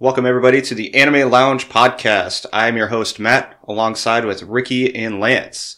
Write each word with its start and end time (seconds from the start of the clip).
Welcome 0.00 0.26
everybody 0.26 0.62
to 0.62 0.76
the 0.76 0.94
Anime 0.94 1.28
Lounge 1.28 1.68
podcast. 1.68 2.46
I'm 2.52 2.76
your 2.76 2.86
host 2.86 3.18
Matt, 3.18 3.58
alongside 3.66 4.24
with 4.24 4.44
Ricky 4.44 4.94
and 4.94 5.18
Lance. 5.18 5.76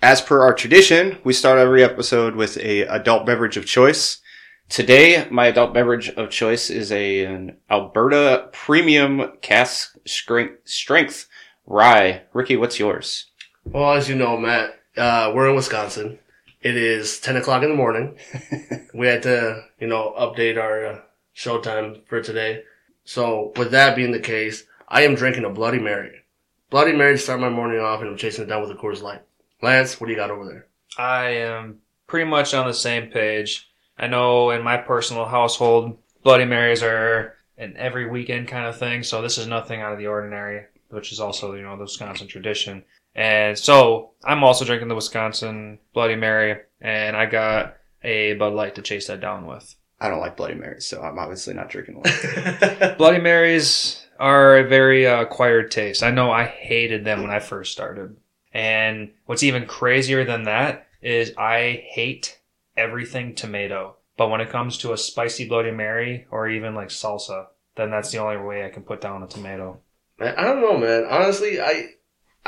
As 0.00 0.20
per 0.20 0.42
our 0.42 0.54
tradition, 0.54 1.18
we 1.24 1.32
start 1.32 1.58
every 1.58 1.82
episode 1.82 2.36
with 2.36 2.56
a 2.58 2.82
adult 2.82 3.26
beverage 3.26 3.56
of 3.56 3.66
choice. 3.66 4.20
Today, 4.68 5.26
my 5.28 5.46
adult 5.46 5.74
beverage 5.74 6.08
of 6.10 6.30
choice 6.30 6.70
is 6.70 6.92
a, 6.92 7.24
an 7.24 7.56
Alberta 7.68 8.48
Premium 8.52 9.32
Cask 9.42 9.92
Strength, 10.06 10.60
strength 10.68 11.28
Rye. 11.66 12.22
Ricky, 12.32 12.56
what's 12.56 12.78
yours? 12.78 13.26
Well, 13.64 13.94
as 13.94 14.08
you 14.08 14.14
know, 14.14 14.36
Matt, 14.36 14.70
uh, 14.96 15.32
we're 15.34 15.48
in 15.48 15.56
Wisconsin. 15.56 16.20
It 16.62 16.76
is 16.76 17.18
10 17.18 17.34
o'clock 17.34 17.64
in 17.64 17.70
the 17.70 17.74
morning. 17.74 18.18
we 18.94 19.08
had 19.08 19.24
to, 19.24 19.64
you 19.80 19.88
know, 19.88 20.14
update 20.16 20.62
our 20.62 20.86
uh, 20.86 21.00
showtime 21.34 22.06
for 22.06 22.22
today. 22.22 22.62
So 23.08 23.54
with 23.56 23.70
that 23.70 23.96
being 23.96 24.12
the 24.12 24.20
case, 24.20 24.64
I 24.86 25.00
am 25.04 25.14
drinking 25.14 25.46
a 25.46 25.50
Bloody 25.50 25.78
Mary. 25.78 26.26
Bloody 26.68 26.92
Mary 26.92 27.14
to 27.14 27.18
start 27.18 27.40
my 27.40 27.48
morning 27.48 27.80
off 27.80 28.00
and 28.00 28.10
I'm 28.10 28.18
chasing 28.18 28.44
it 28.44 28.48
down 28.48 28.60
with 28.60 28.70
a 28.70 28.74
Coors 28.74 29.00
Light. 29.00 29.22
Lance, 29.62 29.98
what 29.98 30.08
do 30.08 30.12
you 30.12 30.18
got 30.18 30.30
over 30.30 30.44
there? 30.44 30.66
I 30.98 31.30
am 31.30 31.78
pretty 32.06 32.28
much 32.28 32.52
on 32.52 32.66
the 32.66 32.74
same 32.74 33.10
page. 33.10 33.70
I 33.98 34.08
know 34.08 34.50
in 34.50 34.62
my 34.62 34.76
personal 34.76 35.24
household, 35.24 35.96
Bloody 36.22 36.44
Marys 36.44 36.82
are 36.82 37.36
an 37.56 37.76
every 37.78 38.10
weekend 38.10 38.46
kind 38.46 38.66
of 38.66 38.78
thing, 38.78 39.02
so 39.02 39.22
this 39.22 39.38
is 39.38 39.46
nothing 39.46 39.80
out 39.80 39.94
of 39.94 39.98
the 39.98 40.08
ordinary, 40.08 40.66
which 40.90 41.10
is 41.10 41.18
also, 41.18 41.54
you 41.54 41.62
know, 41.62 41.76
the 41.78 41.84
Wisconsin 41.84 42.28
tradition. 42.28 42.84
And 43.14 43.58
so 43.58 44.10
I'm 44.22 44.44
also 44.44 44.66
drinking 44.66 44.88
the 44.88 44.94
Wisconsin 44.94 45.78
Bloody 45.94 46.16
Mary, 46.16 46.60
and 46.78 47.16
I 47.16 47.24
got 47.24 47.78
a 48.04 48.34
Bud 48.34 48.52
Light 48.52 48.74
to 48.74 48.82
chase 48.82 49.06
that 49.06 49.22
down 49.22 49.46
with. 49.46 49.74
I 50.00 50.08
don't 50.08 50.20
like 50.20 50.36
Bloody 50.36 50.54
Marys, 50.54 50.86
so 50.86 51.02
I'm 51.02 51.18
obviously 51.18 51.54
not 51.54 51.70
drinking 51.70 51.96
one. 51.96 52.94
Bloody 52.98 53.20
Marys 53.20 54.06
are 54.18 54.58
a 54.58 54.68
very 54.68 55.06
uh, 55.06 55.22
acquired 55.22 55.70
taste. 55.70 56.02
I 56.02 56.10
know 56.10 56.30
I 56.30 56.44
hated 56.44 57.04
them 57.04 57.22
when 57.22 57.30
I 57.30 57.40
first 57.40 57.72
started. 57.72 58.16
And 58.52 59.12
what's 59.26 59.42
even 59.42 59.66
crazier 59.66 60.24
than 60.24 60.44
that 60.44 60.86
is 61.02 61.32
I 61.36 61.84
hate 61.88 62.40
everything 62.76 63.34
tomato. 63.34 63.96
But 64.16 64.30
when 64.30 64.40
it 64.40 64.50
comes 64.50 64.78
to 64.78 64.92
a 64.92 64.98
spicy 64.98 65.48
Bloody 65.48 65.70
Mary 65.70 66.26
or 66.30 66.48
even 66.48 66.74
like 66.74 66.88
salsa, 66.88 67.46
then 67.76 67.90
that's 67.90 68.10
the 68.10 68.18
only 68.18 68.36
way 68.36 68.64
I 68.64 68.70
can 68.70 68.82
put 68.82 69.00
down 69.00 69.22
a 69.22 69.28
tomato. 69.28 69.80
Man, 70.18 70.34
I 70.36 70.44
don't 70.44 70.60
know, 70.60 70.76
man. 70.76 71.06
Honestly, 71.08 71.60
I 71.60 71.90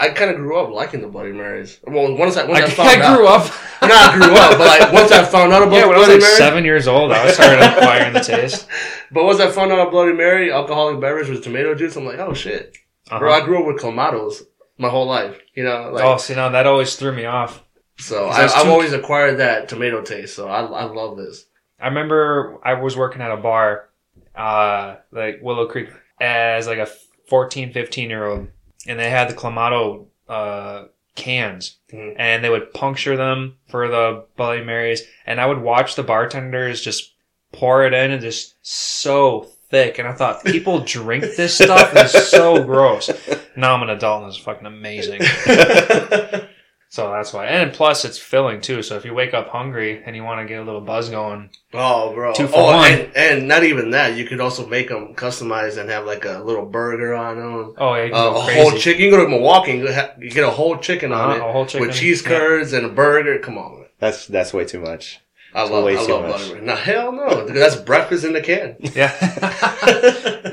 I 0.01 0.09
kind 0.09 0.31
of 0.31 0.37
grew 0.39 0.59
up 0.59 0.71
liking 0.71 1.03
the 1.03 1.09
Bloody 1.09 1.33
Marys. 1.33 1.79
Well, 1.87 2.17
once 2.17 2.39
I 2.39 2.47
once 2.47 2.63
I, 2.63 2.65
I, 2.65 2.71
found 2.71 2.89
I 2.89 3.15
grew 3.15 3.29
out, 3.29 3.43
up. 3.43 3.53
not 3.83 3.93
I 3.93 4.17
grew 4.17 4.35
up, 4.35 4.57
but 4.57 4.67
like 4.67 4.93
once 4.95 5.13
I 5.13 5.23
found 5.25 5.53
out 5.53 5.63
about 5.63 5.75
yeah, 5.75 5.85
when 5.85 5.97
I 5.97 5.99
was 5.99 6.09
like 6.09 6.21
Mary, 6.21 6.37
seven 6.37 6.65
years 6.65 6.89
old, 6.89 7.13
I 7.13 7.31
started 7.31 7.63
acquiring 7.63 8.15
the 8.15 8.21
taste. 8.21 8.67
but 9.13 9.25
once 9.25 9.41
I 9.41 9.51
found 9.51 9.71
out 9.73 9.79
about 9.79 9.91
Bloody 9.91 10.15
Mary, 10.15 10.51
alcoholic 10.51 11.03
beverage 11.03 11.29
with 11.29 11.45
tomato 11.45 11.75
juice, 11.75 11.97
I'm 11.97 12.07
like, 12.07 12.19
oh 12.19 12.33
shit, 12.33 12.79
bro. 13.11 13.31
Uh-huh. 13.31 13.43
I 13.43 13.45
grew 13.45 13.61
up 13.61 13.67
with 13.67 13.83
clamatos 13.83 14.43
my 14.79 14.89
whole 14.89 15.07
life, 15.07 15.39
you 15.55 15.65
know. 15.65 15.91
Like, 15.93 16.03
oh, 16.03 16.17
see, 16.17 16.35
now 16.35 16.49
that 16.49 16.67
always 16.67 16.97
threw 16.97 17.13
me 17.13 17.27
off. 17.27 17.63
so 17.99 18.27
I, 18.27 18.45
I've 18.45 18.63
too- 18.63 18.71
always 18.71 18.95
acquired 18.95 19.39
that 19.41 19.69
tomato 19.69 20.01
taste. 20.01 20.35
So 20.35 20.49
I 20.49 20.63
I 20.63 20.85
love 20.85 21.19
this. 21.19 21.45
I 21.79 21.89
remember 21.89 22.59
I 22.65 22.75
was 22.75 22.97
working 22.97 23.21
at 23.21 23.31
a 23.31 23.37
bar, 23.37 23.91
uh, 24.35 24.97
like 25.13 25.41
Willow 25.43 25.67
Creek, 25.67 25.91
as 26.23 26.67
like 26.67 26.79
a 26.79 26.89
14, 27.29 27.75
15 27.75 28.09
year 28.09 28.27
old, 28.27 28.49
and 28.87 28.99
they 28.99 29.11
had 29.11 29.29
the 29.29 29.35
Clamato 29.35 30.07
uh, 30.29 30.85
cans, 31.17 31.77
Mhm. 31.93 32.15
and 32.19 32.45
they 32.45 32.51
would 32.51 32.73
puncture 32.73 33.17
them 33.17 33.57
for 33.69 33.89
the 33.89 34.25
Bloody 34.37 34.63
Marys, 34.65 35.03
and 35.27 35.41
I 35.41 35.47
would 35.47 35.61
watch 35.61 35.97
the 35.97 36.03
bartenders 36.03 36.81
just 36.81 37.13
pour 37.53 37.85
it 37.85 37.93
in 37.93 38.11
and 38.13 38.23
just 38.23 38.55
so 38.63 39.49
thick, 39.71 39.99
and 39.99 40.07
I 40.09 40.13
thought 40.13 40.45
people 40.45 40.81
drink 40.81 41.25
this 41.37 41.55
stuff. 41.57 41.91
And 41.91 41.99
it's 42.01 42.29
so 42.29 42.63
gross. 42.65 43.11
Now 43.57 43.75
I'm 43.75 43.83
an 43.83 43.91
adult 43.91 44.23
and 44.23 44.29
it's 44.33 44.39
fucking 44.43 44.67
amazing. 44.67 45.21
So 46.93 47.09
that's 47.13 47.33
why, 47.33 47.47
and 47.47 47.73
plus 47.73 48.05
it's 48.05 48.19
filling 48.19 48.61
too. 48.61 48.83
So 48.83 48.97
if 48.97 49.05
you 49.05 49.15
wake 49.15 49.33
up 49.33 49.49
hungry 49.51 50.03
and 50.05 50.17
you 50.17 50.25
want 50.25 50.41
to 50.41 50.47
get 50.53 50.61
a 50.61 50.65
little 50.65 50.81
buzz 50.81 51.09
going, 51.09 51.51
Oh, 51.73 52.13
bro. 52.13 52.33
Two 52.33 52.49
for 52.49 52.57
oh, 52.59 52.65
one. 52.65 52.91
And, 52.93 53.17
and 53.17 53.49
not 53.49 53.63
even 53.63 53.93
that. 53.93 54.17
You 54.17 54.25
could 54.25 54.41
also 54.41 54.67
make 54.67 54.89
them 54.89 55.15
customized 55.15 55.79
and 55.79 55.89
have 55.89 56.05
like 56.05 56.25
a 56.25 56.43
little 56.43 56.67
burger 56.67 57.15
on 57.15 57.37
them. 57.37 57.75
oh 57.79 57.95
yeah, 57.95 58.05
you 58.07 58.11
can 58.11 58.19
Uh, 58.21 58.31
go 58.33 58.41
a 58.41 58.45
crazy. 58.45 58.61
whole 58.61 58.73
chicken. 58.73 59.05
You 59.05 59.11
go 59.13 59.23
to 59.23 59.29
Milwaukee, 59.31 59.73
you, 59.75 60.31
get 60.31 60.43
a 60.43 60.51
whole 60.51 60.79
chicken 60.79 61.13
on 61.13 61.31
Uh-huh, 61.31 61.37
it 61.45 61.49
a 61.49 61.53
whole 61.53 61.65
chicken 61.67 61.87
with 61.87 61.97
cheese 61.97 62.23
yeah. 62.25 62.29
curds 62.29 62.73
and 62.73 62.85
a 62.85 62.89
burger. 62.89 63.39
Come 63.39 63.57
on, 63.57 63.77
man. 63.79 63.87
That's 64.01 64.27
that's 64.27 64.53
way 64.53 64.65
too 64.65 64.81
much. 64.81 65.21
I 65.55 65.63
It's 65.63 65.71
love, 65.71 65.85
way 65.85 65.97
I 65.97 66.05
too 66.05 66.13
love 66.13 66.23
much. 66.23 66.37
Bloody 66.39 66.53
Mary. 66.55 66.67
No, 66.67 66.75
hell 66.75 67.13
no. 67.13 67.47
That's 67.47 67.77
breakfast 67.77 68.25
in 68.25 68.33
the 68.33 68.41
can. 68.41 68.77
Yeah. 68.97 69.13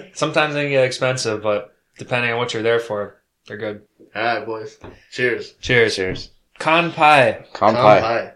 Sometimes 0.13 0.53
they 0.53 0.69
get 0.69 0.83
expensive, 0.85 1.41
but 1.41 1.73
depending 1.97 2.31
on 2.31 2.37
what 2.37 2.53
you're 2.53 2.61
there 2.63 2.79
for, 2.79 3.21
they're 3.47 3.57
good. 3.57 3.81
All 4.17 4.23
right, 4.23 4.45
boys. 4.47 4.79
Cheers. 5.11 5.53
Cheers. 5.61 5.95
Cheers. 5.95 6.31
Kanpai. 6.59 7.45
Con 7.53 7.75
Come 7.75 7.75
pie. 7.75 7.99
high. 7.99 8.33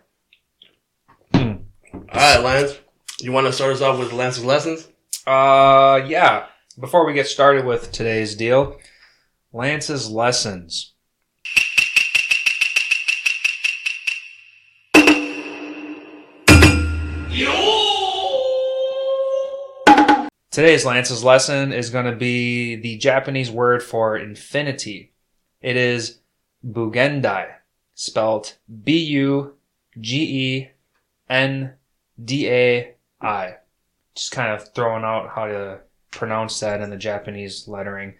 Hmm. 1.33 1.53
All 1.93 2.01
right, 2.13 2.43
Lance. 2.43 2.77
You 3.19 3.31
want 3.31 3.47
to 3.47 3.53
start 3.53 3.73
us 3.73 3.81
off 3.81 3.97
with 3.97 4.13
Lance's 4.13 4.45
lessons? 4.45 4.87
Uh, 5.25 6.01
yeah. 6.05 6.45
Before 6.79 7.03
we 7.03 7.13
get 7.13 7.25
started 7.25 7.65
with 7.65 7.91
today's 7.91 8.35
deal, 8.35 8.77
Lance's 9.53 10.07
lessons. 10.07 10.93
Today's 20.51 20.85
Lance's 20.85 21.23
lesson 21.23 21.73
is 21.73 21.89
going 21.89 22.05
to 22.05 22.15
be 22.15 22.75
the 22.75 22.97
Japanese 22.97 23.49
word 23.49 23.81
for 23.81 24.15
infinity. 24.15 25.10
It 25.61 25.75
is 25.75 26.19
bugendai, 26.65 27.53
spelt 27.93 28.57
B 28.83 28.97
U 28.97 29.55
G 29.99 30.23
E 30.23 30.71
N 31.29 31.73
D 32.23 32.49
A 32.49 32.95
I. 33.21 33.55
Just 34.15 34.31
kind 34.31 34.51
of 34.51 34.73
throwing 34.73 35.03
out 35.03 35.29
how 35.29 35.45
to 35.45 35.79
pronounce 36.11 36.59
that 36.59 36.81
in 36.81 36.89
the 36.89 36.97
Japanese 36.97 37.67
lettering. 37.67 38.15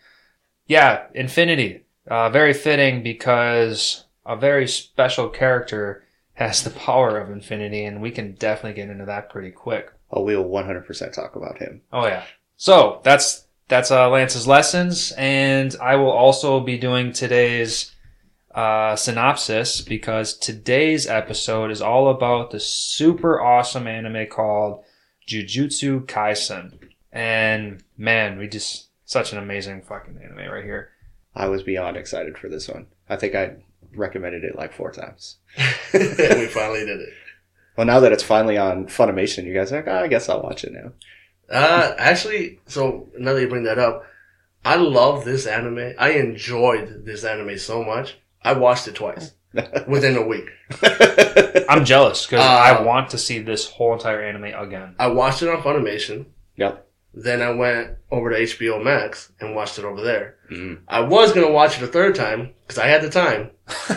Yeah, 0.67 1.07
infinity. 1.13 1.85
Uh, 2.07 2.29
very 2.29 2.53
fitting 2.53 3.03
because 3.03 4.05
a 4.25 4.35
very 4.35 4.67
special 4.67 5.29
character 5.29 6.03
has 6.33 6.63
the 6.63 6.69
power 6.71 7.19
of 7.19 7.29
infinity, 7.29 7.85
and 7.85 8.01
we 8.01 8.11
can 8.11 8.33
definitely 8.33 8.73
get 8.73 8.89
into 8.89 9.05
that 9.05 9.29
pretty 9.29 9.51
quick. 9.51 9.91
Oh, 10.11 10.23
we'll 10.23 10.45
100% 10.45 11.13
talk 11.13 11.35
about 11.35 11.59
him. 11.59 11.81
Oh 11.91 12.05
yeah. 12.05 12.23
So 12.57 13.01
that's 13.03 13.45
that's 13.71 13.89
uh, 13.89 14.09
Lance's 14.09 14.45
lessons, 14.45 15.13
and 15.13 15.73
I 15.81 15.95
will 15.95 16.11
also 16.11 16.59
be 16.59 16.77
doing 16.77 17.13
today's 17.13 17.95
uh, 18.53 18.97
synopsis 18.97 19.79
because 19.79 20.37
today's 20.37 21.07
episode 21.07 21.71
is 21.71 21.81
all 21.81 22.09
about 22.09 22.51
the 22.51 22.59
super 22.59 23.41
awesome 23.41 23.87
anime 23.87 24.27
called 24.27 24.83
Jujutsu 25.25 26.05
Kaisen. 26.05 26.79
And 27.13 27.81
man, 27.97 28.37
we 28.37 28.49
just 28.49 28.89
such 29.05 29.31
an 29.31 29.37
amazing 29.39 29.83
fucking 29.83 30.19
anime 30.21 30.51
right 30.51 30.65
here. 30.65 30.89
I 31.33 31.47
was 31.47 31.63
beyond 31.63 31.95
excited 31.95 32.37
for 32.37 32.49
this 32.49 32.67
one. 32.67 32.87
I 33.07 33.15
think 33.15 33.35
I 33.35 33.53
recommended 33.95 34.43
it 34.43 34.57
like 34.57 34.73
four 34.73 34.91
times. 34.91 35.37
we 35.93 36.47
finally 36.47 36.85
did 36.85 36.99
it. 36.99 37.13
Well, 37.77 37.87
now 37.87 38.01
that 38.01 38.11
it's 38.11 38.21
finally 38.21 38.57
on 38.57 38.87
Funimation, 38.87 39.45
you 39.45 39.53
guys 39.53 39.71
are 39.71 39.77
like, 39.77 39.87
oh, 39.87 40.03
I 40.03 40.07
guess 40.09 40.27
I'll 40.27 40.43
watch 40.43 40.65
it 40.65 40.73
now. 40.73 40.91
Uh, 41.51 41.93
actually, 41.97 42.59
so 42.67 43.09
now 43.17 43.33
that 43.33 43.41
you 43.41 43.47
bring 43.49 43.63
that 43.63 43.79
up, 43.79 44.05
I 44.63 44.75
love 44.75 45.25
this 45.25 45.45
anime. 45.47 45.93
I 45.99 46.11
enjoyed 46.11 47.03
this 47.05 47.23
anime 47.23 47.57
so 47.57 47.83
much. 47.83 48.17
I 48.43 48.53
watched 48.53 48.87
it 48.87 48.95
twice 48.95 49.33
within 49.87 50.15
a 50.17 50.25
week. 50.25 50.49
I'm 51.69 51.85
jealous 51.85 52.25
because 52.25 52.45
Uh, 52.45 52.49
I 52.49 52.81
want 52.83 53.09
to 53.11 53.17
see 53.17 53.39
this 53.39 53.67
whole 53.67 53.93
entire 53.93 54.21
anime 54.21 54.45
again. 54.45 54.95
I 54.99 55.07
watched 55.07 55.41
it 55.41 55.49
on 55.49 55.61
Funimation. 55.61 56.25
Yep. 56.57 56.87
Then 57.13 57.41
I 57.41 57.49
went 57.51 57.97
over 58.09 58.29
to 58.29 58.37
HBO 58.37 58.81
Max 58.81 59.33
and 59.41 59.53
watched 59.53 59.77
it 59.77 59.83
over 59.83 60.01
there. 60.01 60.35
Mm. 60.49 60.79
I 60.87 61.01
was 61.01 61.33
gonna 61.33 61.51
watch 61.51 61.75
it 61.77 61.83
a 61.83 61.87
third 61.87 62.15
time 62.15 62.53
because 62.65 62.77
I 62.81 62.87
had 62.87 63.01
the 63.01 63.09
time, 63.09 63.51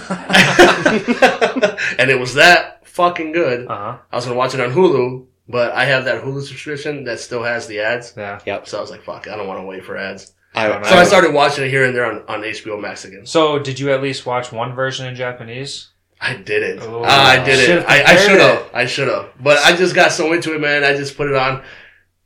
and 1.98 2.10
it 2.10 2.18
was 2.18 2.34
that 2.34 2.86
fucking 2.86 3.32
good. 3.32 3.66
Uh 3.68 3.76
huh. 3.76 3.98
I 4.10 4.16
was 4.16 4.24
gonna 4.24 4.36
watch 4.36 4.54
it 4.54 4.60
on 4.60 4.72
Hulu, 4.72 5.26
but 5.48 5.72
I 5.72 5.84
have 5.84 6.04
that 6.06 6.22
Hulu 6.22 6.42
subscription 6.42 7.04
that 7.04 7.20
still 7.20 7.42
has 7.42 7.66
the 7.66 7.80
ads. 7.80 8.14
Yeah. 8.16 8.40
Yep. 8.46 8.68
So 8.68 8.78
I 8.78 8.80
was 8.80 8.90
like, 8.90 9.02
"Fuck, 9.04 9.28
I 9.28 9.36
don't 9.36 9.46
want 9.46 9.60
to 9.60 9.66
wait 9.66 9.84
for 9.84 9.96
ads." 9.96 10.32
I, 10.54 10.68
So 10.82 10.88
So 10.90 10.96
I 10.96 11.04
started 11.04 11.34
watching 11.34 11.64
it 11.64 11.70
here 11.70 11.84
and 11.84 11.94
there 11.96 12.06
on, 12.06 12.22
on 12.28 12.42
HBO 12.42 12.80
Max 12.80 13.04
again. 13.04 13.26
So, 13.26 13.58
did 13.58 13.80
you 13.80 13.90
at 13.92 14.00
least 14.02 14.24
watch 14.24 14.52
one 14.52 14.72
version 14.74 15.04
in 15.06 15.16
Japanese? 15.16 15.88
I 16.20 16.36
did 16.36 16.62
it. 16.62 16.78
Oh, 16.80 17.02
Ah, 17.04 17.30
I 17.32 17.44
did 17.44 17.58
it. 17.58 17.66
should've 17.66 17.84
I, 17.88 18.02
I 18.04 18.16
should 18.16 18.40
have. 18.40 18.58
it. 18.60 18.70
I 18.72 18.86
should 18.86 19.08
have. 19.08 19.30
But 19.42 19.58
I 19.64 19.74
just 19.76 19.94
got 19.96 20.12
so 20.12 20.32
into 20.32 20.54
it, 20.54 20.60
man. 20.60 20.84
I 20.84 20.96
just 20.96 21.16
put 21.16 21.28
it 21.28 21.34
on. 21.34 21.62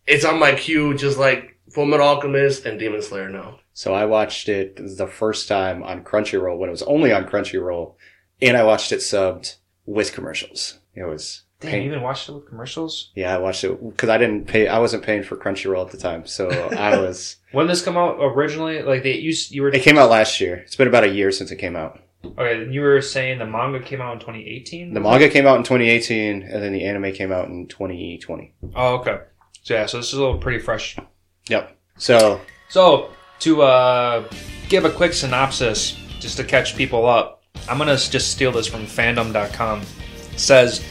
It's 0.07 0.25
on 0.27 0.39
my 0.39 0.55
queue, 0.55 0.95
just 0.95 1.19
like 1.19 1.59
Full 1.73 1.87
Metal 1.87 2.07
Alchemist 2.07 2.67
and 2.67 2.79
Demon 2.79 3.01
Slayer 3.03 3.29
now. 3.31 3.61
So 3.73 3.95
I 3.95 4.05
watched 4.05 4.49
it 4.51 4.77
the 4.99 5.07
first 5.07 5.49
time 5.49 5.83
on 5.83 6.05
Crunchyroll 6.05 6.59
when 6.59 6.69
it 6.69 6.73
was 6.73 6.83
only 6.83 7.13
on 7.13 7.25
Crunchyroll, 7.25 7.95
and 8.43 8.57
I 8.59 8.63
watched 8.65 8.93
it 8.93 8.99
subbed 9.01 9.57
with 9.87 10.13
commercials. 10.13 10.81
It 10.95 11.05
was 11.05 11.45
Damn, 11.61 11.73
Pain. 11.73 11.83
you 11.83 11.89
even 11.89 12.03
watched 12.03 12.29
it 12.29 12.33
with 12.33 12.47
commercials? 12.49 13.11
Yeah, 13.17 13.35
I 13.35 13.39
watched 13.39 13.65
it 13.65 13.83
because 13.85 14.09
I 14.09 14.17
didn't 14.17 14.47
pay. 14.47 14.69
I 14.69 14.79
wasn't 14.79 15.03
paying 15.03 15.25
for 15.25 15.37
Crunchyroll 15.37 15.85
at 15.85 15.91
the 15.91 15.99
time, 15.99 16.25
so 16.25 16.49
I 16.79 16.97
was. 16.99 17.37
When 17.51 17.67
this 17.67 17.83
come 17.83 17.97
out 17.97 18.19
originally? 18.21 18.83
Like 18.83 19.03
they 19.03 19.15
you 19.19 19.35
you 19.49 19.63
were 19.63 19.69
It 19.71 19.83
came 19.83 19.99
out 19.99 20.09
last 20.11 20.41
year. 20.41 20.57
It's 20.57 20.77
been 20.77 20.87
about 20.87 21.03
a 21.05 21.09
year 21.09 21.33
since 21.33 21.51
it 21.51 21.57
came 21.57 21.75
out. 21.75 22.01
okay. 22.25 22.63
and 22.63 22.73
You 22.73 22.83
were 22.83 23.03
saying 23.03 23.39
the 23.41 23.47
manga 23.47 23.81
came 23.81 24.01
out 24.01 24.13
in 24.13 24.21
2018. 24.21 24.95
The 24.95 25.01
manga 25.01 25.29
came 25.29 25.47
out 25.47 25.57
in 25.57 25.65
2018, 25.65 26.43
and 26.43 26.63
then 26.63 26.73
the 26.73 26.85
anime 26.85 27.13
came 27.13 27.33
out 27.33 27.49
in 27.49 27.67
2020. 27.67 28.53
Oh, 28.77 28.95
okay. 28.99 29.19
So 29.63 29.75
yeah, 29.75 29.87
so 29.87 29.97
this 29.97 30.09
is 30.13 30.15
a 30.15 30.21
little 30.21 30.39
pretty 30.39 30.61
fresh. 30.61 30.97
Yep. 31.49 31.77
So 31.97 32.41
So 32.69 33.11
to 33.41 33.63
uh, 33.63 34.29
give 34.69 34.85
a 34.85 34.91
quick 34.91 35.13
synopsis, 35.13 35.99
just 36.21 36.37
to 36.37 36.45
catch 36.45 36.77
people 36.77 37.05
up, 37.05 37.43
I'm 37.69 37.79
gonna 37.79 37.97
just 37.97 38.31
steal 38.31 38.53
this 38.53 38.69
from 38.69 38.87
Fandom.com. 38.87 39.83
It 40.33 40.39
says 40.41 40.85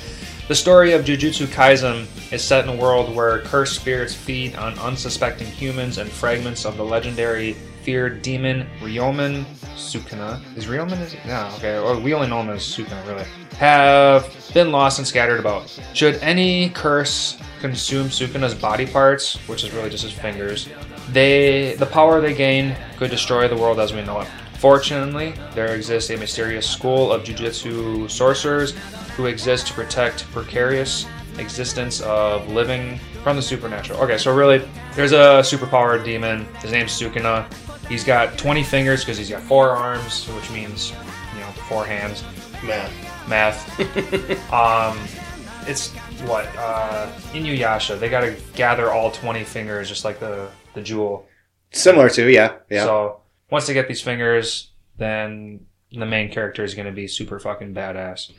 the 0.47 0.55
story 0.55 0.93
of 0.93 1.03
Jujutsu 1.03 1.45
Kaisen 1.47 2.07
is 2.31 2.41
set 2.41 2.63
in 2.63 2.69
a 2.69 2.81
world 2.81 3.13
where 3.13 3.39
cursed 3.39 3.75
spirits 3.75 4.13
feed 4.13 4.55
on 4.55 4.79
unsuspecting 4.79 5.47
humans 5.47 5.97
and 5.97 6.09
fragments 6.09 6.65
of 6.65 6.77
the 6.77 6.85
legendary 6.85 7.53
feared 7.83 8.21
demon 8.21 8.65
Ryomen 8.79 9.43
Sukuna. 9.75 10.41
Is 10.55 10.65
Ryomen 10.65 11.01
is 11.01 11.15
no 11.25 11.49
okay, 11.57 11.77
or 11.77 11.99
we 11.99 12.13
only 12.13 12.27
know 12.27 12.41
him 12.41 12.49
as 12.49 12.61
Sukuna 12.61 13.05
really. 13.05 13.25
Have 13.57 14.33
been 14.53 14.71
lost 14.71 14.99
and 14.99 15.07
scattered 15.07 15.39
about. 15.39 15.69
Should 15.93 16.15
any 16.15 16.69
curse 16.69 17.37
consume 17.59 18.07
Sukuna's 18.07 18.55
body 18.55 18.85
parts, 18.85 19.35
which 19.49 19.65
is 19.65 19.73
really 19.73 19.89
just 19.89 20.03
his 20.03 20.13
fingers, 20.13 20.69
they 21.09 21.75
the 21.75 21.85
power 21.85 22.21
they 22.21 22.33
gain 22.33 22.73
could 22.97 23.11
destroy 23.11 23.49
the 23.49 23.57
world 23.57 23.81
as 23.81 23.93
we 23.93 24.01
know 24.01 24.21
it. 24.21 24.27
Fortunately, 24.59 25.33
there 25.53 25.75
exists 25.75 26.09
a 26.09 26.17
mysterious 26.17 26.67
school 26.67 27.11
of 27.11 27.23
jujutsu 27.23 28.09
sorcerers 28.09 28.73
who 29.17 29.25
exist 29.25 29.65
to 29.67 29.73
protect 29.73 30.31
precarious 30.31 31.07
existence 31.39 32.01
of 32.01 32.47
living 32.49 32.99
from 33.23 33.35
the 33.35 33.41
supernatural. 33.41 33.99
Okay, 34.01 34.17
so 34.17 34.33
really, 34.33 34.59
there's 34.93 35.11
a 35.11 35.41
superpowered 35.41 36.05
demon. 36.05 36.45
His 36.61 36.71
name's 36.71 36.91
Sukuna. 36.91 37.51
He's 37.87 38.03
got 38.03 38.37
20 38.37 38.63
fingers 38.63 39.01
because 39.01 39.17
he's 39.17 39.29
got 39.29 39.41
four 39.41 39.71
arms, 39.71 40.27
which 40.29 40.51
means, 40.51 40.91
you 41.33 41.39
know, 41.39 41.47
four 41.67 41.83
hands. 41.83 42.23
Math. 42.63 43.27
Math. 43.27 44.51
um, 44.53 44.97
it's 45.67 45.89
what 46.21 46.45
uh, 46.55 47.11
Inuyasha. 47.31 47.99
They 47.99 48.09
got 48.09 48.21
to 48.21 48.37
gather 48.55 48.91
all 48.91 49.11
20 49.11 49.43
fingers, 49.43 49.89
just 49.89 50.05
like 50.05 50.19
the 50.19 50.49
the 50.73 50.81
jewel. 50.81 51.25
similar 51.71 52.09
to 52.09 52.31
yeah, 52.31 52.53
yeah. 52.69 52.83
So 52.83 53.21
once 53.49 53.65
they 53.65 53.73
get 53.73 53.87
these 53.87 54.01
fingers, 54.01 54.71
then 54.97 55.65
the 55.91 56.05
main 56.05 56.31
character 56.31 56.63
is 56.63 56.75
going 56.75 56.85
to 56.85 56.91
be 56.91 57.07
super 57.07 57.39
fucking 57.39 57.73
badass. 57.73 58.31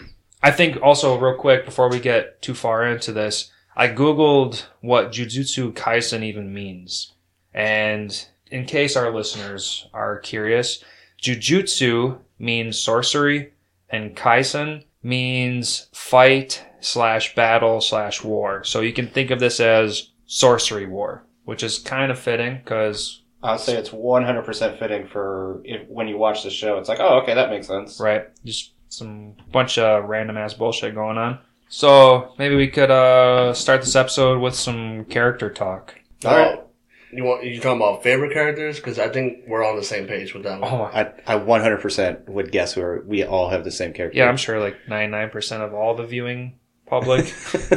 I 0.42 0.50
think 0.50 0.80
also 0.82 1.18
real 1.18 1.36
quick 1.36 1.64
before 1.64 1.90
we 1.90 2.00
get 2.00 2.40
too 2.42 2.54
far 2.54 2.86
into 2.86 3.12
this, 3.12 3.50
I 3.76 3.88
googled 3.88 4.64
what 4.80 5.12
Jujutsu 5.12 5.72
Kaisen 5.72 6.22
even 6.22 6.52
means, 6.52 7.12
and 7.54 8.26
in 8.50 8.64
case 8.64 8.96
our 8.96 9.14
listeners 9.14 9.88
are 9.92 10.18
curious, 10.18 10.82
Jujutsu 11.20 12.18
means 12.38 12.78
sorcery, 12.78 13.52
and 13.90 14.16
Kaisen 14.16 14.84
means 15.02 15.88
fight 15.92 16.64
slash 16.80 17.34
battle 17.34 17.80
slash 17.80 18.22
war. 18.22 18.64
So 18.64 18.80
you 18.80 18.92
can 18.92 19.08
think 19.08 19.30
of 19.30 19.40
this 19.40 19.60
as 19.60 20.10
sorcery 20.26 20.86
war, 20.86 21.24
which 21.44 21.62
is 21.62 21.78
kind 21.78 22.10
of 22.10 22.18
fitting 22.18 22.58
because 22.58 23.22
I'll 23.42 23.58
say 23.58 23.76
it's 23.76 23.90
100% 23.90 24.78
fitting 24.78 25.06
for 25.06 25.60
if, 25.64 25.88
when 25.88 26.08
you 26.08 26.18
watch 26.18 26.42
the 26.42 26.50
show. 26.50 26.78
It's 26.78 26.88
like, 26.88 27.00
oh, 27.00 27.20
okay, 27.20 27.34
that 27.34 27.50
makes 27.50 27.66
sense. 27.66 28.00
Right. 28.00 28.26
Just 28.44 28.72
some 28.88 29.34
bunch 29.52 29.78
of 29.78 30.04
random 30.04 30.36
ass 30.36 30.54
bullshit 30.54 30.94
going 30.94 31.18
on. 31.18 31.38
So 31.68 32.32
maybe 32.38 32.54
we 32.56 32.68
could 32.68 32.90
uh 32.90 33.52
start 33.54 33.82
this 33.82 33.96
episode 33.96 34.40
with 34.40 34.54
some 34.54 35.04
character 35.04 35.50
talk. 35.50 35.94
All 36.24 36.36
right. 36.36 36.58
Oh, 36.58 36.64
you 37.12 37.24
want 37.24 37.44
you 37.44 37.60
talking 37.60 37.80
about 37.80 38.02
favorite 38.02 38.32
characters? 38.32 38.76
Because 38.76 38.98
I 38.98 39.08
think 39.08 39.44
we're 39.46 39.64
on 39.64 39.76
the 39.76 39.82
same 39.82 40.06
page 40.06 40.34
with 40.34 40.42
that 40.44 40.60
one. 40.60 40.70
Oh 40.72 40.82
I, 40.84 41.12
I 41.26 41.38
100% 41.38 42.28
would 42.28 42.52
guess 42.52 42.76
we're, 42.76 43.02
we 43.02 43.24
all 43.24 43.50
have 43.50 43.64
the 43.64 43.70
same 43.70 43.92
character. 43.92 44.18
yeah, 44.18 44.28
I'm 44.28 44.36
sure 44.36 44.60
like 44.60 44.76
99% 44.88 45.60
of 45.60 45.74
all 45.74 45.94
the 45.94 46.04
viewing 46.04 46.58
public. 46.86 47.26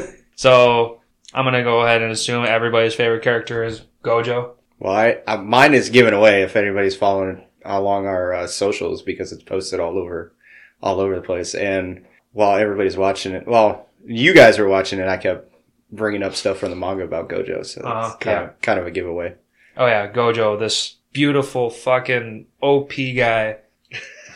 so 0.36 1.02
I'm 1.34 1.46
gonna 1.46 1.64
go 1.64 1.82
ahead 1.82 2.02
and 2.02 2.12
assume 2.12 2.46
everybody's 2.46 2.96
favorite 2.96 3.24
character 3.24 3.64
is 3.64 3.82
Gojo. 4.04 4.54
Well, 4.80 4.94
I, 4.94 5.18
I 5.28 5.38
mine 5.38 5.74
is 5.74 5.90
given 5.90 6.14
away 6.14 6.42
if 6.44 6.56
anybody's 6.56 6.96
following 6.96 7.46
along 7.64 8.08
our 8.08 8.34
uh, 8.34 8.48
socials 8.48 9.02
because 9.02 9.32
it's 9.32 9.44
posted 9.44 9.80
all 9.80 9.98
over, 9.98 10.34
all 10.82 11.00
over 11.00 11.16
the 11.16 11.22
place. 11.22 11.54
And 11.56 12.06
while 12.34 12.58
everybody's 12.58 12.98
watching 12.98 13.34
it, 13.34 13.48
well, 13.48 13.88
you 14.06 14.34
guys 14.34 14.58
were 14.60 14.68
watching 14.68 15.00
it, 15.00 15.08
I 15.08 15.18
kept 15.18 15.54
bringing 15.92 16.24
up 16.24 16.36
stuff 16.36 16.58
from 16.60 16.70
the 16.70 16.76
manga 16.76 17.04
about 17.04 17.30
Gojo, 17.30 17.66
so 17.66 17.82
Uh-huh, 17.82 18.16
kind 18.20 18.38
yeah. 18.38 18.44
of 18.50 18.62
kind 18.62 18.80
of 18.80 18.88
a 18.88 18.92
giveaway. 18.92 19.36
Oh 19.78 19.86
yeah, 19.88 20.12
Gojo, 20.12 20.58
this 20.60 20.96
beautiful 21.14 21.70
fucking 21.70 22.48
OP 22.62 22.94
guy. 23.16 23.58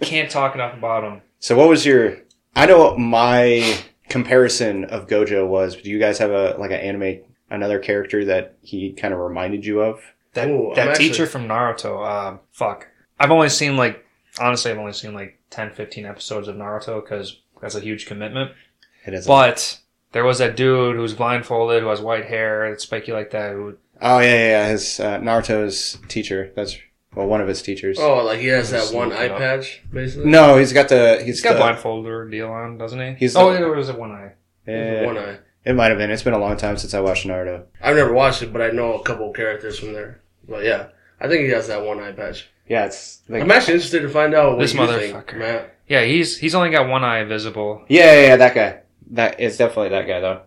Can't 0.00 0.30
talk 0.30 0.54
enough 0.54 0.74
about 0.76 1.04
him. 1.04 1.22
So, 1.38 1.56
what 1.56 1.68
was 1.68 1.86
your? 1.86 2.18
I 2.56 2.66
know 2.66 2.78
what 2.78 2.98
my 2.98 3.78
comparison 4.08 4.84
of 4.84 5.06
Gojo 5.06 5.46
was. 5.46 5.76
Do 5.76 5.90
you 5.90 5.98
guys 5.98 6.18
have 6.18 6.30
a 6.30 6.56
like 6.58 6.70
an 6.70 6.80
anime 6.80 7.20
another 7.50 7.78
character 7.78 8.24
that 8.26 8.56
he 8.62 8.92
kind 8.92 9.14
of 9.14 9.20
reminded 9.20 9.64
you 9.64 9.80
of? 9.80 10.00
That 10.34 10.48
Ooh, 10.48 10.72
that 10.74 10.82
I'm 10.82 10.88
actually- 10.90 11.08
teacher 11.08 11.26
from 11.26 11.46
Naruto, 11.48 12.04
uh, 12.04 12.38
fuck. 12.52 12.88
I've 13.20 13.30
only 13.30 13.48
seen 13.48 13.76
like, 13.76 14.04
honestly, 14.40 14.70
I've 14.70 14.78
only 14.78 14.92
seen 14.92 15.14
like 15.14 15.37
10, 15.50 15.72
15 15.72 16.06
episodes 16.06 16.48
of 16.48 16.56
Naruto 16.56 17.02
because 17.02 17.40
that's 17.60 17.74
a 17.74 17.80
huge 17.80 18.06
commitment. 18.06 18.52
It 19.04 19.14
is. 19.14 19.26
But 19.26 19.80
there 20.12 20.24
was 20.24 20.38
that 20.38 20.56
dude 20.56 20.96
who's 20.96 21.14
blindfolded, 21.14 21.82
who 21.82 21.88
has 21.88 22.00
white 22.00 22.26
hair, 22.26 22.68
that's 22.68 22.84
spiky 22.84 23.12
like 23.12 23.30
that. 23.30 23.52
Who, 23.52 23.76
oh 24.00 24.18
yeah, 24.18 24.24
yeah, 24.24 24.48
yeah. 24.48 24.68
His 24.68 25.00
uh, 25.00 25.18
Naruto's 25.18 25.98
teacher. 26.08 26.52
That's 26.54 26.78
well, 27.14 27.26
one 27.26 27.40
of 27.40 27.48
his 27.48 27.62
teachers. 27.62 27.98
Oh, 27.98 28.24
like 28.24 28.40
he 28.40 28.46
has 28.48 28.70
that 28.70 28.94
one 28.94 29.12
eye 29.12 29.28
up. 29.28 29.38
patch, 29.38 29.82
basically. 29.92 30.30
No, 30.30 30.56
he's 30.56 30.72
got 30.72 30.88
the 30.88 31.16
he's 31.18 31.26
he's 31.26 31.42
got 31.42 31.54
the, 31.54 31.60
blindfolder 31.60 32.30
deal 32.30 32.50
on, 32.50 32.78
doesn't 32.78 33.00
he? 33.00 33.14
He's 33.14 33.36
oh, 33.36 33.52
the- 33.52 33.58
there 33.58 33.70
was 33.70 33.88
a 33.88 33.96
one 33.96 34.12
eye. 34.12 34.32
Eh, 34.66 35.06
one 35.06 35.16
eye. 35.16 35.38
it 35.64 35.74
might 35.74 35.88
have 35.88 35.98
been. 35.98 36.10
It's 36.10 36.22
been 36.22 36.34
a 36.34 36.38
long 36.38 36.56
time 36.56 36.76
since 36.76 36.92
I 36.94 37.00
watched 37.00 37.26
Naruto. 37.26 37.64
I've 37.80 37.96
never 37.96 38.12
watched 38.12 38.42
it, 38.42 38.52
but 38.52 38.60
I 38.60 38.70
know 38.70 38.94
a 38.94 39.02
couple 39.02 39.32
characters 39.32 39.78
from 39.78 39.94
there. 39.94 40.20
But 40.46 40.64
yeah, 40.64 40.88
I 41.20 41.28
think 41.28 41.44
he 41.44 41.50
has 41.50 41.68
that 41.68 41.84
one 41.84 42.00
eye 42.00 42.12
patch. 42.12 42.48
Yeah, 42.68 42.84
it's 42.86 43.22
like, 43.28 43.42
I'm 43.42 43.50
actually 43.50 43.74
interested 43.74 44.02
to 44.02 44.08
find 44.08 44.34
out 44.34 44.52
what 44.52 44.60
This 44.60 44.74
you 44.74 44.86
think, 44.86 45.14
motherfucker. 45.14 45.38
Matt. 45.38 45.74
Yeah, 45.88 46.04
he's 46.04 46.36
he's 46.38 46.54
only 46.54 46.70
got 46.70 46.88
one 46.88 47.02
eye 47.04 47.24
visible. 47.24 47.84
yeah, 47.88 48.12
yeah, 48.12 48.26
yeah, 48.28 48.36
that 48.36 48.54
guy. 48.54 48.80
That 49.12 49.40
is 49.40 49.56
definitely 49.56 49.88
that 49.90 50.06
guy 50.06 50.20
though. 50.20 50.42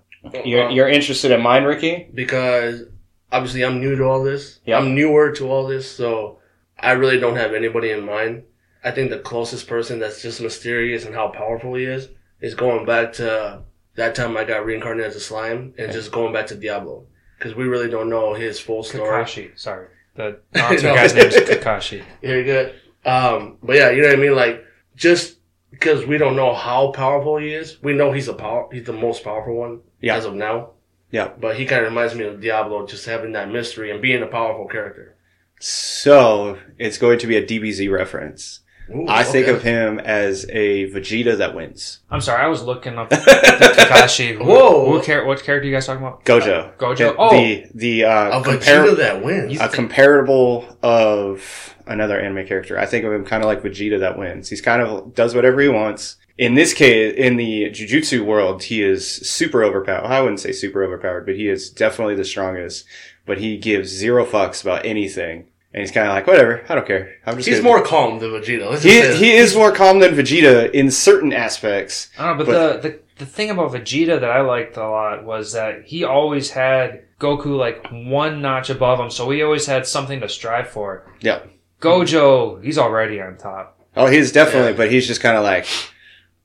You're 0.46 0.68
Um, 0.68 0.72
you're 0.72 0.88
interested 0.88 1.32
in 1.32 1.42
mine, 1.42 1.64
Ricky? 1.64 2.08
because 2.14 2.84
obviously 3.32 3.64
I'm 3.66 3.80
new 3.80 3.96
to 3.96 4.04
all 4.04 4.24
this. 4.24 4.60
Yeah. 4.66 4.78
I'm 4.78 4.94
newer 4.94 5.32
to 5.32 5.50
all 5.50 5.66
this, 5.68 5.90
so 5.92 6.38
I 6.80 6.92
really 6.92 7.20
don't 7.20 7.38
have 7.38 7.54
anybody 7.56 7.90
in 7.90 8.06
mind. 8.06 8.44
I 8.84 8.92
think 8.92 9.10
the 9.10 9.18
closest 9.20 9.68
person 9.68 9.98
that's 10.00 10.22
just 10.22 10.40
mysterious 10.42 11.06
and 11.06 11.16
how 11.16 11.30
powerful 11.30 11.74
he 11.76 11.86
is 11.86 12.10
is 12.40 12.54
going 12.56 12.86
back 12.86 13.14
to 13.14 13.62
that 13.96 14.14
time 14.16 14.38
I 14.38 14.44
got 14.44 14.64
reincarnated 14.66 15.10
as 15.10 15.16
a 15.16 15.20
slime 15.20 15.74
and 15.78 15.92
just 15.92 16.12
going 16.12 16.34
back 16.34 16.48
to 16.48 16.56
Diablo 16.56 17.06
because 17.38 17.56
we 17.56 17.66
really 17.66 17.90
don't 17.90 18.10
know 18.10 18.34
his 18.36 18.60
full 18.60 18.84
story. 18.84 19.24
Kakashi, 19.24 19.58
sorry. 19.60 19.88
The 20.16 20.40
Naruto 20.54 20.84
No. 20.84 20.96
guy's 20.96 21.14
name 21.16 21.28
is 21.28 21.36
Kakashi. 21.36 22.04
Very 22.22 22.44
good. 22.44 22.76
Um, 23.06 23.58
but 23.64 23.76
yeah, 23.78 23.90
you 23.92 24.02
know 24.02 24.10
what 24.10 24.18
I 24.18 24.22
mean. 24.22 24.36
Like 24.36 24.64
just 24.96 25.38
because 25.72 26.06
we 26.06 26.18
don't 26.18 26.36
know 26.36 26.54
how 26.54 26.92
powerful 26.92 27.38
he 27.38 27.54
is, 27.54 27.82
we 27.82 27.94
know 27.94 28.12
he's 28.12 28.28
a 28.28 28.34
power. 28.34 28.68
He's 28.72 28.84
the 28.86 28.94
most 28.94 29.24
powerful 29.24 29.56
one 29.56 29.82
Yeah. 30.02 30.16
as 30.18 30.26
of 30.26 30.34
now. 30.36 30.72
Yeah. 31.12 31.30
But 31.40 31.56
he 31.58 31.66
kind 31.66 31.84
of 31.86 31.90
reminds 31.92 32.14
me 32.16 32.26
of 32.26 32.40
Diablo, 32.42 32.86
just 32.86 33.06
having 33.06 33.32
that 33.34 33.50
mystery 33.52 33.92
and 33.92 34.02
being 34.02 34.22
a 34.22 34.28
powerful 34.28 34.68
character. 34.68 35.16
So 35.60 36.58
it's 36.78 36.98
going 36.98 37.20
to 37.20 37.28
be 37.28 37.38
a 37.38 37.46
DBZ 37.46 37.92
reference. 37.92 38.62
Ooh, 38.96 39.06
I 39.08 39.24
think 39.24 39.48
of 39.48 39.62
him 39.64 40.00
as 40.00 40.46
a 40.50 40.90
Vegeta 40.92 41.38
that 41.38 41.56
wins. 41.56 42.00
I'm 42.10 42.22
sorry, 42.22 42.44
I 42.44 42.48
was 42.48 42.64
looking 42.64 42.98
up 42.98 43.10
the 43.10 43.16
Kakashi. 43.16 44.38
Who, 44.38 44.44
Whoa. 44.46 44.86
Who 44.92 45.02
char- 45.04 45.26
what 45.26 45.42
character 45.44 45.66
are 45.66 45.70
you 45.70 45.76
guys 45.76 45.86
talking 45.86 46.04
about? 46.06 46.24
Gojo. 46.26 46.76
Gojo? 46.78 46.98
The 46.98 47.16
Oh. 47.18 47.32
the, 47.32 47.66
the 47.74 48.04
uh, 48.06 48.40
a 48.40 48.44
compar- 48.44 48.60
Vegeta 48.60 48.98
that 48.98 49.24
wins. 49.24 49.60
a 49.60 49.70
comparable 49.70 50.78
of 50.84 51.76
another 51.88 52.20
anime 52.20 52.46
character. 52.48 52.78
I 52.78 52.86
think 52.86 53.06
of 53.06 53.12
him 53.14 53.26
kind 53.26 53.44
of 53.44 53.48
like 53.48 53.62
Vegeta 53.62 54.00
that 54.00 54.18
wins. 54.18 54.50
He's 54.50 54.62
kind 54.62 54.82
of 54.82 55.14
does 55.16 55.36
whatever 55.36 55.62
he 55.62 55.68
wants. 55.70 56.18
In 56.38 56.56
this 56.56 56.74
case, 56.74 57.14
in 57.18 57.36
the 57.38 57.66
Jujutsu 57.70 58.26
world, 58.26 58.64
he 58.64 58.82
is 58.82 59.08
super 59.08 59.64
overpowered. 59.64 60.06
I 60.08 60.22
wouldn't 60.22 60.40
say 60.40 60.52
super 60.52 60.84
overpowered, 60.84 61.26
but 61.26 61.36
he 61.36 61.48
is 61.48 61.70
definitely 61.70 62.16
the 62.16 62.26
strongest. 62.26 62.86
But 63.28 63.38
he 63.38 63.58
gives 63.58 63.90
zero 63.90 64.26
fucks 64.26 64.64
about 64.64 64.84
anything, 64.86 65.46
and 65.74 65.82
he's 65.82 65.92
kind 65.92 66.08
of 66.08 66.14
like, 66.14 66.28
whatever, 66.28 66.64
I 66.70 66.76
don't 66.76 66.86
care. 66.88 67.16
I'm 67.26 67.36
just. 67.38 67.48
He's 67.48 67.60
gonna- 67.60 67.70
more 67.70 67.82
calm 67.84 68.20
than 68.20 68.32
Vegeta. 68.32 68.80
He 68.82 69.16
he 69.26 69.32
is 69.34 69.56
more 69.56 69.72
calm 69.72 70.00
than 70.00 70.14
Vegeta 70.16 70.72
in 70.72 70.92
certain 70.92 71.32
aspects. 71.34 72.10
I 72.18 72.28
don't 72.28 72.38
know, 72.40 72.46
but, 72.46 72.82
the, 72.82 72.90
the 72.90 73.00
the 73.20 73.26
thing 73.26 73.50
about 73.52 73.72
Vegeta 73.72 74.20
that 74.20 74.32
I 74.32 74.42
liked 74.42 74.78
a 74.78 74.88
lot 74.90 75.24
was 75.24 75.54
that 75.54 75.84
he 75.86 76.04
always 76.04 76.50
had 76.52 77.04
Goku 77.20 77.58
like 77.58 77.86
one 77.92 78.42
notch 78.42 78.70
above 78.72 79.00
him, 79.00 79.12
so 79.12 79.30
he 79.30 79.44
always 79.44 79.66
had 79.68 79.86
something 79.86 80.20
to 80.22 80.28
strive 80.30 80.70
for. 80.70 81.06
Yeah. 81.22 81.42
Gojo, 81.80 82.64
he's 82.64 82.78
already 82.78 83.20
on 83.22 83.38
top. 83.38 83.80
Oh, 83.96 84.06
he's 84.08 84.32
definitely, 84.32 84.72
Yeah. 84.72 84.78
but 84.78 84.92
he's 84.92 85.06
just 85.08 85.20
kind 85.22 85.36
of 85.38 85.44
like, 85.44 85.66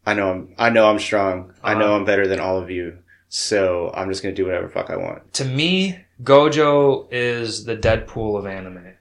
I 0.07 0.15
know 0.15 0.31
I'm 0.31 0.55
I 0.59 0.71
know 0.71 0.89
I'm 0.91 0.99
strong. 0.99 1.53
I 1.63 1.75
know 1.75 1.87
Uh-huh. 1.87 1.97
I'm 1.97 2.05
better 2.05 2.27
than 2.27 2.41
all 2.41 2.59
of 2.59 2.71
you. 2.71 2.99
So 3.29 3.91
I'm 3.95 4.09
just 4.09 4.23
gonna 4.23 4.35
do 4.35 4.47
whatever 4.47 4.69
fuck 4.69 4.89
I 4.91 4.97
want. 4.97 5.33
To 5.35 5.45
me, 5.45 5.99
Gojo 6.23 7.09
is 7.11 7.65
the 7.65 7.77
Deadpool 7.77 8.39
of 8.39 8.47
anime. 8.47 8.95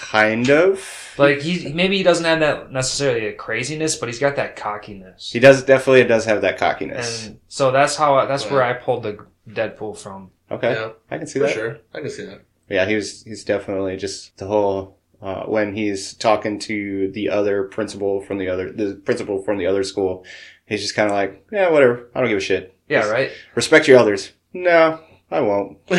Kind 0.00 0.50
of. 0.50 1.14
Like 1.18 1.40
he 1.40 1.72
maybe 1.72 1.98
he 1.98 2.02
doesn't 2.02 2.24
have 2.24 2.40
that 2.40 2.72
necessarily 2.72 3.26
a 3.26 3.32
craziness, 3.34 3.96
but 3.96 4.08
he's 4.08 4.18
got 4.18 4.36
that 4.36 4.56
cockiness. 4.56 5.30
He 5.30 5.40
does 5.40 5.62
definitely 5.62 6.04
does 6.04 6.24
have 6.24 6.40
that 6.42 6.56
cockiness. 6.58 7.26
And 7.26 7.38
so 7.48 7.70
that's 7.70 7.96
how 7.96 8.14
I, 8.14 8.24
that's 8.26 8.44
Right. 8.44 8.52
where 8.52 8.62
I 8.62 8.72
pulled 8.72 9.02
the 9.02 9.18
Deadpool 9.48 9.98
from. 9.98 10.30
okay, 10.50 10.72
Yeah, 10.72 10.90
I 11.10 11.18
can 11.18 11.26
see 11.26 11.38
for 11.40 11.46
that. 11.46 11.54
sure. 11.54 11.78
I 11.94 12.00
can 12.00 12.10
see 12.10 12.24
that. 12.24 12.42
Yeah, 12.70 12.86
he 12.86 12.94
was. 12.94 13.22
He's 13.24 13.44
definitely 13.44 13.96
just 13.98 14.36
the 14.38 14.46
whole 14.46 14.96
uh, 15.20 15.44
when 15.44 15.74
he's 15.74 16.14
talking 16.14 16.58
to 16.60 17.10
the 17.12 17.28
other 17.28 17.64
principal 17.64 18.22
from 18.22 18.38
the 18.38 18.48
other 18.48 18.72
the 18.72 18.94
principal 19.04 19.42
from 19.42 19.58
the 19.58 19.66
other 19.66 19.82
school. 19.82 20.24
He's 20.64 20.80
just 20.80 20.94
kind 20.96 21.10
of 21.10 21.14
like, 21.14 21.44
yeah, 21.52 21.68
whatever. 21.70 22.08
I 22.14 22.20
don't 22.20 22.30
give 22.30 22.38
a 22.38 22.40
shit. 22.40 22.74
Yeah, 22.88 23.00
Just 23.00 23.12
right. 23.12 23.30
Respect 23.54 23.86
your 23.88 23.98
elders. 23.98 24.32
No, 24.54 25.00
I 25.30 25.40
won't. 25.40 25.78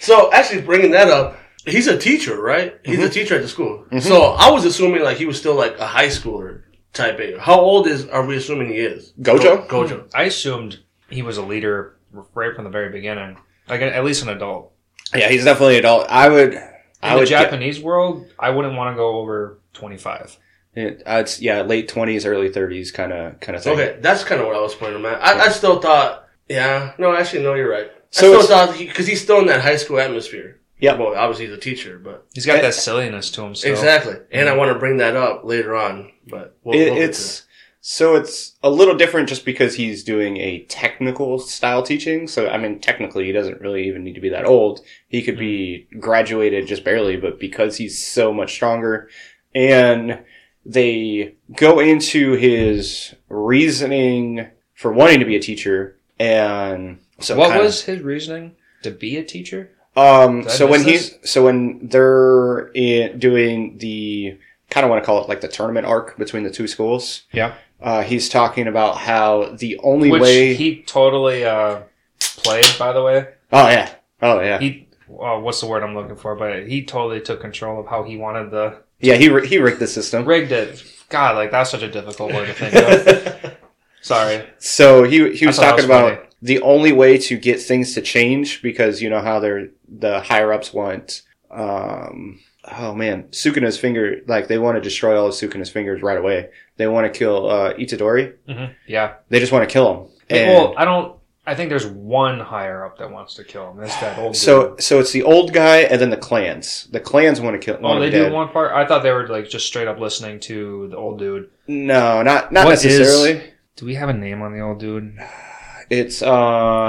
so 0.00 0.32
actually, 0.32 0.62
bringing 0.62 0.90
that 0.92 1.08
up, 1.08 1.36
he's 1.66 1.86
a 1.86 1.98
teacher, 1.98 2.40
right? 2.40 2.78
He's 2.84 2.96
Mm-hmm. 2.98 3.06
a 3.06 3.10
teacher 3.10 3.34
at 3.36 3.42
the 3.42 3.48
school. 3.48 3.84
So 4.00 4.22
I 4.32 4.50
was 4.50 4.64
assuming 4.64 5.02
like 5.02 5.16
he 5.18 5.26
was 5.26 5.38
still 5.38 5.54
like 5.54 5.78
a 5.78 5.86
high 5.86 6.08
schooler 6.08 6.62
type 6.92 7.18
age. 7.20 7.36
How 7.38 7.60
old 7.60 7.86
is 7.86 8.06
are 8.08 8.24
we 8.24 8.36
assuming 8.36 8.68
he 8.68 8.78
is? 8.78 9.12
Gojo? 9.20 9.66
Go- 9.68 9.84
Gojo. 9.84 10.10
I 10.14 10.24
assumed 10.24 10.78
he 11.10 11.22
was 11.22 11.36
a 11.38 11.42
leader 11.42 11.96
right 12.34 12.54
from 12.54 12.64
the 12.64 12.70
very 12.70 12.90
beginning, 12.90 13.36
like 13.68 13.80
at 13.82 14.04
least 14.04 14.22
an 14.22 14.28
adult. 14.30 14.72
Yeah, 15.14 15.28
he's 15.28 15.44
definitely 15.44 15.74
an 15.74 15.80
adult. 15.80 16.06
I 16.10 16.28
would. 16.28 16.54
In 16.54 16.62
I 17.02 17.14
the 17.14 17.20
would. 17.20 17.28
get- 17.28 17.42
Japanese 17.44 17.80
world, 17.80 18.26
I 18.38 18.50
wouldn't 18.50 18.74
want 18.76 18.92
to 18.94 18.96
go 18.96 19.18
over 19.20 19.60
twenty 19.72 19.96
five. 19.98 20.36
It, 20.74 21.02
uh, 21.06 21.18
it's 21.20 21.40
yeah, 21.40 21.62
late 21.62 21.88
twenties, 21.88 22.24
early 22.26 22.50
thirties, 22.50 22.90
kind 22.92 23.12
of 23.12 23.40
kind 23.40 23.56
of 23.56 23.62
thing. 23.62 23.72
Okay, 23.74 23.98
that's 24.00 24.22
kind 24.24 24.40
of 24.40 24.46
what 24.46 24.56
I 24.56 24.60
was 24.60 24.74
pointing 24.74 24.98
him 25.00 25.06
at. 25.06 25.20
I, 25.22 25.46
I 25.46 25.48
still 25.48 25.80
thought, 25.80 26.28
yeah, 26.48 26.92
no, 26.98 27.14
actually, 27.16 27.42
no, 27.42 27.54
you're 27.54 27.70
right. 27.70 27.90
So 28.10 28.32
I 28.38 28.42
still 28.42 28.46
thought 28.48 28.78
because 28.78 29.06
he's 29.06 29.20
still 29.20 29.38
in 29.40 29.46
that 29.46 29.60
high 29.60 29.76
school 29.76 29.98
atmosphere. 29.98 30.57
Yep. 30.80 30.98
Well, 30.98 31.14
obviously 31.16 31.46
he's 31.46 31.54
a 31.54 31.60
teacher, 31.60 31.98
but 31.98 32.26
He's 32.34 32.46
got 32.46 32.62
that 32.62 32.74
silliness 32.74 33.30
to 33.32 33.42
him. 33.42 33.54
Still. 33.54 33.72
exactly. 33.72 34.16
And 34.30 34.48
I 34.48 34.56
want 34.56 34.72
to 34.72 34.78
bring 34.78 34.98
that 34.98 35.16
up 35.16 35.44
later 35.44 35.74
on, 35.74 36.12
but 36.26 36.56
we'll, 36.62 36.78
It, 36.78 36.92
we'll 36.92 37.02
it's 37.02 37.42
so 37.80 38.16
it's 38.16 38.56
a 38.62 38.70
little 38.70 38.96
different 38.96 39.28
just 39.28 39.44
because 39.44 39.76
he's 39.76 40.04
doing 40.04 40.36
a 40.36 40.64
technical 40.64 41.38
style 41.38 41.82
teaching. 41.82 42.28
So 42.28 42.48
I 42.48 42.58
mean, 42.58 42.80
technically, 42.80 43.24
he 43.24 43.32
doesn't 43.32 43.60
really 43.60 43.88
even 43.88 44.04
need 44.04 44.14
to 44.14 44.20
be 44.20 44.28
that 44.28 44.44
old. 44.44 44.80
He 45.08 45.22
could 45.22 45.38
be 45.38 45.86
mm-hmm. 45.90 46.00
graduated 46.00 46.66
just 46.66 46.84
barely, 46.84 47.16
but 47.16 47.40
because 47.40 47.76
he's 47.76 48.04
so 48.04 48.32
much 48.32 48.52
stronger, 48.52 49.08
and 49.54 50.20
they 50.66 51.36
go 51.56 51.80
into 51.80 52.32
his 52.32 53.14
reasoning 53.28 54.48
for 54.74 54.92
wanting 54.92 55.20
to 55.20 55.26
be 55.26 55.36
a 55.36 55.40
teacher, 55.40 55.96
and 56.20 56.98
so 57.20 57.36
what 57.36 57.48
kinda- 57.48 57.64
was 57.64 57.82
his 57.82 58.00
reasoning 58.00 58.54
to 58.82 58.90
be 58.90 59.16
a 59.16 59.24
teacher? 59.24 59.70
Um, 59.98 60.48
so 60.48 60.66
when 60.66 60.84
miss 60.84 61.10
he's 61.20 61.30
so 61.30 61.44
when 61.44 61.88
they're 61.88 62.68
in, 62.68 63.18
doing 63.18 63.78
the 63.78 64.38
kind 64.70 64.84
of 64.84 64.90
want 64.90 65.02
to 65.02 65.06
call 65.06 65.22
it 65.22 65.28
like 65.28 65.40
the 65.40 65.48
tournament 65.48 65.86
arc 65.86 66.16
between 66.16 66.44
the 66.44 66.50
two 66.50 66.66
schools. 66.66 67.22
Yeah. 67.32 67.54
Uh, 67.80 68.02
he's 68.02 68.28
talking 68.28 68.66
about 68.66 68.98
how 68.98 69.56
the 69.58 69.78
only 69.78 70.10
Which 70.10 70.22
way. 70.22 70.54
he 70.54 70.82
totally 70.82 71.44
uh, 71.44 71.82
played, 72.20 72.66
by 72.78 72.92
the 72.92 73.02
way. 73.02 73.28
oh 73.52 73.68
yeah. 73.68 73.94
Oh 74.20 74.40
yeah. 74.40 74.58
He, 74.58 74.88
uh, 75.08 75.38
what's 75.38 75.60
the 75.60 75.66
word 75.66 75.82
I'm 75.82 75.94
looking 75.94 76.16
for? 76.16 76.34
But 76.34 76.66
he 76.66 76.84
totally 76.84 77.20
took 77.20 77.40
control 77.40 77.80
of 77.80 77.86
how 77.86 78.02
he 78.02 78.16
wanted 78.16 78.50
the 78.50 78.82
yeah. 79.00 79.14
He 79.14 79.26
he 79.46 79.58
rigged 79.58 79.78
the 79.78 79.86
system. 79.86 80.24
rigged 80.24 80.52
it. 80.52 80.84
God, 81.08 81.36
like 81.36 81.50
that's 81.50 81.70
such 81.70 81.82
a 81.82 81.90
difficult 81.90 82.32
word 82.34 82.46
to 82.46 82.54
think 82.54 82.74
of. 82.74 83.56
Sorry. 84.02 84.46
So 84.58 85.04
he 85.04 85.34
he 85.34 85.46
was 85.46 85.56
talking 85.56 85.76
was 85.76 85.84
about 85.84 86.28
the 86.42 86.60
only 86.62 86.92
way 86.92 87.18
to 87.18 87.36
get 87.36 87.60
things 87.60 87.94
to 87.94 88.00
change 88.00 88.62
because 88.62 89.00
you 89.02 89.10
know 89.10 89.20
how 89.20 89.40
they're 89.40 89.68
the 89.88 90.20
higher 90.20 90.52
ups 90.52 90.72
want. 90.72 91.22
Um, 91.50 92.40
oh 92.70 92.94
man, 92.94 93.24
Sukuna's 93.30 93.78
finger 93.78 94.20
like 94.26 94.48
they 94.48 94.58
want 94.58 94.76
to 94.76 94.80
destroy 94.80 95.18
all 95.18 95.26
of 95.28 95.34
Sukuna's 95.34 95.70
fingers 95.70 96.02
right 96.02 96.18
away. 96.18 96.50
They 96.76 96.86
want 96.86 97.12
to 97.12 97.18
kill 97.18 97.48
uh, 97.50 97.74
Itadori. 97.74 98.34
hmm 98.48 98.72
Yeah. 98.86 99.14
They 99.28 99.40
just 99.40 99.52
want 99.52 99.68
to 99.68 99.72
kill 99.72 99.90
him. 99.92 100.10
And 100.30 100.50
well, 100.52 100.74
I 100.76 100.84
don't. 100.84 101.16
I 101.46 101.54
think 101.54 101.70
there's 101.70 101.86
one 101.86 102.38
higher 102.40 102.84
up 102.84 102.98
that 102.98 103.10
wants 103.10 103.32
to 103.36 103.44
kill 103.44 103.70
him. 103.70 103.78
That's 103.78 103.96
that 104.00 104.18
old. 104.18 104.36
so 104.36 104.70
dude. 104.70 104.82
so 104.82 105.00
it's 105.00 105.12
the 105.12 105.22
old 105.22 105.54
guy 105.54 105.78
and 105.78 105.98
then 105.98 106.10
the 106.10 106.16
clans. 106.18 106.86
The 106.92 107.00
clans 107.00 107.40
want 107.40 107.54
to 107.54 107.64
kill. 107.64 107.78
Oh, 107.78 107.88
want 107.88 108.00
they 108.00 108.10
do 108.10 108.24
dead. 108.24 108.32
one 108.32 108.50
part. 108.50 108.72
I 108.72 108.86
thought 108.86 109.02
they 109.02 109.10
were 109.12 109.26
like 109.28 109.48
just 109.48 109.66
straight 109.66 109.88
up 109.88 109.98
listening 109.98 110.40
to 110.40 110.88
the 110.88 110.98
old 110.98 111.18
dude. 111.18 111.48
No, 111.66 112.20
not 112.22 112.52
not 112.52 112.66
What 112.66 112.74
is- 112.74 112.84
necessarily. 112.84 113.54
Do 113.76 113.86
we 113.86 113.94
have 113.94 114.10
a 114.10 114.12
name 114.12 114.42
on 114.42 114.52
the 114.52 114.60
old 114.60 114.78
dude? 114.80 115.18
It's 115.90 116.22
uh. 116.22 116.26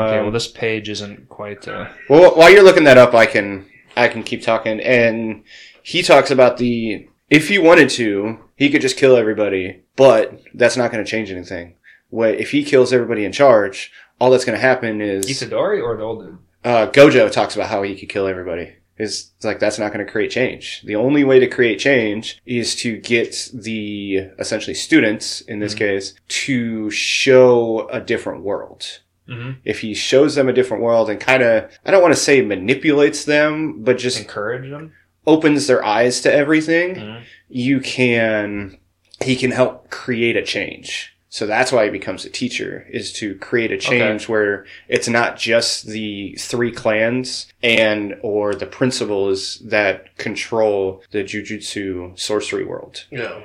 Okay, 0.07 0.21
well 0.21 0.31
this 0.31 0.47
page 0.47 0.89
isn't 0.89 1.29
quite. 1.29 1.67
Uh, 1.67 1.89
Well, 2.09 2.35
while 2.35 2.49
you're 2.49 2.63
looking 2.63 2.83
that 2.85 2.97
up, 2.97 3.13
I 3.13 3.25
can 3.25 3.65
I 3.95 4.07
can 4.07 4.23
keep 4.23 4.41
talking. 4.41 4.79
And 4.79 5.43
he 5.83 6.01
talks 6.01 6.31
about 6.31 6.57
the 6.57 7.07
if 7.29 7.47
he 7.49 7.57
wanted 7.57 7.89
to, 7.91 8.39
he 8.55 8.69
could 8.69 8.81
just 8.81 8.97
kill 8.97 9.15
everybody, 9.15 9.83
but 9.95 10.41
that's 10.53 10.75
not 10.77 10.91
going 10.91 11.03
to 11.03 11.09
change 11.09 11.31
anything. 11.31 11.75
What 12.09 12.35
if 12.35 12.51
he 12.51 12.63
kills 12.63 12.91
everybody 12.91 13.23
in 13.25 13.31
charge? 13.31 13.91
All 14.19 14.31
that's 14.31 14.43
going 14.45 14.57
to 14.57 14.61
happen 14.61 14.99
is 14.99 15.25
Itadori 15.27 15.81
or 15.81 15.95
the 15.95 16.03
old 16.03 16.25
dude? 16.25 16.37
uh, 16.65 16.87
Gojo 16.87 17.31
talks 17.31 17.55
about 17.55 17.69
how 17.69 17.83
he 17.83 17.95
could 17.97 18.09
kill 18.09 18.27
everybody. 18.27 18.73
It's 18.99 19.31
like 19.43 19.59
that's 19.59 19.79
not 19.79 19.93
going 19.93 20.05
to 20.05 20.11
create 20.11 20.29
change. 20.31 20.81
The 20.83 20.95
only 20.95 21.23
way 21.23 21.39
to 21.39 21.47
create 21.47 21.79
change 21.79 22.41
is 22.45 22.75
to 22.77 22.97
get 22.97 23.49
the 23.53 24.27
essentially 24.37 24.73
students 24.73 25.39
in 25.41 25.59
this 25.59 25.73
Mhm. 25.73 25.77
case 25.77 26.13
to 26.27 26.91
show 26.91 27.87
a 27.89 27.99
different 28.01 28.43
world 28.43 28.99
Mm-hmm. 29.29 29.51
if 29.63 29.79
he 29.81 29.93
shows 29.93 30.33
them 30.35 30.49
a 30.49 30.53
different 30.53 30.81
world 30.83 31.07
and 31.07 31.19
kind 31.19 31.43
of 31.43 31.69
i 31.85 31.91
don't 31.91 32.01
want 32.01 32.15
to 32.15 32.19
say 32.19 32.41
manipulates 32.41 33.25
them 33.25 33.83
but 33.83 33.99
just 33.99 34.19
Encourage 34.19 34.71
them. 34.71 34.91
opens 35.27 35.67
their 35.67 35.85
eyes 35.85 36.19
to 36.21 36.33
everything 36.33 36.95
Mhm. 36.95 37.21
you 37.47 37.79
can 37.79 38.77
he 39.23 39.35
can 39.35 39.51
help 39.51 39.91
create 39.91 40.35
a 40.35 40.41
change 40.41 41.15
so 41.31 41.45
that's 41.45 41.71
why 41.71 41.85
he 41.85 41.91
becomes 41.91 42.25
a 42.25 42.29
teacher 42.29 42.85
is 42.89 43.13
to 43.13 43.35
create 43.35 43.71
a 43.71 43.77
change 43.77 44.27
where 44.27 44.65
it's 44.87 45.07
not 45.07 45.37
just 45.37 45.85
the 45.87 46.35
three 46.39 46.71
clans 46.71 47.45
and 47.61 48.15
or 48.21 48.55
the 48.55 48.65
principles 48.65 49.59
that 49.59 50.17
control 50.17 51.03
the 51.11 51.23
jujutsu 51.23 52.17
sorcery 52.19 52.65
world 52.65 53.05
Yeah. 53.11 53.41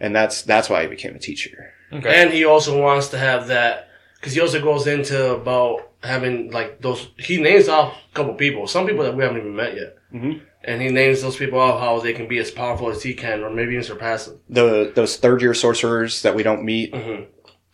and 0.00 0.14
that's 0.14 0.42
that's 0.42 0.68
why 0.70 0.82
he 0.82 0.88
became 0.88 1.14
a 1.14 1.18
teacher 1.18 1.72
Okay. 1.92 2.22
And 2.22 2.32
he 2.32 2.44
also 2.44 2.80
wants 2.80 3.08
to 3.08 3.18
have 3.18 3.48
that 3.48 3.88
because 4.16 4.32
he 4.32 4.40
also 4.40 4.60
goes 4.60 4.86
into 4.88 5.32
about 5.34 5.90
having 6.02 6.50
like 6.50 6.80
those. 6.80 7.08
He 7.18 7.40
names 7.40 7.68
off 7.68 7.96
a 8.10 8.14
couple 8.16 8.34
people, 8.34 8.66
some 8.66 8.84
people 8.86 9.04
that 9.04 9.14
we 9.16 9.22
haven't 9.22 9.38
even 9.38 9.54
met 9.54 9.76
yet, 9.76 9.96
Mhm. 10.12 10.40
And 10.66 10.80
he 10.82 10.88
names 10.88 11.22
those 11.22 11.36
people 11.36 11.60
out 11.60 11.80
how 11.80 12.00
they 12.00 12.12
can 12.12 12.26
be 12.28 12.38
as 12.38 12.50
powerful 12.50 12.90
as 12.90 13.02
he 13.02 13.14
can, 13.14 13.42
or 13.42 13.50
maybe 13.50 13.72
even 13.72 13.84
surpass 13.84 14.26
him. 14.28 14.40
the 14.48 14.92
those 14.94 15.16
third 15.16 15.42
year 15.42 15.54
sorcerers 15.54 16.22
that 16.22 16.34
we 16.34 16.42
don't 16.42 16.64
meet 16.64 16.94
hmm 16.94 17.22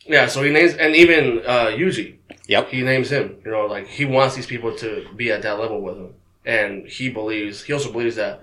Yeah, 0.07 0.27
so 0.27 0.43
he 0.43 0.51
names, 0.51 0.75
and 0.75 0.95
even 0.97 1.43
uh, 1.47 1.67
Yuji, 1.69 2.17
yep 2.47 2.69
he 2.69 2.83
names 2.83 3.11
him. 3.11 3.37
You 3.45 3.51
know, 3.53 3.67
like 3.67 3.87
he 3.87 4.05
wants 4.05 4.35
these 4.37 4.47
people 4.47 4.75
to 4.77 5.07
be 5.17 5.31
at 5.31 5.43
that 5.43 5.59
level 5.59 5.81
with 5.81 5.97
him, 5.97 6.15
and 6.45 6.87
he 6.87 7.09
believes 7.09 7.63
he 7.63 7.73
also 7.73 7.93
believes 7.93 8.17
that 8.17 8.43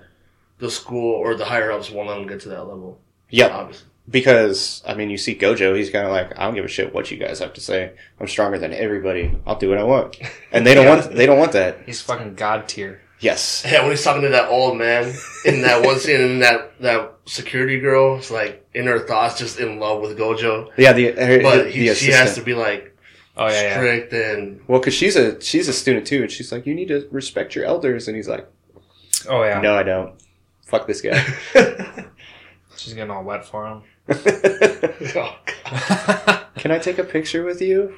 the 0.58 0.70
school 0.70 1.14
or 1.14 1.34
the 1.36 1.44
higher 1.44 1.70
ups 1.70 1.90
won't 1.90 2.08
let 2.08 2.18
him 2.18 2.26
get 2.26 2.40
to 2.40 2.48
that 2.48 2.66
level. 2.66 2.98
yep 3.30 3.52
Obviously, 3.52 3.86
because 4.10 4.82
I 4.86 4.94
mean, 4.94 5.10
you 5.10 5.18
see 5.18 5.36
Gojo, 5.36 5.76
he's 5.76 5.90
kind 5.90 6.06
of 6.06 6.12
like, 6.12 6.36
I 6.38 6.44
don't 6.44 6.54
give 6.54 6.64
a 6.64 6.68
shit 6.68 6.94
what 6.94 7.10
you 7.10 7.16
guys 7.18 7.38
have 7.40 7.52
to 7.54 7.60
say. 7.60 7.92
I'm 8.18 8.26
stronger 8.28 8.58
than 8.58 8.72
everybody. 8.72 9.36
I'll 9.46 9.58
do 9.58 9.68
what 9.68 9.78
I 9.78 9.84
want, 9.84 10.18
and 10.52 10.66
they 10.66 10.74
don't 10.74 10.86
want 10.86 11.12
they 11.14 11.26
don't 11.26 11.38
want 11.38 11.52
that. 11.52 11.82
He's 11.86 12.00
fucking 12.00 12.34
god 12.34 12.68
tier. 12.68 13.02
Yes, 13.20 13.64
yeah. 13.66 13.82
When 13.82 13.90
he's 13.90 14.04
talking 14.04 14.22
to 14.22 14.28
that 14.28 14.48
old 14.48 14.78
man 14.78 15.14
in 15.44 15.62
that 15.62 15.82
one 15.84 15.98
scene, 15.98 16.20
and 16.20 16.42
that 16.42 16.80
that 16.80 17.14
security 17.26 17.80
girl 17.80 18.18
is 18.18 18.30
like 18.30 18.66
in 18.74 18.86
her 18.86 19.00
thoughts, 19.00 19.38
just 19.38 19.58
in 19.58 19.80
love 19.80 20.00
with 20.00 20.16
Gojo, 20.18 20.70
yeah. 20.76 20.92
The 20.92 21.12
uh, 21.12 21.42
but 21.42 21.64
the 21.64 21.70
he, 21.70 21.94
she 21.94 22.12
has 22.12 22.34
to 22.36 22.42
be 22.42 22.54
like 22.54 22.96
Oh 23.36 23.46
yeah, 23.46 23.62
yeah. 23.62 23.76
strict 23.76 24.12
and 24.12 24.60
well, 24.66 24.80
because 24.80 24.94
she's 24.94 25.14
a 25.14 25.40
she's 25.40 25.68
a 25.68 25.72
student 25.72 26.06
too, 26.06 26.22
and 26.22 26.30
she's 26.30 26.50
like, 26.50 26.66
you 26.66 26.74
need 26.74 26.88
to 26.88 27.08
respect 27.10 27.54
your 27.54 27.64
elders, 27.64 28.08
and 28.08 28.16
he's 28.16 28.28
like, 28.28 28.48
Oh 29.28 29.42
yeah. 29.44 29.60
No, 29.60 29.74
I 29.76 29.82
don't. 29.82 30.14
Fuck 30.66 30.86
this 30.86 31.00
guy. 31.00 31.24
She's 32.76 32.92
getting 32.94 33.10
all 33.10 33.24
wet 33.24 33.44
for 33.44 33.66
him. 33.66 33.82
oh, 34.08 35.38
God. 35.64 36.46
Can 36.56 36.70
I 36.70 36.78
take 36.78 36.98
a 36.98 37.04
picture 37.04 37.42
with 37.42 37.60
you? 37.60 37.96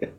it, 0.00 0.12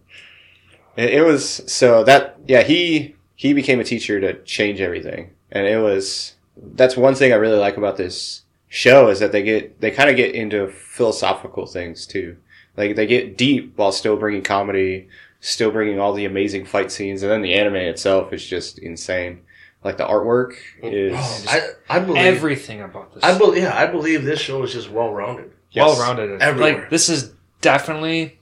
it 0.95 1.25
was 1.25 1.63
so 1.71 2.03
that 2.03 2.37
yeah 2.45 2.61
he 2.61 3.15
he 3.41 3.53
became 3.53 3.79
a 3.79 3.83
teacher 3.83 4.21
to 4.21 4.39
change 4.43 4.79
everything, 4.81 5.31
and 5.51 5.65
it 5.65 5.81
was 5.81 6.35
that's 6.55 6.95
one 6.95 7.15
thing 7.15 7.33
I 7.33 7.37
really 7.37 7.57
like 7.57 7.75
about 7.75 7.97
this 7.97 8.43
show 8.67 9.09
is 9.09 9.19
that 9.19 9.31
they 9.31 9.41
get 9.41 9.81
they 9.81 9.89
kind 9.89 10.11
of 10.11 10.15
get 10.15 10.35
into 10.35 10.67
philosophical 10.67 11.65
things 11.65 12.05
too. 12.05 12.37
Like 12.77 12.95
they 12.95 13.07
get 13.07 13.39
deep 13.39 13.73
while 13.77 13.91
still 13.91 14.15
bringing 14.15 14.43
comedy, 14.43 15.09
still 15.39 15.71
bringing 15.71 15.99
all 15.99 16.13
the 16.13 16.25
amazing 16.25 16.65
fight 16.65 16.91
scenes, 16.91 17.23
and 17.23 17.31
then 17.31 17.41
the 17.41 17.55
anime 17.55 17.77
itself 17.77 18.31
is 18.31 18.45
just 18.45 18.77
insane. 18.77 19.41
Like 19.83 19.97
the 19.97 20.05
artwork 20.05 20.57
oh, 20.83 20.89
is 20.91 21.15
Oh, 21.17 21.45
I 21.49 21.97
I 21.97 21.99
believe 21.99 22.23
Everything 22.23 22.81
about 22.81 23.11
this. 23.15 23.23
I 23.23 23.35
believe 23.35 23.63
yeah 23.63 23.75
I 23.75 23.87
believe 23.87 24.23
this 24.23 24.39
show 24.39 24.61
is 24.61 24.71
just 24.71 24.91
well 24.91 25.11
rounded. 25.11 25.51
Yes. 25.71 25.87
well 25.87 25.99
rounded. 25.99 26.39
Everywhere. 26.39 26.81
Like 26.81 26.89
this 26.91 27.09
is 27.09 27.33
definitely 27.61 28.37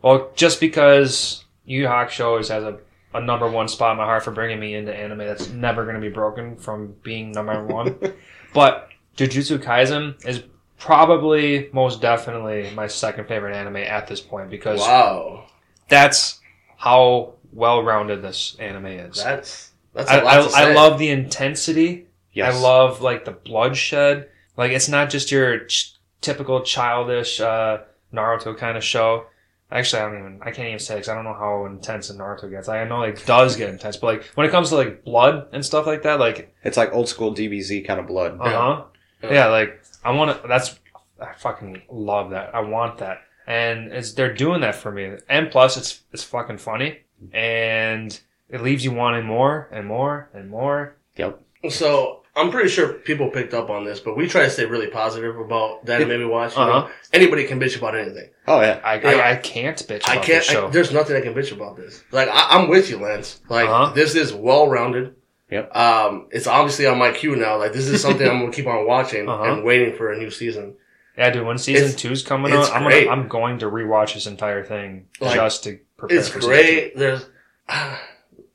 well, 0.00 0.30
just 0.34 0.58
because 0.58 1.44
Yu 1.66 1.82
Yu 1.82 1.86
Hakusho 1.86 2.38
has 2.38 2.48
a, 2.50 2.78
a 3.14 3.20
number 3.20 3.48
one 3.50 3.68
spot 3.68 3.92
in 3.92 3.98
my 3.98 4.04
heart 4.04 4.22
for 4.22 4.30
bringing 4.30 4.60
me 4.60 4.74
into 4.74 4.94
anime 4.94 5.18
that's 5.18 5.48
never 5.48 5.84
going 5.84 5.94
to 5.94 6.00
be 6.00 6.10
broken 6.10 6.56
from 6.56 6.94
being 7.02 7.32
number 7.32 7.64
one. 7.64 7.96
but 8.54 8.88
Jujutsu 9.16 9.58
Kaisen 9.58 10.24
is 10.26 10.42
probably 10.78 11.70
most 11.72 12.00
definitely 12.00 12.70
my 12.74 12.86
second 12.86 13.26
favorite 13.26 13.54
anime 13.54 13.76
at 13.76 14.06
this 14.06 14.20
point 14.20 14.50
because 14.50 14.80
Wow, 14.80 15.46
that's 15.88 16.40
how 16.76 17.34
well 17.52 17.82
rounded 17.82 18.22
this 18.22 18.56
anime 18.58 18.86
is. 18.86 19.22
that's 19.22 19.70
that's 19.94 20.10
I, 20.10 20.18
a 20.18 20.24
lot 20.24 20.38
I, 20.38 20.42
to 20.42 20.50
say. 20.50 20.58
I 20.58 20.74
love 20.74 20.98
the 20.98 21.08
intensity. 21.10 22.06
Yes. 22.32 22.54
I 22.54 22.60
love 22.60 23.00
like 23.00 23.24
the 23.24 23.32
bloodshed. 23.32 24.28
Like 24.56 24.72
it's 24.72 24.88
not 24.88 25.10
just 25.10 25.32
your 25.32 25.64
ch- 25.66 25.96
typical 26.20 26.62
childish 26.62 27.40
uh, 27.40 27.78
Naruto 28.12 28.56
kind 28.56 28.76
of 28.76 28.84
show. 28.84 29.26
Actually, 29.70 30.02
I 30.02 30.08
don't 30.08 30.18
even. 30.18 30.38
I 30.42 30.50
can't 30.50 30.68
even 30.68 30.78
say 30.78 30.94
because 30.94 31.08
I 31.10 31.14
don't 31.14 31.24
know 31.24 31.34
how 31.34 31.66
intense 31.66 32.08
a 32.08 32.14
Naruto 32.14 32.50
gets. 32.50 32.68
I 32.68 32.84
know 32.84 33.02
it 33.02 33.22
does 33.26 33.54
get 33.56 33.68
intense, 33.68 33.96
but 33.98 34.06
like 34.06 34.24
when 34.34 34.46
it 34.46 34.50
comes 34.50 34.70
to 34.70 34.76
like 34.76 35.04
blood 35.04 35.48
and 35.52 35.64
stuff 35.64 35.86
like 35.86 36.02
that, 36.04 36.18
like 36.18 36.54
It's 36.64 36.76
like 36.78 36.92
old 36.94 37.08
school 37.08 37.34
DBZ 37.34 37.86
kind 37.86 38.00
of 38.00 38.06
blood. 38.06 38.38
uh 38.40 38.44
huh, 38.50 38.84
Yeah. 39.22 39.32
yeah. 39.32 39.46
like 39.48 39.80
I 40.04 40.12
want 40.12 40.40
to. 40.42 40.48
That's 40.48 40.78
I 41.20 41.32
fucking 41.34 41.82
love 41.90 42.30
that. 42.30 42.54
I 42.54 42.60
want 42.60 42.98
that, 42.98 43.18
and 43.46 43.92
it's 43.92 44.12
they're 44.12 44.32
doing 44.32 44.62
that 44.62 44.74
for 44.74 44.90
me. 44.90 45.16
And 45.28 45.50
plus, 45.50 45.76
it's 45.76 46.02
it's 46.12 46.24
fucking 46.24 46.58
funny, 46.58 47.00
and 47.32 48.18
it 48.48 48.62
leaves 48.62 48.84
you 48.84 48.92
wanting 48.92 49.24
more 49.26 49.68
and 49.70 49.86
more 49.86 50.30
and 50.32 50.48
more. 50.48 50.96
Yep. 51.16 51.40
So 51.70 52.17
I'm 52.38 52.50
pretty 52.50 52.68
sure 52.68 52.92
people 52.94 53.28
picked 53.30 53.52
up 53.54 53.68
on 53.70 53.84
this, 53.84 54.00
but 54.00 54.16
we 54.16 54.28
try 54.28 54.44
to 54.44 54.50
stay 54.50 54.64
really 54.64 54.86
positive 54.86 55.36
about 55.38 55.84
that 55.86 56.00
anime 56.00 56.20
we 56.20 56.26
watch. 56.26 56.56
You 56.56 56.62
Uh-huh. 56.62 56.88
anybody 57.12 57.44
can 57.44 57.58
bitch 57.60 57.76
about 57.76 57.96
anything. 57.96 58.30
Oh 58.46 58.60
yeah. 58.60 58.80
I, 58.84 58.94
Yeah. 59.00 59.08
I, 59.10 59.32
I 59.32 59.36
can't 59.36 59.76
bitch 59.76 60.04
about 60.04 60.08
I 60.10 60.14
can't. 60.14 60.26
this 60.26 60.44
show. 60.46 60.66
I, 60.68 60.70
there's 60.70 60.92
nothing 60.92 61.16
I 61.16 61.20
can 61.20 61.34
bitch 61.34 61.52
about 61.52 61.76
this. 61.76 62.02
Like 62.12 62.28
I, 62.28 62.48
I'm 62.50 62.68
with 62.68 62.88
you, 62.90 62.98
Lance. 62.98 63.40
Like 63.48 63.68
Uh-huh. 63.68 63.92
this 63.94 64.14
is 64.14 64.32
well 64.32 64.68
rounded. 64.68 65.14
Yep. 65.50 65.74
Um, 65.76 66.28
it's 66.30 66.46
obviously 66.46 66.86
on 66.86 66.98
my 66.98 67.10
queue 67.10 67.34
now. 67.34 67.56
Like 67.58 67.72
this 67.72 67.88
is 67.88 68.00
something 68.02 68.26
I'm 68.28 68.38
gonna 68.40 68.52
keep 68.52 68.66
on 68.66 68.86
watching 68.86 69.28
Uh-huh. 69.28 69.44
and 69.52 69.64
waiting 69.64 69.96
for 69.96 70.12
a 70.12 70.18
new 70.18 70.30
season. 70.30 70.74
yeah, 71.16 71.30
dude. 71.30 71.46
When 71.46 71.58
season 71.58 71.86
It's- 71.88 72.00
two's 72.00 72.22
coming 72.22 72.52
it's 72.54 72.68
out, 72.68 72.76
I'm 72.76 72.82
gonna, 72.84 73.10
I'm 73.10 73.28
going 73.28 73.58
to 73.60 73.66
rewatch 73.66 74.14
this 74.14 74.26
entire 74.26 74.62
thing 74.64 75.06
Like, 75.20 75.34
just 75.34 75.64
to 75.64 75.78
prepare 75.96 76.18
It's 76.18 76.28
for 76.28 76.40
season 76.40 76.50
great. 76.50 76.96
There's, 76.96 77.26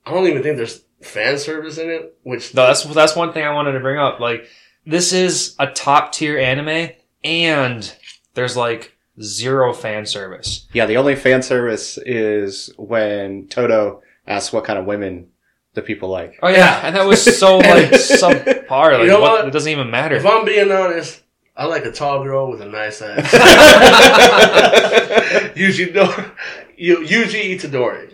I 0.05 0.11
don't 0.11 0.27
even 0.27 0.43
think 0.43 0.57
there's 0.57 0.81
fan 1.03 1.37
service 1.37 1.77
in 1.77 1.89
it. 1.89 2.17
Which. 2.23 2.53
No, 2.53 2.67
that's 2.67 2.83
that's 2.83 3.15
one 3.15 3.33
thing 3.33 3.43
I 3.45 3.53
wanted 3.53 3.73
to 3.73 3.79
bring 3.79 3.99
up. 3.99 4.19
Like, 4.19 4.47
this 4.85 5.13
is 5.13 5.55
a 5.59 5.67
top 5.67 6.11
tier 6.11 6.37
anime, 6.37 6.89
and 7.23 7.95
there's 8.33 8.57
like 8.57 8.97
zero 9.21 9.73
fan 9.73 10.05
service. 10.05 10.67
Yeah, 10.73 10.85
the 10.85 10.97
only 10.97 11.15
fan 11.15 11.41
service 11.43 11.97
is 11.99 12.71
when 12.77 13.47
Todo 13.47 14.01
asks 14.27 14.51
what 14.53 14.63
kind 14.65 14.79
of 14.79 14.85
women 14.85 15.27
the 15.73 15.81
people 15.81 16.09
like. 16.09 16.39
Oh 16.41 16.49
yeah, 16.49 16.81
and 16.83 16.95
that 16.95 17.05
was 17.05 17.21
so 17.39 17.57
like 17.57 17.91
subpar. 17.91 18.93
Like, 18.93 19.01
You 19.01 19.07
know 19.07 19.19
what, 19.21 19.39
what? 19.39 19.47
It 19.47 19.51
doesn't 19.51 19.71
even 19.71 19.89
matter. 19.91 20.15
if 20.15 20.25
I'm 20.25 20.45
being 20.45 20.71
honest, 20.71 21.21
I 21.55 21.65
like 21.65 21.85
a 21.85 21.91
tall 21.91 22.23
girl 22.23 22.49
with 22.49 22.61
a 22.61 22.65
nice 22.65 23.01
ass. 23.01 23.31
Yuji 25.55 25.93
do- 25.93 26.31
Yu- 26.77 27.05
Yuji 27.05 27.55
Itadori, 27.55 28.09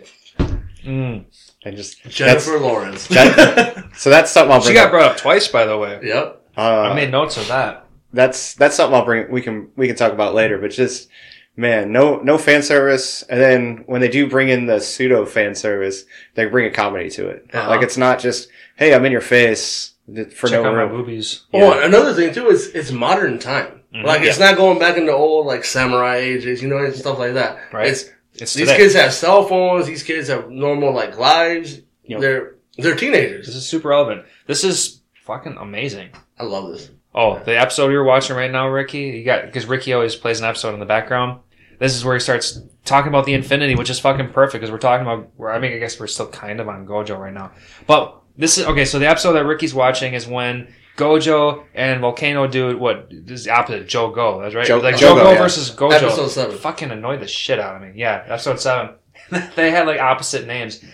Mm. 0.84 1.24
And 1.64 1.76
just 1.76 2.02
Jennifer 2.08 2.58
Lawrence. 2.58 3.06
that- 3.08 3.84
so 3.96 4.10
that's 4.10 4.30
something 4.30 4.52
I'll 4.52 4.60
She 4.60 4.72
got 4.72 4.86
up. 4.86 4.90
brought 4.92 5.10
up 5.12 5.16
twice, 5.16 5.48
by 5.48 5.64
the 5.66 5.76
way. 5.78 6.00
Yep. 6.02 6.42
Uh, 6.56 6.60
I 6.60 6.94
made 6.94 7.10
notes 7.10 7.36
of 7.36 7.48
that. 7.48 7.86
that's 8.12 8.54
that's 8.54 8.74
something 8.76 8.94
I'll 8.98 9.04
bring. 9.04 9.30
We 9.30 9.40
can 9.42 9.68
we 9.76 9.86
can 9.86 9.96
talk 9.96 10.12
about 10.12 10.34
later. 10.34 10.58
But 10.58 10.70
just 10.72 11.08
man, 11.56 11.92
no 11.92 12.16
no 12.20 12.38
fan 12.38 12.62
service. 12.62 13.22
And 13.24 13.40
then 13.40 13.84
when 13.86 14.00
they 14.00 14.08
do 14.08 14.28
bring 14.28 14.48
in 14.48 14.66
the 14.66 14.80
pseudo 14.80 15.24
fan 15.26 15.54
service, 15.54 16.04
they 16.34 16.46
bring 16.46 16.66
a 16.66 16.70
comedy 16.70 17.08
to 17.10 17.28
it. 17.28 17.46
Uh-huh. 17.52 17.68
Like 17.68 17.82
it's 17.82 17.96
not 17.96 18.18
just 18.18 18.48
hey, 18.76 18.94
I'm 18.94 19.04
in 19.04 19.12
your 19.12 19.20
face 19.20 19.92
for 20.34 20.48
Check 20.48 20.62
no 20.62 20.68
out 20.70 20.74
my 20.74 20.82
real. 20.82 20.88
boobies. 20.88 21.42
Oh, 21.54 21.80
another 21.82 22.12
thing 22.14 22.34
too 22.34 22.48
is 22.48 22.68
it's 22.74 22.90
modern 22.90 23.38
time. 23.38 23.80
Mhm. 23.94 24.04
Like 24.04 24.22
it's 24.22 24.38
not 24.40 24.56
going 24.56 24.78
back 24.78 24.96
into 24.96 25.12
old 25.12 25.46
like 25.46 25.64
samurai 25.64 26.16
ages, 26.16 26.62
you 26.62 26.68
know, 26.68 26.78
and 26.78 26.94
stuff 26.94 27.18
like 27.18 27.34
that. 27.34 27.58
Right. 27.72 27.88
It's 27.88 28.10
It's 28.40 28.54
these 28.54 28.68
today. 28.68 28.78
kids 28.78 28.94
have 28.94 29.12
cell 29.12 29.44
phones. 29.44 29.86
These 29.86 30.02
kids 30.02 30.28
have 30.28 30.50
normal 30.50 30.92
like 30.92 31.18
lives. 31.18 31.80
Yep. 32.04 32.20
They're 32.20 32.54
they're 32.78 32.96
teenagers. 32.96 33.46
This 33.46 33.56
is 33.56 33.66
super 33.66 33.88
relevant. 33.88 34.24
This 34.46 34.64
is 34.64 35.02
fucking 35.24 35.56
amazing. 35.58 36.10
I 36.38 36.44
love 36.44 36.70
this. 36.70 36.90
Oh, 37.14 37.38
the 37.40 37.58
episode 37.58 37.90
you're 37.90 38.04
watching 38.04 38.36
right 38.36 38.50
now, 38.50 38.68
Ricky, 38.68 39.00
you 39.00 39.24
got 39.24 39.46
because 39.46 39.66
Ricky 39.66 39.92
always 39.92 40.14
plays 40.14 40.40
an 40.40 40.46
episode 40.46 40.74
in 40.74 40.80
the 40.80 40.86
background. 40.86 41.40
This 41.78 41.96
is 41.96 42.04
where 42.04 42.14
he 42.14 42.20
starts 42.20 42.60
talking 42.84 43.08
about 43.08 43.24
the 43.24 43.34
infinity, 43.34 43.74
which 43.74 43.90
is 43.90 43.98
fucking 43.98 44.32
perfect 44.32 44.60
because 44.60 44.70
we're 44.70 44.78
talking 44.78 45.06
about. 45.06 45.30
Where 45.36 45.52
I 45.52 45.58
mean, 45.58 45.72
I 45.72 45.78
guess 45.78 45.98
we're 45.98 46.06
still 46.06 46.28
kind 46.28 46.60
of 46.60 46.68
on 46.68 46.86
Gojo 46.86 47.18
right 47.18 47.32
now, 47.32 47.52
but 47.86 48.20
this 48.36 48.58
is 48.58 48.66
okay. 48.66 48.84
So 48.84 48.98
the 48.98 49.08
episode 49.08 49.32
that 49.32 49.44
Ricky's 49.44 49.74
watching 49.74 50.14
is 50.14 50.26
when 50.26 50.72
Gojo 50.96 51.64
and 51.74 52.00
Volcano 52.00 52.46
do 52.46 52.76
what 52.76 53.08
this 53.10 53.40
is 53.40 53.44
the 53.44 53.52
opposite. 53.52 53.88
Joe 53.88 54.10
Go, 54.10 54.40
that's 54.40 54.54
right. 54.54 54.66
Jo- 54.66 54.78
like 54.78 54.96
Jogo, 54.96 55.16
Jogo 55.16 55.32
yeah. 55.32 55.38
versus 55.38 55.70
Gojo. 55.70 55.92
Episode 55.92 56.28
seven. 56.28 56.58
Fucking 56.58 56.90
annoyed 56.90 57.20
the 57.20 57.28
shit 57.28 57.58
out 57.58 57.76
of 57.76 57.82
me. 57.82 57.92
Yeah, 57.94 58.24
episode 58.26 58.60
seven. 58.60 58.94
they 59.56 59.70
had 59.70 59.86
like 59.86 60.00
opposite 60.00 60.46
names. 60.46 60.84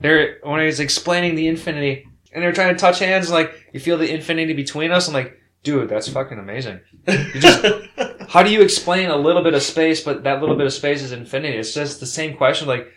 They're 0.00 0.38
when 0.42 0.60
he's 0.64 0.80
explaining 0.80 1.34
the 1.34 1.48
infinity, 1.48 2.06
and 2.32 2.42
they're 2.42 2.52
trying 2.52 2.74
to 2.74 2.78
touch 2.80 2.98
hands. 2.98 3.30
Like 3.30 3.54
you 3.72 3.80
feel 3.80 3.98
the 3.98 4.12
infinity 4.12 4.52
between 4.52 4.90
us. 4.90 5.08
I'm 5.08 5.14
like, 5.14 5.38
dude, 5.62 5.88
that's 5.88 6.08
fucking 6.08 6.38
amazing. 6.38 6.80
You 7.06 7.40
just 7.40 7.64
how 8.28 8.42
do 8.42 8.50
you 8.50 8.62
explain 8.62 9.10
a 9.10 9.16
little 9.16 9.42
bit 9.42 9.54
of 9.54 9.62
space, 9.62 10.02
but 10.02 10.24
that 10.24 10.40
little 10.40 10.56
bit 10.56 10.66
of 10.66 10.72
space 10.72 11.02
is 11.02 11.12
infinity? 11.12 11.56
It's 11.56 11.74
just 11.74 12.00
the 12.00 12.06
same 12.06 12.36
question. 12.36 12.66
Like, 12.68 12.88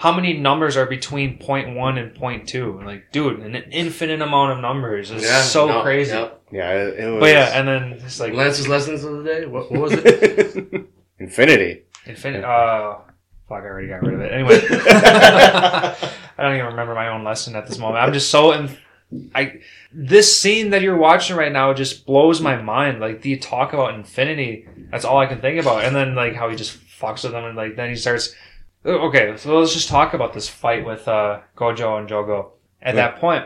how 0.00 0.10
many 0.10 0.32
numbers 0.32 0.78
are 0.78 0.86
between 0.86 1.36
point 1.38 1.76
one 1.76 1.98
and 1.98 2.14
point 2.14 2.48
two? 2.48 2.78
And 2.78 2.86
like, 2.86 3.12
dude, 3.12 3.40
an 3.40 3.54
infinite 3.70 4.22
amount 4.22 4.52
of 4.52 4.58
numbers 4.60 5.10
is 5.10 5.22
Yeah, 5.22 5.42
so 5.42 5.66
no, 5.68 5.82
crazy. 5.82 6.12
yep. 6.12 6.40
Yeah, 6.50 6.72
it, 6.72 7.00
it 7.00 7.10
was. 7.10 7.20
But 7.20 7.30
yeah, 7.32 7.58
and 7.58 7.68
then 7.68 7.82
it's 8.04 8.18
like 8.18 8.32
Lance's 8.32 8.66
lessons 8.66 9.04
of 9.04 9.18
the 9.18 9.24
day. 9.24 9.44
What, 9.44 9.70
what 9.70 9.80
was 9.82 9.92
it? 9.92 10.86
Infinity. 11.18 11.82
infinite. 12.06 12.44
Uh, 12.44 12.96
fuck, 13.46 13.62
I 13.62 13.66
already 13.66 13.88
got 13.88 14.00
rid 14.00 14.14
of 14.14 14.20
it. 14.22 14.32
Anyway, 14.32 14.58
I 14.70 15.96
don't 16.38 16.54
even 16.54 16.66
remember 16.68 16.94
my 16.94 17.08
own 17.08 17.22
lesson 17.22 17.54
at 17.56 17.66
this 17.66 17.76
moment. 17.78 18.02
I'm 18.02 18.12
just 18.14 18.30
so 18.30 18.52
in. 18.52 18.70
I 19.34 19.60
this 19.92 20.40
scene 20.40 20.70
that 20.70 20.82
you're 20.82 20.96
watching 20.96 21.36
right 21.36 21.52
now 21.52 21.74
just 21.74 22.06
blows 22.06 22.40
my 22.40 22.56
mind. 22.62 23.00
Like 23.00 23.20
the 23.22 23.36
talk 23.36 23.74
about 23.74 23.94
infinity, 23.94 24.66
that's 24.90 25.04
all 25.04 25.18
I 25.18 25.26
can 25.26 25.40
think 25.40 25.60
about. 25.60 25.84
And 25.84 25.94
then 25.94 26.14
like 26.14 26.34
how 26.34 26.48
he 26.48 26.56
just 26.56 26.78
fucks 26.78 27.22
with 27.24 27.32
them, 27.32 27.44
and 27.44 27.54
like 27.56 27.76
then 27.76 27.90
he 27.90 27.96
starts. 27.96 28.34
Oh, 28.84 29.08
Okay, 29.08 29.36
so 29.36 29.58
let's 29.58 29.72
just 29.74 29.88
talk 29.88 30.14
about 30.14 30.32
this 30.32 30.48
fight 30.48 30.84
with 30.84 31.06
uh, 31.06 31.40
Gojo 31.56 31.98
and 31.98 32.08
Jogo. 32.08 32.52
At 32.82 32.94
Yeah. 32.94 33.10
that 33.10 33.20
point, 33.20 33.44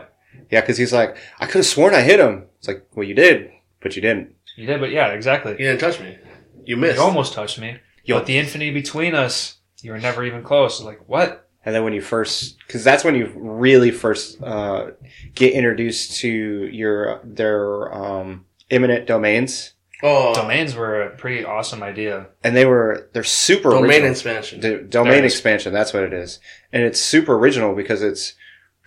Yeah, 0.49 0.61
because 0.61 0.77
he's 0.77 0.93
like, 0.93 1.17
I 1.39 1.45
could 1.45 1.55
have 1.59 1.65
sworn 1.65 1.93
I 1.93 2.01
hit 2.01 2.19
him. 2.19 2.45
It's 2.59 2.67
like, 2.67 2.85
well, 2.95 3.05
you 3.07 3.13
did, 3.15 3.51
but 3.81 3.95
you 3.95 4.01
didn't. 4.01 4.33
you 4.55 4.65
did, 4.65 4.79
but 4.79 4.91
yeah, 4.91 5.07
exactly. 5.09 5.51
You 5.53 5.57
didn't 5.59 5.79
touch 5.81 5.99
me. 5.99 6.17
You 6.65 6.77
missed. 6.77 6.95
You 6.97 7.01
almost 7.03 7.33
touched 7.33 7.59
me, 7.59 7.77
Yo. 8.05 8.17
but 8.17 8.25
the 8.25 8.37
infinity 8.37 8.71
between 8.71 9.13
us, 9.13 9.57
you 9.81 9.91
were 9.91 9.99
never 9.99 10.23
even 10.23 10.41
close. 10.41 10.81
Like 10.81 11.01
what? 11.07 11.47
And 11.65 11.73
then 11.75 11.83
when 11.83 11.93
you 11.93 12.01
first, 12.01 12.57
because 12.65 12.83
that's 12.83 13.03
when 13.03 13.15
you 13.15 13.31
really 13.35 13.91
first 13.91 14.41
uh, 14.41 14.91
get 15.35 15.53
introduced 15.53 16.17
to 16.21 16.29
your 16.29 17.19
their 17.23 17.93
um, 17.93 18.45
imminent 18.69 19.05
domains, 19.07 19.73
Oh, 20.07 20.33
Domains 20.35 20.75
were 20.75 21.01
a 21.01 21.09
pretty 21.15 21.43
awesome 21.43 21.81
idea. 21.81 22.27
and 22.43 22.55
they 22.55 22.65
were 22.65 23.09
they're 23.13 23.23
super 23.23 23.69
domain 23.71 23.85
original. 23.89 24.11
expansion. 24.11 24.59
The 24.61 24.77
domain 24.77 25.19
it 25.23 25.25
is. 25.25 25.33
expansion, 25.33 25.73
that's 25.73 25.93
what 25.93 26.03
it 26.03 26.13
is. 26.13 26.39
And 26.71 26.83
it's 26.83 26.99
super 27.01 27.35
original 27.35 27.73
because 27.75 28.01
it's 28.03 28.33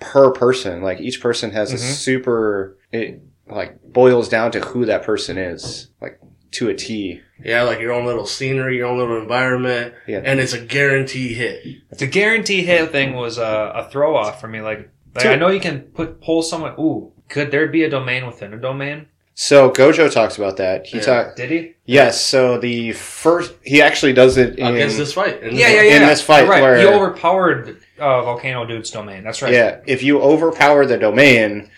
per 0.01 0.31
person. 0.31 0.81
Like 0.83 1.01
each 1.01 1.21
person 1.21 1.51
has 1.51 1.73
a 1.73 1.77
Mhm. 1.77 1.79
super, 1.95 2.77
it 2.93 3.21
like 3.51 3.83
boils 3.83 4.29
down 4.29 4.53
to 4.53 4.61
who 4.61 4.85
that 4.85 5.03
person 5.03 5.37
is, 5.39 5.89
like 6.01 6.19
to 6.53 6.69
a 6.69 6.75
T. 6.75 7.21
yeah, 7.45 7.63
like 7.63 7.81
your 7.81 7.93
own 7.93 8.07
little 8.07 8.27
scenery, 8.27 8.77
your 8.77 8.87
own 8.89 8.99
little 8.99 9.19
environment, 9.21 9.95
Yeah. 10.07 10.21
and 10.25 10.39
it's 10.41 10.53
a 10.55 10.61
guarantee 10.61 11.35
hit. 11.35 11.63
The 11.99 12.07
guarantee 12.07 12.63
hit 12.65 12.91
thing 12.93 13.15
was 13.17 13.39
a, 13.39 13.73
a 13.75 13.89
throw 13.91 14.17
off 14.17 14.41
for 14.41 14.49
me. 14.49 14.61
Like, 14.61 14.89
like 15.15 15.27
I 15.27 15.35
know 15.37 15.49
you 15.49 15.61
can 15.61 15.81
put 15.81 16.21
pull 16.21 16.43
someone. 16.43 16.75
Ooh, 16.79 17.13
could 17.29 17.51
there 17.51 17.67
be 17.67 17.83
a 17.85 17.91
domain 17.91 18.27
within 18.27 18.53
a 18.55 18.57
domain? 18.59 19.07
So 19.41 19.71
Gojo 19.71 20.13
talks 20.13 20.37
about 20.37 20.57
that. 20.57 20.85
He 20.89 20.97
Yeah. 20.99 21.05
talk 21.05 21.37
Did 21.37 21.51
he? 21.53 21.75
yes. 21.85 22.21
So 22.21 22.59
the 22.59 22.91
first 22.91 23.55
he 23.63 23.81
actually 23.81 24.13
does 24.13 24.37
it 24.37 24.59
in 24.59 24.67
against 24.67 24.97
this 24.97 25.13
fight. 25.13 25.41
In 25.45 25.55
Yeah, 25.55 25.67
fight. 25.67 25.75
yeah, 25.77 25.83
yeah. 25.83 25.97
in 26.01 26.07
this 26.09 26.21
fight 26.21 26.41
You're 26.41 26.49
right. 26.51 26.61
where- 26.63 26.77
he 26.79 26.85
overpowered 26.87 27.77
uh, 28.01 28.23
volcano 28.23 28.67
dude's 28.67 28.91
domain. 28.91 29.23
That's 29.23 29.41
right. 29.41 29.53
Yeah, 29.53 29.77
if 29.87 30.03
you 30.03 30.21
overpower 30.21 30.87
the 30.87 30.99
domain, 30.99 31.71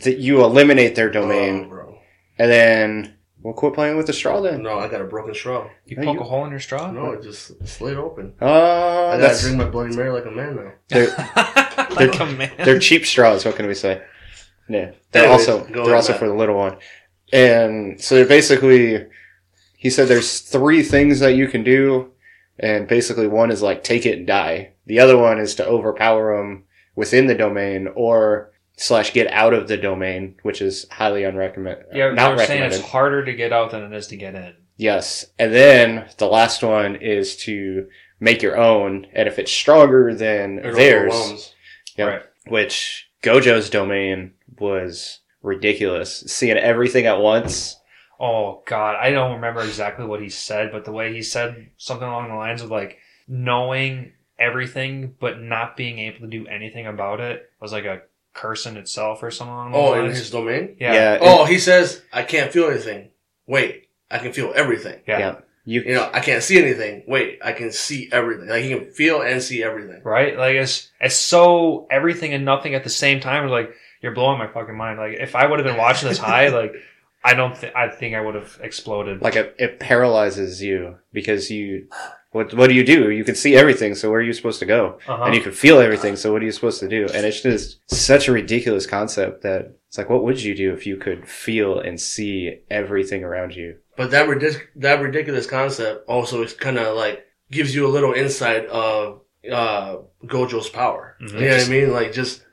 th- 0.00 0.18
you 0.18 0.42
eliminate 0.42 0.96
their 0.96 1.08
domain, 1.08 1.66
Oh, 1.66 1.68
bro. 1.68 1.98
and 2.40 2.50
then 2.50 3.14
we'll 3.40 3.54
quit 3.54 3.74
playing 3.74 3.96
with 3.96 4.06
the 4.08 4.12
straw. 4.12 4.40
Then, 4.40 4.64
No, 4.64 4.80
I 4.80 4.88
got 4.88 5.00
a 5.00 5.04
broken 5.04 5.34
straw. 5.36 5.68
You 5.86 5.98
No, 5.98 6.04
poke 6.04 6.14
you- 6.16 6.20
a 6.22 6.24
hole 6.24 6.44
in 6.46 6.50
your 6.50 6.58
straw. 6.58 6.90
No, 6.90 7.12
it 7.12 7.22
just 7.22 7.64
slid 7.64 7.96
open. 7.96 8.32
uh, 8.42 8.44
I 8.44 8.48
gotta 9.12 9.22
that's 9.22 9.42
drink 9.42 9.56
my 9.56 9.66
Bloody 9.66 9.94
Mary 9.94 10.10
like 10.10 10.26
a 10.26 10.32
man 10.32 10.56
now. 10.56 10.72
they're, 10.88 11.06
like 11.94 12.18
a 12.18 12.26
man. 12.26 12.50
they're 12.64 12.80
cheap 12.80 13.06
straws. 13.06 13.44
What 13.44 13.54
can 13.54 13.68
we 13.68 13.74
say? 13.74 14.02
Yeah, 14.72 14.92
they're 15.10 15.24
Anyways, 15.24 15.48
also 15.48 15.64
they're 15.64 15.94
also 15.96 16.14
for 16.14 16.28
the 16.28 16.34
little 16.34 16.56
one, 16.56 16.78
and 17.32 18.00
so 18.00 18.14
they're 18.14 18.26
basically 18.26 19.06
he 19.76 19.90
said 19.90 20.08
there's 20.08 20.40
three 20.40 20.82
things 20.82 21.20
that 21.20 21.34
you 21.34 21.48
can 21.48 21.64
do, 21.64 22.12
and 22.58 22.86
basically 22.86 23.26
one 23.26 23.50
is 23.50 23.62
like 23.62 23.82
take 23.84 24.06
it 24.06 24.18
and 24.18 24.26
die. 24.26 24.72
The 24.86 25.00
other 25.00 25.18
one 25.18 25.38
is 25.38 25.54
to 25.56 25.66
overpower 25.66 26.36
them 26.36 26.64
within 26.94 27.26
the 27.26 27.34
domain 27.34 27.88
or 27.94 28.52
slash 28.76 29.12
get 29.12 29.26
out 29.32 29.54
of 29.54 29.68
the 29.68 29.76
domain, 29.76 30.36
which 30.42 30.62
is 30.62 30.86
highly 30.90 31.22
unrecommended. 31.22 31.84
Uh, 31.84 31.96
yeah, 31.96 32.10
not 32.12 32.38
recommended. 32.38 32.72
it's 32.78 32.88
harder 32.88 33.24
to 33.24 33.32
get 33.32 33.52
out 33.52 33.70
than 33.72 33.82
it 33.82 33.92
is 33.92 34.06
to 34.08 34.16
get 34.16 34.34
in. 34.34 34.54
Yes, 34.76 35.26
and 35.38 35.52
then 35.52 36.08
the 36.18 36.26
last 36.26 36.62
one 36.62 36.96
is 36.96 37.36
to 37.38 37.88
make 38.20 38.40
your 38.40 38.56
own, 38.56 39.06
and 39.12 39.28
if 39.28 39.38
it's 39.38 39.52
stronger 39.52 40.14
than 40.14 40.58
It 40.58 40.74
theirs. 40.74 41.54
Yep. 41.96 42.08
Right. 42.08 42.22
which 42.46 43.10
Gojo's 43.22 43.68
domain 43.68 44.32
was 44.62 45.20
ridiculous. 45.42 46.24
Seeing 46.26 46.56
everything 46.56 47.04
at 47.06 47.20
once. 47.20 47.76
Oh 48.18 48.62
God, 48.66 48.96
I 48.96 49.10
don't 49.10 49.34
remember 49.34 49.60
exactly 49.62 50.06
what 50.06 50.22
he 50.22 50.28
said, 50.30 50.70
but 50.72 50.84
the 50.84 50.92
way 50.92 51.12
he 51.12 51.22
said 51.22 51.70
something 51.76 52.06
along 52.08 52.28
the 52.28 52.36
lines 52.36 52.62
of 52.62 52.70
like 52.70 52.98
knowing 53.26 54.12
everything 54.38 55.14
but 55.20 55.40
not 55.40 55.76
being 55.76 55.98
able 55.98 56.20
to 56.20 56.26
do 56.26 56.46
anything 56.46 56.86
about 56.86 57.20
it 57.20 57.50
was 57.60 57.72
like 57.72 57.84
a 57.84 58.02
curse 58.34 58.66
in 58.66 58.76
itself 58.76 59.22
or 59.22 59.30
something 59.30 59.52
along 59.52 59.72
those 59.72 59.80
Oh, 59.96 60.04
in 60.04 60.10
his 60.10 60.30
domain? 60.30 60.76
yeah. 60.80 61.18
Oh, 61.20 61.44
he 61.44 61.58
says, 61.58 62.02
I 62.12 62.22
can't 62.22 62.52
feel 62.52 62.68
anything. 62.70 63.10
Wait, 63.46 63.88
I 64.10 64.18
can 64.18 64.32
feel 64.32 64.52
everything. 64.54 65.00
yeah, 65.06 65.18
Yeah. 65.18 65.34
You, 65.64 65.82
You 65.82 65.94
know, 65.94 66.10
I 66.12 66.18
can't 66.20 66.42
see 66.42 66.58
anything. 66.60 67.04
Wait, 67.06 67.38
I 67.44 67.52
can 67.52 67.70
see 67.70 68.08
everything. 68.10 68.48
Like, 68.48 68.64
he 68.64 68.70
can 68.70 68.90
feel 68.90 69.20
and 69.22 69.40
see 69.40 69.62
everything. 69.62 70.00
right. 70.04 70.36
Like 70.36 70.54
it's 70.56 70.90
it's 71.00 71.14
so 71.14 71.86
everything 71.90 72.32
and 72.34 72.44
nothing 72.44 72.74
at 72.74 72.82
the 72.84 72.90
same 72.90 73.20
time. 73.20 73.48
Like 73.48 73.72
you're 74.02 74.12
blowing 74.12 74.38
my 74.38 74.46
fucking 74.48 74.76
mind. 74.76 74.98
Like 74.98 75.14
if 75.20 75.34
I 75.34 75.46
would 75.46 75.58
have 75.58 75.66
been 75.66 75.76
watching 75.78 76.08
this 76.08 76.18
high, 76.18 76.48
like 76.60 76.74
I 77.24 77.34
don't 77.34 77.56
think 77.56 77.74
I 77.76 77.88
think 77.88 78.14
I 78.14 78.20
would 78.20 78.34
have 78.34 78.58
exploded. 78.62 79.22
like 79.22 79.36
it, 79.36 79.54
it 79.58 79.80
paralyzes 79.80 80.62
you 80.62 80.96
because 81.12 81.50
you 81.50 81.86
what 82.32 82.52
what 82.54 82.68
do 82.68 82.74
you 82.74 82.82
do 82.84 83.10
you 83.10 83.24
can 83.24 83.34
see 83.34 83.54
everything 83.54 83.94
so 83.94 84.10
where 84.10 84.18
are 84.20 84.22
you 84.22 84.32
supposed 84.32 84.58
to 84.58 84.66
go 84.66 84.98
Uh-huh. 85.06 85.24
and 85.24 85.34
you 85.34 85.40
can 85.42 85.52
feel 85.52 85.78
everything 85.78 86.16
so 86.16 86.32
what 86.32 86.40
are 86.42 86.44
you 86.46 86.50
supposed 86.52 86.80
to 86.80 86.88
do 86.88 87.06
and 87.14 87.26
it's 87.26 87.42
just 87.42 87.78
such 87.90 88.26
a 88.26 88.32
ridiculous 88.32 88.86
concept 88.86 89.42
that 89.42 89.76
it's 89.86 89.98
like 89.98 90.08
what 90.08 90.24
would 90.24 90.42
you 90.42 90.54
do 90.54 90.72
if 90.72 90.86
you 90.86 90.96
could 90.96 91.28
feel 91.28 91.78
and 91.78 92.00
see 92.00 92.60
everything 92.70 93.22
around 93.22 93.54
you 93.54 93.76
But 93.98 94.10
that 94.12 94.26
ridic- 94.28 94.68
that 94.76 95.00
ridiculous 95.02 95.46
concept 95.46 96.08
also 96.08 96.42
is 96.42 96.54
kind 96.54 96.78
of 96.78 96.96
like 96.96 97.24
gives 97.50 97.74
you 97.74 97.86
a 97.86 97.92
little 97.96 98.14
insight 98.14 98.64
of 98.66 99.20
uh, 99.52 99.96
Gojo's 100.24 100.70
power. 100.70 101.16
Mhm. 101.20 101.34
You 101.34 101.48
know 101.48 101.56
what 101.56 101.66
I 101.66 101.68
mean? 101.68 101.92
Like 101.92 102.12
just 102.14 102.44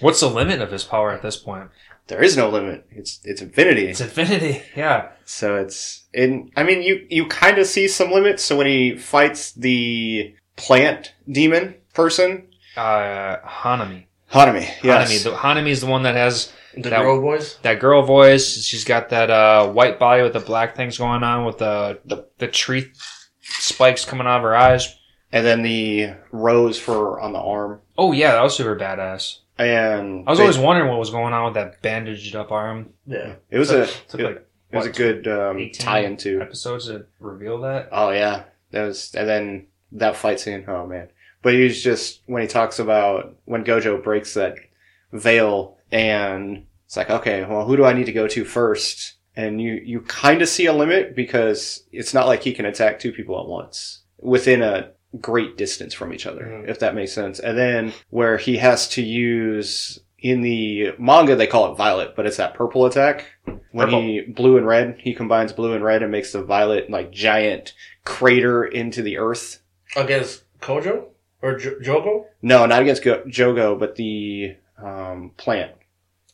What's 0.00 0.20
the 0.20 0.28
limit 0.30 0.60
of 0.60 0.70
his 0.70 0.84
power 0.84 1.10
at 1.12 1.22
this 1.22 1.36
point? 1.36 1.70
there 2.06 2.22
is 2.24 2.36
no 2.36 2.48
limit 2.48 2.84
it's 2.90 3.20
it's 3.22 3.40
infinity 3.40 3.86
It's 3.86 4.00
infinity. 4.00 4.62
Yeah. 4.76 5.10
so 5.24 5.54
it's 5.56 6.08
in 6.12 6.50
i 6.56 6.64
mean 6.64 6.82
you 6.82 7.06
you 7.08 7.26
kind 7.26 7.56
of 7.58 7.66
see 7.68 7.86
some 7.86 8.10
limits 8.10 8.42
so 8.42 8.56
when 8.56 8.66
he 8.66 8.96
fights 8.96 9.52
the 9.52 10.34
plant 10.56 11.14
demon 11.30 11.76
person 11.94 12.48
Uh, 12.76 13.36
Hanami. 13.46 14.06
hanami 14.32 14.66
yes 14.82 15.08
Hanami. 15.08 15.22
The, 15.22 15.30
Hanami's 15.36 15.80
the 15.82 15.86
one 15.86 16.02
that 16.02 16.16
has 16.16 16.52
the 16.74 16.90
That- 16.90 17.02
girl 17.02 17.20
voice. 17.20 17.58
that 17.62 17.78
girl 17.78 18.02
voice. 18.02 18.64
She's 18.64 18.84
got 18.84 19.10
that 19.10 19.30
uh, 19.30 19.68
white 19.70 19.98
body 20.00 20.22
with 20.24 20.32
the 20.32 20.40
black 20.40 20.74
things 20.74 20.98
going 20.98 21.22
on 21.22 21.44
with 21.44 21.58
the 21.58 22.00
the, 22.04 22.26
the 22.38 22.48
tree 22.48 22.90
spikes 23.40 24.04
coming 24.04 24.26
out 24.26 24.38
of 24.38 24.42
her 24.42 24.56
eyes. 24.56 24.96
and 25.32 25.46
then 25.46 25.62
the 25.62 26.10
rose 26.32 26.76
for 26.78 27.20
on 27.20 27.32
the 27.32 27.38
arm 27.38 27.80
Oh 27.96 28.10
yeah, 28.12 28.32
that 28.32 28.42
was 28.42 28.56
super 28.56 28.74
badass. 28.76 29.38
And 29.66 30.26
I 30.26 30.30
was 30.30 30.38
they- 30.38 30.44
always 30.44 30.58
wondering 30.58 30.88
what 30.88 30.98
was 30.98 31.10
going 31.10 31.32
on 31.32 31.44
with 31.46 31.54
that 31.54 31.82
bandaged 31.82 32.34
up 32.36 32.50
arm. 32.52 32.90
Yeah. 33.06 33.34
it 33.50 33.58
was 33.58 33.68
took, 33.70 33.88
a 33.88 33.92
took 34.08 34.20
it, 34.20 34.24
like 34.24 34.46
it 34.72 34.76
was 34.76 34.86
a 34.86 34.90
good 34.90 35.26
um, 35.28 35.70
tie 35.72 36.00
into 36.00 36.40
episodes 36.40 36.86
to 36.86 37.06
reveal 37.18 37.60
that. 37.62 37.88
oh 37.92 38.10
yeah 38.10 38.44
that 38.70 38.84
was 38.86 39.14
and 39.14 39.28
then 39.28 39.66
that 39.92 40.14
fight 40.16 40.38
scene 40.38 40.64
oh 40.68 40.86
man 40.86 41.08
but 41.42 41.54
he's 41.54 41.82
just 41.82 42.20
when 42.26 42.42
he 42.42 42.46
talks 42.48 42.78
about 42.78 43.36
when 43.46 43.64
gojo 43.64 44.00
breaks 44.02 44.34
that 44.34 44.54
veil 45.12 45.76
and 45.90 46.66
it's 46.86 46.96
like 46.96 47.10
okay 47.10 47.44
well 47.44 47.66
who 47.66 47.76
do 47.76 47.84
i 47.84 47.92
need 47.92 48.06
to 48.06 48.12
go 48.12 48.28
to 48.28 48.44
first 48.44 49.14
and 49.34 49.60
you 49.60 49.72
you 49.84 50.00
kind 50.02 50.42
of 50.42 50.48
see 50.48 50.66
a 50.66 50.72
limit 50.72 51.16
because 51.16 51.82
it's 51.90 52.14
not 52.14 52.26
like 52.28 52.42
he 52.44 52.52
can 52.52 52.64
attack 52.66 53.00
two 53.00 53.10
people 53.12 53.38
at 53.40 53.46
once 53.46 54.02
within 54.20 54.62
a 54.62 54.90
great 55.20 55.56
distance 55.56 55.92
from 55.94 56.12
each 56.14 56.26
other 56.26 56.44
Mhm. 56.44 56.68
if 56.68 56.78
that 56.80 56.94
makes 56.94 57.12
sense 57.12 57.40
and 57.40 57.56
then 57.58 57.92
where 58.10 58.36
he 58.36 58.58
has 58.58 58.88
to 58.90 59.02
use 59.02 59.98
in 60.20 60.40
the 60.42 60.92
manga 60.98 61.34
they 61.34 61.46
call 61.48 61.72
it 61.72 61.76
violet 61.76 62.14
but 62.14 62.26
it's 62.26 62.36
that 62.36 62.54
purple 62.54 62.86
attack 62.86 63.24
when 63.72 63.88
he 63.88 64.20
blue 64.20 64.56
and 64.56 64.66
red 64.66 64.96
he 65.00 65.12
combines 65.14 65.52
blue 65.52 65.72
and 65.74 65.82
red 65.82 66.02
and 66.02 66.12
makes 66.12 66.30
the 66.32 66.42
violet 66.42 66.88
like 66.90 67.10
giant 67.10 67.72
crater 68.04 68.64
into 68.64 69.02
the 69.02 69.16
earth 69.18 69.62
Against 69.96 70.44
Kojo 70.60 71.06
or 71.42 71.56
J- 71.56 71.74
Jogo? 71.82 72.26
no 72.42 72.66
not 72.66 72.82
against 72.82 73.02
Go- 73.02 73.22
jogo 73.22 73.76
but 73.78 73.96
the 73.96 74.56
um, 74.80 75.32
plant 75.36 75.72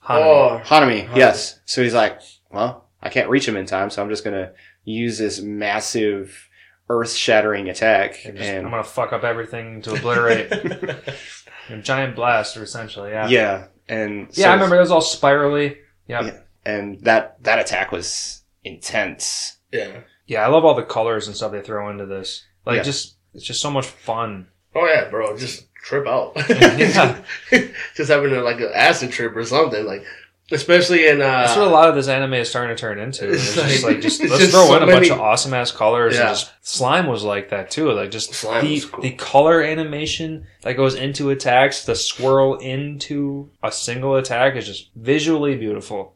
Hanami. 0.05 0.23
Oh, 0.23 0.61
hanami 0.65 1.09
Hanami. 1.09 1.17
yes 1.17 1.61
so 1.65 1.83
he's 1.83 1.95
like 1.95 2.21
well 2.53 2.85
i 3.03 3.09
can't 3.09 3.31
reach 3.31 3.49
him 3.49 3.57
in 3.57 3.65
time 3.67 3.89
so 3.89 4.03
i'm 4.03 4.09
just 4.11 4.25
gonna 4.25 4.53
use 4.85 5.17
this 5.19 5.41
massive 5.41 6.46
earth-shattering 6.89 7.69
attack 7.69 8.25
And 8.25 8.37
just- 8.37 8.49
and 8.49 8.65
I'm 8.67 8.71
gonna 8.71 8.85
fuck 8.85 9.13
up 9.13 9.25
everything 9.25 9.83
to 9.83 9.95
obliterate 9.95 10.53
a 11.69 11.79
giant 11.83 12.15
blaster, 12.17 12.63
essentially. 12.63 13.11
Yeah. 13.11 13.29
yeah 13.29 13.67
and 13.89 14.29
Yeah, 14.33 14.51
I 14.51 14.55
remember 14.55 14.77
it 14.77 14.81
was 14.81 14.91
all 14.91 15.01
spirally. 15.01 15.79
Yeah. 16.09 16.23
Yeah. 16.27 16.41
and 16.65 17.01
that 17.03 17.43
that 17.43 17.59
attack 17.59 17.93
was 17.93 18.43
intense 18.65 19.57
yeah. 19.73 20.01
Yeah, 20.27 20.45
I 20.45 20.49
love 20.49 20.65
all 20.65 20.75
the 20.75 20.83
colors 20.85 21.27
and 21.27 21.37
stuff 21.37 21.53
they 21.53 21.61
throw 21.61 21.89
into 21.91 22.07
this. 22.07 22.45
Like, 22.65 22.79
Yeah. 22.79 22.83
just 22.85 23.17
it's 23.35 23.45
just 23.45 23.61
so 23.61 23.71
much 23.71 23.87
fun. 23.87 24.47
Oh 24.75 24.87
yeah, 24.87 25.09
bro. 25.11 25.37
Just 25.37 25.73
trip 25.75 26.07
out. 26.07 26.33
Yeah. 26.49 27.19
just 27.97 28.11
having 28.11 28.33
a, 28.33 28.41
like 28.43 28.61
an 28.61 28.71
acid 28.75 29.11
trip 29.13 29.35
or 29.37 29.45
something. 29.45 29.85
Like, 29.85 30.05
especially 30.53 31.07
in 31.09 31.21
uh, 31.21 31.25
That's 31.27 31.57
what 31.57 31.67
a 31.67 31.71
lot 31.71 31.89
of 31.89 31.95
this 31.95 32.09
anime 32.09 32.35
is 32.35 32.49
starting 32.49 32.77
to 32.77 32.81
turn 32.81 32.99
into. 32.99 33.29
It's 33.33 33.45
It's 33.45 33.55
just 33.57 33.83
like- 33.85 33.95
like 33.95 34.01
just 34.03 34.21
let's 34.23 34.39
just 34.39 34.53
throw 34.53 34.67
so 34.67 34.77
in 34.77 34.83
a 34.83 34.87
bunch 34.87 35.11
of 35.11 35.21
awesome 35.21 35.53
ass 35.55 35.73
colors. 35.73 36.15
Yeah. 36.15 36.21
And 36.21 36.29
just 36.31 36.53
slime 36.63 37.07
was 37.07 37.25
like 37.25 37.49
that 37.51 37.71
too. 37.71 37.91
Like 37.93 38.11
just 38.11 38.33
Slime 38.35 38.65
the 38.65 38.75
was 38.75 38.85
cool. 38.87 39.03
the 39.03 39.11
color 39.13 39.63
animation 39.63 40.47
that 40.63 40.75
goes 40.75 40.95
into 40.95 41.31
attacks, 41.31 41.85
the 41.85 41.95
swirl 41.95 42.55
into 42.59 43.51
a 43.63 43.73
single 43.73 44.17
attack 44.17 44.57
is 44.57 44.67
just 44.67 44.91
visually 44.95 45.57
beautiful. 45.57 46.15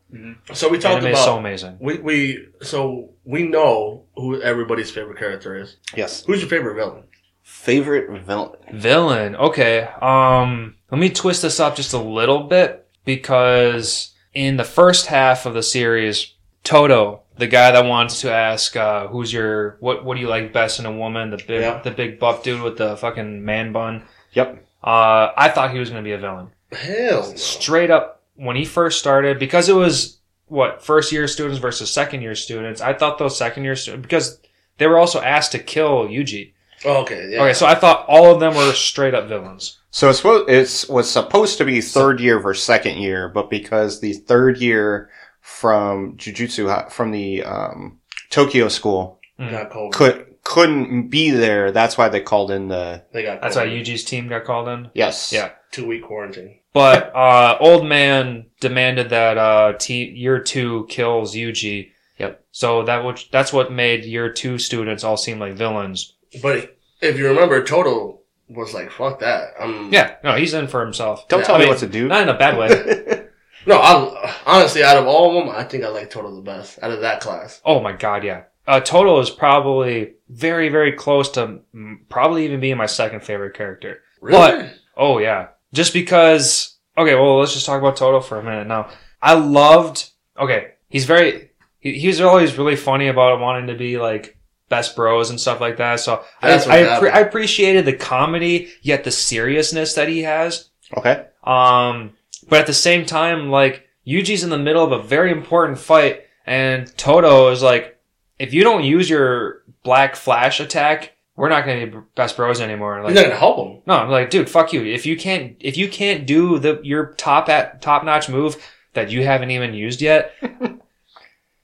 so 0.53 0.69
we 0.69 0.79
talked 0.79 0.97
Anime 1.03 1.11
about 1.13 1.19
is 1.19 1.25
so 1.25 1.37
amazing. 1.37 1.77
we 1.81 1.99
we 1.99 2.47
so 2.63 3.11
we 3.25 3.43
know 3.45 4.05
who 4.17 4.41
everybody's 4.43 4.91
favorite 4.91 5.19
character 5.19 5.57
is. 5.57 5.77
yes 5.97 6.25
Who's 6.25 6.41
your 6.41 6.49
favorite 6.51 6.75
villain? 6.77 7.05
favorite 7.43 8.09
villain 8.25 8.57
Villain. 8.73 9.35
Okay. 9.37 9.83
Um 10.01 10.77
let 10.91 11.01
me 11.01 11.11
twist 11.11 11.43
this 11.43 11.59
up 11.61 11.75
just 11.77 11.93
a 11.93 11.99
little 11.99 12.45
bit 12.45 12.87
because 13.05 14.15
in 14.35 14.57
the 14.57 14.65
first 14.65 15.07
half 15.07 15.47
of 15.47 15.55
the 15.55 15.63
series, 15.63 16.35
Todo, 16.63 17.23
the 17.37 17.47
guy 17.47 17.71
that 17.73 17.85
wants 17.87 18.21
to 18.21 18.31
ask 18.33 18.77
uh, 18.77 19.07
who's 19.09 19.33
your 19.33 19.77
what 19.81 20.05
what 20.05 20.15
do 20.17 20.21
you 20.21 20.29
like 20.29 20.53
best 20.53 20.79
in 20.79 20.87
a 20.87 20.93
woman, 20.93 21.31
the 21.31 21.39
big 21.39 21.63
Yeah. 21.63 21.81
the 21.83 21.91
big 21.91 22.19
buff 22.19 22.43
dude 22.43 22.63
with 22.63 22.77
the 22.79 22.97
fucking 22.97 23.45
man 23.45 23.73
bun. 23.73 24.03
yep 24.33 24.65
Uh 24.85 25.29
I 25.37 25.49
thought 25.49 25.73
he 25.73 25.79
was 25.79 25.89
gonna 25.91 26.03
be 26.03 26.13
a 26.13 26.19
villain. 26.19 26.49
Hell. 26.73 27.23
Straight 27.37 27.91
up 27.91 28.23
when 28.37 28.57
he 28.57 28.65
first 28.65 28.99
started, 28.99 29.39
because 29.39 29.69
it 29.69 29.75
was 29.75 30.19
what, 30.47 30.83
first 30.83 31.13
year 31.13 31.27
students 31.29 31.59
versus 31.61 31.91
second 31.91 32.23
year 32.23 32.35
students, 32.35 32.81
I 32.81 32.93
thought 32.95 33.19
those 33.19 33.37
second 33.39 33.65
year 33.65 33.77
students 33.77 34.03
because 34.03 34.39
they 34.79 34.87
were 34.87 34.99
also 34.99 35.21
asked 35.21 35.53
to 35.53 35.59
kill 35.59 36.09
Yuji. 36.09 36.53
Oh, 36.85 37.03
okay, 37.03 37.29
yeah. 37.33 37.43
Okay, 37.43 37.53
so 37.53 37.67
I 37.67 37.75
thought 37.75 38.05
all 38.09 38.33
of 38.33 38.41
them 38.41 38.55
were 38.55 38.73
straight 38.73 39.15
up 39.15 39.29
villains. 39.29 39.79
So 39.91 40.09
it's 40.09 40.19
supposed 40.19 40.49
it's 40.49 40.89
was 40.89 41.11
supposed 41.11 41.59
to 41.59 41.65
be 41.65 41.81
third 41.81 42.21
year 42.21 42.39
versus 42.39 42.63
second 42.65 42.99
year, 42.99 43.29
but 43.29 43.51
because 43.51 44.01
the 44.01 44.13
third 44.13 44.59
year 44.59 45.11
from 45.41 46.17
Jujutsu 46.17 46.91
from 46.93 47.11
the 47.11 47.43
um, 47.45 47.99
Tokyo 48.31 48.69
school 48.69 49.19
Mm. 49.39 49.51
got 49.51 49.71
COVID. 49.71 49.93
could 49.93 50.27
couldn't 50.45 51.09
be 51.09 51.31
there, 51.31 51.73
that's 51.73 51.97
why 51.97 52.09
they 52.11 52.21
called 52.21 52.51
in 52.51 52.69
the 52.69 53.03
They 53.13 53.23
got 53.23 53.41
That's 53.41 53.57
why 53.57 53.67
COVID. 53.67 53.81
Yuji's 53.85 54.05
team 54.05 54.29
got 54.29 54.45
called 54.45 54.69
in. 54.69 54.91
yes. 54.95 55.33
Yeah. 55.33 55.51
two 55.73 55.87
week 55.87 56.05
quarantine. 56.05 56.59
But 56.73 57.15
uh, 57.17 57.57
old 57.59 57.87
man 57.87 58.47
demanded 58.61 59.11
that 59.11 59.39
uh, 59.39 59.73
t- 59.79 60.11
year 60.11 60.39
two 60.41 60.87
kills 60.89 61.35
Yuji. 61.35 61.91
Yep. 62.19 62.45
So 62.53 62.83
that 62.85 63.03
would 63.05 63.23
that's 63.33 63.53
what 63.53 63.73
made 63.73 64.05
year 64.05 64.31
two 64.33 64.59
students 64.59 65.03
all 65.05 65.17
seem 65.17 65.39
like 65.39 65.55
villains. 65.55 66.15
But 66.43 66.77
if 67.01 67.19
you 67.19 67.27
remember, 67.29 67.63
Todo 67.65 68.20
was 68.51 68.75
like, 68.75 68.91
"Fuck 68.91 69.21
that." 69.21 69.55
Um, 69.59 69.91
Yeah, 69.93 70.17
no, 70.25 70.35
he's 70.37 70.53
in 70.55 70.67
for 70.69 70.81
himself. 70.85 71.27
Don't 71.29 71.41
Yeah, 71.41 71.47
tell 71.47 71.55
I 71.55 71.59
me 71.59 71.65
mean, 71.65 71.71
what 71.71 71.79
to 71.81 71.87
do. 71.89 72.09
Not 72.09 72.23
in 72.23 72.29
a 72.29 72.39
bad 72.39 72.59
way. 72.59 73.27
No, 73.67 73.79
I 73.79 74.35
honestly, 74.47 74.83
out 74.83 74.97
of 74.97 75.07
all 75.07 75.39
of 75.39 75.45
them, 75.47 75.55
I 75.55 75.65
think 75.65 75.85
I 75.85 75.89
like 75.89 76.09
Todo 76.09 76.35
the 76.35 76.41
best 76.41 76.79
out 76.83 76.93
of 76.93 77.03
that 77.03 77.21
class. 77.21 77.61
Oh 77.63 77.79
my 77.79 77.93
god, 77.93 78.25
yeah. 78.25 78.45
Uh, 78.67 78.81
Todo 78.81 79.21
is 79.21 79.29
probably 79.29 80.15
very, 80.31 80.71
very 80.71 80.93
close 80.93 81.29
to 81.33 81.61
probably 82.09 82.47
even 82.47 82.61
being 82.61 82.79
my 82.79 82.87
second 82.87 83.23
favorite 83.23 83.53
character. 83.55 84.01
Really? 84.23 84.71
Oh 84.97 85.19
yeah, 85.19 85.49
just 85.75 85.93
because. 85.93 86.79
Okay, 86.97 87.15
well, 87.15 87.39
let's 87.39 87.53
just 87.53 87.67
talk 87.67 87.79
about 87.79 87.97
Todo 87.99 88.21
for 88.21 88.39
a 88.39 88.43
minute 88.43 88.67
now. 88.67 88.89
I 89.21 89.35
loved. 89.35 90.09
Okay, 90.39 90.69
he's 90.89 91.05
very. 91.05 91.51
he, 91.81 91.99
he 91.99 92.07
was 92.07 92.23
always 92.23 92.57
really 92.57 92.77
funny 92.77 93.09
about 93.09 93.41
wanting 93.41 93.67
to 93.67 93.75
be 93.75 93.99
like 93.99 94.39
best 94.71 94.97
bros 94.97 95.29
and 95.29 95.39
stuff 95.39 95.61
like 95.61 95.77
that. 95.77 96.01
So 96.01 96.25
That's 96.41 96.67
I 96.67 96.85
I. 96.85 97.07
I 97.09 97.19
appreciated 97.21 97.85
the 97.85 97.93
comedy 97.93 98.71
yet 98.81 99.05
the 99.05 99.11
seriousness 99.11 99.93
that 99.95 100.09
he 100.09 100.23
has. 100.23 100.71
Okay. 100.97 101.27
Um, 101.45 102.15
but 102.49 102.61
at 102.61 102.67
the 102.67 102.73
same 102.73 103.05
time, 103.05 103.51
like 103.51 103.87
Yuji's 104.07 104.43
in 104.43 104.51
the 104.51 104.59
middle 104.59 104.85
of 104.85 104.93
a 104.93 105.03
very 105.03 105.31
important 105.31 105.79
fight, 105.79 106.23
and 106.47 106.87
Todo 106.97 107.51
is 107.51 107.63
like, 107.63 107.99
if 108.39 108.55
you 108.55 108.63
don't 108.63 108.85
use 108.85 109.11
your 109.11 109.63
black 109.83 110.17
flash 110.17 110.61
attack, 110.61 111.13
we're 111.37 111.49
not 111.49 111.65
going 111.65 111.91
to 111.91 111.99
be 111.99 112.05
best 112.15 112.37
bros 112.37 112.61
anymore. 112.61 113.03
Like, 113.03 113.15
not 113.15 113.23
gonna 113.23 113.37
help 113.37 113.67
him. 113.67 113.83
no, 113.87 113.95
I'm 113.95 114.11
like, 114.11 114.31
dude, 114.31 114.49
fuck 114.51 114.73
you. 114.73 114.85
If 114.85 115.07
you 115.07 115.17
can't, 115.17 115.57
if 115.61 115.77
you 115.77 115.89
can't 115.89 116.27
do 116.27 116.59
the 116.59 116.81
your 116.83 117.15
top 117.15 117.49
at 117.49 117.81
top 117.83 118.05
notch 118.05 118.29
move 118.29 118.57
that 118.95 119.11
you 119.11 119.25
haven't 119.25 119.51
even 119.51 119.75
used 119.75 120.03
yet, 120.03 120.35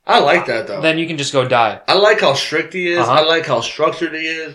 I 0.07 0.21
like 0.21 0.47
that 0.47 0.66
though. 0.66 0.81
then 0.81 0.99
you 0.99 1.07
can 1.07 1.16
just 1.19 1.33
go 1.33 1.47
die. 1.49 1.81
I 1.88 1.95
like 1.95 2.21
how 2.21 2.35
strict 2.35 2.73
he 2.75 2.88
is. 2.92 2.99
Uh-huh. 3.01 3.12
I 3.12 3.21
like 3.25 3.47
how 3.47 3.61
structured 3.61 4.14
he 4.14 4.27
is. 4.27 4.55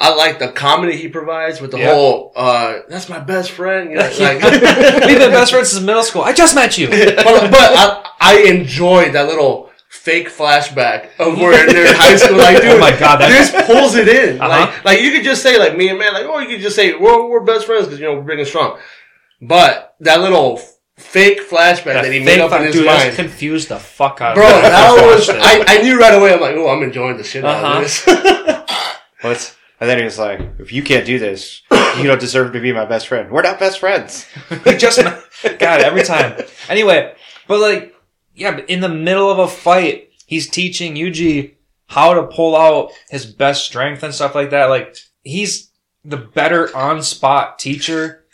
I 0.00 0.14
like 0.14 0.38
the 0.38 0.48
comedy 0.48 0.96
he 0.96 1.08
provides 1.08 1.60
with 1.60 1.70
the 1.72 1.78
Yeah. 1.78 1.94
whole 1.94 2.32
uh 2.34 2.78
that's 2.88 3.08
my 3.08 3.18
best 3.20 3.50
friend. 3.52 3.90
You 3.90 3.96
know, 3.96 4.02
like 4.20 4.42
We've 4.42 5.18
been 5.18 5.30
best 5.30 5.52
friends 5.52 5.70
since 5.70 5.84
middle 5.84 6.02
school. 6.02 6.22
I 6.22 6.32
just 6.32 6.54
met 6.54 6.78
you. 6.78 6.88
but, 6.88 7.16
but 7.16 7.54
I, 7.54 8.10
I 8.20 8.38
enjoyed 8.48 9.12
that 9.12 9.28
little 9.28 9.70
fake 9.90 10.28
flashback 10.30 11.10
of 11.18 11.36
where 11.38 11.66
they're 11.70 11.86
in 11.86 11.94
high 11.94 12.16
school. 12.16 12.38
Like, 12.38 12.56
dude, 12.62 12.70
Oh 12.72 12.78
my 12.80 12.98
God, 12.98 13.18
that- 13.20 13.28
this 13.28 13.50
pulls 13.66 13.94
it 13.94 14.08
in. 14.08 14.40
Uh-huh. 14.40 14.48
Like, 14.48 14.84
like 14.86 15.00
you 15.02 15.12
could 15.12 15.22
just 15.22 15.42
say 15.42 15.58
like 15.58 15.76
me 15.76 15.90
and 15.90 15.98
man, 15.98 16.14
like, 16.14 16.24
oh, 16.24 16.38
you 16.38 16.48
could 16.48 16.60
just 16.62 16.74
say 16.74 16.94
we're 16.94 17.28
we're 17.28 17.44
best 17.44 17.66
friends 17.66 17.84
because 17.84 18.00
you 18.00 18.06
know 18.06 18.14
we're 18.14 18.22
big 18.22 18.38
and 18.38 18.48
strong. 18.48 18.78
But 19.42 19.94
that 20.00 20.20
little 20.20 20.60
fake 21.02 21.40
flashback 21.48 21.84
that, 21.94 22.04
he 22.04 22.18
made 22.20 22.26
fake 22.26 22.40
up 22.40 22.52
in 22.60 22.66
his 22.66 22.74
dude, 22.74 22.86
mind, 22.86 23.14
confused 23.14 23.68
the 23.68 23.78
fuck 23.78 24.20
out 24.20 24.34
bro, 24.34 24.46
of 24.48 24.56
me. 24.56 24.62
that 24.62 25.06
was 25.06 25.28
I, 25.28 25.64
I 25.78 25.82
knew 25.82 25.98
right 25.98 26.14
away. 26.14 26.32
I'm 26.32 26.40
like, 26.40 26.54
oh, 26.56 26.68
I'm 26.68 26.82
enjoying 26.82 27.16
the 27.16 27.24
shit 27.24 27.44
out 27.44 27.64
Uh-huh. 27.64 27.78
of 27.78 27.82
this. 27.84 28.92
What's 29.22 29.56
and 29.80 29.90
then 29.90 29.98
he 29.98 30.04
was 30.04 30.18
like, 30.18 30.40
"If 30.60 30.72
you 30.72 30.82
can't 30.84 31.04
do 31.04 31.18
this, 31.18 31.62
you 31.98 32.04
don't 32.04 32.20
deserve 32.20 32.52
to 32.52 32.60
be 32.60 32.72
my 32.72 32.84
best 32.84 33.08
friend. 33.08 33.30
We're 33.32 33.42
not 33.42 33.58
best 33.58 33.80
friends." 33.80 34.26
we 34.64 34.76
just 34.76 35.02
met- 35.02 35.58
God 35.58 35.80
every 35.80 36.04
time. 36.04 36.40
Anyway, 36.68 37.14
but 37.48 37.58
like, 37.60 37.94
yeah, 38.34 38.52
but 38.52 38.70
in 38.70 38.80
the 38.80 38.88
middle 38.88 39.28
of 39.28 39.40
a 39.40 39.48
fight, 39.48 40.10
he's 40.26 40.48
teaching 40.48 40.94
Yuji 40.94 41.54
how 41.88 42.14
to 42.14 42.22
pull 42.28 42.54
out 42.56 42.92
his 43.10 43.26
best 43.26 43.64
strength 43.64 44.02
and 44.04 44.14
stuff 44.14 44.36
like 44.36 44.50
that. 44.50 44.66
Like, 44.66 44.96
he's 45.24 45.70
the 46.04 46.16
better 46.16 46.74
on 46.76 47.02
spot 47.02 47.58
teacher 47.58 48.24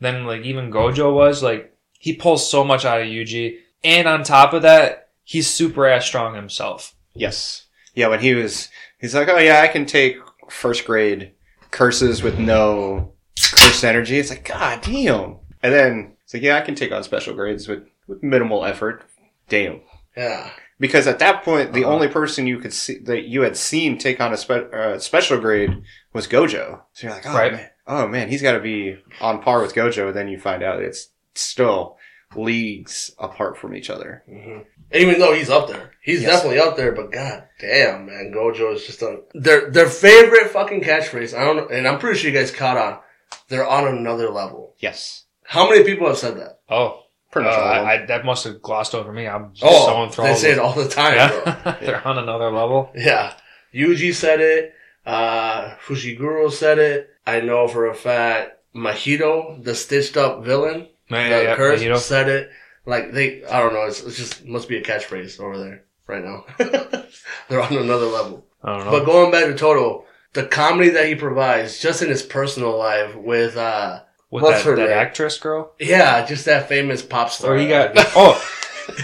than 0.00 0.26
like 0.26 0.42
even 0.42 0.72
Gojo 0.72 1.14
was. 1.14 1.44
Like, 1.44 1.75
he 2.06 2.14
pulls 2.14 2.48
so 2.48 2.62
much 2.64 2.84
out 2.84 3.00
of 3.00 3.08
Yuji, 3.08 3.56
and 3.82 4.06
on 4.06 4.22
top 4.22 4.52
of 4.52 4.62
that, 4.62 5.08
he's 5.24 5.48
super 5.50 5.86
ass 5.86 6.06
strong 6.06 6.34
himself. 6.36 6.94
Yes. 7.14 7.66
Yeah. 7.94 8.08
When 8.08 8.20
he 8.20 8.34
was, 8.34 8.68
he's 9.00 9.14
like, 9.14 9.28
"Oh 9.28 9.38
yeah, 9.38 9.60
I 9.62 9.68
can 9.68 9.86
take 9.86 10.16
first 10.48 10.84
grade 10.86 11.32
curses 11.72 12.22
with 12.22 12.38
no 12.38 13.12
curse 13.54 13.82
energy." 13.84 14.18
It's 14.18 14.30
like, 14.30 14.44
God 14.48 14.82
damn. 14.82 15.38
And 15.62 15.72
then 15.74 16.16
it's 16.24 16.32
like, 16.34 16.42
"Yeah, 16.44 16.56
I 16.58 16.60
can 16.60 16.74
take 16.76 16.92
on 16.92 17.02
special 17.02 17.34
grades 17.34 17.66
with 17.68 17.82
with 18.06 18.22
minimal 18.22 18.64
effort." 18.64 19.02
Damn. 19.48 19.80
yeah, 20.16 20.50
Because 20.78 21.06
at 21.06 21.18
that 21.20 21.42
point, 21.44 21.72
the 21.72 21.84
Uh-huh. 21.84 21.94
only 21.94 22.08
person 22.08 22.46
you 22.46 22.58
could 22.58 22.72
see 22.72 22.98
that 23.04 23.22
you 23.28 23.42
had 23.42 23.56
seen 23.56 23.96
take 23.98 24.20
on 24.20 24.32
a 24.32 24.36
spe- 24.36 24.72
uh, 24.74 24.98
special 24.98 25.38
grade 25.38 25.82
was 26.12 26.26
Gojo. 26.28 26.82
So 26.92 27.06
you're 27.06 27.14
like, 27.16 27.26
oh 27.26 27.34
Right. 27.34 27.52
man, 27.52 27.70
oh 27.86 28.06
man, 28.08 28.28
he's 28.28 28.42
got 28.42 28.52
to 28.52 28.60
be 28.60 28.98
on 29.20 29.40
par 29.42 29.60
with 29.62 29.74
Gojo. 29.74 30.08
And 30.08 30.16
Then 30.16 30.28
you 30.28 30.38
find 30.38 30.62
out 30.62 30.82
it's 30.82 31.08
still 31.38 31.96
leagues 32.34 33.12
apart 33.18 33.56
from 33.58 33.74
each 33.74 33.90
other. 33.90 34.22
hmm 34.28 34.58
even 34.92 35.18
though 35.18 35.34
he's 35.34 35.50
up 35.50 35.66
there, 35.66 35.90
he's 36.00 36.22
Yes. 36.22 36.30
definitely 36.30 36.60
up 36.60 36.76
there. 36.76 36.92
But 36.92 37.10
god 37.10 37.48
damn, 37.58 38.06
man, 38.06 38.32
Gojo 38.32 38.72
is 38.74 38.86
just 38.86 39.02
on 39.02 39.22
their 39.34 39.68
their 39.68 39.88
favorite 39.88 40.50
fucking 40.50 40.82
catchphrase. 40.82 41.36
I 41.36 41.44
don't 41.44 41.56
know, 41.56 41.66
and 41.68 41.88
I'm 41.88 41.98
pretty 41.98 42.18
sure 42.20 42.30
you 42.30 42.36
guys 42.38 42.52
caught 42.52 42.76
on. 42.76 42.98
They're 43.48 43.66
on 43.66 43.88
another 43.88 44.30
level. 44.30 44.74
Yes, 44.78 45.24
How 45.42 45.68
many 45.68 45.82
people 45.82 46.06
have 46.06 46.18
said 46.18 46.36
that? 46.36 46.60
Oh, 46.70 47.02
pretty 47.32 47.48
much 47.48 47.58
uh, 47.58 47.62
all. 47.62 47.68
I, 47.86 47.94
I, 47.94 48.06
that 48.06 48.24
must 48.24 48.44
have 48.44 48.62
glossed 48.62 48.94
over 48.94 49.12
me. 49.12 49.26
I'm 49.26 49.52
just 49.54 49.64
Oh, 49.66 49.86
so 49.86 50.04
enthralled. 50.04 50.30
they 50.30 50.34
say 50.40 50.52
it 50.52 50.60
all 50.60 50.72
the 50.72 50.88
time, 50.88 51.16
bro. 51.30 51.42
yeah, 51.46 51.76
they're 51.82 52.06
on 52.06 52.18
another 52.18 52.52
level. 52.52 52.92
Yeah. 52.94 53.34
Yuji 53.74 54.14
said 54.14 54.40
it. 54.40 54.72
Uh, 55.04 55.74
Fushiguro 55.84 56.50
said 56.52 56.78
it. 56.78 57.10
I 57.26 57.40
know 57.40 57.66
for 57.66 57.86
a 57.86 57.94
fact 57.94 58.52
Mahito, 58.74 59.62
the 59.64 59.74
stitched 59.74 60.16
up 60.16 60.44
villain, 60.44 60.86
Yeah, 61.10 61.28
yeah, 61.28 61.40
yeah, 61.42 61.56
curse, 61.56 61.80
Mahito. 61.80 61.98
said 61.98 62.28
it. 62.28 62.50
Like 62.84 63.12
they, 63.12 63.44
I 63.44 63.60
don't 63.60 63.72
know. 63.74 63.84
It's, 63.84 64.02
it's 64.02 64.16
just 64.16 64.44
must 64.44 64.68
be 64.68 64.76
a 64.76 64.82
catchphrase 64.82 65.40
over 65.40 65.58
there 65.58 65.84
right 66.06 66.24
now. 66.24 66.44
They're 67.48 67.60
on 67.62 67.76
another 67.76 68.06
level. 68.06 68.44
I 68.62 68.76
don't 68.76 68.84
know. 68.86 68.90
But 68.92 69.04
going 69.06 69.30
back 69.30 69.46
to 69.46 69.54
Todo, 69.54 70.04
the 70.32 70.44
comedy 70.46 70.90
that 70.90 71.06
he 71.06 71.14
provides 71.14 71.80
just 71.80 72.02
in 72.02 72.08
his 72.08 72.22
personal 72.22 72.76
life 72.76 73.14
with, 73.16 73.56
uh, 73.56 74.00
With 74.30 74.42
what's 74.44 74.58
that, 74.64 74.70
her 74.70 74.76
that 74.76 74.88
name? 74.88 74.98
actress 74.98 75.38
girl? 75.38 75.72
yeah, 75.80 76.24
just 76.26 76.44
that 76.44 76.68
famous 76.68 77.02
pop 77.02 77.30
star. 77.30 77.54
Or 77.54 77.58
he 77.58 77.68
got 77.68 77.92
oh, 78.16 78.40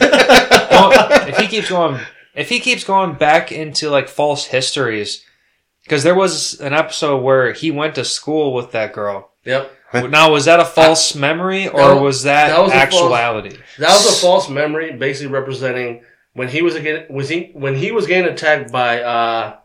oh, 0.00 1.24
if 1.28 1.36
he 1.38 1.46
keeps 1.46 1.68
going, 1.68 2.00
if 2.34 2.48
he 2.48 2.60
keeps 2.60 2.84
going 2.84 3.14
back 3.14 3.52
into 3.52 3.90
like 3.90 4.08
false 4.08 4.46
histories, 4.46 5.24
because 5.84 6.02
there 6.02 6.14
was 6.14 6.60
an 6.60 6.72
episode 6.72 7.22
where 7.22 7.52
he 7.52 7.70
went 7.70 7.94
to 7.96 8.04
school 8.04 8.52
with 8.54 8.72
that 8.72 8.92
girl. 8.92 9.30
Yep. 9.44 9.70
Now 9.94 10.32
was 10.32 10.44
that 10.46 10.60
a 10.60 10.64
false 10.64 11.14
memory 11.14 11.68
or 11.68 11.80
That- 11.80 12.00
was 12.00 12.22
that, 12.24 12.48
that 12.48 12.60
was 12.62 12.70
a 12.70 12.74
false- 12.74 12.82
actuality? 12.84 13.56
That 13.78 13.92
was 13.92 14.06
a 14.18 14.20
false 14.20 14.48
memory, 14.48 14.92
basically 14.92 15.32
representing 15.32 16.02
when 16.34 16.48
he 16.48 16.62
was 16.62 16.74
again 16.74 17.06
was 17.10 17.28
he 17.28 17.50
when 17.54 17.74
he 17.74 17.92
was 17.92 18.06
getting 18.06 18.30
attacked 18.32 18.72
by 18.72 19.02
uh 19.02 19.56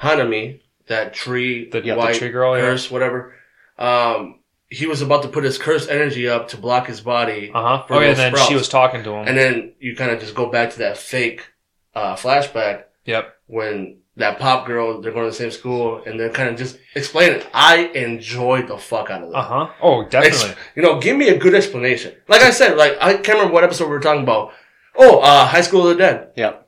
Hanami, 0.00 0.60
that 0.88 1.14
tree, 1.14 1.68
The, 1.70 1.82
Yeah, 1.82 1.94
the 1.94 2.12
tree 2.18 2.28
girl, 2.28 2.54
yeah. 2.56 2.62
curse, 2.64 2.90
whatever. 2.90 3.34
Um, 3.78 4.40
he 4.68 4.86
was 4.86 5.00
about 5.00 5.22
to 5.22 5.28
put 5.28 5.44
his 5.44 5.58
curse 5.58 5.86
energy 5.88 6.28
up 6.28 6.48
to 6.48 6.56
block 6.56 6.86
his 6.86 7.00
body, 7.00 7.50
Uh 7.54 7.62
huh. 7.62 7.84
Oh 7.90 8.00
yeah, 8.00 8.08
and 8.08 8.18
then 8.18 8.32
sprouts. 8.32 8.48
she 8.48 8.54
was 8.54 8.68
talking 8.68 9.02
to 9.04 9.10
him. 9.12 9.28
and 9.28 9.36
then 9.36 9.72
you 9.78 9.94
kind 9.96 10.10
of 10.10 10.20
just 10.20 10.34
go 10.34 10.50
back 10.50 10.70
to 10.70 10.78
that 10.80 10.96
fake 10.98 11.46
uh, 11.94 12.14
flashback 12.16 12.84
yep. 13.04 13.36
when 13.46 13.98
that 14.18 14.38
pop 14.38 14.66
girl 14.66 15.00
they're 15.00 15.12
going 15.12 15.24
to 15.24 15.30
the 15.30 15.36
same 15.36 15.50
school 15.50 16.02
and 16.06 16.18
they're 16.18 16.30
kind 16.30 16.48
of 16.48 16.56
just 16.56 16.78
explain 16.94 17.32
it. 17.32 17.46
I 17.52 17.86
enjoyed 17.94 18.68
the 18.68 18.78
fuck 18.78 19.10
out 19.10 19.22
of 19.22 19.30
that. 19.30 19.36
Uh 19.36 19.42
huh. 19.42 19.72
Oh, 19.82 20.00
Ex- 20.02 20.10
definitely. 20.10 20.62
you 20.74 20.82
know, 20.82 20.98
give 21.00 21.16
me 21.16 21.28
a 21.28 21.38
good 21.38 21.54
explanation. 21.54 22.14
Like 22.28 22.42
I 22.42 22.50
said, 22.50 22.76
like 22.76 22.96
I 23.00 23.14
can't 23.14 23.28
remember 23.38 23.52
what 23.54 23.64
episode 23.64 23.84
we 23.84 23.90
were 23.90 24.00
talking 24.00 24.22
about. 24.22 24.52
Oh, 24.96 25.20
uh, 25.20 25.44
High 25.46 25.60
School 25.60 25.82
of 25.86 25.96
the 25.96 26.02
Dead. 26.02 26.30
Yep. 26.36 26.62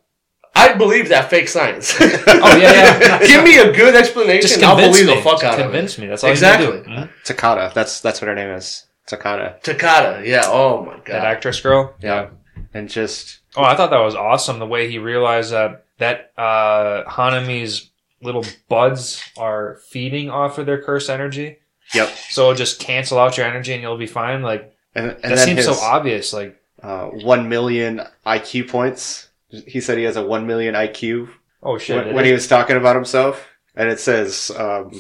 I 0.55 0.75
believe 0.75 1.09
that 1.11 1.31
fake 1.31 1.49
science. 1.49 1.95
Oh 2.41 2.57
yeah, 2.57 2.99
yeah. 3.01 3.19
give 3.27 3.43
me 3.45 3.59
a 3.59 3.73
good 3.73 3.95
explanation. 3.97 4.43
Just 4.43 4.63
I'll 4.63 4.75
convince 4.77 4.99
believe 4.99 5.09
me. 5.09 5.17
the 5.17 5.23
fuck 5.23 5.43
out 5.43 5.59
convince 5.59 5.95
of 5.97 5.99
it. 5.99 6.03
me. 6.03 6.09
That's 6.09 6.25
all 6.25 6.31
Exactly. 6.31 6.67
you 6.67 6.83
can 6.83 6.93
do. 6.93 6.99
Mhm. 7.03 7.11
Takata. 7.25 7.73
That's 7.75 8.01
that's 8.01 8.21
what 8.21 8.29
her 8.29 8.35
name 8.35 8.51
is. 8.51 8.85
Takata. 9.07 9.57
Takata, 9.63 10.23
yeah. 10.27 10.43
Oh 10.47 10.85
my 10.85 10.93
That 10.97 11.05
god. 11.07 11.25
actress 11.25 11.61
girl. 11.61 11.95
Yeah. 12.03 12.29
And 12.75 12.89
just 12.89 13.39
Oh, 13.57 13.63
I 13.65 13.75
thought 13.75 13.91
that 13.91 14.01
was 14.01 14.15
awesome. 14.15 14.59
The 14.59 14.67
way 14.67 14.91
he 14.91 14.99
realized 14.99 15.53
that 15.53 15.85
that 15.99 16.33
uh, 16.37 17.05
Hanami's 17.05 17.91
little 18.23 18.45
buds 18.69 19.23
are 19.37 19.79
feeding 19.89 20.31
off 20.31 20.59
of 20.59 20.67
their 20.67 20.83
curse 20.83 21.09
energy, 21.09 21.59
yep. 21.95 22.09
so 22.09 22.43
it'll 22.43 22.55
just 22.55 22.81
cancel 22.81 23.19
out 23.19 23.37
your 23.37 23.47
energy 23.47 23.73
and 23.73 23.83
you'll 23.83 23.99
be 23.99 24.07
fine. 24.07 24.43
Like 24.43 24.75
And, 24.95 25.11
and 25.23 25.33
that 25.33 25.39
seems 25.39 25.59
his, 25.59 25.67
so 25.67 25.85
obvious. 25.85 26.33
Like 26.33 26.61
uh, 26.83 27.07
one 27.07 27.49
million 27.49 28.03
IQ 28.27 28.69
points. 28.69 29.29
He 29.67 29.81
said 29.81 29.97
he 29.97 30.05
has 30.05 30.17
a 30.17 30.25
one 30.25 30.47
million 30.47 30.75
IQ 30.75 31.31
oh 31.63 31.79
shit, 31.79 32.05
when, 32.05 32.15
when 32.15 32.25
he 32.25 32.33
was 32.33 32.47
talking 32.47 32.77
about 32.77 32.97
himself, 32.97 33.47
and 33.75 33.89
it 33.89 34.01
says 34.01 34.51
um, 34.57 34.93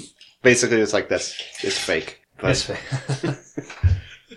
basically 0.42 0.80
it's 0.80 0.92
like 0.92 1.08
this 1.08 1.40
It's 1.62 1.78
fake. 1.78 2.20
But 2.40 2.56
it's- 2.56 3.64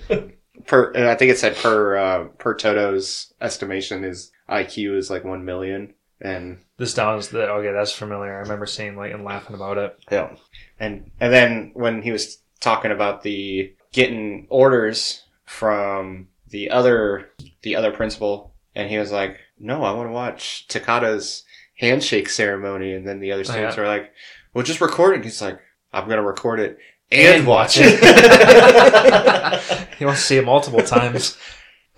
per, 0.66 0.92
and 0.92 1.08
I 1.08 1.16
think 1.16 1.32
it 1.32 1.38
said 1.38 1.56
per 1.56 1.98
uh, 1.98 2.24
per 2.38 2.56
Todo's 2.56 3.34
estimation, 3.42 4.04
his 4.04 4.32
IQ 4.50 4.98
is 4.98 5.10
like 5.10 5.24
one 5.24 5.46
million, 5.46 5.94
and 6.22 6.60
this 6.78 6.94
sounds 6.94 7.30
that 7.30 7.50
okay. 7.50 7.72
That's 7.72 7.92
familiar. 7.92 8.34
I 8.36 8.40
remember 8.40 8.66
seeing 8.66 8.96
like 8.96 9.12
and 9.14 9.24
laughing 9.24 9.56
about 9.56 9.78
it. 9.78 9.98
yeah, 10.12 10.36
and 10.80 11.12
and 11.20 11.34
then 11.34 11.72
when 11.74 12.02
he 12.02 12.12
was 12.12 12.38
talking 12.60 12.92
about 12.92 13.24
the 13.24 13.74
getting 13.92 14.48
orders 14.50 15.24
from 15.46 16.28
the 16.50 16.70
other 16.70 17.30
the 17.64 17.76
other 17.76 17.92
principal, 17.92 18.54
and 18.76 18.90
he 18.90 18.98
was 18.98 19.12
like, 19.12 19.38
"No, 19.60 19.84
I 19.84 19.92
want 19.94 20.10
to 20.10 20.14
watch 20.14 20.66
Takata's 20.70 21.44
handshake 21.78 22.30
ceremony," 22.30 22.94
and 22.94 23.08
then 23.08 23.20
the 23.20 23.32
other 23.32 23.42
Oh, 23.42 23.52
students 23.52 23.78
yeah. 23.78 23.84
are 23.84 23.88
like, 23.88 24.12
"Well, 24.54 24.64
just 24.64 24.82
record 24.82 25.18
it." 25.18 25.24
He's 25.24 25.42
like, 25.42 25.60
"I'm 25.92 26.08
gonna 26.08 26.24
record 26.24 26.60
it 26.60 26.78
and, 27.12 27.38
And 27.40 27.48
watch 27.48 27.78
watch 27.78 27.86
it." 27.88 28.00
he 29.98 30.06
wants 30.06 30.22
to 30.22 30.28
see 30.28 30.38
it 30.38 30.46
multiple 30.46 30.84
times. 30.84 31.38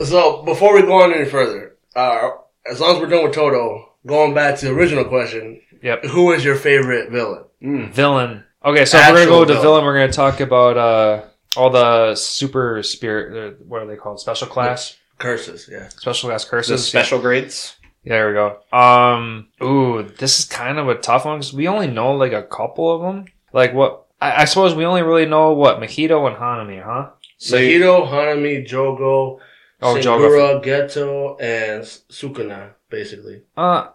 So 0.03 0.41
before 0.41 0.73
we 0.73 0.81
go 0.81 1.03
on 1.03 1.13
any 1.13 1.29
further, 1.29 1.77
uh, 1.95 2.31
as 2.69 2.79
long 2.79 2.95
as 2.95 2.99
we're 3.01 3.07
done 3.07 3.23
with 3.23 3.33
Todo, 3.35 3.92
going 4.05 4.33
back 4.33 4.57
to 4.59 4.65
the 4.65 4.71
original 4.73 5.05
question, 5.05 5.61
Yep. 5.81 6.05
who 6.05 6.31
is 6.33 6.43
your 6.45 6.55
favorite 6.55 7.11
villain? 7.11 7.43
Mm. 7.61 7.89
Villain. 7.91 8.43
Okay, 8.65 8.85
so 8.85 8.97
if 8.97 9.07
we're 9.09 9.13
gonna 9.15 9.25
go 9.25 9.39
to 9.45 9.45
villain. 9.53 9.61
villain. 9.61 9.85
We're 9.85 9.99
gonna 9.99 10.13
talk 10.13 10.39
about 10.39 10.77
uh, 10.77 11.21
all 11.57 11.69
the 11.69 12.15
super 12.15 12.81
spirit. 12.83 13.53
Uh, 13.53 13.63
what 13.67 13.81
are 13.81 13.85
they 13.87 13.95
called? 13.97 14.19
Special 14.19 14.47
class. 14.47 14.95
Curses, 15.19 15.69
yeah. 15.71 15.89
Special 15.89 16.29
class 16.29 16.43
The 16.45 16.49
curses. 16.51 16.85
special 16.87 17.19
grades. 17.19 17.75
Yeah, 18.03 18.13
there 18.15 18.27
we 18.27 18.33
go. 18.33 18.77
Um, 18.77 19.47
ooh, 19.61 20.03
this 20.03 20.39
is 20.39 20.45
kind 20.45 20.77
of 20.79 20.89
a 20.89 20.95
tough 20.95 21.23
one 21.25 21.37
because 21.39 21.53
we 21.53 21.67
only 21.67 21.87
know 21.87 22.13
like 22.13 22.33
a 22.33 22.43
couple 22.43 22.93
of 22.93 23.01
them. 23.01 23.25
Like 23.53 23.73
what? 23.73 24.05
I, 24.19 24.41
I 24.41 24.45
suppose 24.45 24.75
we 24.75 24.85
only 24.85 25.03
really 25.03 25.25
know 25.25 25.53
what 25.53 25.79
Mahito 25.79 26.27
and 26.27 26.35
Hanami, 26.35 26.83
huh? 26.83 27.11
So 27.37 27.57
Mahito, 27.57 28.07
Hanami, 28.09 28.67
Jogo, 28.67 29.39
Oh, 29.81 29.95
Shingura, 29.95 30.63
Geto, 30.63 31.35
and 31.41 31.83
Sukuna, 31.83 32.71
basically. 32.93 33.41
Uh, 33.57 33.89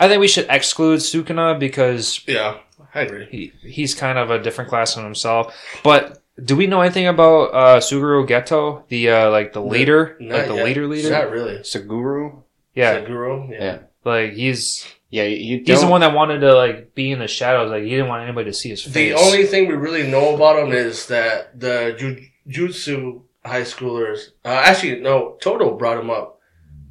I 0.00 0.06
think 0.08 0.20
we 0.20 0.28
should 0.28 0.46
exclude 0.48 1.00
Sukuna 1.00 1.58
because 1.58 2.22
Yeah, 2.26 2.58
I 2.94 3.00
agree. 3.02 3.26
he 3.34 3.42
he's 3.76 3.92
kind 3.94 4.16
of 4.22 4.30
a 4.30 4.38
different 4.38 4.70
class 4.70 4.96
on 4.96 5.04
himself. 5.04 5.52
But 5.82 6.22
do 6.42 6.54
we 6.54 6.66
know 6.70 6.80
anything 6.80 7.08
about 7.08 7.42
uh, 7.62 7.78
Suguru 7.80 8.22
Geto, 8.32 8.86
the 8.88 9.10
uh, 9.10 9.30
like 9.30 9.52
the 9.52 9.60
leader, 9.74 10.16
Not 10.20 10.38
like 10.38 10.46
the 10.48 10.54
yet. 10.54 10.64
leader 10.64 10.86
leader? 10.86 11.10
Not 11.10 11.30
really. 11.30 11.56
Suguru. 11.72 12.42
yeah, 12.74 13.00
Suguru. 13.00 13.50
Yeah. 13.50 13.64
Yeah. 13.64 13.78
like 14.04 14.32
he's 14.34 14.86
Yeah, 15.10 15.24
you 15.24 15.62
he's 15.66 15.80
the 15.80 15.88
one 15.90 16.02
that 16.02 16.14
wanted 16.14 16.40
to 16.46 16.54
like 16.54 16.94
be 16.94 17.10
in 17.10 17.18
the 17.18 17.26
shadows. 17.26 17.70
Like 17.74 17.82
he 17.82 17.90
didn't 17.90 18.08
want 18.08 18.22
anybody 18.22 18.50
to 18.50 18.54
see 18.54 18.70
his 18.70 18.82
face. 18.84 18.94
The 18.94 19.14
only 19.14 19.44
thing 19.50 19.66
we 19.66 19.74
really 19.74 20.06
know 20.06 20.34
about 20.36 20.62
him 20.62 20.70
is 20.72 21.06
that 21.08 21.58
the 21.58 21.96
Jutsu 22.48 23.22
high 23.44 23.62
schoolers, 23.62 24.30
uh, 24.44 24.62
actually, 24.64 25.00
no, 25.00 25.36
Todo 25.40 25.76
brought 25.76 25.98
him 25.98 26.10
up 26.10 26.37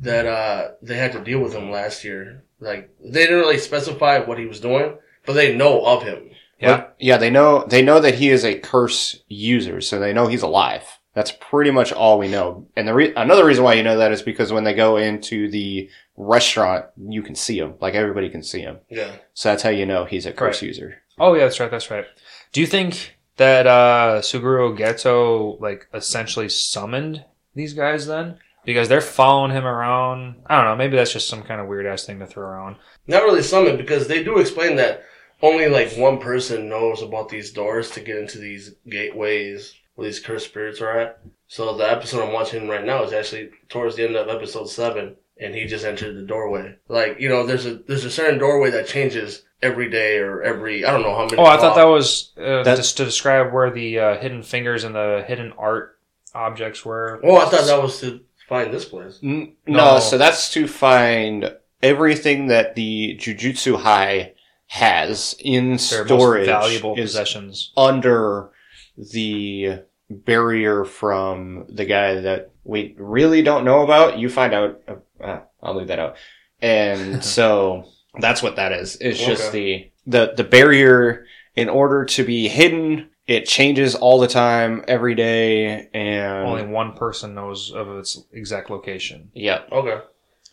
that 0.02 0.26
uh, 0.26 0.70
they 0.82 0.98
had 0.98 1.12
to 1.14 1.24
deal 1.24 1.40
with 1.40 1.54
him 1.54 1.72
last 1.72 2.04
year. 2.04 2.44
Like, 2.60 2.90
they 3.04 3.22
didn't 3.26 3.40
really 3.40 3.58
specify 3.58 4.20
what 4.20 4.40
he 4.40 4.46
was 4.46 4.60
doing, 4.60 4.98
but 5.26 5.34
they 5.34 5.56
know 5.56 5.86
of 5.86 6.04
him. 6.04 6.30
yeah, 6.60 6.78
But, 6.78 6.96
yeah, 7.00 7.18
they 7.18 7.30
know 7.30 7.66
they 7.68 7.82
know 7.82 8.00
that 8.00 8.16
he 8.16 8.30
is 8.30 8.44
a 8.46 8.60
curse 8.60 9.22
user, 9.28 9.82
so 9.82 10.00
they 10.00 10.14
know 10.14 10.28
he's 10.28 10.42
alive. 10.42 10.84
That's 11.14 11.32
pretty 11.32 11.72
much 11.72 11.92
all 11.92 12.20
we 12.20 12.28
know. 12.28 12.68
And 12.76 12.88
the 12.88 12.94
re- 12.94 13.14
another 13.16 13.44
reason 13.46 13.64
why 13.64 13.74
you 13.74 13.82
know 13.84 13.98
that 13.98 14.12
is 14.12 14.22
because 14.22 14.54
when 14.54 14.64
they 14.66 14.74
go 14.76 14.98
into 14.98 15.50
the 15.50 15.90
restaurant, 16.16 16.86
you 16.98 17.24
can 17.24 17.34
see 17.36 17.58
him. 17.60 17.74
Like 17.80 17.96
everybody 17.96 18.30
can 18.30 18.44
see 18.44 18.62
him. 18.62 18.78
Yeah. 18.90 19.12
So 19.34 19.50
that's 19.50 19.64
how 19.64 19.70
you 19.70 19.86
know 19.88 20.06
he's 20.06 20.26
a 20.28 20.32
curse 20.32 20.60
Correct. 20.60 20.62
user. 20.64 20.98
Oh 21.20 21.34
yeah, 21.34 21.46
that's 21.46 21.60
right. 21.60 21.72
That's 21.72 21.90
right. 21.90 22.06
Do 22.52 22.62
you 22.62 22.68
think 22.68 23.18
that 23.38 23.66
uh, 23.66 24.22
Suguru 24.22 24.78
Geto 24.78 25.60
like 25.60 25.88
essentially 25.94 26.50
summoned 26.50 27.26
these 27.56 27.74
guys 27.74 28.06
then? 28.08 28.38
Because 28.68 28.90
they're 28.90 29.00
following 29.00 29.52
him 29.52 29.66
around. 29.66 30.36
I 30.46 30.58
don't 30.58 30.66
know. 30.66 30.76
Maybe 30.76 30.98
that's 30.98 31.14
just 31.14 31.30
some 31.30 31.42
kind 31.42 31.62
of 31.62 31.68
weird 31.68 31.86
ass 31.86 32.06
thing 32.06 32.20
to 32.20 32.28
throw 32.28 32.46
around. 32.46 32.76
Not 33.08 33.24
really 33.24 33.42
summon 33.42 33.78
because 33.78 34.08
they 34.10 34.26
do 34.26 34.40
explain 34.40 34.76
that 34.76 35.04
only 35.42 35.70
like 35.70 35.94
one 35.94 36.20
person 36.20 36.68
knows 36.68 37.02
about 37.02 37.30
these 37.30 37.52
doors 37.52 37.90
to 37.92 38.02
get 38.02 38.18
into 38.18 38.40
these 38.40 38.76
gateways 38.90 39.74
where 39.96 40.06
these 40.06 40.20
cursed 40.20 40.48
spirits 40.48 40.82
are 40.82 41.00
at. 41.00 41.20
So 41.48 41.78
the 41.78 41.90
episode 41.90 42.22
I'm 42.28 42.34
watching 42.34 42.68
right 42.68 42.84
now 42.84 43.04
is 43.04 43.14
actually 43.14 43.52
towards 43.70 43.96
the 43.96 44.04
end 44.06 44.18
of 44.18 44.28
episode 44.28 44.66
seven, 44.70 45.16
and 45.40 45.56
he 45.56 45.66
just 45.66 45.86
entered 45.86 46.18
the 46.18 46.24
doorway. 46.24 46.76
Like 46.90 47.22
you 47.22 47.30
know, 47.30 47.46
there's 47.46 47.66
a 47.66 47.76
there's 47.76 48.04
a 48.04 48.12
certain 48.12 48.38
doorway 48.38 48.70
that 48.72 48.88
changes 48.88 49.44
every 49.62 49.90
day 49.90 50.18
or 50.18 50.44
every 50.44 50.84
I 50.84 50.92
don't 50.92 51.04
know 51.04 51.16
how 51.16 51.24
many. 51.24 51.38
Oh, 51.38 51.46
I 51.46 51.56
thought 51.56 51.78
that 51.78 51.86
was 51.88 52.34
uh, 52.38 52.64
That- 52.64 52.76
just 52.76 52.98
to 52.98 53.06
describe 53.06 53.54
where 53.54 53.72
the 53.72 53.98
uh, 53.98 54.18
hidden 54.18 54.44
fingers 54.44 54.84
and 54.84 54.94
the 54.94 55.24
hidden 55.26 55.54
art 55.58 55.98
objects 56.36 56.84
were. 56.84 57.22
Oh, 57.24 57.38
I 57.38 57.46
thought 57.46 57.66
that 57.66 57.82
was 57.82 58.02
to 58.02 58.20
find 58.48 58.74
this 58.74 58.86
place. 58.86 59.20
N- 59.24 59.54
no, 59.66 59.96
No. 59.96 60.00
so 60.00 60.18
that's 60.18 60.52
to 60.54 60.68
find 60.68 61.54
everything 61.84 62.48
that 62.48 62.76
the 62.76 63.16
Jujutsu 63.20 63.80
High 63.82 64.34
has 64.68 65.36
in 65.40 65.70
Their 65.72 65.78
storage 65.78 66.48
most 66.48 66.62
valuable 66.62 66.96
is 66.98 67.12
possessions. 67.12 67.72
under 67.78 68.50
the 68.98 69.80
barrier 70.10 70.86
from 70.86 71.66
the 71.70 71.86
guy 71.86 72.16
that 72.22 72.52
we 72.64 72.96
really 72.98 73.42
don't 73.42 73.66
know 73.66 73.84
about. 73.84 74.18
You 74.18 74.30
find 74.30 74.54
out. 74.54 74.82
Uh, 75.22 75.40
I'll 75.62 75.76
leave 75.76 75.88
that 75.88 76.00
out. 76.00 76.18
And 76.62 77.24
so 77.38 77.86
that's 78.20 78.42
what 78.44 78.56
that 78.58 78.72
is. 78.74 78.98
It's 79.00 79.20
just 79.24 79.52
the 79.52 79.90
the 80.06 80.34
the 80.36 80.44
barrier. 80.44 81.26
In 81.56 81.70
order 81.70 82.06
to 82.06 82.24
be 82.24 82.48
hidden, 82.48 83.10
it 83.28 83.46
changes 83.46 83.94
all 83.96 84.20
the 84.20 84.28
time, 84.28 84.84
every 84.88 85.16
day, 85.16 85.90
and 85.94 86.48
Only 86.48 86.66
one 86.66 86.94
person 86.94 87.36
knows 87.36 87.72
of 87.72 87.90
its 87.98 88.24
exact 88.32 88.70
location. 88.70 89.30
yeah, 89.34 89.64
Okay. 89.72 90.00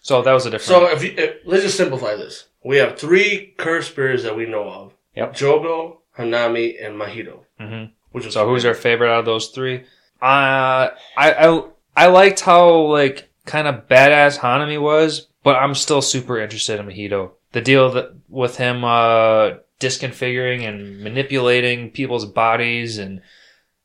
So 0.03 0.21
that 0.21 0.33
was 0.33 0.45
a 0.45 0.51
different. 0.51 0.67
So 0.83 0.87
if, 0.91 1.03
you, 1.03 1.15
if 1.17 1.37
let's 1.47 1.63
just 1.63 1.79
simplify 1.79 2.15
this, 2.15 2.49
we 2.63 2.77
have 2.77 2.99
three 2.99 3.55
cursed 3.57 3.91
spirits 3.93 4.23
that 4.25 4.37
we 4.37 4.45
know 4.45 4.69
of: 4.69 4.93
Yep. 5.17 5.35
Jogo, 5.35 5.99
Hanami, 6.19 6.85
and 6.85 6.95
Mahito. 7.01 7.45
hmm 7.59 7.85
Which 8.13 8.27
is 8.27 8.35
So 8.35 8.47
who's 8.47 8.67
our 8.67 8.75
favorite 8.75 9.11
out 9.11 9.21
of 9.21 9.25
those 9.25 9.49
three? 9.49 9.85
Uh, 10.21 10.91
I 11.17 11.33
I 11.33 11.63
I 11.97 12.07
liked 12.09 12.41
how 12.41 12.81
like 12.83 13.31
kind 13.47 13.67
of 13.67 13.89
badass 13.89 14.39
Hanami 14.39 14.81
was, 14.81 15.29
but 15.43 15.57
I'm 15.57 15.75
still 15.75 16.03
super 16.03 16.39
interested 16.39 16.79
in 16.81 16.87
Mahito. 16.87 17.31
The 17.53 17.61
deal 17.63 17.91
that 17.93 18.13
with 18.29 18.57
him 18.59 18.85
uh 18.85 19.53
disconfiguring 19.81 20.67
and 20.67 21.01
manipulating 21.01 21.91
people's 21.91 22.25
bodies 22.25 22.99
and 22.99 23.21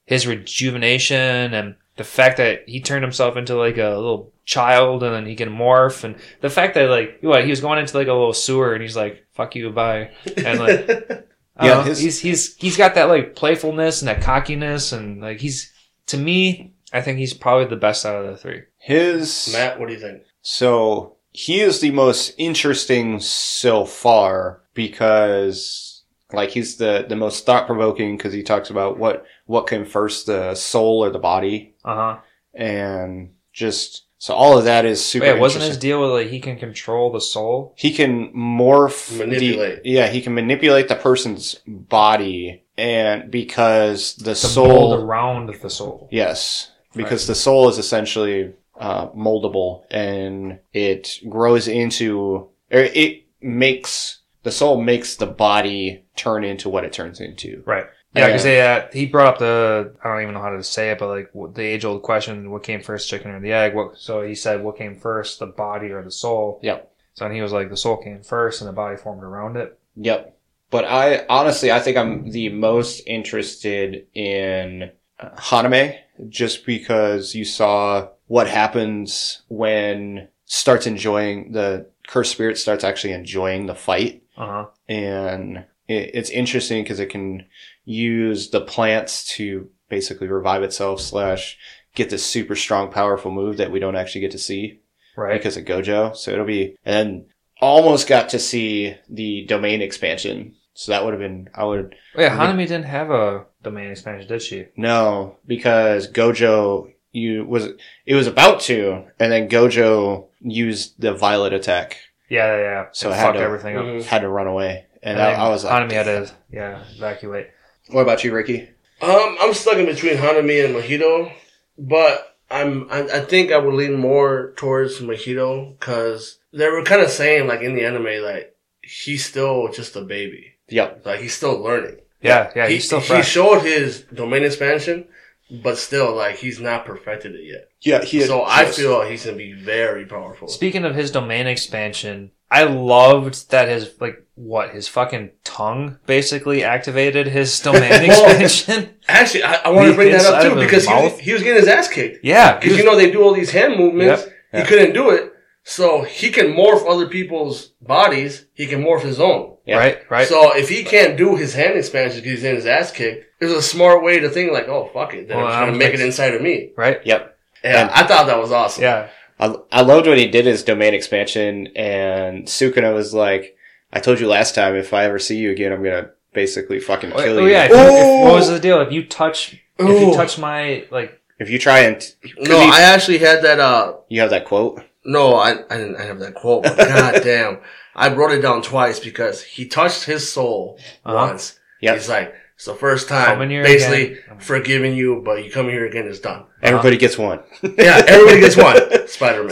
his 0.06 0.28
rejuvenation 0.28 1.54
and 1.54 1.76
the 1.98 2.04
fact 2.04 2.38
that 2.38 2.64
he 2.68 2.80
turned 2.82 3.04
himself 3.04 3.36
into 3.36 3.56
like 3.56 3.78
a 3.78 3.90
little 3.90 4.32
child 4.46 5.04
and 5.04 5.14
then 5.14 5.26
he 5.26 5.36
can 5.36 5.50
morph 5.50 6.04
and 6.04 6.16
the 6.42 6.50
fact 6.50 6.74
that 6.74 6.90
like 6.90 7.20
what 7.22 7.44
he 7.44 7.50
was 7.50 7.62
going 7.62 7.78
into 7.80 7.96
like 7.98 8.08
a 8.08 8.14
little 8.14 8.34
sewer 8.34 8.74
and 8.74 8.82
he's 8.82 8.96
like 8.96 9.26
fuck 9.34 9.56
you 9.56 9.70
bye 9.70 10.10
and 10.46 10.60
like 10.60 10.88
Yeah, 11.62 11.68
don't 11.76 11.78
know, 11.80 11.84
his- 11.90 12.00
he's 12.00 12.20
he's 12.20 12.56
he's 12.56 12.78
got 12.78 12.96
that 12.96 13.10
like 13.10 13.36
playfulness 13.36 14.02
and 14.02 14.08
that 14.08 14.22
cockiness 14.22 14.94
and 14.94 15.22
like 15.22 15.42
he's 15.42 15.74
to 16.08 16.18
me, 16.18 16.74
I 16.94 17.02
think 17.02 17.20
he's 17.20 17.34
probably 17.34 17.66
the 17.66 17.76
best 17.76 18.06
out 18.06 18.24
of 18.24 18.32
the 18.32 18.38
three. 18.38 18.62
his 18.78 19.50
Matt, 19.52 19.78
what 19.80 19.90
do 19.90 19.94
you 19.94 20.00
think? 20.00 20.24
So 20.42 21.18
he 21.32 21.60
is 21.60 21.82
the 21.82 21.92
most 21.92 22.34
interesting 22.38 23.20
so 23.20 23.84
far 23.86 24.59
because 24.74 26.04
like 26.34 26.50
he's 26.50 26.78
the 26.78 27.06
the 27.08 27.16
most 27.16 27.46
thought 27.46 27.66
provoking 27.68 28.18
because 28.18 28.34
he 28.34 28.44
talks 28.44 28.70
about 28.70 28.98
what 29.00 29.26
what 29.46 29.68
came 29.68 29.86
first 29.86 30.26
the 30.28 30.56
soul 30.56 31.04
or 31.04 31.10
the 31.10 31.20
body 31.20 31.74
Uh 31.84 31.96
huh. 31.96 32.18
and 32.54 33.32
just 33.54 34.06
so 34.22 34.34
all 34.34 34.58
of 34.58 34.66
that 34.66 34.84
is 34.84 35.04
super. 35.04 35.26
Wait, 35.34 35.40
wasn't 35.40 35.64
his 35.64 35.78
deal 35.78 36.02
with 36.02 36.12
like 36.12 36.28
he 36.28 36.42
can 36.42 36.58
control 36.58 37.10
the 37.10 37.22
soul? 37.22 37.74
He 37.78 37.94
can 37.94 38.34
morph 38.34 39.08
the- 39.18 39.26
Manipulate. 39.26 39.86
yeah, 39.86 40.08
he 40.10 40.22
can 40.22 40.34
manipulate 40.36 40.90
the 40.90 40.96
person's 40.96 41.56
body 41.66 42.64
and 42.78 43.32
because 43.32 44.16
the 44.16 44.32
The 44.32 44.36
soul 44.36 44.68
mold 44.68 45.04
around 45.04 45.48
the 45.62 45.70
soul. 45.70 46.10
Yes, 46.12 46.70
because 46.94 47.28
the 47.28 47.36
soul 47.36 47.70
is 47.70 47.78
essentially 47.78 48.54
uh, 48.78 49.08
moldable 49.12 49.84
and 49.90 50.60
it 50.74 51.20
grows 51.30 51.68
into, 51.70 52.50
or 52.72 52.80
it 52.80 53.24
makes 53.42 54.19
the 54.44 54.52
soul 54.52 54.82
makes 54.82 55.16
the 55.16 55.26
body 55.26 56.04
turn 56.16 56.44
into 56.44 56.70
what 56.70 56.84
it 56.86 56.94
turns 56.94 57.20
into. 57.20 57.62
Right. 57.66 57.86
Yeah, 58.16 58.26
because 58.28 58.46
Yeah. 58.46 58.86
uh, 58.86 58.92
he 58.92 59.06
brought 59.06 59.28
up 59.28 59.38
the 59.40 59.94
I 60.04 60.10
don't 60.10 60.22
even 60.24 60.34
know 60.34 60.42
how 60.42 60.50
to 60.56 60.64
say 60.64 60.92
it, 60.92 61.00
but 61.00 61.10
like 61.10 61.54
the 61.54 61.64
age 61.64 61.86
old 61.86 62.02
question: 62.02 62.50
what 62.50 62.64
came 62.64 62.82
first, 62.82 63.08
chicken 63.10 63.32
or 63.32 63.40
the 63.40 63.52
egg? 63.54 63.76
What? 63.76 63.98
So 63.98 64.24
he 64.24 64.34
said, 64.36 64.64
what 64.64 64.78
came 64.78 64.96
first, 64.96 65.40
the 65.40 65.46
body 65.46 65.92
or 65.92 66.04
the 66.04 66.12
soul? 66.12 66.60
Yep. 66.64 66.92
So 67.14 67.26
and 67.26 67.36
he 67.36 67.42
was 67.42 67.52
like, 67.52 67.70
the 67.70 67.78
soul 67.78 67.98
came 67.98 68.24
first, 68.24 68.62
and 68.62 68.68
the 68.68 68.74
body 68.74 68.98
formed 68.98 69.24
around 69.24 69.58
it. 69.58 69.78
Yep. 69.96 70.36
But 70.72 70.86
I 70.86 71.26
honestly, 71.30 71.72
I 71.72 71.80
think 71.80 71.98
I'm 71.98 72.32
the 72.32 72.50
most 72.50 73.02
interested 73.06 74.08
in 74.14 74.92
uh, 75.20 75.30
Hanami 75.36 75.98
just 76.30 76.66
because 76.66 77.36
you 77.36 77.46
saw 77.46 78.08
what 78.28 78.48
happens 78.48 79.42
when 79.50 80.28
starts 80.46 80.88
enjoying 80.88 81.52
the 81.52 81.88
cursed 82.08 82.32
spirit 82.32 82.58
starts 82.58 82.84
actually 82.84 83.14
enjoying 83.14 83.66
the 83.68 83.76
fight. 83.76 84.24
Uh 84.40 84.46
huh. 84.48 84.66
and 84.88 85.58
it, 85.88 86.12
it's 86.14 86.30
interesting 86.30 86.84
because 86.84 87.00
it 87.00 87.10
can 87.10 87.46
use 87.86 88.50
the 88.52 88.62
plants 88.62 89.28
to 89.36 89.70
basically 89.90 90.28
revive 90.28 90.64
itself 90.64 91.02
slash 91.02 91.58
get 91.96 92.10
this 92.10 92.26
super 92.26 92.56
strong 92.56 92.92
powerful 92.92 93.32
move 93.32 93.58
that 93.58 93.72
we 93.72 93.80
don't 93.80 93.96
actually 93.96 94.22
get 94.22 94.32
to 94.32 94.38
see 94.40 94.80
Right. 95.18 95.34
because 95.34 95.58
of 95.58 95.66
gojo 95.66 96.16
so 96.16 96.32
it'll 96.32 96.46
be 96.46 96.78
and 96.86 97.26
almost 97.60 98.08
got 98.08 98.30
to 98.30 98.40
see 98.40 98.96
the 99.10 99.46
domain 99.48 99.82
expansion 99.82 100.56
so 100.74 100.92
that 100.92 101.04
would 101.04 101.14
have 101.14 101.20
been 101.20 101.50
i 101.54 101.66
would 101.66 101.96
Oh, 102.16 102.22
yeah, 102.22 102.38
Hanami 102.38 102.68
didn't 102.68 102.86
have 102.86 103.10
a 103.12 103.46
domain 103.64 103.90
expansion, 103.92 104.28
did 104.30 104.42
she? 104.42 104.68
no 104.78 105.36
because 105.46 106.10
gojo 106.10 106.94
you 107.12 107.44
was 107.44 107.70
it 108.06 108.16
was 108.16 108.28
about 108.28 108.62
to 108.62 109.04
and 109.20 109.32
then 109.32 109.50
gojo 109.50 110.28
used 110.40 111.02
the 111.02 111.14
violet 111.14 111.52
attack 111.52 111.98
Yeah, 112.30 112.56
yeah. 112.56 112.62
yeah. 112.62 112.86
So 112.92 113.10
It 113.10 113.14
I 113.14 113.16
had 113.18 113.26
fucked 113.28 113.38
to- 113.38 113.44
everything 113.44 113.78
up. 113.78 113.86
Mhm. 113.86 114.04
had 114.06 114.22
to 114.22 114.30
run 114.30 114.48
away 114.48 114.86
and, 115.02 115.18
And 115.20 115.22
I, 115.22 115.46
I 115.46 115.50
was 115.50 115.64
like 115.64 115.74
Hanami 115.90 115.94
had 115.94 116.04
to 116.06 116.32
yeah 116.52 116.84
evacuate. 116.98 117.48
what 117.90 118.02
about 118.02 118.24
you 118.24 118.34
ricky 118.34 118.70
Um, 119.02 119.38
I'm 119.42 119.54
stuck 119.54 119.78
in 119.78 119.86
between 119.86 120.16
Hanami 120.18 120.64
and 120.66 120.76
Mahito, 120.76 121.32
but 121.78 122.38
I'm 122.52 122.88
I, 122.92 123.00
I 123.04 123.20
think 123.22 123.52
I 123.52 123.58
would 123.58 123.74
lean 123.74 123.96
more 123.98 124.54
towards 124.58 125.00
Mahito 125.00 125.78
because 125.80 126.40
they 126.52 126.68
were 126.70 126.84
kind 126.84 127.02
of 127.02 127.10
saying 127.10 127.48
like 127.48 127.62
in 127.62 127.76
the 127.76 127.86
anime 127.86 128.24
like 128.24 128.56
he's 128.82 129.24
still 129.26 129.70
just 129.72 129.96
a 129.96 130.02
baby, 130.02 130.54
yep 130.68 131.04
like 131.06 131.20
he's 131.22 131.34
still 131.36 131.58
learning. 131.60 131.98
Yeah, 132.22 132.52
yeah. 132.56 132.68
he, 132.68 132.74
he's 132.76 132.86
still 132.86 133.00
he 133.00 133.22
showed 133.22 133.62
his 133.62 134.02
domain 134.14 134.44
expansion, 134.44 135.08
but 135.50 135.78
still, 135.78 136.16
like 136.16 136.38
he's 136.38 136.60
not 136.60 136.86
perfected 136.86 137.36
it 137.36 137.44
yet. 137.46 137.70
Yeah, 137.82 138.04
he. 138.04 138.22
So 138.22 138.44
I 138.46 138.66
feel 138.66 139.02
he's 139.02 139.26
gonna 139.26 139.38
be 139.38 139.54
very 139.54 140.06
powerful. 140.06 140.48
Speaking 140.48 140.86
of 140.86 140.96
his 140.96 141.12
domain 141.12 141.48
expansion, 141.48 142.32
I 142.52 142.64
loved 142.64 143.52
that 143.52 143.68
his 143.68 143.92
like 144.00 144.26
what 144.36 144.72
his 144.72 144.88
fucking 144.88 145.32
tongue 145.44 145.98
basically 146.06 146.64
activated 146.64 147.28
his 147.28 147.60
domain 147.62 148.08
Well, 148.08 148.42
expansion. 148.42 148.96
Actually, 149.08 149.44
I, 149.44 149.54
I 149.66 149.70
want 149.70 149.90
to 149.90 149.96
bring 149.96 150.12
that 150.12 150.26
up 150.26 150.44
too 150.44 150.56
because 150.56 150.86
he 150.86 150.94
was, 150.94 151.20
he 151.20 151.34
was 151.34 151.44
getting 151.44 151.60
his 151.60 151.68
ass 151.68 151.88
kicked. 151.88 152.24
Yeah, 152.24 152.60
Because 152.60 152.78
you 152.78 152.86
know 152.86 152.96
they 152.96 153.12
do 153.12 153.22
all 153.24 153.34
these 153.34 153.52
hand 153.52 153.76
movements. 153.78 154.26
Yeah. 154.54 154.62
He 154.62 154.68
couldn't 154.68 154.94
do 154.94 155.12
it, 155.12 155.32
so 155.70 156.02
he 156.02 156.32
can 156.32 156.48
morph 156.48 156.90
other 156.90 157.08
people's 157.08 157.68
bodies. 157.82 158.46
He 158.54 158.66
can 158.66 158.84
morph 158.84 159.02
his 159.04 159.20
own. 159.20 159.58
Yeah. 159.66 159.78
right, 159.78 160.00
right. 160.10 160.28
So 160.28 160.56
if 160.58 160.68
he 160.68 160.84
can't 160.84 161.16
do 161.16 161.36
his 161.36 161.54
hand 161.54 161.78
expansion 161.78 162.22
because 162.22 162.40
he's 162.40 162.44
in 162.44 162.56
his 162.56 162.66
ass 162.66 162.92
kicked, 162.92 163.26
there's 163.40 163.52
a 163.52 163.62
smart 163.62 164.04
way 164.04 164.20
to 164.20 164.30
think 164.30 164.52
like, 164.52 164.68
oh 164.68 164.90
fuck 164.94 165.14
it, 165.14 165.28
then 165.28 165.38
Well, 165.38 165.46
I'm 165.46 165.52
just 165.52 165.60
gonna 165.60 165.72
I'm 165.74 165.78
make 165.78 165.92
like- 165.92 166.00
it 166.00 166.06
inside 166.06 166.34
of 166.34 166.42
me. 166.42 166.72
right? 166.76 167.00
Yep. 167.06 167.38
Yeah, 167.64 167.82
And- 167.82 167.92
I 167.92 168.04
thought 168.08 168.26
that 168.28 168.40
was 168.40 168.52
awesome. 168.52 168.84
Yeah. 168.84 169.10
I, 169.40 169.56
I 169.72 169.82
loved 169.82 170.08
when 170.08 170.18
he 170.18 170.28
did 170.28 170.46
his 170.46 170.64
domain 170.64 170.94
expansion, 170.94 171.68
and 171.76 172.46
Sukuna 172.46 172.94
was 172.94 173.14
like, 173.14 173.56
"I 173.94 174.00
told 174.02 174.20
you 174.20 174.28
last 174.28 174.54
time, 174.56 174.76
if 174.76 174.94
I 174.94 175.06
ever 175.06 175.18
see 175.20 175.38
you 175.38 175.52
again, 175.52 175.72
I'm 175.72 175.82
gonna 175.84 176.10
basically 176.34 176.80
fucking 176.82 177.12
kill 177.12 177.40
oh, 177.40 177.46
you." 177.46 177.52
yeah. 177.52 177.66
If, 177.66 177.72
if- 177.72 178.24
what 178.26 178.34
was 178.34 178.50
the 178.50 178.60
deal? 178.60 178.82
If 178.82 178.92
you 178.92 179.06
touch, 179.06 179.56
if 179.78 180.02
you 180.02 180.14
touch 180.14 180.38
my 180.40 180.86
like, 180.92 181.22
If 181.40 181.50
you 181.50 181.58
try 181.60 181.80
and 181.82 182.04
No, 182.40 182.58
I 182.58 182.82
actually 182.82 183.20
had 183.20 183.44
that. 183.44 183.60
uh 183.60 183.94
you 184.10 184.20
have 184.22 184.32
that 184.32 184.46
quote. 184.46 184.84
No, 185.06 185.36
I 185.36 185.52
I 185.70 185.78
didn't 185.78 185.96
I 185.98 186.04
have 186.04 186.20
that 186.20 186.36
quote. 186.36 186.64
God 186.78 187.22
damn, 187.24 187.60
I 187.96 188.14
wrote 188.14 188.32
it 188.32 188.42
down 188.42 188.62
twice 188.62 189.00
because 189.00 189.42
he 189.44 189.66
touched 189.68 190.04
his 190.06 190.30
soul 190.32 190.78
Uh-huh. 191.06 191.16
once. 191.30 191.60
Yep. 191.82 191.96
He's 191.96 192.10
like, 192.10 192.34
it's 192.56 192.66
the 192.66 192.76
first 192.76 193.08
time, 193.08 193.40
basically 193.40 194.14
again. 194.20 194.40
forgiving 194.40 194.94
you, 194.94 195.22
but 195.24 195.46
you 195.46 195.50
come 195.52 195.70
here 195.70 195.86
again, 195.86 196.06
it's 196.08 196.20
done. 196.20 196.44
Everybody 196.62 196.98
gets 196.98 197.18
one. 197.18 197.40
Yeah, 197.64 198.04
everybody 198.06 198.42
gets 198.42 198.58
one. 198.58 198.76
Spider 199.08 199.44
Man. 199.44 199.52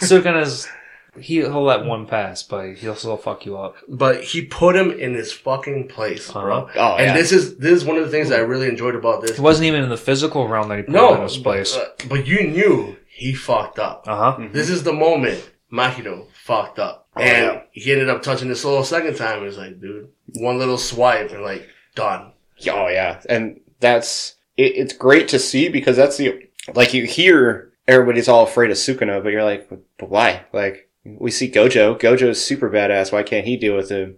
Sukuna's 0.00 0.66
he 1.18 1.36
he'll 1.40 1.62
let 1.62 1.84
one 1.84 2.06
pass, 2.06 2.42
but 2.42 2.74
he'll 2.76 2.94
still 2.94 3.16
fuck 3.16 3.44
you 3.44 3.58
up. 3.58 3.76
but 3.88 4.22
he 4.22 4.42
put 4.42 4.76
him 4.76 4.90
in 4.90 5.12
his 5.14 5.32
fucking 5.32 5.88
place, 5.88 6.30
bro. 6.32 6.62
Uh-huh. 6.64 6.72
Oh 6.76 6.96
and 6.96 7.06
yeah. 7.08 7.14
this 7.14 7.32
is 7.32 7.56
this 7.58 7.72
is 7.72 7.84
one 7.84 7.96
of 7.96 8.04
the 8.04 8.10
things 8.10 8.28
that 8.30 8.38
I 8.38 8.42
really 8.42 8.68
enjoyed 8.68 8.94
about 8.94 9.20
this. 9.22 9.32
It 9.32 9.40
wasn't 9.40 9.66
even 9.66 9.82
in 9.82 9.90
the 9.90 9.96
physical 9.96 10.48
realm 10.48 10.68
that 10.68 10.78
he 10.78 10.82
put 10.84 10.94
him 11.10 11.16
in 11.16 11.22
his 11.22 11.36
place. 11.36 11.76
uh, 11.76 11.88
but 12.08 12.26
you 12.26 12.46
knew 12.46 12.96
he 13.20 13.34
fucked 13.34 13.78
up. 13.78 14.04
Uh 14.08 14.16
huh. 14.16 14.36
Mhm. 14.38 14.52
This 14.52 14.70
is 14.70 14.82
the 14.82 14.94
moment 14.94 15.50
Mahito 15.70 16.26
fucked 16.32 16.78
up. 16.78 17.06
Oh, 17.14 17.20
and 17.20 17.46
yeah. 17.46 17.62
he 17.72 17.92
ended 17.92 18.08
up 18.08 18.22
touching 18.22 18.48
his 18.48 18.62
soul 18.62 18.80
a 18.80 18.84
second 18.84 19.16
time. 19.16 19.42
It 19.42 19.46
was 19.46 19.58
like, 19.58 19.78
dude, 19.78 20.08
one 20.36 20.58
little 20.58 20.78
swipe 20.78 21.30
and 21.30 21.42
like, 21.42 21.68
done. 21.94 22.32
Oh 22.70 22.88
yeah, 22.88 23.20
and 23.28 23.60
that's 23.78 24.36
it, 24.56 24.72
it's 24.76 24.94
great 24.94 25.28
to 25.28 25.38
see 25.38 25.68
because 25.68 25.96
that's 25.96 26.16
the 26.16 26.48
like 26.74 26.94
you 26.94 27.04
hear 27.04 27.72
everybody's 27.86 28.28
all 28.28 28.44
afraid 28.44 28.70
of 28.70 28.78
Sukuna, 28.78 29.22
but 29.22 29.32
you're 29.32 29.44
like, 29.44 29.68
but 29.68 30.08
why? 30.08 30.46
Like 30.54 30.88
we 31.04 31.30
see 31.30 31.50
Gojo. 31.50 32.00
Gojo's 32.00 32.42
super 32.42 32.70
badass. 32.70 33.12
Why 33.12 33.22
can't 33.22 33.46
he 33.46 33.58
deal 33.58 33.76
with 33.76 33.90
him? 33.90 34.16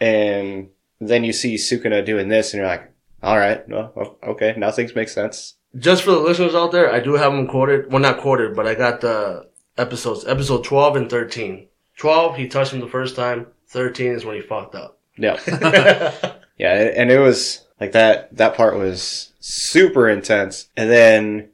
And 0.00 0.70
then 1.00 1.22
you 1.22 1.34
see 1.34 1.56
Sukuna 1.56 2.02
doing 2.02 2.28
this, 2.28 2.54
and 2.54 2.60
you're 2.60 2.68
like, 2.68 2.90
all 3.22 3.36
right, 3.36 3.68
well, 3.68 4.18
okay, 4.22 4.54
now 4.56 4.70
things 4.70 4.94
make 4.94 5.08
sense. 5.10 5.54
Just 5.76 6.02
for 6.02 6.12
the 6.12 6.18
listeners 6.20 6.54
out 6.54 6.72
there, 6.72 6.90
I 6.92 7.00
do 7.00 7.14
have 7.14 7.32
them 7.32 7.46
quoted. 7.46 7.90
Well, 7.92 8.00
not 8.00 8.20
quoted, 8.20 8.56
but 8.56 8.66
I 8.66 8.74
got 8.74 9.00
the 9.00 9.48
episodes. 9.76 10.24
Episode 10.26 10.64
12 10.64 10.96
and 10.96 11.10
13. 11.10 11.66
12, 11.98 12.36
he 12.36 12.48
touched 12.48 12.72
him 12.72 12.80
the 12.80 12.86
first 12.88 13.16
time. 13.16 13.46
13 13.68 14.12
is 14.12 14.24
when 14.24 14.36
he 14.36 14.40
fucked 14.40 14.74
up. 14.74 14.98
Yeah, 15.18 15.38
yeah, 16.58 16.72
and 16.74 17.10
it 17.10 17.18
was 17.18 17.66
like 17.80 17.92
that. 17.92 18.34
That 18.36 18.54
part 18.54 18.76
was 18.78 19.32
super 19.40 20.08
intense. 20.08 20.68
And 20.76 20.88
then, 20.90 21.48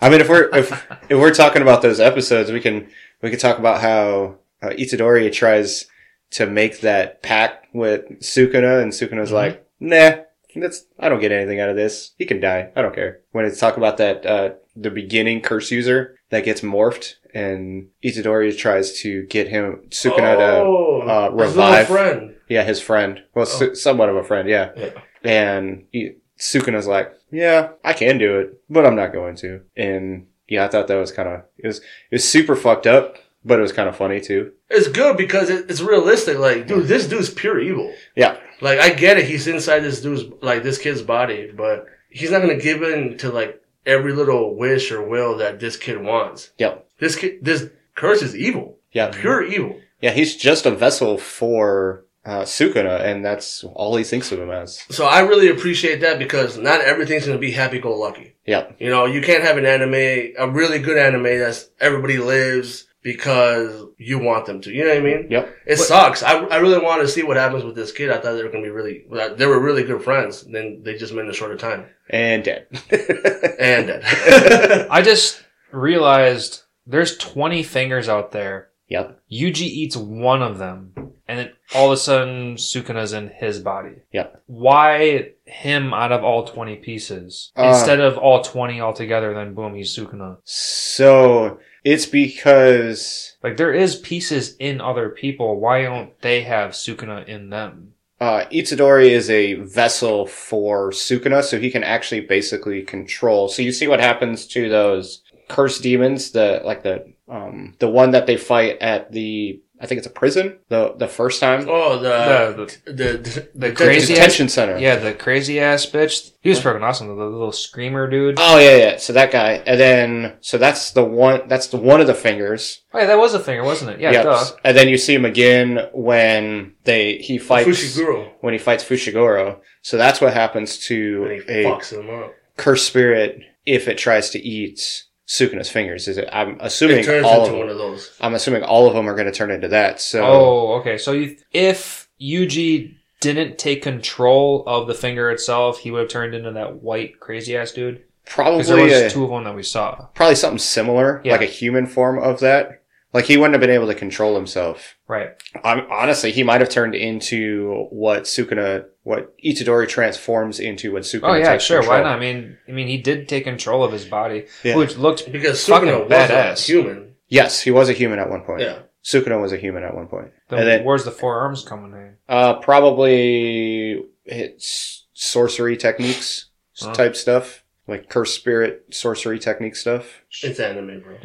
I 0.00 0.08
mean, 0.08 0.20
if 0.20 0.28
we're 0.28 0.48
if 0.56 0.72
if 1.08 1.18
we're 1.18 1.34
talking 1.34 1.62
about 1.62 1.82
those 1.82 2.00
episodes, 2.00 2.50
we 2.50 2.60
can 2.60 2.88
we 3.22 3.30
can 3.30 3.38
talk 3.38 3.58
about 3.58 3.82
how 3.82 4.36
uh, 4.62 4.70
Itadori 4.70 5.30
tries 5.32 5.86
to 6.32 6.46
make 6.46 6.80
that 6.80 7.22
pact 7.22 7.66
with 7.74 8.08
Sukuna, 8.20 8.82
and 8.82 8.90
Sukuna's 8.92 9.30
Mhm. 9.30 9.34
like, 9.34 9.66
"Nah, 9.78 10.12
that's 10.56 10.84
I 10.98 11.08
don't 11.08 11.20
get 11.20 11.32
anything 11.32 11.60
out 11.60 11.68
of 11.68 11.76
this. 11.76 12.12
He 12.18 12.26
can 12.26 12.40
die. 12.40 12.70
I 12.76 12.82
don't 12.82 12.94
care." 12.94 13.20
When 13.32 13.44
it's 13.44 13.58
talk 13.60 13.76
about 13.76 13.96
that 13.98 14.24
uh, 14.26 14.50
the 14.76 14.90
beginning 14.90 15.40
curse 15.40 15.70
user 15.70 16.16
that 16.30 16.44
gets 16.44 16.60
morphed, 16.62 17.14
and 17.34 17.88
Itadori 18.04 18.56
tries 18.56 19.00
to 19.02 19.24
get 19.26 19.48
him 19.48 19.82
Sukuna 19.90 20.36
to 20.36 20.62
oh, 20.62 21.00
uh, 21.06 21.30
his 21.30 21.40
revive. 21.54 21.86
friend. 21.88 22.34
yeah 22.48 22.62
his 22.64 22.80
friend, 22.80 23.22
well, 23.34 23.46
Oh. 23.48 23.58
su- 23.58 23.74
somewhat 23.74 24.08
of 24.08 24.16
a 24.16 24.24
friend, 24.24 24.48
yeah. 24.48 24.70
Yeah. 24.76 24.90
And 25.22 25.84
he, 25.92 26.12
Sukuna's 26.38 26.86
like, 26.86 27.12
yeah, 27.30 27.70
I 27.84 27.92
can 27.92 28.18
do 28.18 28.38
it, 28.40 28.60
but 28.70 28.86
I'm 28.86 28.96
not 28.96 29.12
going 29.12 29.36
to. 29.36 29.60
And 29.76 30.26
yeah, 30.48 30.64
I 30.64 30.68
thought 30.68 30.86
that 30.88 30.96
was 30.96 31.12
kind 31.12 31.28
of, 31.28 31.42
it 31.58 31.66
was, 31.66 31.78
it 31.78 31.84
was 32.12 32.28
super 32.28 32.56
fucked 32.56 32.86
up, 32.86 33.16
but 33.44 33.58
it 33.58 33.62
was 33.62 33.72
kind 33.72 33.88
of 33.88 33.96
funny 33.96 34.20
too. 34.20 34.52
It's 34.68 34.88
good 34.88 35.16
because 35.16 35.50
it, 35.50 35.70
it's 35.70 35.80
realistic. 35.82 36.38
Like, 36.38 36.66
dude, 36.66 36.86
this 36.88 37.06
dude's 37.06 37.28
pure 37.30 37.60
evil. 37.60 37.92
Yeah. 38.16 38.38
Like, 38.60 38.78
I 38.78 38.90
get 38.90 39.18
it. 39.18 39.26
He's 39.26 39.46
inside 39.46 39.80
this 39.80 40.00
dude's, 40.00 40.24
like, 40.42 40.62
this 40.62 40.78
kid's 40.78 41.02
body, 41.02 41.50
but 41.54 41.86
he's 42.10 42.30
not 42.30 42.40
gonna 42.40 42.56
give 42.56 42.82
in 42.82 43.16
to, 43.18 43.30
like, 43.30 43.62
every 43.86 44.12
little 44.12 44.56
wish 44.56 44.92
or 44.92 45.02
will 45.02 45.38
that 45.38 45.60
this 45.60 45.76
kid 45.76 46.02
wants. 46.02 46.52
Yep. 46.58 46.86
This 46.98 47.16
kid, 47.16 47.38
this 47.42 47.70
curse 47.94 48.22
is 48.22 48.36
evil. 48.36 48.78
Yeah. 48.92 49.08
Pure 49.08 49.44
evil. 49.44 49.80
Yeah. 50.00 50.10
He's 50.10 50.36
just 50.36 50.66
a 50.66 50.70
vessel 50.70 51.16
for, 51.16 52.04
uh, 52.26 52.42
Sukuna, 52.42 53.00
and 53.00 53.24
that's 53.24 53.64
all 53.64 53.96
he 53.96 54.04
thinks 54.04 54.30
of 54.30 54.40
him 54.40 54.50
as. 54.50 54.84
So 54.90 55.06
I 55.06 55.20
really 55.20 55.48
appreciate 55.48 56.02
that 56.02 56.18
because 56.18 56.58
not 56.58 56.82
everything's 56.82 57.26
gonna 57.26 57.38
be 57.38 57.52
happy-go-lucky. 57.52 58.36
Yeah. 58.46 58.72
You 58.78 58.90
know, 58.90 59.06
you 59.06 59.22
can't 59.22 59.44
have 59.44 59.56
an 59.56 59.64
anime, 59.64 60.34
a 60.38 60.50
really 60.50 60.78
good 60.78 60.98
anime 60.98 61.38
that's 61.38 61.70
everybody 61.80 62.18
lives 62.18 62.86
because 63.02 63.86
you 63.96 64.18
want 64.18 64.46
them 64.46 64.60
to. 64.62 64.70
You 64.70 64.84
know 64.84 64.90
what 64.90 64.98
I 64.98 65.00
mean? 65.00 65.26
Yep. 65.30 65.56
It 65.66 65.76
sucks. 65.78 66.22
I, 66.22 66.34
I 66.34 66.56
really 66.56 66.78
want 66.78 67.00
to 67.02 67.08
see 67.08 67.22
what 67.22 67.36
happens 67.36 67.64
with 67.64 67.74
this 67.74 67.92
kid. 67.92 68.10
I 68.10 68.18
thought 68.18 68.32
they 68.32 68.42
were 68.42 68.50
gonna 68.50 68.64
be 68.64 68.70
really, 68.70 69.04
uh, 69.10 69.34
they 69.34 69.46
were 69.46 69.60
really 69.60 69.84
good 69.84 70.02
friends. 70.02 70.42
Then 70.42 70.82
they 70.84 70.96
just 70.96 71.12
met 71.12 71.24
in 71.24 71.30
a 71.30 71.34
shorter 71.34 71.56
time 71.56 71.86
And 72.08 72.44
dead. 72.44 72.66
and 72.90 73.86
dead. 73.86 74.88
I 74.90 75.02
just 75.02 75.42
realized 75.72 76.62
there's 76.86 77.16
20 77.16 77.62
fingers 77.62 78.08
out 78.08 78.32
there. 78.32 78.68
Yep. 78.88 79.20
Yuji 79.30 79.62
eats 79.62 79.96
one 79.96 80.42
of 80.42 80.58
them, 80.58 81.09
and 81.30 81.38
then 81.38 81.50
all 81.74 81.86
of 81.86 81.92
a 81.92 81.96
sudden 81.96 82.56
Sukuna's 82.56 83.12
in 83.12 83.28
his 83.28 83.60
body. 83.60 83.96
Yeah. 84.12 84.26
Why 84.46 85.30
him 85.46 85.94
out 85.94 86.12
of 86.12 86.24
all 86.24 86.44
20 86.46 86.76
pieces 86.76 87.52
Uh. 87.56 87.68
instead 87.68 88.00
of 88.00 88.18
all 88.18 88.42
20 88.42 88.80
altogether? 88.80 89.32
Then 89.32 89.54
boom, 89.54 89.74
he's 89.74 89.96
Sukuna. 89.96 90.38
So 90.44 91.58
it's 91.84 92.06
because, 92.06 93.36
Like 93.42 93.56
there 93.56 93.72
is 93.72 93.96
pieces 93.96 94.56
in 94.58 94.80
other 94.80 95.08
people. 95.08 95.58
Why 95.60 95.82
don't 95.82 96.18
they 96.20 96.42
have 96.42 96.72
Sukuna 96.72 97.26
in 97.26 97.50
them? 97.50 97.94
uh, 98.20 98.44
Itadori 98.52 99.08
is 99.10 99.30
a 99.30 99.54
vessel 99.54 100.26
for 100.26 100.90
Sukuna, 100.90 101.42
so 101.42 101.58
he 101.58 101.70
can 101.70 101.82
actually 101.82 102.20
basically 102.20 102.82
control. 102.82 103.48
So 103.48 103.62
you 103.62 103.72
see 103.72 103.88
what 103.88 103.98
happens 104.00 104.46
to 104.48 104.68
those 104.68 105.22
cursed 105.48 105.82
demons, 105.82 106.32
the, 106.32 106.60
like 106.62 106.82
the, 106.82 107.14
um, 107.30 107.74
the 107.78 107.88
one 107.88 108.10
that 108.10 108.26
they 108.26 108.36
fight 108.36 108.76
at 108.82 109.10
the, 109.10 109.62
I 109.82 109.86
think 109.86 109.96
it's 109.98 110.06
a 110.06 110.10
prison, 110.10 110.58
the, 110.68 110.92
the 110.98 111.08
first 111.08 111.40
time. 111.40 111.66
oh, 111.68 111.98
the 111.98 112.66
The- 112.84 112.92
the 112.92 112.92
the, 112.92 113.18
the 113.18 113.68
detention- 113.70 113.76
crazy- 113.76 114.14
Detention 114.14 114.48
center. 114.50 114.76
Yeah, 114.78 114.96
the 114.96 115.14
crazy 115.14 115.58
ass 115.58 115.86
bitch. 115.86 116.32
He 116.42 116.50
was 116.50 116.60
fucking 116.60 116.82
awesome. 116.82 117.08
The 117.08 117.14
little 117.14 117.50
screamer 117.52 118.08
dude. 118.08 118.36
Oh 118.38 118.58
yeah, 118.58 118.76
yeah. 118.76 118.96
So 118.98 119.12
that 119.14 119.30
guy, 119.30 119.62
and 119.66 119.80
then 119.80 120.36
so 120.42 120.58
that's 120.58 120.90
the 120.92 121.04
one. 121.04 121.48
That's 121.48 121.68
the 121.68 121.76
one 121.78 122.00
of 122.00 122.06
the 122.06 122.14
fingers. 122.14 122.82
Oh, 122.92 122.98
yeah, 122.98 123.06
that 123.06 123.18
was 123.18 123.32
a 123.34 123.40
finger, 123.40 123.64
wasn't 123.64 123.92
it? 123.92 124.00
Yeah, 124.00 124.10
Yep. 124.12 124.24
duh. 124.24 124.44
And 124.64 124.76
then 124.76 124.88
you 124.88 124.98
see 124.98 125.14
him 125.14 125.24
again 125.24 125.88
when 125.92 126.74
they 126.84 127.16
he 127.18 127.38
fights 127.38 127.68
Fushiguro. 127.68 128.30
when 128.40 128.52
he 128.52 128.58
fights 128.58 128.84
Fushiguro. 128.84 129.60
So 129.82 129.96
that's 129.96 130.20
what 130.20 130.34
happens 130.34 130.78
to 130.88 131.24
And 131.24 131.42
he 131.42 131.62
a 131.62 131.64
fucks 131.64 131.92
him 131.98 132.10
up. 132.10 132.34
cursed 132.56 132.86
spirit 132.86 133.40
if 133.64 133.88
it 133.88 133.96
tries 133.98 134.30
to 134.30 134.38
eat 134.38 135.04
Sukuna's 135.30 135.70
fingers. 135.70 136.08
Is 136.08 136.18
it? 136.18 136.28
I'm 136.32 136.56
assuming 136.60 136.98
It 136.98 137.04
turns 137.04 137.24
all 137.24 137.42
into 137.44 137.52
of 137.52 137.58
one 137.60 137.68
of 137.68 137.78
those. 137.78 138.10
I'm 138.20 138.34
assuming 138.34 138.64
all 138.64 138.88
of 138.88 138.94
them 138.94 139.08
are 139.08 139.14
going 139.14 139.26
to 139.30 139.32
turn 139.32 139.52
into 139.52 139.68
that. 139.68 140.00
So 140.00 140.24
Oh, 140.24 140.72
okay. 140.80 140.98
So 140.98 141.12
you, 141.12 141.36
if 141.52 142.08
Yuji 142.20 142.96
didn't 143.20 143.56
take 143.56 143.80
control 143.82 144.64
of 144.66 144.88
the 144.88 144.94
finger 144.94 145.30
itself, 145.30 145.78
he 145.78 145.92
would 145.92 146.00
have 146.00 146.08
turned 146.08 146.34
into 146.34 146.50
that 146.52 146.82
white 146.82 147.20
crazy 147.20 147.56
ass 147.56 147.70
dude. 147.70 148.02
Because 148.24 148.66
there 148.66 148.76
probably 148.76 148.82
was 148.84 148.90
a, 149.02 149.10
two 149.10 149.22
of 149.24 149.30
them 149.30 149.44
that 149.44 149.54
we 149.54 149.62
saw. 149.62 150.06
probably 150.14 150.34
something 150.34 150.58
similar, 150.58 151.20
Yeah. 151.24 151.32
like 151.32 151.42
a 151.42 151.46
human 151.46 151.86
form 151.86 152.18
of 152.18 152.40
that. 152.40 152.82
Like 153.12 153.24
he 153.26 153.36
wouldn't 153.36 153.54
have 153.54 153.60
been 153.60 153.70
able 153.70 153.86
to 153.88 153.94
control 153.94 154.34
himself. 154.36 154.96
Right. 155.08 155.30
I'm, 155.64 155.86
honestly, 155.90 156.32
he 156.32 156.42
might 156.42 156.60
have 156.60 156.70
turned 156.70 156.94
into 156.94 157.86
what 157.90 158.24
Sukuna, 158.24 158.86
what 159.02 159.34
Itadori 159.42 159.88
transforms 159.88 160.60
into 160.60 160.92
when 160.92 161.02
Sukuna. 161.02 161.20
Oh 161.30 161.34
yeah, 161.34 161.52
takes 161.52 161.64
sure. 161.64 161.80
Why 161.86 162.02
not? 162.02 162.16
I 162.16 162.18
mean, 162.20 162.58
I 162.68 162.72
mean, 162.72 162.86
he 162.88 162.98
did 162.98 163.28
take 163.28 163.44
control 163.44 163.82
of 163.82 163.92
his 163.92 164.04
body, 164.04 164.46
Yeah. 164.62 164.76
which 164.76 164.96
looked 164.96 165.30
Because 165.32 165.64
Fucking 165.66 165.88
Sukuna 165.88 166.00
was 166.08 166.10
badass. 166.12 166.68
a 166.68 166.72
human. 166.72 167.14
Yes, 167.28 167.60
he 167.62 167.70
was 167.70 167.88
a 167.88 167.92
human 167.94 168.18
at 168.18 168.28
one 168.28 168.42
point. 168.42 168.60
Yeah. 168.60 168.80
Sukuna 169.04 169.40
was 169.40 169.52
a 169.52 169.56
human 169.56 169.82
at 169.84 169.94
one 169.94 170.06
point. 170.08 170.32
Then 170.48 170.58
And 170.60 170.68
then- 170.68 170.84
where's 170.84 171.04
the 171.04 171.10
four 171.10 171.38
arms 171.40 171.64
coming 171.64 171.92
in? 171.92 172.16
Uh, 172.28 172.54
probably 172.60 174.04
it's 174.26 175.06
sorcery 175.14 175.76
techniques 175.76 176.46
Huh. 176.78 176.92
type 176.94 177.16
stuff. 177.16 177.62
like 177.88 178.08
curse 178.08 178.32
spirit 178.32 178.84
sorcery 178.90 179.38
technique 179.38 179.74
stuff. 179.74 180.20
It's 180.44 180.60
anime, 180.60 181.00
bro. 181.00 181.16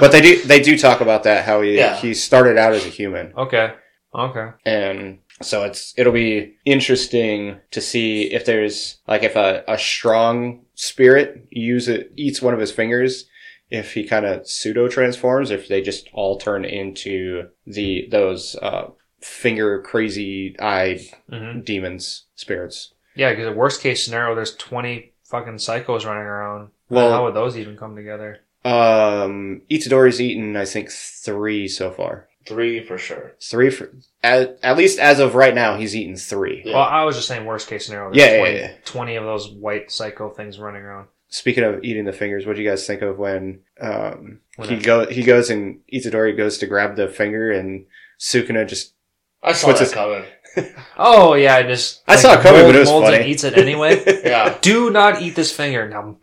But 0.00 0.10
they 0.12 0.20
do 0.20 0.42
they 0.42 0.60
do 0.60 0.76
talk 0.78 1.00
about 1.00 1.22
that 1.24 1.44
how 1.44 1.60
he 1.60 1.76
Yeah. 1.76 1.94
he 1.96 2.14
started 2.14 2.56
out 2.58 2.72
as 2.72 2.84
a 2.84 2.88
human. 2.88 3.32
okay. 3.36 3.72
Okay. 4.14 4.48
and 4.66 5.18
so 5.42 5.64
it's 5.64 5.94
it'll 5.96 6.12
be 6.12 6.54
interesting 6.64 7.58
to 7.70 7.80
see 7.80 8.32
if 8.32 8.44
there's 8.44 8.98
like 9.08 9.22
if 9.22 9.36
a, 9.36 9.64
a 9.68 9.78
strong 9.78 10.62
spirit 10.74 11.46
use 11.50 11.88
it 11.88 12.12
eats 12.16 12.42
one 12.42 12.54
of 12.54 12.60
his 12.60 12.72
fingers 12.72 13.26
if 13.70 13.94
he 13.94 14.04
kind 14.04 14.26
of 14.26 14.46
pseudo 14.48 14.88
transforms 14.88 15.50
if 15.50 15.68
they 15.68 15.80
just 15.80 16.08
all 16.12 16.38
turn 16.38 16.64
into 16.64 17.48
the 17.66 18.06
those 18.10 18.56
uh 18.62 18.88
finger 19.20 19.82
crazy 19.82 20.56
eyed 20.60 21.00
hmm 21.30 21.60
demons 21.60 22.24
spirits 22.34 22.94
Yeah, 23.14 23.30
because 23.30 23.44
the 23.46 23.52
worst 23.52 23.82
case 23.82 24.02
scenario, 24.04 24.34
there's 24.34 24.56
20 24.56 25.12
fucking 25.24 25.54
psychos 25.56 26.06
running 26.06 26.22
around. 26.22 26.70
Well- 26.88 27.12
how 27.12 27.24
would 27.24 27.34
those 27.34 27.56
even 27.58 27.76
come 27.76 27.94
together? 27.96 28.40
um 28.64 29.62
itadori's 29.70 30.20
eaten 30.20 30.54
i 30.56 30.64
think 30.66 30.90
three 30.90 31.66
so 31.66 31.90
far 31.90 32.28
Three 32.46 32.82
for 32.84 32.96
sure. 32.98 33.32
three 33.40 33.70
for 33.70 33.90
at, 34.22 34.58
at 34.62 34.76
least 34.76 34.98
as 34.98 35.20
of 35.20 35.34
right 35.34 35.54
now 35.54 35.76
he's 35.76 35.94
eaten 35.94 36.16
three 36.16 36.62
Yeah. 36.64 36.74
Well, 36.74 36.82
I 36.84 37.04
was 37.04 37.16
just 37.16 37.28
saying 37.28 37.44
worst 37.44 37.68
case 37.68 37.86
scenario. 37.86 38.10
Yeah, 38.14 38.26
There's 38.28 38.38
yeah, 38.38 38.42
20, 38.44 38.58
yeah. 38.58 38.72
20 38.84 39.14
of 39.16 39.24
those 39.24 39.50
white 39.50 39.90
psycho 39.92 40.30
things 40.30 40.58
running 40.58 40.82
around. 40.82 41.08
Speaking 41.28 41.62
of 41.64 41.84
eating 41.84 42.04
the 42.06 42.12
fingers, 42.12 42.46
what 42.46 42.56
do 42.56 42.62
you 42.62 42.68
guys 42.68 42.86
think 42.86 43.02
of 43.02 43.18
when 43.18 43.60
um, 43.80 44.40
When 44.56 44.68
he 44.68 44.76
I- 44.76 44.80
go 44.80 45.06
he 45.06 45.22
goes 45.22 45.50
and 45.50 45.80
Itadori 45.92 46.36
goes 46.36 46.58
to 46.58 46.66
grab 46.66 46.96
the 46.96 47.08
finger 47.08 47.52
and 47.52 47.86
Sukuna 48.18 48.66
just 48.66 48.94
I 49.42 49.52
saw 49.52 49.68
What's 49.68 49.80
that 49.80 49.84
his- 49.86 49.94
coming. 49.94 50.24
Oh, 50.98 51.34
yeah, 51.34 51.54
I 51.54 51.62
just. 51.62 52.02
I 52.08 52.16
saw 52.16 52.32
it 52.34 52.40
coming, 52.40 52.62
but 52.62 52.74
it 52.74 52.80
was 52.80 52.88
molds 52.88 53.06
funny. 53.06 53.18
and 53.18 53.26
eats 53.26 53.44
it 53.44 53.56
anyway. 53.56 54.02
Yeah. 54.24 54.58
Do 54.60 54.90
not 54.90 55.22
eat 55.22 55.36
this 55.36 55.52
finger. 55.52 55.88
Now. 55.88 56.16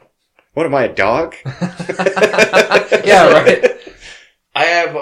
what 0.53 0.65
am 0.65 0.75
I 0.75 0.83
a 0.83 0.93
dog? 0.93 1.33
yeah, 1.45 3.29
right. 3.31 3.65
I 4.53 4.65
have 4.65 4.95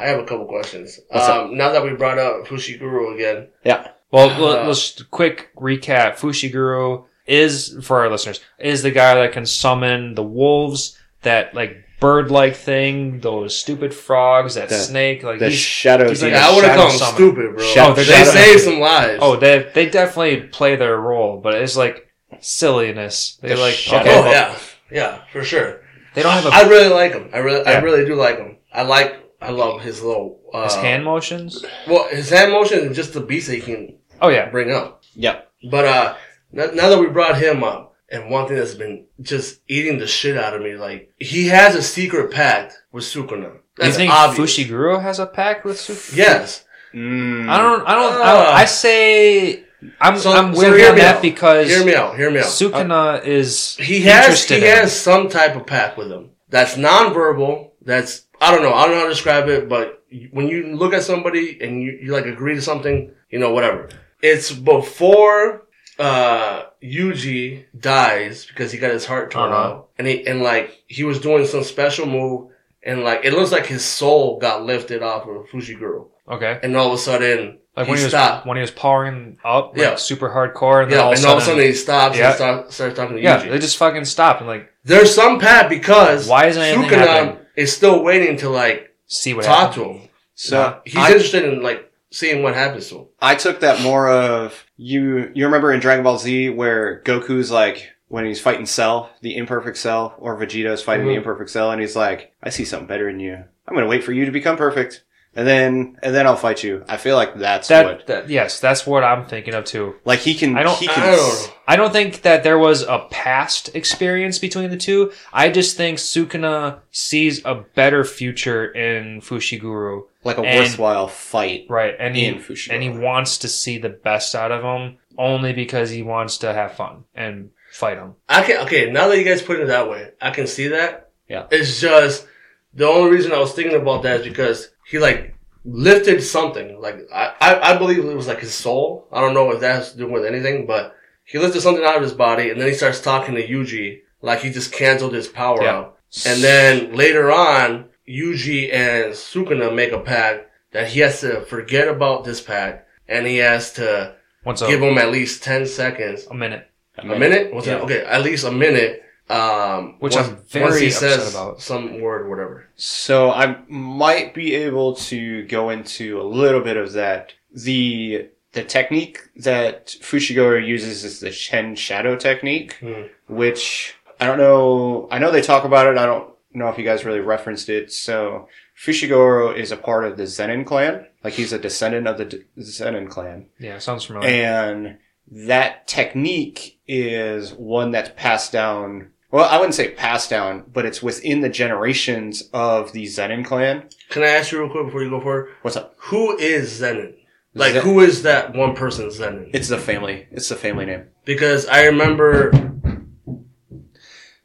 I 0.00 0.06
have 0.08 0.18
a 0.20 0.24
couple 0.24 0.46
questions. 0.46 1.00
Um, 1.10 1.56
now 1.56 1.72
that 1.72 1.82
we 1.82 1.90
brought 1.94 2.18
up 2.18 2.46
Fushiguro 2.46 3.14
again, 3.14 3.48
Yeah, 3.64 3.88
Well, 4.10 4.30
Uh, 4.30 4.38
let- 4.38 4.66
let's 4.66 5.02
quick 5.10 5.48
recap. 5.56 6.16
Fushiguro 6.18 7.04
is, 7.26 7.76
for 7.82 7.98
our 8.00 8.08
listeners, 8.08 8.40
is 8.58 8.82
the 8.82 8.90
guy 8.90 9.14
that 9.16 9.32
can 9.32 9.44
summon 9.44 10.14
the 10.14 10.22
wolves, 10.22 10.96
that 11.22 11.52
like 11.54 11.76
bird-like 12.00 12.54
thing, 12.56 13.18
those 13.20 13.54
stupid 13.58 13.92
frogs, 13.92 14.54
that 14.54 14.68
The- 14.70 14.76
snake. 14.76 15.22
Like 15.24 15.40
the 15.40 15.50
he's, 15.50 15.58
shadow. 15.58 16.08
he's 16.08 16.22
like 16.22 16.32
demon. 16.32 16.42
I 16.48 16.54
would 16.54 16.64
have 16.64 16.76
called 16.76 16.92
summon. 16.92 17.14
stupid, 17.16 17.56
bro. 17.56 17.64
Shadow- 17.66 17.94
they 17.94 18.04
shadow- 18.04 18.30
saved 18.30 18.60
some 18.60 18.80
lives. 18.80 19.18
oh, 19.20 19.36
they 19.36 19.66
they 19.74 19.86
definitely 19.86 20.36
play 20.42 20.76
their 20.76 20.96
role, 20.96 21.36
but 21.42 21.54
it's 21.56 21.76
like 21.76 22.06
silliness. 22.40 23.36
They're 23.42 23.56
The 23.56 23.62
like, 23.62 23.74
shadow- 23.74 24.08
okay, 24.10 24.28
Oh, 24.28 24.30
yeah, 24.30 24.54
yeah, 24.90 25.18
for 25.32 25.42
sure. 25.44 25.80
they 26.14 26.22
don't 26.22 26.32
have 26.32 26.46
a, 26.46 26.50
I 26.54 26.62
really 26.68 26.88
like 26.88 27.12
them. 27.12 27.28
I 27.34 27.38
really, 27.38 27.66
I 27.66 27.78
really 27.80 28.04
do 28.06 28.14
like 28.14 28.38
them. 28.38 28.56
I 28.72 28.82
like, 28.82 29.16
I 29.40 29.50
love 29.50 29.80
his 29.82 30.02
little 30.02 30.40
uh, 30.52 30.64
his 30.64 30.74
hand 30.74 31.04
motions. 31.04 31.64
Well, 31.86 32.08
his 32.08 32.30
hand 32.30 32.52
motions 32.52 32.82
and 32.82 32.94
just 32.94 33.12
the 33.14 33.20
beats 33.20 33.46
that 33.46 33.54
he 33.56 33.60
can 33.60 33.98
Oh 34.20 34.28
yeah, 34.30 34.50
bring 34.50 34.72
up. 34.72 35.02
yeah, 35.14 35.42
But 35.70 35.84
uh, 35.84 36.14
now, 36.52 36.66
now 36.74 36.88
that 36.88 36.98
we 36.98 37.06
brought 37.06 37.38
him 37.38 37.62
up, 37.62 37.94
and 38.10 38.30
one 38.30 38.48
thing 38.48 38.56
that's 38.56 38.74
been 38.74 39.04
just 39.20 39.60
eating 39.68 39.98
the 39.98 40.06
shit 40.08 40.36
out 40.36 40.54
of 40.54 40.62
me, 40.62 40.74
like 40.74 41.12
he 41.18 41.48
has 41.48 41.74
a 41.76 41.82
secret 41.82 42.32
pact 42.32 42.74
with 42.90 43.04
Sukuna. 43.04 43.58
you 43.80 43.92
think 43.92 44.10
obvious. 44.12 44.56
Fushiguro 44.56 45.00
has 45.00 45.18
a 45.20 45.26
pact 45.26 45.64
with 45.64 45.78
Su- 45.78 46.16
Yes. 46.16 46.64
Mm. 46.94 47.48
I 47.48 47.58
don't. 47.58 47.86
I 47.86 47.94
don't. 47.94 48.12
I, 48.14 48.18
Ah. 48.24 48.54
I 48.56 48.64
say 48.64 49.62
I'm. 50.00 50.18
So- 50.18 50.32
I'm 50.32 50.54
so 50.54 50.62
weird 50.62 50.80
hear 50.80 50.92
me 50.94 51.00
that 51.00 51.16
out. 51.16 51.22
because 51.22 51.68
Hear 51.68 51.84
me 51.84 51.94
out. 51.94 52.16
Hear 52.16 52.30
me 52.30 52.38
out. 52.38 52.46
Sukuna 52.46 53.24
is 53.24 53.76
he 53.76 54.00
has 54.00 54.42
he 54.48 54.56
in 54.56 54.62
has 54.62 54.98
some 54.98 55.28
type 55.28 55.54
of 55.54 55.66
pact 55.66 55.96
with 55.98 56.10
him 56.10 56.30
that's 56.48 56.76
nonverbal. 56.76 57.70
That's 57.82 58.22
I 58.40 58.52
don't 58.52 58.62
know. 58.62 58.72
I 58.72 58.82
don't 58.82 58.92
know 58.92 58.98
how 59.00 59.04
to 59.04 59.10
describe 59.10 59.48
it, 59.48 59.68
but 59.68 60.02
when 60.30 60.48
you 60.48 60.76
look 60.76 60.92
at 60.94 61.02
somebody 61.02 61.58
and 61.60 61.82
you, 61.82 61.98
you 62.02 62.12
like 62.12 62.26
agree 62.26 62.54
to 62.54 62.62
something, 62.62 63.10
you 63.30 63.38
know, 63.38 63.52
whatever. 63.52 63.88
It's 64.22 64.52
before 64.52 65.66
uh 65.98 66.64
Yuji 66.82 67.64
dies 67.78 68.46
because 68.46 68.70
he 68.70 68.78
got 68.78 68.92
his 68.92 69.04
heart 69.04 69.30
torn 69.32 69.50
Uh-huh. 69.50 69.62
out, 69.62 69.88
and 69.98 70.06
he 70.06 70.26
and 70.26 70.42
like 70.42 70.82
he 70.86 71.02
was 71.04 71.18
doing 71.20 71.44
some 71.46 71.64
special 71.64 72.06
move, 72.06 72.50
and 72.84 73.02
like 73.02 73.24
it 73.24 73.32
looks 73.32 73.50
like 73.52 73.66
his 73.66 73.84
soul 73.84 74.38
got 74.38 74.64
lifted 74.64 75.02
off 75.02 75.26
of 75.26 75.46
Fushiguro, 75.48 76.06
okay. 76.30 76.60
and 76.62 76.76
all 76.76 76.86
of 76.88 76.92
a 76.92 76.98
sudden 76.98 77.58
Like 77.76 77.88
when 77.88 77.98
he 77.98 78.04
was 78.04 78.12
stopped. 78.12 78.46
when 78.46 78.56
he 78.56 78.60
was 78.60 78.70
powering 78.70 79.38
up, 79.44 79.70
like 79.72 79.78
Yeah. 79.80 79.94
super 79.96 80.28
hardcore, 80.30 80.84
and 80.84 80.92
then 80.92 80.98
yeah, 81.00 81.04
all, 81.04 81.10
and 81.12 81.18
of 81.18 81.26
all 81.26 81.36
of 81.38 81.42
a 81.42 81.46
sudden 81.46 81.64
he 81.64 81.72
stops 81.72 82.16
Yeah. 82.16 82.26
and 82.28 82.34
start, 82.36 82.72
starts 82.72 82.96
talking 82.96 83.16
to 83.16 83.22
Yuji. 83.22 83.24
yeah, 83.24 83.48
they 83.50 83.58
just 83.58 83.76
fucking 83.76 84.04
stopped 84.04 84.40
and 84.40 84.48
like 84.48 84.70
There's 84.84 85.12
some 85.12 85.40
path 85.40 85.68
because 85.68 86.28
Why 86.28 86.46
isn't 86.46 86.62
anything 86.62 86.90
happening? 86.98 87.37
Is 87.58 87.74
still 87.74 88.02
waiting 88.02 88.36
to 88.38 88.48
like 88.48 88.94
see 89.06 89.34
what 89.34 89.44
talk 89.44 89.74
happened. 89.74 89.84
to 89.94 90.00
him. 90.00 90.08
So 90.34 90.80
He's 90.84 90.96
I, 90.96 91.08
interested 91.08 91.44
in 91.44 91.62
like 91.62 91.92
seeing 92.10 92.42
what 92.42 92.54
happens 92.54 92.88
to 92.90 92.98
him. 93.00 93.06
I 93.20 93.34
took 93.34 93.60
that 93.60 93.82
more 93.82 94.08
of 94.08 94.64
you. 94.76 95.30
You 95.34 95.44
remember 95.46 95.72
in 95.72 95.80
Dragon 95.80 96.04
Ball 96.04 96.18
Z 96.18 96.50
where 96.50 97.02
Goku's 97.04 97.50
like 97.50 97.90
when 98.06 98.24
he's 98.24 98.40
fighting 98.40 98.64
Cell, 98.66 99.10
the 99.20 99.36
imperfect 99.36 99.76
Cell, 99.76 100.14
or 100.18 100.36
Vegeta's 100.38 100.82
fighting 100.82 101.06
the 101.06 101.12
Mhm. 101.14 101.18
imperfect 101.18 101.50
Cell, 101.50 101.70
and 101.72 101.80
he's 101.80 101.96
like, 101.96 102.32
"I 102.42 102.48
see 102.50 102.64
something 102.64 102.86
better 102.86 103.08
in 103.08 103.20
you. 103.20 103.34
I'm 103.66 103.74
gonna 103.74 103.86
wait 103.86 104.04
for 104.04 104.12
you 104.12 104.24
to 104.24 104.30
become 104.30 104.56
perfect, 104.56 105.04
and 105.38 105.46
then 105.46 105.96
and 106.02 106.14
then 106.14 106.26
I'll 106.26 106.36
fight 106.36 106.62
you." 106.64 106.84
I 106.88 106.96
feel 106.98 107.16
like 107.16 107.32
that's 107.38 107.68
That, 107.68 107.84
what 107.86 108.06
that 108.08 108.28
yes, 108.28 108.60
that's 108.60 108.86
what 108.86 109.04
I'm 109.04 109.26
thinking 109.26 109.54
of 109.54 109.64
too. 109.64 109.94
like 110.04 110.18
he 110.20 110.34
can. 110.34 110.56
I 110.58 110.62
don't- 110.64 110.78
He 110.78 110.88
can. 110.88 111.02
I 111.02 111.16
don't. 111.16 111.54
I 111.70 111.76
don't 111.76 111.92
think 111.92 112.22
that 112.22 112.42
there 112.44 112.58
was 112.58 112.82
a 112.82 113.06
past 113.10 113.74
experience 113.74 114.38
between 114.38 114.70
the 114.70 114.76
two. 114.76 115.12
I 115.32 115.50
just 115.50 115.76
think 115.76 115.98
Sukuna 115.98 116.80
sees 116.90 117.42
a 117.44 117.54
better 117.54 118.04
future 118.04 118.64
in 118.66 119.20
Fushiguro. 119.20 120.04
like 120.24 120.38
a 120.38 120.42
And- 120.42 120.58
worthwhile 120.60 121.08
fight. 121.08 121.66
Right. 121.70 121.94
And 121.98 122.16
he, 122.16 122.26
In 122.26 122.34
Fushiguro. 122.40 122.74
and 122.74 122.82
he 122.82 122.90
wants 122.90 123.38
to 123.38 123.48
see 123.48 123.78
the 123.78 123.88
best 123.90 124.34
out 124.34 124.50
of 124.50 124.62
him 124.62 124.98
only 125.16 125.52
because 125.52 125.90
he 125.90 126.02
wants 126.02 126.38
to 126.38 126.52
have 126.52 126.72
fun 126.72 127.04
and 127.14 127.50
fight 127.72 127.98
him. 127.98 128.14
I 128.28 128.42
can 128.42 128.62
okay, 128.66 128.90
now 128.90 129.08
that 129.08 129.18
you 129.18 129.24
guys 129.24 129.42
put 129.42 129.60
it 129.60 129.68
that 129.68 129.88
way, 129.88 130.10
I 130.20 130.30
can 130.30 130.46
see 130.46 130.68
that. 130.68 131.10
Yeah. 131.28 131.44
It's 131.50 131.80
just 131.80 132.26
the 132.74 132.86
only 132.88 133.10
reason 133.12 133.32
I 133.32 133.38
was 133.38 133.52
thinking 133.52 133.76
about 133.80 134.02
that 134.02 134.20
is 134.20 134.26
because 134.26 134.70
he 134.88 134.98
like 134.98 135.34
lifted 135.64 136.22
something. 136.22 136.80
Like 136.80 136.96
I, 137.12 137.34
I, 137.40 137.74
I 137.74 137.78
believe 137.78 137.98
it 138.04 138.16
was 138.16 138.26
like 138.28 138.40
his 138.40 138.54
soul. 138.54 139.06
I 139.12 139.20
don't 139.20 139.34
know 139.34 139.50
if 139.52 139.60
that 139.60 139.74
has 139.76 139.92
to 139.92 139.98
do 139.98 140.08
with 140.10 140.24
anything, 140.24 140.66
but 140.66 140.94
he 141.24 141.38
lifted 141.38 141.60
something 141.60 141.84
out 141.84 141.96
of 141.96 142.02
his 142.02 142.14
body 142.14 142.50
and 142.50 142.60
then 142.60 142.68
he 142.68 142.74
starts 142.74 143.00
talking 143.00 143.34
to 143.34 143.46
Yuji 143.46 144.00
like 144.22 144.40
he 144.40 144.50
just 144.50 144.72
canceled 144.72 145.12
his 145.14 145.28
power 145.28 145.62
Yeah. 145.62 145.72
out. 145.76 145.98
And 146.26 146.42
then 146.42 146.94
later 146.96 147.30
on, 147.30 147.90
Yuji 148.08 148.72
and 148.72 149.12
Sukuna 149.12 149.74
make 149.74 149.92
a 149.92 150.00
pact 150.00 150.46
that 150.72 150.88
he 150.88 151.00
has 151.00 151.20
to 151.20 151.42
forget 151.42 151.86
about 151.88 152.24
this 152.24 152.40
pact 152.40 152.88
and 153.06 153.26
he 153.26 153.36
has 153.38 153.72
to 153.74 154.14
up? 154.46 154.58
give 154.60 154.82
him 154.82 154.96
at 154.96 155.10
least 155.12 155.42
10 155.42 155.66
seconds. 155.66 156.26
a 156.30 156.34
minute. 156.34 156.66
A 156.96 157.04
minute? 157.04 157.52
What's 157.52 157.66
Yeah. 157.66 157.76
it? 157.76 157.82
Okay, 157.82 158.00
at 158.04 158.22
least 158.22 158.44
a 158.44 158.50
minute. 158.50 159.02
Um, 159.30 159.96
Which 160.00 160.14
once- 160.14 160.28
I'm 160.28 160.36
very 160.48 160.64
once 160.64 160.78
he 160.80 160.86
upset 160.86 161.20
says 161.20 161.34
about. 161.34 161.60
Some 161.60 162.00
word, 162.00 162.22
or 162.22 162.30
whatever. 162.30 162.66
So 162.76 163.30
I 163.30 163.58
might 163.68 164.32
be 164.34 164.54
able 164.54 164.94
to 164.96 165.42
go 165.46 165.70
into 165.70 166.20
a 166.20 166.24
little 166.24 166.60
bit 166.62 166.76
of 166.76 166.92
that. 166.94 167.32
The 167.52 168.28
the 168.52 168.64
technique 168.64 169.20
that 169.36 169.88
Fushiguro 170.00 170.66
uses 170.66 171.04
is 171.04 171.20
the 171.20 171.30
Ten 171.30 171.74
Shadow 171.76 172.16
technique, 172.16 172.74
Hmm. 172.80 173.02
which 173.26 173.94
I 174.18 174.26
don't 174.26 174.38
know. 174.38 175.08
I 175.10 175.18
know 175.18 175.30
they 175.30 175.42
talk 175.42 175.64
about 175.64 175.86
it. 175.86 175.98
I 175.98 176.06
don't 176.06 176.30
know 176.54 176.68
if 176.68 176.78
you 176.78 176.84
guys 176.84 177.04
really 177.04 177.20
referenced 177.20 177.68
it. 177.68 177.92
So 177.92 178.48
Fushiguro 178.82 179.54
is 179.54 179.70
a 179.70 179.76
part 179.76 180.04
of 180.06 180.16
the 180.16 180.22
Zenin 180.24 180.64
clan. 180.64 181.06
Like 181.22 181.34
he's 181.34 181.52
a 181.52 181.58
descendant 181.58 182.06
of 182.08 182.16
the 182.16 182.24
D- 182.24 182.44
Zenin 182.58 183.08
clan. 183.10 183.46
Yeah, 183.58 183.78
sounds 183.78 184.04
familiar. 184.04 184.28
And 184.28 184.98
that 185.30 185.86
technique 185.86 186.78
is 186.86 187.52
one 187.52 187.90
that's 187.90 188.10
passed 188.16 188.50
down. 188.52 189.10
Well, 189.30 189.44
I 189.48 189.56
wouldn't 189.58 189.74
say 189.74 189.90
passed 189.90 190.30
down, 190.30 190.64
but 190.72 190.86
it's 190.86 191.02
within 191.02 191.42
the 191.42 191.50
generations 191.50 192.48
of 192.54 192.92
the 192.92 193.04
Zenin 193.04 193.44
clan. 193.44 193.88
Can 194.08 194.22
I 194.22 194.28
ask 194.28 194.52
you 194.52 194.58
real 194.60 194.70
quick 194.70 194.86
before 194.86 195.02
you 195.02 195.10
go 195.10 195.20
forward? 195.20 195.50
What's 195.62 195.76
up? 195.76 195.94
Who 195.98 196.36
is 196.38 196.80
Zenin? 196.80 197.14
Like, 197.54 197.74
Zen- 197.74 197.82
who 197.82 198.00
is 198.00 198.22
that 198.22 198.54
one 198.54 198.74
person 198.74 199.08
Zenin? 199.08 199.50
It's 199.52 199.68
the 199.68 199.76
family. 199.78 200.26
It's 200.30 200.48
the 200.48 200.54
family 200.56 200.86
name. 200.86 201.08
Because 201.26 201.66
I 201.66 201.84
remember, 201.86 202.52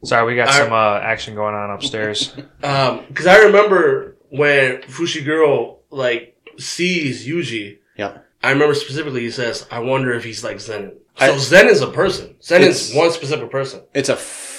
Sorry, 0.04 0.26
we 0.26 0.36
got 0.36 0.48
I- 0.48 0.58
some 0.58 0.72
uh, 0.72 0.98
action 0.98 1.34
going 1.34 1.54
on 1.54 1.70
upstairs. 1.70 2.34
um, 2.62 3.04
because 3.08 3.26
I 3.26 3.38
remember 3.38 4.18
when 4.28 4.82
Fushiguro 4.82 5.78
like 5.90 6.36
sees 6.58 7.26
Yuji. 7.26 7.78
Yeah. 7.96 8.18
I 8.42 8.50
remember 8.50 8.74
specifically 8.74 9.22
he 9.22 9.30
says, 9.30 9.66
"I 9.70 9.78
wonder 9.78 10.12
if 10.12 10.24
he's 10.24 10.44
like 10.44 10.58
Zenin." 10.58 10.96
So 11.16 11.32
I- 11.32 11.38
Zen 11.38 11.68
is 11.68 11.80
a 11.80 11.86
person. 11.86 12.36
Zen 12.42 12.60
is 12.62 12.92
one 12.92 13.10
specific 13.12 13.50
person. 13.50 13.80
It's 13.94 14.10
a 14.10 14.16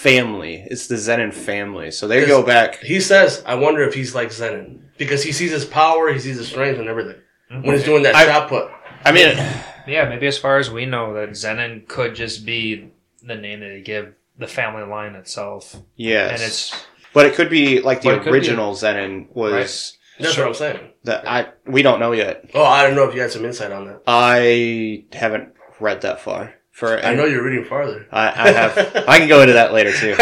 family. 0.09 0.65
It's 0.69 0.87
the 0.87 0.95
Zenin 0.95 1.33
family. 1.33 1.91
So 1.91 2.07
they 2.07 2.25
go 2.25 2.43
back. 2.43 2.79
He 2.79 2.99
says, 2.99 3.43
"I 3.45 3.55
wonder 3.55 3.81
if 3.83 3.93
he's 3.93 4.13
like 4.15 4.29
Zenin 4.29 4.79
because 4.97 5.23
he 5.23 5.31
sees 5.31 5.51
his 5.51 5.65
power, 5.65 6.11
he 6.11 6.19
sees 6.19 6.37
his 6.37 6.47
strength, 6.47 6.79
and 6.79 6.87
everything 6.87 7.21
hmm. 7.49 7.61
when 7.61 7.75
he's 7.75 7.83
doing 7.85 8.03
that 8.03 8.15
I- 8.15 8.25
shot 8.25 8.49
put. 8.49 8.69
I 9.03 9.11
mean, 9.11 9.37
Yeah, 9.87 10.09
maybe 10.09 10.25
as 10.25 10.37
far 10.37 10.57
as 10.57 10.71
we 10.71 10.85
know, 10.87 11.13
that 11.13 11.29
Zenin 11.29 11.87
could 11.87 12.15
just 12.15 12.43
be 12.45 12.91
the 13.21 13.35
name 13.35 13.59
that 13.59 13.67
they 13.67 13.81
give 13.81 14.15
the 14.37 14.47
family 14.47 14.83
line 14.83 15.13
itself, 15.15 15.75
Yes. 15.95 16.31
and 16.31 16.41
it's 16.41 16.85
but 17.13 17.25
it 17.27 17.35
could 17.35 17.49
be 17.49 17.81
like 17.81 18.01
the 18.01 18.09
But 18.15 18.25
be- 18.25 18.31
original 18.31 18.73
Zenin 18.73 19.27
was 19.33 19.97
That's 20.19 20.33
Sure. 20.33 20.45
what 20.45 20.49
I'm 20.49 20.55
saying. 20.55 20.79
that 21.03 21.27
I 21.29 21.47
we 21.65 21.81
don't 21.83 21.99
know 21.99 22.13
yet. 22.13 22.49
Oh, 22.53 22.63
I 22.63 22.83
don't 22.83 22.95
know 22.95 23.07
if 23.07 23.13
you 23.13 23.21
had 23.21 23.31
some 23.31 23.45
insight 23.45 23.71
on 23.71 23.85
that. 23.85 24.01
I 24.07 25.03
haven't 25.13 25.53
read 25.79 26.01
that 26.01 26.19
far. 26.19 26.55
For 26.75 26.99
I 26.99 27.15
know 27.15 27.23
you're 27.23 27.41
reading 27.41 27.63
farther. 27.63 28.05
I, 28.11 28.27
I 28.27 28.51
have. 28.51 28.77
I 29.07 29.19
can 29.19 29.29
go 29.29 29.39
into 29.39 29.53
that 29.53 29.71
later 29.71 29.93
too. 29.93 30.13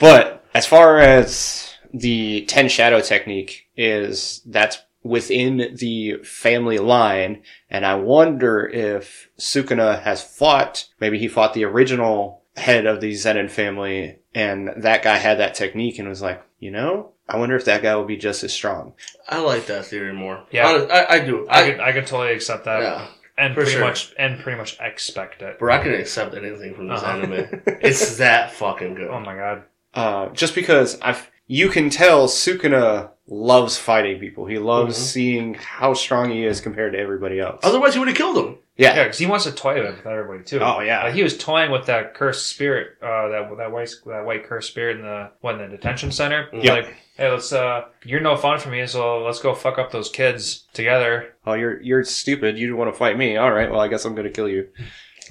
But 0.00 0.44
as 0.52 0.66
far 0.66 0.98
as 0.98 1.72
the 1.94 2.44
Ten 2.46 2.68
Shadow 2.68 3.00
technique 3.00 3.68
is, 3.76 4.42
that's 4.44 4.78
within 5.04 5.76
the 5.76 6.16
family 6.24 6.78
line, 6.78 7.42
and 7.70 7.86
I 7.86 7.94
wonder 7.94 8.66
if 8.66 9.28
Sukuna 9.38 10.02
has 10.02 10.24
fought. 10.24 10.88
Maybe 10.98 11.20
he 11.20 11.28
fought 11.28 11.54
the 11.54 11.66
original 11.66 12.42
head 12.56 12.84
of 12.84 13.00
the 13.00 13.12
Zenin 13.12 13.48
family, 13.48 14.18
and 14.34 14.70
that 14.78 15.04
guy 15.04 15.18
had 15.18 15.38
that 15.38 15.54
technique 15.54 16.00
and 16.00 16.08
was 16.08 16.20
like, 16.20 16.42
you 16.58 16.72
know, 16.72 17.12
I 17.28 17.38
wonder 17.38 17.54
if 17.54 17.64
that 17.66 17.82
guy 17.82 17.94
will 17.94 18.06
be 18.06 18.16
just 18.16 18.42
as 18.42 18.52
strong. 18.52 18.94
I 19.28 19.38
like 19.40 19.66
that 19.66 19.86
theory 19.86 20.12
more. 20.12 20.44
Yeah. 20.50 20.66
Honest- 20.68 20.90
I, 20.90 21.06
I 21.08 21.18
do. 21.24 21.46
I 21.48 21.60
I, 21.62 21.70
could 21.70 21.80
I 21.80 21.92
could 21.92 22.06
totally 22.08 22.34
accept 22.34 22.64
that, 22.64 22.82
yeah, 22.82 23.06
and 23.38 23.54
for 23.54 23.60
pretty 23.62 23.72
sure. 23.72 23.80
much 23.80 24.12
and 24.18 24.38
pretty 24.40 24.58
much 24.58 24.78
expect 24.80 25.42
it. 25.42 25.58
bro, 25.58 25.74
I 25.74 25.78
can 25.82 25.94
accept 25.94 26.34
anything 26.34 26.74
from 26.74 26.88
this 26.88 27.02
Uh-huh. 27.02 27.12
anime. 27.18 27.62
It's 27.80 28.16
that 28.18 28.52
fucking 28.52 28.94
good. 28.94 29.08
Oh 29.10 29.20
my 29.20 29.34
god. 29.36 29.62
Uh, 29.94 30.28
just 30.30 30.54
because 30.54 30.98
I've, 31.00 31.30
you 31.46 31.68
can 31.68 31.90
tell 31.90 32.26
Sukuna 32.28 33.10
loves 33.26 33.76
fighting 33.78 34.18
people. 34.20 34.46
He 34.46 34.58
loves 34.58 34.96
Mhm. 34.96 35.00
seeing 35.00 35.54
how 35.54 35.94
strong 35.94 36.30
he 36.30 36.44
is 36.44 36.60
compared 36.60 36.92
to 36.94 36.98
everybody 36.98 37.40
else. 37.40 37.60
Otherwise, 37.62 37.94
you 37.94 38.00
would 38.00 38.08
have 38.08 38.16
killed 38.16 38.36
him. 38.38 38.58
Yeah. 38.76 38.96
Yeah, 38.96 39.04
because 39.04 39.18
he 39.18 39.26
wants 39.26 39.44
to 39.44 39.52
toy 39.52 39.82
with 39.82 40.06
everybody 40.06 40.44
too. 40.44 40.60
Oh, 40.60 40.80
yeah. 40.80 41.04
like 41.04 41.14
he 41.14 41.22
was 41.22 41.36
toying 41.36 41.70
with 41.70 41.86
that 41.86 42.14
cursed 42.14 42.46
spirit, 42.46 42.96
uh, 43.02 43.28
that 43.28 43.56
that 43.58 43.72
white 43.72 43.90
that 44.06 44.24
white 44.24 44.44
cursed 44.44 44.68
spirit 44.68 44.96
in 44.96 45.02
the 45.02 45.30
what 45.40 45.56
in 45.56 45.60
the 45.60 45.76
detention 45.76 46.10
center. 46.10 46.48
Yeah. 46.52 46.74
Like, 46.74 46.94
hey, 47.16 47.30
let's 47.30 47.52
uh, 47.52 47.82
you're 48.04 48.20
no 48.20 48.36
fun 48.36 48.58
for 48.58 48.70
me, 48.70 48.86
so 48.86 49.22
let's 49.22 49.40
go 49.40 49.54
fuck 49.54 49.78
up 49.78 49.92
those 49.92 50.08
kids 50.08 50.66
together. 50.72 51.34
Oh, 51.46 51.52
you're 51.52 51.80
you're 51.82 52.04
stupid. 52.04 52.58
You 52.58 52.74
want 52.76 52.92
to 52.92 52.98
fight 52.98 53.18
me? 53.18 53.36
All 53.36 53.52
right. 53.52 53.70
Well, 53.70 53.80
I 53.80 53.88
guess 53.88 54.04
I'm 54.04 54.14
going 54.14 54.26
to 54.26 54.32
kill 54.32 54.48
you. 54.48 54.68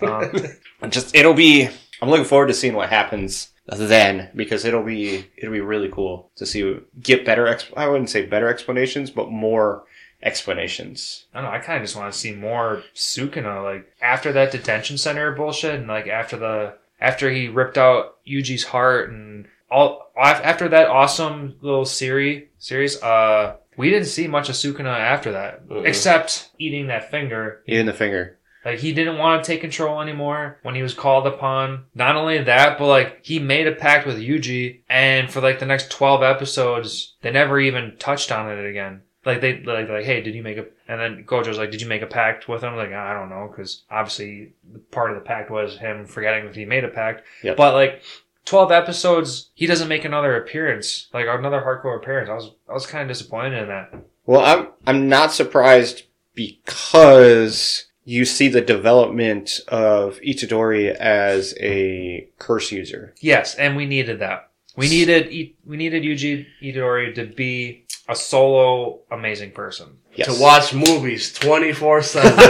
Um, 0.02 0.32
just 0.90 1.16
it'll 1.16 1.34
be. 1.34 1.68
I'm 2.02 2.10
looking 2.10 2.26
forward 2.26 2.48
to 2.48 2.54
seeing 2.54 2.74
what 2.74 2.90
happens 2.90 3.52
then 3.68 4.30
because 4.36 4.66
it'll 4.66 4.84
be 4.84 5.28
it'll 5.38 5.54
be 5.54 5.62
really 5.62 5.90
cool 5.90 6.32
to 6.36 6.46
see 6.46 6.78
get 7.00 7.26
better. 7.26 7.48
Ex- 7.48 7.72
I 7.76 7.88
wouldn't 7.88 8.10
say 8.10 8.26
better 8.26 8.50
explanations, 8.50 9.10
but 9.10 9.30
more 9.30 9.84
explanations. 10.24 11.26
I 11.34 11.42
don't 11.42 11.50
know. 11.52 11.56
I 11.56 11.60
kind 11.60 11.78
of 11.78 11.84
just 11.84 11.96
want 11.96 12.12
to 12.12 12.18
see 12.20 12.34
more 12.34 12.84
Sukuna. 12.96 13.64
Like 13.64 13.92
after 14.02 14.32
that 14.34 14.52
detention 14.52 14.98
center 14.98 15.32
bullshit, 15.34 15.76
and 15.76 15.88
like 15.88 16.08
after 16.08 16.38
the 16.38 16.74
after 17.00 17.30
he 17.32 17.48
ripped 17.48 17.78
out 17.78 18.18
Yuji's 18.28 18.64
heart, 18.66 19.10
and 19.10 19.48
all 19.70 20.12
after 20.22 20.68
that 20.70 20.88
awesome 20.90 21.56
little 21.62 21.86
series 21.86 22.44
series. 22.60 23.02
Uh, 23.02 23.56
we 23.78 23.90
didn't 23.90 24.08
see 24.08 24.28
much 24.28 24.50
of 24.50 24.56
Sukuna 24.56 24.96
after 24.98 25.32
that, 25.32 25.68
Mhm. 25.68 25.86
except 25.88 26.50
eating 26.60 26.88
that 26.88 27.10
finger. 27.10 27.62
Eating 27.66 27.86
the 27.86 27.94
finger. 27.94 28.38
Like 28.64 28.78
he 28.80 28.94
didn't 28.94 29.18
want 29.18 29.44
to 29.44 29.48
take 29.52 29.62
control 29.62 30.02
anymore 30.02 30.60
when 30.62 30.76
he 30.76 30.84
was 30.84 30.94
called 30.94 31.26
upon. 31.26 31.86
Not 31.96 32.16
only 32.16 32.38
that, 32.44 32.78
but 32.78 32.86
like 32.88 33.26
he 33.26 33.40
made 33.40 33.66
a 33.66 33.72
pact 33.72 34.06
with 34.06 34.20
Yuji, 34.20 34.82
and 34.88 35.32
for 35.32 35.42
like 35.42 35.58
the 35.60 35.66
next 35.66 35.90
twelve 35.90 36.22
episodes, 36.22 37.16
they 37.22 37.32
never 37.32 37.60
even 37.60 37.96
touched 37.98 38.32
on 38.32 38.52
it 38.52 38.64
again. 38.70 39.02
Like 39.26 39.42
they 39.42 39.62
like 39.64 39.90
like 39.90 40.06
hey, 40.06 40.22
did 40.22 40.34
you 40.34 40.44
make 40.44 40.58
a? 40.58 40.66
And 40.88 41.00
then 41.00 41.24
Gojo's 41.26 41.58
like, 41.58 41.72
did 41.72 41.82
you 41.82 41.88
make 41.88 42.02
a 42.02 42.08
pact 42.08 42.48
with 42.48 42.64
him? 42.64 42.76
Like 42.76 42.92
I 42.92 43.14
don't 43.14 43.30
know, 43.30 43.48
because 43.50 43.84
obviously 43.90 44.54
part 44.92 45.12
of 45.12 45.16
the 45.16 45.22
pact 45.22 45.52
was 45.52 45.78
him 45.78 46.06
forgetting 46.06 46.46
that 46.46 46.56
he 46.56 46.66
made 46.66 46.84
a 46.84 46.90
pact. 46.90 47.24
Yep. 47.44 47.58
But 47.58 47.74
like. 47.74 48.02
12 48.44 48.72
episodes, 48.72 49.52
he 49.54 49.68
doesn't 49.68 49.88
make 49.88 50.04
another 50.04 50.36
appearance, 50.36 51.10
like 51.14 51.28
another 51.30 51.62
hardcore 51.62 51.96
appearance. 51.96 52.28
I 52.28 52.34
was, 52.34 52.52
I 52.68 52.74
was 52.74 52.88
kind 52.88 53.04
of 53.04 53.08
disappointed 53.08 53.54
in 53.62 53.68
that. 53.68 53.94
Well, 54.26 54.42
I'm 54.42 54.68
I'm 54.88 55.08
not 55.08 55.32
surprised 55.32 56.06
because 56.34 57.86
you 58.04 58.26
see 58.26 58.48
the 58.48 58.62
development 58.62 59.60
of 59.68 60.20
Itadori 60.22 60.94
as 60.94 61.54
a 61.60 62.28
curse 62.40 62.72
user. 62.72 63.14
Yes, 63.22 63.56
and 63.56 63.76
we 63.76 63.86
needed 63.86 64.20
that. 64.20 64.50
We 64.76 64.90
needed 64.90 65.28
we 65.66 65.78
needed 65.78 66.04
Yuji 66.04 66.46
Itadori 66.62 67.14
to 67.16 67.26
be 67.26 67.86
a 68.08 68.16
solo 68.16 69.02
amazing 69.12 69.52
person. 69.52 69.98
Yes. 70.16 70.36
To 70.36 70.42
watch 70.42 70.74
movies 70.74 71.32
24 71.34 72.02
7. 72.02 72.36
Bro, 72.36 72.46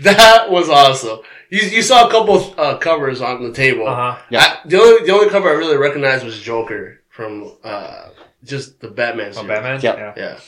that 0.00 0.46
was 0.50 0.68
awesome. 0.68 1.20
You, 1.50 1.60
you 1.60 1.82
saw 1.82 2.08
a 2.08 2.10
couple 2.10 2.54
uh, 2.58 2.78
covers 2.78 3.20
on 3.20 3.42
the 3.42 3.52
table. 3.52 3.86
Uh 3.86 3.94
huh. 3.94 4.18
Yeah. 4.30 4.40
I, 4.40 4.68
the 4.68 4.80
only 4.80 5.06
the 5.06 5.12
only 5.12 5.30
cover 5.30 5.48
I 5.48 5.52
really 5.52 5.76
recognized 5.76 6.24
was 6.24 6.40
Joker 6.40 7.00
from 7.08 7.52
uh, 7.64 8.08
just 8.44 8.80
the 8.80 8.88
Batman. 8.88 9.28
Oh, 9.28 9.32
series. 9.32 9.48
Batman. 9.48 9.80
Yeah. 9.82 10.12
Yeah. 10.16 10.40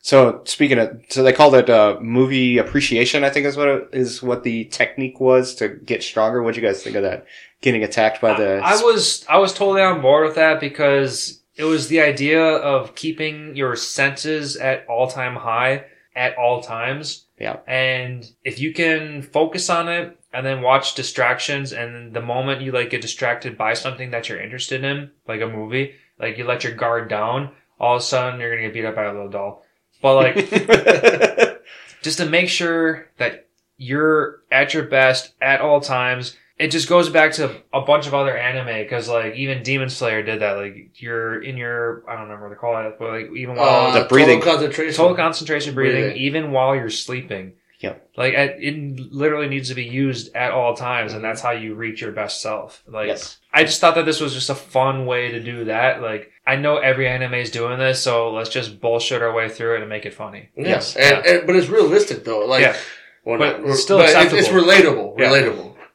So 0.00 0.42
speaking 0.44 0.78
of, 0.78 1.00
so 1.08 1.22
they 1.22 1.32
called 1.32 1.54
it 1.54 1.70
uh, 1.70 1.96
movie 1.98 2.58
appreciation. 2.58 3.24
I 3.24 3.30
think 3.30 3.46
is 3.46 3.56
what 3.56 3.68
it, 3.68 3.88
is 3.92 4.22
what 4.22 4.42
the 4.42 4.66
technique 4.66 5.18
was 5.18 5.54
to 5.56 5.68
get 5.68 6.02
stronger. 6.02 6.42
What 6.42 6.54
do 6.54 6.60
you 6.60 6.66
guys 6.66 6.82
think 6.82 6.96
of 6.96 7.04
that? 7.04 7.26
Getting 7.62 7.82
attacked 7.82 8.20
by 8.20 8.34
the 8.34 8.60
I, 8.62 8.74
I 8.74 8.82
was 8.82 9.24
I 9.30 9.38
was 9.38 9.54
totally 9.54 9.80
on 9.80 10.02
board 10.02 10.26
with 10.26 10.36
that 10.36 10.60
because 10.60 11.40
it 11.56 11.64
was 11.64 11.88
the 11.88 12.00
idea 12.00 12.42
of 12.42 12.94
keeping 12.94 13.54
your 13.56 13.76
senses 13.76 14.56
at 14.56 14.86
all 14.88 15.08
time 15.08 15.36
high 15.36 15.84
at 16.16 16.36
all 16.36 16.62
times. 16.62 17.26
Yeah. 17.38 17.58
And 17.66 18.28
if 18.44 18.60
you 18.60 18.72
can 18.72 19.22
focus 19.22 19.68
on 19.68 19.88
it 19.88 20.18
and 20.32 20.44
then 20.44 20.62
watch 20.62 20.94
distractions 20.94 21.72
and 21.72 22.12
the 22.12 22.22
moment 22.22 22.62
you 22.62 22.72
like 22.72 22.90
get 22.90 23.02
distracted 23.02 23.56
by 23.58 23.74
something 23.74 24.10
that 24.10 24.28
you're 24.28 24.40
interested 24.40 24.84
in, 24.84 25.10
like 25.26 25.40
a 25.40 25.46
movie, 25.46 25.94
like 26.18 26.38
you 26.38 26.44
let 26.44 26.64
your 26.64 26.74
guard 26.74 27.08
down, 27.08 27.50
all 27.78 27.96
of 27.96 28.02
a 28.02 28.04
sudden 28.04 28.40
you're 28.40 28.50
gonna 28.50 28.68
get 28.68 28.74
beat 28.74 28.84
up 28.84 28.94
by 28.94 29.04
a 29.04 29.12
little 29.12 29.30
doll. 29.30 29.64
But 30.00 30.14
like 30.16 30.36
just 32.02 32.18
to 32.18 32.26
make 32.26 32.48
sure 32.48 33.08
that 33.18 33.48
you're 33.76 34.42
at 34.50 34.74
your 34.74 34.84
best 34.84 35.34
at 35.40 35.60
all 35.60 35.80
times. 35.80 36.36
It 36.56 36.68
just 36.68 36.88
goes 36.88 37.08
back 37.08 37.32
to 37.32 37.50
a 37.72 37.80
bunch 37.80 38.06
of 38.06 38.14
other 38.14 38.36
anime 38.36 38.82
because 38.84 39.08
like 39.08 39.34
even 39.34 39.62
Demon 39.64 39.88
Slayer 39.90 40.22
did 40.22 40.40
that. 40.40 40.52
Like 40.56 40.90
you're 41.02 41.42
in 41.42 41.56
your 41.56 42.04
I 42.08 42.12
don't 42.14 42.24
remember 42.24 42.48
what 42.48 42.54
they 42.54 42.60
call 42.60 42.86
it, 42.86 42.96
but 42.98 43.10
like 43.10 43.30
even 43.36 43.56
while 43.56 43.88
Uh, 43.88 43.98
the 44.02 44.04
breathing. 44.08 44.38
Total 44.40 44.52
concentration. 44.54 44.94
total 44.94 45.16
concentration 45.16 45.74
breathing, 45.74 46.02
Breathing. 46.02 46.16
even 46.22 46.52
while 46.52 46.76
you're 46.76 46.90
sleeping. 46.90 47.54
Yep. 47.80 48.08
Like 48.16 48.34
at, 48.34 48.62
it 48.62 49.12
literally 49.12 49.48
needs 49.48 49.68
to 49.68 49.74
be 49.74 49.82
used 49.84 50.34
at 50.36 50.52
all 50.52 50.74
times, 50.74 51.12
and 51.12 51.22
that's 51.24 51.40
how 51.42 51.50
you 51.50 51.74
reach 51.74 52.00
your 52.00 52.12
best 52.12 52.40
self. 52.40 52.82
Like 52.86 53.08
yes. 53.08 53.38
I 53.52 53.64
just 53.64 53.80
thought 53.80 53.96
that 53.96 54.06
this 54.06 54.20
was 54.20 54.32
just 54.32 54.48
a 54.48 54.54
fun 54.54 55.06
way 55.06 55.32
to 55.32 55.40
do 55.42 55.64
that. 55.64 56.00
Like 56.00 56.30
I 56.46 56.54
know 56.54 56.76
every 56.78 57.08
anime 57.08 57.34
is 57.34 57.50
doing 57.50 57.78
this, 57.80 58.00
so 58.00 58.32
let's 58.32 58.48
just 58.48 58.80
bullshit 58.80 59.22
our 59.22 59.32
way 59.34 59.48
through 59.48 59.74
it 59.74 59.80
and 59.80 59.88
make 59.90 60.06
it 60.06 60.14
funny. 60.14 60.50
Yeah. 60.56 60.68
Yes. 60.68 60.94
And, 60.94 61.26
and 61.26 61.46
but 61.48 61.56
it's 61.56 61.68
realistic 61.68 62.22
though. 62.24 62.46
Like, 62.46 62.62
Yeah. 62.62 62.76
well, 63.24 63.38
But 63.38 63.60
not- 63.60 63.70
it's 63.70 63.82
still 63.82 63.98
but 63.98 64.08
it's, 64.10 64.32
it's 64.32 64.48
acceptable. 64.48 64.62
relatable. 65.16 65.18
Yeah. 65.18 65.30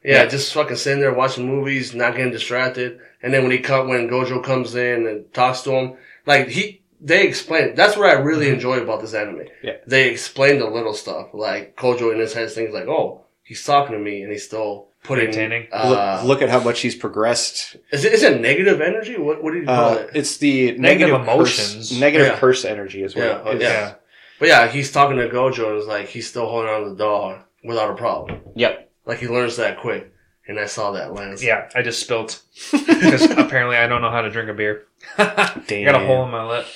Relatable. 0.04 0.10
Yeah, 0.10 0.22
Yeah. 0.22 0.28
Just 0.28 0.52
fucking 0.54 0.76
sitting 0.76 1.00
there 1.00 1.12
watching 1.14 1.46
movies, 1.46 1.94
not 1.94 2.16
getting 2.16 2.32
distracted, 2.32 2.98
and 3.22 3.32
then 3.32 3.42
when 3.42 3.52
he 3.52 3.58
come 3.58 3.88
when 3.88 4.08
Gojo 4.08 4.42
comes 4.42 4.74
in 4.74 5.06
and 5.06 5.32
talks 5.32 5.62
to 5.62 5.70
him, 5.72 5.94
like 6.26 6.48
he 6.48 6.82
they 7.02 7.26
explain. 7.26 7.74
That's 7.74 7.96
what 7.96 8.10
I 8.10 8.14
really 8.20 8.46
Mhm. 8.46 8.54
enjoy 8.54 8.78
about 8.78 9.00
this 9.00 9.14
anime. 9.14 9.44
Yeah. 9.62 9.76
They 9.86 10.10
explain 10.10 10.58
the 10.58 10.66
little 10.66 10.92
stuff, 10.92 11.28
like 11.32 11.74
Gojo 11.76 12.12
in 12.12 12.18
his 12.20 12.34
head 12.34 12.50
things 12.50 12.74
like, 12.74 12.88
oh, 12.88 13.22
he's 13.42 13.64
talking 13.64 13.94
to 13.94 13.98
me, 13.98 14.20
and 14.22 14.30
he's 14.30 14.44
still 14.44 14.88
putting. 15.02 15.24
Maintaining. 15.26 15.66
Uh, 15.72 16.20
look, 16.20 16.24
look 16.24 16.42
at 16.42 16.50
how 16.50 16.60
much 16.60 16.80
he's 16.80 16.94
progressed. 16.94 17.76
is 17.90 18.04
it 18.04 18.12
is 18.12 18.22
it 18.22 18.40
negative 18.40 18.80
energy? 18.82 19.16
What 19.16 19.42
what 19.42 19.52
do 19.54 19.60
you 19.60 19.64
call 19.66 19.92
Uh, 19.92 19.94
it? 19.94 20.10
it's 20.14 20.36
the 20.36 20.72
Negative 20.72 20.80
negative, 20.82 21.20
emotions. 21.22 21.88
Curse, 21.90 22.00
negative 22.00 22.26
Yeah. 22.26 22.36
curse 22.38 22.64
energy 22.66 23.02
is 23.02 23.16
what 23.16 23.24
Yeah, 23.24 23.48
it 23.50 23.56
is. 23.56 23.62
yeah. 23.62 23.92
But 24.38 24.48
yeah, 24.48 24.68
he's 24.68 24.90
talking 24.92 25.16
to 25.18 25.28
Gojo, 25.28 25.68
and 25.70 25.78
it's 25.78 25.86
like 25.86 26.08
he's 26.08 26.26
still 26.28 26.46
holding 26.46 26.70
on 26.70 26.82
to 26.84 26.90
the 26.90 26.96
doll 26.96 27.36
without 27.64 27.90
a 27.90 27.94
problem. 27.94 28.40
Yep. 28.56 28.89
Like 29.06 29.18
he 29.18 29.28
learns 29.28 29.56
that 29.56 29.78
quick, 29.80 30.12
and 30.46 30.58
I 30.58 30.66
saw 30.66 30.92
that 30.92 31.12
lens. 31.14 31.42
Yeah, 31.42 31.68
I 31.74 31.82
just 31.82 32.00
spilt 32.00 32.42
because 32.72 33.22
apparently 33.30 33.76
I 33.76 33.86
don't 33.86 34.02
know 34.02 34.10
how 34.10 34.20
to 34.22 34.30
drink 34.30 34.50
a 34.50 34.54
beer. 34.54 34.86
I 35.18 35.62
got 35.68 35.94
a 36.00 36.06
hole 36.06 36.24
in 36.24 36.30
my 36.30 36.46
lip. 36.46 36.66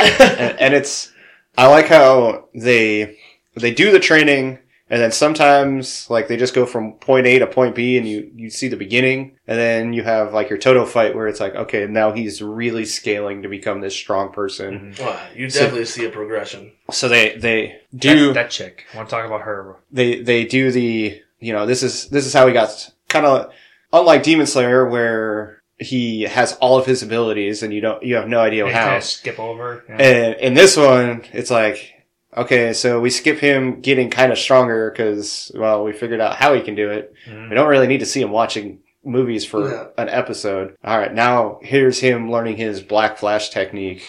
and, 0.00 0.58
and 0.60 0.74
it's 0.74 1.12
I 1.56 1.66
like 1.68 1.86
how 1.86 2.48
they 2.54 3.18
they 3.54 3.72
do 3.72 3.92
the 3.92 4.00
training 4.00 4.58
and 4.90 5.00
then 5.00 5.12
sometimes 5.12 6.08
like 6.10 6.28
they 6.28 6.36
just 6.36 6.54
go 6.54 6.66
from 6.66 6.94
point 6.94 7.26
A 7.26 7.38
to 7.38 7.46
point 7.46 7.74
B 7.74 7.96
and 7.98 8.08
you 8.08 8.30
you 8.34 8.50
see 8.50 8.68
the 8.68 8.76
beginning 8.76 9.36
and 9.46 9.58
then 9.58 9.92
you 9.92 10.02
have 10.02 10.32
like 10.32 10.48
your 10.50 10.58
Todo 10.58 10.84
fight 10.86 11.14
where 11.14 11.28
it's 11.28 11.40
like 11.40 11.54
okay 11.54 11.86
now 11.86 12.12
he's 12.12 12.42
really 12.42 12.84
scaling 12.84 13.42
to 13.42 13.48
become 13.48 13.80
this 13.80 13.94
strong 13.94 14.32
person. 14.32 14.94
Mhm. 14.96 15.00
Wow, 15.04 15.20
you 15.34 15.48
So- 15.50 15.60
definitely 15.60 15.84
see 15.86 16.04
a 16.06 16.10
progression. 16.10 16.72
So 16.90 17.08
they 17.08 17.36
they 17.36 17.80
do 17.94 18.28
That, 18.28 18.34
that 18.34 18.50
chick. 18.50 18.84
I 18.92 18.96
want 18.96 19.08
to 19.08 19.14
talk 19.14 19.26
about 19.26 19.42
her. 19.42 19.76
they 19.90 20.20
they 20.20 20.44
do 20.44 20.70
the 20.72 21.20
you 21.42 21.52
know 21.52 21.66
this 21.66 21.82
is 21.82 22.08
this 22.08 22.24
is 22.26 22.32
how 22.32 22.46
he 22.46 22.52
got 22.52 22.90
kind 23.08 23.26
of 23.26 23.52
unlike 23.92 24.22
Demon 24.22 24.46
Slayer 24.46 24.88
where 24.88 25.62
he 25.78 26.22
has 26.22 26.52
all 26.60 26.78
of 26.78 26.86
his 26.86 27.02
abilities 27.02 27.62
and 27.62 27.74
you 27.74 27.80
don't 27.80 28.02
you 28.02 28.14
have 28.14 28.28
no 28.28 28.40
idea 28.40 28.64
They 28.64 28.72
how. 28.72 28.86
kinda 28.86 29.02
skip 29.02 29.38
over. 29.40 29.84
Yeah. 29.88 29.96
And 29.96 30.34
in 30.40 30.54
this 30.54 30.76
one, 30.76 31.24
it's 31.32 31.50
like, 31.50 31.92
okay, 32.36 32.72
so 32.72 33.00
we 33.00 33.10
skip 33.10 33.38
him 33.38 33.80
getting 33.80 34.08
kind 34.08 34.30
of 34.32 34.38
stronger 34.38 34.90
because, 34.90 35.50
well, 35.54 35.82
we 35.84 35.92
figured 35.92 36.20
out 36.20 36.36
how 36.36 36.54
he 36.54 36.60
can 36.62 36.74
do 36.76 36.88
it. 36.90 37.12
Mhm. 37.28 37.48
We 37.50 37.54
don't 37.56 37.68
really 37.68 37.88
need 37.88 38.00
to 38.00 38.06
see 38.06 38.22
him 38.22 38.30
watching 38.30 38.78
movies 39.04 39.44
for 39.44 39.68
Yeah. 39.68 39.84
an 39.98 40.08
episode. 40.08 40.76
All 40.84 40.96
right, 40.98 41.12
now 41.12 41.58
here's 41.62 41.98
him 41.98 42.30
learning 42.30 42.56
his 42.58 42.80
Black 42.80 43.18
Flash 43.18 43.50
technique. 43.50 44.04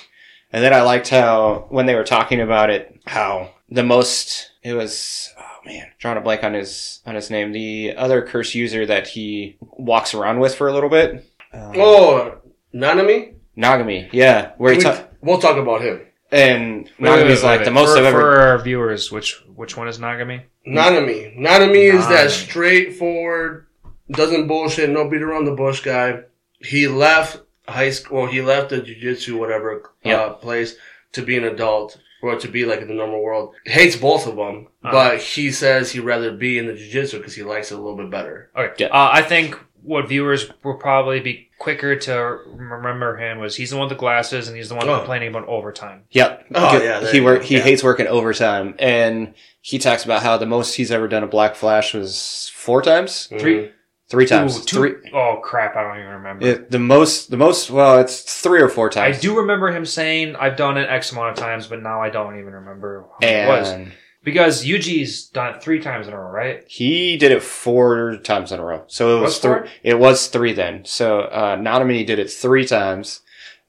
And 0.51 0.63
then 0.63 0.73
I 0.73 0.84
liked 0.84 1.09
how, 1.09 1.65
when 1.69 1.88
they 1.88 1.95
were 1.95 2.03
talking 2.03 2.39
about 2.39 2.69
it, 2.69 2.95
how 3.07 3.49
the 3.71 3.81
most, 3.84 4.51
it 4.61 4.73
was, 4.75 5.32
man, 5.66 5.88
drawing 5.99 6.18
a 6.18 6.22
blank 6.22 6.43
on 6.43 6.53
his, 6.53 7.01
on 7.05 7.16
his 7.16 7.30
name, 7.30 7.51
the 7.51 7.95
other 7.95 8.22
curse 8.22 8.53
user 8.55 8.86
that 8.86 9.07
he 9.07 9.57
walks 9.61 10.14
around 10.14 10.39
with 10.39 10.55
for 10.55 10.68
a 10.68 10.74
little 10.74 10.89
bit. 10.89 11.26
Um, 11.53 11.74
Oh, 11.76 12.38
Nanami. 12.74 13.36
Nagami, 13.57 14.09
yeah, 14.11 14.53
where 14.57 14.72
he 14.72 14.78
We, 14.80 14.84
ta- 14.84 15.05
we'll 15.22 15.38
talk 15.39 15.57
about 15.57 15.82
him. 15.84 16.01
and 16.32 16.89
Wait, 16.99 17.01
wait, 17.01 17.09
Nagami's 17.09 17.43
wait, 17.43 17.57
like 17.57 17.66
the 17.66 17.70
most 17.72 17.91
for, 17.91 17.99
I've 17.99 18.05
ever. 18.05 18.20
For 18.20 18.39
our 18.41 18.57
viewers, 18.64 19.11
which 19.11 19.43
which 19.55 19.78
one 19.78 19.88
is 19.88 19.99
Nagami? 19.99 20.41
Nanami. 20.68 21.38
Nanami 21.38 21.93
is 21.93 22.07
that 22.07 22.32
straightforward, 22.32 23.68
doesn't 24.11 24.47
bullshit, 24.47 24.89
no 24.89 25.07
beat 25.09 25.22
around 25.22 25.45
the 25.45 25.51
bush 25.55 25.82
guy. 25.82 26.22
He 26.59 26.88
left 26.88 27.41
high 27.68 27.91
school, 27.91 28.24
well, 28.24 28.32
he 28.32 28.41
left 28.41 28.70
the 28.72 28.78
jujitsu, 28.82 29.38
whatever, 29.38 29.91
Yeah. 30.03 30.16
uh, 30.22 30.34
place 30.34 30.76
to 31.11 31.22
be 31.22 31.38
an 31.38 31.43
adult 31.43 31.99
or 32.24 32.38
to 32.38 32.47
be 32.47 32.65
like 32.65 32.80
in 32.82 32.88
the 32.88 32.93
normal 32.93 33.21
world. 33.21 33.53
Hates 33.65 33.95
both 33.97 34.26
of 34.28 34.36
them, 34.38 34.67
Uh. 34.84 34.91
but 34.91 35.17
he 35.21 35.51
says 35.51 35.91
he'd 35.91 35.99
rather 36.01 36.32
be 36.32 36.57
in 36.57 36.67
the 36.67 36.74
jujitsu 36.74 37.17
because 37.17 37.36
he 37.36 37.43
likes 37.43 37.71
it 37.71 37.76
a 37.76 37.78
little 37.82 37.97
bit 37.97 38.09
better. 38.09 38.49
Okay. 38.57 38.86
Yeah. 38.86 38.88
Uh, 38.88 39.09
I 39.11 39.21
think 39.21 39.59
what 39.82 40.07
viewers 40.07 40.49
will 40.63 40.76
probably 40.78 41.19
be 41.19 41.49
quicker 41.59 41.97
to 41.97 42.13
remember 42.47 43.17
him 43.17 43.39
was 43.39 43.55
he's 43.57 43.71
the 43.71 43.76
one 43.78 43.89
with 43.89 43.97
the 43.97 43.99
glasses 43.99 44.47
and 44.47 44.55
he's 44.55 44.69
the 44.69 44.76
one 44.76 44.88
Oh. 44.88 44.97
complaining 44.99 45.30
about 45.30 45.47
overtime. 45.47 46.03
Yep. 46.11 46.45
Oh, 46.55 46.71
Good- 46.78 46.84
yeah, 46.86 47.11
He 47.11 47.19
work. 47.19 47.43
He 47.43 47.55
Yeah. 47.57 47.61
hates 47.63 47.84
working 47.84 48.07
overtime, 48.07 48.76
and 48.80 49.34
he 49.61 49.78
talks 49.80 50.05
about 50.05 50.24
how 50.24 50.38
the 50.38 50.45
most 50.45 50.76
he's 50.76 50.91
ever 50.91 51.07
done 51.09 51.24
a 51.24 51.28
Black 51.28 51.55
Flash 51.55 51.93
was 51.93 52.51
four 52.55 52.82
times, 52.82 53.28
Three- 53.38 53.55
Mhm. 53.57 53.71
Three 54.14 54.28
times, 54.28 54.59
Ooh, 54.59 54.64
two- 54.64 54.78
three. 54.78 55.11
Oh 55.11 55.39
crap! 55.43 55.76
I 55.76 55.82
don't 55.82 55.97
even 55.97 56.11
remember. 56.11 56.45
It, 56.45 56.70
the 56.70 56.78
most, 56.78 57.32
the 57.32 57.38
most. 57.38 57.72
Well, 57.72 57.99
it's 57.99 58.22
three 58.41 58.61
or 58.61 58.70
four 58.70 58.91
times. 58.91 59.18
I 59.18 59.20
do 59.20 59.36
remember 59.38 59.72
him 59.72 59.86
saying 59.86 60.36
I've 60.36 60.55
done 60.55 60.78
it 60.78 60.88
X 60.88 61.11
amount 61.11 61.32
of 61.32 61.43
times, 61.43 61.66
but 61.66 61.82
now 61.82 61.99
I 61.99 62.11
don't 62.11 62.38
even 62.38 62.53
remember 62.53 63.07
how 63.22 63.28
it 63.28 63.47
was 63.47 63.88
because 64.24 64.64
Yuji's 64.64 65.30
done 65.30 65.55
it 65.55 65.64
three 65.64 65.82
times 65.82 66.07
in 66.07 66.14
a 66.14 66.20
row, 66.20 66.30
right? 66.30 66.64
he 66.68 67.18
did 67.18 67.32
it 67.32 67.41
four 67.41 68.18
times 68.18 68.51
in 68.51 68.59
a 68.59 68.64
row. 68.64 68.84
So 68.86 69.18
it 69.18 69.22
was 69.22 69.39
three. 69.39 69.68
It 69.82 69.97
was 69.97 70.28
three 70.28 70.53
then. 70.53 70.86
So 70.86 71.22
uh, 71.22 71.57
Nanami 71.57 72.05
did 72.05 72.20
it 72.20 72.30
three 72.30 72.66
times, 72.68 73.22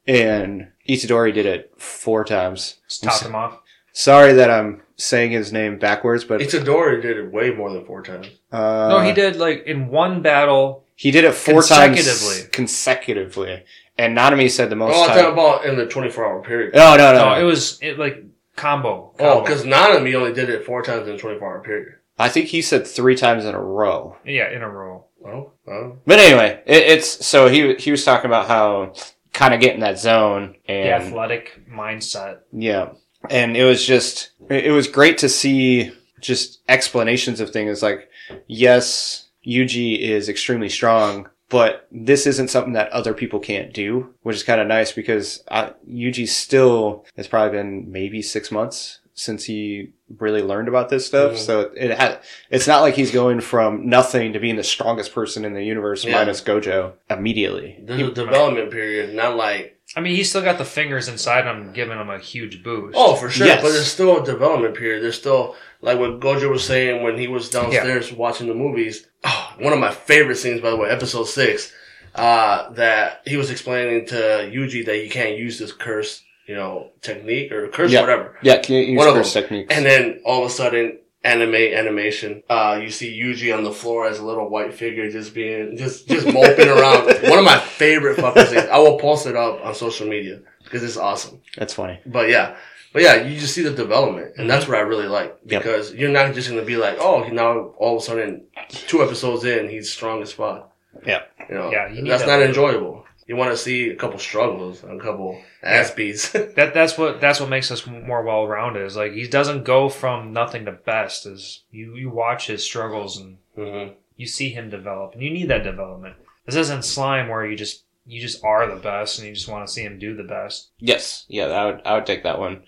and 0.07 0.69
Itadori 0.87 1.33
did 1.33 1.47
it 1.47 1.73
four 1.79 2.23
times. 2.23 2.77
Just 2.87 3.03
top 3.03 3.23
him 3.23 3.35
off. 3.35 3.61
Sorry 3.95 4.35
that 4.35 4.51
I'm 4.51 4.83
saying 4.97 5.33
his 5.33 5.53
name 5.53 5.79
backwards, 5.79 6.25
but 6.25 6.41
Itadori 6.41 7.03
did 7.03 7.17
it 7.19 7.33
way 7.33 7.51
more 7.51 7.73
than 7.73 7.85
four 7.85 8.03
times. 8.03 8.29
uh, 8.53 8.89
no, 8.91 9.01
he 9.01 9.13
did 9.13 9.37
like 9.37 9.65
in 9.67 9.89
one 9.89 10.23
battle. 10.23 10.85
He 10.97 11.11
did 11.11 11.25
it 11.25 11.33
four 11.35 11.55
Consecutively. 11.55 12.43
times 12.43 12.49
consecutively, 12.53 13.65
and 13.99 14.17
Nanami 14.17 14.51
said 14.51 14.71
the 14.71 14.77
most 14.77 14.95
Oh, 14.97 15.03
I'm 15.03 15.09
time. 15.09 15.19
talking 15.19 15.33
about 15.33 15.65
in 15.67 15.77
the 15.77 15.87
24 15.87 16.25
hour 16.25 16.43
period. 16.43 16.75
No, 16.75 16.97
no, 16.97 17.13
no. 17.13 17.31
No, 17.31 17.41
it 17.41 17.43
was 17.45 17.79
it 17.83 17.99
like 17.99 18.23
combo. 18.57 19.13
Oh, 19.19 19.41
because 19.43 19.65
Nanami 19.65 20.15
only 20.15 20.33
did 20.33 20.49
it 20.51 20.65
four 20.65 20.83
times 20.83 21.09
in 21.09 21.15
a 21.15 21.19
24 21.19 21.49
hour 21.49 21.61
period. 21.63 21.95
I 22.19 22.29
think 22.29 22.47
he 22.47 22.63
said 22.63 22.87
three 22.87 23.17
times 23.17 23.45
in 23.45 23.55
a 23.57 23.61
row. 23.61 24.17
yeah, 24.25 24.49
in 24.51 24.63
a 24.63 24.69
row. 24.71 25.07
Well, 25.19 25.55
well. 25.67 25.99
But 26.07 26.19
anyway, 26.21 26.63
it, 26.67 26.83
it's 26.85 27.27
so 27.27 27.49
he 27.49 27.75
he 27.75 27.91
was 27.91 28.05
talking 28.05 28.27
about 28.31 28.47
how 28.47 28.93
kind 29.33 29.53
of 29.53 29.61
get 29.61 29.75
in 29.75 29.81
that 29.81 29.99
zone 29.99 30.55
The 30.69 30.73
and 30.73 31.03
athletic 31.03 31.63
mindset. 31.69 32.41
yeah, 32.53 32.91
and 33.31 33.57
it 33.57 33.65
was 33.65 33.85
just 33.85 34.31
it 34.49 34.73
was 34.73 34.87
great 34.89 35.19
to 35.19 35.29
see 35.29 35.93
just 36.21 36.61
explanations 36.69 37.41
of 37.41 37.51
things 37.51 37.83
like 37.83 38.09
yes, 38.47 39.29
Yuji 39.47 39.99
is 40.01 40.29
extremely 40.29 40.69
strong. 40.69 41.29
But 41.51 41.87
this 41.93 42.27
isn't 42.27 42.49
something 42.49 42.73
that 42.73 42.89
other 42.89 43.13
people 43.15 43.39
can't 43.39 43.73
do, 43.73 44.13
which 44.23 44.35
is 44.35 44.43
kind 44.43 44.61
of 44.61 44.67
nice 44.67 44.91
because 44.93 45.45
uh, 45.49 45.71
Yuji 45.89 46.27
still 46.27 47.05
has 47.17 47.29
probably 47.29 47.57
been 47.57 47.93
maybe 47.93 48.23
six 48.23 48.51
months 48.51 49.01
since 49.13 49.45
he 49.45 49.93
really 50.19 50.43
learned 50.43 50.67
about 50.69 50.89
this 50.89 51.07
stuff. 51.07 51.33
Mhm. 51.35 51.37
So 51.39 51.61
it 51.77 51.97
had, 51.97 52.19
it's 52.51 52.67
not 52.67 52.81
like 52.81 52.95
he's 52.95 53.13
going 53.13 53.41
from 53.41 53.89
nothing 53.89 54.33
to 54.33 54.41
being 54.41 54.57
the 54.57 54.65
strongest 54.65 55.15
person 55.15 55.45
in 55.45 55.53
the 55.53 55.63
universe 55.63 56.05
Yeah. 56.05 56.17
minus 56.17 56.41
Gojo 56.41 56.95
immediately. 57.09 57.77
There's 57.81 58.01
a 58.01 58.11
development 58.11 58.73
period, 58.73 59.15
not 59.15 59.37
like, 59.37 59.79
I 59.97 60.01
mean, 60.01 60.17
he's 60.17 60.29
still 60.29 60.43
got 60.43 60.59
the 60.59 60.65
fingers 60.65 61.09
inside 61.09 61.45
him, 61.45 61.73
giving 61.73 61.99
him 61.99 62.11
a 62.11 62.19
huge 62.19 62.63
boost. 62.63 62.95
oh, 62.99 63.15
for 63.15 63.31
sure, 63.31 63.47
Yes. 63.47 63.63
but 63.63 63.71
there's 63.71 63.87
still 63.87 64.23
a 64.23 64.25
development 64.25 64.75
period. 64.75 65.03
There's 65.05 65.17
still, 65.19 65.55
like 65.81 65.99
what 65.99 66.19
Gojo 66.21 66.51
was 66.51 66.65
saying 66.65 67.03
when 67.03 67.17
he 67.19 67.29
was 67.29 67.49
downstairs 67.51 68.13
watching 68.13 68.49
the 68.49 68.55
movies. 68.55 69.07
Oh, 69.23 69.53
one 69.59 69.73
of 69.73 69.79
my 69.79 69.91
favorite 69.93 70.37
scenes, 70.37 70.61
by 70.61 70.71
the 70.71 70.77
way, 70.77 70.91
episode 70.91 71.25
six, 71.25 71.73
uh, 72.15 72.71
that 72.73 73.23
he 73.27 73.37
was 73.37 73.51
explaining 73.51 74.07
to 74.07 74.15
Yuji 74.53 74.85
that 74.87 74.97
he 74.97 75.09
can't 75.09 75.37
use 75.39 75.59
this 75.59 75.73
curse, 75.73 76.23
you 76.47 76.55
know, 76.55 76.91
technique 77.01 77.53
or 77.53 77.69
curse, 77.69 77.91
Yeah. 77.93 78.01
whatever. 78.01 78.37
Yeah, 78.43 78.59
can 78.59 78.75
you 78.77 78.83
use 78.83 78.99
One 78.99 79.09
of 79.09 79.15
curse 79.15 79.33
them. 79.33 79.43
techniques? 79.45 79.75
And 79.75 79.87
then 79.87 80.21
all 80.25 80.45
of 80.45 80.51
a 80.51 80.53
sudden, 80.53 80.99
anime 81.25 81.55
animation. 81.55 82.43
Uh, 82.49 82.79
you 82.83 82.91
see 82.91 83.19
Yuji 83.19 83.57
on 83.57 83.65
the 83.65 83.73
floor 83.73 84.07
as 84.07 84.19
a 84.19 84.25
little 84.25 84.49
white 84.49 84.75
figure, 84.75 85.11
just 85.11 85.35
being 85.35 85.77
just 85.77 86.07
just 86.07 86.27
moping 86.27 86.69
around. 86.77 87.07
One 87.29 87.39
of 87.39 87.45
my 87.45 87.59
favorite 87.59 88.17
fucking 88.17 88.45
things. 88.47 88.69
I 88.71 88.79
will 88.79 88.99
post 88.99 89.27
it 89.27 89.35
up 89.37 89.65
on 89.65 89.75
social 89.75 90.07
media 90.07 90.41
because 90.63 90.83
it's 90.85 90.97
awesome. 90.97 91.41
That's 91.57 91.75
funny. 91.75 91.99
But 92.07 92.29
yeah, 92.29 92.57
but 92.93 93.03
yeah, 93.03 93.17
you 93.23 93.39
just 93.41 93.55
see 93.55 93.63
the 93.63 93.71
development, 93.71 94.35
and 94.37 94.49
that's 94.49 94.69
what 94.69 94.77
I 94.77 94.83
really 94.83 95.09
like 95.09 95.37
Yep. 95.47 95.63
because 95.63 95.95
you're 95.95 96.11
not 96.11 96.35
just 96.35 96.49
gonna 96.49 96.63
be 96.63 96.77
like, 96.77 96.99
oh, 97.01 97.27
now 97.29 97.73
all 97.79 97.97
of 97.97 98.03
a 98.03 98.05
sudden, 98.07 98.45
two 98.69 99.03
episodes 99.03 99.45
in, 99.45 99.69
he's 99.69 99.91
strong 99.91 100.23
as 100.23 100.33
fuck. 100.33 100.71
Yeah. 101.07 101.23
You 101.49 101.55
know, 101.57 101.71
Yeah, 101.71 101.89
you 101.93 102.05
that's 102.07 102.23
that. 102.25 102.39
not 102.39 102.43
enjoyable. 102.47 103.04
You 103.27 103.37
want 103.37 103.53
to 103.53 103.57
see 103.57 103.89
a 103.89 103.97
couple 103.97 104.19
struggles, 104.19 104.85
a 104.85 104.99
couple 104.99 105.41
ass 105.63 105.91
beats. 105.91 106.33
That 106.57 106.75
that's 106.75 106.99
what 106.99 107.21
that's 107.21 107.41
what 107.41 107.49
makes 107.49 107.71
us 107.71 107.87
more 107.87 108.23
well 108.23 108.47
rounded. 108.47 108.85
Is 108.85 108.97
like 108.97 109.13
he 109.13 109.27
doesn't 109.27 109.65
go 109.65 109.89
from 109.89 110.33
nothing 110.33 110.67
to 110.67 110.73
best. 110.73 111.27
Is 111.27 111.63
you 111.71 111.95
you 111.97 112.11
watch 112.11 112.47
his 112.49 112.65
struggles 112.65 113.19
and 113.19 113.39
hmm 113.57 113.93
you 114.17 114.27
see 114.27 114.51
him 114.51 114.71
develop, 114.71 115.13
and 115.15 115.23
you 115.23 115.31
need 115.31 115.49
that 115.49 115.65
development. 115.65 116.15
This 116.47 116.55
isn't 116.55 116.85
slime 116.85 117.29
where 117.29 117.45
you 117.45 117.57
just 117.57 117.85
you 118.07 118.21
just 118.21 118.45
are 118.45 118.69
the 118.69 118.81
best 118.81 119.19
and 119.19 119.27
you 119.27 119.35
just 119.35 119.49
want 119.49 119.67
to 119.67 119.73
see 119.73 119.83
him 119.83 119.99
do 119.99 120.15
the 120.15 120.23
best. 120.23 120.71
Yes, 120.79 121.25
yeah, 121.29 121.47
I 121.47 121.67
would 121.67 121.83
I 121.85 121.95
would 121.95 122.07
take 122.07 122.23
that 122.23 122.39
one 122.39 122.63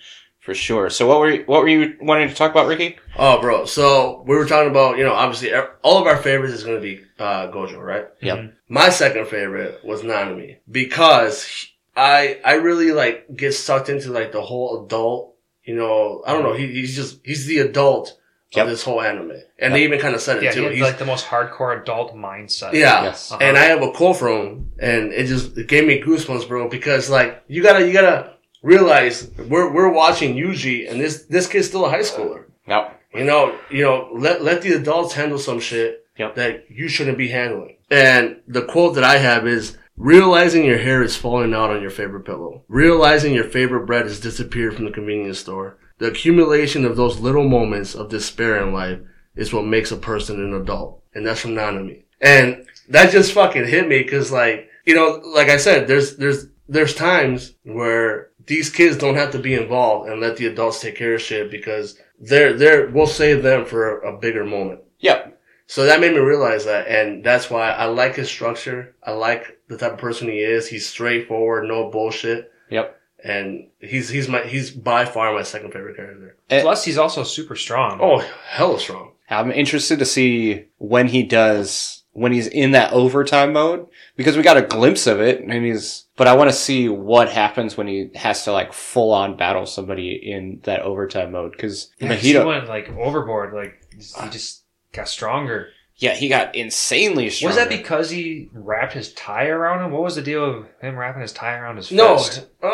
for 0.47 0.55
sure. 0.55 0.89
So 0.91 1.07
what 1.09 1.19
were 1.19 1.31
you, 1.31 1.43
what 1.47 1.61
were 1.61 1.69
you 1.69 1.97
wanting 2.01 2.29
to 2.29 2.35
talk 2.35 2.53
about, 2.53 2.69
Ricky? 2.69 2.97
Oh, 3.19 3.41
bro. 3.41 3.65
So 3.67 4.23
we 4.27 4.37
were 4.37 4.47
talking 4.47 4.71
about, 4.71 4.97
you 4.97 5.05
know, 5.05 5.13
obviously 5.13 5.53
all 5.83 5.99
of 6.01 6.07
our 6.07 6.17
favorites 6.17 6.55
is 6.55 6.63
going 6.65 6.77
to 6.77 6.81
be 6.83 7.03
uh, 7.19 7.49
Gojo, 7.49 7.79
right? 7.83 8.07
Yep. 8.23 8.39
Mhm. 8.39 8.53
My 8.69 8.89
second 8.89 9.27
favorite 9.27 9.85
was 9.85 10.03
Nanami 10.03 10.59
because 10.71 11.67
I 11.97 12.39
I 12.45 12.55
really 12.55 12.93
like 12.93 13.27
get 13.37 13.53
sucked 13.55 13.89
into 13.89 14.11
like 14.13 14.31
the 14.33 14.43
whole 14.43 14.85
adult. 14.85 15.35
You 15.65 15.75
know, 15.75 16.23
I 16.27 16.33
don't 16.33 16.45
know. 16.45 16.53
He, 16.55 16.69
he's 16.69 16.95
just 16.95 17.21
he's 17.25 17.47
the 17.47 17.59
adult 17.59 18.17
Yep. 18.53 18.65
of 18.65 18.71
this 18.71 18.85
whole 18.85 19.03
anime, 19.03 19.33
and 19.59 19.75
they 19.75 19.83
even 19.83 19.99
kind 19.99 20.15
of 20.15 20.21
said 20.21 20.37
it 20.39 20.45
Yeah, 20.45 20.53
too. 20.53 20.69
he 20.69 20.75
He's, 20.77 20.81
like 20.83 20.99
the 20.99 21.05
most 21.05 21.27
hardcore 21.27 21.83
adult 21.83 22.15
mindset. 22.15 22.73
yeah, 22.75 23.03
Yes. 23.03 23.33
Uh-huh. 23.33 23.41
and 23.43 23.59
I 23.59 23.65
have 23.65 23.83
a 23.83 23.91
quote 23.91 24.17
from 24.19 24.33
him, 24.37 24.73
and 24.79 25.13
it 25.13 25.27
just 25.27 25.59
it 25.59 25.67
gave 25.67 25.85
me 25.87 26.01
goosebumps, 26.01 26.47
bro. 26.47 26.69
Because 26.69 27.11
like 27.11 27.43
you 27.49 27.61
gotta 27.63 27.85
you 27.87 27.93
gotta 27.93 28.36
realize 28.63 29.31
we're 29.49 29.73
we're 29.73 29.93
watching 29.93 30.35
Yuji, 30.37 30.91
and 30.91 31.01
this 31.01 31.25
this 31.25 31.47
kid's 31.47 31.69
still 31.69 31.87
a 31.87 31.91
high 31.91 32.01
schooler. 32.01 32.45
Yep. 32.67 33.01
You 33.15 33.25
know, 33.25 33.59
you 33.71 33.83
know, 33.83 34.11
let 34.13 34.43
let 34.43 34.63
the 34.63 34.73
adults 34.73 35.15
handle 35.15 35.39
some 35.39 35.61
shit 35.61 36.07
Yep. 36.19 36.35
that 36.37 36.65
you 36.71 36.89
shouldn't 36.89 37.19
be 37.19 37.29
handling. 37.29 37.77
And 37.91 38.41
the 38.49 38.63
quote 38.65 38.95
that 38.95 39.05
I 39.05 39.19
have 39.19 39.47
is 39.47 39.77
realizing 39.97 40.65
your 40.65 40.79
hair 40.79 41.03
is 41.03 41.17
falling 41.17 41.55
out 41.55 41.71
on 41.71 41.83
your 41.83 41.91
favorite 41.91 42.25
pillow. 42.25 42.65
Realizing 42.69 43.35
your 43.35 43.45
favorite 43.45 43.87
bread 43.87 44.07
has 44.07 44.21
disappeared 44.21 44.75
from 44.75 44.87
the 44.87 44.91
convenience 44.91 45.39
store. 45.39 45.79
The 45.99 46.09
accumulation 46.09 46.85
of 46.85 46.97
those 46.97 47.21
little 47.21 47.49
moments 47.49 47.95
of 47.95 48.11
despair 48.11 48.63
in 48.67 48.73
life 48.73 48.99
is 49.35 49.53
what 49.53 49.65
makes 49.65 49.93
a 49.93 49.97
person 49.97 50.43
an 50.43 50.55
adult. 50.55 51.03
And 51.15 51.27
that's 51.27 51.41
from 51.41 51.53
Nanami. 51.53 52.05
And 52.21 52.67
that 52.89 53.13
just 53.13 53.33
fucking 53.33 53.67
hit 53.67 53.89
me 53.89 54.03
because 54.03 54.33
like, 54.33 54.69
you 54.85 54.95
know, 54.95 55.21
like 55.35 55.49
I 55.49 55.57
said, 55.59 55.87
there's, 55.87 56.17
there's, 56.17 56.47
there's 56.69 56.95
times 56.95 57.55
where 57.63 58.31
these 58.47 58.71
kids 58.71 58.97
don't 58.97 59.17
have 59.17 59.33
to 59.33 59.39
be 59.39 59.55
involved 59.55 60.09
and 60.09 60.21
let 60.21 60.37
the 60.37 60.47
adults 60.47 60.81
take 60.81 60.97
care 60.97 61.15
of 61.15 61.21
shit 61.23 61.51
because 61.51 61.99
they're, 62.21 62.53
they're, 62.55 62.89
we'll 62.89 63.07
save 63.07 63.43
them 63.43 63.65
for 63.65 64.01
a 64.01 64.17
bigger 64.17 64.45
moment. 64.45 64.81
Yep. 65.01 65.39
So 65.67 65.85
that 65.87 66.01
made 66.01 66.13
me 66.13 66.19
realize 66.21 66.65
that, 66.67 66.87
and 66.87 67.25
that's 67.25 67.51
why 67.51 67.71
I 67.71 67.87
like 67.87 68.15
his 68.15 68.29
structure. 68.29 68.95
I 69.03 69.11
like 69.13 69.59
the 69.69 69.77
type 69.77 69.95
of 69.95 69.99
person 69.99 70.29
he 70.29 70.39
is. 70.39 70.69
He's 70.69 70.87
straightforward, 70.87 71.65
no 71.67 71.91
bullshit, 71.91 72.53
Yep. 72.71 72.97
and 73.25 73.67
he's 73.81 74.09
he's 74.09 74.29
my 74.29 74.43
he's 74.43 74.71
by 74.71 75.05
far 75.05 75.33
my 75.35 75.43
second 75.43 75.73
favorite 75.73 75.97
character. 75.97 76.37
Eh, 76.51 76.63
Plus, 76.63 76.85
he's 76.85 76.99
also 76.99 77.25
super 77.25 77.57
strong. 77.57 77.99
Oh, 78.01 78.25
hella 78.49 78.79
strong. 78.79 79.11
I'm 79.29 79.51
interested 79.51 79.99
to 79.99 80.05
see 80.07 80.67
when 80.79 81.09
he 81.09 81.25
does 81.25 82.05
when 82.13 82.31
he's 82.31 82.47
in 82.47 82.71
that 82.71 82.93
overtime 82.93 83.53
mode 83.53 83.89
because 84.15 84.37
we 84.37 84.43
got 84.45 84.57
a 84.57 84.63
glimpse 84.63 85.09
of 85.09 85.21
it 85.21 85.41
and 85.43 85.65
he's 85.65 86.05
but 86.17 86.27
I 86.27 86.35
want 86.35 86.51
to 86.51 86.57
see 86.57 86.89
what 86.89 87.29
happens 87.31 87.77
when 87.77 87.87
he 87.87 88.11
has 88.15 88.45
to 88.45 88.53
like 88.53 88.73
full 88.73 89.13
on 89.13 89.37
battle 89.37 89.67
somebody 89.67 90.13
in 90.15 90.61
that 90.65 90.81
overtime 90.83 91.33
mode 91.33 91.53
because 91.53 91.91
Yeah, 91.99 92.15
he 92.15 92.37
went 92.39 92.69
like 92.69 92.89
overboard. 92.91 93.55
Like 93.55 93.75
he 93.95 94.29
just 94.31 94.65
got 94.93 95.09
stronger. 95.09 95.69
yeah 95.97 96.15
he 96.15 96.29
got 96.29 96.55
insanely 96.55 97.29
strong. 97.31 97.49
Was 97.51 97.57
that 97.57 97.69
because 97.69 98.11
he 98.11 98.49
wrapped 98.53 98.93
his 98.95 99.13
tie 99.13 99.47
around 99.49 99.85
him? 99.85 99.93
What 99.93 100.03
was 100.03 100.15
the 100.17 100.23
deal 100.23 100.45
of 100.45 100.67
him 100.81 100.97
wrapping 100.97 101.23
his 101.23 101.33
tie 101.33 101.55
around 101.57 101.77
his 101.77 101.91
No, 101.93 102.17
fist? 102.19 102.47
uh, 102.63 102.67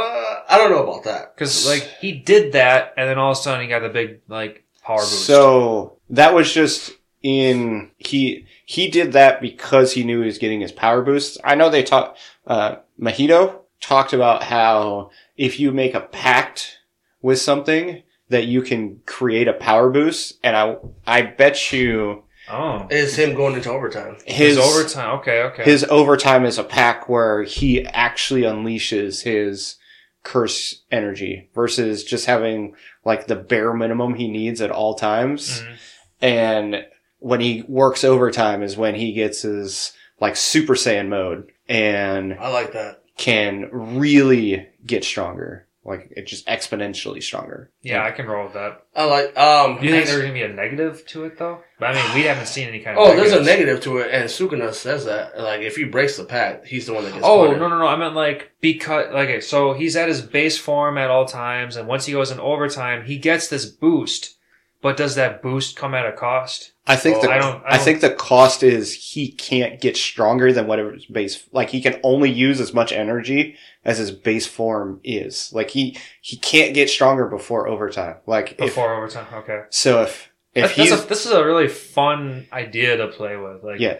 I 0.48 0.56
don't 0.58 0.70
know 0.70 0.82
about 0.84 1.04
that. 1.04 1.34
Because 1.34 1.66
like 1.66 1.82
he 2.00 2.12
did 2.12 2.52
that, 2.52 2.94
and 2.96 3.08
then 3.08 3.18
all 3.18 3.32
of 3.32 3.38
a 3.38 3.40
sudden 3.40 3.62
he 3.62 3.68
got 3.68 3.80
the 3.80 3.88
big 3.88 4.20
like 4.28 4.64
power 4.84 4.98
boost. 4.98 5.26
So 5.26 5.98
that 6.10 6.34
was 6.34 6.52
just 6.52 6.92
in 7.22 7.90
he 7.98 8.46
he 8.66 8.88
did 8.88 9.12
that 9.12 9.40
because 9.40 9.92
he 9.92 10.02
knew 10.04 10.20
he 10.20 10.26
was 10.26 10.38
getting 10.38 10.60
his 10.60 10.72
power 10.72 11.02
boost. 11.02 11.38
I 11.44 11.54
know 11.54 11.70
they 11.70 11.82
talked 11.84 12.18
uh 12.46 12.76
Mahito 13.00 13.60
talked 13.80 14.12
about 14.12 14.44
how 14.44 15.10
if 15.36 15.58
you 15.58 15.72
make 15.72 15.94
a 15.94 16.00
pact 16.00 16.78
with 17.20 17.38
something 17.40 18.02
that 18.28 18.46
you 18.46 18.62
can 18.62 19.00
create 19.06 19.48
a 19.48 19.52
power 19.52 19.90
boost 19.90 20.38
and 20.42 20.56
I 20.56 20.76
I 21.06 21.22
bet 21.22 21.72
you 21.72 22.24
oh, 22.48 22.86
It's 22.90 23.16
him 23.16 23.34
going 23.34 23.54
into 23.54 23.70
overtime. 23.70 24.16
his 24.24 24.56
his 24.56 24.58
overtime. 24.58 25.18
Okay, 25.20 25.42
okay. 25.42 25.64
his 25.64 25.84
overtime 25.84 26.44
is 26.44 26.58
a 26.58 26.64
pack 26.64 27.08
where 27.08 27.42
he 27.42 27.84
actually 27.86 28.42
unleashes 28.42 29.22
his 29.22 29.76
curse 30.22 30.82
energy 30.92 31.48
versus 31.54 32.04
just 32.04 32.26
having 32.26 32.74
like 33.04 33.26
the 33.26 33.34
bare 33.36 33.72
minimum 33.74 34.14
he 34.14 34.28
needs 34.28 34.60
at 34.60 34.70
all 34.70 34.94
times. 34.94 35.60
Mhm. 35.60 35.76
And 36.22 36.86
when 37.18 37.40
he 37.40 37.64
works 37.68 38.04
overtime 38.04 38.62
is 38.62 38.76
when 38.76 38.94
he 38.94 39.12
gets 39.12 39.42
his 39.42 39.92
like 40.20 40.36
Super 40.36 40.74
Saiyan 40.74 41.08
mode 41.08 41.50
and 41.72 42.34
I 42.34 42.48
like 42.48 42.72
that. 42.74 43.02
can 43.16 43.68
really 43.72 44.68
get 44.84 45.04
stronger. 45.04 45.66
Like 45.84 46.12
it 46.16 46.28
just 46.28 46.46
exponentially 46.46 47.20
stronger. 47.20 47.72
Yeah, 47.82 48.04
I 48.04 48.12
can 48.12 48.26
roll 48.26 48.44
with 48.44 48.52
that. 48.52 48.84
I 48.94 49.04
like. 49.04 49.36
Um. 49.36 49.80
Do 49.80 49.86
you 49.86 49.90
think 49.90 50.06
there's 50.06 50.20
gonna 50.20 50.32
be 50.32 50.42
a 50.42 50.48
negative 50.48 51.04
to 51.08 51.24
it 51.24 51.38
though? 51.38 51.58
But 51.80 51.86
I 51.90 51.94
mean, 51.94 52.14
we 52.14 52.22
haven't 52.22 52.46
seen 52.46 52.68
any 52.68 52.78
kind 52.78 52.96
of. 52.96 53.04
Oh, 53.04 53.16
there's 53.16 53.32
a 53.32 53.42
negative 53.42 53.80
to 53.80 53.98
it, 53.98 54.12
and 54.12 54.30
Sukuna 54.30 54.72
says 54.74 55.06
that. 55.06 55.36
Like, 55.40 55.62
if 55.62 55.74
he 55.74 55.82
breaks 55.82 56.16
the 56.16 56.24
pact, 56.24 56.68
he's 56.68 56.86
the 56.86 56.92
one 56.92 57.02
that 57.02 57.14
gets. 57.14 57.24
Oh 57.26 57.46
punished. 57.46 57.58
no 57.60 57.68
no 57.68 57.78
no! 57.78 57.86
I 57.88 57.96
meant 57.96 58.14
like 58.14 58.52
because 58.60 59.12
like 59.12 59.28
okay, 59.28 59.40
so 59.40 59.72
he's 59.72 59.96
at 59.96 60.08
his 60.08 60.22
base 60.22 60.56
form 60.56 60.98
at 60.98 61.10
all 61.10 61.24
times, 61.24 61.74
and 61.74 61.88
once 61.88 62.06
he 62.06 62.12
goes 62.12 62.30
in 62.30 62.38
overtime, 62.38 63.04
he 63.04 63.18
gets 63.18 63.48
this 63.48 63.66
boost. 63.66 64.36
But 64.82 64.96
does 64.96 65.16
that 65.16 65.42
boost 65.42 65.74
come 65.76 65.94
at 65.94 66.06
a 66.06 66.12
cost? 66.12 66.71
I 66.86 66.96
think 66.96 67.18
Oh, 67.18 67.22
the 67.22 67.30
I 67.30 67.38
don't- 67.38 67.62
I 67.64 67.68
I, 67.68 67.76
don't- 67.76 67.84
think 67.84 68.00
the 68.00 68.10
cost 68.10 68.62
is 68.64 68.92
he 69.12 69.30
can't 69.30 69.80
get 69.80 69.96
stronger 69.96 70.52
than 70.52 70.66
whatever 70.66 70.92
his 70.92 71.06
base 71.06 71.44
like 71.52 71.70
he 71.70 71.80
can 71.80 72.00
only 72.02 72.30
use 72.30 72.60
as 72.60 72.74
much 72.74 72.90
energy 72.92 73.56
as 73.84 73.98
his 73.98 74.10
base 74.10 74.46
form 74.46 75.00
is. 75.04 75.50
Like 75.52 75.70
he 75.70 75.96
he 76.20 76.36
can't 76.36 76.74
get 76.74 76.90
stronger 76.90 77.26
before 77.26 77.68
overtime. 77.68 78.16
Like 78.26 78.52
if 78.52 78.58
Before 78.58 78.94
overtime, 78.94 79.26
okay. 79.34 79.62
so 79.70 80.02
if 80.02 80.30
if 80.54 80.62
That's- 80.64 80.76
he's 80.76 80.90
that's 80.90 81.04
a, 81.04 81.08
this 81.08 81.24
is 81.26 81.32
a 81.32 81.44
really 81.44 81.68
fun 81.68 82.46
idea 82.52 82.96
to 82.96 83.08
play 83.08 83.36
with. 83.36 83.62
Like, 83.62 83.78
yeah 83.80 83.98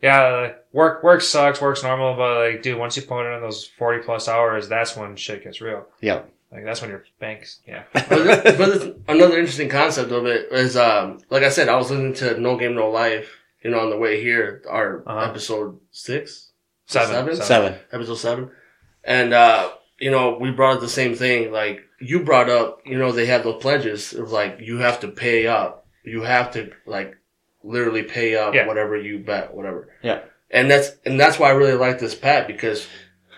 yeah, 0.00 0.28
like, 0.40 0.56
work 0.72 1.02
work 1.04 1.20
sucks, 1.20 1.60
work's 1.60 1.82
normal, 1.84 2.14
but 2.16 2.38
like, 2.38 2.62
dude, 2.62 2.76
once 2.78 2.96
you 2.96 3.02
put 3.04 3.24
in 3.34 3.40
those 3.40 3.66
forty 3.66 4.02
plus 4.02 4.26
hours, 4.28 4.68
that's 4.68 4.96
when 4.96 5.14
shit 5.16 5.44
gets 5.44 5.60
real. 5.60 5.86
yeah 6.00 6.22
Like, 6.52 6.64
that's 6.64 6.82
when 6.82 6.90
your 6.90 7.04
banks, 7.18 7.60
yeah. 7.66 7.84
but, 7.94 8.08
th- 8.08 8.58
but 8.58 8.96
another 9.08 9.38
interesting 9.38 9.70
concept 9.70 10.12
of 10.12 10.26
it 10.26 10.52
is, 10.52 10.76
um, 10.76 11.18
like 11.30 11.42
I 11.44 11.48
said, 11.48 11.68
I 11.70 11.76
was 11.76 11.90
listening 11.90 12.12
to 12.14 12.38
No 12.38 12.56
Game 12.58 12.74
No 12.74 12.90
Life, 12.90 13.30
you 13.64 13.70
know, 13.70 13.80
on 13.80 13.88
the 13.90 13.96
way 13.96 14.20
here, 14.22 14.62
our 14.68 15.02
Uh-huh. 15.06 15.30
episode 15.30 15.80
six, 15.90 16.50
Seven, 16.86 17.14
Seven? 17.14 17.36
seven 17.36 17.74
episode 17.90 18.16
seven, 18.16 18.50
and 19.02 19.32
uh, 19.32 19.70
you 19.98 20.10
know, 20.10 20.36
we 20.38 20.50
brought 20.50 20.74
up 20.74 20.80
the 20.82 20.88
same 20.88 21.14
thing. 21.14 21.50
Like 21.52 21.80
you 22.00 22.22
brought 22.22 22.50
up, 22.50 22.80
you 22.84 22.98
know, 22.98 23.12
they 23.12 23.26
have 23.26 23.44
those 23.44 23.62
pledges 23.62 24.12
of 24.12 24.30
like 24.30 24.58
you 24.60 24.78
have 24.78 25.00
to 25.00 25.08
pay 25.08 25.46
up, 25.46 25.86
you 26.04 26.20
have 26.22 26.50
to 26.52 26.70
like 26.84 27.16
literally 27.64 28.02
pay 28.02 28.36
up 28.36 28.52
Yeah. 28.54 28.66
whatever 28.66 28.96
you 28.96 29.20
bet, 29.20 29.54
whatever. 29.54 29.88
Yeah. 30.02 30.20
and 30.50 30.70
that's 30.70 30.90
and 31.06 31.18
that's 31.18 31.38
why 31.38 31.48
I 31.48 31.52
really 31.52 31.74
like 31.78 31.98
this 31.98 32.14
pat 32.14 32.46
because. 32.46 32.86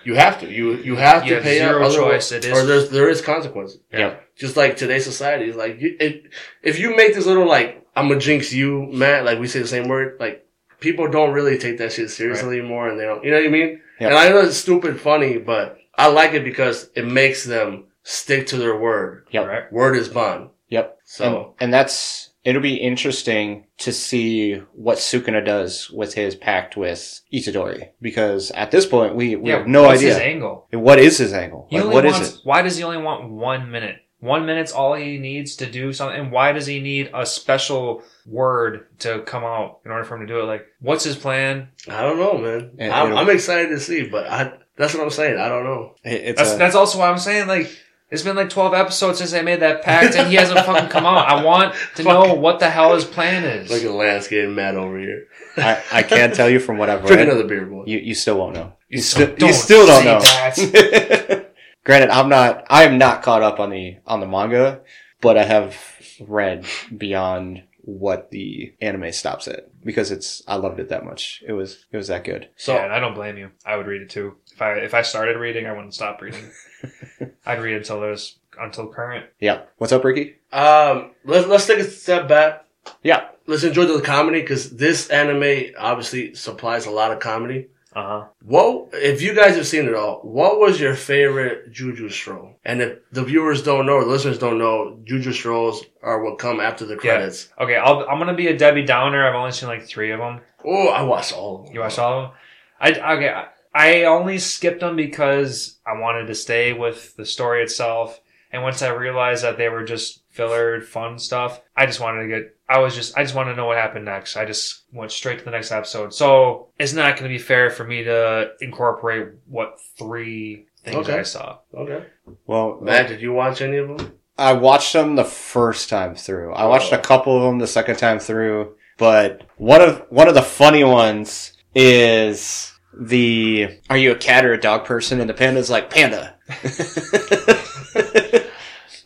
You 0.05 0.15
have 0.15 0.41
to. 0.41 0.51
You 0.51 0.73
you 0.77 0.97
have 0.97 1.25
You 1.25 1.31
to 1.31 1.35
have 1.37 1.45
pay 1.45 1.59
zero 1.59 1.81
up. 1.85 1.91
otherwise- 1.91 2.29
choice. 2.29 2.33
It 2.33 2.45
is- 2.45 2.53
or 2.59 2.65
there's 2.67 2.91
there 2.91 3.09
is 3.09 3.21
consequences 3.23 3.81
yeah 3.93 4.17
just 4.37 4.57
like 4.57 4.77
today's 4.77 5.05
society 5.05 5.49
is 5.49 5.57
like 5.57 5.81
you, 5.81 5.97
if, 6.01 6.15
if 6.63 6.79
you 6.79 6.97
make 6.97 7.15
this 7.15 7.25
little 7.27 7.47
like 7.47 7.87
i'm 7.97 8.09
gonna 8.09 8.19
jinx 8.21 8.53
you 8.53 8.87
matt 8.93 9.25
like 9.25 9.39
we 9.39 9.47
say 9.47 9.61
the 9.61 9.67
same 9.69 9.87
word 9.89 10.17
like 10.19 10.45
people 10.81 11.09
don't 11.09 11.33
really 11.33 11.57
take 11.57 11.79
that 11.79 11.93
shit 11.93 12.11
seriously 12.11 12.59
anymore 12.59 12.89
and 12.89 12.99
they 12.99 13.05
don't 13.05 13.23
you 13.25 13.31
know 13.31 13.37
what 13.39 13.47
i 13.47 13.51
mean 13.51 13.81
Yeah. 14.01 14.09
and 14.09 14.17
i 14.17 14.29
know 14.29 14.41
it's 14.41 14.57
stupid 14.57 15.01
funny 15.01 15.39
but 15.39 15.79
i 15.97 16.09
like 16.09 16.33
it 16.35 16.43
because 16.45 16.91
it 16.97 17.07
makes 17.07 17.45
them 17.45 17.85
stick 18.03 18.49
to 18.49 18.57
their 18.57 18.77
word 18.77 19.27
Yep. 19.31 19.47
Right? 19.47 19.73
word 19.73 19.97
is 19.97 20.09
bond 20.09 20.51
yep 20.69 20.99
so 21.05 21.25
and, 21.61 21.65
and 21.67 21.73
that's 21.75 22.31
it'll 22.45 22.61
be 22.62 22.76
interesting 22.76 23.66
to 23.78 23.92
see 23.92 24.55
what 24.74 24.99
Sukuna 24.99 25.45
does 25.45 25.90
with 25.90 26.14
his 26.14 26.34
pact 26.34 26.76
with 26.76 27.20
Itadori 27.32 27.90
because 28.01 28.51
at 28.53 28.70
this 28.70 28.86
point 28.86 29.14
we, 29.14 29.36
we 29.36 29.51
Yeah. 29.51 29.59
have 29.59 29.66
no 29.66 29.82
what's 29.84 29.99
idea 30.01 30.14
his 30.14 30.18
angle? 30.22 30.66
what 30.72 30.99
is 30.99 31.18
his 31.18 31.32
angle 31.32 31.66
He 31.70 31.76
like 31.76 31.84
only 31.84 31.95
what 31.95 32.05
is 32.07 32.12
wants, 32.12 32.34
it 32.34 32.40
Why 32.45 32.62
does 32.62 32.76
he 32.76 32.84
only 32.84 32.99
want 32.99 33.30
one 33.30 33.70
minute? 33.70 33.97
One 34.20 34.47
minute's 34.47 34.72
all 34.72 34.95
he 34.95 35.18
needs 35.18 35.57
to 35.57 35.66
do 35.66 35.92
something. 35.92 36.18
And 36.18 36.32
why 36.32 36.53
does 36.53 36.64
he 36.66 36.80
need 36.80 37.11
a 37.12 37.26
special 37.26 38.03
word 38.26 38.86
to 39.01 39.20
come 39.22 39.45
out 39.45 39.80
in 39.84 39.90
order 39.90 40.05
for 40.05 40.14
him 40.16 40.26
to 40.26 40.32
do 40.32 40.40
it? 40.40 40.45
Like, 40.45 40.64
what's 40.80 41.05
his 41.05 41.16
plan? 41.16 41.68
i 41.88 42.01
don't 42.03 42.18
know 42.18 42.38
man 42.38 42.70
And 42.78 42.92
I'm, 42.92 43.07
it'll- 43.09 43.18
I'm 43.18 43.30
excited 43.30 43.68
to 43.68 43.80
see 43.80 44.09
but 44.09 44.26
i 44.26 44.53
that's 44.76 44.95
what 44.95 45.03
i'm 45.03 45.11
saying 45.11 45.38
i 45.38 45.49
don't 45.49 45.64
know 45.64 45.95
it's 46.05 46.38
That's 46.38 46.55
a- 46.55 46.57
that's 46.59 46.74
also 46.74 46.99
why 46.99 47.09
I'm 47.11 47.18
saying 47.18 47.47
like 47.49 47.68
it's 48.11 48.23
been 48.23 48.37
like 48.37 48.51
12 48.51 48.75
episodes 48.75 49.19
since 49.19 49.33
they 49.33 49.43
made 49.43 49.61
that 49.61 49.83
pact 49.83 50.15
and 50.15 50.29
he 50.29 50.35
hasn't 50.37 50.61
fucking 50.61 50.89
come 50.89 51.05
out. 51.07 51.27
I 51.29 51.43
want 51.43 51.75
to 51.97 52.03
know 52.05 52.35
what 52.35 52.61
the 52.61 52.71
hell 52.71 52.95
his 52.95 53.05
plan 53.05 53.45
is. 53.45 53.71
look 53.71 53.83
at 53.83 53.91
lance 53.91 54.29
getting 54.29 54.55
mad 54.55 54.77
over 54.77 54.99
here 54.99 55.27
I, 55.57 55.83
I 55.93 56.03
can't 56.03 56.35
tell 56.35 56.49
you 56.51 56.61
from 56.61 56.79
what 56.79 56.91
I've 56.91 57.01
drink 57.07 57.19
read 57.19 57.29
another 57.29 57.47
beer 57.47 57.67
boy 57.67 57.85
you, 57.87 57.99
you 57.99 58.15
still 58.15 58.39
won't 58.39 58.55
know 58.55 58.73
you, 58.89 59.01
So 59.01 59.25
still 59.25 59.37
don't 59.37 59.53
still 59.55 59.87
don't 59.87 60.05
know 60.05 60.21
that. 60.21 61.51
Granted, 61.85 62.11
I'm 62.11 62.29
not. 62.31 62.65
I 62.71 62.85
am 62.85 62.97
not 62.97 63.23
caught 63.23 63.43
up 63.43 63.61
on 63.61 63.69
the 63.71 63.99
on 64.07 64.21
the 64.21 64.27
manga, 64.27 64.81
but 65.21 65.37
I 65.37 65.45
have 65.45 65.77
read 66.21 66.65
beyond 66.97 67.65
what 67.83 68.31
the 68.31 68.73
anime 68.81 69.13
stops 69.13 69.49
at 69.49 69.69
because 69.85 70.11
it's. 70.11 70.43
I 70.49 70.55
loved 70.57 70.81
it 70.81 70.89
that 70.89 71.05
much. 71.05 71.43
It 71.47 71.53
was. 71.53 71.85
It 71.93 71.97
was 71.99 72.09
that 72.09 72.25
good. 72.25 72.49
so 72.57 72.75
yeah, 72.75 72.85
and 72.85 72.93
I 72.93 73.01
don't 73.01 73.15
blame 73.15 73.37
you. 73.37 73.51
I 73.67 73.77
would 73.77 73.87
read 73.87 74.01
it 74.01 74.09
too. 74.11 74.37
If 74.55 74.63
I 74.63 74.73
if 74.75 74.95
I 74.95 75.03
started 75.03 75.37
reading, 75.37 75.67
I 75.67 75.73
wouldn't 75.73 75.95
stop 75.95 76.23
reading. 76.23 76.49
I'd 77.47 77.61
read 77.61 77.77
until 77.77 78.01
there's 78.01 78.39
until 78.59 78.87
current. 78.87 79.27
Yeah. 79.41 79.63
What's 79.79 79.93
up, 79.93 80.05
Ricky? 80.05 80.37
Um, 80.53 81.11
let's 81.25 81.49
let's 81.49 81.67
take 81.67 81.81
a 81.81 81.85
step 81.85 82.29
back. 82.29 82.65
Yeah. 83.03 83.29
Let's 83.49 83.65
enjoy 83.65 83.87
the 83.87 84.01
comedy 84.01 84.41
because 84.41 84.71
this 84.71 85.11
anime 85.11 85.75
obviously 85.77 86.35
supplies 86.37 86.87
a 86.87 86.91
lot 86.91 87.11
of 87.11 87.19
comedy. 87.19 87.67
Uh 87.97 88.03
huh. 88.03 88.25
What 88.45 88.91
if 88.93 89.23
you 89.23 89.35
guys 89.35 89.57
have 89.57 89.67
seen 89.67 89.87
it 89.87 89.95
all? 89.95 90.21
What 90.21 90.61
was 90.61 90.81
your 90.81 90.95
favorite 90.95 91.73
Juju 91.73 92.09
stroll? 92.09 92.57
And 92.65 92.81
if 92.81 92.99
the 93.11 93.25
viewers 93.25 93.61
don't 93.61 93.87
know, 93.87 93.95
or 93.95 94.05
the 94.05 94.11
listeners 94.11 94.39
don't 94.39 94.59
know, 94.59 95.01
Juju 95.03 95.33
strolls 95.33 95.85
are 96.01 96.23
what 96.23 96.39
come 96.39 96.61
after 96.61 96.87
the 96.87 96.97
credits. 96.97 97.49
Okay, 97.61 97.77
I'll, 97.77 98.07
I'm 98.09 98.19
gonna 98.19 98.35
be 98.35 98.47
a 98.47 98.57
Debbie 98.57 98.85
Downer. 98.85 99.27
I've 99.27 99.35
only 99.35 99.51
seen 99.51 99.69
like 99.69 99.85
three 99.85 100.13
of 100.13 100.21
them. 100.21 100.43
Oh, 100.65 100.89
I 100.89 101.03
watched 101.03 101.33
all 101.33 101.59
of 101.59 101.67
them. 101.67 101.75
You 101.75 101.81
watched 101.81 101.99
all 101.99 102.21
of 102.21 102.29
them? 102.29 102.39
I 102.81 103.15
okay. 103.17 103.45
I- 103.75 104.03
I 104.03 104.05
only 104.05 104.39
skipped 104.39 104.81
them 104.81 104.97
because 104.97 105.79
I 105.87 105.99
wanted 105.99 106.27
to 106.29 106.35
stay 106.35 106.72
with 106.72 107.16
the 107.16 107.27
story 107.27 107.62
itself. 107.62 108.20
And 108.53 108.62
once 108.62 108.83
I 108.83 108.89
realized 108.91 109.43
that 109.43 109.59
they 109.59 109.68
were 109.68 109.83
just 109.83 110.22
filler 110.31 110.81
fun 110.81 111.18
stuff, 111.18 111.61
I 111.77 111.87
just 111.87 111.99
wanted 111.99 112.22
to 112.22 112.29
get. 112.29 112.57
I 112.68 112.79
was 112.79 112.95
just. 112.95 113.18
I 113.18 113.22
just 113.25 113.35
wanted 113.35 113.51
to 113.51 113.57
know 113.57 113.66
what 113.66 113.77
happened 113.79 114.05
next. 114.05 114.37
I 114.37 114.45
just 114.45 114.85
went 114.93 115.11
straight 115.11 115.41
to 115.41 115.45
the 115.45 115.51
next 115.51 115.72
episode. 115.72 116.14
So 116.14 116.68
it's 116.79 116.93
not 116.93 117.14
going 117.16 117.25
to 117.25 117.29
be 117.37 117.39
fair 117.39 117.68
for 117.70 117.83
me 117.83 118.05
to 118.05 118.53
incorporate 118.61 119.31
what 119.49 119.81
three 119.99 120.66
things 120.85 121.09
Okay. 121.09 121.18
I 121.18 121.22
saw. 121.25 121.59
Okay. 121.77 122.05
Well, 122.47 122.79
Matt, 122.81 123.09
did 123.09 123.20
you 123.20 123.33
watch 123.33 123.61
any 123.61 123.79
of 123.79 123.89
them? 123.99 124.12
I 124.39 124.53
watched 124.53 124.93
them 124.93 125.16
the 125.16 125.25
first 125.25 125.89
time 125.89 126.14
through. 126.14 126.53
I 126.55 126.66
watched 126.66 126.93
a 126.93 126.99
Oh. 126.99 127.03
couple 127.03 127.37
of 127.37 127.43
them 127.43 127.59
the 127.59 127.66
second 127.66 127.97
time 127.97 128.20
through, 128.20 128.77
but 128.99 129.43
one 129.57 129.81
of 129.81 130.05
one 130.11 130.29
of 130.29 130.35
the 130.35 130.43
funny 130.43 130.85
ones 130.85 131.55
is 131.75 132.72
the 132.99 133.78
"Are 133.90 133.97
you 133.97 134.12
a 134.12 134.16
cat 134.16 134.45
or 134.45 134.53
a 134.53 134.61
dog 134.61 134.84
person?" 134.84 135.20
and 135.20 135.28
the 135.28 135.34
panda's 135.34 135.70
like 135.70 135.90
panda. 135.90 136.34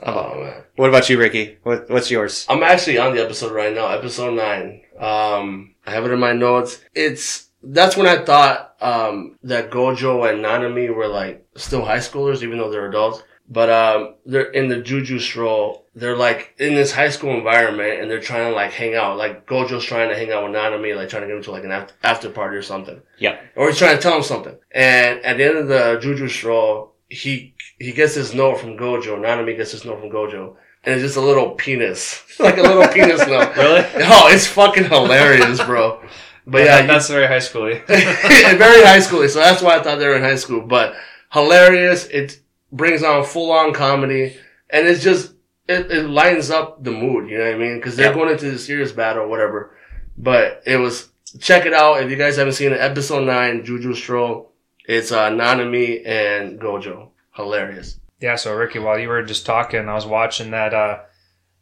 Oh 0.01 0.41
man. 0.41 0.62
what 0.76 0.89
about 0.89 1.11
you, 1.11 1.18
Ricky? 1.18 1.59
What, 1.64 1.91
what's 1.91 2.11
yours? 2.11 2.47
I'm 2.49 2.62
actually 2.62 2.99
on 2.99 3.14
the 3.14 3.22
episode 3.22 3.53
right 3.53 3.74
now, 3.74 3.89
episode 3.89 4.34
nine. 4.34 4.82
Um, 4.99 5.74
I 5.86 5.91
have 5.91 6.05
it 6.07 6.12
in 6.12 6.20
my 6.20 6.32
notes. 6.32 6.80
It's 6.95 7.49
that's 7.62 7.97
when 7.97 8.07
I 8.07 8.24
thought 8.24 8.76
um, 8.80 9.36
that 9.43 9.70
Gojo 9.70 10.30
and 10.30 10.45
Nanami 10.45 10.95
were 10.95 11.09
like 11.09 11.47
still 11.57 11.84
high 11.84 11.99
schoolers, 11.99 12.43
even 12.43 12.59
though 12.59 12.70
they're 12.70 12.89
adults. 12.89 13.22
But 13.51 13.71
um, 13.71 14.15
they're 14.27 14.51
in 14.51 14.69
the 14.69 14.83
Juju 14.83 15.19
stroll. 15.21 15.87
They're 15.95 16.17
like 16.17 16.55
in 16.59 16.75
this 16.75 16.93
high 16.93 17.09
school 17.09 17.35
environment, 17.35 18.01
and 18.01 18.11
they're 18.11 18.21
trying 18.21 18.51
to 18.51 18.55
like 18.55 18.73
hang 18.73 18.95
out. 18.95 19.17
Like 19.17 19.47
Gojo's 19.47 19.85
trying 19.85 20.11
to 20.11 20.17
hang 20.17 20.31
out 20.31 20.45
with 20.45 20.53
Nanami, 20.53 20.95
like 20.95 21.09
trying 21.09 21.23
to 21.23 21.29
get 21.29 21.37
him 21.37 21.43
to 21.45 21.51
like 21.51 21.65
an 21.65 21.73
after, 22.03 22.29
party 22.29 22.57
or 22.57 22.63
something. 22.63 23.01
Yeah. 23.19 23.41
Or 23.57 23.69
he's 23.69 23.79
trying 23.79 23.97
to 23.97 24.03
tell 24.03 24.17
him 24.17 24.23
something. 24.23 24.55
And 24.71 25.21
at 25.25 25.39
the 25.39 25.45
end 25.45 25.57
of 25.57 25.69
the 25.69 25.99
Juju 26.01 26.29
stroll, 26.29 26.93
he 27.09 27.55
he 27.79 27.93
gets 27.93 28.15
this 28.17 28.35
note 28.35 28.59
from 28.61 28.77
Gojo. 28.77 29.19
Nanami 29.19 29.57
gets 29.57 29.73
this 29.73 29.85
note 29.85 30.01
from 30.01 30.11
Gojo. 30.11 30.57
And 30.85 30.95
it's 30.95 31.03
just 31.03 31.17
a 31.17 31.21
little 31.23 31.53
penis. 31.53 32.23
like 32.39 32.59
a 32.59 32.63
little 32.63 32.87
penis 32.89 33.27
note. 33.27 33.53
Really? 33.57 33.81
Oh, 34.05 34.29
it's 34.31 34.47
fucking 34.47 34.85
hilarious, 34.85 35.63
bro. 35.65 36.01
But 36.47 36.59
yeah, 36.65 36.83
That- 36.83 36.87
that's 36.87 37.09
very 37.09 37.27
high 37.27 37.39
schooly. 37.39 37.85
very 37.87 38.83
high 38.85 38.99
schooly. 38.99 39.29
So 39.31 39.39
that's 39.41 39.63
why 39.63 39.77
I 39.79 39.83
thought 39.83 39.99
they 39.99 40.07
were 40.07 40.17
in 40.17 40.23
high 40.23 40.37
school. 40.37 40.61
But 40.61 40.95
hilarious. 41.33 42.07
It 42.07 42.41
brings 42.73 43.03
on 43.03 43.25
full 43.25 43.51
on 43.53 43.73
comedy, 43.73 44.37
and 44.71 44.87
it's 44.87 45.03
just 45.03 45.33
it, 45.69 45.91
it 45.91 46.03
lines 46.09 46.51
up 46.51 46.83
the 46.83 46.91
mood. 46.91 47.29
You 47.29 47.39
know 47.39 47.45
what 47.45 47.55
I 47.55 47.59
mean? 47.59 47.77
Because 47.77 47.97
they're 47.97 48.09
Yeah. 48.11 48.14
going 48.14 48.31
into 48.31 48.51
the 48.51 48.59
serious 48.59 48.93
battle 48.93 49.25
or 49.25 49.29
whatever. 49.29 49.77
But 50.16 50.62
it 50.66 50.77
was 50.79 51.09
check 51.41 51.66
it 51.66 51.75
out 51.75 52.03
if 52.03 52.11
you 52.11 52.16
guys 52.16 52.37
haven't 52.37 52.55
seen 52.55 52.73
it. 52.73 52.81
Episode 52.81 53.25
nine, 53.25 53.64
Juju 53.64 53.95
Stroll. 53.95 54.53
It's 54.87 55.12
uh, 55.12 55.31
Nanami 55.31 56.07
and 56.07 56.59
Gojo. 56.59 57.11
Hilarious. 57.35 58.01
Yeah, 58.21 58.37
so 58.37 58.53
Ricky, 58.55 58.79
while 58.81 58.99
you 58.99 59.09
were 59.09 59.23
just 59.23 59.45
talking, 59.47 59.89
I 59.89 59.95
was 59.95 60.07
watching 60.07 60.51
that 60.53 60.73
uh 60.75 61.01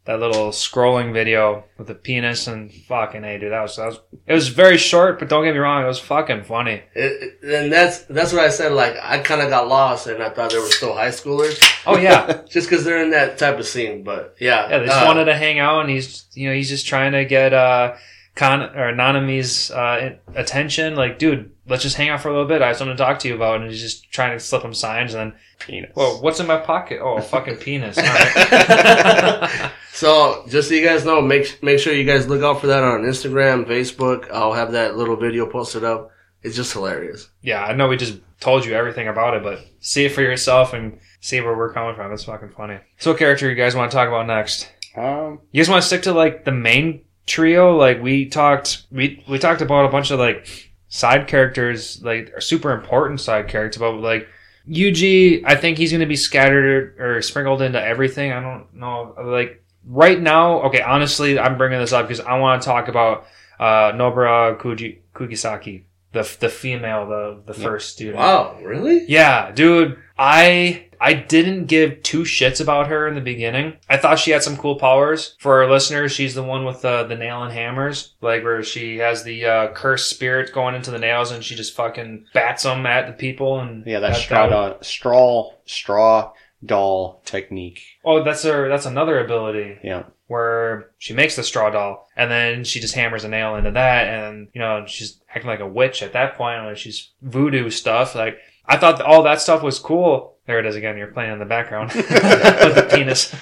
that 0.07 0.19
little 0.19 0.49
scrolling 0.49 1.13
video 1.13 1.65
with 1.77 1.87
the 1.87 1.93
penis 1.93 2.47
and 2.47 2.73
fucking 2.73 3.23
hey 3.23 3.37
dude, 3.37 3.51
that 3.51 3.61
was 3.61 3.75
that 3.75 3.85
was 3.87 3.99
it 4.25 4.33
was 4.33 4.47
very 4.47 4.77
short, 4.77 5.19
but 5.19 5.29
don't 5.29 5.43
get 5.43 5.53
me 5.53 5.59
wrong, 5.59 5.83
it 5.83 5.87
was 5.87 5.99
fucking 5.99 6.43
funny. 6.45 6.81
It, 6.95 7.33
it- 7.43 7.63
and 7.63 7.71
that's 7.71 7.99
that's 8.05 8.33
what 8.33 8.43
I 8.43 8.49
said. 8.49 8.71
Like 8.71 8.95
I 9.01 9.19
kind 9.19 9.41
of 9.41 9.49
got 9.49 9.67
lost, 9.67 10.07
and 10.07 10.23
I 10.23 10.29
thought 10.29 10.49
they 10.51 10.57
were 10.59 10.65
still 10.71 10.93
high 10.93 11.09
schoolers, 11.09 11.61
Oh 11.85 11.97
yeah. 11.97 12.41
just 12.49 12.69
because 12.69 12.83
they're 12.83 13.03
in 13.03 13.11
that 13.11 13.37
type 13.37 13.59
of 13.59 13.65
scene. 13.67 14.03
But 14.03 14.35
yeah, 14.39 14.69
Yeah, 14.69 14.79
they 14.79 14.85
just 14.87 15.01
uh, 15.01 15.05
wanted 15.05 15.25
to 15.25 15.35
hang 15.35 15.59
out 15.59 15.81
and 15.81 15.89
he's 15.89 16.25
you 16.33 16.49
know, 16.49 16.55
he's 16.55 16.69
just 16.69 16.87
trying 16.87 17.11
to 17.11 17.23
get 17.25 17.53
uh 17.53 17.93
Con 18.35 18.61
or 18.61 18.93
Nanami's 18.93 19.71
uh 19.71 20.15
attention. 20.35 20.95
Like, 20.95 21.17
dude, 21.19 21.51
let's 21.67 21.81
just 21.83 21.95
hang 21.97 22.09
out 22.09 22.21
for 22.21 22.29
a 22.29 22.31
little 22.31 22.47
bit. 22.47 22.61
I 22.61 22.67
have 22.67 22.77
something 22.77 22.95
to 22.95 23.03
talk 23.03 23.19
to 23.19 23.27
you 23.27 23.35
about 23.35 23.61
and 23.61 23.69
he's 23.71 23.81
just 23.81 24.11
trying 24.11 24.37
to 24.37 24.39
slip 24.39 24.63
him 24.63 24.73
signs 24.73 25.13
and 25.15 25.31
then 25.33 25.39
Penis. 25.59 25.91
Well, 25.95 26.21
what's 26.21 26.39
in 26.39 26.45
my 26.45 26.57
pocket? 26.57 26.99
Oh, 27.01 27.17
a 27.17 27.21
fucking 27.21 27.55
penis. 27.57 27.97
All 27.97 28.03
right. 28.03 29.71
So 29.97 30.45
just 30.47 30.69
so 30.69 30.75
you 30.75 30.85
guys 30.85 31.05
know, 31.05 31.23
make 31.23 31.63
make 31.63 31.79
sure 31.79 31.91
you 31.91 32.03
guys 32.03 32.27
look 32.27 32.43
out 32.43 32.61
for 32.61 32.67
that 32.67 32.83
on 32.83 33.01
Instagram, 33.01 33.65
Facebook. 33.65 34.29
I'll 34.31 34.53
have 34.53 34.73
that 34.73 34.95
little 34.95 35.15
video 35.15 35.47
posted 35.47 35.83
up. 35.83 36.11
It's 36.43 36.55
just 36.55 36.71
hilarious. 36.71 37.31
yeah, 37.41 37.63
I 37.63 37.73
know 37.73 37.87
we 37.87 37.97
just 37.97 38.19
told 38.39 38.63
you 38.63 38.73
everything 38.75 39.07
about 39.07 39.33
it, 39.33 39.41
but 39.41 39.65
see 39.79 40.05
it 40.05 40.11
for 40.11 40.21
yourself 40.21 40.73
and 40.73 40.99
see 41.19 41.41
where 41.41 41.57
we're 41.57 41.73
coming 41.73 41.95
from. 41.95 42.13
It's 42.13 42.25
fucking 42.25 42.49
funny. 42.49 42.77
So, 42.99 43.09
what 43.11 43.19
character 43.19 43.49
you 43.49 43.55
guys 43.55 43.75
want 43.75 43.89
to 43.89 43.97
talk 43.97 44.07
about 44.07 44.27
next? 44.27 44.71
Um, 44.95 45.39
You 45.51 45.63
guys 45.63 45.69
want 45.69 45.81
to 45.81 45.87
stick 45.87 46.03
to 46.03 46.11
like 46.11 46.45
the 46.45 46.51
main 46.51 47.01
trio? 47.25 47.75
Like 47.75 47.99
we 47.99 48.29
talked, 48.29 48.85
we 48.91 49.23
we 49.27 49.39
talked 49.39 49.61
about 49.63 49.85
a 49.85 49.89
bunch 49.89 50.11
of 50.11 50.19
like 50.19 50.71
side 50.89 51.27
characters, 51.27 52.03
like 52.03 52.39
super 52.39 52.71
important 52.71 53.19
side 53.19 53.47
characters, 53.47 53.79
but 53.79 53.93
like 53.93 54.27
Yuji, 54.69 55.41
I 55.43 55.55
think 55.55 55.79
he's 55.79 55.89
going 55.91 56.01
to 56.01 56.05
be 56.05 56.15
scattered 56.15 56.99
or 56.99 57.19
sprinkled 57.23 57.63
into 57.63 57.83
everything. 57.83 58.31
I 58.31 58.41
don't 58.41 58.71
know, 58.75 59.15
like 59.23 59.63
right 59.87 60.19
now. 60.19 60.61
Okay, 60.63 60.81
honestly, 60.81 61.39
I'm 61.39 61.57
bringing 61.57 61.79
this 61.79 61.93
up 61.93 62.07
because 62.07 62.23
I 62.23 62.37
want 62.37 62.61
to 62.61 62.65
talk 62.65 62.87
about 62.87 63.25
uh, 63.59 63.91
Nobara 63.93 64.59
Kuji, 64.59 64.99
Kugisaki, 65.15 65.83
the 66.13 66.37
the 66.39 66.49
female, 66.49 67.07
the 67.07 67.41
the 67.45 67.53
first 67.53 67.93
student. 67.93 68.17
Wow, 68.17 68.57
really? 68.61 69.05
Yeah, 69.07 69.51
dude. 69.51 69.97
I 70.19 70.87
I 70.99 71.13
didn't 71.13 71.65
give 71.65 72.01
two 72.01 72.21
shits 72.21 72.59
about 72.59 72.87
her 72.87 73.07
in 73.07 73.15
the 73.15 73.21
beginning. 73.21 73.73
I 73.89 73.97
thought 73.97 74.19
she 74.19 74.31
had 74.31 74.43
some 74.43 74.57
cool 74.57 74.75
powers. 74.75 75.35
For 75.39 75.61
our 75.61 75.69
listeners, 75.69 76.11
she's 76.11 76.33
the 76.33 76.43
one 76.43 76.65
with 76.65 76.81
the 76.81 77.03
the 77.03 77.15
nail 77.15 77.43
and 77.43 77.53
hammers, 77.53 78.15
like 78.21 78.43
where 78.43 78.63
she 78.63 78.97
has 78.97 79.23
the 79.23 79.45
uh, 79.45 79.67
cursed 79.73 80.09
spirit 80.09 80.53
going 80.53 80.75
into 80.75 80.91
the 80.91 80.99
nails 80.99 81.31
and 81.31 81.43
she 81.43 81.55
just 81.55 81.75
fucking 81.75 82.25
bats 82.33 82.63
them 82.63 82.85
at 82.85 83.07
the 83.07 83.13
people. 83.13 83.59
And 83.59 83.85
yeah, 83.85 83.99
that 83.99 84.15
straw 84.15 84.75
straw 84.81 85.51
straw 85.65 86.33
doll 86.65 87.21
technique. 87.25 87.81
Oh, 88.03 88.23
that's 88.23 88.43
her. 88.43 88.67
That's 88.69 88.85
another 88.85 89.23
ability. 89.23 89.79
Yeah. 89.83 90.03
where 90.27 90.89
she 90.97 91.13
makes 91.13 91.35
the 91.35 91.43
straw 91.43 91.69
doll 91.69 92.07
and 92.17 92.29
then 92.29 92.63
she 92.63 92.79
just 92.79 92.95
hammers 92.95 93.23
a 93.23 93.29
nail 93.29 93.55
into 93.55 93.71
that 93.71 94.07
and 94.07 94.47
you 94.53 94.59
know 94.59 94.83
she's 94.85 95.21
acting 95.29 95.47
like 95.49 95.61
a 95.61 95.67
witch 95.67 96.01
at 96.03 96.11
that 96.13 96.35
point 96.35 96.65
like 96.65 96.75
she's 96.77 97.11
voodoo 97.21 97.69
stuff 97.69 98.13
like 98.13 98.37
i 98.65 98.75
thought 98.75 98.99
all 99.01 99.23
that 99.23 99.39
stuff 99.39 99.63
was 99.63 99.79
cool 99.79 100.35
there 100.45 100.59
it 100.59 100.65
is 100.65 100.75
again 100.75 100.97
you're 100.97 101.07
playing 101.07 101.31
in 101.31 101.39
the 101.39 101.45
background 101.45 101.91
with 101.95 102.09
the 102.09 102.87
penis 102.91 103.33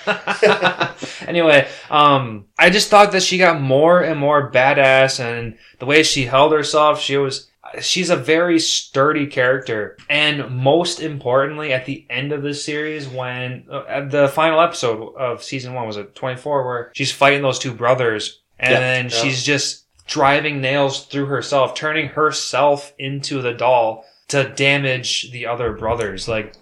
anyway 1.27 1.67
um 1.89 2.45
i 2.59 2.69
just 2.69 2.89
thought 2.89 3.11
that 3.11 3.23
she 3.23 3.37
got 3.39 3.59
more 3.61 4.01
and 4.01 4.19
more 4.19 4.51
badass 4.51 5.19
and 5.19 5.57
the 5.79 5.85
way 5.87 6.03
she 6.03 6.25
held 6.25 6.51
herself 6.51 6.99
she 6.99 7.17
was 7.17 7.49
she's 7.81 8.09
a 8.09 8.15
very 8.15 8.59
sturdy 8.59 9.27
character 9.27 9.97
and 10.09 10.49
most 10.55 10.99
importantly 10.99 11.73
at 11.73 11.85
the 11.85 12.05
end 12.09 12.31
of 12.31 12.41
this 12.43 12.63
series 12.63 13.07
when 13.07 13.65
uh, 13.71 13.83
at 13.87 14.11
the 14.11 14.27
final 14.29 14.59
episode 14.61 15.13
of 15.15 15.43
season 15.43 15.73
one 15.73 15.87
was 15.87 15.97
it 15.97 16.15
24 16.15 16.65
where 16.65 16.91
she's 16.95 17.11
fighting 17.11 17.41
those 17.41 17.59
two 17.59 17.73
brothers 17.73 18.41
and 18.59 18.71
Yeah. 18.71 18.79
then 18.79 19.03
Yeah. 19.05 19.09
she's 19.09 19.43
just 19.43 19.85
driving 20.07 20.61
nails 20.61 21.05
through 21.07 21.25
herself 21.25 21.73
turning 21.75 22.07
herself 22.09 22.93
into 22.99 23.41
the 23.41 23.53
doll 23.53 24.05
to 24.27 24.49
damage 24.49 25.31
the 25.31 25.45
other 25.47 25.73
brothers 25.73 26.27
like 26.27 26.53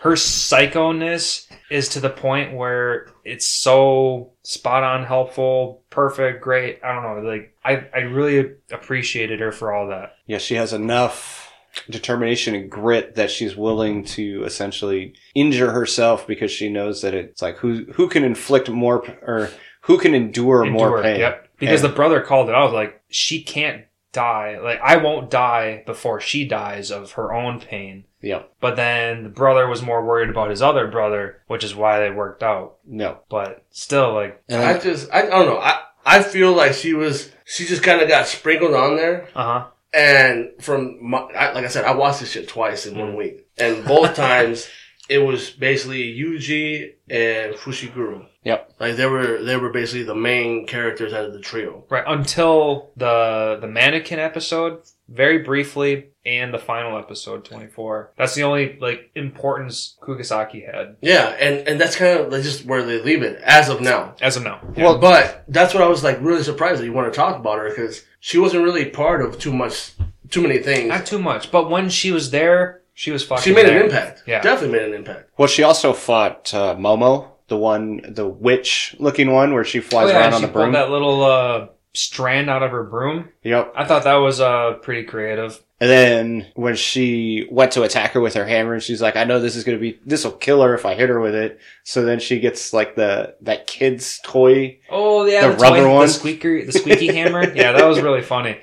her 0.00 0.12
psychoness 0.12 1.46
is 1.70 1.88
to 1.90 2.00
the 2.00 2.10
point 2.10 2.52
where 2.54 3.06
it's 3.24 3.46
so 3.46 4.32
spot 4.44 4.82
on 4.84 5.04
helpful 5.04 5.82
perfect 5.90 6.42
great 6.42 6.78
i 6.84 6.92
don't 6.92 7.02
know 7.02 7.28
like 7.28 7.56
i 7.64 7.84
i 7.94 8.00
really 8.00 8.52
appreciated 8.70 9.40
her 9.40 9.50
for 9.50 9.72
all 9.72 9.88
that 9.88 10.16
Yeah, 10.26 10.38
she 10.38 10.54
has 10.54 10.72
enough 10.72 11.50
determination 11.90 12.54
and 12.54 12.70
grit 12.70 13.16
that 13.16 13.30
she's 13.30 13.56
willing 13.56 14.04
to 14.04 14.44
essentially 14.44 15.14
injure 15.34 15.72
herself 15.72 16.26
because 16.26 16.50
she 16.50 16.68
knows 16.68 17.02
that 17.02 17.14
it's 17.14 17.42
like 17.42 17.56
who 17.56 17.84
who 17.94 18.08
can 18.08 18.22
inflict 18.22 18.68
more 18.70 19.04
or 19.22 19.50
who 19.82 19.98
can 19.98 20.14
endure, 20.14 20.64
more 20.64 21.02
pain. 21.02 21.20
Yep. 21.20 21.48
Because 21.58 21.82
And- 21.82 21.90
the 21.92 21.96
brother 21.96 22.20
called 22.20 22.48
it 22.48 22.54
I 22.54 22.62
was 22.64 22.72
like 22.72 23.02
she 23.08 23.42
can't 23.42 23.84
die. 24.12 24.58
Like 24.62 24.80
I 24.80 24.96
won't 24.98 25.30
die 25.30 25.82
before 25.86 26.20
she 26.20 26.46
dies 26.46 26.90
of 26.92 27.12
her 27.12 27.34
own 27.34 27.60
pain. 27.60 28.04
Yep. 28.24 28.52
But 28.60 28.76
then 28.76 29.22
the 29.22 29.28
brother 29.28 29.68
was 29.68 29.82
more 29.82 30.04
worried 30.04 30.30
about 30.30 30.50
his 30.50 30.62
other 30.62 30.86
brother, 30.88 31.42
which 31.46 31.62
is 31.64 31.74
why 31.74 32.00
they 32.00 32.10
worked 32.10 32.42
out. 32.42 32.76
No. 32.86 33.18
But 33.28 33.64
still, 33.70 34.12
like, 34.14 34.42
And 34.48 34.62
I 34.62 34.72
then- 34.74 34.82
just 34.82 35.10
I, 35.12 35.22
I 35.22 35.30
don't 35.30 35.46
know. 35.46 35.58
I 35.58 35.80
I 36.06 36.22
feel 36.22 36.52
like 36.52 36.72
she 36.74 36.94
was 36.94 37.30
she 37.44 37.64
just 37.66 37.82
kind 37.82 38.00
of 38.00 38.08
got 38.08 38.26
sprinkled 38.26 38.74
on 38.74 38.96
there. 38.96 39.28
uh 39.34 39.44
huh. 39.60 39.66
And 39.92 40.50
from 40.60 40.98
my, 41.08 41.18
I, 41.18 41.52
like 41.52 41.64
I 41.64 41.68
said, 41.68 41.84
I 41.84 41.94
watched 41.94 42.18
this 42.20 42.32
shit 42.32 42.48
twice 42.48 42.84
in 42.86 42.94
Mm. 42.94 42.98
one 43.00 43.16
week, 43.16 43.46
and 43.58 43.84
both 43.84 44.14
times 44.26 44.68
it 45.08 45.18
was 45.18 45.50
basically 45.50 46.16
Yuji 46.18 46.94
and 47.08 47.54
Fushiguro. 47.54 48.26
Yep. 48.44 48.74
Like 48.78 48.96
they 48.96 49.06
were 49.06 49.42
they 49.42 49.56
were 49.56 49.70
basically 49.70 50.02
the 50.04 50.14
main 50.14 50.66
characters 50.66 51.12
out 51.12 51.24
of 51.24 51.32
the 51.32 51.40
trio. 51.40 51.84
Right 51.88 52.04
until 52.06 52.90
the 52.96 53.58
the 53.60 53.66
mannequin 53.66 54.18
episode, 54.18 54.82
very 55.08 55.38
briefly, 55.38 56.10
and 56.26 56.52
the 56.52 56.58
final 56.58 56.98
episode 56.98 57.44
twenty 57.46 57.68
four. 57.68 58.12
That's 58.18 58.34
the 58.34 58.42
only 58.42 58.78
like 58.80 59.10
importance 59.14 59.96
Kugasaki 60.02 60.60
had 60.60 60.96
Yeah, 61.00 61.28
and 61.40 61.66
and 61.66 61.80
that's 61.80 61.96
kind 61.96 62.20
of 62.20 62.32
like 62.32 62.42
just 62.42 62.66
where 62.66 62.82
they 62.82 63.00
leave 63.00 63.22
it 63.22 63.40
as 63.42 63.70
of 63.70 63.80
now. 63.80 64.14
as 64.20 64.36
of 64.36 64.42
now. 64.42 64.60
Well, 64.76 64.98
but 64.98 65.44
that's 65.48 65.72
what 65.72 65.82
I 65.82 65.86
was 65.88 66.04
like 66.04 66.18
really 66.20 66.42
surprised 66.42 66.80
that 66.82 66.86
you 66.86 66.92
want 66.92 67.10
to 67.12 67.16
talk 67.16 67.36
about 67.36 67.58
her 67.58 67.70
because 67.70 68.04
she 68.20 68.36
wasn't 68.38 68.64
really 68.64 68.86
part 68.86 69.22
of 69.22 69.38
too 69.38 69.52
much, 69.54 69.92
too 70.28 70.42
many 70.42 70.58
things. 70.58 70.88
not 70.88 71.06
too 71.06 71.18
much, 71.18 71.50
but 71.50 71.70
when 71.70 71.88
she 71.88 72.10
was 72.12 72.30
there, 72.30 72.82
she 72.94 73.10
was 73.10 73.24
fucking. 73.24 73.42
She 73.44 73.52
made 73.54 73.66
there. 73.66 73.78
an 73.80 73.84
impact. 73.86 74.22
Yeah. 74.26 74.40
definitely 74.40 74.78
made 74.78 74.88
an 74.88 74.94
impact. 74.94 75.30
Well, 75.36 75.48
she 75.48 75.62
also 75.62 75.92
fought 75.92 76.52
uh, 76.54 76.74
Momo, 76.76 77.28
the 77.48 77.56
one, 77.56 78.00
the 78.08 78.26
witch-looking 78.26 79.30
one, 79.30 79.52
where 79.52 79.64
she 79.64 79.80
flies 79.80 80.06
Oh, 80.08 80.12
yeah, 80.12 80.16
around 80.18 80.26
and 80.26 80.34
on 80.36 80.42
the 80.42 80.48
broom. 80.48 80.72
that 80.72 80.90
little 80.90 81.22
uh, 81.24 81.66
strand 81.92 82.48
out 82.48 82.62
of 82.62 82.70
her 82.70 82.84
broom. 82.84 83.28
Yep. 83.42 83.72
I 83.76 83.84
thought 83.84 84.04
that 84.04 84.14
was 84.16 84.40
uh, 84.40 84.74
pretty 84.82 85.04
creative. 85.04 85.60
And 85.80 85.90
then 85.90 86.46
when 86.54 86.76
she 86.76 87.46
went 87.50 87.72
to 87.72 87.82
attack 87.82 88.12
her 88.12 88.20
with 88.20 88.34
her 88.34 88.46
hammer, 88.46 88.74
and 88.74 88.82
she's 88.82 89.02
like, 89.02 89.16
"I 89.16 89.24
know 89.24 89.40
this 89.40 89.56
is 89.56 89.64
gonna 89.64 89.76
be, 89.78 89.98
this 90.06 90.24
will 90.24 90.32
kill 90.32 90.62
her 90.62 90.72
if 90.74 90.86
I 90.86 90.94
hit 90.94 91.08
her 91.10 91.20
with 91.20 91.34
it." 91.34 91.58
So 91.82 92.04
then 92.04 92.20
she 92.20 92.38
gets 92.38 92.72
like 92.72 92.94
the 92.94 93.34
that 93.42 93.66
kid's 93.66 94.20
toy. 94.24 94.78
Oh 94.88 95.26
yeah, 95.26 95.48
The 95.48 95.56
rubber 95.56 95.88
one? 95.88 96.06
the 96.06 96.12
squeaker, 96.12 96.64
the 96.64 96.72
squeaky 96.72 97.08
hammer. 97.08 97.52
Yeah, 97.54 97.72
that 97.72 97.84
was 97.86 98.00
really 98.00 98.22
funny. 98.22 98.58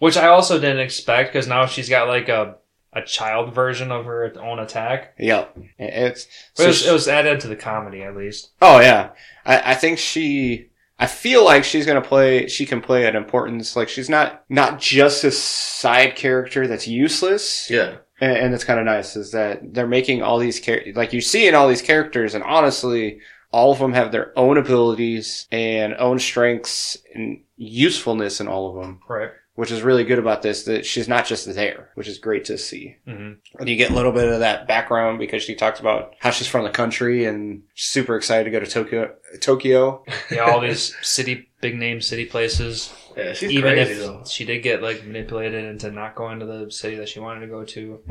Which 0.00 0.16
I 0.18 0.26
also 0.26 0.58
didn't 0.58 0.80
expect 0.80 1.32
because 1.32 1.46
now 1.46 1.64
she's 1.66 1.88
got 1.88 2.08
like 2.08 2.28
a 2.28 2.56
a 2.96 3.02
child 3.04 3.54
version 3.54 3.92
of 3.92 4.06
her 4.06 4.32
own 4.40 4.58
attack. 4.58 5.14
Yep. 5.18 5.58
It's 5.78 6.26
so 6.54 6.64
it, 6.64 6.66
was, 6.68 6.78
she- 6.82 6.88
it 6.88 6.92
was 6.92 7.06
added 7.08 7.40
to 7.40 7.48
the 7.48 7.56
comedy 7.56 8.02
at 8.02 8.16
least. 8.16 8.50
Oh 8.62 8.80
yeah, 8.80 9.10
I, 9.44 9.72
I 9.72 9.74
think 9.74 9.98
she. 9.98 10.70
I 10.98 11.06
feel 11.06 11.44
like 11.44 11.62
she's 11.62 11.84
gonna 11.84 12.00
play. 12.00 12.48
She 12.48 12.64
can 12.64 12.80
play 12.80 13.06
an 13.06 13.14
importance. 13.16 13.76
Like 13.76 13.88
she's 13.90 14.08
not 14.08 14.44
not 14.48 14.80
just 14.80 15.24
a 15.24 15.30
side 15.30 16.16
character 16.16 16.66
that's 16.66 16.88
useless. 16.88 17.68
Yeah, 17.70 17.96
and, 18.18 18.36
and 18.36 18.54
it's 18.54 18.64
kind 18.64 18.80
of 18.80 18.86
nice 18.86 19.14
is 19.14 19.32
that 19.32 19.74
they're 19.74 19.86
making 19.86 20.22
all 20.22 20.38
these 20.38 20.58
char- 20.58 20.80
like 20.94 21.12
you 21.12 21.20
see 21.20 21.46
in 21.46 21.54
all 21.54 21.68
these 21.68 21.82
characters, 21.82 22.34
and 22.34 22.42
honestly, 22.42 23.20
all 23.52 23.72
of 23.72 23.78
them 23.78 23.92
have 23.92 24.10
their 24.10 24.32
own 24.38 24.56
abilities 24.56 25.46
and 25.52 25.94
own 25.98 26.18
strengths 26.18 26.96
and 27.14 27.42
usefulness 27.58 28.40
in 28.40 28.48
all 28.48 28.70
of 28.70 28.82
them, 28.82 29.00
Right. 29.08 29.30
Which 29.56 29.70
is 29.72 29.82
really 29.82 30.04
good 30.04 30.18
about 30.20 30.42
this. 30.42 30.62
That 30.64 30.86
she's 30.86 31.08
not 31.08 31.26
just 31.26 31.52
there, 31.54 31.90
which 31.94 32.06
is 32.08 32.18
great 32.18 32.44
to 32.46 32.56
see. 32.56 32.96
hmm 33.04 33.32
And 33.58 33.68
you 33.68 33.74
get 33.76 33.90
a 33.90 33.94
little 33.94 34.12
bit 34.12 34.28
of 34.32 34.38
that 34.40 34.68
background 34.68 35.18
because 35.18 35.42
she 35.42 35.54
talks 35.56 35.80
about 35.80 36.14
how 36.20 36.30
she's 36.30 36.46
from 36.46 36.64
the 36.64 36.70
country 36.70 37.24
and 37.24 37.62
super 37.74 38.16
excited 38.16 38.44
to 38.44 38.50
go 38.50 38.60
to 38.60 38.66
Tokyo. 38.70 39.14
Tokyo. 39.40 40.04
Yeah, 40.30 40.42
all 40.42 40.60
these 40.60 40.94
city, 41.02 41.48
big 41.60 41.76
name 41.76 42.00
city 42.00 42.24
places. 42.26 42.92
Yeah, 43.16 43.32
she's 43.32 43.50
Even 43.52 43.72
crazy 43.74 43.92
if 43.92 43.98
though. 43.98 44.22
she 44.26 44.44
did 44.44 44.62
get 44.62 44.82
like 44.82 45.04
manipulated 45.04 45.64
into 45.64 45.90
not 45.90 46.14
going 46.14 46.38
to 46.40 46.46
the 46.46 46.70
city 46.70 46.96
that 46.96 47.08
she 47.08 47.18
wanted 47.20 47.40
to 47.40 47.46
go 47.46 47.64
to. 47.64 48.02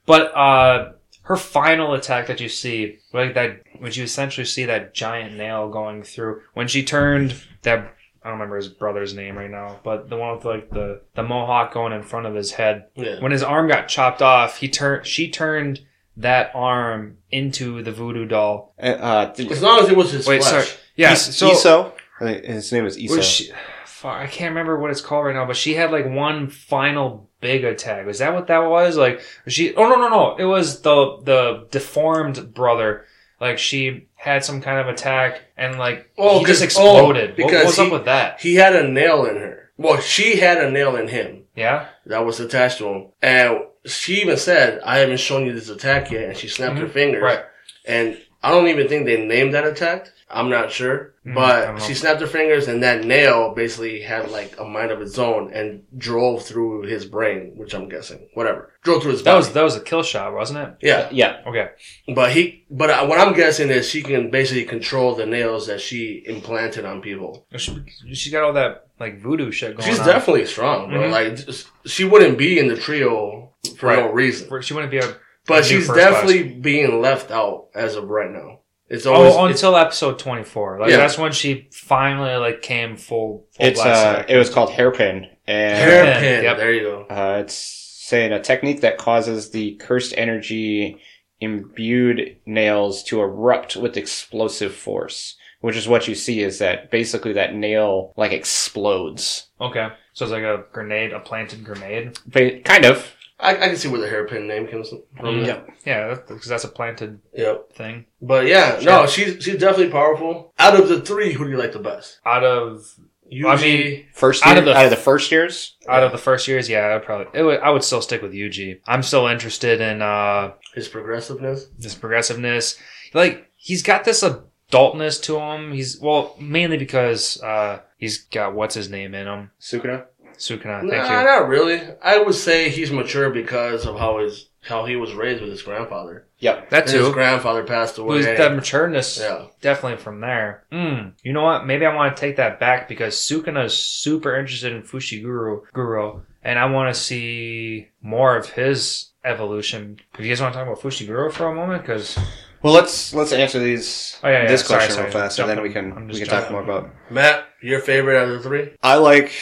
But 0.06 0.36
uh 0.36 0.92
her 1.22 1.36
final 1.36 1.94
attack 1.94 2.28
that 2.28 2.40
you 2.40 2.48
see, 2.48 3.00
like 3.12 3.34
that 3.34 3.60
when 3.80 3.90
you 3.92 4.04
essentially 4.04 4.44
see 4.44 4.66
that 4.66 4.94
giant 4.94 5.34
nail 5.36 5.68
going 5.68 6.04
through 6.04 6.42
when 6.54 6.68
she 6.68 6.84
turned 6.84 7.34
that 7.62 7.95
I 8.26 8.30
don't 8.30 8.38
remember 8.40 8.56
his 8.56 8.66
brother's 8.66 9.14
name 9.14 9.38
right 9.38 9.48
now, 9.50 9.78
but 9.84 10.10
the 10.10 10.16
one 10.16 10.34
with 10.34 10.44
like 10.44 10.68
the 10.70 11.00
the 11.14 11.22
mohawk 11.22 11.72
going 11.72 11.92
in 11.92 12.02
front 12.02 12.26
of 12.26 12.34
his 12.34 12.50
head. 12.50 12.86
Yeah. 12.96 13.20
When 13.20 13.30
his 13.30 13.44
arm 13.44 13.68
got 13.68 13.86
chopped 13.86 14.20
off, 14.20 14.56
he 14.58 14.68
turned 14.68 15.06
she 15.06 15.30
turned 15.30 15.80
that 16.16 16.50
arm 16.52 17.18
into 17.30 17.82
the 17.84 17.92
voodoo 17.92 18.24
doll. 18.26 18.74
uh, 18.82 19.26
did- 19.26 19.52
As 19.52 19.62
long 19.62 19.78
as 19.80 19.88
it 19.88 19.96
was 19.96 20.10
his 20.10 20.26
Wait, 20.26 20.42
flesh. 20.42 20.50
sorry. 20.66 20.80
Yeah, 20.96 21.12
Is- 21.12 21.36
so 21.36 21.50
Iso. 21.50 21.92
I 22.20 22.24
think 22.24 22.44
His 22.46 22.72
name 22.72 22.84
is 22.86 22.96
Iso. 22.98 23.22
she, 23.22 23.52
fuck, 23.84 24.16
I 24.16 24.26
can't 24.26 24.50
remember 24.50 24.76
what 24.78 24.90
it's 24.90 25.00
called 25.02 25.26
right 25.26 25.34
now, 25.36 25.44
but 25.46 25.56
she 25.56 25.74
had 25.74 25.92
like 25.92 26.06
one 26.08 26.48
final 26.48 27.30
big 27.40 27.62
attack. 27.62 28.06
Was 28.06 28.18
that 28.18 28.34
what 28.34 28.48
that 28.48 28.58
was? 28.68 28.96
Like 28.96 29.20
was 29.44 29.54
she? 29.54 29.72
Oh 29.76 29.88
no 29.88 29.94
no 29.96 30.08
no! 30.08 30.36
It 30.36 30.46
was 30.46 30.80
the 30.82 31.18
the 31.22 31.68
deformed 31.70 32.54
brother. 32.54 33.04
Like 33.40 33.58
she 33.58 34.06
had 34.14 34.44
some 34.44 34.60
kind 34.60 34.78
of 34.78 34.88
attack 34.88 35.42
and 35.56 35.78
like 35.78 36.10
Oh, 36.16 36.38
he 36.40 36.44
just 36.46 36.62
'cause- 36.62 36.76
oh, 36.78 36.96
exploded. 36.96 37.24
oh, 37.24 37.28
what 37.28 37.36
because 37.36 37.66
was 37.66 37.76
he- 37.76 37.86
up 37.86 37.92
with 37.92 38.04
that? 38.06 38.40
He 38.40 38.54
had 38.56 38.74
a 38.74 38.88
nail 38.88 39.24
in 39.26 39.36
her. 39.36 39.70
Well, 39.78 40.00
she 40.00 40.36
had 40.36 40.58
a 40.58 40.70
nail 40.70 40.96
in 40.96 41.08
him 41.08 41.44
Yeah. 41.54 41.86
that 42.06 42.24
was 42.24 42.40
attached 42.40 42.78
to 42.78 42.88
him. 42.88 43.06
And 43.20 43.58
she 43.84 44.22
even 44.22 44.38
said, 44.38 44.80
I 44.84 44.98
haven't 44.98 45.20
shown 45.20 45.44
you 45.46 45.52
this 45.52 45.68
attack 45.68 46.10
yet. 46.10 46.24
And 46.30 46.36
she 46.36 46.48
snapped 46.48 46.74
mm-hmm. 46.76 46.82
her 46.84 46.88
fingers. 46.88 47.22
Right. 47.22 47.40
And 47.84 48.18
I 48.42 48.50
don't 48.50 48.68
even 48.68 48.88
think 48.88 49.04
they 49.06 49.24
named 49.24 49.52
that 49.54 49.66
attack. 49.66 50.08
I'm 50.28 50.50
not 50.50 50.72
sure. 50.72 51.14
Mm, 51.24 51.34
but 51.36 51.66
don't 51.66 51.82
she 51.82 51.94
snapped 51.94 52.20
her 52.20 52.26
fingers 52.26 52.66
and 52.66 52.82
that 52.82 53.04
nail 53.04 53.54
basically 53.54 54.00
had 54.00 54.30
like 54.32 54.58
a 54.58 54.64
mind 54.64 54.90
of 54.90 55.00
its 55.00 55.18
own 55.18 55.52
and 55.52 55.84
drove 55.96 56.44
through 56.44 56.82
his 56.82 57.04
brain, 57.04 57.52
which 57.56 57.74
I'm 57.74 57.88
guessing. 57.88 58.28
Whatever. 58.34 58.72
Drove 58.82 59.02
through 59.02 59.12
his 59.12 59.22
That 59.22 59.30
body. 59.32 59.38
was 59.38 59.52
that 59.52 59.62
was 59.62 59.76
a 59.76 59.80
kill 59.80 60.02
shot, 60.02 60.34
wasn't 60.34 60.58
it? 60.60 60.74
yeah. 60.82 61.08
yeah. 61.12 61.42
Okay. 61.46 61.68
But 62.12 62.32
he, 62.32 62.64
but 62.70 62.90
I- 62.90 63.04
what 63.04 63.20
I'm 63.20 63.34
guessing 63.34 63.70
is 63.70 63.88
she 63.88 64.02
can 64.02 64.30
basically 64.30 64.64
control 64.64 65.14
the 65.14 65.26
nails 65.26 65.68
that 65.68 65.80
she 65.80 66.24
implanted 66.26 66.84
on 66.84 67.02
people. 67.02 67.46
She, 67.56 67.76
she's 68.12 68.32
got 68.32 68.42
all 68.42 68.52
that 68.54 68.88
like 68.98 69.20
voodoo 69.20 69.52
shit 69.52 69.76
going 69.76 69.84
on. 69.88 69.88
She's 69.88 70.00
on. 70.00 70.06
definitely 70.06 70.46
strong, 70.46 70.90
bro. 70.90 71.02
Mhm. 71.02 71.10
Like 71.12 71.38
she 71.86 72.04
wouldn't 72.04 72.36
be 72.36 72.58
in 72.58 72.66
the 72.66 72.76
trio 72.76 73.52
for 73.78 73.94
no 73.94 74.06
Right. 74.06 74.14
reason. 74.14 74.62
She 74.62 74.74
wouldn't 74.74 74.90
be 74.90 74.98
a 74.98 75.16
But 75.46 75.64
she's 75.64 75.86
first 75.86 75.98
definitely 76.00 76.42
being 76.54 77.00
left 77.00 77.30
out 77.30 77.68
as 77.76 77.94
of 77.94 78.08
right 78.08 78.30
now. 78.30 78.60
It's 78.88 79.04
Oh, 79.06 79.14
always 79.14 79.34
it's- 79.34 79.50
until 79.62 79.76
episode 79.76 80.18
twenty 80.18 80.44
four. 80.44 80.78
Like 80.80 80.90
Yeah. 80.90 80.98
that's 80.98 81.18
when 81.18 81.32
she 81.32 81.68
finally 81.72 82.36
like 82.36 82.62
came 82.62 82.96
full. 82.96 83.46
full 83.56 83.66
It's 83.66 83.80
blast 83.82 84.28
uh, 84.28 84.32
it 84.32 84.36
was 84.36 84.48
called 84.50 84.70
hairpin, 84.70 85.28
and 85.46 85.78
hairpin. 85.78 86.44
Yep. 86.44 86.56
There 86.56 86.72
you 86.72 86.82
go. 86.82 87.06
uh, 87.10 87.38
it's 87.40 87.54
saying 87.54 88.32
a 88.32 88.40
technique 88.40 88.82
that 88.82 88.98
causes 88.98 89.50
the 89.50 89.74
cursed 89.76 90.14
energy 90.16 91.00
imbued 91.40 92.36
nails 92.46 93.02
to 93.04 93.20
erupt 93.20 93.76
with 93.76 93.96
explosive 93.96 94.74
force. 94.74 95.36
Which 95.62 95.74
is 95.76 95.88
what 95.88 96.06
you 96.06 96.14
see 96.14 96.42
is 96.42 96.58
that 96.58 96.90
basically 96.90 97.32
that 97.32 97.54
nail 97.54 98.12
like 98.16 98.30
explodes. 98.32 99.48
okay. 99.60 99.88
So 100.12 100.24
it's 100.24 100.32
like 100.32 100.44
a 100.44 100.64
grenade, 100.72 101.12
a 101.12 101.18
planted 101.20 101.64
grenade. 101.64 102.18
Ba- 102.26 102.60
kind 102.60 102.84
of. 102.84 103.12
I, 103.38 103.50
I 103.52 103.68
can 103.68 103.76
see 103.76 103.88
where 103.88 104.00
the 104.00 104.08
hairpin 104.08 104.46
name 104.48 104.66
comes 104.66 104.88
from. 104.88 105.02
Mm. 105.20 105.46
Yep. 105.46 105.68
Yeah, 105.84 106.14
because 106.26 106.46
that's 106.46 106.64
a 106.64 106.68
planted 106.68 107.20
Yep. 107.34 107.72
thing. 107.74 108.06
But 108.22 108.46
yeah, 108.46 108.80
no, 108.82 109.06
she's 109.06 109.42
she's 109.44 109.58
definitely 109.58 109.90
powerful. 109.92 110.52
Out 110.58 110.78
of 110.80 110.88
the 110.88 111.00
three, 111.02 111.32
who 111.32 111.44
do 111.44 111.50
you 111.50 111.56
like 111.58 111.72
the 111.72 111.78
best? 111.78 112.18
Out 112.24 112.44
of 112.44 112.94
Yuji. 113.30 113.46
I 113.46 113.60
mean, 113.60 114.06
First 114.14 114.46
Out 114.46 114.56
of 114.56 114.64
the- 114.64 114.74
out 114.76 114.84
of 114.84 114.90
the 114.90 114.96
first 114.96 115.30
years. 115.32 115.76
out 115.88 116.02
of 116.04 116.12
the 116.12 116.18
first 116.18 116.46
years, 116.48 116.68
yeah, 116.68 116.94
I'd 116.94 117.02
probably 117.04 117.26
it 117.38 117.42
would, 117.42 117.60
I 117.60 117.70
would 117.70 117.82
still 117.84 118.00
stick 118.00 118.22
with 118.22 118.32
Yuji. 118.32 118.80
I'm 118.86 119.02
still 119.02 119.26
interested 119.26 119.80
in 119.80 120.00
uh 120.00 120.52
his 120.74 120.88
progressiveness. 120.88 121.66
this 121.78 121.94
progressiveness. 121.94 122.78
Like 123.14 123.50
he's 123.56 123.82
got 123.82 124.04
this 124.04 124.22
adultness 124.22 125.20
to 125.24 125.38
him. 125.38 125.72
He's 125.72 126.00
well 126.00 126.36
mainly 126.40 126.76
because 126.78 127.40
uh 127.42 127.80
he's 127.98 128.18
got 128.18 128.54
what's 128.54 128.74
his 128.74 128.88
name 128.88 129.14
in 129.14 129.26
him. 129.26 129.50
Sukuna. 129.60 130.04
Sukuna. 130.38 130.80
Thank 130.80 130.92
Nah, 130.92 131.20
you. 131.20 131.26
not 131.26 131.48
really. 131.48 131.80
I 132.02 132.18
would 132.18 132.34
say 132.34 132.68
he's 132.68 132.90
mature 132.90 133.30
because 133.30 133.86
of 133.86 133.98
how 133.98 134.18
his 134.18 134.48
how 134.62 134.84
he 134.84 134.96
was 134.96 135.14
raised 135.14 135.40
with 135.40 135.50
his 135.50 135.62
grandfather. 135.62 136.26
Yep. 136.38 136.70
That 136.70 136.82
And 136.88 136.92
his 137.00 137.08
grandfather 137.10 137.62
passed 137.62 137.98
away. 137.98 138.16
Was 138.16 138.26
that 138.26 138.50
matureness 138.50 139.20
Yeah. 139.20 139.46
definitely 139.60 139.98
from 139.98 140.20
there. 140.20 140.64
Mm, 140.72 141.12
you 141.22 141.32
know 141.32 141.44
what? 141.44 141.66
Maybe 141.66 141.86
I 141.86 141.94
want 141.94 142.16
to 142.16 142.20
take 142.20 142.34
that 142.36 142.58
back 142.58 142.88
because 142.88 143.14
Sukuna 143.14 143.66
is 143.66 143.74
super 143.76 144.36
interested 144.36 144.72
in 144.72 144.82
Fushiguro, 144.82 145.60
Guru, 145.72 146.22
and 146.42 146.58
I 146.58 146.64
want 146.66 146.92
to 146.92 147.00
see 147.00 147.90
more 148.02 148.36
of 148.36 148.50
his 148.50 149.12
evolution. 149.26 149.98
If 150.18 150.20
you 150.24 150.28
guys 150.30 150.40
want 150.40 150.54
to 150.54 150.58
talk 150.60 150.66
about 150.68 150.80
Fushiguro 150.82 151.32
for 151.32 151.46
a 151.48 151.54
moment, 151.54 151.82
because 151.82 152.18
Well, 152.62 152.72
let's 152.72 153.12
let's 153.14 153.32
answer 153.32 153.58
these 153.58 154.18
Oh, 154.22 154.28
yeah, 154.28 154.42
yeah. 154.42 154.48
this 154.48 154.64
Sorry, 154.64 154.78
question 154.78 154.94
sorry. 154.94 155.06
real 155.10 155.12
fast, 155.12 155.38
and 155.38 155.48
then 155.50 155.62
we 155.62 155.70
can 155.72 156.08
we 156.08 156.18
can 156.18 156.26
talk 156.28 156.50
more 156.50 156.62
about. 156.62 156.90
Matt, 157.10 157.44
your 157.62 157.80
favorite 157.80 158.18
out 158.20 158.28
of 158.28 158.42
the 158.42 158.48
three? 158.48 158.70
I 158.82 158.96
like 158.96 159.32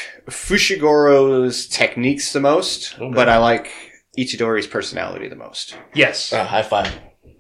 Fushiguro's 0.59 1.67
techniques 1.67 2.33
the 2.33 2.41
most, 2.41 2.95
Okay. 2.99 3.13
but 3.15 3.29
I 3.29 3.39
like 3.39 3.71
Itadori's 4.19 4.67
personality 4.67 5.29
the 5.29 5.37
most. 5.37 5.77
yes, 5.95 6.33
Uh, 6.33 6.45
high 6.45 6.63
five. 6.63 6.91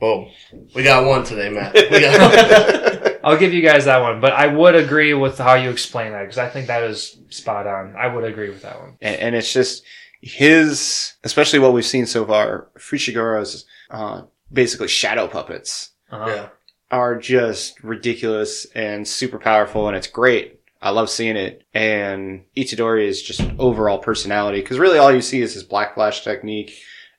Boom. 0.01 0.28
We 0.74 0.82
got 0.82 1.07
one 1.07 1.24
today, 1.24 1.49
Matt. 1.51 1.72
We 1.74 2.01
got 2.01 3.14
I'll 3.24 3.38
give 3.38 3.55
you 3.55 3.62
guys 3.62 3.86
that 3.86 4.03
one. 4.03 4.20
But 4.20 4.32
I 4.34 4.49
would 4.49 4.74
agree 4.74 5.14
with 5.14 5.38
how 5.38 5.55
you 5.55 5.70
explain 5.70 6.12
that 6.12 6.22
because 6.22 6.36
I 6.38 6.49
think 6.49 6.66
that 6.66 6.82
is 6.82 7.16
spot 7.30 7.66
on. 7.66 7.95
I 7.97 8.09
would 8.12 8.24
agree 8.24 8.51
with 8.51 8.62
that 8.62 8.78
one. 8.80 8.97
and, 9.01 9.16
and 9.16 9.34
it's 9.34 9.53
just 9.53 9.84
his, 10.25 11.14
especially 11.25 11.59
what 11.59 11.72
we've 11.72 11.85
seen 11.85 12.07
so 12.07 12.25
far. 12.27 12.68
Fushiguro's 12.79 13.64
uh, 13.91 14.22
basically 14.53 14.89
shadow 14.89 15.27
puppets 15.29 15.91
Uh-huh. 16.11 16.27
yeah. 16.27 16.49
are 16.91 17.16
just 17.18 17.83
ridiculous 17.83 18.66
and 18.75 19.07
super 19.07 19.39
powerful, 19.39 19.87
and 19.89 19.97
it's 19.97 20.07
great. 20.07 20.61
I 20.81 20.91
love 20.91 21.09
seeing 21.11 21.37
it. 21.37 21.62
And 21.72 22.45
Itadori 22.57 23.07
is 23.07 23.22
just 23.22 23.43
overall 23.59 23.99
personality 23.99 24.61
because 24.61 24.79
really 24.79 24.99
all 24.99 25.12
you 25.12 25.22
see 25.22 25.41
is 25.41 25.55
his 25.55 25.62
black 25.64 25.95
flash 25.95 26.22
technique, 26.25 26.75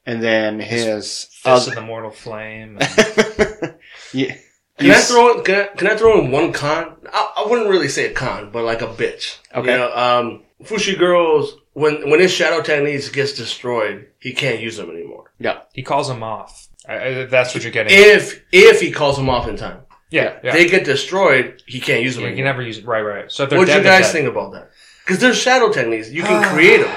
and 0.05 0.21
then 0.21 0.59
his. 0.59 1.25
Fist 1.31 1.45
oth- 1.45 1.67
of 1.69 1.75
the 1.75 1.81
Mortal 1.81 2.11
Flame. 2.11 2.77
yeah. 4.13 4.35
Can 4.77 4.87
You 4.87 4.91
I 4.91 4.95
s- 4.95 5.09
throw 5.09 5.37
in, 5.37 5.43
can 5.43 5.55
I, 5.55 5.67
can 5.75 5.87
I 5.87 5.95
throw 5.95 6.19
in 6.19 6.31
one 6.31 6.51
con? 6.51 6.97
I, 7.11 7.33
I 7.37 7.49
wouldn't 7.49 7.69
really 7.69 7.87
say 7.87 8.11
a 8.11 8.13
con, 8.13 8.49
but 8.51 8.63
like 8.65 8.81
a 8.81 8.87
bitch. 8.87 9.37
Okay. 9.53 9.71
You 9.71 9.77
know, 9.77 9.95
um, 9.95 10.43
Fushiguro's 10.63 11.55
when 11.73 12.09
when 12.09 12.19
his 12.19 12.31
shadow 12.31 12.61
techniques 12.61 13.09
gets 13.09 13.33
destroyed, 13.33 14.07
he 14.19 14.33
can't 14.33 14.59
use 14.61 14.77
them 14.77 14.89
anymore. 14.89 15.31
Yeah, 15.39 15.61
he 15.73 15.83
calls 15.83 16.07
them 16.07 16.23
off. 16.23 16.67
I, 16.87 16.95
I, 17.21 17.25
that's 17.25 17.53
what 17.53 17.63
you're 17.63 17.71
getting. 17.71 17.91
at. 17.93 17.99
If 17.99 18.43
if 18.51 18.79
he 18.81 18.91
calls 18.91 19.17
them 19.17 19.29
off 19.29 19.47
in 19.47 19.57
time, 19.57 19.81
yeah, 20.11 20.39
yeah. 20.43 20.53
they 20.53 20.67
get 20.69 20.85
destroyed. 20.85 21.61
He 21.65 21.79
can't 21.79 22.03
use 22.03 22.15
them 22.15 22.25
you 22.25 22.35
can 22.35 22.45
never 22.45 22.61
use 22.61 22.77
it. 22.77 22.85
Right, 22.85 23.01
right. 23.01 23.31
So 23.31 23.43
What 23.43 23.49
do 23.67 23.73
you 23.73 23.83
guys 23.83 24.05
dead. 24.05 24.11
think 24.11 24.27
about 24.27 24.53
that? 24.53 24.71
Because 25.05 25.19
there's 25.19 25.37
shadow 25.37 25.71
techniques. 25.71 26.09
You 26.11 26.23
can 26.23 26.43
create 26.53 26.81
them. 26.81 26.95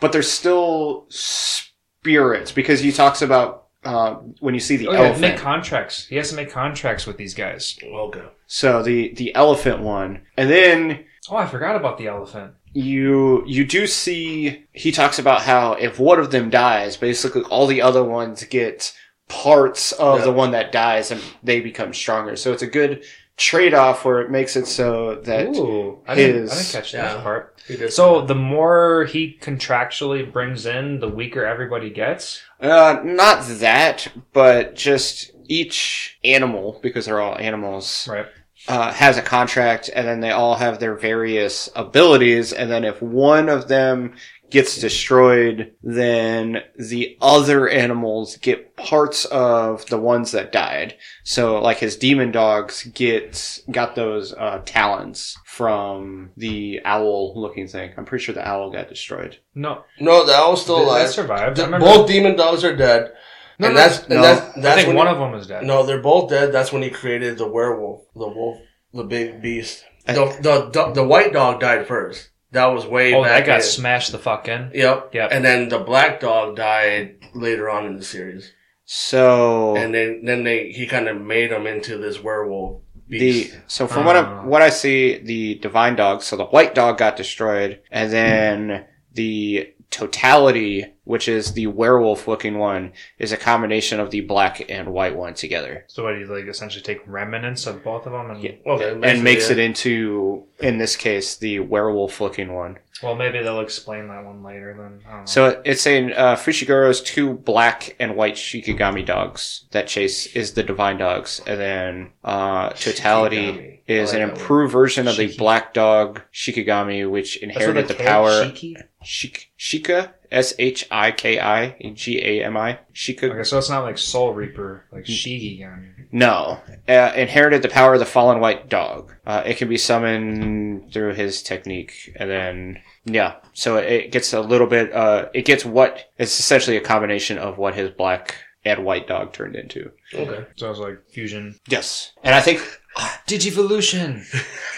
but 0.00 0.12
they're 0.12 0.22
still 0.22 1.06
spirits 1.08 2.52
because 2.52 2.80
he 2.80 2.92
talks 2.92 3.22
about 3.22 3.68
uh, 3.84 4.14
when 4.40 4.54
you 4.54 4.60
see 4.60 4.76
the 4.76 4.88
Oh, 4.88 4.92
yeah, 4.92 4.98
elephant. 4.98 5.20
make 5.20 5.36
contracts. 5.38 6.06
He 6.06 6.16
has 6.16 6.30
to 6.30 6.36
make 6.36 6.50
contracts 6.50 7.06
with 7.06 7.16
these 7.16 7.34
guys. 7.34 7.78
Okay. 7.82 8.22
so 8.46 8.82
the 8.82 9.14
the 9.14 9.34
elephant 9.34 9.80
one, 9.80 10.22
and 10.36 10.50
then 10.50 11.04
Oh, 11.30 11.36
I 11.36 11.46
forgot 11.46 11.76
about 11.76 11.98
the 11.98 12.08
elephant. 12.08 12.54
You 12.74 13.42
you 13.46 13.64
do 13.64 13.86
see 13.86 14.64
he 14.72 14.92
talks 14.92 15.18
about 15.18 15.42
how 15.42 15.74
if 15.74 15.98
one 15.98 16.18
of 16.18 16.30
them 16.30 16.50
dies, 16.50 16.96
basically 16.96 17.42
all 17.42 17.66
the 17.66 17.82
other 17.82 18.02
ones 18.04 18.42
get 18.44 18.96
parts 19.28 19.92
of 19.92 20.18
Yeah. 20.20 20.24
the 20.26 20.32
one 20.32 20.50
that 20.52 20.72
dies 20.72 21.10
and 21.10 21.20
they 21.42 21.60
become 21.60 21.92
stronger. 21.94 22.36
So 22.36 22.52
it's 22.52 22.62
a 22.62 22.66
good 22.66 23.04
trade 23.36 23.72
off 23.74 24.04
where 24.04 24.20
it 24.20 24.30
makes 24.30 24.56
it 24.56 24.66
so 24.66 25.16
that 25.16 25.48
Ooh, 25.56 25.98
I 26.06 26.14
didn't, 26.14 26.50
I 26.50 26.54
didn't 26.54 26.70
catch 26.72 26.92
Yeah. 26.94 27.14
that 27.14 27.22
part. 27.22 27.48
So 27.88 28.26
the 28.26 28.34
more 28.34 29.04
he 29.04 29.38
contractually 29.40 30.30
brings 30.30 30.66
in, 30.66 31.00
the 31.00 31.08
weaker 31.08 31.44
everybody 31.44 31.90
gets. 31.90 32.42
uh 32.60 33.00
not 33.04 33.44
that, 33.46 34.08
but 34.32 34.74
just 34.74 35.30
each 35.48 36.18
animal 36.24 36.78
because 36.82 37.06
they're 37.06 37.20
all 37.20 37.38
animals 37.38 38.06
Right. 38.08 38.26
Uh, 38.68 38.92
has 38.92 39.16
a 39.18 39.22
contract, 39.22 39.90
and 39.94 40.06
then 40.06 40.20
they 40.20 40.30
all 40.30 40.54
have 40.56 40.78
their 40.78 40.94
various 40.94 41.68
abilities. 41.74 42.52
And 42.52 42.70
then 42.70 42.84
if 42.84 43.00
one 43.02 43.48
of 43.48 43.68
them 43.68 44.14
gets 44.50 44.78
destroyed, 44.78 45.72
then 45.82 46.58
the 46.78 47.16
other 47.22 47.68
animals 47.70 48.36
get 48.36 48.76
parts 48.76 49.24
of 49.24 49.86
the 49.86 49.98
ones 49.98 50.32
that 50.32 50.52
died. 50.52 50.94
So 51.24 51.58
like 51.60 51.78
his 51.78 51.96
demon 51.96 52.32
dogs 52.32 52.84
get 52.92 53.60
got 53.70 53.94
those 53.94 54.34
uh, 54.34 54.60
talons 54.66 55.38
from 55.46 56.32
the 56.36 56.80
owl 56.84 57.32
looking 57.40 57.66
thing. 57.66 57.92
I'm 57.96 58.04
pretty 58.04 58.24
sure 58.24 58.34
the 58.34 58.46
owl 58.46 58.70
got 58.70 58.88
destroyed. 58.90 59.38
No, 59.54 59.84
No, 59.98 60.26
the 60.26 60.34
owl's 60.34 60.62
still 60.62 60.80
that 60.80 60.84
alive. 60.84 61.10
survived. 61.10 61.56
The- 61.56 61.66
both 61.78 62.06
demon 62.08 62.36
dogs 62.36 62.62
are 62.62 62.76
dead. 62.76 63.12
No, 63.58 63.66
and 63.68 63.74
no, 63.76 63.80
that's, 63.80 63.98
and 64.00 64.08
no. 64.10 64.22
that's, 64.22 64.58
I 64.58 64.74
think 64.76 64.88
when 64.88 64.96
one 64.96 65.06
he- 65.06 65.12
of 65.12 65.18
them 65.18 65.34
is 65.34 65.46
dead. 65.46 65.64
No, 65.64 65.84
they're 65.84 66.00
both 66.00 66.30
dead. 66.30 66.52
That's 66.52 66.72
when 66.72 66.82
he 66.82 66.90
created 66.90 67.38
the 67.38 67.46
werewolf, 67.48 68.02
the 68.14 68.28
wolf, 68.28 68.58
the 68.92 69.04
big 69.04 69.40
beast. 69.42 69.84
The 70.06 70.36
the 70.40 70.70
the, 70.72 70.92
the 70.92 71.04
white 71.04 71.32
dog 71.32 71.60
died 71.60 71.86
first. 71.86 72.30
That 72.50 72.66
was 72.66 72.86
way 72.86 73.14
oh, 73.14 73.22
back. 73.22 73.44
that 73.44 73.46
got 73.46 73.56
in. 73.60 73.62
smashed 73.62 74.12
the 74.12 74.18
fuck 74.18 74.46
in. 74.48 74.70
Yep. 74.74 75.14
Yep. 75.14 75.30
And 75.32 75.44
then 75.44 75.68
the 75.68 75.78
black 75.78 76.20
dog 76.20 76.56
died 76.56 77.16
later 77.34 77.70
on 77.70 77.86
in 77.86 77.96
the 77.96 78.04
series. 78.04 78.52
So 78.84 79.76
And 79.76 79.94
then 79.94 80.22
then 80.24 80.44
they 80.44 80.70
he 80.70 80.86
kind 80.86 81.08
of 81.08 81.20
made 81.20 81.50
him 81.52 81.66
into 81.66 81.96
this 81.98 82.22
werewolf 82.22 82.82
the 83.08 83.18
beast. 83.18 83.58
so 83.68 83.86
from 83.86 84.04
what 84.04 84.16
I 84.16 84.20
Ah. 84.20 84.44
what 84.44 84.60
I 84.60 84.68
see, 84.70 85.18
the 85.18 85.54
divine 85.56 85.96
dog. 85.96 86.22
So 86.22 86.36
the 86.36 86.44
white 86.46 86.74
dog 86.74 86.98
got 86.98 87.16
destroyed, 87.16 87.80
and 87.90 88.12
then 88.12 88.84
the 89.14 89.71
totality, 89.92 90.86
which 91.04 91.28
is 91.28 91.52
the 91.52 91.66
werewolf 91.68 92.26
looking 92.28 92.58
one, 92.58 92.92
is 93.18 93.32
a 93.32 93.36
combination 93.36 94.00
of 94.00 94.10
the 94.10 94.20
black 94.20 94.68
and 94.70 94.92
white 94.92 95.16
one 95.16 95.34
together. 95.34 95.84
So 95.88 96.04
what 96.04 96.14
do 96.14 96.20
you 96.20 96.26
like 96.26 96.46
essentially 96.46 96.82
take 96.82 97.00
remnants 97.06 97.66
of 97.66 97.82
both 97.84 98.06
of 98.06 98.12
them 98.12 98.30
and 98.30 98.42
Yeah. 98.42 98.52
okay, 98.66 98.98
and 99.02 99.22
makes 99.24 99.50
it 99.50 99.58
into, 99.58 100.44
in 100.60 100.78
this 100.78 100.96
case, 100.96 101.36
the 101.36 101.60
werewolf 101.60 102.20
looking 102.20 102.52
one. 102.52 102.78
well 103.02 103.14
maybe 103.16 103.42
they'll 103.42 103.60
explain 103.60 104.06
that 104.08 104.24
one 104.24 104.42
later 104.44 104.74
then. 104.78 105.00
I 105.06 105.10
don't 105.10 105.20
know. 105.20 105.26
So 105.26 105.62
it's 105.64 105.80
saying 105.82 106.12
uh, 106.12 106.36
Fushiguro's 106.36 107.00
two 107.00 107.34
black 107.34 107.96
and 107.98 108.14
white 108.16 108.34
Shikigami 108.34 109.04
dogs 109.04 109.64
that 109.72 109.88
chase 109.88 110.26
is 110.36 110.52
the 110.52 110.62
divine 110.62 110.98
dogs, 110.98 111.40
and 111.46 111.58
then 111.60 112.10
uh, 112.22 112.70
totality 112.70 113.52
Shikigami. 113.52 113.78
is 113.88 114.12
an 114.12 114.20
like 114.20 114.28
that 114.34 114.38
improved 114.40 114.72
version 114.72 115.08
of 115.08 115.16
the 115.16 115.36
black 115.36 115.74
dog 115.74 116.22
Shikigami, 116.32 117.10
which 117.10 117.36
inherited 117.38 117.88
the 117.88 117.94
K- 117.94 118.04
power. 118.06 118.30
Shiki? 118.30 118.76
Shik- 119.04 119.46
Shika 119.58 120.12
S 120.30 120.54
H 120.58 120.86
I 120.90 121.10
K 121.12 121.38
I 121.40 121.76
G 121.94 122.18
A 122.22 122.44
M 122.44 122.56
I 122.56 122.78
Shika. 122.94 123.30
Okay, 123.30 123.42
so 123.44 123.58
it's 123.58 123.68
not 123.70 123.82
like 123.84 123.98
Soul 123.98 124.32
Reaper, 124.32 124.84
like 124.92 125.04
Shinigami. 125.04 125.88
No, 126.12 126.58
uh, 126.88 127.12
inherited 127.16 127.62
the 127.62 127.68
power 127.68 127.94
of 127.94 128.00
the 128.00 128.06
fallen 128.06 128.40
white 128.40 128.68
dog. 128.68 129.12
Uh, 129.26 129.42
it 129.46 129.56
can 129.56 129.68
be 129.68 129.78
summoned 129.78 130.92
through 130.92 131.14
his 131.14 131.42
technique, 131.42 132.12
and 132.16 132.30
then 132.30 132.80
yeah, 133.04 133.36
so 133.54 133.76
it 133.76 134.12
gets 134.12 134.32
a 134.32 134.40
little 134.40 134.66
bit. 134.66 134.92
Uh, 134.92 135.28
it 135.34 135.44
gets 135.44 135.64
what 135.64 136.10
it's 136.18 136.38
essentially 136.38 136.76
a 136.76 136.80
combination 136.82 137.38
of 137.38 137.58
what 137.58 137.74
his 137.74 137.90
black 137.90 138.36
and 138.64 138.84
white 138.84 139.08
dog 139.08 139.32
turned 139.32 139.56
into. 139.56 139.90
Okay. 140.14 140.44
So 140.56 140.70
it's 140.70 140.78
like 140.78 141.02
fusion. 141.10 141.56
Yes, 141.66 142.12
and 142.22 142.34
I 142.34 142.40
think 142.40 142.60
Digivolution. 143.26 144.22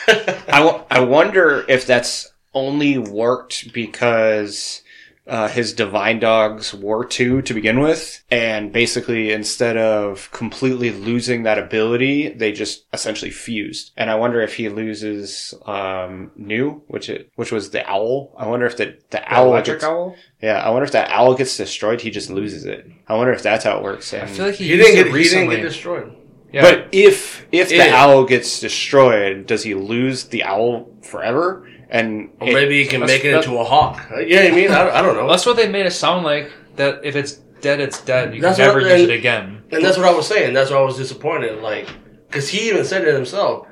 I, 0.49 0.61
w- 0.61 0.85
I 0.91 1.01
wonder 1.01 1.65
if 1.69 1.87
that's 1.87 2.33
only 2.55 2.99
worked 2.99 3.73
because 3.73 4.83
uh, 5.27 5.49
his 5.49 5.73
divine 5.73 6.19
dogs 6.21 6.75
were 6.75 7.03
two 7.03 7.41
to 7.43 7.55
begin 7.55 7.81
with, 7.81 8.23
and 8.31 8.71
basically 8.73 9.33
instead 9.33 9.77
of 9.79 10.31
completely 10.33 10.91
losing 10.91 11.45
that 11.45 11.59
ability, 11.59 12.29
they 12.29 12.53
just 12.53 12.85
essentially 12.93 13.31
fused. 13.31 13.93
And 13.97 14.11
I 14.11 14.17
wonder 14.17 14.43
if 14.43 14.55
he 14.57 14.69
loses 14.69 15.55
um, 15.65 16.31
Nue, 16.37 16.83
which 16.89 17.09
it 17.09 17.31
which 17.37 17.51
was 17.53 17.71
the 17.71 17.89
owl. 17.91 18.35
I 18.37 18.47
wonder 18.47 18.67
if 18.67 18.77
the 18.77 18.99
the 19.11 19.23
owl 19.33 19.47
Electric 19.49 19.77
gets, 19.77 19.85
owl? 19.85 20.15
yeah. 20.43 20.61
I 20.61 20.69
wonder 20.69 20.85
if 20.85 20.93
that 20.93 21.11
owl 21.11 21.35
gets 21.35 21.57
destroyed, 21.57 22.03
he 22.03 22.11
just 22.11 22.29
loses 22.29 22.67
it. 22.67 22.87
I 23.09 23.15
wonder 23.15 23.33
if 23.33 23.43
that's 23.43 23.65
how 23.65 23.79
it 23.79 23.83
works. 23.83 24.13
I 24.13 24.27
feel 24.27 24.47
like 24.47 24.57
he, 24.57 24.65
He 24.65 24.75
used 24.75 24.85
didn't 24.87 25.01
it 25.09 25.11
get 25.11 25.17
he 25.17 25.23
didn't 25.31 25.51
get 25.51 25.63
destroyed. 25.63 26.15
yeah. 26.53 26.61
But 26.61 26.89
if 26.93 27.47
if 27.51 27.71
the 27.71 27.77
Yeah. 27.77 27.97
owl 27.97 28.27
gets 28.27 28.61
destroyed, 28.61 29.47
does 29.47 29.63
he 29.63 29.73
lose 29.73 30.25
the 30.25 30.43
owl 30.45 30.91
forever? 31.03 31.67
And 31.95 32.31
Or 32.41 32.49
it- 32.49 32.55
maybe 32.55 32.83
he 32.83 32.89
can 32.89 33.01
make 33.01 33.25
it 33.25 33.33
into 33.35 33.57
a 33.57 33.65
hawk. 33.65 34.05
Uh, 34.11 34.19
yeah, 34.19 34.41
I 34.41 34.51
mean, 34.51 34.71
I, 34.71 34.99
I 34.99 35.01
don't 35.01 35.17
know. 35.17 35.29
That's 35.29 35.47
what 35.47 35.57
they 35.57 35.69
made 35.69 35.87
it 35.87 35.93
sound 35.93 36.25
like. 36.25 36.51
That 36.75 37.05
if 37.05 37.15
it's 37.15 37.35
dead, 37.61 37.79
it's 37.79 38.03
dead. 38.03 38.35
You 38.35 38.41
That's 38.43 38.59
can 38.59 38.67
never 38.67 38.81
what- 38.81 38.99
use 38.99 39.09
it 39.09 39.11
again. 39.11 39.63
And 39.71 39.85
that's 39.85 39.97
what 39.97 40.07
I 40.07 40.13
was 40.13 40.27
saying. 40.27 40.55
That's 40.55 40.71
why 40.73 40.79
I 40.79 40.83
was 40.83 40.97
disappointed. 40.97 41.63
Like, 41.63 41.89
because 42.27 42.49
he 42.49 42.69
even 42.69 42.85
said 42.85 43.07
it 43.07 43.15
himself. 43.15 43.69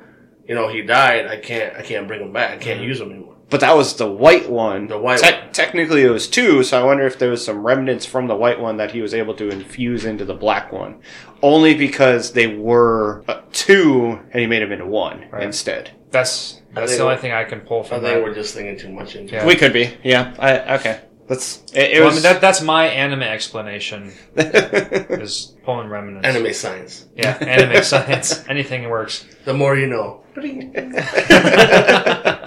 You 0.47 0.55
know, 0.55 0.67
he 0.69 0.81
died. 0.81 1.27
I 1.27 1.37
can't. 1.37 1.75
I 1.75 1.81
can't 1.81 2.07
bring 2.07 2.21
him 2.21 2.31
back. 2.33 2.51
I 2.51 2.57
can't 2.57 2.79
mm-hmm. 2.79 2.87
use 2.87 2.99
him 3.01 3.11
anymore. 3.11 3.22
But 3.53 3.61
that 3.61 3.77
was 3.77 3.95
the 3.97 4.09
white 4.11 4.49
one. 4.49 4.87
The 4.87 4.97
white 4.97 5.19
Te- 5.19 5.31
one. 5.31 5.53
Technically, 5.53 6.01
it 6.01 6.09
was 6.09 6.27
two. 6.27 6.63
So 6.63 6.81
I 6.81 6.83
wonder 6.83 7.05
if 7.05 7.19
there 7.19 7.29
was 7.29 7.45
some 7.45 7.63
remnants 7.63 8.03
from 8.03 8.25
the 8.25 8.33
white 8.35 8.59
one 8.59 8.77
that 8.77 8.89
he 8.91 8.99
was 9.03 9.13
able 9.13 9.35
to 9.35 9.47
infuse 9.49 10.05
into 10.05 10.25
the 10.25 10.33
black 10.33 10.71
one, 10.71 11.01
only 11.43 11.75
because 11.75 12.31
they 12.33 12.47
were 12.47 13.23
uh, 13.27 13.41
two, 13.51 14.19
and 14.31 14.41
he 14.41 14.47
made 14.47 14.63
them 14.63 14.71
into 14.71 14.87
one 14.87 15.25
Right. 15.31 15.43
instead. 15.43 15.91
That's 16.09 16.61
that's 16.73 16.97
the 16.97 17.03
only 17.03 17.15
we- 17.17 17.21
thing 17.21 17.31
I 17.31 17.43
can 17.43 17.59
pull 17.61 17.81
I 17.81 17.87
from 17.87 18.01
think 18.01 18.15
that. 18.15 18.23
we're 18.23 18.33
just 18.33 18.55
thinking 18.55 18.75
too 18.79 18.91
much 18.91 19.15
into 19.15 19.35
Yeah. 19.35 19.43
it. 19.43 19.47
We 19.47 19.53
could 19.55 19.71
be, 19.71 19.93
yeah. 20.03 20.33
I, 20.39 20.75
okay, 20.77 21.01
that's 21.27 21.61
it. 21.75 21.91
it 21.91 21.99
Well, 21.99 22.05
was 22.09 22.13
I 22.13 22.15
mean, 22.15 22.23
that, 22.23 22.41
that's 22.41 22.61
my 22.63 22.87
anime 22.87 23.21
explanation. 23.21 24.13
Is 24.35 25.53
pulling 25.63 25.89
remnants. 25.89 26.27
Anime 26.27 26.53
science. 26.53 27.05
Yeah, 27.15 27.37
anime 27.39 27.83
science. 27.83 28.43
Anything 28.49 28.89
works. 28.89 29.27
The 29.45 29.53
more 29.53 29.77
you 29.77 29.85
know. 29.85 30.21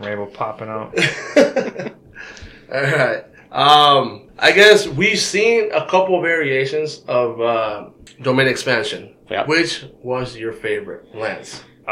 Rainbow 0.00 0.26
popping 0.26 0.68
out. 0.68 0.96
All 2.72 2.82
right. 2.82 3.24
Um, 3.50 4.28
I 4.38 4.52
guess 4.52 4.86
we've 4.86 5.18
seen 5.18 5.70
a 5.72 5.86
couple 5.86 6.20
variations 6.20 7.02
of 7.08 7.40
uh, 7.40 7.88
domain 8.22 8.46
expansion. 8.46 9.14
Yeah. 9.30 9.46
Which 9.46 9.84
was 10.02 10.36
your 10.36 10.52
favorite, 10.52 11.14
Lance? 11.14 11.62
Uh, 11.86 11.90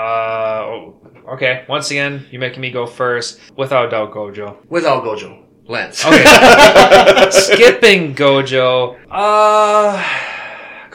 oh, 0.66 0.95
okay. 1.33 1.65
Once 1.69 1.91
again, 1.91 2.27
you're 2.31 2.41
making 2.41 2.61
me 2.61 2.70
go 2.70 2.87
first. 2.87 3.41
Without 3.57 3.91
doubt, 3.91 4.12
Gojo. 4.12 4.57
Without 4.69 5.05
Gojo, 5.05 5.45
Lance. 5.66 6.05
Okay. 6.05 6.24
Skipping 7.31 8.15
Gojo. 8.15 8.99
Uh, 9.11 10.03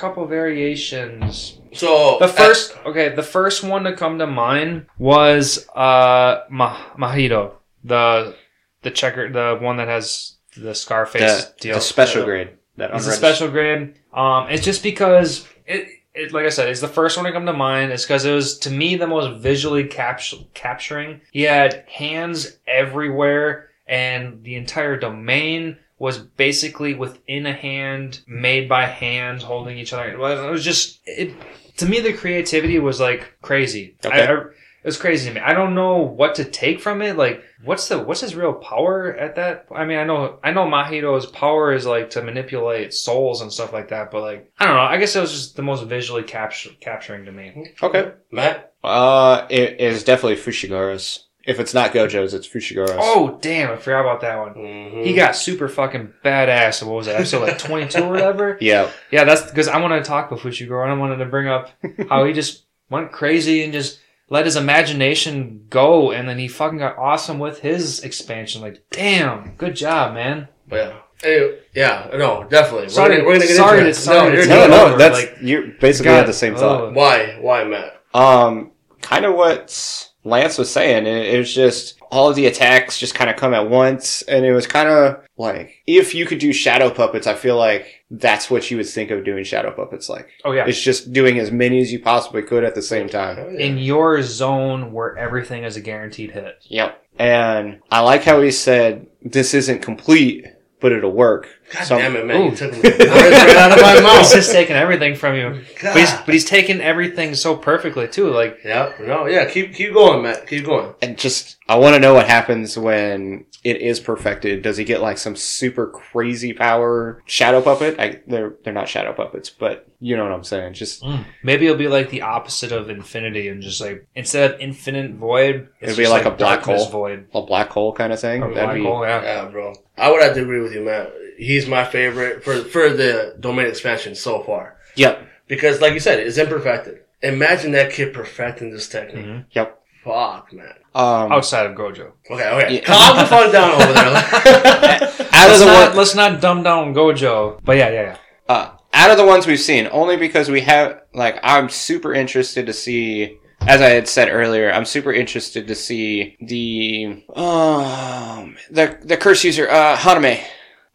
couple 0.02 0.26
variations. 0.26 1.60
So 1.74 2.18
The 2.20 2.28
first, 2.28 2.76
okay, 2.86 3.10
the 3.16 3.24
first 3.24 3.64
one 3.64 3.84
to 3.86 3.96
come 3.96 4.18
to 4.20 4.28
mind 4.28 4.88
was 4.98 5.68
uh 5.76 6.42
Ma- 6.50 6.78
Mahito, 6.98 7.54
the 7.84 8.36
the 8.82 8.92
checker, 8.92 9.32
the 9.32 9.58
one 9.62 9.78
that 9.78 9.88
has 9.88 10.36
the 10.58 10.74
Scarface 10.76 11.46
the, 11.46 11.54
deal. 11.62 11.76
the 11.76 11.82
special 11.82 12.26
grade. 12.26 12.50
That 12.78 12.92
It's 12.94 13.08
a 13.08 13.12
special 13.14 13.48
grade. 13.50 13.96
Um, 14.14 14.48
it's 14.50 14.66
just 14.66 14.82
because 14.84 15.48
it, 15.66 15.88
it, 16.14 16.34
like 16.34 16.46
I 16.46 16.50
said, 16.50 16.68
it's 16.68 16.82
the 16.82 16.88
first 17.00 17.16
one 17.18 17.26
to 17.26 17.32
come 17.32 17.46
to 17.46 17.54
mind. 17.54 17.92
It's 17.92 18.04
because 18.04 18.26
it 18.26 18.34
was 18.34 18.58
to 18.60 18.70
me 18.70 18.96
the 18.98 19.08
most 19.08 19.40
visually 19.42 19.86
capt- 19.86 20.34
capturing. 20.54 21.22
He 21.32 21.44
had 21.44 21.86
hands 21.88 22.58
everywhere, 22.68 23.70
and 23.88 24.44
the 24.44 24.56
entire 24.56 24.98
domain 24.98 25.78
was 26.02 26.18
basically 26.18 26.96
within 26.96 27.46
a 27.46 27.54
hand, 27.54 28.22
made 28.28 28.68
by 28.68 28.86
hands 28.88 29.44
holding 29.44 29.78
each 29.78 29.94
other. 29.94 30.18
Well, 30.18 30.48
It 30.48 30.52
was 30.52 30.66
just 30.66 31.00
it. 31.06 31.32
To 31.78 31.86
me, 31.86 32.00
the 32.00 32.12
creativity 32.12 32.80
was 32.80 33.00
like 33.00 33.36
crazy. 33.44 33.98
Okay. 34.04 34.24
I, 34.24 34.34
I, 34.34 34.38
it 34.84 34.88
was 34.88 34.98
crazy 34.98 35.30
to 35.30 35.36
me. 35.36 35.42
I 35.42 35.54
don't 35.54 35.76
know 35.76 35.98
what 35.98 36.34
to 36.36 36.44
take 36.44 36.82
from 36.82 37.04
it. 37.04 37.18
Like, 37.18 37.44
what's 37.64 37.88
the 37.88 38.00
what's 38.00 38.22
his 38.22 38.36
real 38.36 38.54
power 38.54 39.14
at 39.14 39.36
that? 39.36 39.68
I 39.72 39.86
mean, 39.86 40.00
I 40.00 40.04
know 40.04 40.40
I 40.44 40.52
know 40.52 40.66
Mahito's 40.66 41.28
power 41.28 41.72
is 41.72 41.86
like 41.86 42.10
to 42.12 42.24
manipulate 42.24 42.96
souls 42.96 43.42
and 43.42 43.54
stuff 43.54 43.72
like 43.72 43.90
that, 43.90 44.10
but 44.10 44.22
like 44.22 44.52
I 44.58 44.66
don't 44.66 44.76
know. 44.76 44.82
I 44.82 44.98
guess 44.98 45.16
it 45.16 45.22
was 45.22 45.32
just 45.32 45.56
the 45.56 45.62
most 45.62 45.84
visually 45.86 46.24
capture, 46.24 46.72
capturing 46.80 47.26
to 47.26 47.32
me. 47.32 47.74
Okay. 47.82 48.12
Matt. 48.32 48.74
Uh, 48.84 49.46
it 49.52 49.80
is 49.80 50.04
definitely 50.04 50.38
Fushiguro's. 50.38 51.28
If 51.46 51.60
it's 51.60 51.74
not 51.74 51.92
Gojo's, 51.92 52.34
it's 52.34 52.48
Fushiguro's. 52.48 52.92
Oh 52.98 53.38
damn! 53.42 53.72
I 53.72 53.76
forgot 53.78 54.02
about 54.02 54.22
that 54.22 54.38
one. 54.38 54.54
Mhm. 54.54 55.06
He 55.06 55.14
got 55.14 55.36
super 55.36 55.68
fucking 55.68 56.14
badass. 56.24 56.84
What 56.84 56.96
was 56.96 57.08
it? 57.08 57.16
Episode 57.16 57.42
like 57.42 57.58
twenty 57.58 57.88
two 57.88 58.04
or 58.04 58.10
whatever. 58.12 58.58
yeah. 58.62 58.90
Yeah, 59.12 59.24
that's 59.24 59.44
because 59.50 59.68
I 59.68 59.80
wanted 59.82 60.00
to 60.00 60.04
talk 60.04 60.28
about 60.32 60.44
Fushiguro 60.44 60.84
and 60.84 60.92
I 60.92 60.96
wanted 60.96 61.18
to 61.18 61.26
bring 61.26 61.48
up 61.48 61.72
how 62.10 62.26
he 62.26 62.34
just 62.34 62.66
went 62.90 63.12
crazy 63.12 63.64
and 63.64 63.74
just 63.74 64.00
let 64.30 64.46
his 64.46 64.56
imagination 64.56 65.66
go, 65.70 66.12
and 66.12 66.28
then 66.30 66.38
he 66.38 66.48
fucking 66.48 66.78
got 66.78 66.98
awesome 66.98 67.40
with 67.40 67.60
his 67.60 68.02
expansion. 68.02 68.62
Like, 68.62 68.84
damn, 68.92 69.56
good 69.58 69.76
job, 69.76 70.14
man. 70.14 70.48
Yeah. 70.72 70.94
Anyway, 71.24 71.60
yeah. 71.76 72.10
No, 72.14 72.46
definitely. 72.50 72.90
Sorry- 72.90 73.10
we're 73.10 73.16
gonna, 73.18 73.28
we're 73.28 73.34
gonna 73.36 73.48
get 73.48 73.56
sorry 73.58 73.78
into 73.80 73.84
to- 73.86 73.98
it. 73.98 74.02
sorry 74.02 74.36
no, 74.38 74.42
to 74.44 74.48
No, 74.48 74.68
no, 74.68 74.86
over, 74.88 74.98
that's 74.98 75.16
like- 75.20 75.38
you 75.42 75.76
basically 75.80 76.12
God, 76.12 76.18
had 76.18 76.28
the 76.28 76.34
same 76.34 76.56
thought. 76.56 76.82
oh. 76.82 76.92
Why? 76.94 77.38
Why, 77.42 77.64
Matt? 77.66 78.02
Um, 78.14 78.72
kind 79.02 79.26
of 79.26 79.36
what 79.36 80.11
Lance 80.24 80.58
was 80.58 80.70
saying. 80.72 81.08
It, 81.08 81.34
it 81.34 81.38
was 81.38 81.54
just 81.54 82.00
all 82.12 82.30
of 82.30 82.36
the 82.36 82.46
attacks 82.46 83.00
just 83.00 83.16
kind 83.16 83.30
of 83.30 83.38
come 83.38 83.54
at 83.54 83.70
once, 83.70 84.22
and 84.24 84.46
it 84.46 84.54
was 84.54 84.68
kind 84.68 84.90
of 84.90 85.22
like 85.38 85.82
if 85.88 86.14
you 86.14 86.26
could 86.26 86.40
do 86.40 86.54
shadow 86.54 86.90
puppets, 86.90 87.28
I 87.28 87.34
feel 87.34 87.58
like 87.58 88.04
that's 88.12 88.52
what 88.52 88.70
you 88.70 88.78
would 88.78 88.88
think 88.88 89.10
of 89.10 89.24
doing 89.24 89.44
shadow 89.44 89.72
puppets 89.72 90.10
like. 90.10 90.30
Oh 90.44 90.52
yeah, 90.52 90.66
It's 90.68 90.82
just 90.82 91.14
doing 91.14 91.40
as 91.40 91.52
many 91.52 91.80
as 91.82 91.92
you 91.92 92.00
possibly 92.00 92.42
could 92.44 92.64
at 92.64 92.76
the 92.76 92.82
same 92.82 93.08
time. 93.10 93.38
Oh, 93.40 93.50
yeah. 93.50 93.60
in 93.66 93.78
your 93.78 94.22
zone 94.22 94.92
where 94.92 95.18
everything 95.18 95.64
is 95.64 95.78
a 95.78 95.82
guaranteed 95.82 96.32
hit. 96.32 96.58
Yep. 96.68 96.98
And 97.18 97.80
I 97.92 98.02
like 98.02 98.24
how 98.24 98.42
he 98.42 98.52
said, 98.52 99.08
this 99.22 99.54
isn't 99.54 99.82
complete, 99.82 100.46
but 100.80 100.92
it'll 100.92 101.12
work. 101.12 101.48
God 101.74 101.84
So- 101.84 101.98
damn 101.98 102.16
it, 102.16 102.26
man! 102.26 102.42
Ooh. 102.42 102.50
You 102.52 102.56
took 102.56 102.72
words 102.74 102.84
right 102.84 103.58
out 103.58 103.72
of 103.72 103.82
my 103.82 103.94
mouth. 103.94 103.96
He's 103.96 104.04
mouth. 104.04 104.34
just 104.34 104.52
taking 104.52 104.76
everything 104.76 105.16
from 105.16 105.36
you. 105.36 105.62
God. 105.80 105.94
But 105.94 106.00
he's, 106.00 106.12
but 106.14 106.34
he's 106.34 106.46
taking 106.46 106.82
everything 106.82 107.34
so 107.36 107.56
perfectly 107.56 108.08
too. 108.08 108.30
Like 108.30 108.60
Yeah, 108.66 108.94
no, 109.00 109.26
yeah. 109.28 109.46
Keep 109.50 109.74
keep 109.74 109.94
going, 109.94 110.24
Matt. 110.24 110.48
Keep 110.48 110.66
going. 110.66 110.94
And 111.02 111.18
just, 111.18 111.58
I 111.68 111.76
want 111.78 111.96
to 111.96 112.00
know 112.00 112.14
what 112.14 112.28
happens 112.28 112.78
when 112.78 113.46
it 113.64 113.78
is 113.82 114.00
perfected. 114.00 114.64
Does 114.64 114.78
he 114.78 114.84
get 114.84 115.02
like 115.02 115.18
some 115.18 115.36
super 115.36 115.88
crazy 115.88 116.52
power 116.54 117.22
shadow 117.26 117.62
puppet? 117.62 118.00
I, 118.00 118.22
they're, 118.28 118.54
they're 118.64 118.74
not 118.74 118.90
shadow 118.90 119.14
puppets, 119.14 119.50
but 119.50 119.88
you 120.00 120.18
know 120.18 120.24
what 120.24 120.32
I'm 120.34 120.44
saying. 120.44 120.74
Just, 120.74 121.04
mm. 121.04 121.24
maybe 121.44 121.66
it'll 121.66 121.78
be 121.78 121.88
like 121.88 122.10
the 122.10 122.24
opposite 122.24 122.72
of 122.72 122.90
infinity, 122.90 123.48
and 123.50 123.62
just 123.62 123.80
like 123.80 124.08
instead 124.16 124.52
of 124.52 124.60
infinite 124.60 125.14
void, 125.14 125.70
it's 125.80 125.92
It'll 125.92 125.98
be 125.98 126.04
just 126.04 126.12
like 126.12 126.26
a 126.26 126.32
black 126.36 126.64
hole. 126.64 126.90
void. 126.90 127.28
a 127.36 127.42
black 127.44 127.70
hole 127.70 127.94
kind 127.94 128.12
of 128.12 128.20
thing. 128.20 128.42
Or 128.42 128.52
That'd 128.52 128.64
black 128.64 128.76
be, 128.76 128.84
hole, 128.84 129.06
yeah. 129.06 129.22
Yeah, 129.22 129.46
bro. 129.46 129.74
I 129.98 130.12
would 130.12 130.24
have 130.24 130.34
to 130.34 130.42
agree 130.42 130.60
with 130.62 130.74
you, 130.74 130.82
Matt. 130.82 131.14
He's 131.48 131.68
my 131.68 131.84
favorite 131.84 132.44
for 132.44 132.56
for 132.64 132.90
the 132.90 133.36
domain 133.40 133.66
expansion 133.66 134.14
so 134.16 134.44
far 134.44 134.76
Yep. 134.96 135.26
because, 135.48 135.82
like 135.82 135.94
you 135.94 136.00
said, 136.00 136.20
it's 136.20 136.38
imperfected. 136.38 137.00
Imagine 137.24 137.72
that 137.72 137.92
kid 137.92 138.14
perfecting 138.14 138.72
this 138.72 138.88
technique. 138.88 139.26
Mhm. 139.26 139.46
Yep. 139.52 139.80
Fuck, 140.04 140.54
man. 140.54 140.74
Um, 140.94 141.32
Outside 141.32 141.66
of 141.68 141.74
Gojo. 141.76 142.12
Okay, 142.30 142.48
okay. 142.48 142.74
Yeah. 142.76 142.82
Calm 142.82 143.18
the 143.18 143.26
fuck 143.26 143.52
down 143.52 143.72
over 143.72 143.94
there. 143.94 144.06
out 145.34 145.50
of 145.50 145.50
Let's 145.50 145.60
the 145.60 145.66
not, 145.66 145.88
one, 145.90 145.98
let's 145.98 146.16
not 146.16 146.42
dumb 146.42 146.64
down 146.64 146.94
Gojo. 146.94 147.60
But 147.64 147.78
yeah, 147.78 147.90
yeah, 147.90 148.02
yeah. 148.02 148.18
uh, 148.48 148.72
out 148.94 149.12
of 149.12 149.18
the 149.18 149.26
ones 149.26 149.48
we've 149.48 149.60
seen, 149.60 149.88
only 149.92 150.18
because 150.18 150.50
we 150.50 150.62
have 150.62 151.02
like 151.14 151.40
I'm 151.44 151.70
super 151.70 152.14
interested 152.14 152.66
to 152.68 152.74
see. 152.74 153.38
As 153.68 153.80
I 153.82 153.90
had 153.90 154.08
said 154.08 154.30
earlier, 154.30 154.72
I'm 154.72 154.86
super 154.86 155.14
interested 155.14 155.68
to 155.68 155.76
see 155.76 156.36
the 156.42 157.24
um 157.36 158.58
the 158.72 158.98
the 159.04 159.18
curse 159.18 159.44
user 159.44 159.68
uh 159.70 159.96
Hanami. 159.98 160.40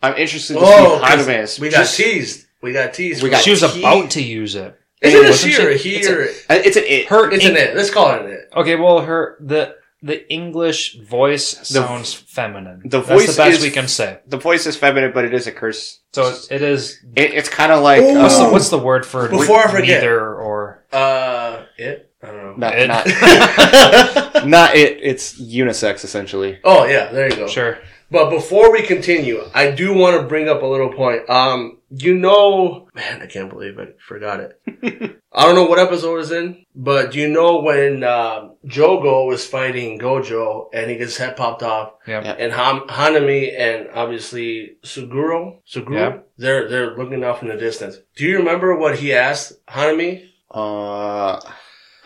I'm 0.03 0.15
interested 0.17 0.55
to 0.55 0.61
oh, 0.63 0.99
see 1.01 1.07
'cause 1.07 1.27
Hanami's. 1.27 1.61
we 1.61 1.69
got 1.71 1.79
Just- 1.79 1.97
teased. 1.97 2.47
We 2.63 2.73
got 2.73 2.95
teased. 2.95 3.23
We 3.23 3.31
got 3.31 3.43
she 3.43 3.51
was 3.51 3.61
teased. 3.61 3.79
about 3.79 4.11
to 4.13 4.23
use 4.23 4.55
it. 4.55 4.79
Is 5.03 5.15
it 5.15 5.29
a 5.31 5.33
she 5.35 5.63
or 5.63 5.69
a 5.71 5.77
he 5.77 5.97
It's 5.97 6.09
or 6.09 6.23
uh, 6.53 6.59
It's 6.65 6.77
an 6.77 6.85
it. 6.87 7.07
Her 7.07 7.31
it's 7.31 7.45
an 7.45 7.57
it? 7.57 7.77
Let's 7.77 7.91
call 7.91 8.13
it 8.15 8.23
an 8.23 8.31
it. 8.33 8.49
Okay, 8.57 8.75
well, 8.77 9.01
her 9.03 9.37
the 9.41 9.77
the 10.03 10.29
English 10.33 10.97
voice 11.01 11.47
sounds 11.69 12.15
feminine. 12.15 12.81
the 12.85 12.99
That's 13.01 13.09
voice 13.09 13.37
the 13.37 13.43
best 13.43 13.59
is- 13.59 13.63
we 13.63 13.71
can 13.71 13.89
say. 13.89 14.19
The 14.27 14.39
voice 14.39 14.67
is 14.67 14.75
feminine, 14.77 15.13
but 15.13 15.25
it 15.25 15.35
is 15.35 15.47
a 15.47 15.53
curse. 15.53 16.01
So 16.13 16.29
it, 16.29 16.49
it 16.51 16.63
is. 16.63 16.99
It, 17.15 17.35
it's 17.35 17.49
kind 17.49 17.73
of 17.73 17.83
like 17.83 18.01
Ooh. 18.03 18.15
What's 18.19 18.39
the 18.39 18.49
what's 18.49 18.69
the 18.71 18.79
word 18.79 19.05
for 19.05 19.29
Before 19.29 19.59
I 19.69 19.71
forget. 19.71 20.01
neither 20.01 20.19
or 20.35 20.83
Uh, 20.93 21.65
it. 21.77 22.06
I 22.23 22.27
don't 22.29 22.37
know. 22.37 22.55
not, 22.57 22.75
It- 22.79 22.89
not 22.89 23.07
not 24.47 24.75
it. 24.77 24.99
It's 25.03 25.41
unisex 25.41 26.05
essentially. 26.05 26.59
oh 26.65 26.85
yeah, 26.87 27.11
there 27.13 27.29
you 27.31 27.37
go. 27.37 27.47
sure? 27.47 27.79
But 28.11 28.31
before 28.31 28.71
we 28.71 28.83
continue, 28.83 29.43
I 29.53 29.73
do 29.73 29.93
want 29.93 30.21
to 30.21 30.29
bring 30.29 30.49
up 30.49 30.63
a 30.63 30.67
little 30.67 30.93
point. 30.93 31.29
Um, 31.29 31.79
you 31.91 32.15
know, 32.15 32.89
man, 32.95 33.21
I 33.21 33.27
can't 33.27 33.51
believe 33.51 33.81
I 33.81 33.87
forgot 33.99 34.39
it. 34.39 34.61
I 35.33 35.43
don't 35.45 35.57
know 35.57 35.65
what 35.67 35.81
episode 35.81 36.21
it's 36.21 36.31
in, 36.31 36.65
but 36.75 37.11
do 37.11 37.19
you 37.19 37.27
know 37.29 37.61
when 37.63 38.05
um, 38.05 38.55
Jogo 38.65 39.27
was 39.27 39.45
fighting 39.45 39.99
Gojo 39.99 40.69
and 40.73 40.89
he 40.89 40.97
gets 40.99 41.11
his 41.13 41.19
head 41.19 41.37
popped 41.37 41.65
off, 41.65 41.95
Yeah. 42.07 42.23
Yeah. 42.23 42.33
and 42.39 42.53
Ham- 42.53 42.87
Hanami 42.89 43.53
and 43.59 43.89
obviously 43.93 44.77
Suguru, 44.85 45.59
Suguru, 45.69 45.95
Yeah. 45.97 46.19
they're 46.39 46.69
they're 46.69 46.97
looking 46.97 47.25
off 47.25 47.43
in 47.43 47.49
the 47.49 47.57
distance. 47.57 47.97
Do 48.17 48.25
you 48.25 48.39
remember 48.39 48.77
what 48.77 48.99
he 49.01 49.13
asked 49.15 49.67
Hanami? 49.67 50.29
Uh, 50.49 51.41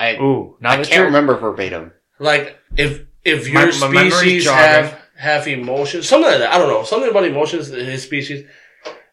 I 0.00 0.16
Ooh, 0.16 0.56
now 0.60 0.70
I 0.70 0.76
can't 0.76 0.90
you're 0.90 1.04
remember 1.04 1.36
verbatim. 1.36 1.92
Like 2.18 2.58
if 2.76 3.04
if 3.24 3.46
your 3.48 3.66
my 3.78 3.88
memory's 3.88 4.14
species 4.16 4.46
have 4.48 4.98
have 5.16 5.46
emotions, 5.46 6.08
something 6.08 6.30
like 6.30 6.40
that. 6.40 6.52
I 6.52 6.58
don't 6.58 6.68
know, 6.68 6.82
something 6.82 7.10
about 7.10 7.24
emotions. 7.24 7.70
in 7.70 7.84
His 7.84 8.02
species 8.02 8.46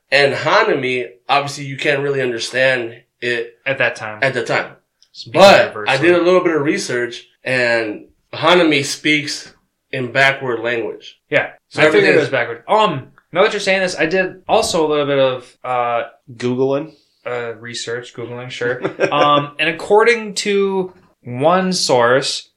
and 0.09 0.33
Hanami, 0.33 1.09
obviously, 1.27 1.65
you 1.65 1.75
can't 1.77 2.01
really 2.01 2.21
understand 2.21 3.03
it 3.19 3.59
at 3.65 3.77
that 3.79 3.95
time. 3.97 4.19
at 4.23 4.33
the 4.33 4.45
time. 4.45 4.77
Speaking 5.11 5.41
But. 5.41 5.89
I 5.89 5.97
did 5.97 6.15
a 6.15 6.21
little 6.21 6.41
bit 6.43 6.55
of 6.55 6.61
research, 6.61 7.27
and 7.43 8.07
Hanami 8.31 8.85
speaks 8.85 9.53
in 9.91 10.11
backward 10.13 10.59
language. 10.61 11.19
yeah, 11.29 11.53
So 11.69 11.81
I 11.81 11.85
figured 11.85 12.03
everything 12.03 12.13
it 12.13 12.17
was 12.19 12.25
is- 12.25 12.31
backward. 12.31 12.63
Um, 12.69 13.11
now 13.33 13.43
that 13.43 13.51
you're 13.51 13.59
saying 13.59 13.81
this, 13.81 13.97
I 13.97 14.05
did 14.05 14.43
also 14.47 14.85
a 14.85 14.87
little 14.87 15.05
bit 15.05 15.19
of 15.19 15.57
uh, 15.63 16.03
Googling. 16.33 16.95
Uh 17.27 17.55
research, 17.59 18.13
googling, 18.13 18.49
sure. 18.49 18.81
um, 19.13 19.55
and 19.59 19.69
according 19.69 20.33
to 20.35 20.93
one 21.21 21.73
source, 21.73 22.49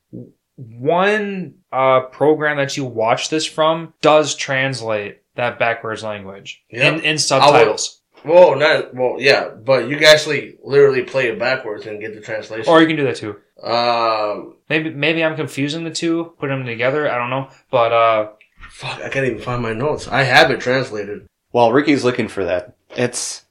one 0.56 1.54
uh, 1.72 2.00
program 2.02 2.56
that 2.58 2.76
you 2.76 2.84
watch 2.84 3.28
this 3.30 3.46
from 3.46 3.94
does 4.00 4.34
translate 4.34 5.18
that 5.36 5.58
backwards 5.58 6.02
language 6.02 6.62
Yep. 6.70 6.98
in, 6.98 7.00
in 7.04 7.18
subtitles. 7.18 8.00
Well, 8.24 8.56
not 8.56 8.94
well, 8.94 9.16
yeah, 9.18 9.48
but 9.48 9.88
you 9.88 9.96
can 9.96 10.04
actually 10.04 10.56
literally 10.62 11.02
play 11.04 11.28
it 11.28 11.38
backwards 11.38 11.86
and 11.86 12.00
get 12.00 12.14
the 12.14 12.20
translation. 12.20 12.70
Or 12.70 12.82
you 12.82 12.86
can 12.86 12.96
do 12.96 13.04
that 13.04 13.16
too. 13.16 13.36
um, 13.66 14.56
Maybe 14.68 14.90
maybe 14.90 15.24
I'm 15.24 15.36
confusing 15.36 15.84
the 15.84 15.90
two, 15.90 16.34
putting 16.38 16.58
them 16.58 16.66
together. 16.66 17.10
I 17.10 17.16
don't 17.16 17.30
know, 17.30 17.48
but 17.70 17.92
uh, 17.92 18.28
fuck, 18.68 19.00
I 19.02 19.08
can't 19.08 19.26
even 19.26 19.38
find 19.40 19.62
my 19.62 19.72
notes. 19.72 20.06
I 20.06 20.22
have 20.24 20.50
it 20.50 20.60
translated. 20.60 21.26
While 21.50 21.72
Ricky's 21.72 22.04
looking 22.04 22.28
for 22.28 22.44
that, 22.44 22.76
it's 22.90 23.46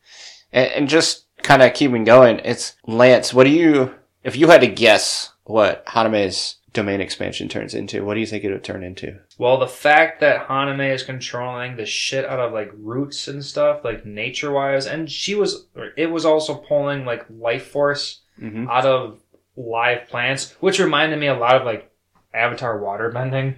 and, 0.51 0.71
and 0.71 0.87
just 0.89 1.25
kind 1.43 1.61
of 1.61 1.73
keeping 1.73 2.03
going. 2.03 2.39
It's 2.43 2.75
Lance. 2.87 3.33
What 3.33 3.45
do 3.45 3.49
you, 3.51 3.95
if 4.23 4.35
you 4.35 4.47
had 4.49 4.61
to 4.61 4.67
guess 4.67 5.31
what 5.43 5.85
Hanami's 5.87 6.55
domain 6.73 7.01
expansion 7.01 7.47
turns 7.49 7.73
into? 7.73 8.03
What 8.05 8.13
do 8.13 8.19
you 8.19 8.25
think 8.27 8.43
it 8.43 8.51
would 8.51 8.63
turn 8.63 8.83
into? 8.83 9.19
well, 9.37 9.57
the 9.57 9.67
fact 9.67 10.19
that 10.19 10.47
Haname 10.47 10.93
is 10.93 11.01
controlling 11.03 11.77
the 11.77 11.85
shit 11.85 12.25
out 12.25 12.39
of 12.39 12.51
like 12.51 12.71
roots 12.77 13.27
and 13.29 13.43
stuff, 13.43 13.83
like 13.85 14.05
nature 14.05 14.51
wise, 14.51 14.85
and 14.85 15.09
she 15.09 15.33
was, 15.33 15.67
it 15.95 16.07
was 16.11 16.25
also 16.25 16.55
pulling 16.55 17.05
like 17.05 17.25
life 17.29 17.67
force 17.67 18.21
Mm-hmm. 18.41 18.69
out 18.69 18.85
of 18.85 19.19
live 19.57 20.07
plants, 20.07 20.55
which 20.61 20.79
reminded 20.79 21.19
me 21.19 21.27
a 21.27 21.33
lot 21.37 21.55
of 21.55 21.65
like 21.65 21.91
Avatar 22.33 22.79
water 22.79 23.11
bending. 23.11 23.55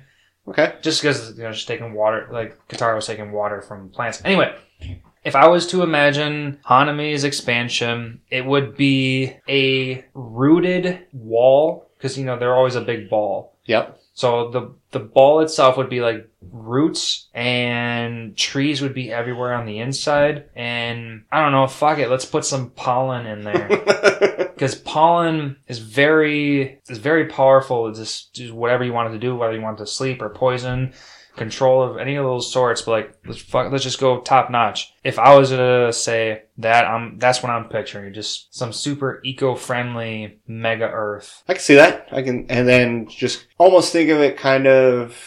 Okay. 0.48 0.74
just 0.82 1.04
because 1.04 1.38
you 1.38 1.44
know 1.44 1.52
she's 1.52 1.66
taking 1.68 1.94
water 1.94 2.28
like 2.32 2.58
Katara 2.68 2.96
was 2.96 3.06
taking 3.06 3.32
water 3.32 3.62
from 3.62 3.90
plants. 3.90 4.24
Anyway, 4.26 4.56
if 5.24 5.36
I 5.36 5.48
was 5.48 5.68
to 5.68 5.84
imagine 5.84 6.60
Hanami's 6.68 7.24
expansion, 7.24 8.22
it 8.30 8.46
would 8.46 8.76
be 8.76 9.36
a 9.48 10.06
rooted 10.14 11.06
wall 11.14 11.90
because 11.98 12.18
you 12.18 12.26
know 12.26 12.38
they're 12.38 12.56
always 12.56 12.76
a 12.76 12.82
big 12.82 13.10
ball. 13.10 13.56
Yep. 13.66 14.00
So 14.14 14.50
the 14.50 14.74
the 14.92 15.00
ball 15.00 15.40
itself 15.40 15.78
would 15.78 15.90
be 15.90 16.02
like 16.02 16.30
roots 16.52 17.30
and 17.34 18.36
trees 18.36 18.82
would 18.82 18.94
be 18.94 19.12
everywhere 19.12 19.54
on 19.54 19.66
the 19.66 19.80
inside. 19.80 20.50
And 20.56 21.24
I 21.32 21.42
don't 21.42 21.54
know, 21.54 21.68
fuck 21.68 21.98
it, 21.98 22.10
let's 22.10 22.26
put 22.26 22.44
some 22.44 22.72
pollen 22.72 23.26
in 23.26 23.42
there 23.44 23.68
because 24.54 24.76
pollen 24.76 25.58
is 25.68 25.80
very 25.80 26.82
is 26.90 26.98
very 26.98 27.28
powerful. 27.28 27.88
It's 27.88 28.00
just 28.00 28.34
do 28.34 28.54
whatever 28.54 28.84
you 28.84 28.94
want 28.94 29.10
it 29.10 29.14
to 29.14 29.20
do, 29.20 29.36
whether 29.36 29.54
you 29.54 29.62
want 29.62 29.80
it 29.80 29.86
to 29.86 29.92
sleep 29.92 30.22
or 30.22 30.30
poison, 30.30 30.94
control 31.36 31.82
of 31.84 31.98
any 31.98 32.16
of 32.16 32.26
those 32.26 32.52
sorts. 32.52 32.82
But 32.82 32.92
like, 32.92 33.18
let's 33.26 33.42
fuck, 33.42 33.72
let's 33.72 33.84
just 33.84 34.00
go 34.00 34.22
top 34.22 34.50
notch. 34.52 34.94
If 35.04 35.18
I 35.20 35.36
was 35.36 35.50
to 35.50 35.92
say 35.94 36.44
that, 36.58 36.86
I'm 36.86 37.18
that's 37.20 37.42
what 37.42 37.50
I'm 37.52 37.70
picturing. 37.70 38.14
Just 38.14 38.54
some 38.56 38.74
super 38.74 39.22
eco 39.24 39.56
friendly 39.56 40.40
mega 40.48 40.90
Earth. 40.90 41.44
I 41.48 41.54
can 41.54 41.62
see 41.62 41.76
that. 41.76 42.08
I 42.12 42.22
can, 42.22 42.46
and 42.50 42.68
then 42.68 43.08
just 43.08 43.46
almost 43.58 43.92
think 43.94 44.10
of 44.10 44.20
it 44.20 44.38
kind 44.38 44.68
of, 44.68 45.18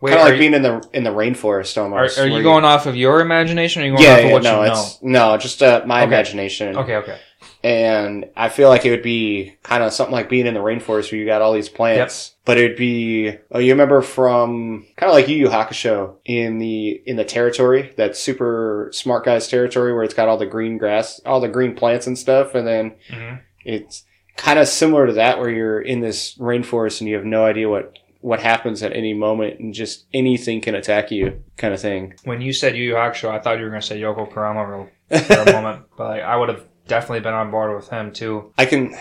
Wait, 0.00 0.10
kind 0.10 0.20
of 0.22 0.26
like 0.26 0.34
you- 0.34 0.40
being 0.40 0.54
in 0.54 0.62
the 0.62 0.88
in 0.92 1.04
the 1.04 1.10
rainforest 1.10 1.76
Are, 1.76 1.82
almost. 1.84 2.18
are 2.18 2.22
where 2.22 2.38
you 2.38 2.42
going 2.42 2.64
off 2.64 2.86
of 2.86 2.96
your 2.96 3.20
imagination, 3.20 3.82
or 3.82 3.84
are 3.84 3.88
you 3.88 3.92
going 3.96 4.02
Yeah, 4.04 4.12
off 4.14 4.18
of 4.18 4.24
yeah, 4.26 4.32
what 4.32 4.42
no, 4.42 4.60
you 4.62 4.66
know? 4.66 4.72
it's 4.72 5.02
no, 5.02 5.36
just 5.38 5.62
uh, 5.62 5.82
my 5.86 5.98
Okay. 6.00 6.06
imagination. 6.08 6.76
Okay, 6.76 6.96
okay. 6.96 7.18
And 7.64 8.26
I 8.36 8.48
feel 8.48 8.68
like 8.68 8.84
it 8.84 8.90
would 8.90 9.02
be 9.02 9.54
kind 9.62 9.82
of 9.82 9.92
something 9.92 10.12
like 10.12 10.28
being 10.28 10.46
in 10.46 10.54
the 10.54 10.60
rainforest 10.60 11.12
where 11.12 11.20
you 11.20 11.26
got 11.26 11.42
all 11.42 11.52
these 11.52 11.68
plants. 11.68 12.34
But 12.44 12.58
it'd 12.58 12.76
be 12.76 13.38
oh, 13.52 13.60
you 13.60 13.72
remember 13.72 14.02
from 14.02 14.86
kind 14.96 15.10
of 15.10 15.14
like 15.14 15.28
Yu 15.28 15.36
Yu 15.36 15.48
Hakusho 15.48 16.16
in 16.24 16.58
the 16.58 17.00
in 17.06 17.16
the 17.16 17.24
territory, 17.24 17.92
that 17.96 18.16
super 18.16 18.90
smart 18.92 19.24
guy's 19.24 19.46
territory 19.46 19.94
where 19.94 20.02
it's 20.02 20.14
got 20.14 20.28
all 20.28 20.38
the 20.38 20.46
green 20.46 20.76
grass, 20.76 21.20
all 21.24 21.40
the 21.40 21.48
green 21.48 21.76
plants 21.76 22.06
and 22.06 22.18
stuff, 22.18 22.54
and 22.54 22.66
then 22.66 22.94
hmm 23.08 23.34
it's 23.64 24.04
kind 24.36 24.58
of 24.58 24.66
similar 24.66 25.06
to 25.06 25.12
that 25.12 25.38
where 25.38 25.48
you're 25.50 25.80
in 25.80 26.00
this 26.00 26.36
rainforest 26.38 27.00
and 27.00 27.08
you 27.08 27.14
have 27.14 27.24
no 27.24 27.44
idea 27.44 27.68
what 27.68 27.96
what 28.20 28.40
happens 28.40 28.82
at 28.82 28.92
any 28.92 29.14
moment 29.14 29.60
and 29.60 29.74
just 29.74 30.06
anything 30.14 30.60
can 30.60 30.74
attack 30.74 31.10
you 31.10 31.42
kind 31.56 31.74
of 31.74 31.80
thing. 31.80 32.14
When 32.24 32.40
you 32.40 32.52
said 32.52 32.76
Yu 32.76 32.84
Yu 32.84 32.94
Hakusho, 32.94 33.28
I 33.28 33.40
thought 33.40 33.58
you 33.58 33.64
were 33.64 33.70
going 33.70 33.80
to 33.80 33.86
say 33.86 34.00
Yoko 34.00 34.32
Kurama 34.32 34.88
for 35.10 35.34
a 35.34 35.52
moment, 35.52 35.84
but 35.96 36.20
I 36.20 36.36
would 36.36 36.48
have 36.48 36.64
definitely 36.88 37.20
been 37.20 37.34
on 37.34 37.50
board 37.50 37.74
with 37.74 37.88
him 37.88 38.12
too. 38.12 38.52
I 38.58 38.64
can 38.66 38.94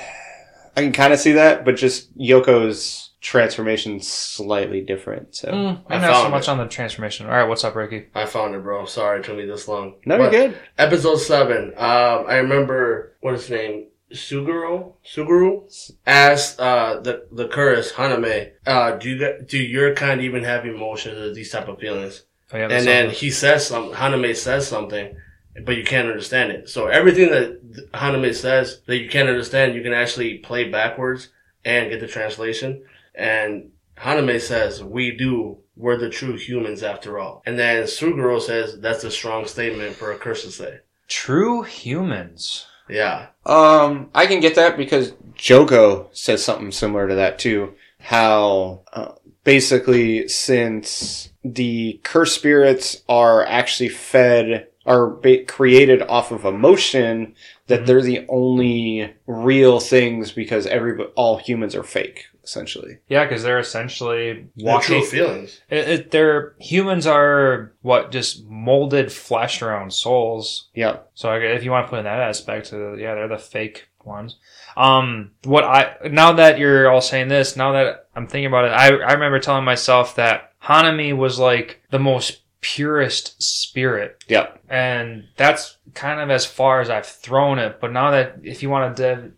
I 0.76 0.82
can 0.82 0.92
kind 0.94 1.14
of 1.14 1.20
see 1.20 1.34
that, 1.34 1.66
but 1.66 1.76
just 1.76 2.18
Yoko's 2.18 3.10
transformation 3.22 4.00
slightly 4.00 4.82
different. 4.82 5.36
So 5.36 5.50
Mm, 5.50 5.82
I 5.90 5.98
maybe 5.98 6.12
not 6.12 6.24
so 6.24 6.30
much 6.30 6.44
it. 6.44 6.50
on 6.50 6.58
the 6.58 6.68
transformation. 6.68 7.28
All 7.28 7.34
right, 7.34 7.44
what's 7.48 7.64
up, 7.64 7.76
Ricky? 7.76 8.08
I 8.16 8.26
found 8.26 8.56
it, 8.56 8.64
bro. 8.64 8.86
Sorry 8.86 9.20
it 9.20 9.26
took 9.26 9.38
me 9.38 9.46
this 9.46 9.68
long. 9.68 9.96
no, 10.06 10.18
But 10.18 10.32
you're 10.34 10.48
good. 10.50 10.58
Episode 10.78 11.18
seven. 11.18 11.74
Um, 11.78 12.26
I 12.28 12.38
remember 12.38 13.16
what 13.22 13.34
his 13.34 13.50
name. 13.50 13.88
Suguru 14.14 14.94
Suguru 15.06 15.64
asked 16.06 16.60
uh, 16.60 17.00
the 17.00 17.28
the 17.32 17.48
chorus 17.48 17.94
Hanami, 17.94 18.52
uh, 18.68 18.92
do 18.98 19.10
you 19.10 19.18
got- 19.20 19.48
do 19.48 19.58
your 19.58 19.96
kind 19.96 20.22
even 20.22 20.44
have 20.44 20.66
emotions 20.66 21.18
or 21.18 21.34
these 21.34 21.50
type 21.50 21.70
of 21.70 21.80
feelings? 21.80 22.24
Oh, 22.54 22.58
yeah, 22.58 22.64
and 22.64 22.86
then 22.86 23.06
something. 23.06 23.20
he 23.20 23.30
says 23.32 23.66
some 23.68 23.92
Hanami 23.94 24.36
says 24.36 24.68
something, 24.68 25.16
but 25.66 25.78
you 25.78 25.84
can't 25.84 26.08
understand 26.08 26.52
it. 26.52 26.70
So 26.70 26.88
everything 26.88 27.30
that 27.32 27.92
Hanami 27.94 28.34
says 28.34 28.82
that 28.86 28.98
you 28.98 29.10
can't 29.10 29.30
understand, 29.30 29.76
you 29.76 29.84
can 29.84 29.94
actually 29.94 30.38
play 30.38 30.70
backwards 30.70 31.30
and 31.66 31.90
get 31.90 32.00
the 32.00 32.08
translation. 32.08 32.84
And 33.14 33.72
Hanami 33.98 34.40
says, 34.40 34.84
"We 34.84 35.12
do. 35.12 35.58
We're 35.76 35.98
the 35.98 36.10
true 36.10 36.38
humans 36.38 36.84
after 36.84 37.20
all." 37.20 37.44
And 37.46 37.58
then 37.60 37.84
Suguru 37.84 38.42
says, 38.42 38.80
"That's 38.80 39.04
a 39.04 39.12
strong 39.12 39.46
statement 39.46 39.96
for 39.96 40.12
a 40.12 40.18
curse 40.18 40.44
to 40.44 40.52
say." 40.52 40.80
true 41.12 41.62
humans. 41.62 42.66
Yeah, 42.90 43.28
Um, 43.46 44.10
I 44.16 44.26
can 44.26 44.40
get 44.40 44.56
that 44.56 44.76
because 44.76 45.12
Jogo 45.38 46.08
says 46.12 46.44
something 46.44 46.72
similar 46.72 47.08
to 47.08 47.16
that 47.16 47.38
too. 47.38 47.74
How 48.00 48.82
uh, 48.92 49.14
basically, 49.44 50.28
since 50.28 51.30
the 51.44 52.00
curse 52.04 52.34
spirits 52.34 53.02
are 53.08 53.46
actually 53.46 53.90
fed, 53.90 54.68
are 54.86 55.08
ba- 55.08 55.44
created 55.46 56.02
off 56.04 56.32
of 56.32 56.44
emotion, 56.46 57.36
that 57.68 57.82
Mhm. 57.82 57.86
they're 57.86 58.02
the 58.02 58.26
only 58.30 59.14
real 59.28 59.80
things 59.80 60.32
because 60.32 60.66
every 60.68 60.98
all 61.16 61.38
humans 61.38 61.76
are 61.76 61.84
fake, 61.84 62.26
essentially. 62.44 62.98
Yeah, 63.08 63.26
because 63.26 63.44
they're 63.44 63.60
essentially 63.60 64.48
They're 64.56 64.80
true 64.80 65.04
feelings. 65.04 65.62
It, 65.70 65.90
it, 65.90 66.12
they're 66.12 66.56
humans 66.60 67.06
are 67.06 67.74
what 67.82 68.12
just 68.12 68.46
molded 68.48 69.12
flesh 69.12 69.62
around 69.62 69.94
souls. 69.94 70.70
Yeah. 70.74 70.98
So 71.14 71.32
if 71.34 71.64
you 71.64 71.72
want 71.72 71.86
to 71.86 71.90
put 71.90 72.00
in 72.00 72.06
that 72.06 72.20
aspect, 72.20 72.74
uh, 72.74 72.94
yeah, 72.94 73.14
they're 73.16 73.28
the 73.28 73.38
fake 73.38 73.88
ones. 74.04 74.38
Um, 74.76 75.32
what 75.44 75.64
I 75.64 75.96
now 76.10 76.32
that 76.34 76.58
you're 76.58 76.90
all 76.90 77.02
saying 77.02 77.28
this, 77.28 77.56
now 77.56 77.74
that 77.74 78.08
I'm 78.16 78.26
thinking 78.28 78.48
about 78.48 78.66
it, 78.66 78.72
I 78.72 78.88
I 78.88 79.14
remember 79.14 79.40
telling 79.40 79.64
myself 79.64 80.16
that 80.16 80.54
Hanami 80.64 81.16
was 81.16 81.38
like 81.40 81.82
the 81.92 82.00
most 82.00 82.41
purest 82.62 83.42
spirit, 83.42 84.24
Yep. 84.28 84.62
and 84.70 85.26
that's 85.36 85.78
kind 85.94 86.20
of 86.22 86.30
as 86.30 86.46
far 86.46 86.80
as 86.82 86.90
I've 86.90 87.06
thrown 87.06 87.60
it. 87.60 87.80
But 87.82 87.92
now 87.92 88.12
that 88.12 88.38
if 88.44 88.64
you 88.64 88.70
want 88.70 88.96
to 88.96 89.04
dive, 89.04 89.34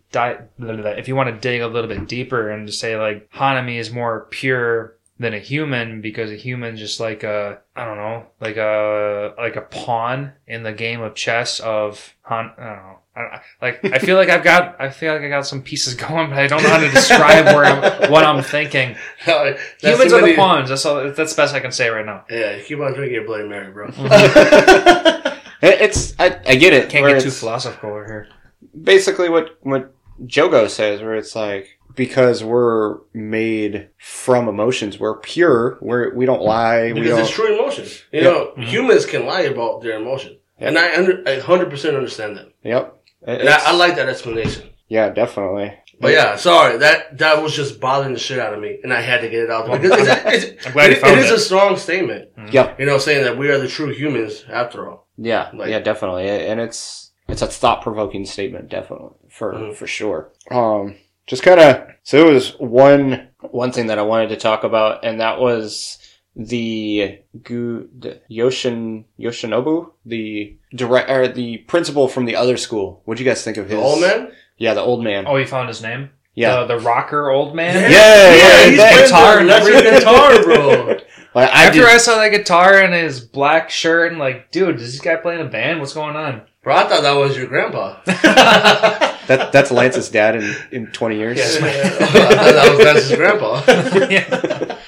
dive, 0.58 0.98
if 0.98 1.08
you 1.08 1.16
want 1.16 1.30
to 1.34 1.40
dig 1.40 1.60
a 1.62 1.66
little 1.66 1.88
bit 1.88 2.06
deeper 2.06 2.50
and 2.50 2.66
just 2.66 2.80
say 2.80 2.96
like 2.96 3.30
Hanami 3.32 3.78
is 3.78 3.90
more 3.90 4.26
pure 4.30 4.96
than 5.18 5.32
a 5.32 5.38
human 5.38 6.00
because 6.00 6.30
a 6.30 6.36
human's 6.36 6.80
just 6.80 7.00
like 7.00 7.22
a 7.22 7.60
I 7.76 7.84
don't 7.84 7.96
know 7.96 8.26
like 8.40 8.56
a 8.56 9.32
like 9.38 9.56
a 9.56 9.60
pawn 9.62 10.32
in 10.46 10.62
the 10.64 10.72
game 10.72 11.00
of 11.00 11.14
chess 11.14 11.60
of 11.60 12.14
Han 12.22 12.50
I 12.58 12.64
don't 12.64 12.76
know 12.76 12.98
I, 13.16 13.20
I- 13.20 13.40
like 13.62 13.84
I 13.84 13.98
feel 13.98 14.16
like 14.16 14.28
I've 14.28 14.42
got 14.44 14.80
I 14.80 14.90
feel 14.90 15.12
like 15.12 15.22
I 15.22 15.28
got 15.28 15.46
some 15.46 15.62
pieces 15.62 15.94
going 16.06 16.30
but 16.30 16.38
I 16.38 16.46
don't 16.46 16.62
know 16.62 16.68
how 16.68 16.78
to 16.80 16.90
describe 16.90 17.46
where 17.46 17.64
I'm, 17.64 18.10
what 18.10 18.24
I'm 18.24 18.42
thinking 18.42 18.96
That's 19.26 19.60
humans 19.82 20.12
are 20.12 20.16
the 20.20 20.22
many- 20.22 20.36
pawns 20.36 20.68
that's 20.68 20.84
all 20.84 21.10
that's 21.12 21.34
the 21.34 21.40
best 21.42 21.54
I 21.54 21.60
can 21.60 21.72
say 21.72 21.88
right 21.88 22.04
now 22.06 22.24
Yeah, 22.30 22.60
keep 22.62 22.78
on 22.80 22.92
drinking 22.94 23.14
your 23.14 23.24
Bloody 23.24 23.48
Mary, 23.48 23.72
bro. 23.72 23.88
It- 25.62 25.80
it's 25.80 26.14
I, 26.18 26.40
I 26.46 26.56
get 26.56 26.72
it. 26.74 26.90
can't 26.90 27.06
get 27.06 27.22
too 27.22 27.30
philosophical 27.30 27.90
over 27.90 28.04
here 28.04 28.28
basically 28.82 29.28
what 29.28 29.56
what 29.62 29.94
Jogo 30.26 30.68
says, 30.68 31.00
where 31.00 31.14
it's 31.14 31.34
like 31.34 31.78
because 31.94 32.42
we're 32.44 32.98
made 33.12 33.88
from 33.98 34.48
emotions, 34.48 34.98
we're 34.98 35.16
pure. 35.18 35.78
We're 35.80 36.12
we 36.14 36.26
don't 36.26 36.42
lie. 36.42 36.92
we 36.92 37.00
because 37.00 37.10
don't. 37.10 37.20
it's 37.20 37.30
true 37.30 37.54
emotions. 37.58 38.02
You 38.12 38.20
Yeah. 38.20 38.24
know, 38.30 38.52
Mhm. 38.58 38.64
humans 38.66 39.06
can 39.06 39.26
lie 39.26 39.42
about 39.42 39.80
their 39.82 39.96
emotions, 39.98 40.36
Yeah. 40.60 40.68
and 40.68 40.78
I 40.78 40.96
under 40.96 41.22
I 41.26 41.38
hundred 41.40 41.70
percent 41.70 41.96
understand 41.96 42.36
that, 42.36 42.48
Yep. 42.62 42.93
And 43.26 43.48
I, 43.48 43.70
I 43.70 43.72
like 43.74 43.96
that 43.96 44.08
explanation. 44.08 44.70
Yeah, 44.88 45.08
definitely. 45.10 45.72
But 46.00 46.12
yeah, 46.12 46.36
sorry 46.36 46.78
that 46.78 47.18
that 47.18 47.42
was 47.42 47.54
just 47.54 47.80
bothering 47.80 48.12
the 48.14 48.18
shit 48.18 48.38
out 48.38 48.52
of 48.52 48.60
me, 48.60 48.78
and 48.82 48.92
I 48.92 49.00
had 49.00 49.20
to 49.22 49.28
get 49.28 49.44
it 49.44 49.50
out 49.50 49.66
there 49.66 49.78
because 49.78 50.06
it's, 50.06 50.22
it's, 50.54 50.66
I'm 50.66 50.72
glad 50.72 50.90
you 50.90 50.96
it- 50.96 51.04
it 51.04 51.18
is 51.18 51.30
a 51.30 51.38
strong 51.38 51.76
statement. 51.76 52.30
Yeah, 52.50 52.74
You 52.78 52.86
know, 52.86 52.98
saying 52.98 53.24
that 53.24 53.38
we 53.38 53.48
are 53.48 53.58
the 53.58 53.68
true 53.68 53.92
humans 53.92 54.44
after 54.50 54.90
all. 54.90 55.06
Yeah. 55.16 55.50
Like- 55.54 55.70
yeah, 55.70 55.78
definitely. 55.80 56.28
And 56.28 56.60
it's 56.60 57.12
it's 57.28 57.42
a 57.42 57.46
thought 57.46 57.80
provoking 57.82 58.26
statement, 58.26 58.68
definitely 58.68 59.10
for 59.30 59.54
Mhm. 59.54 59.74
for 59.74 59.86
sure. 59.86 60.32
Um, 60.50 60.96
just 61.26 61.42
kind 61.44 61.60
of 61.60 61.86
so 62.02 62.28
it 62.28 62.32
was 62.32 62.50
one 62.58 63.28
one 63.40 63.70
thing 63.72 63.86
that 63.86 63.98
I 63.98 64.02
wanted 64.02 64.28
to 64.30 64.36
talk 64.36 64.64
about, 64.64 65.04
and 65.04 65.20
that 65.20 65.38
was 65.40 65.96
the 66.36 67.20
Gu 67.42 67.88
the 67.96 68.20
Yoshin 68.30 69.04
Yoshinobu, 69.18 69.92
the 70.04 70.56
direct 70.74 71.10
or 71.10 71.28
the 71.28 71.58
principal 71.58 72.08
from 72.08 72.24
the 72.24 72.36
other 72.36 72.56
school. 72.56 73.02
What'd 73.04 73.20
you 73.24 73.26
guys 73.30 73.42
think 73.44 73.56
of 73.56 73.68
The 73.68 73.76
old 73.76 74.00
man. 74.00 74.32
Yeah, 74.58 74.74
the 74.74 74.80
old 74.82 75.02
man. 75.04 75.24
oh 75.26 75.36
you 75.36 75.46
found 75.46 75.68
his 75.68 75.82
name 75.82 76.10
yeah. 76.34 76.60
the, 76.64 76.76
the 76.76 76.80
rocker 76.80 77.30
old 77.30 77.54
man 77.54 77.74
Yeah, 77.90 78.34
yeah, 78.34 78.68
he's 78.68 78.78
that 78.78 78.92
playing 78.92 79.06
guitar 79.06 79.34
the 79.34 79.40
and 79.40 79.48
electric 79.50 79.74
everything. 79.76 79.98
guitar, 80.00 80.42
bro. 80.42 80.96
Like, 81.34 81.50
I 81.50 81.64
After 81.64 81.80
did- 81.80 81.88
I 81.88 81.96
saw 81.96 82.16
that 82.20 82.28
guitar 82.28 82.78
and 82.78 82.94
his 82.94 83.18
black 83.18 83.68
shirt, 83.68 84.12
and 84.12 84.20
like, 84.20 84.52
dude, 84.52 84.76
is 84.80 84.92
this 84.92 85.00
guy 85.00 85.16
playing 85.16 85.40
a 85.40 85.44
band? 85.50 85.80
What's 85.80 85.92
going 85.92 86.14
on? 86.14 86.42
Bro, 86.62 86.76
I 86.76 86.88
thought 86.88 87.02
that 87.02 87.12
was 87.16 87.36
your 87.36 87.46
grandpa. 87.48 88.00
that 88.06 89.50
that's 89.52 89.70
Lance's 89.72 90.08
dad 90.10 90.36
in 90.36 90.54
in 90.70 90.86
twenty 90.92 91.16
years. 91.18 91.36
Yes. 91.38 91.56
I 91.60 91.88
thought 92.06 92.54
that 92.54 92.70
was 92.76 92.84
that's 92.84 93.08
his 93.08 93.18
grandpa. 93.18 93.62
yeah. 94.10 94.78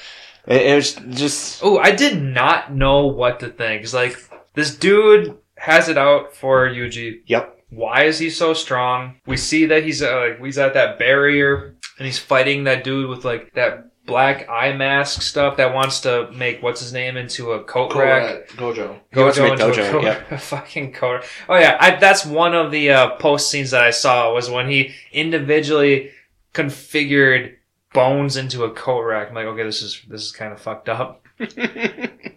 It, 0.47 0.61
it 0.71 0.75
was 0.75 0.93
just 1.09 1.59
Oh, 1.63 1.77
I 1.77 1.91
did 1.91 2.21
not 2.21 2.73
know 2.73 3.07
what 3.07 3.41
to 3.41 3.49
think. 3.49 3.83
It's 3.83 3.93
like 3.93 4.17
this 4.53 4.75
dude 4.75 5.37
has 5.57 5.89
it 5.89 5.97
out 5.97 6.35
for 6.35 6.67
Yuji. 6.69 7.21
yep. 7.25 7.53
Why 7.69 8.03
is 8.03 8.17
he 8.17 8.29
so 8.29 8.53
strong? 8.53 9.19
We 9.25 9.35
see 9.35 9.65
that 9.65 9.83
he's 9.83 10.01
uh, 10.01 10.15
like 10.29 10.41
he's 10.43 10.57
at 10.57 10.73
that 10.75 10.97
barrier 10.97 11.75
and 11.97 12.05
he's 12.05 12.17
fighting 12.19 12.63
that 12.63 12.85
dude 12.85 13.09
with 13.09 13.25
like 13.25 13.53
that 13.55 13.89
black 14.05 14.47
eye 14.49 14.71
mask 14.71 15.21
stuff 15.21 15.57
that 15.57 15.73
wants 15.73 15.99
to 16.01 16.31
make 16.31 16.63
what's 16.63 16.79
his 16.79 16.93
name 16.93 17.17
into 17.17 17.51
a 17.51 17.63
coat 17.65 17.93
rack. 17.93 18.47
Gojo. 18.51 18.97
He 19.13 19.19
wants 19.19 19.35
to 19.35 19.43
make 19.43 19.51
into 19.59 19.69
a 19.69 19.91
coat- 19.91 20.03
yep. 20.03 20.31
a 20.31 20.37
fucking 20.53 20.93
coat. 20.93 21.25
Oh 21.49 21.57
yeah, 21.57 21.77
I, 21.79 21.97
that's 21.97 22.25
one 22.25 22.55
of 22.55 22.71
the 22.71 22.89
uh, 22.91 23.09
post 23.17 23.51
scenes 23.51 23.71
that 23.71 23.83
I 23.83 23.91
saw 23.91 24.33
was 24.33 24.49
when 24.49 24.69
he 24.69 24.93
individually 25.11 26.11
configured 26.53 27.55
bones 27.93 28.37
into 28.37 28.63
a 28.63 28.71
coat 28.71 29.01
rack. 29.01 29.29
I'm 29.29 29.35
like, 29.35 29.45
okay, 29.45 29.63
this 29.63 29.81
is 29.81 30.01
this 30.07 30.21
is 30.23 30.31
kind 30.31 30.53
of 30.53 30.61
fucked 30.61 30.87
up. 30.89 31.23
But 31.37 31.49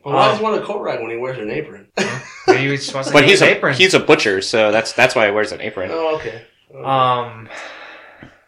why 0.03 0.25
Um, 0.25 0.31
does 0.31 0.39
he 0.39 0.45
want 0.45 0.63
a 0.63 0.65
coat 0.67 0.83
rack 0.83 1.01
when 1.01 1.11
he 1.11 1.17
wears 1.17 1.39
an 1.39 1.51
apron? 1.51 1.89
Maybe 2.47 2.71
he 2.71 2.77
just 2.77 2.95
wants 2.95 3.09
to 3.09 3.13
But 3.15 3.25
he's 3.25 3.41
his 3.41 3.43
a 3.43 3.57
apron. 3.57 3.77
he's 3.77 3.95
a 3.95 4.01
butcher, 4.01 4.41
so 4.43 4.71
that's 4.73 4.93
that's 4.93 5.15
why 5.15 5.27
he 5.27 5.33
wears 5.33 5.53
an 5.53 5.61
apron. 5.61 5.91
oh, 5.93 6.17
okay. 6.17 6.45
Okay. 6.71 6.85
um, 6.85 7.49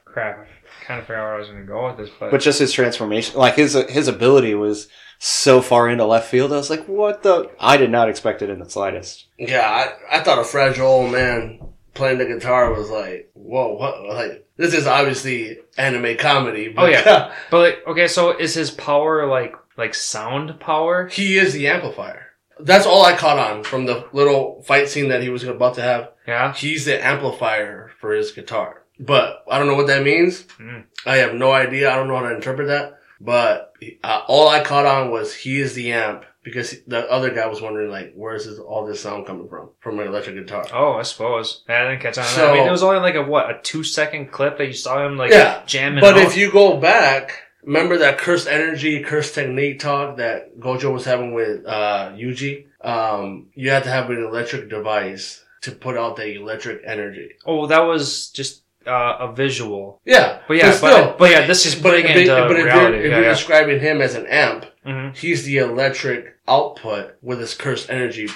crap. 0.05 0.47
I 0.47 0.85
kind 0.85 1.01
of 1.01 1.07
forgot 1.07 1.23
where 1.23 1.35
I 1.35 1.39
was 1.39 1.49
going 1.49 1.61
to 1.61 1.67
go 1.67 1.87
with 1.87 1.97
this, 1.97 2.11
but, 2.19 2.31
But 2.31 2.41
just 2.41 2.59
his 2.59 2.73
transformation, 2.73 3.37
like 3.39 3.55
his 3.55 3.75
his 3.89 4.09
ability 4.09 4.55
was 4.55 4.89
so 5.19 5.63
far 5.63 5.89
into 5.89 6.05
left 6.05 6.29
field. 6.29 6.53
I 6.53 6.57
was 6.57 6.71
like, 6.71 6.85
what 6.87 7.23
the? 7.23 7.51
I 7.61 7.77
did 7.77 7.91
not 7.91 8.09
expect 8.09 8.43
it 8.43 8.51
in 8.51 8.59
the 8.59 8.69
slightest. 8.69 9.27
yeah, 9.39 9.69
I, 10.11 10.19
I 10.19 10.21
thought 10.23 10.39
a 10.39 10.45
fragile 10.45 10.87
old 10.87 11.13
man 11.13 11.61
playing 11.95 12.19
the 12.19 12.25
guitar 12.27 12.73
was 12.73 12.91
like, 12.91 13.31
whoa, 13.35 13.75
what? 13.75 14.03
Like, 14.03 14.47
this 14.57 14.75
is 14.75 14.87
obviously 14.87 15.59
anime 15.79 16.17
comedy. 16.17 16.69
But 16.69 16.83
Oh, 16.85 16.87
yeah. 16.89 17.35
but 17.51 17.59
like, 17.59 17.87
okay, 17.87 18.09
so 18.09 18.37
is 18.37 18.55
his 18.55 18.71
power 18.71 19.27
like 19.27 19.55
like 19.83 19.95
sound 19.95 20.59
power? 20.61 21.09
he 21.09 21.37
is 21.39 21.53
the 21.53 21.67
amplifier. 21.69 22.27
That's 22.61 22.87
all 22.87 23.05
I 23.05 23.17
caught 23.17 23.39
on 23.39 23.65
from 23.65 23.87
the 23.87 24.07
little 24.13 24.63
fight 24.63 24.89
scene 24.89 25.09
that 25.09 25.23
he 25.23 25.29
was 25.31 25.43
about 25.45 25.75
to 25.75 25.83
have. 25.83 26.13
Yeah. 26.29 26.53
He's 26.55 26.85
the 26.85 27.05
amplifier 27.05 27.91
for 28.01 28.13
his 28.13 28.31
guitar. 28.33 28.85
But 29.01 29.45
I 29.51 29.59
don't 29.59 29.67
know 29.67 29.75
what 29.75 29.89
that 29.89 30.05
means. 30.05 30.45
Mm. 30.61 30.85
I 31.07 31.17
have 31.17 31.35
no 31.35 31.51
idea. 31.53 31.91
I 31.91 31.97
don't 31.97 32.07
know 32.09 32.17
how 32.19 32.29
to 32.29 32.35
interpret 32.37 32.69
that. 32.69 32.99
But 33.21 33.73
uh, 34.05 34.23
all 34.29 34.49
I 34.49 34.63
caught 34.63 34.87
on 34.87 35.11
was 35.11 35.35
he 35.35 35.61
is 35.61 35.75
the 35.75 35.93
amp 35.93 36.25
because 36.45 36.75
the 36.87 37.09
other 37.11 37.31
guy 37.35 37.47
was 37.47 37.61
wondering 37.63 37.91
like, 37.91 38.13
where's 38.15 38.47
this, 38.47 38.59
all 38.59 38.85
this 38.87 39.01
sound 39.01 39.27
coming 39.27 39.49
from? 39.49 39.71
From 39.81 39.99
an 40.01 40.07
electric 40.09 40.37
guitar. 40.37 40.65
Oh, 40.73 40.93
I 40.95 41.03
suppose. 41.03 41.65
I 41.69 41.83
didn't 41.85 42.01
catch 42.01 42.19
on. 42.19 42.25
that. 42.25 42.31
So- 42.31 42.51
I 42.53 42.55
mean, 42.59 42.67
it 42.67 42.71
was 42.71 42.83
only 42.83 43.01
like 43.01 43.15
a 43.17 43.23
what 43.23 43.51
a 43.51 43.61
two 43.63 43.83
second 43.83 44.31
clip 44.31 44.59
that 44.59 44.67
you 44.67 44.73
saw 44.73 45.05
him 45.05 45.17
like 45.17 45.31
Yeah, 45.33 45.63
jamming. 45.67 46.01
But 46.01 46.19
if 46.19 46.37
you 46.37 46.53
go 46.53 46.77
back, 46.77 47.33
remember 47.65 47.99
that 47.99 48.19
cursed 48.19 48.49
energy, 48.49 49.03
cursed 49.03 49.35
technique 49.35 49.79
talk 49.81 50.17
that 50.17 50.59
Gojo 50.59 50.93
was 50.93 51.05
having 51.05 51.33
with 51.35 51.65
uh, 51.67 52.11
Yuji? 52.15 52.67
Um, 52.81 53.49
you 53.55 53.71
had 53.71 53.85
to 53.85 53.91
have 53.91 54.11
an 54.11 54.23
electric 54.23 54.69
device 54.69 55.45
to 55.63 55.71
put 55.73 55.97
out 55.97 56.17
the 56.17 56.35
electric 56.35 56.83
energy. 56.85 57.31
oh, 57.47 57.67
that 57.67 57.81
was 57.81 58.31
just 58.31 58.63
uh, 58.87 59.17
a 59.21 59.33
visual. 59.33 60.01
Yeah, 60.05 60.41
But 60.49 60.57
yeah, 60.57 60.73
still, 60.73 61.05
but, 61.11 61.19
but 61.19 61.31
yeah, 61.31 61.47
this 61.47 61.67
is 61.67 61.77
putting 61.77 62.03
but, 62.05 62.17
into 62.17 62.33
but 62.33 62.51
if 62.57 62.65
reality. 62.65 62.97
you're, 62.97 63.05
if 63.07 63.11
yeah, 63.11 63.17
you're 63.19 63.25
yeah. 63.27 63.33
describing 63.33 63.79
him 63.81 64.01
as 64.01 64.15
an 64.17 64.27
amp, 64.27 64.67
Mhm. 64.85 65.17
he's 65.17 65.45
the 65.45 65.59
electric 65.59 66.37
output 66.49 67.15
with 67.23 67.39
his 67.39 67.55
cursed 67.55 67.89
energy 67.91 68.29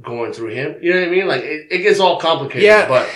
going 0.00 0.32
through 0.32 0.50
him. 0.50 0.76
You 0.80 0.94
know 0.94 1.00
what 1.00 1.08
I 1.08 1.10
mean? 1.10 1.26
Like 1.26 1.42
it, 1.42 1.66
it 1.72 1.78
gets 1.78 1.98
all 1.98 2.20
complicated. 2.20 2.62
Yeah. 2.62 2.86
but 2.86 3.08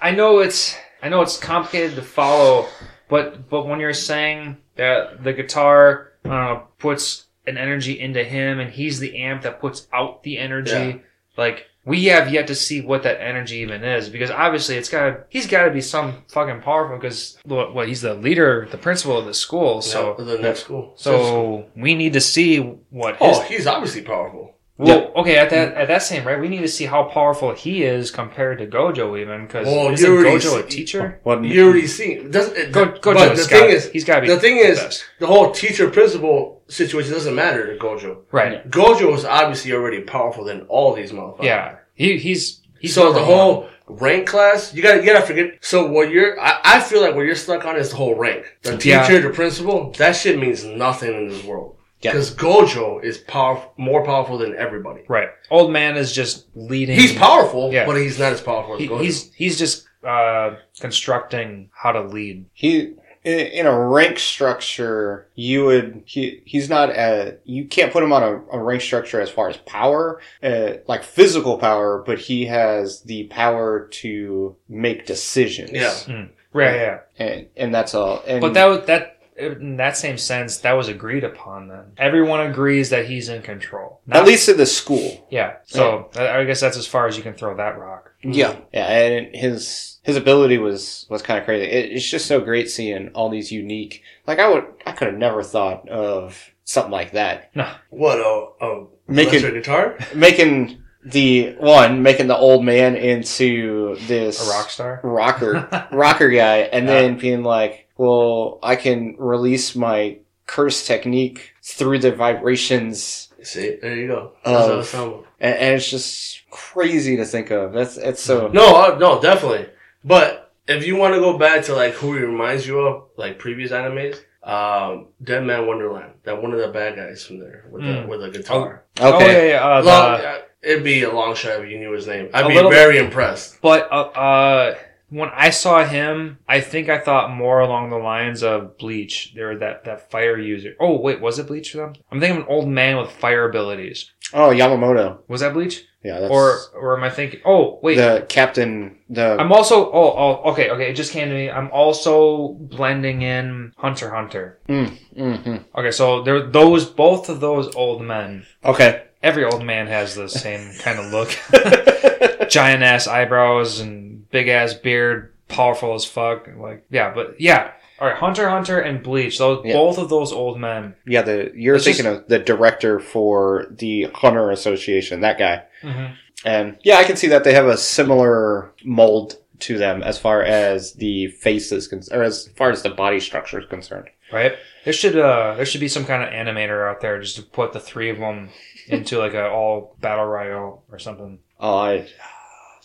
I 0.00 0.12
know 0.12 0.38
it's 0.38 0.76
I 1.02 1.08
know 1.08 1.22
it's 1.22 1.36
complicated 1.36 1.96
to 1.96 2.02
follow, 2.02 2.68
but 3.08 3.50
but 3.50 3.66
when 3.66 3.80
you're 3.80 3.92
saying 3.92 4.58
that 4.76 5.22
the 5.22 5.32
guitar 5.32 6.12
uh, 6.24 6.56
puts 6.78 7.26
an 7.46 7.58
energy 7.58 7.98
into 8.00 8.22
him 8.24 8.60
and 8.60 8.70
he's 8.70 8.98
the 9.00 9.18
amp 9.22 9.42
that 9.42 9.60
puts 9.60 9.86
out 9.92 10.22
the 10.22 10.38
energy, 10.38 10.70
Yeah. 10.72 10.96
like 11.36 11.66
we 11.84 12.04
have 12.04 12.32
yet 12.32 12.46
to 12.46 12.54
see 12.54 12.80
what 12.80 13.02
that 13.02 13.20
energy 13.20 13.56
even 13.56 13.82
is 13.82 14.08
because 14.08 14.30
obviously 14.30 14.76
it's 14.76 14.88
got 14.88 15.22
he's 15.28 15.48
got 15.48 15.64
to 15.64 15.72
be 15.72 15.80
some 15.80 16.22
fucking 16.28 16.60
powerful 16.60 16.96
because 16.96 17.36
what, 17.44 17.74
what 17.74 17.88
he's 17.88 18.02
the 18.02 18.14
leader, 18.14 18.68
the 18.70 18.78
principal 18.78 19.18
of 19.18 19.26
the 19.26 19.34
school. 19.34 19.82
So 19.82 20.14
Yeah, 20.18 20.24
the 20.24 20.38
next 20.38 20.60
school. 20.60 20.92
so 20.94 21.66
we 21.74 21.96
need 21.96 22.12
to 22.12 22.20
see 22.20 22.58
what 22.90 23.16
his. 23.16 23.36
oh, 23.38 23.40
he's 23.42 23.66
obviously 23.66 24.02
powerful. 24.02 24.54
Well, 24.78 25.12
okay, 25.16 25.36
at 25.36 25.50
that 25.50 25.74
at 25.74 25.88
that 25.88 26.02
same 26.02 26.26
rate, 26.26 26.40
we 26.40 26.48
need 26.48 26.60
to 26.62 26.68
see 26.68 26.86
how 26.86 27.04
powerful 27.04 27.52
he 27.54 27.84
is 27.84 28.10
compared 28.10 28.58
to 28.58 28.66
Gojo, 28.66 29.20
even 29.20 29.46
because 29.46 29.66
Well, 29.66 29.92
isn't 29.92 30.08
you 30.10 30.16
already 30.18 30.36
Gojo 30.38 30.58
a 30.58 30.70
see- 30.70 30.76
teacher? 30.78 31.20
What? 31.22 31.44
You 31.44 31.64
already 31.66 31.86
seen. 31.86 32.30
Doesn't 32.30 32.56
it, 32.56 32.72
Go, 32.72 32.86
but 32.86 33.02
Gojo's 33.02 33.46
the 33.46 33.50
got, 33.50 33.60
thing 33.60 33.70
is, 33.70 33.90
he's 33.90 34.04
got 34.04 34.16
to 34.16 34.20
be 34.22 34.28
the 34.28 34.40
thing 34.40 34.56
is, 34.56 34.78
best. 34.80 35.04
the 35.20 35.26
whole 35.26 35.50
teacher 35.52 35.90
principal 35.90 36.62
situation 36.68 37.12
doesn't 37.12 37.34
matter 37.34 37.72
to 37.72 37.78
Gojo. 37.78 38.18
right. 38.32 38.68
Gojo 38.70 39.14
is 39.14 39.24
obviously 39.24 39.72
already 39.72 40.00
powerful 40.00 40.44
than 40.44 40.62
all 40.62 40.94
these 40.94 41.12
motherfuckers. 41.12 41.44
Yeah, 41.44 41.76
he 41.94 42.16
he's 42.18 42.60
he's 42.80 42.94
so 42.94 43.12
the 43.12 43.18
number 43.20 43.30
one. 43.30 43.38
whole 43.40 43.68
rank 43.88 44.26
class, 44.26 44.72
you 44.74 44.82
gotta 44.82 45.00
you 45.00 45.06
gotta 45.12 45.26
forget. 45.26 45.58
So 45.60 45.86
what 45.86 46.10
you're, 46.10 46.40
I, 46.40 46.58
I 46.64 46.80
feel 46.80 47.02
like 47.02 47.14
what 47.14 47.22
you're 47.26 47.34
stuck 47.34 47.64
on 47.66 47.76
is 47.76 47.90
the 47.90 47.96
whole 47.96 48.14
rank. 48.14 48.56
The 48.62 48.80
Yeah. 48.82 49.06
teacher, 49.06 49.20
the 49.20 49.30
principal, 49.34 49.92
that 49.98 50.16
shit 50.16 50.38
means 50.38 50.64
nothing 50.64 51.12
in 51.12 51.28
this 51.28 51.44
world. 51.44 51.76
Yeah. 52.02 52.12
Because 52.12 52.34
Gojo 52.34 53.02
is 53.02 53.18
powerful, 53.18 53.72
more 53.76 54.04
powerful 54.04 54.36
than 54.38 54.56
everybody. 54.56 55.02
right. 55.08 55.28
Old 55.50 55.72
man 55.72 55.96
is 55.96 56.12
just 56.12 56.46
leading. 56.54 56.98
He's 56.98 57.14
powerful, 57.14 57.72
Yeah. 57.72 57.86
but 57.86 57.94
he's 57.96 58.18
not 58.18 58.32
as 58.32 58.40
powerful 58.40 58.74
as 58.74 58.80
He, 58.80 58.88
Gojo. 58.88 59.00
he's 59.02 59.32
he's 59.34 59.58
just 59.58 59.86
uh, 60.04 60.56
constructing 60.80 61.70
how 61.72 61.92
to 61.92 62.02
lead. 62.02 62.46
He 62.52 62.94
in, 63.24 63.38
in 63.38 63.66
a 63.66 63.78
rank 63.88 64.18
structure, 64.18 65.28
you 65.34 65.64
would 65.66 66.02
he 66.04 66.42
he's 66.44 66.68
not 66.68 66.90
a 66.90 67.38
you 67.44 67.66
can't 67.66 67.92
put 67.92 68.02
him 68.02 68.12
on 68.12 68.22
a, 68.22 68.36
a 68.52 68.58
rank 68.62 68.82
structure 68.82 69.20
as 69.20 69.30
far 69.30 69.48
as 69.48 69.56
power, 69.58 70.20
uh, 70.42 70.72
like 70.88 71.04
physical 71.04 71.56
power, 71.58 72.02
but 72.04 72.18
he 72.18 72.46
has 72.46 73.02
the 73.02 73.24
power 73.28 73.86
to 73.92 74.56
make 74.68 75.06
decisions. 75.06 75.70
Yeah. 75.72 76.26
Right. 76.52 76.74
Yeah. 76.74 76.98
and 77.18 77.46
and 77.56 77.74
that's 77.74 77.94
all. 77.94 78.22
And 78.26 78.40
But 78.40 78.54
that 78.54 78.86
that 78.86 79.11
in 79.36 79.76
that 79.76 79.96
same 79.96 80.18
sense 80.18 80.58
that 80.58 80.72
was 80.72 80.88
agreed 80.88 81.24
upon. 81.24 81.68
Then 81.68 81.92
everyone 81.96 82.40
agrees 82.40 82.90
that 82.90 83.06
he's 83.06 83.28
in 83.28 83.42
control. 83.42 84.00
at 84.10 84.24
least 84.26 84.48
in 84.48 84.56
the 84.56 84.66
school, 84.66 85.26
Yeah. 85.30 85.54
So 85.64 86.10
I 86.16 86.38
I 86.40 86.44
guess 86.44 86.60
that's 86.60 86.76
as 86.76 86.86
far 86.86 87.06
as 87.06 87.16
you 87.16 87.22
can 87.22 87.34
throw 87.34 87.56
that 87.56 87.78
rock. 87.78 88.10
Mm-hmm. 88.24 88.32
yeah, 88.32 88.56
yeah, 88.72 88.86
and 88.86 89.34
his 89.34 89.98
his 90.02 90.16
ability 90.16 90.58
was 90.58 91.06
was 91.10 91.22
kind 91.22 91.38
of 91.38 91.44
crazy. 91.44 91.64
It, 91.66 91.92
it's 91.92 92.08
just 92.08 92.26
so 92.26 92.40
great 92.40 92.70
seeing 92.70 93.08
all 93.14 93.30
these 93.30 93.50
unique. 93.50 94.02
Like 94.26 94.38
I 94.38 94.48
would, 94.48 94.64
I 94.86 94.92
could 94.92 95.08
have 95.08 95.16
never 95.16 95.42
thought 95.42 95.88
of 95.88 96.50
something 96.64 96.92
like 96.92 97.12
that. 97.12 97.50
No. 97.56 97.68
what 97.90 98.18
a, 98.18 98.64
a 98.64 98.86
Making- 99.08 99.40
electric 99.40 99.54
guitar? 99.64 99.98
making 100.14 100.82
the 101.04 101.54
one 101.58 102.02
making 102.02 102.28
the 102.28 102.36
old 102.36 102.64
man 102.64 102.94
into 102.94 103.96
this 104.06 104.46
A 104.46 104.50
rock 104.50 104.70
star. 104.70 105.00
rocker 105.02 105.68
rocker 105.92 106.30
guy 106.30 106.58
and 106.58 106.88
then 106.88 107.18
being 107.18 107.42
like 107.42 107.88
well 108.02 108.58
i 108.62 108.74
can 108.84 109.00
release 109.18 109.66
my 109.88 109.98
curse 110.46 110.78
technique 110.86 111.40
through 111.62 111.98
the 111.98 112.12
vibrations 112.24 113.28
See, 113.44 113.76
there 113.82 113.96
you 113.96 114.06
go. 114.06 114.32
Oh. 114.44 114.52
That's 114.52 114.92
what 114.94 115.00
I 115.02 115.04
was 115.08 115.24
and, 115.40 115.54
and 115.56 115.74
it's 115.74 115.90
just 115.90 116.42
crazy 116.52 117.16
to 117.16 117.24
think 117.24 117.50
of 117.50 117.72
that's 117.72 117.96
it's 117.96 118.22
so 118.22 118.46
No, 118.48 118.66
uh, 118.82 118.96
no, 119.00 119.20
definitely. 119.20 119.66
But 120.04 120.52
if 120.68 120.86
you 120.86 120.94
want 120.94 121.14
to 121.14 121.20
go 121.20 121.36
back 121.38 121.64
to 121.64 121.74
like 121.74 121.94
who 121.94 122.14
he 122.16 122.22
reminds 122.22 122.68
you 122.68 122.78
of, 122.86 123.08
like 123.16 123.40
previous 123.40 123.72
animes, 123.72 124.16
um, 124.44 125.08
Dead 125.28 125.42
Man 125.44 125.66
Wonderland, 125.66 126.12
that 126.22 126.40
one 126.40 126.52
of 126.52 126.60
the 126.60 126.68
bad 126.68 126.94
guys 126.94 127.24
from 127.26 127.40
there 127.40 127.64
with 127.72 127.82
Mm. 127.82 128.02
the 128.02 128.08
with 128.10 128.22
a 128.22 128.30
guitar. 128.30 128.84
Oh 129.00 129.16
okay 129.16 129.48
yeah, 129.48 129.54
yeah. 129.54 129.78
Uh, 129.78 129.82
Long, 129.82 130.18
the- 130.20 130.28
uh, 130.28 130.38
it'd 130.62 130.84
be 130.84 131.02
a 131.02 131.12
long 131.12 131.34
shot 131.34 131.64
if 131.64 131.68
you 131.68 131.78
knew 131.80 131.90
his 131.98 132.06
name. 132.06 132.30
I'd 132.32 132.44
A 132.44 132.48
be 132.48 132.54
little- 132.54 132.70
very 132.70 132.98
impressed. 132.98 133.60
but 133.60 133.90
uh, 133.90 134.10
uh, 134.14 134.74
when 135.12 135.30
I 135.34 135.50
saw 135.50 135.84
him, 135.84 136.38
I 136.48 136.60
think 136.60 136.88
I 136.88 136.98
thought 136.98 137.30
more 137.30 137.60
along 137.60 137.90
the 137.90 137.96
lines 137.98 138.42
of 138.42 138.78
Bleach. 138.78 139.32
There, 139.36 139.56
that 139.58 139.84
that 139.84 140.10
fire 140.10 140.38
user. 140.38 140.74
Oh 140.80 140.98
wait, 140.98 141.20
was 141.20 141.38
it 141.38 141.46
Bleach 141.46 141.70
for 141.72 141.78
them? 141.78 141.92
I'm 142.10 142.18
thinking 142.20 142.40
of 142.42 142.46
an 142.48 142.52
old 142.52 142.68
man 142.68 142.96
with 142.96 143.10
fire 143.12 143.48
abilities. 143.48 144.10
oh 144.32 144.50
yamamoto 144.50 145.18
Was 145.28 145.40
that 145.42 145.52
Bleach? 145.52 145.84
yeah 146.02 146.18
that's 146.18 146.32
Or 146.32 146.58
or 146.74 146.96
am 146.96 147.04
I 147.04 147.10
thinking? 147.10 147.40
Oh 147.44 147.78
wait, 147.82 147.96
the 147.96 148.26
captain 148.28 148.98
the 149.08 149.36
I'm 149.38 149.52
also. 149.52 149.76
Oh 149.92 150.14
oh 150.44 150.50
okay 150.52 150.70
okay. 150.70 150.90
It 150.90 150.94
just 150.94 151.12
came 151.12 151.28
to 151.28 151.34
me. 151.34 151.48
I'm 151.50 151.70
also 151.70 152.54
blending 152.54 153.22
in 153.22 153.72
Hunter 153.76 154.10
Hunter. 154.10 154.58
hmm 154.66 155.56
Okay, 155.76 155.90
so 155.92 156.22
there 156.22 156.40
those 156.48 156.86
both 156.86 157.28
of 157.28 157.40
those 157.40 157.74
old 157.76 158.02
men. 158.02 158.44
okay 158.64 159.04
Every 159.22 159.44
old 159.44 159.62
man 159.64 159.86
has 159.86 160.16
the 160.16 160.28
same 160.28 160.72
kind 160.80 160.98
of 160.98 161.12
look. 161.12 161.30
Giant 162.50 162.82
ass 162.82 163.06
eyebrows 163.06 163.78
and 163.78 164.11
big 164.32 164.48
ass 164.48 164.74
beard, 164.74 165.32
powerful 165.46 165.94
as 165.94 166.04
fuck. 166.04 166.48
Like 166.56 166.84
yeah, 166.90 167.14
but 167.14 167.40
yeah. 167.40 167.70
All 168.00 168.08
right, 168.08 168.16
Hunter 168.16 168.48
Hunter 168.50 168.80
and 168.80 169.00
Bleach. 169.00 169.38
Those 169.38 169.64
Yeah. 169.64 169.74
both 169.74 169.96
of 169.98 170.08
those 170.08 170.32
old 170.32 170.58
men. 170.58 170.96
yeah 171.06 171.22
the 171.22 171.52
you're 171.54 171.76
It's 171.76 171.84
thinking 171.84 172.06
of 172.06 172.26
the 172.26 172.40
director 172.40 172.98
for 172.98 173.66
the 173.70 174.08
hunter 174.14 174.50
association 174.50 175.20
that 175.20 175.38
guy 175.38 175.62
Mm-hmm. 175.82 176.14
And 176.44 176.76
yeah, 176.82 176.96
I 176.96 177.04
can 177.04 177.16
see 177.16 177.28
that 177.28 177.44
they 177.44 177.54
have 177.54 177.66
a 177.66 177.76
similar 177.76 178.72
mold 178.84 179.36
to 179.60 179.78
them 179.78 180.02
as 180.02 180.18
far 180.18 180.42
as 180.42 180.94
the 180.94 181.28
face 181.28 181.70
is 181.70 181.86
concerned, 181.86 182.20
or 182.20 182.24
as 182.24 182.48
far 182.56 182.70
as 182.72 182.82
the 182.82 182.90
body 182.90 183.20
structure 183.20 183.60
is 183.60 183.66
concerned. 183.68 184.08
Right. 184.32 184.54
There 184.84 184.92
should 184.92 185.16
uh 185.16 185.54
there 185.54 185.66
should 185.66 185.80
be 185.80 185.88
some 185.88 186.04
kind 186.04 186.22
of 186.24 186.30
animator 186.30 186.88
out 186.90 187.00
there 187.00 187.20
just 187.20 187.36
to 187.36 187.42
put 187.42 187.72
the 187.72 187.78
three 187.80 188.10
of 188.10 188.18
them 188.18 188.48
into 188.88 189.18
like 189.18 189.34
a 189.34 189.48
all 189.48 189.96
battle 190.00 190.24
royale 190.24 190.82
or 190.90 190.98
something. 190.98 191.38
Oh, 191.60 191.76
I, 191.76 192.08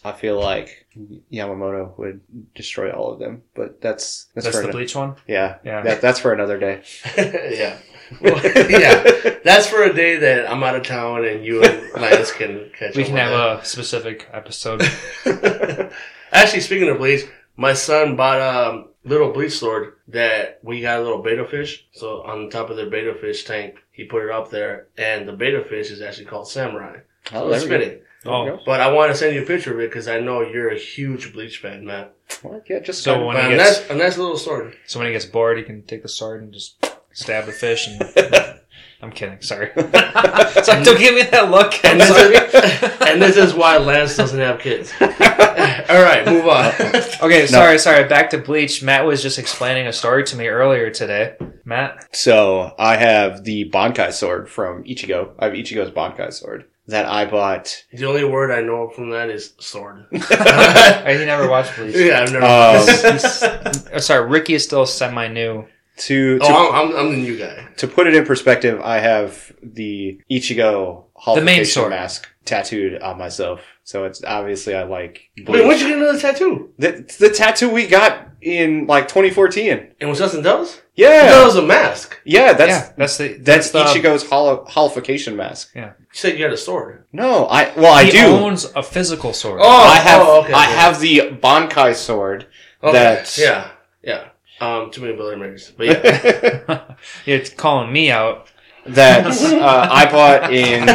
I 0.06 0.12
feel 0.12 0.40
like 0.40 0.86
Yamamoto 1.32 1.98
would 1.98 2.22
destroy 2.56 2.92
all 2.92 3.12
of 3.14 3.20
them, 3.20 3.44
but 3.56 3.82
that's 3.82 4.28
that's, 4.34 4.46
That's 4.46 4.56
for 4.58 4.62
the 4.64 4.70
ano- 4.70 4.78
Bleach 4.78 4.96
one. 4.96 5.16
yeah, 5.28 5.58
Yeah. 5.64 5.82
that, 5.82 6.02
that's 6.02 6.20
for 6.20 6.34
another 6.34 6.60
day. 6.60 6.82
yeah. 7.18 7.78
Well, 8.22 8.40
yeah. 8.70 9.36
That's 9.44 9.68
for 9.68 9.84
a 9.84 9.94
day 9.94 10.16
that 10.18 10.50
I'm 10.50 10.64
out 10.64 10.76
of 10.76 10.84
town 10.84 11.26
and 11.26 11.44
you 11.46 11.62
and 11.64 12.02
Lance 12.02 12.32
can 12.32 12.70
catch 12.78 12.96
We 12.96 13.04
up 13.04 13.08
can 13.10 13.18
have 13.18 13.32
that. 13.32 13.64
a 13.64 13.66
specific 13.66 14.30
episode. 14.32 14.82
Actually, 16.32 16.62
speaking 16.62 16.90
of 16.90 16.98
bleach, 16.98 17.26
my 17.56 17.74
son 17.74 18.16
bought 18.16 18.40
a 18.40 18.84
little 19.04 19.32
bleach 19.32 19.58
sword 19.58 19.94
that 20.10 20.60
we 20.64 20.82
got 20.82 21.00
a 21.00 21.04
little 21.04 21.22
betta 21.22 21.46
fish. 21.46 21.86
So 21.94 22.22
on 22.24 22.50
top 22.50 22.70
of 22.70 22.78
their 22.78 22.90
betta 22.90 23.14
fish 23.20 23.44
tank, 23.46 23.76
he 23.92 24.04
put 24.06 24.24
it 24.24 24.32
up 24.32 24.52
there, 24.52 24.88
and 24.98 25.28
the 25.28 25.34
betta 25.34 25.64
fish 25.64 25.90
is 25.92 26.02
actually 26.02 26.26
called 26.26 26.48
Samurai. 26.50 27.00
Oh, 27.34 27.50
So 27.50 27.54
it's 27.54 27.66
there 27.66 27.78
go. 27.80 27.86
fitting. 27.86 28.02
Oh, 28.26 28.60
But 28.66 28.82
I 28.82 28.92
want 28.92 29.12
to 29.12 29.18
send 29.18 29.36
you 29.36 29.44
a 29.44 29.46
picture 29.46 29.74
of 29.74 29.80
it 29.80 29.90
because 29.90 30.08
I 30.08 30.20
know 30.20 30.42
you're 30.42 30.70
a 30.70 30.78
huge 30.78 31.32
bleach 31.34 31.60
fan, 31.60 31.86
man. 31.86 32.08
Well, 32.44 32.62
yeah, 32.68 32.80
just 32.80 33.04
So 33.04 33.26
when 33.26 33.36
But 33.36 33.46
he 33.48 33.54
a 33.54 33.58
gets- 33.58 33.80
nice, 33.82 33.90
a 33.90 33.96
nice 33.96 34.18
little 34.18 34.38
sword. 34.38 34.76
so 34.86 35.00
when 35.00 35.08
he 35.08 35.14
gets 35.14 35.26
bored, 35.26 35.58
he 35.58 35.64
can 35.64 35.84
take 35.84 36.02
the 36.04 36.10
sword 36.10 36.42
and 36.44 36.52
just 36.54 36.84
stab 37.14 37.46
the 37.46 37.52
fish. 37.52 37.88
And 37.88 38.02
I'm 39.02 39.12
kidding. 39.12 39.40
Sorry. 39.42 39.72
Sorry, 39.76 40.84
don't 40.84 40.98
give 41.00 41.14
me 41.16 41.22
that 41.24 41.50
look. 41.52 41.74
And 41.86 42.02
this, 42.02 42.10
is, 42.10 43.02
and 43.02 43.22
this 43.22 43.38
is 43.38 43.54
why 43.54 43.78
Lance 43.78 44.18
doesn't 44.18 44.40
have 44.40 44.60
kids. 44.60 44.92
All 45.02 46.02
right, 46.04 46.24
move 46.26 46.48
on. 46.48 46.74
Okay, 47.22 47.46
sorry, 47.48 47.78
sorry. 47.80 48.06
Back 48.10 48.32
to 48.32 48.38
Bleach. 48.40 48.82
Matt 48.84 49.06
was 49.06 49.22
just 49.22 49.38
explaining 49.40 49.88
a 49.88 49.94
story 49.94 50.24
to 50.26 50.36
me 50.36 50.48
earlier 50.48 50.90
today. 50.90 51.36
Matt, 51.64 52.08
So 52.16 52.74
I 52.80 52.98
have 52.98 53.44
the 53.44 53.70
Bankai 53.70 54.12
sword 54.12 54.50
from 54.50 54.84
Ichigo. 54.84 55.34
I 55.40 55.46
have 55.46 55.54
Ichigo's 55.54 55.92
Bankai 55.92 56.34
sword 56.34 56.66
that 56.88 57.06
I 57.06 57.26
bought. 57.26 57.84
The 57.94 58.06
only 58.06 58.24
word 58.24 58.52
I 58.52 58.62
know 58.62 58.90
from 58.90 59.10
that 59.12 59.30
is 59.30 59.54
sword. 59.60 60.06
oh, 60.14 61.04
he 61.08 61.26
never 61.26 61.50
watched 61.50 61.76
Bleach. 61.76 61.96
yeah, 61.96 62.22
I've 62.22 62.32
never. 62.32 62.46
Um, 62.46 63.92
Oh, 63.94 64.00
sorry, 64.00 64.30
Ricky 64.30 64.54
is 64.54 64.64
still 64.64 64.86
semi-new. 64.86 65.66
to 65.98 66.40
to, 66.40 66.46
oh, 66.46 66.72
I'm, 66.72 66.90
I'm, 66.92 66.96
I'm 66.98 67.12
the 67.12 67.18
new 67.18 67.38
guy. 67.38 67.68
to 67.78 67.88
put 67.88 68.08
it 68.08 68.16
in 68.16 68.26
perspective, 68.26 68.80
I 68.82 69.00
have 69.00 69.52
the 69.64 70.20
Ichigo 70.32 71.06
The 71.26 71.42
main 71.42 71.46
holification 71.46 71.66
sword. 71.66 71.90
mask 71.92 72.30
tattooed 72.46 73.02
on 73.02 73.18
myself. 73.18 73.62
So 73.84 74.06
it's 74.06 74.24
obviously 74.24 74.76
I 74.76 74.84
like 74.84 75.30
Wait, 75.38 75.46
Bleach. 75.46 75.66
when'd 75.66 75.82
you 75.82 75.88
get 75.90 75.98
another 75.98 76.20
tattoo? 76.20 76.74
the, 76.78 77.14
the 77.20 77.30
tattoo 77.30 77.70
we 77.70 77.88
got 77.88 78.28
in 78.42 78.86
like 78.86 79.08
2014. 79.08 79.94
And 80.00 80.10
was 80.10 80.20
Justin 80.20 80.44
Dubs? 80.44 80.82
Yeah, 80.96 81.28
That 81.28 81.46
was 81.46 81.56
a 81.56 81.62
mask. 81.62 82.20
yeah, 82.26 82.54
that's 82.54 82.70
yeah, 82.70 82.94
that's 82.98 83.18
the 83.18 83.28
that's, 83.40 83.72
that's, 83.72 83.94
the. 83.94 84.00
Ichigo's 84.00 84.28
holo- 84.28 84.66
holification 84.66 85.36
mask. 85.36 85.72
Yeah, 85.76 85.94
you 86.00 86.06
said 86.12 86.38
you 86.38 86.44
had 86.44 86.54
a 86.54 86.58
sword. 86.58 87.06
No, 87.14 87.46
I 87.48 87.72
well 87.78 87.94
I 87.94 88.06
he 88.06 88.12
do. 88.12 88.26
owns 88.26 88.66
a 88.76 88.82
physical 88.84 89.32
sword. 89.34 89.62
Oh, 89.64 89.68
I 89.88 89.96
have 89.98 90.22
oh, 90.26 90.42
okay, 90.44 90.54
I 90.54 90.66
okay. 90.66 90.76
have 90.76 91.00
the 91.00 91.18
Bankai 91.42 91.96
sword. 91.96 92.48
Okay. 92.84 92.94
That's- 92.94 93.38
yeah, 93.40 93.70
yeah. 94.04 94.30
Um, 94.60 94.90
too 94.90 95.02
many 95.02 95.16
Billy 95.16 95.36
Makers. 95.36 95.72
But 95.78 95.86
yeah, 95.86 96.96
You're 97.26 97.46
calling 97.46 97.92
me 97.94 98.10
out. 98.12 98.48
That 98.90 99.26
uh, 99.42 99.88
I 99.92 100.06
bought 100.12 100.54
in 100.54 100.88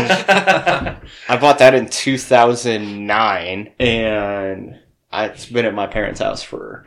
I 1.29 1.37
bought 1.39 1.59
that 1.59 1.75
in 1.75 1.89
2009 1.89 3.73
and 3.79 4.79
I, 5.11 5.27
it's 5.27 5.47
been 5.47 5.67
at 5.67 5.75
my 5.75 5.87
parents' 5.87 6.21
house 6.21 6.43
for 6.43 6.87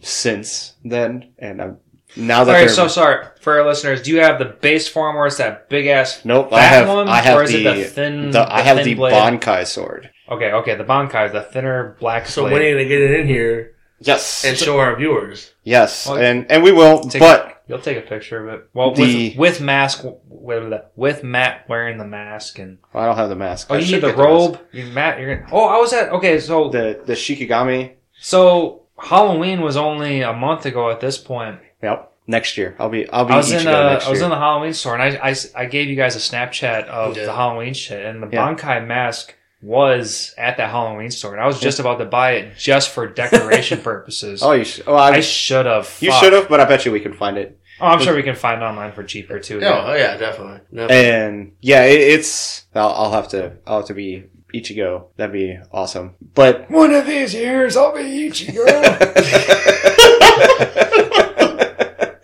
since 0.00 0.74
then 0.84 1.32
and 1.38 1.60
I'm 1.62 1.78
now 2.16 2.42
that 2.44 2.56
All 2.56 2.60
right, 2.62 2.70
so 2.70 2.88
sorry 2.88 3.24
for 3.40 3.60
our 3.60 3.66
listeners. 3.66 4.02
Do 4.02 4.10
you 4.10 4.20
have 4.20 4.40
the 4.40 4.46
base 4.46 4.88
form 4.88 5.14
where 5.14 5.26
it's 5.26 5.36
that 5.36 5.68
big 5.68 5.86
ass? 5.86 6.24
nope, 6.24 6.50
fat 6.50 6.56
I 6.58 6.62
have 6.62 6.88
one, 6.88 7.08
I 7.08 7.18
have 7.20 7.38
or 7.38 7.44
is 7.44 7.52
the, 7.52 7.64
it 7.66 7.74
the 7.76 7.84
thin? 7.84 8.30
the- 8.32 8.52
I 8.52 8.62
have 8.62 8.78
thin 8.78 8.84
the 8.86 8.94
blade? 8.94 9.12
Bankai 9.14 9.64
sword. 9.66 10.10
Okay, 10.28 10.50
okay, 10.52 10.74
the 10.74 10.82
Bankai, 10.84 11.30
the 11.32 11.42
thinner 11.42 11.96
black 12.00 12.26
So 12.26 12.42
blade. 12.42 12.52
when 12.52 12.62
are 12.62 12.64
you 12.66 12.74
gonna 12.74 12.88
get 12.88 13.00
it 13.00 13.20
in 13.20 13.26
here 13.28 13.74
Yes, 14.00 14.44
and 14.44 14.56
show 14.56 14.78
our 14.80 14.96
viewers? 14.96 15.52
yes, 15.62 16.08
Well, 16.08 16.18
and 16.18 16.50
and 16.50 16.62
we 16.64 16.72
will. 16.72 17.00
take- 17.00 17.20
But 17.20 17.59
You'll 17.70 17.78
take 17.80 17.96
a 17.96 18.02
picture 18.02 18.46
of 18.48 18.54
it. 18.54 18.68
Well, 18.74 18.92
The- 18.94 19.30
with 19.30 19.38
with 19.38 19.60
mask, 19.60 20.04
with, 20.28 20.72
with 20.96 21.24
Matt 21.24 21.68
wearing 21.68 21.98
the 21.98 22.04
mask 22.06 22.58
and 22.58 22.78
I 22.92 23.06
don't 23.06 23.16
have 23.16 23.28
the 23.28 23.36
mask. 23.36 23.68
oh, 23.70 23.74
I 23.74 23.78
you 23.78 23.84
should 23.84 23.94
need 23.94 24.02
the 24.02 24.08
get 24.08 24.18
mask. 24.18 24.28
robe. 24.28 24.60
You, 24.72 24.84
Matt, 24.86 25.18
you're 25.20 25.36
gonna. 25.36 25.48
Oh, 25.52 25.66
I 25.68 25.78
was 25.78 25.92
at. 25.92 26.10
Okay, 26.10 26.38
so 26.40 26.68
The 26.68 27.00
the 27.06 27.12
Shikigami. 27.14 27.92
so 28.20 28.82
Halloween 28.98 29.60
was 29.62 29.76
only 29.76 30.20
a 30.22 30.32
month 30.32 30.66
ago 30.66 30.90
at 30.90 31.00
this 31.00 31.16
point. 31.16 31.60
Yep. 31.82 32.08
Next 32.26 32.56
year, 32.58 32.76
I'll 32.78 32.88
be 32.90 33.08
I'll 33.10 33.24
be 33.24 33.32
I 33.34 33.36
was 33.38 33.50
in 33.50 33.64
next 33.64 34.06
I 34.06 34.10
was 34.10 34.20
in 34.20 34.30
the 34.30 34.36
Halloween 34.36 34.72
store 34.72 34.94
and 34.96 35.02
I, 35.02 35.30
I, 35.30 35.34
I 35.56 35.64
gave 35.66 35.88
you 35.88 35.96
guys 35.96 36.14
a 36.14 36.18
Snapchat 36.20 36.84
of 36.86 37.14
the 37.16 37.32
Halloween 37.32 37.74
shit 37.74 38.04
and 38.06 38.22
the 38.22 38.28
Yeah. 38.32 38.54
Bankai 38.54 38.86
mask 38.86 39.34
was 39.62 40.34
at 40.38 40.56
that 40.56 40.70
Halloween 40.70 41.10
store 41.10 41.32
and 41.34 41.42
I 41.42 41.46
was 41.46 41.60
just 41.60 41.80
about 41.80 41.98
to 41.98 42.04
buy 42.06 42.32
it 42.32 42.56
just 42.56 42.90
for 42.90 43.06
decoration 43.22 43.80
purposes. 43.80 44.42
oh, 44.42 44.52
you 44.52 44.64
sh- 44.64 44.80
oh, 44.86 44.94
I, 44.94 45.10
I 45.16 45.20
should 45.20 45.66
have. 45.66 45.96
you 46.00 46.12
should 46.12 46.32
have, 46.32 46.48
but 46.48 46.60
I 46.60 46.64
bet 46.64 46.86
you 46.86 46.92
we 46.92 47.00
can 47.00 47.12
find 47.12 47.36
it. 47.36 47.58
Oh, 47.80 47.86
I'm 47.86 48.00
sure 48.00 48.14
we 48.14 48.22
can 48.22 48.34
find 48.36 48.62
online 48.62 48.92
for 48.92 49.02
cheaper 49.04 49.38
too. 49.38 49.58
Yeah, 49.60 49.84
oh 49.86 49.94
yeah, 49.94 50.16
definitely. 50.16 50.60
definitely. 50.72 50.96
And 50.96 51.52
yeah, 51.60 51.84
it, 51.84 52.00
it's 52.00 52.66
I'll, 52.74 52.88
I'll 52.90 53.12
have 53.12 53.28
to 53.28 53.52
I'll 53.66 53.78
have 53.78 53.86
to 53.86 53.94
be 53.94 54.24
Ichigo. 54.54 55.06
That'd 55.16 55.32
be 55.32 55.58
awesome. 55.72 56.14
But 56.34 56.70
One 56.70 56.92
of 56.92 57.06
these 57.06 57.34
years, 57.34 57.76
I'll 57.76 57.94
be 57.94 58.28
Ichigo. 58.30 58.66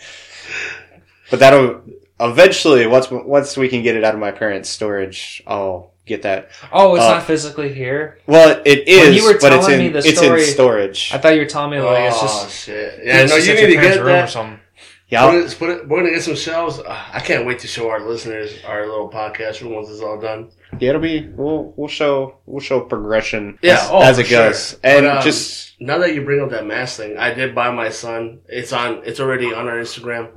but 1.31 1.41
that'll 1.41 1.83
eventually 2.21 2.87
once 2.87 3.11
once 3.11 3.57
we 3.57 3.69
can 3.69 3.83
get 3.83 3.97
it 3.97 4.05
out 4.05 4.15
of 4.15 4.21
my 4.21 4.33
parents' 4.33 4.69
storage, 4.69 5.43
I'll 5.47 5.93
get 6.07 6.23
that. 6.23 6.51
oh, 6.73 6.95
it's 6.95 7.05
Uh, 7.05 7.15
not 7.15 7.23
physically 7.25 7.73
here. 7.73 8.19
Well, 8.27 8.61
it 8.65 8.87
is, 8.89 9.01
When 9.07 9.15
you 9.15 9.25
were 9.25 9.39
but 9.41 9.53
it's 9.53 9.67
telling 9.67 9.81
in 9.81 9.87
me 9.87 9.93
the 9.93 10.03
story, 10.03 10.11
it's 10.13 10.21
story- 10.21 10.41
in 10.43 10.47
storage. 10.49 11.11
I 11.13 11.19
thought 11.19 11.35
you 11.35 11.41
were 11.41 11.47
telling 11.47 11.71
me 11.71 11.81
like 11.81 12.05
it's 12.05 12.17
oh 12.19 12.23
just. 12.23 12.65
shit! 12.65 13.01
Yeah, 13.05 13.25
no, 13.27 13.37
you 13.37 13.55
need 13.55 13.61
your 13.61 13.69
to 13.71 13.75
parents' 13.77 13.97
get 13.97 14.05
room 14.05 14.25
or 14.25 14.27
something. 14.27 14.61
Yeah, 15.09 15.25
We're 15.25 15.33
I'll- 15.33 15.41
gonna, 15.43 15.55
put 15.55 15.71
it, 15.71 15.89
we're 15.89 15.99
gonna 16.01 16.11
get 16.15 16.23
some 16.23 16.35
shelves. 16.37 16.81
I 16.87 17.21
can't 17.21 17.47
wait 17.47 17.59
to 17.61 17.67
show 17.69 17.89
our 17.91 18.01
listeners 18.01 18.53
our 18.67 18.87
little 18.87 19.09
podcast 19.11 19.61
room 19.63 19.75
once 19.75 19.89
it's 19.91 20.01
all 20.01 20.21
done. 20.21 20.51
yeah, 20.79 20.91
it'll 20.91 21.01
be 21.01 21.29
we'll 21.29 21.73
we'll 21.77 21.89
show 21.89 22.39
we'll 22.47 22.61
show 22.61 22.81
progression 22.81 23.59
Yeah, 23.63 23.75
as, 23.75 23.89
oh, 23.91 24.01
as 24.03 24.17
for 24.17 24.23
it 24.23 24.31
goes, 24.31 24.71
sure. 24.71 24.79
and 24.83 25.05
But, 25.07 25.17
um, 25.19 25.23
just 25.23 25.81
Now 25.81 25.99
that 25.99 26.15
you 26.15 26.23
bring 26.25 26.41
up 26.43 26.51
that 26.51 26.67
mask 26.67 26.97
thing, 26.99 27.17
I 27.19 27.33
did 27.35 27.55
buy 27.55 27.71
my 27.71 27.91
son. 27.91 28.41
It's 28.49 28.73
on. 28.73 29.03
It's 29.05 29.21
already 29.21 29.53
on 29.53 29.69
our 29.69 29.77
Instagram. 29.77 30.31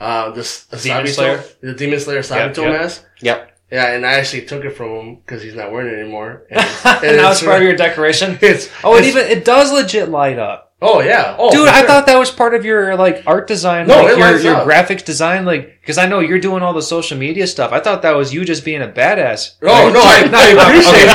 Uh, 0.00 0.30
this 0.32 0.64
the 0.64 0.78
Demon 0.78 1.04
Sabito- 1.04 1.08
Slayer? 1.14 1.44
the 1.60 1.74
Demon 1.74 2.00
Slayer 2.00 2.20
Sabito 2.20 2.56
yep. 2.64 2.80
mask. 2.80 3.04
yep. 3.20 3.46
Yeah, 3.70 3.92
and 3.92 4.04
I 4.04 4.14
actually 4.14 4.46
took 4.46 4.64
it 4.64 4.70
from 4.70 4.88
him 4.90 5.14
because 5.16 5.42
he's 5.44 5.54
not 5.54 5.70
wearing 5.70 5.94
it 5.94 6.00
anymore. 6.00 6.44
And, 6.50 6.58
and 7.04 7.16
now 7.18 7.30
it's 7.30 7.40
part 7.42 7.58
of 7.58 7.62
your 7.62 7.76
decoration. 7.76 8.36
It's, 8.42 8.68
Oh, 8.82 8.96
it 8.96 9.04
even 9.04 9.26
it 9.28 9.44
does 9.44 9.70
legit 9.72 10.08
light 10.08 10.38
up. 10.40 10.69
Oh 10.82 11.00
yeah. 11.02 11.36
Oh, 11.38 11.50
Dude, 11.50 11.68
I 11.68 11.80
sure. 11.80 11.88
thought 11.88 12.06
that 12.06 12.18
was 12.18 12.30
part 12.30 12.54
of 12.54 12.64
your 12.64 12.96
like 12.96 13.22
art 13.26 13.46
design, 13.46 13.86
No, 13.86 13.96
like 14.02 14.12
it 14.12 14.18
your, 14.18 14.38
your 14.38 14.54
graphics 14.64 15.04
design, 15.04 15.44
like 15.44 15.78
because 15.82 15.98
I 15.98 16.06
know 16.06 16.20
you're 16.20 16.38
doing 16.40 16.62
all 16.62 16.72
the 16.72 16.80
social 16.80 17.18
media 17.18 17.46
stuff. 17.46 17.70
I 17.72 17.80
thought 17.80 18.00
that 18.02 18.16
was 18.16 18.32
you 18.32 18.44
just 18.46 18.64
being 18.64 18.80
a 18.80 18.88
badass. 18.88 19.56
Oh 19.62 19.90
no, 19.92 20.00
I, 20.00 20.20
I 20.32 20.68
appreciate 20.68 21.08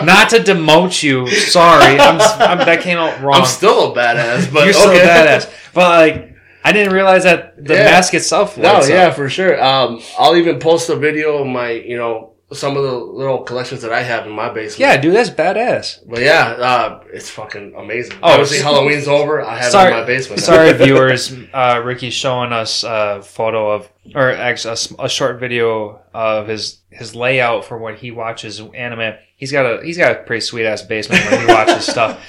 it. 0.00 0.04
Not 0.04 0.30
to 0.30 0.38
demote 0.38 1.02
you, 1.02 1.28
sorry, 1.30 1.98
I'm, 1.98 2.20
I'm 2.20 2.58
that 2.58 2.80
came 2.82 2.98
out 2.98 3.20
wrong. 3.22 3.36
I'm 3.36 3.46
still 3.46 3.92
a 3.92 3.96
badass, 3.96 4.52
but 4.52 4.66
you're 4.66 4.74
okay. 4.90 4.98
badass, 5.06 5.50
but 5.72 5.84
like 6.12 6.34
I 6.64 6.72
didn't 6.72 6.92
realize 6.92 7.22
that 7.24 7.62
the 7.64 7.74
Yeah. 7.74 7.84
mask 7.84 8.14
itself. 8.14 8.56
No, 8.58 8.74
lights 8.74 8.88
yeah, 8.88 9.04
up. 9.08 9.14
for 9.14 9.28
sure. 9.28 9.62
Um, 9.62 10.00
I'll 10.18 10.34
even 10.36 10.58
post 10.58 10.88
a 10.90 10.96
video 10.96 11.38
of 11.38 11.46
my, 11.46 11.70
you 11.70 11.96
know, 11.96 12.33
some 12.54 12.76
of 12.76 12.82
the 12.82 12.92
little 12.92 13.42
collections 13.42 13.82
that 13.82 13.92
I 13.92 14.02
have 14.02 14.26
in 14.26 14.32
my 14.32 14.48
basement. 14.48 14.78
yeah, 14.80 14.96
dude, 14.96 15.14
that's 15.14 15.30
badass. 15.30 16.00
But 16.08 16.20
yeah, 16.22 16.42
uh, 16.58 17.00
it's 17.12 17.28
fucking 17.30 17.74
amazing. 17.76 18.18
Oh, 18.22 18.32
Obviously, 18.32 18.58
Halloween's 18.58 19.08
over. 19.08 19.42
I 19.42 19.56
have 19.58 19.72
Sorry- 19.72 19.90
it 19.92 19.94
in 19.94 20.00
my 20.00 20.06
basement. 20.06 20.40
now. 20.40 20.46
Sorry, 20.46 20.72
viewers. 20.84 21.32
Uh, 21.52 21.82
Ricky's 21.84 22.14
showing 22.14 22.52
us 22.52 22.84
a 22.84 23.20
photo 23.22 23.70
of, 23.72 23.88
or 24.14 24.30
actually 24.30 24.76
a, 24.98 25.04
a 25.04 25.08
short 25.08 25.38
video 25.40 26.00
of 26.14 26.48
his 26.48 26.78
his 26.90 27.14
layout 27.14 27.64
for 27.64 27.76
when 27.78 27.96
he 27.96 28.10
watches 28.10 28.60
anime. 28.74 29.14
He's 29.36 29.50
got 29.52 29.66
a 29.66 29.84
he's 29.84 29.98
got 29.98 30.12
a 30.12 30.22
pretty 30.22 30.40
sweet 30.40 30.64
ass 30.66 30.82
basement 30.82 31.24
when 31.30 31.40
he 31.40 31.46
watches 31.46 31.84
stuff. 31.94 32.20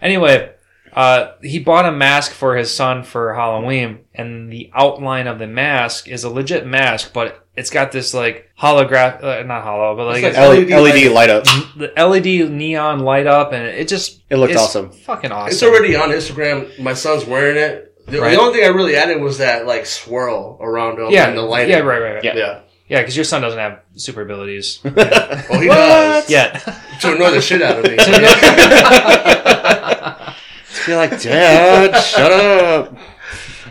Anyway, 0.00 0.50
uh, 0.94 1.32
he 1.42 1.58
bought 1.58 1.86
a 1.86 1.92
mask 1.92 2.32
for 2.32 2.56
his 2.56 2.72
son 2.74 3.02
for 3.02 3.34
Halloween, 3.34 4.00
and 4.14 4.52
the 4.52 4.70
outline 4.74 5.26
of 5.26 5.38
the 5.38 5.46
mask 5.46 6.08
is 6.08 6.24
a 6.24 6.30
legit 6.30 6.66
mask, 6.66 7.12
but 7.12 7.46
it's 7.56 7.70
got 7.70 7.92
this 7.92 8.12
like 8.14 8.50
holograph, 8.58 9.22
uh, 9.22 9.42
not 9.44 9.62
hollow, 9.62 9.94
but 9.96 10.06
like 10.06 10.22
It's 10.24 10.36
it's 10.36 10.70
like 10.70 10.70
LED 10.70 11.02
LED 11.04 11.12
light 11.12 11.30
up. 11.30 11.44
the 11.76 11.92
LED 11.96 12.50
neon 12.50 13.00
light 13.00 13.26
up, 13.26 13.52
and 13.52 13.64
it 13.64 13.88
just 13.88 14.22
It 14.30 14.36
looked 14.36 14.52
it's 14.52 14.60
awesome. 14.62 14.90
Fucking 14.90 15.32
awesome. 15.32 15.52
It's 15.52 15.62
already 15.62 15.94
on 15.96 16.10
Instagram. 16.10 16.78
My 16.78 16.94
son's 16.94 17.24
wearing 17.26 17.56
it. 17.56 17.88
The, 18.06 18.20
Right. 18.20 18.32
the 18.34 18.40
only 18.40 18.54
thing 18.58 18.64
I 18.64 18.68
really 18.68 18.96
added 18.96 19.20
was 19.22 19.38
that 19.38 19.64
like 19.66 19.86
swirl 19.86 20.58
around 20.60 20.98
him 20.98 21.10
yeah, 21.10 21.28
and 21.28 21.38
the 21.38 21.42
lighting. 21.42 21.70
yeah, 21.70 21.78
right, 21.78 22.00
right, 22.02 22.14
right. 22.14 22.24
Yeah. 22.24 22.34
Yeah. 22.36 22.60
Yeah, 22.88 23.00
because 23.00 23.16
your 23.16 23.24
son 23.24 23.40
doesn't 23.40 23.58
have 23.58 23.80
super 23.94 24.20
abilities 24.22 24.80
Well, 24.84 25.60
he 25.60 25.68
What? 25.68 25.76
does. 25.76 26.28
yet. 26.30 26.60
To 27.00 27.14
annoy 27.14 27.30
the 27.30 27.40
shit 27.40 27.62
out 27.62 27.78
of 27.78 27.84
me. 27.84 27.96
You're 30.86 30.96
like, 30.96 31.20
Dad, 31.22 31.94
shut 32.02 32.32
up. 32.32 32.96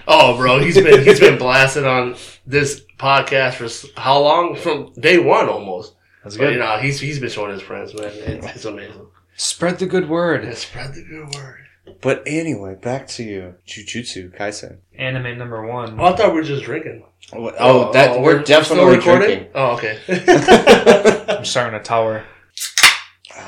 oh, 0.08 0.38
bro, 0.38 0.60
he's 0.60 0.76
been 0.76 1.04
he's 1.04 1.20
been 1.20 1.38
blasted 1.38 1.86
on 1.86 2.16
this 2.46 2.82
podcast 2.98 3.56
for 3.56 4.00
how 4.00 4.20
long? 4.22 4.56
From 4.56 4.94
day 4.94 5.18
one 5.20 5.50
almost. 5.50 5.96
That's 6.24 6.38
But, 6.38 6.46
good. 6.46 6.54
you 6.54 6.60
know, 6.60 6.78
he's 6.78 7.00
he's 7.00 7.20
been 7.20 7.30
showing 7.30 7.52
his 7.52 7.62
friends, 7.62 7.94
man. 7.94 8.06
It's, 8.14 8.56
it's 8.56 8.66
amazing. 8.66 9.08
Spread 9.36 9.80
the 9.80 9.88
good 9.88 10.08
word. 10.10 10.44
Yeah, 10.44 10.54
spread 10.54 10.94
the 10.94 11.04
good 11.04 11.34
word. 11.36 11.58
But 12.00 12.24
anyway, 12.28 12.76
back 12.76 13.08
to 13.08 13.24
you, 13.24 13.56
Jujutsu 13.68 14.36
Kaisen. 14.38 14.78
Anime 14.98 15.38
number 15.38 15.66
one. 15.66 16.00
Oh, 16.00 16.06
I 16.06 16.16
thought 16.16 16.30
we 16.30 16.36
were 16.40 16.44
just 16.44 16.64
drinking. 16.64 17.04
Oh, 17.34 17.92
that 17.94 18.22
we're, 18.22 18.44
definitely 18.44 18.98
drinking. 19.00 19.48
Oh, 19.56 19.72
okay. 19.78 20.00
I'm 21.28 21.46
starting 21.46 21.80
a 21.80 21.84
tower. 21.84 22.24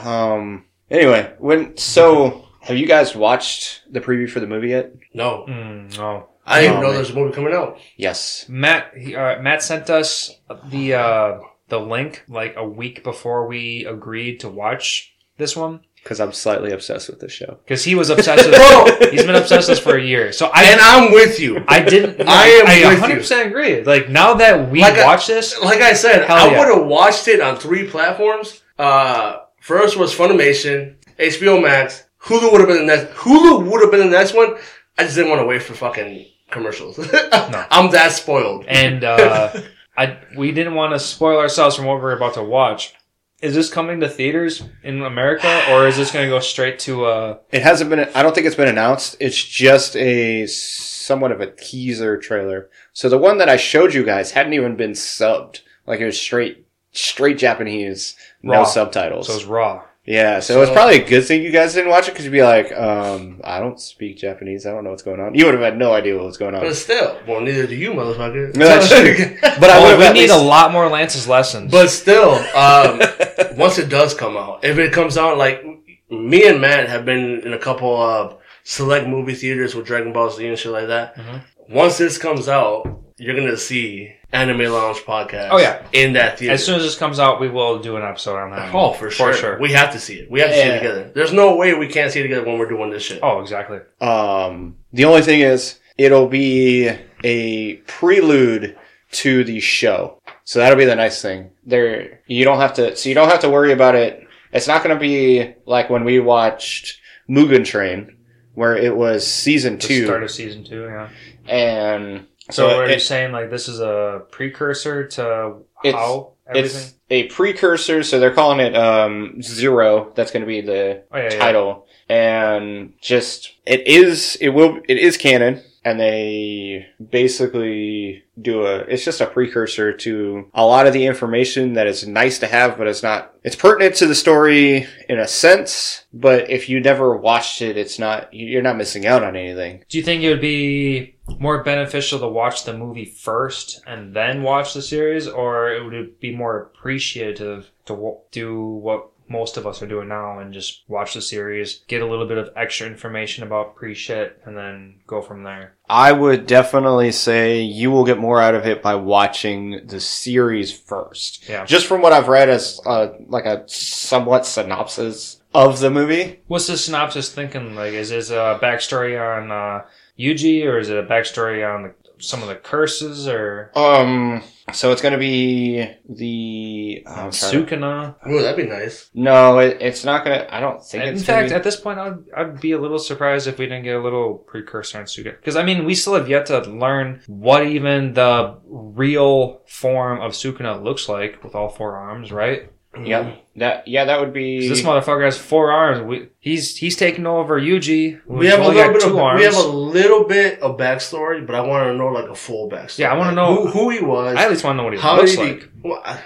Um. 0.04 0.66
Anyway, 0.90 1.34
when 1.40 1.76
so 1.78 2.46
have 2.64 2.78
you 2.78 2.88
guys 2.88 3.16
watched 3.16 3.82
the 3.92 4.02
preview 4.02 4.30
for 4.30 4.40
the 4.40 4.48
movie 4.48 4.70
yet? 4.70 4.92
no, 5.14 5.46
Mm, 5.48 5.98
no. 5.98 6.28
I 6.46 6.62
didn't 6.62 6.72
even 6.74 6.78
Oh, 6.78 6.82
know 6.82 6.88
man. 6.88 6.96
there's 6.98 7.10
a 7.12 7.16
movie 7.16 7.34
coming 7.34 7.54
out. 7.54 7.80
Yes. 7.96 8.46
Matt, 8.50 8.92
he, 8.98 9.16
uh, 9.16 9.42
Matt 9.42 9.64
sent 9.64 9.90
us 9.90 10.40
the 10.70 10.94
uh, 10.96 11.38
the 11.70 11.80
link 11.80 12.24
like 12.28 12.56
a 12.58 12.66
week 12.68 13.02
before 13.04 13.48
we 13.48 13.86
agreed 13.86 14.42
to 14.42 14.50
watch 14.50 15.14
this 15.38 15.56
one 15.56 15.80
Because 16.04 16.20
I'm 16.20 16.34
slightly 16.34 16.72
obsessed 16.74 17.08
with 17.10 17.22
this 17.22 17.32
show. 17.32 17.60
because 17.64 17.86
he 17.86 17.96
was 17.96 18.10
obsessed 18.10 18.46
with. 18.46 18.56
Bro. 19.00 19.10
he's 19.12 19.24
been 19.26 19.36
obsessed 19.36 19.70
with 19.70 19.78
this 19.78 19.80
for 19.80 19.96
a 19.96 20.04
year. 20.04 20.34
So 20.34 20.50
I 20.54 20.64
And 20.66 20.82
I'm 20.82 21.14
with 21.14 21.40
you. 21.40 21.64
I 21.68 21.80
didn't. 21.82 22.22
I 22.28 22.46
am 22.60 22.68
I 22.68 22.76
with 22.90 23.00
100 23.00 23.14
you. 23.14 23.20
percent 23.22 23.48
agree. 23.48 23.82
Like 23.84 24.10
now 24.10 24.34
that 24.34 24.70
we 24.70 24.82
Like 24.82 24.96
I- 24.98 25.06
watch 25.06 25.28
this, 25.28 25.58
Like 25.62 25.80
I 25.82 25.94
said, 25.94 26.24
I 26.30 26.52
yeah. 26.52 26.60
would 26.60 26.68
have 26.78 26.86
watched 26.88 27.30
it 27.30 27.40
on 27.40 27.56
three 27.56 27.88
platforms. 27.88 28.62
Uh, 28.78 29.38
first 29.62 29.96
was 29.96 30.14
Funimation, 30.14 30.96
HBO 31.18 31.62
Max. 31.64 32.04
Hulu 32.26 32.52
would 32.52 32.62
have 32.62 32.68
been 32.70 32.86
the 32.86 32.96
next. 32.96 33.14
Hulu 33.16 33.70
would 33.70 33.82
have 33.82 33.92
been 33.92 34.00
the 34.10 34.18
next 34.18 34.34
one. 34.34 34.56
I 34.98 35.04
just 35.04 35.16
didn't 35.16 35.30
want 35.30 35.42
to 35.42 35.46
wait 35.46 35.62
for 35.64 35.74
fucking 35.74 36.26
commercials. 36.52 36.98
I'm 37.32 37.92
that 37.92 38.12
spoiled. 38.12 38.66
and 38.68 39.04
uh, 39.04 39.52
I 39.98 40.18
we 40.38 40.52
didn't 40.52 40.76
want 40.76 40.94
to 40.94 41.00
spoil 41.00 41.40
ourselves 41.40 41.76
from 41.76 41.86
what 41.86 42.02
we're 42.02 42.16
about 42.16 42.36
to 42.36 42.44
watch. 42.44 42.94
Is 43.42 43.54
this 43.56 43.70
coming 43.70 44.00
to 44.00 44.08
theaters 44.08 44.64
in 44.84 45.02
America, 45.02 45.66
or 45.70 45.86
is 45.86 45.98
this 45.98 46.12
going 46.14 46.24
to 46.26 46.30
go 46.30 46.40
straight 46.40 46.80
to? 46.80 47.06
Uh, 47.06 47.38
It 47.52 47.62
hasn't 47.62 47.90
been. 47.90 48.08
I 48.16 48.24
don't 48.24 48.34
think 48.34 48.48
it's 48.48 48.56
been 48.56 48.70
announced. 48.70 49.18
It's 49.20 49.44
just 49.44 49.98
a 49.98 50.48
somewhat 50.48 51.34
of 51.34 51.42
a 51.42 51.52
teaser 51.52 52.18
trailer. 52.18 52.70
So 52.94 53.10
the 53.10 53.18
one 53.18 53.40
that 53.40 53.50
I 53.50 53.58
showed 53.58 53.94
you 53.94 54.06
guys 54.06 54.32
hadn't 54.32 54.54
even 54.54 54.78
been 54.78 54.92
subbed. 54.94 55.60
Like 55.86 56.00
it 56.00 56.06
was 56.06 56.18
straight, 56.22 56.66
straight 56.94 57.38
Japanese, 57.38 58.16
Raw. 58.44 58.60
no 58.60 58.64
subtitles. 58.64 59.28
so 59.28 59.34
it's 59.36 59.44
raw. 59.44 59.84
Yeah, 60.06 60.40
so, 60.42 60.56
So- 60.56 60.62
it's 60.64 60.72
probably 60.72 61.02
a 61.02 61.08
good 61.08 61.26
thing 61.26 61.44
you 61.44 61.52
guys 61.52 61.74
didn't 61.74 61.90
watch 61.90 62.08
it 62.08 62.12
because 62.12 62.26
you'd 62.26 62.32
be 62.32 62.44
like, 62.44 62.72
um, 62.74 63.40
I 63.44 63.60
don't 63.60 63.80
speak 63.80 64.18
Japanese. 64.18 64.66
I 64.66 64.72
don't 64.72 64.84
know 64.84 64.90
what's 64.90 65.04
going 65.04 65.20
on. 65.22 65.34
You 65.36 65.46
would 65.46 65.54
have 65.54 65.64
had 65.64 65.78
no 65.78 65.94
idea 65.94 66.16
what 66.18 66.26
was 66.26 66.38
going 66.38 66.56
on. 66.56 66.62
But 66.62 66.76
still, 66.76 67.18
well, 67.28 67.40
neither 67.42 67.66
do 67.68 67.76
you, 67.76 67.92
motherfucker. 67.92 68.56
No, 68.56 68.66
that's 68.66 68.90
true. 68.90 69.38
But 69.60 69.70
I 69.70 69.80
would 69.82 69.92
have 69.92 70.00
we 70.00 70.20
need 70.22 70.30
least- 70.30 70.34
a 70.34 70.38
lot 70.38 70.72
more 70.72 70.90
Lance's 70.90 71.28
lessons. 71.28 71.72
But 71.72 71.88
still, 71.90 72.32
um, 72.56 73.02
once 73.58 73.78
it 73.78 73.90
does 73.90 74.14
come 74.14 74.36
out, 74.38 74.64
if 74.66 74.78
it 74.78 74.92
comes 74.92 75.18
out, 75.18 75.38
like 75.38 75.64
me 76.10 76.46
and 76.48 76.60
Matt 76.60 76.90
have 76.90 77.06
been 77.06 77.40
in 77.42 77.54
a 77.54 77.60
couple 77.60 77.96
of 77.96 78.38
select 78.64 79.08
movie 79.08 79.36
theaters 79.36 79.74
with 79.76 79.86
Dragon 79.86 80.12
Ball 80.14 80.30
Z 80.30 80.46
and 80.48 80.58
shit 80.58 80.72
like 80.72 80.88
that. 80.88 81.16
Mhm. 81.16 81.42
Once 81.70 81.98
this 81.98 82.18
comes 82.18 82.48
out, 82.50 82.86
you're 83.18 83.36
gonna 83.36 83.56
see 83.58 84.12
Anime 84.34 84.72
Lounge 84.72 84.98
podcast. 85.00 85.50
Oh, 85.52 85.58
yeah. 85.60 85.86
in 85.94 86.14
that 86.14 86.40
theater. 86.40 86.54
as 86.54 86.66
soon 86.66 86.76
as 86.76 86.84
this 86.84 86.98
comes 86.98 87.20
out, 87.20 87.40
we 87.40 87.50
will 87.50 87.80
do 87.80 87.96
an 87.98 88.04
episode 88.04 88.38
on 88.38 88.52
that. 88.52 88.74
oh, 88.74 88.94
for 88.94 89.10
sure. 89.12 89.32
For 89.32 89.38
sure. 89.40 89.60
We 89.60 89.72
have 89.74 89.94
to 89.94 90.00
see 90.00 90.16
it. 90.16 90.32
We 90.32 90.40
have 90.42 90.50
to 90.50 90.56
see 90.56 90.62
it 90.62 90.80
together. 90.80 91.12
There's 91.14 91.32
no 91.34 91.56
way 91.56 91.74
we 91.74 91.88
can't 91.88 92.12
see 92.12 92.20
it 92.20 92.24
together 92.24 92.46
when 92.46 92.58
we're 92.58 92.68
doing 92.70 92.90
this 92.90 93.04
shit. 93.04 93.20
Oh, 93.22 93.40
exactly. 93.42 93.80
Um, 94.02 94.78
the 94.92 95.06
only 95.06 95.22
thing 95.22 95.42
is, 95.42 95.80
it'll 95.98 96.28
be 96.28 96.90
a 97.24 97.76
prelude 97.88 98.78
to 99.12 99.44
the 99.44 99.60
show. 99.60 100.20
So 100.44 100.60
that'll 100.60 100.78
be 100.78 100.86
the 100.86 100.96
nice 100.96 101.22
thing. 101.22 101.52
There, 101.66 102.22
you 102.28 102.44
don't 102.44 102.58
have 102.60 102.74
to. 102.76 102.96
So 102.96 103.10
you 103.10 103.16
don't 103.16 103.30
have 103.30 103.42
to 103.42 103.50
worry 103.50 103.72
about 103.72 103.96
it. 103.96 104.28
It's 104.52 104.68
not 104.68 104.84
going 104.84 104.96
to 104.96 105.00
be 105.00 105.54
like 105.66 105.90
when 105.90 106.04
we 106.04 106.20
watched 106.20 107.00
Mugen 107.30 107.66
Train, 107.66 108.18
where 108.56 108.76
it 108.76 108.96
was 108.96 109.26
season 109.26 109.74
The 109.78 109.80
two, 109.80 110.06
start 110.06 110.24
of 110.24 110.32
season 110.32 110.64
two, 110.64 110.84
yeah. 110.84 111.10
and 111.48 112.28
So, 112.52 112.70
so 112.70 112.80
are 112.82 112.90
you 112.90 113.00
saying 113.00 113.32
like 113.32 113.50
this 113.50 113.68
is 113.68 113.80
a 113.80 114.24
precursor 114.32 115.08
to 115.08 115.58
how 115.84 116.34
everything? 116.48 116.66
it's 116.66 116.96
a 117.10 117.28
precursor. 117.28 118.04
So 118.04 118.20
they're 118.20 118.34
calling 118.34 118.60
it 118.60 118.76
um, 118.76 119.42
Zero. 119.42 120.12
That's 120.16 120.32
going 120.32 120.42
to 120.42 120.48
be 120.48 120.62
the 120.62 121.04
oh, 121.12 121.18
yeah, 121.18 121.24
yeah. 121.32 121.40
title 121.40 121.88
and 122.10 122.94
just 123.02 123.54
it 123.66 123.88
is 123.88 124.38
it 124.42 124.50
will 124.50 124.80
it 124.88 124.98
is 124.98 125.18
canon 125.18 125.62
and 125.86 126.00
they 126.00 126.86
basically 127.10 128.24
do 128.42 128.66
a 128.66 128.80
it's 128.80 129.06
just 129.06 129.22
a 129.22 129.26
precursor 129.26 129.94
to 129.94 130.50
a 130.54 130.66
lot 130.66 130.86
of 130.86 130.94
the 130.94 131.06
information 131.06 131.74
that 131.74 131.88
is 131.88 132.06
nice 132.06 132.40
to 132.40 132.48
have 132.48 132.78
but 132.78 132.88
it's 132.88 133.04
not 133.04 133.34
it's 133.44 133.56
pertinent 133.56 133.96
to 133.96 134.06
the 134.06 134.16
story 134.16 134.88
in 135.08 135.20
a 135.20 135.28
sense 135.28 136.06
but 136.14 136.50
if 136.50 136.68
you 136.68 136.80
never 136.80 137.16
watched 137.16 137.62
it 137.62 137.78
it's 137.78 137.98
not 137.98 138.34
you're 138.34 138.62
not 138.62 138.78
missing 138.78 139.06
out 139.06 139.24
on 139.24 139.36
anything 139.36 139.84
Do 139.90 139.98
you 139.98 140.04
think 140.04 140.24
it 140.24 140.30
would 140.30 140.42
be 140.42 141.13
more 141.40 141.64
beneficial 141.64 142.20
to 142.20 142.28
watch 142.28 142.66
the 142.66 142.78
movie 142.78 143.06
first 143.06 143.82
and 143.88 144.14
then 144.14 144.44
watch 144.44 144.74
the 144.74 144.82
series, 144.82 145.28
or 145.28 145.70
it 145.72 145.84
would 145.84 145.94
it 145.94 146.20
be 146.20 146.36
more 146.36 146.60
appreciative 146.60 147.72
to 147.86 147.94
w- 147.94 148.18
do 148.32 148.62
what 148.62 149.08
most 149.30 149.56
of 149.56 149.66
us 149.66 149.82
are 149.82 149.88
doing 149.88 150.10
now 150.10 150.38
and 150.40 150.54
just 150.54 150.84
watch 150.90 151.14
the 151.14 151.22
series, 151.22 151.80
get 151.88 152.02
a 152.02 152.06
little 152.06 152.28
bit 152.28 152.38
of 152.38 152.50
extra 152.58 152.86
information 152.86 153.42
about 153.44 153.74
pre 153.76 153.94
shit, 153.96 154.40
and 154.46 154.56
then 154.58 154.96
go 155.08 155.22
from 155.22 155.44
there? 155.44 155.76
i 155.90 156.12
would 156.12 156.48
definitely 156.48 157.12
say 157.12 157.62
you 157.62 157.92
will 157.92 158.06
get 158.06 158.18
more 158.18 158.42
out 158.42 158.56
of 158.56 158.66
it 158.66 158.82
by 158.82 158.96
watching 158.96 159.86
the 159.88 160.00
series 160.00 160.72
first 160.72 161.48
Yeah. 161.48 161.66
just 161.66 161.86
from 161.88 162.02
what 162.02 162.14
i've 162.14 162.30
read 162.30 162.50
as 162.50 162.80
uh, 162.86 163.10
like 163.28 163.46
a 163.46 163.64
somewhat 163.68 164.46
synopsis 164.46 165.42
of 165.54 165.80
the 165.82 165.90
movie 165.92 166.40
What's 166.48 166.68
the 166.68 166.78
synopsis 166.78 167.32
thinking? 167.32 167.76
Like, 167.76 167.94
is 167.94 168.10
this 168.10 168.30
a 168.30 168.58
backstory 168.62 169.20
on 169.20 169.52
uh, 169.52 169.86
Yuji, 170.20 170.66
or 170.66 170.78
is 170.80 170.90
it 170.90 170.98
a 170.98 171.04
backstory 171.04 171.64
on 171.68 171.84
the, 171.84 171.94
some 172.20 172.42
of 172.42 172.48
the 172.48 172.56
curses, 172.56 173.28
or 173.28 173.72
Um, 173.76 174.44
so 174.72 174.92
it's 174.92 175.02
gonna 175.02 175.18
be 175.18 175.90
the. 176.08 177.04
I'm 177.08 177.32
trying 177.32 177.32
to- 177.32 177.76
Sukuna? 177.76 178.16
Ooh, 178.30 178.42
that'd 178.42 178.56
be 178.56 178.70
nice. 178.72 179.10
no, 179.14 179.58
it, 179.60 179.78
it's 179.82 180.06
not 180.06 180.24
gonna. 180.24 180.48
I 180.50 180.60
don't 180.60 180.84
think 180.86 181.04
In 181.04 181.16
it's. 181.16 181.24
fact, 181.26 181.48
gonna 181.50 181.58
at 181.58 181.64
this 181.64 181.76
point, 181.76 182.00
I'd, 182.00 182.14
I'd 182.38 182.62
be 182.62 182.72
a 182.74 182.80
little 182.80 183.00
surprised 183.00 183.48
if 183.48 183.58
we 183.58 183.66
didn't 183.66 183.84
get 183.84 183.96
a 183.96 184.02
little 184.02 184.36
precursor 184.36 185.00
on 185.00 185.06
Sukuna. 185.06 185.36
Because, 185.36 185.56
I 185.56 185.64
mean, 185.64 185.84
we 185.86 185.96
still 185.96 186.14
have 186.14 186.30
yet 186.30 186.46
to 186.46 186.60
learn 186.62 187.22
what 187.28 187.66
even 187.66 188.14
the 188.14 188.58
real 188.66 189.62
form 189.68 190.22
of 190.22 190.32
Sukuna 190.34 190.82
looks 190.84 191.10
like 191.10 191.44
with 191.44 191.56
all 191.56 191.70
four 191.70 191.96
arms, 191.98 192.32
right? 192.32 192.72
Be, 192.94 193.10
yeah, 193.10 193.36
that 193.56 193.88
yeah, 193.88 194.06
that 194.06 194.20
would 194.20 194.34
be. 194.34 194.60
'Cause 194.60 194.70
This 194.70 194.82
motherfucker 194.86 195.26
has 195.26 195.38
four 195.38 195.72
arms. 195.72 196.02
We, 196.02 196.30
he's 196.40 196.78
he's 196.78 196.96
taking 196.96 197.26
over 197.26 197.60
Yuji. 197.60 198.22
We 198.28 198.48
have 198.48 198.60
a 198.60 198.68
little 198.68 198.94
bit 198.94 199.04
of 199.04 199.16
arms. 199.18 199.40
we 199.40 199.46
have 199.46 199.56
a 199.56 199.68
little 199.68 200.24
bit 200.26 200.60
of 200.62 200.78
backstory, 200.78 201.46
but 201.46 201.56
I 201.56 201.62
want 201.62 201.88
to 201.88 201.94
know 201.96 202.08
like 202.08 202.30
a 202.30 202.36
full 202.36 202.70
backstory. 202.70 203.00
Yeah, 203.00 203.14
I 203.14 203.18
wanna 203.18 203.32
Like, 203.32 203.36
know- 203.36 203.66
who, 203.66 203.68
who 203.68 203.90
he 203.90 204.00
was. 204.02 204.36
I 204.36 204.44
at 204.46 204.50
least 204.52 204.64
want 204.64 204.76
to 204.76 204.78
know 204.78 204.84
what 204.86 204.94
he 204.94 205.00
how 205.00 205.18
looks 205.18 205.32
did 205.32 205.40
like. 205.40 205.62
he? 205.64 205.68
Well, 205.84 206.02
I, 206.06 206.20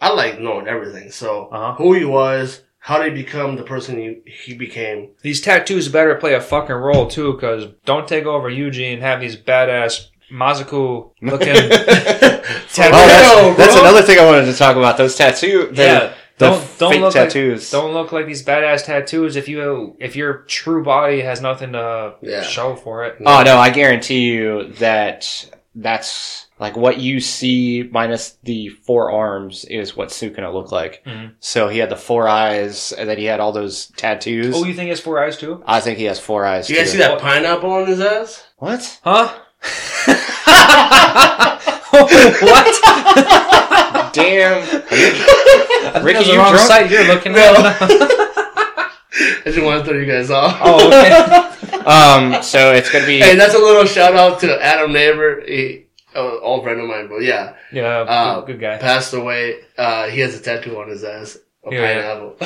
I 0.00 0.12
like 0.12 0.40
knowing 0.40 0.66
everything. 0.66 1.10
So 1.10 1.48
Uh-huh. 1.52 1.74
who 1.74 1.92
he 1.94 2.04
was, 2.04 2.62
how 2.78 3.02
did 3.02 3.16
he 3.16 3.22
become 3.22 3.56
the 3.56 3.62
person 3.62 3.96
he 3.98 4.20
he 4.30 4.54
became? 4.54 5.10
These 5.22 5.40
tattoos 5.42 5.88
better 5.88 6.14
play 6.16 6.34
a 6.34 6.40
fucking 6.40 6.74
role 6.76 7.06
too, 7.06 7.32
because 7.34 7.66
don't 7.84 8.06
take 8.08 8.24
over 8.26 8.50
Yuji 8.50 8.92
and 8.92 9.02
have 9.02 9.20
these 9.20 9.36
badass 9.36 10.08
Mazuku 10.32 11.10
looking 11.22 11.54
oh, 12.44 12.66
tattoos. 12.72 12.90
that's, 12.92 13.56
that's 13.58 13.76
another 13.76 14.02
thing 14.02 14.18
I 14.18 14.24
wanted 14.24 14.46
to 14.46 14.54
talk 14.54 14.76
about. 14.76 14.96
Those 14.96 15.16
tattoo. 15.16 15.68
The, 15.72 15.82
yeah, 15.82 16.14
don't 16.38 16.78
don't 16.78 17.00
look 17.00 17.12
tattoos. 17.14 17.72
like 17.72 17.80
don't 17.82 17.94
look 17.94 18.12
like 18.12 18.26
these 18.26 18.44
badass 18.44 18.84
tattoos 18.84 19.36
if 19.36 19.48
you 19.48 19.96
if 20.00 20.16
your 20.16 20.38
true 20.48 20.82
body 20.84 21.20
has 21.20 21.40
nothing 21.40 21.72
to 21.72 22.14
Yeah. 22.22 22.42
show 22.42 22.74
for 22.76 23.04
it. 23.04 23.16
Oh 23.24 23.42
no, 23.44 23.56
I 23.58 23.70
guarantee 23.70 24.32
you 24.32 24.72
that 24.78 25.50
that's 25.76 26.46
like 26.60 26.76
what 26.76 26.98
you 27.00 27.18
see 27.20 27.88
minus 27.90 28.36
the 28.44 28.68
four 28.68 29.10
arms 29.10 29.64
is 29.64 29.96
what 29.96 30.10
Sukuna 30.10 30.52
looked 30.52 30.70
like. 30.72 31.02
Mhm. 31.04 31.32
So 31.40 31.68
he 31.68 31.78
had 31.78 31.88
the 31.90 31.96
four 31.96 32.28
eyes, 32.28 32.92
and 32.92 33.08
then 33.08 33.18
he 33.18 33.24
had 33.24 33.40
all 33.40 33.50
those 33.52 33.86
tattoos. 33.96 34.54
Oh, 34.56 34.64
you 34.64 34.72
think 34.74 34.84
he 34.84 34.88
has 34.90 35.00
four 35.00 35.22
eyes 35.22 35.36
too? 35.36 35.62
I 35.66 35.80
think 35.80 35.98
he 35.98 36.04
has 36.04 36.18
four 36.20 36.44
eyes. 36.44 36.66
Too. 36.68 36.74
You 36.74 36.78
guys 36.80 36.88
too. 36.92 36.98
see 36.98 37.04
that 37.04 37.20
pineapple 37.20 37.70
on 37.70 37.86
his 37.86 38.00
ass? 38.00 38.44
What? 38.58 39.00
Huh? 39.02 39.32
what? 42.02 42.80
Damn. 44.14 44.62
I 45.94 46.00
Ricky, 46.02 46.30
you 46.30 46.38
wrong 46.38 46.52
drunk? 46.52 46.66
site 46.68 46.90
you're 46.90 47.04
looking 47.06 47.32
No. 47.32 47.38
at. 47.40 47.76
I 49.16 49.42
just 49.44 49.62
want 49.62 49.84
to 49.84 49.90
throw 49.90 49.98
you 49.98 50.06
guys 50.10 50.30
off. 50.30 50.58
oh, 50.62 50.86
okay. 50.88 51.50
Um. 51.84 52.42
So 52.42 52.72
it's 52.72 52.90
gonna 52.90 53.04
be. 53.06 53.18
Hey, 53.20 53.36
that's 53.36 53.54
a 53.54 53.58
little 53.58 53.84
shout 53.84 54.14
out 54.14 54.40
to 54.40 54.58
Adam 54.64 54.90
Neighbor, 54.92 55.42
he, 55.46 55.84
uh, 56.16 56.38
old 56.40 56.62
friend 56.64 56.80
of 56.80 56.86
mine, 56.88 57.08
but 57.08 57.18
yeah, 57.22 57.54
Yeah, 57.72 57.98
Uh, 58.08 58.40
good, 58.40 58.46
good 58.58 58.60
guy. 58.60 58.78
passed 58.78 59.12
away. 59.12 59.56
Uh, 59.76 60.06
he 60.06 60.20
has 60.20 60.34
a 60.34 60.40
tattoo 60.40 60.78
on 60.80 60.88
his 60.88 61.04
ass, 61.04 61.36
a 61.66 61.74
Yeah. 61.74 61.80
pineapple. 61.80 62.36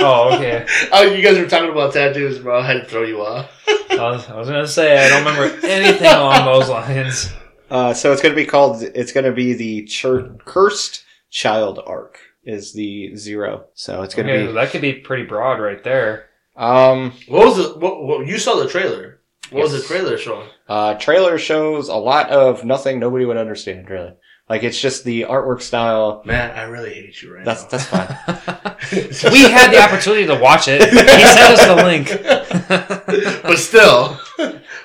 Oh, 0.00 0.34
okay. 0.36 0.66
oh, 0.92 1.02
you 1.02 1.22
guys 1.22 1.38
were 1.38 1.46
talking 1.46 1.70
about 1.70 1.92
tattoos, 1.92 2.40
bro. 2.40 2.58
I 2.60 2.66
had 2.66 2.72
to 2.74 2.84
throw 2.86 3.02
you 3.04 3.20
off. 3.20 3.48
I 3.68 3.94
was, 4.10 4.28
I 4.28 4.36
was 4.36 4.48
gonna 4.48 4.66
say 4.66 4.98
I 5.04 5.08
don't 5.10 5.24
remember 5.24 5.66
anything 5.66 6.06
along 6.12 6.44
those 6.44 6.68
lines. 6.68 7.30
Uh. 7.70 7.94
So 7.94 8.12
it's 8.12 8.22
gonna 8.22 8.34
be 8.34 8.46
called. 8.46 8.82
It's 8.82 9.12
gonna 9.12 9.32
be 9.32 9.54
the 9.54 9.84
Chur- 9.84 10.36
cursed 10.44 11.04
child 11.30 11.80
arc. 11.86 12.18
Is 12.44 12.72
the 12.72 13.14
zero. 13.14 13.66
So 13.74 14.02
it's 14.02 14.14
gonna 14.14 14.32
Okay, 14.32 14.46
be. 14.46 14.52
that 14.52 14.70
could 14.70 14.80
be 14.80 14.94
pretty 14.94 15.24
broad 15.24 15.60
right 15.60 15.82
there. 15.84 16.26
Um. 16.56 17.12
What 17.26 17.46
was 17.46 17.56
the? 17.56 17.78
What, 17.78 18.02
what 18.04 18.26
you 18.26 18.38
saw 18.38 18.56
the 18.56 18.68
trailer? 18.68 19.20
What 19.50 19.64
was 19.64 19.72
the 19.72 19.82
trailer 19.86 20.16
showing? 20.16 20.48
Uh. 20.68 20.94
Trailer 20.94 21.36
shows 21.38 21.88
a 21.88 21.96
lot 21.96 22.30
of 22.30 22.64
nothing. 22.64 22.98
Nobody 23.00 23.24
would 23.26 23.36
understand 23.36 23.90
really. 23.90 24.12
Like 24.48 24.62
it's 24.62 24.80
just 24.80 25.04
the 25.04 25.22
artwork 25.22 25.60
style. 25.60 26.22
Man, 26.24 26.52
I 26.56 26.62
really 26.62 26.94
hate 26.94 27.20
you 27.20 27.34
right 27.34 27.44
That's 27.44 27.64
now. 27.64 27.68
that's 27.68 27.84
fine. 27.84 29.32
we 29.32 29.40
had 29.42 29.70
the 29.70 29.82
opportunity 29.82 30.24
to 30.26 30.36
watch 30.36 30.68
it. 30.68 30.80
He 30.88 30.96
sent 30.96 31.52
us 31.52 31.66
the 31.66 31.76
link. 31.76 33.42
but 33.42 33.56
still, 33.58 34.18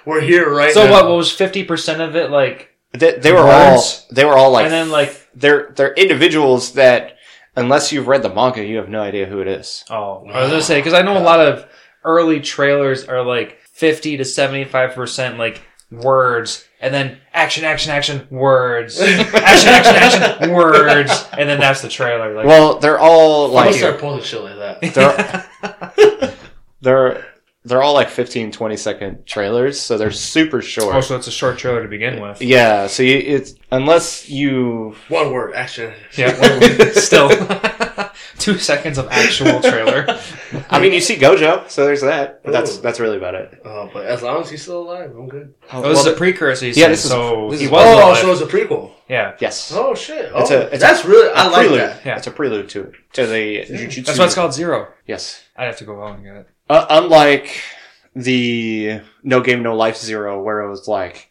we're 0.05 0.19
here 0.19 0.53
right 0.53 0.73
so 0.73 0.83
now. 0.85 0.91
what? 0.91 1.05
What 1.07 1.15
was 1.15 1.31
fifty 1.31 1.63
percent 1.63 2.01
of 2.01 2.13
it? 2.17 2.29
Like, 2.29 2.72
They, 2.93 3.13
they 3.17 3.31
were 3.31 3.43
Words. 3.45 4.05
all. 4.09 4.15
They 4.15 4.25
were 4.25 4.37
all 4.37 4.51
like. 4.51 4.65
and 4.65 4.73
then 4.73 4.89
like, 4.91 5.27
they're 5.35 5.71
they're 5.75 5.93
individuals 5.93 6.73
that 6.73 7.17
unless 7.55 7.91
you've 7.91 8.07
read 8.07 8.21
the 8.23 8.29
manga, 8.33 8.63
you 8.63 8.77
have 8.77 8.89
no 8.89 9.01
idea 9.01 9.25
who 9.25 9.39
it 9.39 9.47
is. 9.47 9.83
oh, 9.89 10.25
I 10.31 10.41
was 10.41 10.49
gonna 10.51 10.61
say 10.61 10.79
because 10.79 10.93
I 10.93 11.01
know 11.01 11.17
a 11.17 11.19
lot 11.23 11.39
of 11.39 11.65
early 12.03 12.39
trailers 12.39 13.05
are 13.05 13.23
like 13.23 13.59
fifty 13.71 14.17
to 14.17 14.25
seventy-five 14.25 14.93
percent 14.93 15.37
like 15.39 15.63
words, 15.91 16.65
and 16.81 16.93
then 16.93 17.17
action, 17.33 17.63
action, 17.63 17.91
action, 17.91 18.27
words, 18.29 18.99
action, 19.01 19.35
action, 19.35 20.21
action, 20.23 20.51
words, 20.53 21.27
and 21.37 21.49
then 21.49 21.59
that's 21.59 21.81
the 21.81 21.89
trailer. 21.89 22.35
Like, 22.35 22.45
Well, 22.45 22.77
they're 22.79 22.99
all 22.99 23.45
I'm 23.45 23.51
gonna 23.53 23.65
like 23.71 23.75
start 23.75 23.99
pulling 23.99 24.21
shit 24.21 24.41
like 24.41 24.57
that. 24.81 25.47
they're 26.01 26.33
they're 26.81 27.25
they're 27.65 27.81
all 27.81 27.93
like 27.93 28.09
15 28.09 28.51
20 28.51 28.77
second 28.77 29.25
trailers, 29.25 29.79
so 29.79 29.97
they're 29.97 30.11
super 30.11 30.61
short. 30.61 30.95
oh, 30.95 31.01
so 31.01 31.15
it's 31.15 31.27
a 31.27 31.31
short 31.31 31.57
trailer 31.57 31.81
to 31.83 31.87
begin 31.87 32.21
with. 32.21 32.41
yeah, 32.41 32.87
so 32.87 33.03
you, 33.03 33.17
it's 33.17 33.55
unless 33.71 34.29
you 34.29 34.95
One 35.09 35.31
word, 35.31 35.53
action. 35.55 35.93
Yeah, 36.17 36.33
still 36.91 37.29
two 38.39 38.57
seconds 38.57 38.97
of 38.97 39.07
actual 39.09 39.61
trailer. 39.61 40.05
I 40.69 40.79
mean 40.79 40.93
you 40.93 40.99
see 41.01 41.15
Gojo, 41.15 41.69
so 41.69 41.85
there's 41.85 42.01
that. 42.01 42.43
But 42.43 42.51
that's 42.51 42.77
Ooh. 42.77 42.81
that's 42.81 42.99
really 42.99 43.17
about 43.17 43.35
it. 43.35 43.61
Oh, 43.65 43.89
but 43.93 44.05
as 44.05 44.21
long 44.21 44.41
as 44.41 44.49
he's 44.49 44.61
still 44.61 44.81
alive, 44.81 45.11
I'm 45.15 45.27
good. 45.29 45.53
Oh, 45.71 45.81
this 45.87 45.99
is 45.99 46.05
a 46.07 46.13
precursor. 46.13 46.67
Yeah, 46.67 46.73
Yeah, 46.75 46.87
this 46.89 47.05
is- 47.05 47.11
so 47.11 47.49
this 47.51 47.59
he 47.61 47.65
is- 47.67 47.71
was 47.71 47.85
oh, 47.85 47.95
alive. 48.09 48.17
so 48.17 48.31
it's 48.31 48.41
a 48.41 48.45
prequel. 48.45 48.91
yeah, 49.07 49.35
yes. 49.39 49.71
Oh 49.73 49.95
shit! 49.95 50.31
Oh, 50.33 50.41
It's 50.41 50.51
a- 50.51 50.67
it's 50.73 50.79
that's 50.81 51.05
really 51.05 51.31
I 51.33 51.45
a 51.47 51.49
like 51.49 51.67
prelude. 51.67 51.79
that. 51.79 52.05
Yeah. 52.05 52.17
It's 52.17 52.27
a 52.27 52.31
prelude 52.31 52.69
to 52.69 52.81
it. 52.81 52.93
To 53.13 53.25
the 53.25 53.59
Jujutsu. 53.65 54.05
that's 54.05 54.19
why 54.19 54.25
it's 54.25 54.35
called 54.35 54.53
Zero. 54.53 54.89
Yes. 55.07 55.41
I'd 55.55 55.65
have 55.65 55.77
to 55.77 55.85
go 55.85 56.03
out 56.03 56.15
and 56.15 56.23
get 56.25 56.35
it. 56.35 56.47
Uh, 56.73 56.87
unlike 56.89 57.61
the 58.15 58.99
No 59.21 59.41
Game 59.41 59.61
No 59.61 59.75
Life 59.75 59.95
Zero, 59.95 60.41
where 60.41 60.61
it 60.61 60.71
was 60.71 60.87
like 60.87 61.29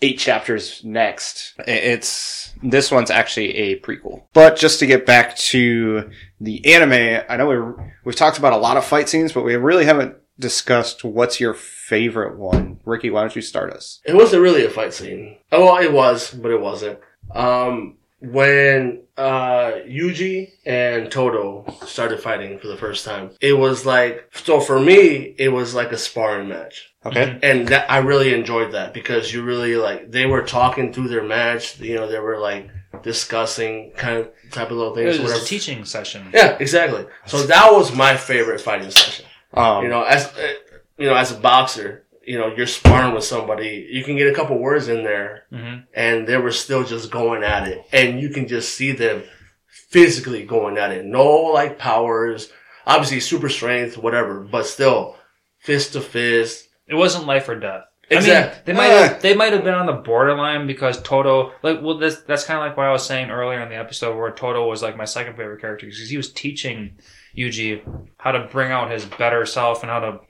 eight 0.00 0.18
chapters 0.18 0.82
next, 0.82 1.54
it's 1.68 2.52
this 2.64 2.90
one's 2.90 3.08
actually 3.08 3.54
a 3.54 3.78
prequel. 3.78 4.24
But 4.32 4.56
just 4.56 4.80
to 4.80 4.86
get 4.86 5.06
back 5.06 5.36
to 5.36 6.10
the 6.40 6.74
anime, 6.74 7.24
I 7.28 7.36
know 7.36 7.46
we 7.46 7.84
we've 8.04 8.16
talked 8.16 8.38
about 8.38 8.54
a 8.54 8.56
lot 8.56 8.76
of 8.76 8.84
fight 8.84 9.08
scenes, 9.08 9.32
but 9.32 9.44
we 9.44 9.54
really 9.54 9.84
haven't 9.84 10.16
discussed 10.40 11.04
what's 11.04 11.38
your 11.38 11.54
favorite 11.54 12.36
one. 12.36 12.80
Ricky, 12.84 13.08
why 13.08 13.20
don't 13.20 13.36
you 13.36 13.42
start 13.42 13.72
us? 13.72 14.00
It 14.04 14.16
wasn't 14.16 14.42
really 14.42 14.64
a 14.64 14.70
fight 14.70 14.94
scene. 14.94 15.36
Oh, 15.52 15.66
well, 15.66 15.80
it 15.80 15.92
was, 15.92 16.32
but 16.32 16.50
it 16.50 16.60
wasn't. 16.60 16.98
Um, 17.32 17.98
when 18.22 19.02
uh 19.16 19.72
Yuji 19.86 20.52
and 20.64 21.10
Todo 21.10 21.66
started 21.86 22.20
fighting 22.20 22.58
for 22.58 22.68
the 22.68 22.76
first 22.76 23.04
time. 23.04 23.30
It 23.40 23.54
was 23.54 23.84
like 23.84 24.30
so 24.32 24.60
for 24.60 24.78
me, 24.80 25.34
it 25.38 25.48
was 25.48 25.74
like 25.74 25.92
a 25.92 25.98
sparring 25.98 26.48
match. 26.48 26.92
Okay. 27.04 27.38
And 27.42 27.68
that 27.68 27.90
I 27.90 27.98
really 27.98 28.32
enjoyed 28.32 28.72
that 28.72 28.94
because 28.94 29.34
you 29.34 29.42
really 29.42 29.76
like 29.76 30.10
they 30.10 30.26
were 30.26 30.42
talking 30.42 30.92
through 30.92 31.08
their 31.08 31.24
match, 31.24 31.80
you 31.80 31.96
know, 31.96 32.08
they 32.08 32.20
were 32.20 32.38
like 32.38 32.70
discussing 33.02 33.92
kind 33.96 34.18
of 34.18 34.30
type 34.50 34.70
of 34.70 34.76
little 34.76 34.94
things. 34.94 35.16
It 35.16 35.22
was 35.22 35.32
whatever. 35.32 35.44
a 35.44 35.46
teaching 35.46 35.84
session. 35.84 36.30
yeah, 36.32 36.56
exactly. 36.60 37.04
So 37.26 37.42
that 37.44 37.72
was 37.72 37.94
my 37.94 38.16
favorite 38.16 38.60
fighting 38.60 38.90
session. 38.90 39.26
Um, 39.54 39.82
You 39.82 39.90
know, 39.90 40.02
as 40.04 40.26
uh, 40.26 40.52
you 40.96 41.06
know, 41.06 41.14
as 41.14 41.32
a 41.32 41.36
boxer, 41.38 42.01
you 42.26 42.38
know, 42.38 42.48
you're 42.54 42.66
sparring 42.66 43.14
with 43.14 43.24
somebody, 43.24 43.88
you 43.90 44.04
can 44.04 44.16
get 44.16 44.28
a 44.32 44.34
couple 44.34 44.58
words 44.58 44.88
in 44.88 45.04
there 45.04 45.44
hmm 45.50 45.78
and 45.94 46.26
they 46.26 46.36
were 46.36 46.52
still 46.52 46.84
just 46.84 47.10
going 47.10 47.42
at 47.42 47.68
it. 47.68 47.84
And 47.92 48.20
you 48.20 48.30
can 48.30 48.46
just 48.48 48.74
see 48.74 48.92
them 48.92 49.22
physically 49.68 50.44
going 50.44 50.78
at 50.78 50.92
it. 50.92 51.04
No 51.04 51.24
like 51.52 51.78
powers, 51.78 52.50
obviously 52.86 53.20
super 53.20 53.48
strength, 53.48 53.96
whatever, 53.98 54.40
but 54.40 54.66
still 54.66 55.16
fist 55.58 55.92
to 55.94 56.00
fist. 56.00 56.68
It 56.86 56.94
wasn't 56.94 57.26
life 57.26 57.48
or 57.48 57.58
death. 57.58 57.84
I 58.10 58.16
mean, 58.16 58.50
they 58.66 58.72
might 58.74 58.90
Ah. 58.90 59.02
have, 59.08 59.22
they 59.22 59.34
might 59.34 59.52
have 59.54 59.64
been 59.64 59.72
on 59.74 59.86
the 59.86 59.92
borderline 59.94 60.66
because 60.66 61.00
Todo 61.00 61.52
like 61.62 61.80
well 61.80 61.96
this 61.96 62.16
that's 62.26 62.44
kind 62.44 62.58
of 62.58 62.66
like 62.66 62.76
what 62.76 62.84
I 62.86 62.92
was 62.92 63.06
saying 63.06 63.30
earlier 63.30 63.60
in 63.60 63.70
the 63.70 63.76
episode 63.76 64.16
where 64.18 64.30
Todo 64.30 64.68
was 64.68 64.82
like 64.82 64.96
my 64.98 65.06
second 65.06 65.36
favorite 65.36 65.60
character 65.62 65.86
because 65.86 66.10
he 66.10 66.16
was 66.18 66.30
teaching 66.32 66.98
Yuji 67.36 67.80
how 68.18 68.32
to 68.32 68.48
bring 68.52 68.70
out 68.70 68.90
his 68.90 69.06
better 69.06 69.46
self 69.46 69.82
and 69.82 69.90
how 69.90 70.00
to 70.00 70.20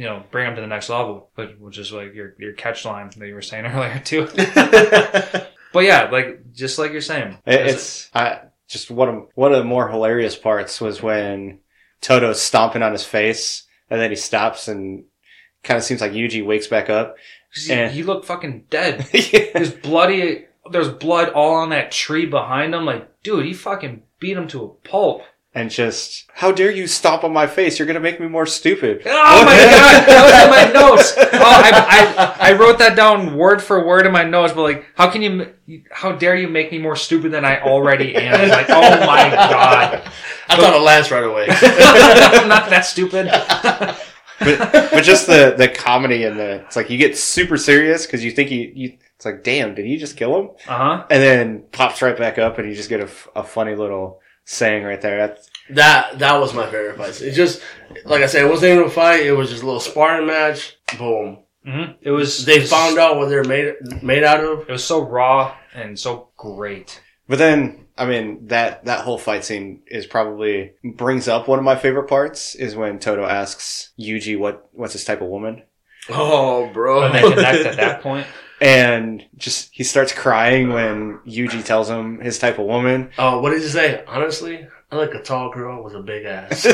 you 0.00 0.06
know 0.06 0.22
bring 0.30 0.46
them 0.46 0.54
to 0.56 0.60
the 0.62 0.66
next 0.66 0.88
level, 0.88 1.30
but 1.36 1.60
which 1.60 1.76
is 1.78 1.92
like 1.92 2.14
your 2.14 2.34
your 2.38 2.54
catch 2.54 2.84
line 2.84 3.10
that 3.18 3.26
you 3.28 3.34
were 3.34 3.42
saying 3.42 3.66
earlier 3.72 4.00
too. 4.04 4.26
But 5.72 5.84
yeah, 5.84 6.08
like 6.10 6.52
just 6.52 6.80
like 6.80 6.90
you're 6.90 7.00
saying, 7.00 7.38
It- 7.46 7.66
It's 7.68 8.10
I, 8.12 8.40
just 8.66 8.90
one 8.90 9.08
of 9.08 9.28
one 9.34 9.52
of 9.52 9.58
the 9.58 9.64
more 9.64 9.88
hilarious 9.88 10.34
parts 10.34 10.80
was 10.80 11.00
when 11.00 11.60
Todo's 12.00 12.42
stomping 12.42 12.82
on 12.82 12.90
his 12.90 13.04
face, 13.04 13.68
and 13.88 14.00
then 14.00 14.10
he 14.10 14.16
stops 14.16 14.66
and 14.66 15.04
kind 15.62 15.78
of 15.78 15.84
seems 15.84 16.00
like 16.00 16.10
Yuji 16.12 16.44
wakes 16.44 16.66
back 16.66 16.90
up. 16.90 17.14
he, 17.54 17.72
And- 17.72 17.92
he 17.92 18.02
looked 18.02 18.26
fucking 18.26 18.64
dead. 18.68 19.06
yeah. 19.12 19.44
There's 19.54 19.70
bloody. 19.72 20.46
There's 20.72 20.88
blood 20.88 21.28
all 21.30 21.54
on 21.54 21.70
that 21.70 21.92
tree 21.92 22.26
behind 22.26 22.74
him. 22.74 22.84
Like, 22.84 23.22
dude, 23.22 23.46
he 23.46 23.54
fucking 23.54 24.02
beat 24.18 24.36
him 24.36 24.48
to 24.48 24.64
a 24.64 24.68
pulp. 24.88 25.22
And 25.52 25.68
just, 25.68 26.26
how 26.32 26.52
dare 26.52 26.70
you 26.70 26.86
stomp 26.86 27.24
on 27.24 27.32
my 27.32 27.48
face? 27.48 27.76
You're 27.78 27.86
gonna 27.86 27.98
make 27.98 28.20
me 28.20 28.28
more 28.28 28.46
stupid. 28.46 29.02
Oh 29.04 29.44
my 29.44 29.56
god, 29.56 30.06
that 30.06 30.22
was 30.24 30.44
in 30.44 30.50
my 30.50 30.80
notes. 30.80 31.14
Oh, 31.16 31.40
I, 31.42 32.36
I, 32.40 32.50
I 32.50 32.52
wrote 32.56 32.78
that 32.78 32.94
down 32.94 33.36
word 33.36 33.60
for 33.60 33.84
word 33.84 34.06
in 34.06 34.12
my 34.12 34.22
notes. 34.22 34.52
But 34.52 34.62
like, 34.62 34.86
how 34.96 35.10
can 35.10 35.22
you? 35.22 35.52
How 35.90 36.12
dare 36.12 36.36
you 36.36 36.46
make 36.46 36.70
me 36.70 36.78
more 36.78 36.94
stupid 36.94 37.32
than 37.32 37.44
I 37.44 37.60
already 37.62 38.14
am? 38.14 38.48
Like, 38.48 38.70
oh 38.70 38.80
my 39.06 39.28
god, 39.30 40.02
I 40.48 40.56
thought 40.56 40.74
it 40.74 40.82
lasts 40.82 41.10
right 41.10 41.24
away. 41.24 41.46
I'm 41.50 42.48
not 42.48 42.70
that 42.70 42.82
stupid. 42.84 43.26
but, 44.38 44.72
but 44.92 45.02
just 45.02 45.26
the 45.26 45.54
the 45.58 45.68
comedy 45.68 46.24
and 46.24 46.38
the 46.38 46.64
it's 46.66 46.76
like 46.76 46.90
you 46.90 46.96
get 46.96 47.18
super 47.18 47.56
serious 47.56 48.06
because 48.06 48.24
you 48.24 48.30
think 48.30 48.50
you, 48.52 48.72
you 48.74 48.98
it's 49.16 49.24
like 49.24 49.42
damn 49.44 49.74
did 49.74 49.84
he 49.84 49.96
just 49.98 50.16
kill 50.16 50.38
him 50.38 50.50
Uh 50.68 50.76
huh. 50.78 51.06
and 51.10 51.22
then 51.22 51.64
pops 51.72 52.00
right 52.02 52.16
back 52.16 52.38
up 52.38 52.58
and 52.58 52.68
you 52.68 52.74
just 52.74 52.88
get 52.88 53.00
a, 53.00 53.08
a 53.36 53.42
funny 53.44 53.74
little 53.74 54.20
saying 54.44 54.84
right 54.84 55.00
there 55.00 55.26
that's 55.28 55.48
That 55.70 56.18
that 56.18 56.40
was 56.40 56.52
my 56.54 56.64
favorite 56.66 56.96
fight. 56.96 57.20
It 57.20 57.32
just 57.32 57.62
like 58.04 58.22
I 58.22 58.26
said, 58.26 58.44
it 58.44 58.48
wasn't 58.50 58.72
even 58.74 58.86
a 58.86 58.90
fight. 58.90 59.24
It 59.26 59.32
was 59.32 59.50
just 59.50 59.62
a 59.62 59.66
little 59.66 59.80
sparring 59.80 60.26
match. 60.26 60.76
Boom. 60.98 61.38
hmm 61.64 61.92
It 62.00 62.10
was. 62.10 62.44
They 62.44 62.56
it 62.56 62.60
was- 62.62 62.70
found 62.70 62.98
out 62.98 63.16
what 63.16 63.28
they're 63.28 63.44
made 63.44 63.74
made 64.02 64.24
out 64.24 64.42
of. 64.44 64.60
It 64.68 64.72
was 64.72 64.84
so 64.84 65.00
raw 65.02 65.54
and 65.74 65.98
so 65.98 66.30
great. 66.36 67.00
but 67.28 67.38
then 67.38 67.86
I 67.96 68.06
mean 68.06 68.46
that 68.48 68.84
that 68.86 69.04
whole 69.04 69.18
fight 69.18 69.44
scene 69.44 69.82
is 69.86 70.06
probably 70.06 70.72
brings 70.82 71.28
up 71.28 71.46
one 71.48 71.58
of 71.58 71.64
my 71.64 71.76
favorite 71.76 72.08
parts 72.08 72.54
is 72.54 72.74
when 72.74 72.98
Todo 72.98 73.24
asks 73.26 73.92
Yuji 74.00 74.38
what 74.38 74.68
what's 74.72 74.94
his 74.94 75.04
type 75.04 75.20
of 75.20 75.28
woman 75.28 75.62
Oh, 76.08 76.68
bro. 76.72 77.02
When 77.02 77.12
they 77.12 77.20
connect 77.22 77.66
at 77.66 77.76
that 77.76 78.02
point. 78.02 78.26
and 78.60 79.24
just 79.36 79.70
he 79.72 79.84
starts 79.84 80.12
crying 80.12 80.72
when 80.72 81.18
Yuji 81.26 81.64
tells 81.64 81.88
him 81.88 82.20
his 82.20 82.38
type 82.38 82.58
of 82.58 82.66
woman 82.66 83.10
Oh, 83.18 83.40
what 83.40 83.50
did 83.50 83.62
you 83.62 83.68
say? 83.68 84.04
Honestly, 84.06 84.66
I 84.90 84.96
like 84.96 85.14
a 85.14 85.22
tall 85.22 85.50
girl 85.52 85.82
with 85.82 85.94
a 85.94 86.00
big 86.02 86.24
ass. 86.24 86.66
I 86.68 86.70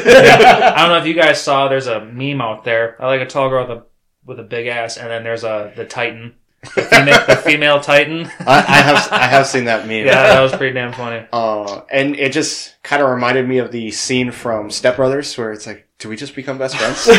don't 0.79 0.89
know 0.89 0.99
if 0.99 1.07
you 1.07 1.15
guys 1.15 1.41
saw. 1.43 1.69
There's 1.69 1.87
a 1.87 2.05
meme 2.05 2.41
out 2.41 2.65
there. 2.65 2.97
I 3.01 3.07
like 3.07 3.21
a 3.21 3.27
tall 3.27 3.49
girl 3.49 3.69
with 3.69 3.79
a 3.79 3.83
with 4.25 4.41
a 4.41 4.45
big 4.45 4.67
ass, 4.67 4.97
and 4.97 5.09
then 5.11 5.23
there's 5.23 5.45
a 5.45 5.73
the 5.77 5.85
Titan, 5.85 6.35
the 6.75 6.83
female, 6.83 7.25
the 7.29 7.37
female 7.37 7.81
Titan. 7.81 8.27
I, 8.41 8.59
I 8.59 8.77
have 8.83 9.13
I 9.13 9.27
have 9.27 9.47
seen 9.47 9.65
that 9.67 9.87
meme 9.87 10.07
Yeah, 10.07 10.35
that 10.35 10.41
was 10.41 10.53
pretty 10.53 10.75
damn 10.75 10.93
funny. 10.93 11.27
Uh, 11.33 11.83
and 11.91 12.17
it 12.17 12.33
just 12.33 12.75
kind 12.83 13.03
of 13.03 13.11
reminded 13.11 13.47
me 13.47 13.59
of 13.59 13.71
the 13.71 13.91
scene 13.91 14.33
from 14.33 14.71
Step 14.71 14.97
Brothers 14.97 15.37
where 15.39 15.53
it's 15.53 15.67
like, 15.67 15.86
do 15.99 16.09
we 16.09 16.17
just 16.17 16.35
become 16.35 16.59
best 16.59 16.77
friends? 16.77 17.07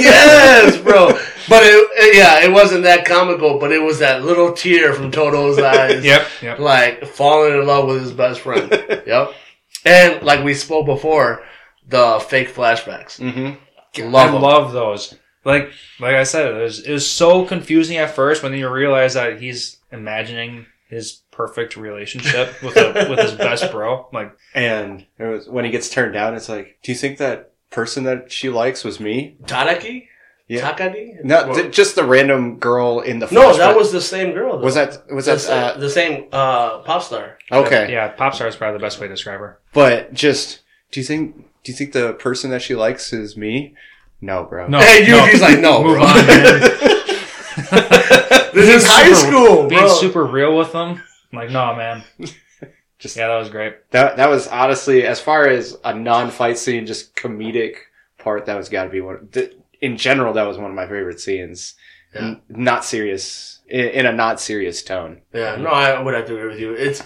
yes, 0.00 0.76
bro. 0.78 1.08
But 1.48 1.64
it, 1.64 1.88
it- 1.94 2.16
yeah, 2.16 2.44
it 2.44 2.52
wasn't 2.52 2.84
that 2.84 3.04
comical, 3.06 3.58
but 3.58 3.72
it 3.72 3.82
was 3.82 3.98
that 3.98 4.22
little 4.22 4.52
tear 4.52 4.92
from 4.92 5.10
Todo's 5.10 5.58
eyes. 5.58 6.04
Yep, 6.04 6.26
yep. 6.42 6.58
Like 6.60 7.04
falling 7.06 7.54
in 7.54 7.66
love 7.66 7.86
with 7.88 8.02
his 8.02 8.12
best 8.12 8.40
friend. 8.40 8.70
yep. 9.06 9.32
And 9.84 10.22
like 10.22 10.44
we 10.44 10.54
spoke 10.54 10.86
before, 10.86 11.42
the 11.88 12.24
fake 12.28 12.54
flashbacks. 12.54 13.18
mm-hmm. 13.18 14.10
Love 14.12 14.32
I 14.32 14.36
'em. 14.36 14.42
love 14.42 14.72
those. 14.72 15.14
Like 15.44 15.72
like 15.98 16.14
I 16.14 16.22
said, 16.22 16.54
it 16.54 16.62
was 16.62 16.80
it 16.86 16.92
was 16.92 17.08
so 17.10 17.44
confusing 17.46 17.96
at 17.96 18.14
first 18.14 18.42
when 18.44 18.52
you 18.52 18.68
realize 18.68 19.14
that 19.14 19.40
he's 19.40 19.78
imagining 19.90 20.66
his 20.88 21.22
perfect 21.32 21.76
relationship 21.76 22.62
with 22.62 22.76
a, 22.76 23.06
with 23.10 23.18
his 23.18 23.32
best 23.32 23.72
bro. 23.72 24.08
Like, 24.12 24.36
And 24.54 25.04
it 25.18 25.24
was 25.24 25.48
when 25.48 25.64
he 25.64 25.70
gets 25.72 25.88
turned 25.88 26.12
down, 26.12 26.34
it's 26.36 26.48
like, 26.48 26.78
do 26.82 26.92
you 26.92 26.98
think 26.98 27.18
that 27.18 27.49
person 27.70 28.04
that 28.04 28.30
she 28.30 28.48
likes 28.50 28.84
was 28.84 29.00
me? 29.00 29.36
Tadaki? 29.44 30.08
Yeah. 30.48 30.68
Takadi? 30.72 31.22
No, 31.22 31.54
th- 31.54 31.72
just 31.72 31.94
the 31.94 32.02
random 32.04 32.58
girl 32.58 32.98
in 33.00 33.20
the. 33.20 33.26
no, 33.30 33.52
flashback. 33.52 33.58
that 33.58 33.76
was 33.76 33.92
the 33.92 34.00
same 34.00 34.32
girl. 34.32 34.58
Though. 34.58 34.64
Was 34.64 34.74
that 34.74 35.06
was 35.08 35.26
That's, 35.26 35.46
that 35.46 35.76
uh, 35.76 35.78
the 35.78 35.88
same 35.88 36.26
uh, 36.32 36.78
pop 36.80 37.02
star. 37.04 37.38
okay? 37.52 37.92
yeah, 37.92 38.08
pop 38.08 38.34
star 38.34 38.48
is 38.48 38.56
probably 38.56 38.78
the 38.78 38.82
best 38.82 38.98
way 38.98 39.06
to 39.06 39.14
describe 39.14 39.38
her. 39.38 39.60
But 39.72 40.12
just, 40.12 40.62
do 40.90 40.98
you 40.98 41.04
think 41.06 41.36
do 41.62 41.70
you 41.70 41.78
think 41.78 41.92
the 41.92 42.14
person 42.14 42.50
that 42.50 42.62
she 42.62 42.74
likes 42.74 43.12
is 43.12 43.36
me? 43.36 43.74
No, 44.20 44.42
bro. 44.42 44.66
No, 44.66 44.80
hey, 44.80 45.06
you, 45.06 45.12
no. 45.12 45.24
he's 45.26 45.40
like, 45.40 45.60
no, 45.60 45.84
Move 45.84 45.98
bro. 45.98 46.02
on, 46.04 46.26
man. 46.26 46.60
this 48.52 48.82
is 48.82 48.86
high 48.88 49.12
super- 49.12 49.30
school, 49.30 49.68
Being 49.68 49.82
bro. 49.82 49.88
super 49.88 50.24
real 50.24 50.56
with 50.58 50.72
them. 50.72 51.00
I'm 51.32 51.38
like, 51.38 51.50
no, 51.50 51.76
man. 51.76 52.02
Just- 53.00 53.16
yeah, 53.16 53.28
that 53.28 53.38
was 53.38 53.48
great. 53.48 53.90
That 53.90 54.16
that 54.18 54.28
was 54.28 54.46
honestly, 54.48 55.06
as 55.06 55.20
far 55.20 55.48
as 55.48 55.76
a 55.84 55.94
non-fight 55.94 56.58
scene, 56.58 56.86
just 56.86 57.16
comedic 57.16 57.76
part. 58.18 58.46
That 58.46 58.56
was 58.56 58.68
got 58.68 58.84
to 58.84 58.90
be 58.90 59.00
one. 59.00 59.28
th- 59.32 59.56
In 59.80 59.96
general, 59.96 60.32
that 60.34 60.46
was 60.46 60.58
one 60.58 60.70
of 60.70 60.76
my 60.76 60.86
favorite 60.86 61.18
scenes. 61.20 61.74
Yeah. 62.14 62.20
N- 62.22 62.40
not 62.48 62.84
serious 62.84 63.60
in, 63.68 63.86
in 63.88 64.06
a 64.06 64.12
not 64.12 64.40
serious 64.40 64.82
tone. 64.82 65.22
Yeah, 65.32 65.56
no, 65.56 65.68
I 65.70 66.00
would 66.02 66.12
have 66.14 66.26
to 66.26 66.36
agree 66.36 66.48
with 66.50 66.60
you. 66.60 66.74
It's 66.74 67.02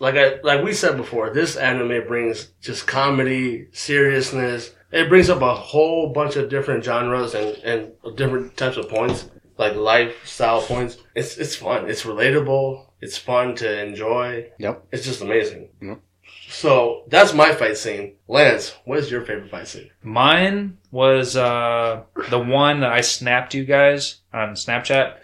like 0.00 0.16
I 0.16 0.40
like 0.42 0.64
we 0.64 0.72
said 0.72 0.96
before. 0.96 1.30
This 1.30 1.54
anime 1.56 2.06
brings 2.08 2.48
just 2.60 2.86
comedy, 2.88 3.68
seriousness. 3.72 4.74
It 4.90 5.08
brings 5.08 5.28
up 5.30 5.42
a 5.42 5.54
whole 5.54 6.12
bunch 6.12 6.36
of 6.36 6.48
different 6.48 6.82
genres 6.82 7.34
and 7.34 7.56
and 7.58 7.92
different 8.16 8.56
types 8.56 8.76
of 8.78 8.88
points, 8.88 9.28
like 9.58 9.76
lifestyle 9.76 10.62
points. 10.62 10.96
It's 11.14 11.36
it's 11.38 11.54
fun. 11.54 11.88
It's 11.88 12.02
relatable. 12.04 12.86
It's 13.00 13.16
fun 13.18 13.54
to 13.56 13.82
enjoy. 13.86 14.50
Yep. 14.58 14.86
It's 14.92 15.04
just 15.04 15.22
amazing. 15.22 15.68
Yep. 15.80 16.00
So 16.48 17.04
that's 17.08 17.32
my 17.34 17.52
fight 17.54 17.76
scene. 17.76 18.14
Lance, 18.26 18.74
what 18.84 18.98
is 18.98 19.10
your 19.10 19.22
favorite 19.24 19.50
fight 19.50 19.68
scene? 19.68 19.90
Mine 20.02 20.78
was 20.90 21.36
uh, 21.36 22.02
the 22.30 22.38
one 22.38 22.80
that 22.80 22.90
I 22.92 23.02
snapped 23.02 23.54
you 23.54 23.64
guys 23.64 24.16
on 24.32 24.50
Snapchat, 24.54 25.16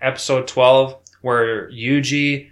episode 0.00 0.46
twelve, 0.48 0.96
where 1.20 1.70
Yuji, 1.70 2.50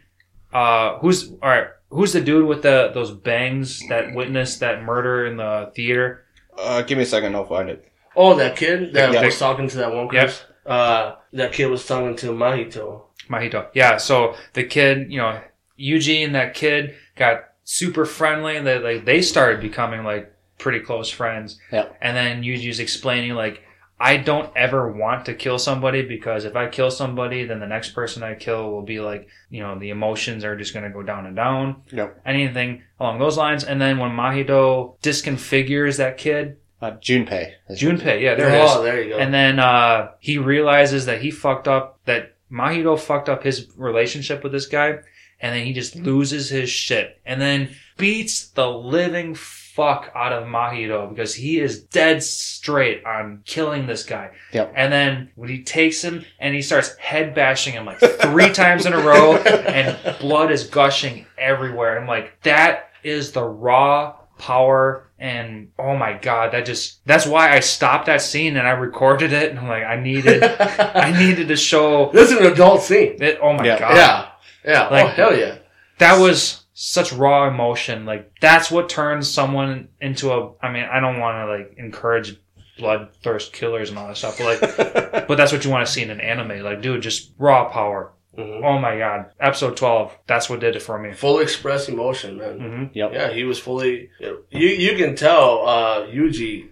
uh, 0.53 0.99
who's 0.99 1.31
all 1.31 1.39
right, 1.49 1.69
who's 1.91 2.13
the 2.13 2.21
dude 2.21 2.47
with 2.47 2.63
the 2.63 2.91
those 2.95 3.11
bangs 3.11 3.81
that 3.89 4.15
witnessed 4.15 4.61
that 4.61 4.83
murder 4.83 5.27
in 5.27 5.37
the 5.39 5.73
theater? 5.75 6.25
Uh, 6.59 6.83
give 6.83 6.99
me 6.99 7.05
a 7.05 7.07
second. 7.07 7.35
I'll 7.35 7.47
find 7.47 7.71
it. 7.71 7.91
Oh, 8.15 8.35
that 8.37 8.57
kid 8.57 8.93
that 8.93 9.13
Yeah. 9.13 9.25
was 9.25 9.39
talking 9.39 9.69
to 9.69 9.77
that 9.79 9.93
one 9.95 10.09
Yep. 10.13 10.33
Uh, 10.67 11.15
that 11.33 11.53
kid 11.53 11.67
was 11.67 11.85
talking 11.87 12.15
to 12.17 12.27
Mahito. 12.29 13.03
Mahito. 13.29 13.69
Yeah, 13.75 13.97
so 13.97 14.35
the 14.55 14.65
kid, 14.65 15.11
you 15.13 15.19
know, 15.19 15.41
Yuji 15.79 16.25
and 16.25 16.35
that 16.35 16.55
kid 16.55 16.95
got 17.17 17.45
super 17.65 18.05
friendly 18.05 18.57
and 18.57 18.67
they 18.67 18.79
like 18.79 19.05
they 19.05 19.23
started 19.23 19.61
becoming 19.61 20.05
like 20.05 20.33
pretty 20.59 20.81
close 20.81 21.11
friends. 21.11 21.59
Yeah. 21.73 21.87
And 22.01 22.17
then 22.17 22.43
Yuji's 22.43 22.79
explaining 22.81 23.33
like 23.35 23.63
I 24.01 24.17
don't 24.17 24.51
ever 24.57 24.91
want 24.91 25.27
to 25.27 25.35
kill 25.35 25.59
somebody 25.61 26.03
because 26.03 26.45
if 26.45 26.57
I 26.57 26.67
kill 26.69 26.91
somebody, 26.91 27.45
then 27.45 27.61
the 27.61 27.67
next 27.69 27.91
person 27.91 28.25
I 28.25 28.35
kill 28.35 28.71
will 28.73 28.83
be 28.83 28.99
like, 28.99 29.29
you 29.49 29.61
know, 29.63 29.79
the 29.79 29.91
emotions 29.91 30.45
are 30.45 30.57
just 30.57 30.75
going 30.75 30.85
to 30.85 30.91
go 30.91 31.05
down 31.05 31.25
and 31.27 31.37
down. 31.37 31.83
Yep. 31.93 32.21
Anything 32.27 32.83
along 32.99 33.21
those 33.21 33.37
lines. 33.37 33.63
And 33.63 33.81
then 33.81 33.99
when 33.99 34.11
Mahito 34.11 35.01
disconfigures 35.03 35.99
that 35.99 36.19
kid, 36.19 36.57
Uh, 36.81 36.97
Junpei. 37.01 37.53
Junpei, 37.71 38.21
yeah, 38.21 38.35
there 38.35 38.49
it 38.49 38.65
is. 38.65 38.71
oh, 38.73 38.83
there 38.83 39.01
you 39.01 39.11
go. 39.11 39.19
And 39.19 39.33
then 39.33 39.61
uh, 39.61 40.11
he 40.19 40.37
realizes 40.39 41.07
that 41.07 41.23
he 41.23 41.31
fucked 41.31 41.69
up, 41.69 42.01
that 42.07 42.35
Mahito 42.53 42.99
fucked 42.99 43.29
up 43.29 43.43
his 43.43 43.69
relationship 43.77 44.43
with 44.43 44.53
this 44.53 44.67
guy. 44.67 44.99
and 45.41 45.53
then 45.57 45.67
he 45.67 45.73
just 45.73 45.97
loses 45.97 46.51
his 46.51 46.71
shit, 46.71 47.21
and 47.27 47.41
then 47.41 47.75
beats 47.97 48.49
the 48.51 48.71
living 48.71 49.35
fuck 49.35 50.13
out 50.15 50.33
of 50.33 50.45
Mahito 50.45 51.09
because 51.09 51.35
he 51.35 51.59
is 51.59 51.83
dead 51.83 52.23
straight 52.23 53.05
on 53.05 53.43
killing 53.45 53.87
this 53.87 54.05
guy. 54.05 54.31
Yep. 54.53 54.73
And 54.77 54.93
then 54.93 55.31
when 55.35 55.49
he 55.49 55.63
takes 55.65 56.03
him 56.03 56.25
and 56.39 56.55
he 56.55 56.63
starts 56.63 56.95
head 56.99 57.35
bashing 57.35 57.73
him 57.73 57.87
like 57.87 57.99
three 57.99 58.53
times 58.63 58.87
in 58.87 58.93
a 58.93 59.01
row, 59.01 59.37
and 59.37 60.19
blood 60.21 60.53
is 60.53 60.65
gushing 60.65 61.27
everywhere. 61.39 61.99
I'm 61.99 62.07
like, 62.07 62.41
that 62.43 62.91
is 63.03 63.33
the 63.33 63.43
raw 63.45 64.15
power 64.39 65.09
and 65.23 65.69
oh 65.79 65.97
my 65.97 66.13
god 66.15 66.53
that 66.53 66.67
just 66.67 67.05
that's 67.07 67.25
why 67.27 67.53
i 67.55 67.61
stopped 67.61 68.07
that 68.07 68.21
scene 68.21 68.57
and 68.57 68.67
i 68.67 68.73
recorded 68.73 69.33
it 69.33 69.51
and 69.51 69.59
i'm 69.61 69.69
like 69.69 69.85
i 69.85 69.95
needed 69.95 70.43
i 70.43 71.17
needed 71.19 71.47
to 71.47 71.55
show 71.57 72.11
This 72.13 72.33
is 72.33 72.39
an 72.41 72.47
adult 72.47 72.83
scene. 72.83 73.23
it 73.23 73.39
oh 73.41 73.53
my 73.53 73.65
Yeah. 73.65 73.79
god 73.79 73.97
Yeah. 73.97 74.29
Yeah. 74.65 74.89
oh, 74.91 75.07
hell 75.07 75.39
yeah. 75.39 75.59
that 75.99 76.19
was 76.21 76.65
such 76.75 77.13
raw 77.13 77.47
emotion 77.47 78.05
like 78.05 78.33
that's 78.41 78.69
what 78.69 78.89
turns 78.89 79.31
someone 79.33 79.89
into 80.01 80.33
a 80.33 80.53
i 80.61 80.69
mean 80.73 80.85
i 80.91 80.99
don't 80.99 81.21
want 81.21 81.37
to 81.37 81.47
like 81.57 81.75
encourage 81.79 82.37
bloodthirst 82.79 83.53
killers 83.53 83.91
and 83.91 83.99
all 83.99 84.09
that 84.09 84.17
stuff 84.17 84.37
but 84.39 84.61
like 84.61 85.29
but 85.29 85.37
that's 85.37 85.53
what 85.53 85.65
you 85.65 85.71
want 85.71 85.87
to 85.87 85.93
see 85.93 86.03
in 86.03 86.11
an 86.11 86.21
anime 86.21 86.65
like 86.65 86.81
dude 86.83 87.01
just 87.01 87.33
raw 87.39 87.69
power 87.69 88.11
Mhm. 88.39 88.65
oh 88.65 88.79
my 88.79 88.97
god 88.97 89.27
episode 89.41 89.77
12 89.77 90.17
that's 90.27 90.49
what 90.49 90.61
did 90.61 90.75
it 90.75 90.81
for 90.83 90.99
me 90.99 91.13
Full 91.13 91.41
express 91.41 91.89
emotion, 91.89 92.39
man. 92.39 92.59
hmm 92.61 92.85
Yep. 92.95 93.13
Yeah, 93.13 93.31
he 93.31 93.45
was 93.45 93.59
fully. 93.59 94.09
You 94.21 94.45
you 94.51 94.97
can 94.97 95.15
tell 95.17 95.69
uh, 95.69 96.07
Yuji. 96.07 96.69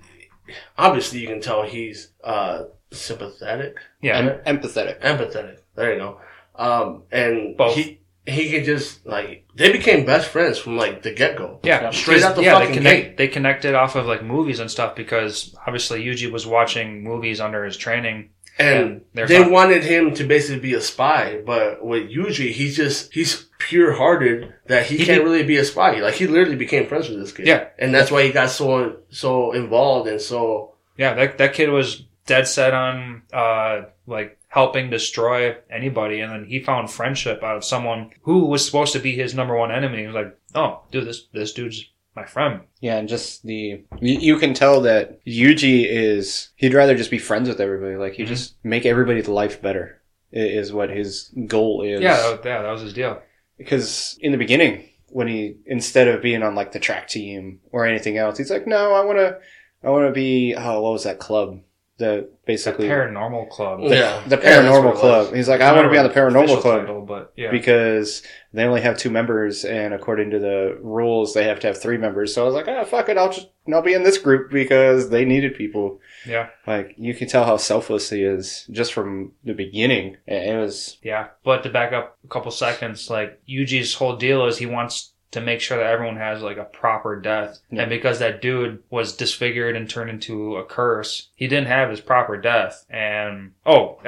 Obviously, 0.78 1.20
you 1.20 1.28
can 1.28 1.40
tell 1.40 1.62
he's 1.62 2.12
uh, 2.24 2.64
sympathetic, 2.90 3.76
yeah 4.02 4.40
Em- 4.46 4.56
empathetic. 4.58 5.00
empathetic. 5.00 5.58
There 5.76 5.92
you 5.92 5.98
go. 5.98 6.20
Um, 6.56 7.04
and 7.12 7.56
Both. 7.56 7.74
he 7.76 8.00
he 8.26 8.50
could 8.50 8.64
just 8.64 9.06
like 9.06 9.44
they 9.54 9.72
became 9.72 10.04
best 10.04 10.28
friends 10.28 10.58
from 10.58 10.76
like 10.76 11.02
the 11.02 11.12
get 11.12 11.36
go. 11.36 11.60
Yeah, 11.62 11.90
Straight 11.90 12.22
out 12.22 12.36
the 12.36 12.42
yeah, 12.42 12.54
they 12.58 12.60
fucking 12.66 12.74
connect, 12.76 13.02
gate. 13.06 13.16
They 13.16 13.28
connected 13.28 13.74
off 13.74 13.96
of 13.96 14.06
like 14.06 14.22
movies 14.24 14.60
and 14.60 14.70
stuff 14.70 14.94
because 14.96 15.54
obviously 15.66 16.04
Yuji 16.04 16.30
was 16.30 16.46
watching 16.46 17.02
movies 17.04 17.40
under 17.40 17.64
his 17.64 17.76
training. 17.76 18.30
And 18.60 19.02
And 19.14 19.28
they're 19.28 19.48
wanted 19.50 19.82
him 19.84 20.14
to 20.14 20.24
basically 20.24 20.60
be 20.60 20.74
a 20.74 20.80
spy, 20.80 21.40
but 21.44 21.84
with 21.84 22.10
Yuji, 22.10 22.52
he's 22.52 22.76
just 22.76 23.12
he's 23.12 23.46
pure 23.58 23.92
hearted 23.92 24.54
that 24.66 24.86
he, 24.86 24.98
He 24.98 25.04
can't 25.06 25.20
be- 25.22 25.24
really 25.30 25.42
be 25.44 25.56
a 25.56 25.64
spy. 25.64 26.00
Like 26.00 26.14
he 26.14 26.26
literally 26.26 26.56
became 26.56 26.86
friends 26.86 27.08
with 27.08 27.18
this 27.18 27.32
kid. 27.32 27.46
Yeah. 27.46 27.68
and 27.78 27.94
that's 27.94 28.10
why 28.10 28.22
he 28.24 28.32
got 28.32 28.50
so 28.50 28.98
so 29.10 29.52
involved 29.52 30.08
and 30.08 30.20
so 30.20 30.74
Yeah, 30.96 31.14
that 31.14 31.38
that 31.38 31.54
kid 31.54 31.70
was 31.70 32.04
dead 32.26 32.46
set 32.46 32.74
on 32.74 33.22
uh 33.32 33.82
like 34.06 34.38
helping 34.48 34.90
destroy 34.90 35.56
anybody, 35.70 36.20
and 36.20 36.32
then 36.32 36.44
he 36.44 36.58
found 36.60 36.90
friendship 36.90 37.42
out 37.42 37.56
of 37.56 37.64
someone 37.64 38.10
who 38.22 38.46
was 38.46 38.64
supposed 38.66 38.92
to 38.92 38.98
be 38.98 39.14
his 39.14 39.32
number 39.34 39.56
one 39.56 39.70
enemy. 39.70 40.00
He 40.00 40.06
was 40.06 40.14
like, 40.14 40.36
"Oh, 40.54 40.82
dude, 40.90 41.06
this 41.06 41.26
this 41.32 41.52
dude's 41.52 41.88
my 42.16 42.24
friend." 42.24 42.60
Yeah, 42.80 42.96
and 42.98 43.08
just 43.08 43.44
the 43.44 43.82
you, 44.00 44.38
can 44.38 44.54
tell 44.54 44.80
that 44.82 45.24
Yuji 45.26 45.86
is 45.88 46.50
he'd 46.56 46.74
rather 46.74 46.96
just 46.96 47.10
be 47.10 47.18
friends 47.18 47.48
with 47.48 47.60
everybody. 47.60 47.96
Like 47.96 48.14
he 48.14 48.24
Mhm. 48.24 48.28
just 48.28 48.54
make 48.64 48.84
everybody's 48.86 49.28
life 49.28 49.60
better 49.62 50.00
is 50.32 50.72
what 50.72 50.90
his 50.90 51.30
goal 51.46 51.82
is. 51.82 52.00
Yeah, 52.00 52.16
that, 52.16 52.40
yeah, 52.44 52.62
that 52.62 52.70
was 52.70 52.82
his 52.82 52.92
deal. 52.92 53.20
because 53.58 54.16
in 54.20 54.32
the 54.32 54.38
beginning 54.38 54.84
when 55.08 55.26
he 55.26 55.56
instead 55.66 56.06
of 56.08 56.22
being 56.22 56.42
on 56.42 56.54
like 56.54 56.70
the 56.72 56.78
track 56.78 57.08
team 57.08 57.60
or 57.72 57.84
anything 57.84 58.16
else, 58.16 58.38
he's 58.38 58.50
like, 58.50 58.66
no, 58.66 58.92
I 58.94 59.04
want 59.04 59.18
to, 59.18 59.38
I 59.82 59.90
want 59.90 60.06
to 60.06 60.12
be. 60.12 60.54
Oh, 60.54 60.80
what 60.82 60.92
was 60.92 61.04
that 61.04 61.18
club? 61.18 61.60
The 62.00 62.30
basically 62.46 62.88
The 62.88 62.94
basically 62.94 63.14
paranormal 63.14 63.50
club. 63.50 63.80
the, 63.82 63.94
Yeah. 63.94 64.22
the 64.26 64.38
paranormal 64.38 64.84
what 64.86 64.94
it 64.96 64.98
club. 65.00 65.34
He's 65.34 65.48
like, 65.48 65.60
I 65.60 65.72
want 65.72 65.84
to 65.84 65.90
be 65.90 65.98
on 65.98 66.08
the 66.08 66.12
paranormal 66.14 66.60
club. 66.60 66.80
title, 66.80 67.02
but 67.02 67.32
yeah, 67.36 67.50
because 67.50 68.22
they 68.54 68.64
only 68.64 68.80
have 68.80 68.96
two 68.98 69.10
members, 69.10 69.64
and 69.66 69.92
according 69.94 70.30
to 70.30 70.38
the 70.38 70.78
rules, 70.80 71.34
they 71.34 71.44
have 71.44 71.60
to 71.60 71.66
have 71.68 71.80
three 71.80 71.98
members. 71.98 72.34
So 72.34 72.42
I 72.42 72.46
was 72.46 72.54
like, 72.54 72.66
ah, 72.68 72.84
fuck 72.84 73.08
it, 73.10 73.18
I'll 73.18 73.30
just 73.30 73.50
I'll 73.72 73.82
be 73.82 73.94
in 73.94 74.02
this 74.02 74.18
group 74.18 74.50
because 74.50 75.10
they 75.10 75.24
needed 75.24 75.54
people. 75.54 76.00
yeah. 76.26 76.48
Like 76.66 76.94
you 76.96 77.14
can 77.14 77.28
tell 77.28 77.44
how 77.44 77.56
selfless 77.58 78.10
he 78.10 78.24
is 78.24 78.66
just 78.70 78.92
from 78.94 79.32
the 79.44 79.52
beginning. 79.54 80.16
It 80.26 80.58
was 80.58 80.96
Yeah, 81.02 81.28
but 81.44 81.62
to 81.64 81.68
back 81.68 81.92
up 81.92 82.16
a 82.24 82.28
couple 82.28 82.50
seconds, 82.50 83.10
like 83.10 83.38
Yuji's 83.48 83.94
whole 83.94 84.16
deal 84.16 84.46
is 84.46 84.58
he 84.58 84.66
wants 84.66 85.09
to 85.32 85.40
make 85.40 85.60
sure 85.60 85.76
that 85.78 85.86
everyone 85.86 86.16
has 86.16 86.42
like 86.42 86.56
a 86.56 86.64
proper 86.64 87.20
death, 87.20 87.60
Yeah. 87.70 87.82
and 87.82 87.90
because 87.90 88.18
that 88.18 88.42
dude 88.42 88.82
was 88.90 89.16
disfigured 89.16 89.76
and 89.76 89.88
turned 89.88 90.10
into 90.10 90.56
a 90.56 90.64
curse, 90.64 91.28
he 91.36 91.46
didn't 91.46 91.68
have 91.68 91.90
his 91.90 92.00
proper 92.00 92.36
death. 92.36 92.84
And 92.90 93.52
oh, 93.64 93.98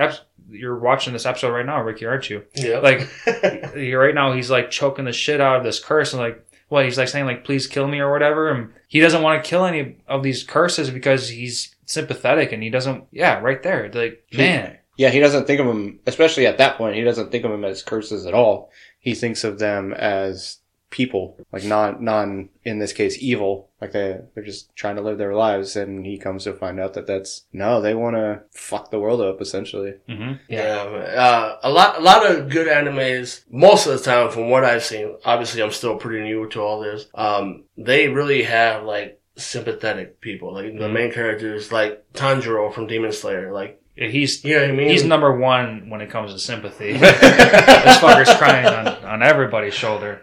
you're 0.51 0.79
watching 0.79 1.13
this 1.13 1.25
episode 1.27 1.53
right 1.53 1.65
now, 1.67 1.81
Ricky, 1.83 2.07
aren't 2.07 2.29
you? 2.29 2.45
yeah. 2.55 2.79
Like 2.79 3.09
right 3.27 4.15
now, 4.15 4.33
he's 4.33 4.51
like 4.51 4.71
choking 4.71 5.05
the 5.05 5.13
shit 5.13 5.41
out 5.41 5.59
of 5.59 5.65
this 5.65 5.83
curse, 5.83 6.13
and 6.13 6.23
like. 6.23 6.45
Well, 6.71 6.83
he's 6.85 6.97
like 6.97 7.09
saying 7.09 7.27
like, 7.27 7.45
"Please 7.45 7.67
kill 7.67 7.87
me" 7.87 8.01
or 8.01 8.11
whatever, 8.11 8.51
and 8.51 8.73
he 8.89 8.99
doesn't 9.01 9.21
want 9.21 9.45
to 9.45 9.47
kill 9.51 9.67
any 9.67 9.99
of 10.09 10.23
these 10.23 10.43
curses 10.43 10.89
because 10.89 11.29
he's 11.29 11.77
sympathetic 11.85 12.51
and 12.51 12.63
he 12.63 12.71
doesn't. 12.71 13.05
Yeah, 13.13 13.41
right 13.41 13.63
there, 13.63 13.91
like 13.93 14.25
man, 14.33 14.79
yeah. 14.97 15.11
He 15.11 15.21
doesn't 15.21 15.47
think 15.47 15.61
of 15.61 15.67
them, 15.67 16.01
especially 16.07 16.47
at 16.47 16.57
that 16.57 16.79
point. 16.79 16.97
He 16.97 17.03
doesn't 17.03 17.31
think 17.31 17.45
of 17.45 17.51
them 17.51 17.67
as 17.67 17.83
curses 17.83 18.25
at 18.25 18.33
all. 18.33 18.71
He 19.01 19.15
thinks 19.15 19.45
of 19.45 19.59
them 19.59 19.93
as 19.93 20.61
people, 20.93 21.37
like 21.51 21.65
non 21.65 22.05
non 22.05 22.51
in 22.65 22.79
this 22.79 22.93
case 22.93 23.17
evil. 23.21 23.69
Like 23.81 23.91
they 23.91 24.21
they're 24.35 24.45
just 24.45 24.73
trying 24.77 24.95
to 24.95 25.03
live 25.03 25.19
their 25.19 25.35
lives, 25.35 25.75
and 25.75 26.07
he 26.07 26.17
comes 26.19 26.45
to 26.45 26.53
find 26.53 26.79
out 26.79 26.95
that 26.95 27.09
that's 27.09 27.47
no, 27.53 27.81
they 27.81 27.95
want 27.95 28.15
to 28.15 28.43
fuck 28.53 28.93
the 28.93 29.01
world 29.01 29.21
up 29.21 29.41
essentially. 29.41 29.95
mm-hmm. 30.09 30.35
Yeah, 30.49 30.85
man. 30.85 31.19
Uh, 31.19 31.57
a 31.65 31.71
lot, 31.71 31.99
a 31.99 32.01
lot 32.01 32.31
of 32.31 32.49
good 32.49 32.69
animes. 32.69 33.43
Most 33.51 33.87
of 33.89 33.99
the 33.99 34.05
time, 34.05 34.31
from 34.31 34.51
what 34.51 34.65
I've 34.65 34.85
seen, 34.85 35.17
obviously 35.25 35.61
I'm 35.63 35.73
still 35.73 35.97
pretty 35.97 36.23
new 36.23 36.49
to 36.51 36.61
all 36.61 36.79
this. 36.81 37.07
Um, 37.15 37.65
they 37.77 38.07
really 38.07 38.45
have 38.45 38.85
like 38.85 39.19
sympathetic 39.35 40.21
people, 40.21 40.53
like 40.55 40.67
the 40.79 40.85
Mhm. 40.89 40.93
main 40.93 41.11
characters, 41.13 41.73
like 41.73 42.05
Tanjiro 42.13 42.73
from 42.73 42.87
Demon 42.87 43.11
Slayer. 43.13 43.51
Like, 43.53 43.81
he's 43.97 44.45
you 44.45 44.55
know 44.55 44.61
what 44.63 44.71
I 44.71 44.73
mean? 44.75 44.91
He's 44.91 45.05
number 45.05 45.37
one 45.37 45.91
when 45.91 46.01
it 46.01 46.11
comes 46.11 46.33
to 46.33 46.39
sympathy. 46.39 46.93
this 46.99 47.99
fucker's 47.99 48.33
crying 48.37 48.67
on, 48.67 48.87
on 49.05 49.23
everybody's 49.23 49.75
shoulder. 49.75 50.23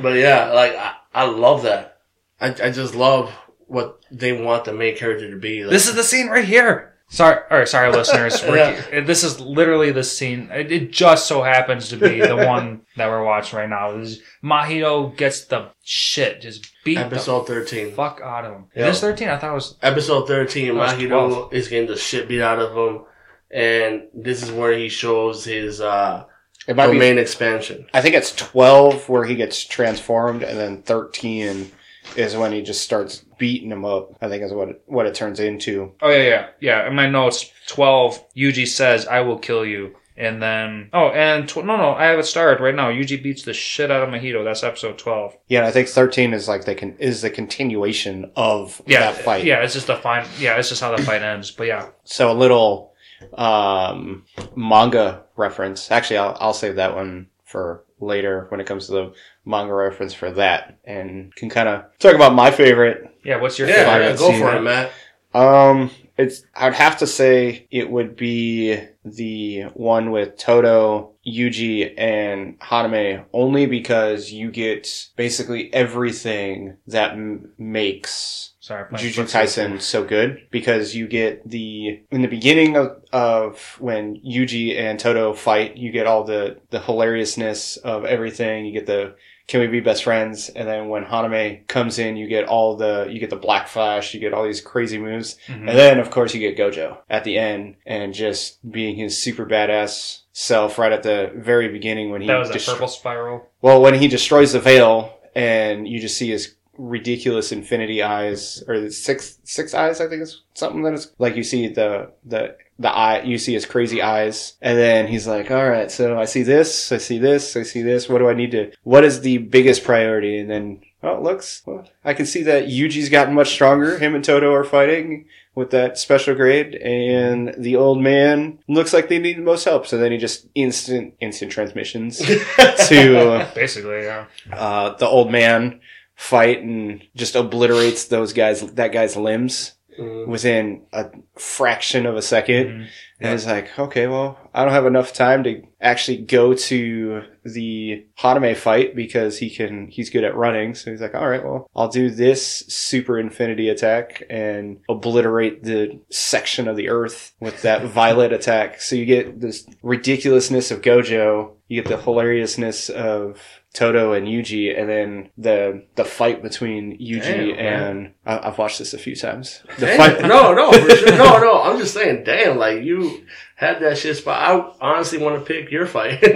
But 0.00 0.14
yeah, 0.16 0.52
like 0.52 0.74
I, 0.76 0.94
I 1.14 1.24
love 1.26 1.62
that. 1.64 1.98
I, 2.40 2.48
I 2.48 2.70
just 2.70 2.94
love 2.94 3.30
what 3.66 4.00
they 4.10 4.32
want 4.32 4.64
the 4.64 4.72
main 4.72 4.96
character 4.96 5.30
to 5.30 5.36
be. 5.36 5.62
Like, 5.64 5.70
This 5.72 5.88
is 5.88 5.94
the 5.94 6.04
scene 6.04 6.28
right 6.28 6.44
here. 6.44 6.86
Sorry, 7.12 7.40
or 7.50 7.66
sorry, 7.66 7.90
listeners. 7.92 8.42
Ricky, 8.44 9.00
This 9.00 9.24
is 9.24 9.40
literally 9.40 9.90
the 9.90 10.04
scene. 10.04 10.48
It, 10.52 10.70
it 10.70 10.92
just 10.92 11.26
so 11.26 11.42
happens 11.42 11.88
to 11.88 11.96
be 11.96 12.20
the 12.20 12.36
one 12.46 12.82
that 12.96 13.08
we're 13.08 13.24
watching 13.24 13.58
right 13.58 13.68
now. 13.68 13.96
This 13.96 14.10
is, 14.10 14.22
Mahito 14.44 15.16
gets 15.16 15.44
the 15.46 15.70
shit 15.82 16.40
just 16.40 16.70
beat 16.84 16.98
episode 16.98 17.40
the 17.48 17.54
thirteen. 17.54 17.92
fuck 17.92 18.20
out 18.22 18.44
of 18.44 18.52
him. 18.52 18.66
Yeah. 18.76 18.86
Is 18.86 18.94
this 18.94 19.00
thirteen? 19.00 19.28
I 19.28 19.38
thought 19.38 19.50
it 19.50 19.54
was. 19.54 19.76
Episode 19.82 20.28
thirteen, 20.28 20.68
That 20.68 20.74
was 20.74 20.92
Mahito 20.92 21.08
12. 21.30 21.52
is 21.54 21.66
getting 21.68 21.88
the 21.88 21.96
shit 21.96 22.28
beat 22.28 22.42
out 22.42 22.60
of 22.60 22.76
him, 22.76 23.02
and 23.50 24.02
this 24.14 24.42
is 24.44 24.52
where 24.52 24.72
he 24.72 24.88
shows 24.88 25.44
his 25.44 25.80
uh, 25.80 26.24
It 26.66 26.76
might 26.76 26.90
be 26.92 27.00
expansion. 27.06 27.86
I 27.94 28.00
think 28.00 28.14
it's 28.14 28.34
12 28.36 29.08
where 29.08 29.24
he 29.24 29.34
gets 29.34 29.64
transformed, 29.64 30.42
and 30.42 30.58
then 30.58 30.82
13 30.82 31.70
is 32.16 32.36
when 32.36 32.52
he 32.52 32.62
just 32.62 32.82
starts 32.82 33.24
beating 33.38 33.70
him 33.70 33.84
up. 33.84 34.16
I 34.20 34.28
think 34.28 34.42
is 34.42 34.52
what 34.52 34.68
it, 34.68 34.82
what 34.86 35.06
it 35.06 35.14
turns 35.14 35.40
into. 35.40 35.92
Oh 36.02 36.10
yeah, 36.10 36.22
yeah, 36.28 36.46
yeah. 36.60 36.86
In 36.88 36.94
my 36.94 37.08
notes, 37.08 37.50
twelve. 37.68 38.22
Yuji 38.36 38.66
says, 38.66 39.06
"I 39.06 39.20
will 39.20 39.38
kill 39.38 39.64
you." 39.64 39.96
And 40.16 40.42
then, 40.42 40.90
oh, 40.92 41.08
and 41.08 41.48
tw- 41.48 41.64
no, 41.64 41.76
no, 41.76 41.94
I 41.94 42.06
have 42.06 42.18
it 42.18 42.24
started 42.24 42.62
right 42.62 42.74
now. 42.74 42.90
Yuji 42.90 43.22
beats 43.22 43.42
the 43.42 43.54
shit 43.54 43.90
out 43.90 44.02
of 44.02 44.08
Mahito. 44.10 44.44
That's 44.44 44.62
episode 44.62 44.98
twelve. 44.98 45.36
Yeah, 45.48 45.60
and 45.60 45.66
I 45.68 45.70
think 45.70 45.88
13 45.88 46.34
is 46.34 46.46
like 46.48 46.64
the 46.66 46.74
can 46.74 46.96
is 46.98 47.22
the 47.22 47.30
continuation 47.30 48.30
of 48.36 48.82
Yeah, 48.86 49.00
that 49.12 49.22
fight. 49.22 49.44
yeah. 49.44 49.62
It's 49.62 49.72
just 49.74 49.86
the 49.86 49.96
fine. 49.96 50.26
Yeah, 50.38 50.56
it's 50.58 50.68
just 50.68 50.80
how 50.82 50.94
the 50.94 51.02
fight 51.02 51.22
ends. 51.22 51.50
But 51.50 51.68
yeah, 51.68 51.88
So 52.04 52.30
a 52.30 52.34
little 52.34 52.92
um, 53.34 54.24
manga 54.56 55.22
reference. 55.40 55.90
Actually, 55.90 56.18
I'll 56.18 56.36
I'll 56.40 56.54
save 56.54 56.76
that 56.76 56.94
one 56.94 57.28
for 57.44 57.84
later 58.00 58.46
when 58.48 58.60
it 58.60 58.66
comes 58.66 58.86
to 58.86 58.92
the 58.92 59.12
manga 59.44 59.74
reference 59.74 60.14
for 60.14 60.30
that, 60.32 60.78
and 60.84 61.34
can 61.34 61.50
kind 61.50 61.68
of 61.68 61.84
talk 61.98 62.14
about 62.14 62.34
my 62.34 62.50
favorite 62.50 63.10
yeah. 63.24 63.40
What's 63.40 63.58
your 63.58 63.68
Yeah, 63.68 63.84
favorite? 63.84 64.10
Yeah, 64.10 64.16
go 64.16 64.32
for 64.32 64.56
it, 64.56 64.62
Matt. 64.62 64.92
Um, 65.32 65.90
it's 66.16 66.44
I'd 66.54 66.74
have 66.74 66.98
to 66.98 67.06
say 67.06 67.66
it 67.70 67.90
would 67.90 68.16
be 68.16 68.78
the 69.04 69.62
one 69.74 70.10
with 70.10 70.36
Todo, 70.36 71.12
Yuji, 71.26 71.94
and 71.96 72.58
Hanami, 72.60 73.24
only 73.32 73.66
because 73.66 74.32
you 74.32 74.50
get 74.50 75.08
basically 75.16 75.72
everything 75.72 76.76
that 76.88 77.12
m- 77.12 77.52
makes 77.58 78.49
Sorry, 78.70 78.84
Jujutsu 78.92 79.24
Kaisen 79.24 79.80
so 79.80 80.04
good 80.04 80.46
because 80.52 80.94
you 80.94 81.08
get 81.08 81.42
the 81.50 82.00
in 82.12 82.22
the 82.22 82.28
beginning 82.28 82.76
of, 82.76 83.02
of 83.12 83.76
when 83.80 84.20
Yuji 84.20 84.78
and 84.78 84.96
Todo 85.00 85.32
fight, 85.34 85.76
you 85.76 85.90
get 85.90 86.06
all 86.06 86.22
the 86.22 86.58
the 86.70 86.78
hilariousness 86.78 87.78
of 87.78 88.04
everything. 88.04 88.66
You 88.66 88.72
get 88.72 88.86
the 88.86 89.16
can 89.48 89.58
we 89.58 89.66
be 89.66 89.80
best 89.80 90.04
friends? 90.04 90.50
And 90.50 90.68
then 90.68 90.88
when 90.88 91.04
Hanami 91.04 91.66
comes 91.66 91.98
in, 91.98 92.16
you 92.16 92.28
get 92.28 92.44
all 92.44 92.76
the 92.76 93.08
you 93.10 93.18
get 93.18 93.30
the 93.30 93.34
Black 93.36 93.66
Flash, 93.66 94.14
you 94.14 94.20
get 94.20 94.32
all 94.32 94.44
these 94.44 94.60
crazy 94.60 94.98
moves, 94.98 95.36
Mhm. 95.48 95.68
and 95.68 95.68
then 95.70 95.98
of 95.98 96.12
course 96.12 96.32
you 96.32 96.38
get 96.38 96.56
Gojo 96.56 96.98
at 97.10 97.24
the 97.24 97.38
end 97.38 97.74
and 97.84 98.14
just 98.14 98.58
being 98.70 98.94
his 98.94 99.18
super 99.20 99.46
badass 99.46 100.20
self 100.32 100.78
right 100.78 100.92
at 100.92 101.02
the 101.02 101.32
very 101.34 101.66
beginning 101.66 102.12
when 102.12 102.20
he 102.20 102.28
that 102.28 102.38
was 102.38 102.50
a 102.50 102.52
destro- 102.54 102.74
purple 102.74 102.86
spiral. 102.88 103.48
well, 103.60 103.82
when 103.82 103.94
he 103.94 104.06
destroys 104.06 104.52
the 104.52 104.60
veil 104.60 105.18
and 105.34 105.88
you 105.88 105.98
just 105.98 106.16
see 106.16 106.28
his 106.30 106.54
ridiculous 106.80 107.52
infinity 107.52 108.02
eyes 108.02 108.62
or 108.66 108.90
six 108.90 109.38
six 109.44 109.74
eyes, 109.74 110.00
I 110.00 110.08
think 110.08 110.22
is 110.22 110.42
something 110.54 110.82
that 110.82 110.94
is 110.94 111.12
like 111.18 111.36
you 111.36 111.44
see 111.44 111.68
the 111.68 112.12
the 112.24 112.56
the 112.78 112.90
eye 112.90 113.22
you 113.22 113.36
see 113.36 113.52
his 113.52 113.66
crazy 113.66 114.00
eyes 114.00 114.54
and 114.62 114.78
then 114.78 115.06
he's 115.06 115.26
like 115.26 115.50
all 115.50 115.68
right 115.68 115.90
so 115.90 116.18
i 116.18 116.24
see 116.24 116.42
this 116.42 116.90
i 116.90 116.96
see 116.96 117.18
this 117.18 117.54
i 117.54 117.62
see 117.62 117.82
this 117.82 118.08
what 118.08 118.20
do 118.20 118.28
i 118.30 118.32
need 118.32 118.50
to 118.52 118.72
what 118.84 119.04
is 119.04 119.20
the 119.20 119.36
biggest 119.36 119.84
priority? 119.84 120.38
And 120.38 120.50
then 120.50 120.80
oh 121.02 121.16
it 121.16 121.22
looks 121.22 121.62
well, 121.66 121.86
i 122.04 122.14
can 122.14 122.24
see 122.24 122.42
that 122.44 122.68
yuji's 122.68 123.10
gotten 123.10 123.34
much 123.34 123.50
stronger. 123.50 123.98
Him 123.98 124.14
and 124.14 124.24
todo 124.24 124.52
are 124.54 124.64
fighting 124.64 125.26
with 125.54 125.70
that 125.72 125.98
special 125.98 126.34
grade 126.34 126.74
and 126.76 127.54
the 127.58 127.76
old 127.76 128.00
man 128.00 128.58
looks 128.66 128.94
like 128.94 129.08
they 129.08 129.18
need 129.18 129.36
the 129.36 129.42
most 129.42 129.64
help. 129.64 129.86
So 129.86 129.98
then 129.98 130.12
he 130.12 130.16
just 130.16 130.46
instant 130.54 131.14
instant 131.20 131.52
transmissions 131.52 132.18
to 132.88 133.46
Basically, 133.54 134.04
yeah. 134.04 134.24
uh, 134.52 134.96
the 134.96 135.06
old 135.06 135.30
man 135.30 135.80
fight 136.20 136.62
and 136.62 137.02
just 137.16 137.34
obliterates 137.34 138.04
those 138.04 138.32
guys 138.34 138.60
that 138.74 138.92
guy's 138.92 139.16
limbs 139.16 139.72
Mm. 139.98 140.28
within 140.28 140.82
a 140.92 141.06
fraction 141.36 142.06
of 142.06 142.14
a 142.16 142.20
2nd 142.22 142.66
Mhm. 142.68 142.86
and 143.20 143.34
it's 143.34 143.44
like 143.44 143.76
okay 143.76 144.06
well 144.06 144.38
i 144.54 144.62
don't 144.64 144.72
have 144.72 144.86
enough 144.86 145.12
time 145.12 145.42
to 145.44 145.62
actually 145.80 146.18
go 146.18 146.54
to 146.54 147.22
the 147.44 148.06
hanami 148.20 148.56
fight 148.56 148.94
because 148.94 149.38
he 149.38 149.50
can 149.50 149.88
he's 149.88 150.08
good 150.08 150.22
at 150.22 150.36
running 150.36 150.74
so 150.76 150.92
he's 150.92 151.00
like 151.00 151.14
all 151.16 151.28
right 151.28 151.44
well 151.44 151.68
i'll 151.74 151.88
do 151.88 152.08
this 152.08 152.64
super 152.68 153.18
infinity 153.18 153.68
attack 153.68 154.22
and 154.30 154.78
obliterate 154.88 155.64
the 155.64 155.98
section 156.08 156.68
of 156.68 156.76
the 156.76 156.88
earth 156.88 157.32
with 157.40 157.60
that 157.62 157.84
violet 158.00 158.32
attack 158.32 158.80
so 158.80 158.94
you 158.94 159.04
get 159.04 159.40
this 159.40 159.66
ridiculousness 159.82 160.70
of 160.70 160.80
gojo 160.82 161.50
you 161.68 161.82
get 161.82 161.90
the 161.90 162.00
hilariousness 162.00 162.88
of 162.88 163.59
Todo 163.72 164.12
and 164.14 164.26
Yuji, 164.26 164.76
and 164.76 164.88
then 164.88 165.30
the 165.38 165.84
the 165.94 166.04
fight 166.04 166.42
between 166.42 166.98
Yuji 166.98 167.54
Damn, 167.56 167.58
and 167.58 168.12
I, 168.26 168.48
I've 168.48 168.58
watched 168.58 168.80
this 168.80 168.94
a 168.94 168.98
few 168.98 169.14
times. 169.14 169.62
The 169.78 169.86
Damn. 169.86 169.96
fight, 169.96 170.22
no, 170.22 170.52
no, 170.52 170.72
sure. 170.72 171.10
no, 171.16 171.38
no. 171.38 171.62
I'm 171.62 171.78
just 171.78 171.94
saying, 171.94 172.24
damn, 172.24 172.58
like 172.58 172.82
you 172.82 173.24
had 173.54 173.78
that 173.80 173.96
shit 173.98 174.16
spot. 174.16 174.40
I 174.80 174.94
honestly 174.94 175.18
want 175.18 175.38
to 175.38 175.44
pick 175.44 175.70
your 175.70 175.86
fight. 175.86 176.20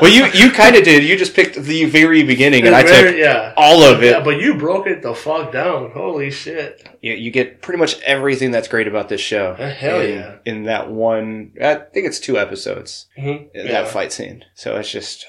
well, 0.00 0.08
you 0.10 0.26
you 0.32 0.50
kind 0.50 0.76
of 0.76 0.84
did. 0.84 1.04
You 1.04 1.18
just 1.18 1.34
picked 1.34 1.56
the 1.56 1.84
very 1.84 2.22
beginning, 2.22 2.66
and 2.66 2.74
I 2.74 2.84
Very- 2.84 3.10
took 3.12 3.20
yeah. 3.20 3.52
all 3.56 3.82
of 3.82 4.02
it. 4.02 4.12
Yeah, 4.12 4.24
but 4.24 4.40
you 4.40 4.54
broke 4.56 4.86
it 4.86 5.02
the 5.02 5.14
fuck 5.14 5.52
down. 5.52 5.90
Holy 5.90 6.30
shit. 6.30 6.88
You, 7.02 7.12
you 7.12 7.30
get 7.30 7.60
pretty 7.60 7.78
much 7.78 8.00
everything 8.00 8.50
that's 8.50 8.68
great 8.68 8.88
about 8.88 9.10
this 9.10 9.20
show. 9.20 9.52
Uh, 9.58 9.70
hell 9.74 10.00
in, 10.00 10.10
yeah. 10.14 10.36
In 10.46 10.62
that 10.64 10.90
one, 10.90 11.52
I 11.60 11.74
think 11.74 12.06
it's 12.06 12.18
two 12.18 12.38
episodes. 12.38 13.08
Mhm. 13.18 13.52
That 13.52 13.66
Yeah. 13.66 13.84
fight 13.84 14.10
scene. 14.12 14.42
So 14.54 14.76
it's 14.78 14.90
just. 14.90 15.26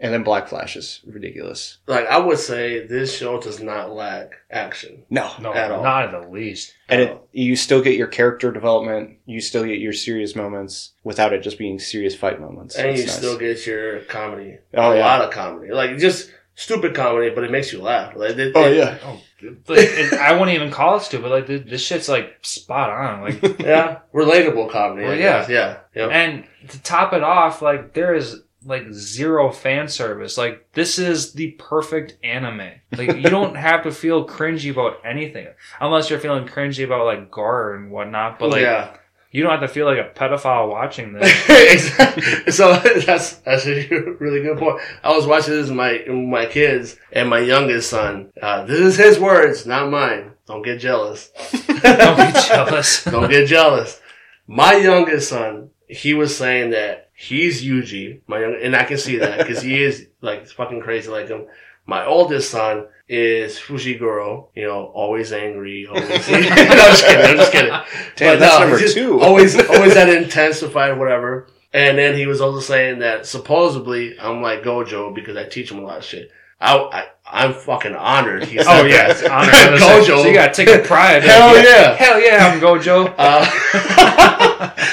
And 0.00 0.12
then 0.12 0.22
Black 0.24 0.48
Flash 0.48 0.76
is 0.76 1.00
ridiculous. 1.06 1.78
Like 1.86 2.06
I 2.06 2.18
would 2.18 2.38
say, 2.38 2.86
this 2.86 3.16
show 3.16 3.40
does 3.40 3.60
not 3.60 3.92
lack 3.92 4.32
action. 4.50 5.04
No, 5.10 5.30
No, 5.40 5.54
At 5.54 5.70
all. 5.70 5.82
not 5.82 6.06
in 6.14 6.20
the 6.20 6.28
least. 6.28 6.74
and 6.88 7.00
it, 7.00 7.18
you 7.32 7.56
still 7.56 7.80
get 7.82 7.96
your 7.96 8.08
character 8.08 8.50
development. 8.52 9.18
You 9.26 9.40
still 9.40 9.64
get 9.64 9.78
your 9.78 9.92
serious 9.92 10.34
moments 10.36 10.92
without 11.04 11.32
it 11.32 11.42
just 11.42 11.58
being 11.58 11.78
serious 11.78 12.14
fight 12.14 12.40
moments. 12.40 12.76
and 12.76 12.88
It's 12.90 13.00
you 13.00 13.06
nice. 13.06 13.16
still 13.16 13.38
get 13.38 13.66
your 13.66 14.00
comedy. 14.00 14.58
Oh, 14.74 14.92
a 14.92 14.96
yeah. 14.96 15.04
lot 15.06 15.22
of 15.22 15.30
comedy. 15.30 15.72
Like 15.72 15.98
just 15.98 16.30
stupid 16.56 16.94
comedy, 16.94 17.30
but 17.34 17.44
it 17.44 17.50
makes 17.50 17.72
you 17.72 17.80
laugh. 17.80 18.14
Like, 18.16 18.36
it, 18.36 18.52
Oh 18.54 18.64
it- 18.64 18.76
yeah. 18.76 18.98
Oh, 19.04 19.20
like, 19.68 19.78
it, 19.78 20.12
I 20.14 20.32
wouldn't 20.32 20.54
even 20.56 20.70
call 20.70 20.96
it 20.96 21.02
stupid. 21.02 21.28
Like 21.30 21.46
th- 21.46 21.66
this 21.66 21.84
shit's 21.84 22.08
like 22.08 22.38
spot 22.42 22.90
on. 22.90 23.22
Like, 23.22 23.42
yeah, 23.60 23.98
relatable 24.14 24.70
comedy. 24.70 25.06
Well, 25.06 25.16
yeah. 25.16 25.46
yeah, 25.48 25.78
yeah. 25.94 26.06
and 26.08 26.44
to 26.68 26.82
top 26.82 27.12
it 27.12 27.22
off, 27.22 27.60
like 27.62 27.92
there 27.94 28.14
is 28.14 28.40
like 28.64 28.92
zero 28.92 29.50
fan 29.50 29.88
service. 29.88 30.36
Like 30.38 30.72
this 30.72 30.98
is 30.98 31.32
the 31.32 31.52
perfect 31.52 32.16
anime. 32.24 32.70
Like 32.96 33.16
you 33.16 33.22
don't 33.30 33.56
have 33.56 33.82
to 33.84 33.92
feel 33.92 34.26
cringy 34.26 34.70
about 34.70 34.98
anything, 35.04 35.48
unless 35.80 36.10
you're 36.10 36.18
feeling 36.18 36.46
cringy 36.46 36.84
about 36.84 37.06
like 37.06 37.30
gore 37.30 37.74
and 37.74 37.90
whatnot. 37.90 38.38
But 38.38 38.50
like 38.50 38.62
yeah. 38.62 38.96
you 39.30 39.42
don't 39.42 39.52
have 39.52 39.60
to 39.60 39.68
feel 39.68 39.86
like 39.86 39.98
a 39.98 40.10
pedophile 40.18 40.68
watching 40.68 41.12
this. 41.14 41.48
exactly. 41.48 42.52
So 42.52 42.76
that's 42.76 43.36
that's 43.38 43.66
a 43.66 43.88
really 44.20 44.42
good 44.42 44.58
point. 44.58 44.80
I 45.02 45.14
was 45.14 45.26
watching 45.26 45.54
this 45.54 45.68
with 45.68 45.76
my 45.76 46.02
with 46.06 46.16
my 46.16 46.46
kids 46.46 46.96
and 47.12 47.28
my 47.28 47.40
youngest 47.40 47.90
son. 47.90 48.32
Uh, 48.40 48.64
this 48.64 48.80
is 48.80 48.96
his 48.96 49.18
words, 49.18 49.66
not 49.66 49.90
mine. 49.90 50.32
Don't 50.46 50.62
get 50.62 50.78
jealous. 50.78 51.30
don't 51.52 52.16
be 52.16 52.40
jealous. 52.48 53.04
Don't 53.04 53.30
get 53.30 53.48
jealous. 53.48 54.00
My 54.46 54.74
youngest 54.74 55.30
son, 55.30 55.70
he 55.88 56.12
was 56.12 56.36
saying 56.36 56.70
that 56.70 57.03
he's 57.14 57.64
Yuji, 57.64 58.20
my 58.26 58.40
young, 58.40 58.58
and 58.60 58.76
I 58.76 58.84
can 58.84 58.98
see 58.98 59.18
that 59.18 59.38
because 59.38 59.62
he 59.62 59.82
is 59.82 60.08
like 60.20 60.46
fucking 60.46 60.80
crazy 60.80 61.10
like 61.10 61.28
him. 61.28 61.46
My 61.86 62.04
oldest 62.06 62.50
son 62.50 62.86
is 63.08 63.58
Fushiguro, 63.58 64.48
you 64.54 64.66
know, 64.66 64.86
always 64.86 65.32
angry, 65.32 65.86
always. 65.86 66.08
no, 66.28 66.36
I'm 66.36 66.50
just 66.50 67.06
kidding. 67.06 67.24
I'm 67.24 67.36
just 67.36 67.52
kidding. 67.52 67.70
Damn, 68.16 68.34
But 68.34 68.40
that's 68.40 68.58
no, 68.58 68.68
number 68.68 68.88
two. 68.88 69.20
Always, 69.20 69.54
always 69.68 69.94
that 69.94 70.08
intensified, 70.08 70.98
whatever. 70.98 71.48
And 71.72 71.98
then 71.98 72.14
he 72.16 72.26
was 72.26 72.40
also 72.40 72.60
saying 72.60 73.00
that 73.00 73.26
supposedly 73.26 74.18
I'm 74.18 74.40
like 74.40 74.62
Gojo 74.62 75.14
because 75.14 75.36
I 75.36 75.44
teach 75.44 75.70
him 75.70 75.78
a 75.78 75.82
lot 75.82 75.98
of 75.98 76.04
shit. 76.04 76.30
I, 76.60 76.76
I 76.76 77.06
I'm 77.34 77.52
fucking 77.52 77.94
honored. 77.96 78.44
He 78.44 78.58
said 78.58 78.66
Oh 78.68 78.84
yeah, 78.84 79.10
it's 79.10 79.22
honor. 79.24 79.50
Gojo. 79.50 80.04
So 80.22 80.26
you 80.26 80.32
gotta 80.34 80.52
take 80.54 80.68
a 80.68 80.78
pride. 80.86 81.22
Hell 81.24 81.56
yeah. 81.62 81.94
Hell 81.94 82.20
yeah, 82.20 82.46
I'm 82.52 82.60
Gojo. 82.60 83.12
Uh, 83.18 83.44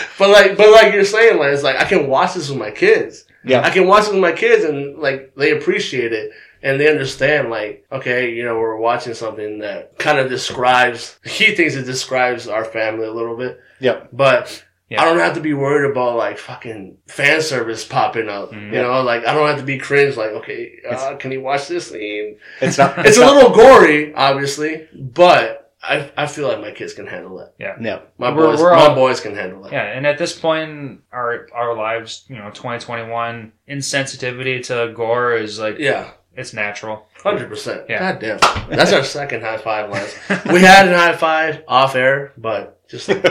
but 0.18 0.30
like, 0.30 0.58
but 0.58 0.72
like 0.72 0.94
you're 0.94 1.06
saying, 1.06 1.38
like 1.38 1.54
it's 1.54 1.64
like 1.64 1.76
I 1.78 1.86
can 1.86 2.08
watch 2.08 2.34
this 2.34 2.50
with 2.50 2.58
my 2.58 2.72
kids. 2.72 3.26
Yeah. 3.44 3.62
I 3.62 3.70
can 3.70 3.88
watch 3.88 4.08
it 4.08 4.12
with 4.14 4.22
my 4.22 4.32
kids, 4.32 4.64
and 4.66 4.98
like 4.98 5.34
they 5.36 5.52
appreciate 5.58 6.14
it 6.14 6.32
and 6.64 6.80
they 6.80 6.90
understand. 6.90 7.50
Like, 7.50 7.86
okay, 7.92 8.34
you 8.34 8.44
know, 8.44 8.58
we're 8.60 8.78
watching 8.78 9.14
something 9.14 9.60
that 9.60 9.98
kind 10.00 10.20
of 10.20 10.30
describes. 10.30 11.20
He 11.24 11.56
thinks 11.56 11.76
it 11.76 11.84
describes 11.86 12.48
our 12.48 12.66
family 12.66 13.06
a 13.08 13.12
little 13.14 13.38
bit, 13.38 13.60
Yep. 13.80 14.10
but. 14.14 14.64
Yeah. 14.92 15.02
I 15.02 15.06
don't 15.06 15.20
have 15.20 15.36
to 15.36 15.40
be 15.42 15.54
worried 15.54 15.90
about 15.90 16.18
like 16.18 16.38
fucking 16.38 16.98
fan 17.08 17.42
service 17.42 17.86
popping 17.86 18.28
up. 18.28 18.52
Mhm. 18.52 18.74
You 18.74 18.82
know, 18.82 19.02
like 19.04 19.26
I 19.26 19.34
don't 19.34 19.48
have 19.48 19.60
to 19.60 19.64
be 19.66 19.78
cringe. 19.78 20.18
Like, 20.18 20.32
okay, 20.32 20.74
uh, 20.90 21.16
can 21.16 21.32
you 21.32 21.42
watch 21.42 21.68
this 21.70 21.90
scene? 21.90 22.38
It's 22.60 22.78
not. 22.78 22.98
It's 23.06 23.18
a 23.18 23.22
not- 23.22 23.36
little 23.36 23.52
gory, 23.52 24.14
obviously, 24.14 24.88
but 24.94 25.72
I 25.82 26.12
I 26.18 26.28
feel 26.28 26.48
like 26.50 26.60
my 26.60 26.72
kids 26.72 26.94
can 26.94 27.08
handle 27.08 27.40
it. 27.40 27.54
Yeah, 27.58 27.76
yeah. 27.80 28.00
My 28.18 28.32
We're- 28.32 28.52
boys, 28.52 28.60
we're 28.60 28.76
my 28.76 28.94
boys 28.94 29.20
can 29.22 29.34
handle 29.34 29.66
it. 29.66 29.72
Yeah, 29.72 29.84
and 29.96 30.06
at 30.06 30.18
this 30.18 30.38
point 30.38 30.70
in 30.70 31.00
our 31.14 31.48
our 31.56 31.74
lives, 31.74 32.26
you 32.28 32.36
know, 32.36 32.50
2021, 32.52 33.54
insensitivity 33.70 34.62
to 34.68 34.92
gore 34.94 35.34
is 35.36 35.58
like 35.58 35.78
Yeah, 35.80 36.12
it's 36.36 36.54
natural. 36.54 37.08
hundred 37.24 37.48
percent. 37.50 37.84
Yeah. 37.90 38.00
God 38.12 38.20
damn, 38.20 38.40
that's 38.70 38.92
our 38.94 39.04
second 39.06 39.42
high 39.42 39.58
five 39.58 39.90
last. 39.90 40.18
We 40.52 40.60
had 40.62 40.88
an 40.90 40.94
high 40.96 41.16
five 41.16 41.64
off 41.68 41.96
air, 41.96 42.34
but 42.38 42.78
just 42.90 43.08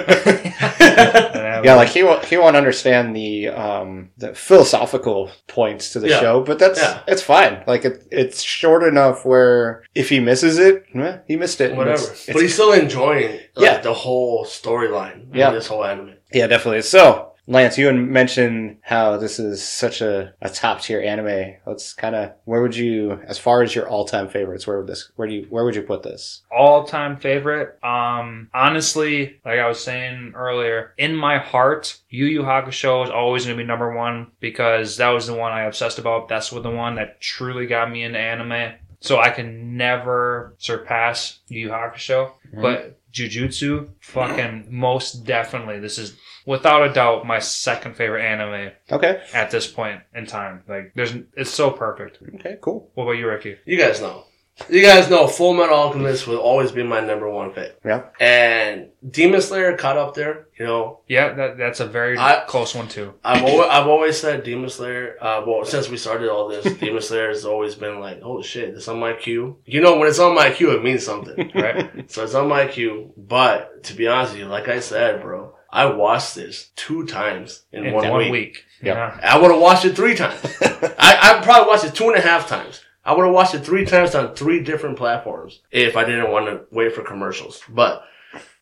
Yeah, 1.64 1.74
like 1.76 1.88
he 1.88 2.02
won't 2.02 2.24
he 2.24 2.36
won't 2.36 2.56
understand 2.56 3.14
the 3.16 3.48
um 3.48 4.10
the 4.18 4.34
philosophical 4.34 5.30
points 5.46 5.92
to 5.92 6.00
the 6.00 6.08
Yeah. 6.08 6.20
show, 6.20 6.40
but 6.42 6.58
that's 6.58 6.80
Yeah. 6.80 7.00
it's 7.08 7.22
fine. 7.22 7.62
Like 7.66 7.84
it, 7.84 8.06
it's 8.10 8.42
short 8.42 8.82
enough 8.82 9.24
where 9.24 9.82
if 9.94 10.08
he 10.08 10.20
misses 10.20 10.58
it, 10.58 10.84
eh, 10.94 11.18
he 11.26 11.36
missed 11.36 11.60
it. 11.60 11.74
whatever. 11.76 12.02
It's- 12.02 12.26
but 12.32 12.42
he's 12.42 12.54
still 12.54 12.72
enjoying 12.72 13.32
like, 13.56 13.64
Yeah. 13.66 13.78
the 13.80 13.94
whole 13.94 14.44
storyline. 14.44 15.26
Yeah. 15.34 15.50
this 15.50 15.66
whole 15.66 15.84
anime. 15.84 16.14
yeah, 16.32 16.46
definitely. 16.46 16.82
So. 16.82 17.29
Lance, 17.50 17.76
you 17.76 17.92
mentioned 17.92 18.76
how 18.80 19.16
this 19.16 19.40
is 19.40 19.60
such 19.60 20.00
a, 20.00 20.32
a 20.40 20.48
top 20.48 20.80
tier 20.82 21.00
anime. 21.00 21.56
Let's 21.66 21.92
kind 21.92 22.14
of 22.14 22.32
where 22.44 22.62
would 22.62 22.76
you, 22.76 23.20
as 23.26 23.38
far 23.38 23.62
as 23.62 23.74
your 23.74 23.88
all 23.88 24.04
time 24.04 24.28
favorites, 24.28 24.68
where 24.68 24.78
would 24.78 24.86
this, 24.86 25.10
where 25.16 25.26
do 25.26 25.34
you, 25.34 25.46
where 25.50 25.64
would 25.64 25.74
you 25.74 25.82
put 25.82 26.04
this? 26.04 26.42
all 26.56 26.84
time 26.84 27.16
favorite. 27.16 27.76
Um, 27.82 28.50
honestly, 28.54 29.40
like 29.44 29.58
I 29.58 29.66
was 29.66 29.82
saying 29.82 30.32
earlier, 30.36 30.94
in 30.96 31.16
my 31.16 31.38
heart, 31.38 31.98
Yu 32.08 32.26
Yu 32.26 32.42
Hakusho 32.42 33.02
is 33.04 33.10
always 33.10 33.46
going 33.46 33.56
to 33.56 33.62
be 33.62 33.66
number 33.66 33.92
one 33.96 34.30
because 34.38 34.98
that 34.98 35.08
was 35.08 35.26
the 35.26 35.34
one 35.34 35.50
I 35.50 35.62
obsessed 35.62 35.98
about. 35.98 36.28
That's 36.28 36.52
what 36.52 36.62
the 36.62 36.70
one 36.70 36.94
that 36.94 37.20
truly 37.20 37.66
got 37.66 37.90
me 37.90 38.04
into 38.04 38.18
anime. 38.20 38.74
So 39.00 39.18
I 39.18 39.30
can 39.30 39.76
never 39.76 40.54
surpass 40.58 41.40
Yu 41.48 41.62
Yu 41.62 41.68
Hakusho. 41.70 42.30
Mhm. 42.54 42.62
But 42.62 43.00
Jujutsu, 43.12 43.88
fucking 44.00 44.66
most 44.70 45.24
definitely, 45.24 45.80
this 45.80 45.98
is 45.98 46.16
without 46.46 46.88
a 46.88 46.92
doubt 46.92 47.26
my 47.26 47.38
second 47.38 47.96
favorite 47.96 48.22
anime 48.24 48.72
Okay, 48.90 49.22
at 49.34 49.50
this 49.50 49.66
point 49.66 50.00
in 50.14 50.26
time. 50.26 50.62
Like, 50.68 50.92
there's, 50.94 51.14
it's 51.36 51.50
so 51.50 51.70
perfect. 51.70 52.18
okay, 52.36 52.56
cool. 52.60 52.90
What 52.94 53.04
about 53.04 53.12
you, 53.18 53.28
Ricky? 53.28 53.56
You 53.66 53.78
guys 53.78 54.00
know. 54.00 54.24
You 54.68 54.82
guys 54.82 55.08
know 55.08 55.26
Full 55.26 55.54
Metal 55.54 55.74
Alchemist 55.74 56.26
will 56.26 56.36
always 56.36 56.70
be 56.70 56.82
my 56.82 57.00
number 57.00 57.30
one 57.30 57.50
pick. 57.52 57.78
Yeah. 57.82 58.08
And 58.20 58.90
Demon 59.08 59.40
Slayer 59.40 59.74
caught 59.74 59.96
up 59.96 60.14
there. 60.14 60.48
You 60.58 60.66
know, 60.66 61.00
Yeah, 61.08 61.32
that, 61.32 61.56
that's 61.56 61.80
a 61.80 61.86
very 61.86 62.18
I- 62.18 62.44
close 62.46 62.74
one 62.74 62.86
too. 62.86 63.14
I've 63.24 63.42
always, 63.42 63.68
I've 63.70 63.86
always 63.86 64.20
said 64.20 64.44
Demon 64.44 64.68
Slayer. 64.68 65.16
Uh, 65.18 65.44
well, 65.46 65.64
since 65.64 65.88
we 65.88 65.96
started 65.96 66.28
all 66.28 66.46
this, 66.48 66.64
Demon 66.78 67.00
Slayer 67.00 67.28
has 67.28 67.46
always 67.46 67.74
been 67.74 68.00
like, 68.00 68.20
oh 68.22 68.42
shit, 68.42 68.74
it's 68.74 68.86
on 68.88 69.00
my 69.00 69.14
queue. 69.14 69.56
You 69.64 69.80
know, 69.80 69.96
when 69.98 70.08
it's 70.08 70.18
on 70.18 70.34
my 70.34 70.50
queue, 70.50 70.72
it 70.72 70.82
means 70.84 71.06
something. 71.06 71.50
Right? 71.54 72.10
so 72.10 72.24
it's 72.24 72.34
on 72.34 72.48
my 72.48 72.66
queue. 72.66 73.14
But 73.16 73.84
to 73.84 73.94
be 73.94 74.08
honest 74.08 74.32
with 74.34 74.42
you, 74.42 74.48
like 74.48 74.68
I 74.68 74.80
said, 74.80 75.22
bro, 75.22 75.54
I 75.72 75.86
watched 75.86 76.34
this 76.34 76.70
two 76.76 77.06
times 77.06 77.64
in, 77.72 77.86
In 77.86 77.94
one, 77.94 78.08
one, 78.08 78.18
week. 78.18 78.32
week. 78.32 78.64
Yeah. 78.82 79.18
I 79.22 79.38
would 79.38 79.50
have 79.50 79.60
watched 79.60 79.84
it 79.84 79.94
three 79.94 80.14
times. 80.14 80.40
I, 80.60 81.18
I 81.38 81.40
probably 81.44 81.68
watched 81.68 81.84
it 81.84 81.94
two 81.94 82.08
and 82.08 82.16
a 82.16 82.20
half 82.20 82.48
times. 82.48 82.82
I 83.04 83.14
would 83.14 83.24
have 83.24 83.34
watched 83.34 83.54
it 83.54 83.64
three 83.64 83.84
times 83.84 84.14
on 84.14 84.34
three 84.34 84.62
different 84.62 84.98
platforms 84.98 85.60
if 85.70 85.96
I 85.96 86.04
didn't 86.04 86.30
want 86.30 86.46
to 86.46 86.62
wait 86.70 86.94
for 86.94 87.02
commercials. 87.02 87.62
But 87.68 88.02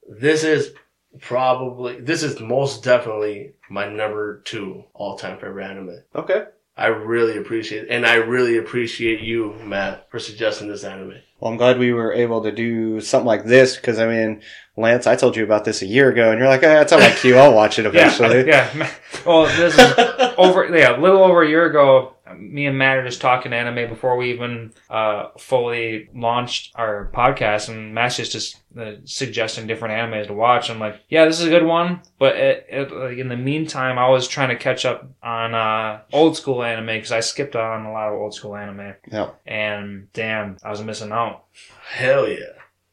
this 0.09 0.45
is 0.45 0.73
probably, 1.21 2.01
this 2.01 2.23
is 2.23 2.41
most 2.41 2.85
definitely 2.85 3.53
my 3.71 3.89
number 3.89 4.41
two 4.41 4.85
all 4.95 5.17
time 5.17 5.39
favorite 5.39 5.65
anime. 5.71 6.03
Okay. 6.15 6.45
I 6.79 6.87
really 6.87 7.37
appreciate 7.37 7.85
it. 7.85 7.91
And 7.91 8.07
I 8.07 8.15
really 8.15 8.57
appreciate 8.57 9.21
you, 9.21 9.55
Matt, 9.65 10.09
for 10.11 10.21
suggesting 10.21 10.69
this 10.69 10.85
anime. 10.85 11.15
Well, 11.41 11.51
I'm 11.51 11.57
glad 11.57 11.79
we 11.79 11.93
were 11.93 12.13
able 12.13 12.43
to 12.45 12.53
do 12.53 13.01
something 13.01 13.27
like 13.27 13.45
this 13.45 13.75
because 13.75 13.99
I 13.99 14.07
mean, 14.07 14.43
Lance, 14.77 15.07
I 15.09 15.17
told 15.17 15.37
you 15.37 15.43
about 15.43 15.65
this 15.65 15.83
a 15.83 15.87
year 15.87 16.09
ago, 16.09 16.31
and 16.31 16.39
you're 16.39 16.49
like, 16.49 16.63
"Ah, 16.63 16.81
it's 16.81 16.93
on 16.93 17.01
my 17.01 17.11
queue. 17.11 17.37
I'll 17.37 17.53
watch 17.53 17.81
it 17.81 17.87
eventually." 17.93 18.47
Yeah, 18.47 18.71
yeah. 18.77 18.91
Well, 19.27 19.45
this 19.47 19.75
is 19.77 20.35
over. 20.39 20.67
Yeah, 20.77 20.97
a 20.97 21.01
little 21.01 21.23
over 21.23 21.43
a 21.43 21.49
year 21.49 21.67
ago. 21.67 22.15
Me 22.39 22.67
and 22.67 22.79
Matt 22.79 22.97
are 22.99 23.05
just 23.05 23.21
talking 23.21 23.53
anime 23.53 23.89
before 23.89 24.17
we 24.17 24.31
even 24.33 24.73
uh, 24.89 25.29
fully 25.39 26.09
launched 26.15 26.73
our 26.77 27.11
podcast, 27.15 27.69
and 27.69 27.95
Matt's 27.95 28.17
just 28.17 28.33
just 28.33 28.57
uh, 28.79 28.93
suggesting 29.05 29.67
different 29.67 29.95
animes 29.95 30.27
to 30.29 30.35
watch. 30.35 30.71
I'm 30.71 30.79
like, 30.79 31.01
yeah, 31.09 31.25
this 31.25 31.41
is 31.41 31.47
a 31.47 31.51
good 31.51 31.65
one, 31.65 32.01
but 32.19 32.37
it, 32.37 32.67
it, 32.71 32.93
like, 32.93 33.19
in 33.19 33.29
the 33.29 33.37
meantime, 33.37 33.99
I 33.99 34.09
was 34.09 34.29
trying 34.29 34.51
to 34.51 34.57
catch 34.57 34.85
up 34.85 35.07
on 35.23 35.55
uh, 35.55 36.01
old 36.13 36.37
school 36.37 36.63
anime 36.63 36.87
because 36.87 37.13
I 37.13 37.21
skipped 37.21 37.57
on 37.57 37.85
a 37.87 37.93
lot 37.93 38.09
of 38.09 38.15
old 38.21 38.35
school 38.35 38.57
anime, 38.57 38.95
Yeah. 39.11 39.31
and 39.47 40.09
damn, 40.13 40.57
I 40.63 40.71
was 40.71 40.83
missing 40.83 41.13
out. 41.13 41.45
Hell 41.91 42.29
yeah. 42.29 42.39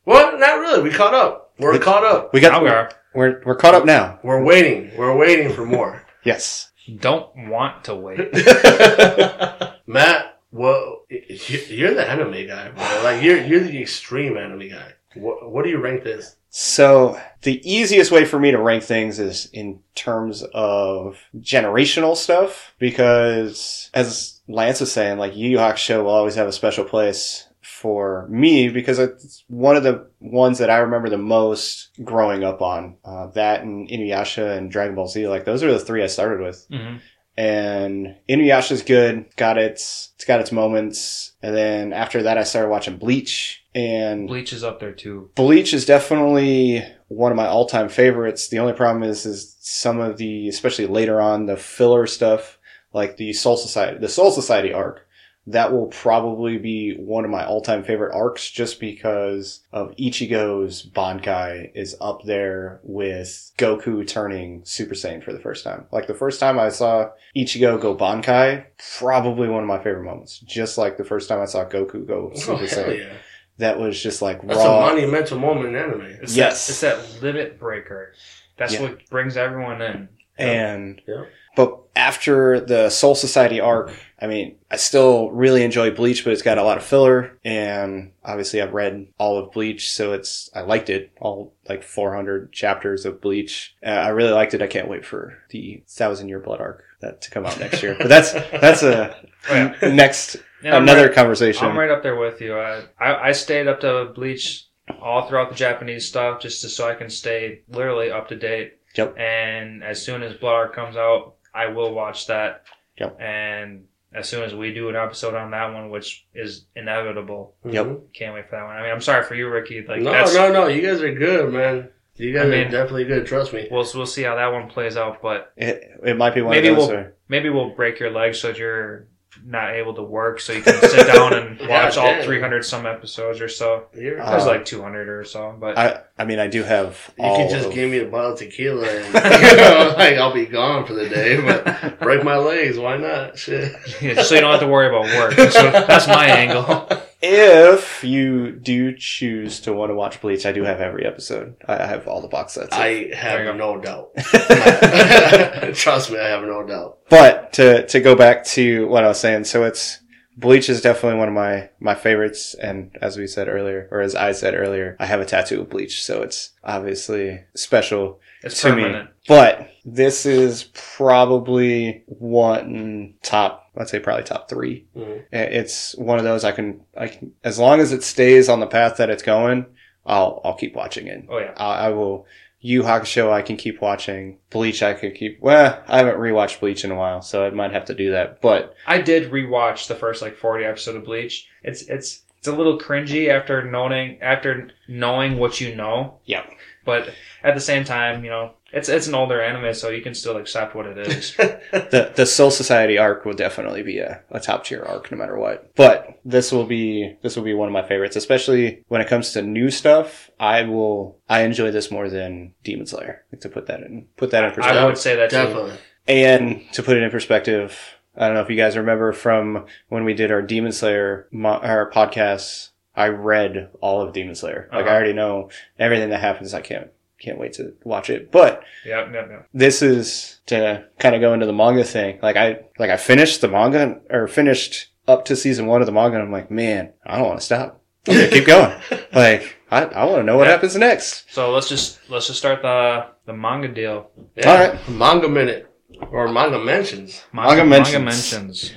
Well, 0.06 0.38
not 0.38 0.60
really. 0.60 0.84
We 0.84 0.92
caught 0.92 1.14
up. 1.14 1.54
We're 1.60 1.72
We- 1.74 1.80
caught 1.80 2.04
up. 2.04 2.34
We 2.34 2.40
got. 2.42 2.52
Now 2.52 2.64
we 2.64 2.70
are. 2.70 2.92
we're 3.14 3.42
we're 3.46 3.56
caught 3.56 3.74
up 3.76 3.86
now. 3.86 4.20
We're 4.24 4.44
waiting. 4.44 4.92
We're 4.98 5.16
waiting 5.16 5.52
for 5.54 5.66
more. 5.66 6.02
Yes. 6.26 6.72
Don't 7.00 7.50
want 7.50 7.84
to 7.86 7.96
wait. 7.96 8.20
Matt, 9.88 10.40
well, 10.52 11.04
you're 11.10 11.94
the 11.94 12.10
anime 12.10 12.48
guy, 12.48 12.70
bro. 12.70 13.02
Like 13.04 13.24
you're 13.24 13.42
you're 13.42 13.60
the 13.62 13.82
extreme 13.82 14.38
anime 14.38 14.70
guy. 14.70 14.94
What 15.16 15.52
what 15.52 15.64
do 15.64 15.70
you 15.70 15.80
rank 15.80 16.04
this? 16.04 16.36
So 16.50 17.20
the 17.42 17.60
easiest 17.70 18.12
way 18.12 18.24
for 18.24 18.40
me 18.40 18.52
to 18.52 18.58
rank 18.58 18.84
things 18.84 19.20
is 19.20 19.50
in 19.52 19.82
terms 19.96 20.44
of 20.54 21.20
generational 21.38 22.16
stuff 22.16 22.74
because 22.80 23.90
as 23.94 24.40
Lance 24.48 24.80
was 24.80 24.92
saying, 24.92 25.18
like 25.18 25.36
Yu 25.36 25.50
Yu 25.50 25.58
Hakusho 25.58 26.04
will 26.04 26.12
always 26.12 26.36
have 26.36 26.48
a 26.48 26.54
special 26.54 26.86
place 26.86 27.48
for 27.86 28.28
me 28.30 28.68
because 28.70 28.98
it's 28.98 29.44
one 29.48 29.76
of 29.76 29.84
the 29.84 30.10
ones 30.20 30.58
that 30.58 30.72
I 30.72 30.78
remember 30.78 31.08
the 31.08 31.20
most 31.20 31.92
growing 32.04 32.44
up 32.44 32.64
on. 32.64 32.98
Uh, 33.06 33.28
that 33.36 33.62
and 33.62 33.88
Inuyasha 33.88 34.58
and 34.58 34.72
Dragon 34.72 34.96
Ball 34.96 35.08
Z, 35.08 35.28
like 35.28 35.46
those 35.46 35.62
are 35.62 35.72
the 35.72 35.80
three 35.80 36.04
I 36.04 36.08
started 36.08 36.42
with. 36.42 36.66
hmm 36.72 36.96
and 37.38 38.16
Inuyasha's 38.30 38.82
good. 38.82 39.26
Got 39.36 39.58
its 39.58 40.14
it's 40.16 40.26
got 40.26 40.40
its 40.40 40.52
moments. 40.52 41.34
And 41.44 41.56
then 41.56 41.94
after 41.94 42.24
that, 42.24 42.38
I 42.38 42.44
started 42.44 42.70
watching 42.70 42.98
Bleach, 42.98 43.64
and 43.76 44.28
Bleach 44.28 44.54
is 44.54 44.64
up 44.64 44.80
there 44.80 44.94
too. 44.94 45.30
Bleach 45.36 45.74
is 45.74 45.86
definitely 45.86 46.82
one 47.10 47.32
of 47.32 47.36
my 47.36 47.46
all 47.46 47.66
time 47.68 47.90
favorites. 47.90 48.48
The 48.48 48.60
only 48.60 48.74
problem 48.74 49.04
is 49.04 49.26
is 49.26 49.58
some 49.60 50.00
of 50.00 50.18
the 50.18 50.48
especially 50.48 50.88
later 50.88 51.20
on 51.22 51.46
the 51.46 51.58
filler 51.58 52.08
stuff, 52.08 52.58
like 52.94 53.18
the 53.18 53.34
Soul 53.34 53.58
Society, 53.58 54.00
the 54.00 54.10
Soul 54.10 54.32
Society 54.32 54.74
arc. 54.74 55.05
That 55.48 55.72
will 55.72 55.88
probably 55.88 56.58
be 56.58 56.96
one 56.98 57.24
of 57.24 57.30
my 57.30 57.46
all 57.46 57.62
time 57.62 57.84
favorite 57.84 58.16
arcs 58.16 58.50
just 58.50 58.80
because 58.80 59.62
of 59.72 59.96
Ichigo's 59.96 60.84
Bankai 60.84 61.70
is 61.76 61.96
up 62.02 62.24
there 62.24 62.80
with 62.84 63.52
Goku 63.60 64.08
turning 64.08 64.62
Super 64.66 64.96
Saiyan 64.96 65.24
for 65.24 65.34
the 65.34 65.40
first 65.40 65.64
time. 65.64 65.86
Like 65.92 66.08
the 66.08 66.16
first 66.16 66.40
time 66.40 66.58
I 66.58 66.70
saw 66.70 67.10
Ichigo 67.38 67.80
go 67.80 67.96
Bankai, 67.96 68.66
probably 68.98 69.48
one 69.48 69.62
of 69.62 69.68
my 69.68 69.78
favorite 69.78 70.04
moments. 70.06 70.40
Just 70.40 70.80
like 70.80 70.98
the 70.98 71.04
first 71.06 71.30
time 71.30 71.40
I 71.42 71.46
saw 71.46 71.64
Goku 71.64 72.08
go 72.08 72.32
Oh 72.34 72.38
Super 72.38 72.66
hell 72.66 72.84
Saiyan. 72.86 73.00
yeah! 73.00 73.14
That 73.60 73.80
was 73.80 74.02
just 74.02 74.24
like 74.24 74.42
raw. 74.42 74.48
That's 74.50 74.64
a 74.64 74.68
monumental 74.68 75.40
moment 75.40 75.70
in 75.70 75.76
anime. 75.76 76.02
It's 76.24 76.36
Yes. 76.36 76.66
that, 76.82 76.98
it's 76.98 77.14
that 77.18 77.22
limit 77.24 77.60
breaker. 77.60 78.14
That's 78.58 78.74
Yeah. 78.74 78.82
what 78.82 79.10
brings 79.12 79.38
everyone 79.38 79.82
in. 79.82 80.10
And 80.38 81.02
Yeah. 81.08 81.26
but 81.56 81.78
after 81.96 82.60
the 82.60 82.90
Soul 82.90 83.16
Society 83.16 83.60
arc, 83.62 83.92
I 84.22 84.28
mean, 84.28 84.56
I 84.72 84.78
still 84.78 85.30
really 85.32 85.64
enjoy 85.64 85.92
Bleach, 85.92 86.24
but 86.24 86.32
it's 86.32 86.42
got 86.42 86.58
a 86.58 86.64
lot 86.64 86.78
of 86.78 86.84
filler. 86.86 87.38
And 87.44 88.12
obviously, 88.24 88.62
I've 88.62 88.74
read 88.74 89.08
all 89.18 89.38
of 89.38 89.52
Bleach, 89.52 89.92
so 89.92 90.14
it's 90.14 90.50
I 90.56 90.62
liked 90.62 90.90
it 90.90 91.12
all 91.20 91.54
like 91.68 91.84
400 91.84 92.52
chapters 92.54 93.06
of 93.06 93.20
Bleach. 93.20 93.76
Uh, 93.86 93.90
I 93.90 94.10
really 94.10 94.32
liked 94.32 94.54
it. 94.54 94.62
I 94.62 94.68
can't 94.68 94.88
wait 94.90 95.06
for 95.06 95.38
the 95.50 95.84
Thousand 95.90 96.30
Year 96.30 96.40
Blood 96.40 96.62
arc 96.62 96.84
that 97.02 97.22
to 97.24 97.32
come 97.32 97.46
out 97.46 97.60
next 97.60 97.84
year. 97.84 97.96
But 97.98 98.08
that's 98.08 98.32
that's 98.52 98.84
a 98.84 99.16
Oh, 99.50 99.54
yeah. 99.54 99.94
next 99.94 100.38
Yeah, 100.64 100.76
I'm 100.78 100.84
another 100.84 101.08
right- 101.08 101.14
conversation. 101.16 101.66
I'm 101.68 101.78
right 101.78 101.92
up 101.92 102.02
there 102.02 102.16
with 102.16 102.40
you. 102.42 102.58
I, 102.58 102.84
I 103.00 103.28
I 103.28 103.32
stayed 103.34 103.68
up 103.68 103.82
to 103.82 104.12
Bleach 104.16 104.66
all 105.02 105.28
throughout 105.28 105.50
the 105.50 105.56
Japanese 105.56 106.08
stuff 106.08 106.40
just 106.42 106.62
to, 106.62 106.70
so 106.70 106.88
I 106.90 106.96
can 106.96 107.10
stay 107.10 107.62
literally 107.70 108.12
up 108.12 108.30
to 108.30 108.36
date. 108.36 108.80
Yep. 108.96 109.18
And 109.18 109.84
as 109.84 110.02
soon 110.02 110.24
as 110.24 110.36
Blood 110.36 110.54
Art 110.54 110.74
comes 110.76 110.96
out, 110.96 111.36
I 111.54 111.68
will 111.68 111.94
watch 111.94 112.28
that. 112.28 112.64
Yep. 112.98 113.18
And 113.20 113.86
as 114.16 114.30
soon 114.30 114.44
as 114.44 114.56
we 114.56 114.74
do 114.74 114.90
an 114.90 114.96
episode 114.96 115.36
on 115.36 115.52
that 115.52 115.74
one, 115.74 115.90
which 115.90 116.26
is 116.34 116.66
inevitable, 116.76 117.56
Yep. 117.66 118.14
Can't 118.14 118.34
wait 118.34 118.50
for 118.50 118.56
that 118.56 118.64
one. 118.66 118.76
I 118.78 118.82
mean, 118.84 118.92
I'm 118.92 119.02
sorry 119.02 119.24
for 119.26 119.36
you, 119.36 119.50
Ricky. 119.50 119.86
Like 119.88 120.02
no, 120.02 120.12
that's, 120.12 120.34
no, 120.34 120.52
no. 120.52 120.68
You 120.68 120.82
guys 120.82 121.02
are 121.02 121.14
good, 121.14 121.52
man. 121.52 121.90
You 122.16 122.32
guys 122.34 122.46
I 122.46 122.50
mean- 122.50 122.68
are 122.68 122.72
definitely 122.72 123.04
good. 123.06 123.26
Trust 123.26 123.52
me. 123.54 123.68
We'll 123.70 123.86
we'll 123.94 124.06
see 124.06 124.24
how 124.24 124.36
that 124.36 124.48
one 124.54 124.70
plays 124.70 124.96
out, 124.96 125.22
but 125.22 125.52
It, 125.58 125.84
it 126.04 126.18
might 126.18 126.34
be 126.34 126.42
one 126.42 126.52
Maybe 126.52 126.70
of 126.70 126.78
those. 126.78 126.88
we'll- 126.88 126.96
where- 126.98 127.14
maybe 127.28 127.50
we'll 127.50 127.72
break 127.76 128.00
your 128.00 128.12
legs 128.12 128.40
so 128.40 128.48
that 128.50 128.58
you're 128.58 129.08
not 129.48 129.76
able 129.76 129.94
to 129.94 130.02
work, 130.02 130.40
so 130.40 130.54
you 130.54 130.62
can 130.64 130.74
sit 130.82 131.06
down 131.08 131.34
and 131.34 131.60
Yeah, 131.66 131.86
watch 131.86 131.98
all 131.98 132.24
300 132.24 132.66
some 132.66 132.86
episodes 132.86 133.40
or 133.42 133.48
so. 133.48 133.86
You're, 133.94 134.20
Uh, 134.22 134.32
There's 134.32 134.46
like 134.46 134.66
200 134.66 135.08
or 135.08 135.24
so, 135.24 135.56
but 135.60 135.78
I 135.78 136.02
I 136.18 136.26
mean, 136.26 136.40
I 136.40 136.48
do 136.48 136.64
have. 136.64 136.90
If 136.90 137.14
you 137.20 137.24
all 137.26 137.38
could 137.38 137.50
just 137.56 137.68
of- 137.68 137.74
give 137.74 137.90
me 137.92 138.00
a 138.00 138.06
bottle 138.06 138.34
of 138.34 138.40
tequila 138.40 138.88
and 138.88 139.06
you 139.14 139.58
know, 139.58 139.94
like 139.98 140.16
I'll 140.18 140.34
be 140.34 140.46
gone 140.48 140.86
for 140.86 140.94
the 140.94 141.08
day. 141.08 141.40
But 141.42 142.00
break 142.00 142.24
my 142.24 142.38
legs, 142.38 142.78
why 142.80 142.98
not? 142.98 143.38
Shit. 143.38 143.74
Yeah, 144.02 144.22
so 144.24 144.36
you 144.36 144.42
don't 144.42 144.52
have 144.52 144.62
to 144.62 144.68
worry 144.68 144.88
about 144.88 145.06
work. 145.16 145.34
So 145.52 145.72
that's 145.72 146.08
my 146.08 146.26
angle. 146.26 146.88
If 147.22 148.04
you 148.04 148.52
do 148.52 148.96
choose 148.96 149.60
to 149.62 149.74
want 149.74 149.90
to 149.90 149.96
watch 149.96 150.22
Bleach, 150.22 150.46
I 150.46 150.52
do 150.52 150.64
have 150.64 150.82
every 150.82 151.06
episode. 151.06 151.56
I 151.68 151.84
I 151.84 151.88
have 151.88 152.08
all 152.08 152.22
the 152.22 152.28
box 152.28 152.54
sets. 152.54 152.76
I 152.76 153.14
have 153.16 153.56
no 153.56 153.80
doubt. 153.80 154.12
Trust 155.76 156.12
me, 156.12 156.20
I 156.20 156.28
have 156.28 156.44
no 156.44 156.66
doubt. 156.66 157.00
But 157.10 157.54
to 157.54 157.86
to 157.88 158.00
go 158.00 158.16
back 158.16 158.44
to 158.46 158.88
what 158.88 159.04
I 159.04 159.08
was 159.08 159.20
saying, 159.20 159.46
so 159.46 159.64
it's 159.64 160.00
Bleach 160.38 160.68
is 160.68 160.82
definitely 160.82 161.18
one 161.20 161.30
of 161.30 161.34
my 161.34 161.70
my 161.80 161.96
favorites, 161.96 162.56
and 162.56 162.92
as 163.02 163.18
we 163.18 163.26
said 163.26 163.48
earlier, 163.48 163.88
or 163.92 164.02
as 164.02 164.16
I 164.16 164.34
said 164.34 164.54
earlier, 164.54 164.98
I 165.00 165.06
have 165.06 165.22
a 165.22 165.26
tattoo 165.26 165.62
of 165.62 165.70
Bleach, 165.70 166.04
so 166.04 166.22
it's 166.22 166.52
obviously 166.64 167.46
special 167.56 168.20
It's 168.46 168.62
to 168.62 168.70
permanent. 168.70 169.06
me. 169.10 169.12
But 169.28 169.70
this 169.84 170.26
is 170.26 170.70
probably 170.74 172.04
one 172.08 173.16
top. 173.22 173.70
I'd 173.78 173.90
say 173.90 174.00
probably 174.00 174.24
top 174.24 174.50
three. 174.50 174.86
Mhm. 174.96 175.24
It's 175.32 175.96
one 175.98 176.18
of 176.18 176.24
those 176.24 176.44
I 176.44 176.52
can 176.52 176.82
I 176.98 177.08
can 177.08 177.34
as 177.44 177.60
long 177.60 177.80
as 177.82 177.92
it 177.92 178.04
stays 178.04 178.48
on 178.50 178.60
the 178.60 178.68
path 178.68 178.98
that 178.98 179.10
it's 179.10 179.24
going, 179.24 179.66
I'll 180.06 180.42
I'll 180.44 180.54
keep 180.56 180.76
watching 180.76 181.08
it. 181.08 181.26
Oh 181.30 181.40
yeah. 181.40 181.54
I, 181.58 181.88
I 181.88 181.90
will. 181.90 182.26
Yu 182.62 182.82
Hakusho, 182.82 183.32
I 183.32 183.44
can 183.44 183.58
keep 183.58 183.80
watching. 183.80 184.40
Bleach, 184.50 184.82
I 184.82 184.94
could 184.96 185.14
keep. 185.14 185.40
Well, 185.40 185.84
I 185.88 185.98
haven't 186.00 186.18
rewatched 186.18 186.60
Bleach 186.62 186.84
in 186.84 186.90
a 186.90 186.96
while, 186.96 187.22
so 187.22 187.46
I 187.46 187.52
might 187.52 187.74
have 187.74 187.86
to 187.86 187.94
do 187.94 188.10
that. 188.12 188.42
But 188.42 188.74
I 188.88 189.02
did 189.02 189.32
rewatch 189.32 189.88
the 189.88 189.94
first 189.94 190.24
like 190.24 190.36
40 190.36 190.66
episode 190.66 190.96
of 190.96 191.04
Bleach. 191.06 191.48
It's 191.62 191.84
it's 191.84 192.24
it's 192.40 192.48
a 192.48 192.52
little 192.56 192.80
cringy 192.80 193.30
after 193.30 193.64
knowing 193.70 194.20
after 194.22 194.70
knowing 194.88 195.38
what 195.38 195.62
you 195.62 195.76
know. 195.76 196.20
Yeah. 196.26 196.44
But 196.86 197.10
at 197.44 197.56
the 197.56 197.62
same 197.62 197.84
time, 197.84 198.24
you 198.24 198.30
know, 198.30 198.54
it's 198.72 198.90
it's 198.90 199.08
an 199.08 199.16
older 199.16 199.42
anime, 199.42 199.74
so 199.74 199.90
you 199.90 200.02
can 200.02 200.14
still 200.14 200.38
accept 200.38 200.76
what 200.76 200.86
it 200.86 200.98
is. 200.98 201.36
the 201.38 202.12
the 202.16 202.26
Soul 202.26 202.52
Society 202.52 202.98
arc 202.98 203.26
will 203.26 203.34
definitely 203.34 203.84
be 203.84 204.00
a, 204.00 204.22
a 204.32 204.40
top 204.40 204.66
tier 204.66 204.84
arc, 204.84 205.12
no 205.12 205.18
matter 205.18 205.38
what. 205.38 205.76
But 205.76 206.20
this 206.24 206.52
will 206.52 206.66
be 206.66 207.18
this 207.22 207.36
will 207.36 207.44
be 207.44 207.54
one 207.54 207.68
of 207.68 207.74
my 207.74 207.88
favorites, 207.88 208.16
especially 208.16 208.84
when 208.88 209.02
it 209.02 209.08
comes 209.08 209.32
to 209.32 209.42
new 209.42 209.72
stuff. 209.72 210.30
I 210.40 210.64
will 210.64 211.18
I 211.28 211.44
enjoy 211.44 211.72
this 211.72 211.90
more 211.90 212.10
than 212.10 212.54
Demon 212.64 212.86
Slayer. 212.86 213.24
Like 213.32 213.42
to 213.42 213.50
put 213.50 213.68
that 213.68 213.82
in 213.82 214.08
put 214.18 214.32
that 214.32 214.44
in 214.44 214.52
perspective. 214.52 214.84
I 214.84 214.86
would 214.86 214.98
say 214.98 215.16
that 215.16 215.30
too. 215.30 215.38
Definitely. 215.38 215.74
And 216.08 216.62
to 216.74 216.84
put 216.84 216.98
it 216.98 217.04
in 217.04 217.10
perspective, 217.10 217.80
I 218.16 218.28
don't 218.28 218.36
know 218.36 218.42
if 218.42 218.50
you 218.50 218.56
guys 218.56 218.78
remember 218.78 219.12
from 219.12 219.66
when 219.90 220.06
we 220.06 220.14
did 220.14 220.32
our 220.32 220.42
Demon 220.42 220.72
Slayer 220.72 221.28
mo- 221.32 221.60
our 221.62 221.90
podcast 221.90 222.70
I 222.96 223.08
read 223.10 223.70
all 223.82 224.02
of 224.02 224.14
Demon 224.14 224.36
Slayer. 224.36 224.70
Like 224.72 224.86
I 224.86 224.88
Uh-huh. 224.88 224.96
already 224.96 225.14
know 225.14 225.50
everything 225.80 226.10
that 226.12 226.22
happens. 226.22 226.54
I 226.54 226.62
can't 226.62 226.90
can't 227.20 227.40
wait 227.40 227.54
to 227.54 227.74
watch 227.84 228.10
it. 228.10 228.30
But 228.32 228.64
Yep, 228.86 229.14
yep, 229.14 229.28
yep. 229.32 229.48
this 229.54 229.82
is 229.82 230.40
to 230.48 230.86
kind 231.00 231.16
of 231.16 231.22
go 231.22 231.34
into 231.34 231.46
the 231.46 231.54
manga 231.54 231.84
thing. 231.84 232.20
Like 232.22 232.36
I 232.36 232.60
like 232.78 232.90
I 232.90 232.98
finished 232.98 233.42
the 233.42 233.48
manga 233.48 234.00
or 234.10 234.28
finished 234.28 234.88
up 235.08 235.26
to 235.26 235.36
season 235.36 235.66
one 235.68 235.82
of 235.82 235.86
the 235.88 235.92
manga. 235.94 236.18
and 236.18 236.26
I'm 236.26 236.32
like, 236.32 236.52
man, 236.52 236.92
I 237.06 237.18
don't 237.18 237.28
want 237.28 237.40
to 237.40 237.46
stop. 237.46 237.82
I'm 238.08 238.30
keep 238.30 238.46
going. 238.46 238.74
Like 239.14 239.56
I, 239.72 239.84
I 239.86 240.04
want 240.06 240.18
to 240.18 240.24
know 240.24 240.38
what 240.38 240.46
Yeah. 240.46 240.52
happens 240.52 240.76
next. 240.76 241.26
So 241.34 241.52
let's 241.52 241.68
just 241.70 242.00
let's 242.10 242.28
just 242.28 242.40
start 242.40 242.62
the 242.62 243.08
the 243.26 243.34
manga 243.34 243.68
deal. 243.70 244.12
Yeah. 244.36 244.50
All 244.52 244.58
right. 244.70 244.90
Manga 244.90 245.28
minute 245.30 245.72
or 246.12 246.28
manga 246.28 246.60
mentions. 246.60 247.24
Manga 247.34 247.64
mentions. 247.66 248.04
mentions. 248.04 248.74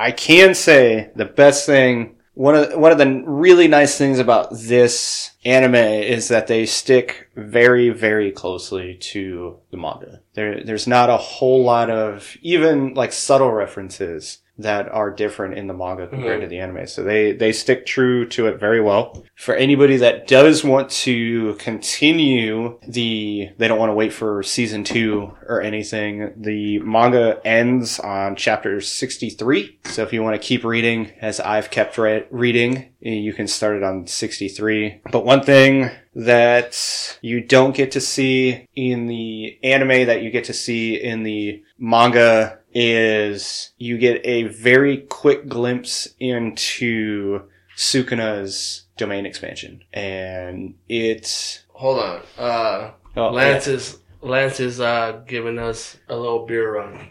I 0.00 0.12
can 0.12 0.54
say 0.54 1.10
the 1.14 1.26
best 1.26 1.66
thing 1.66 2.16
one 2.32 2.54
of 2.54 2.72
one 2.72 2.90
of 2.90 2.96
the 2.96 3.22
really 3.26 3.68
nice 3.68 3.98
things 3.98 4.18
about 4.18 4.48
this 4.50 5.32
anime 5.44 5.74
is 5.74 6.28
that 6.28 6.46
they 6.46 6.64
stick 6.64 7.28
very 7.36 7.90
very 7.90 8.32
closely 8.32 8.94
to 8.94 9.58
the 9.70 9.76
manga. 9.76 10.22
There 10.32 10.64
there's 10.64 10.86
not 10.86 11.10
a 11.10 11.18
whole 11.18 11.62
lot 11.64 11.90
of 11.90 12.34
even 12.40 12.94
like 12.94 13.12
subtle 13.12 13.52
references 13.52 14.38
that 14.62 14.88
are 14.90 15.10
different 15.10 15.56
in 15.58 15.66
the 15.66 15.74
manga 15.74 16.06
compared 16.06 16.38
Mhm. 16.40 16.42
to 16.44 16.48
the 16.48 16.58
anime. 16.58 16.86
So 16.86 17.02
they 17.02 17.32
they 17.32 17.52
stick 17.52 17.86
true 17.86 18.26
to 18.28 18.46
it 18.46 18.58
very 18.60 18.80
well. 18.80 19.24
For 19.36 19.54
anybody 19.54 19.96
that 19.98 20.26
does 20.26 20.62
want 20.64 20.90
to 21.06 21.54
continue 21.58 22.78
the 22.86 23.48
they 23.58 23.68
don't 23.68 23.78
want 23.78 23.90
to 23.90 23.94
wait 23.94 24.12
for 24.12 24.42
season 24.42 24.84
2 24.84 25.32
or 25.48 25.60
anything, 25.62 26.32
the 26.36 26.78
manga 26.80 27.40
ends 27.44 27.98
on 28.00 28.36
chapter 28.36 28.80
63. 28.80 29.78
So 29.84 30.02
if 30.02 30.12
you 30.12 30.22
want 30.22 30.40
to 30.40 30.46
keep 30.46 30.64
reading 30.64 31.10
as 31.20 31.40
I've 31.40 31.70
kept 31.70 31.98
re- 31.98 32.24
reading, 32.30 32.86
you 33.00 33.32
can 33.32 33.46
start 33.46 33.76
it 33.76 33.82
on 33.82 34.06
63. 34.06 35.00
But 35.10 35.24
one 35.24 35.42
thing 35.42 35.90
that 36.14 37.18
you 37.22 37.40
don't 37.40 37.74
get 37.74 37.92
to 37.92 38.00
see 38.00 38.66
in 38.76 39.06
the 39.06 39.58
anime 39.62 40.06
that 40.06 40.22
you 40.22 40.30
get 40.30 40.44
to 40.44 40.52
see 40.52 40.94
in 40.94 41.22
the 41.22 41.62
manga 41.78 42.58
is 42.72 43.70
you 43.78 43.98
get 43.98 44.20
a 44.24 44.44
very 44.44 44.98
quick 44.98 45.48
glimpse 45.48 46.08
into 46.18 47.42
Sukuna's 47.76 48.84
domain 48.96 49.26
expansion. 49.26 49.82
And 49.92 50.74
it's 50.88 51.64
Hold 51.70 51.98
on. 51.98 52.20
Uh, 52.38 52.90
oh, 53.16 53.30
Lance 53.30 53.66
is 53.66 53.98
Lance 54.20 54.60
is 54.60 54.80
uh, 54.80 55.22
giving 55.26 55.58
us 55.58 55.96
a 56.08 56.16
little 56.16 56.46
beer 56.46 56.74
run. 56.74 57.08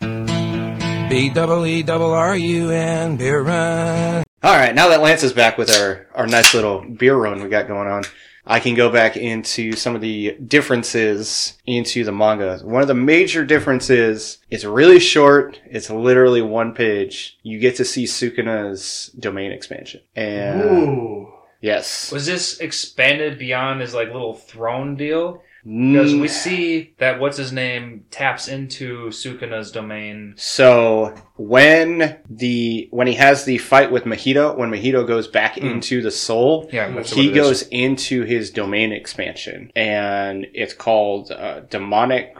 B 1.08 1.30
double 1.30 1.66
E 1.66 1.82
double 1.82 2.12
R 2.12 2.36
U 2.36 2.70
N 2.70 3.16
beer 3.16 3.42
run. 3.42 4.24
All 4.42 4.56
right, 4.56 4.74
now 4.74 4.88
that 4.88 5.02
Lance 5.02 5.22
is 5.22 5.32
back 5.32 5.58
with 5.58 5.68
our, 5.70 6.06
our 6.14 6.26
nice 6.26 6.54
little 6.54 6.80
beer 6.80 7.16
run 7.16 7.42
we 7.42 7.48
got 7.48 7.66
going 7.66 7.88
on, 7.88 8.04
I 8.50 8.60
can 8.60 8.74
go 8.74 8.90
back 8.90 9.18
into 9.18 9.72
some 9.72 9.94
of 9.94 10.00
the 10.00 10.32
differences 10.44 11.58
into 11.66 12.02
the 12.02 12.12
manga. 12.12 12.58
One 12.64 12.80
of 12.80 12.88
the 12.88 12.94
major 12.94 13.44
differences, 13.44 14.38
it's 14.50 14.64
really 14.64 14.98
short. 14.98 15.60
It's 15.66 15.90
literally 15.90 16.40
one 16.40 16.72
page. 16.72 17.38
You 17.42 17.58
get 17.58 17.76
to 17.76 17.84
see 17.84 18.04
Sukuna's 18.04 19.10
domain 19.18 19.52
expansion. 19.52 20.00
And 20.16 20.62
Ooh. 20.62 21.32
yes. 21.60 22.10
Was 22.10 22.24
this 22.24 22.58
expanded 22.58 23.38
beyond 23.38 23.82
his 23.82 23.92
like 23.92 24.08
little 24.08 24.34
throne 24.34 24.96
deal? 24.96 25.42
Because 25.68 26.14
Mm, 26.14 26.20
we 26.22 26.28
see 26.28 26.94
that 26.96 27.20
what's 27.20 27.36
his 27.36 27.52
name 27.52 28.06
taps 28.10 28.48
into 28.48 29.08
Sukuna's 29.08 29.70
domain. 29.70 30.32
So 30.36 31.14
when 31.36 32.16
the 32.30 32.88
when 32.90 33.06
he 33.06 33.14
has 33.14 33.44
the 33.44 33.58
fight 33.58 33.92
with 33.92 34.04
Mahito, 34.04 34.56
when 34.56 34.70
Mahito 34.70 35.06
goes 35.06 35.28
back 35.28 35.58
Hmm. 35.58 35.66
into 35.66 36.00
the 36.00 36.10
soul, 36.10 36.70
Yeah, 36.72 36.88
he 36.88 36.94
what 36.94 37.12
it 37.12 37.18
is. 37.18 37.34
goes 37.34 37.62
into 37.68 38.22
his 38.22 38.50
domain 38.50 38.92
expansion, 38.92 39.70
and 39.76 40.46
it's 40.54 40.72
called 40.72 41.30
uh, 41.30 41.60
demonic 41.68 42.34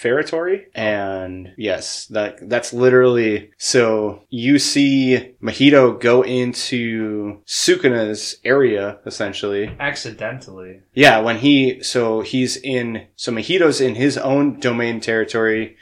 territory 0.00 0.66
and 0.74 1.52
yes 1.56 2.06
that 2.06 2.48
that's 2.48 2.72
literally 2.72 3.50
so 3.58 4.22
you 4.30 4.58
see 4.58 5.34
Mahito 5.42 5.98
go 6.00 6.22
into 6.22 7.40
Sukuna's 7.46 8.36
area 8.44 8.98
essentially 9.06 9.74
accidentally. 9.80 10.80
yeah 10.94 11.18
when 11.20 11.38
he 11.38 11.82
so 11.82 12.20
he's 12.20 12.56
in 12.56 13.06
so 13.16 13.32
Mahito's 13.32 13.80
in 13.80 13.94
his 13.94 14.16
own 14.18 14.58
domain 14.60 15.00
territory 15.00 15.76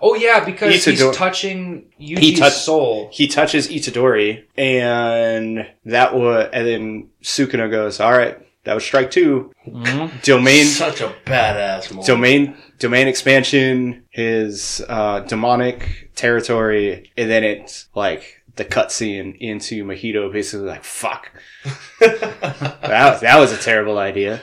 Oh 0.00 0.14
yeah, 0.14 0.42
because 0.44 0.72
Itadori- 0.74 0.90
he's 1.08 1.16
touching 1.16 1.92
Yuji's 2.00 2.18
He 2.18 2.34
touched- 2.34 2.56
soul. 2.56 3.10
he 3.12 3.28
touches 3.28 3.68
Itadori, 3.68 4.42
and 4.56 5.66
that 5.84 6.14
was, 6.14 6.48
and 6.52 6.66
then 6.66 7.08
Sukuna 7.22 7.70
goes, 7.70 8.00
"All 8.00 8.10
right, 8.10 8.38
that 8.64 8.74
was 8.74 8.84
strike 8.84 9.10
two. 9.10 9.52
Mm-hmm. 9.68 10.16
Domain, 10.22 10.64
Such 10.64 11.02
a 11.02 11.12
badass 11.26 11.90
moment. 11.90 12.06
domain, 12.06 12.56
domain 12.82 13.06
expansion, 13.08 14.02
his 14.10 14.84
uh, 14.88 15.20
demonic 15.20 16.10
territory, 16.14 17.10
and 17.16 17.30
then 17.30 17.44
it's 17.44 17.88
like 17.94 18.42
the 18.56 18.64
cutscene 18.64 19.38
into 19.38 19.84
Mahito, 19.84 20.30
basically 20.32 20.66
like, 20.66 20.84
"Fuck, 20.84 21.30
that 22.00 23.20
that 23.22 23.38
was 23.38 23.52
a 23.52 23.56
terrible 23.58 23.98
idea." 23.98 24.40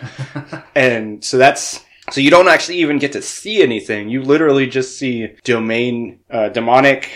and 0.75 1.23
so 1.23 1.37
that's 1.37 1.83
so 2.11 2.21
you 2.21 2.31
don't 2.31 2.47
actually 2.47 2.77
even 2.77 2.97
get 2.97 3.11
to 3.13 3.21
see 3.21 3.61
anything. 3.61 4.09
You 4.09 4.23
literally 4.23 4.65
just 4.67 4.97
see 4.97 5.35
domain, 5.43 6.19
uh, 6.31 6.49
demonic 6.49 7.09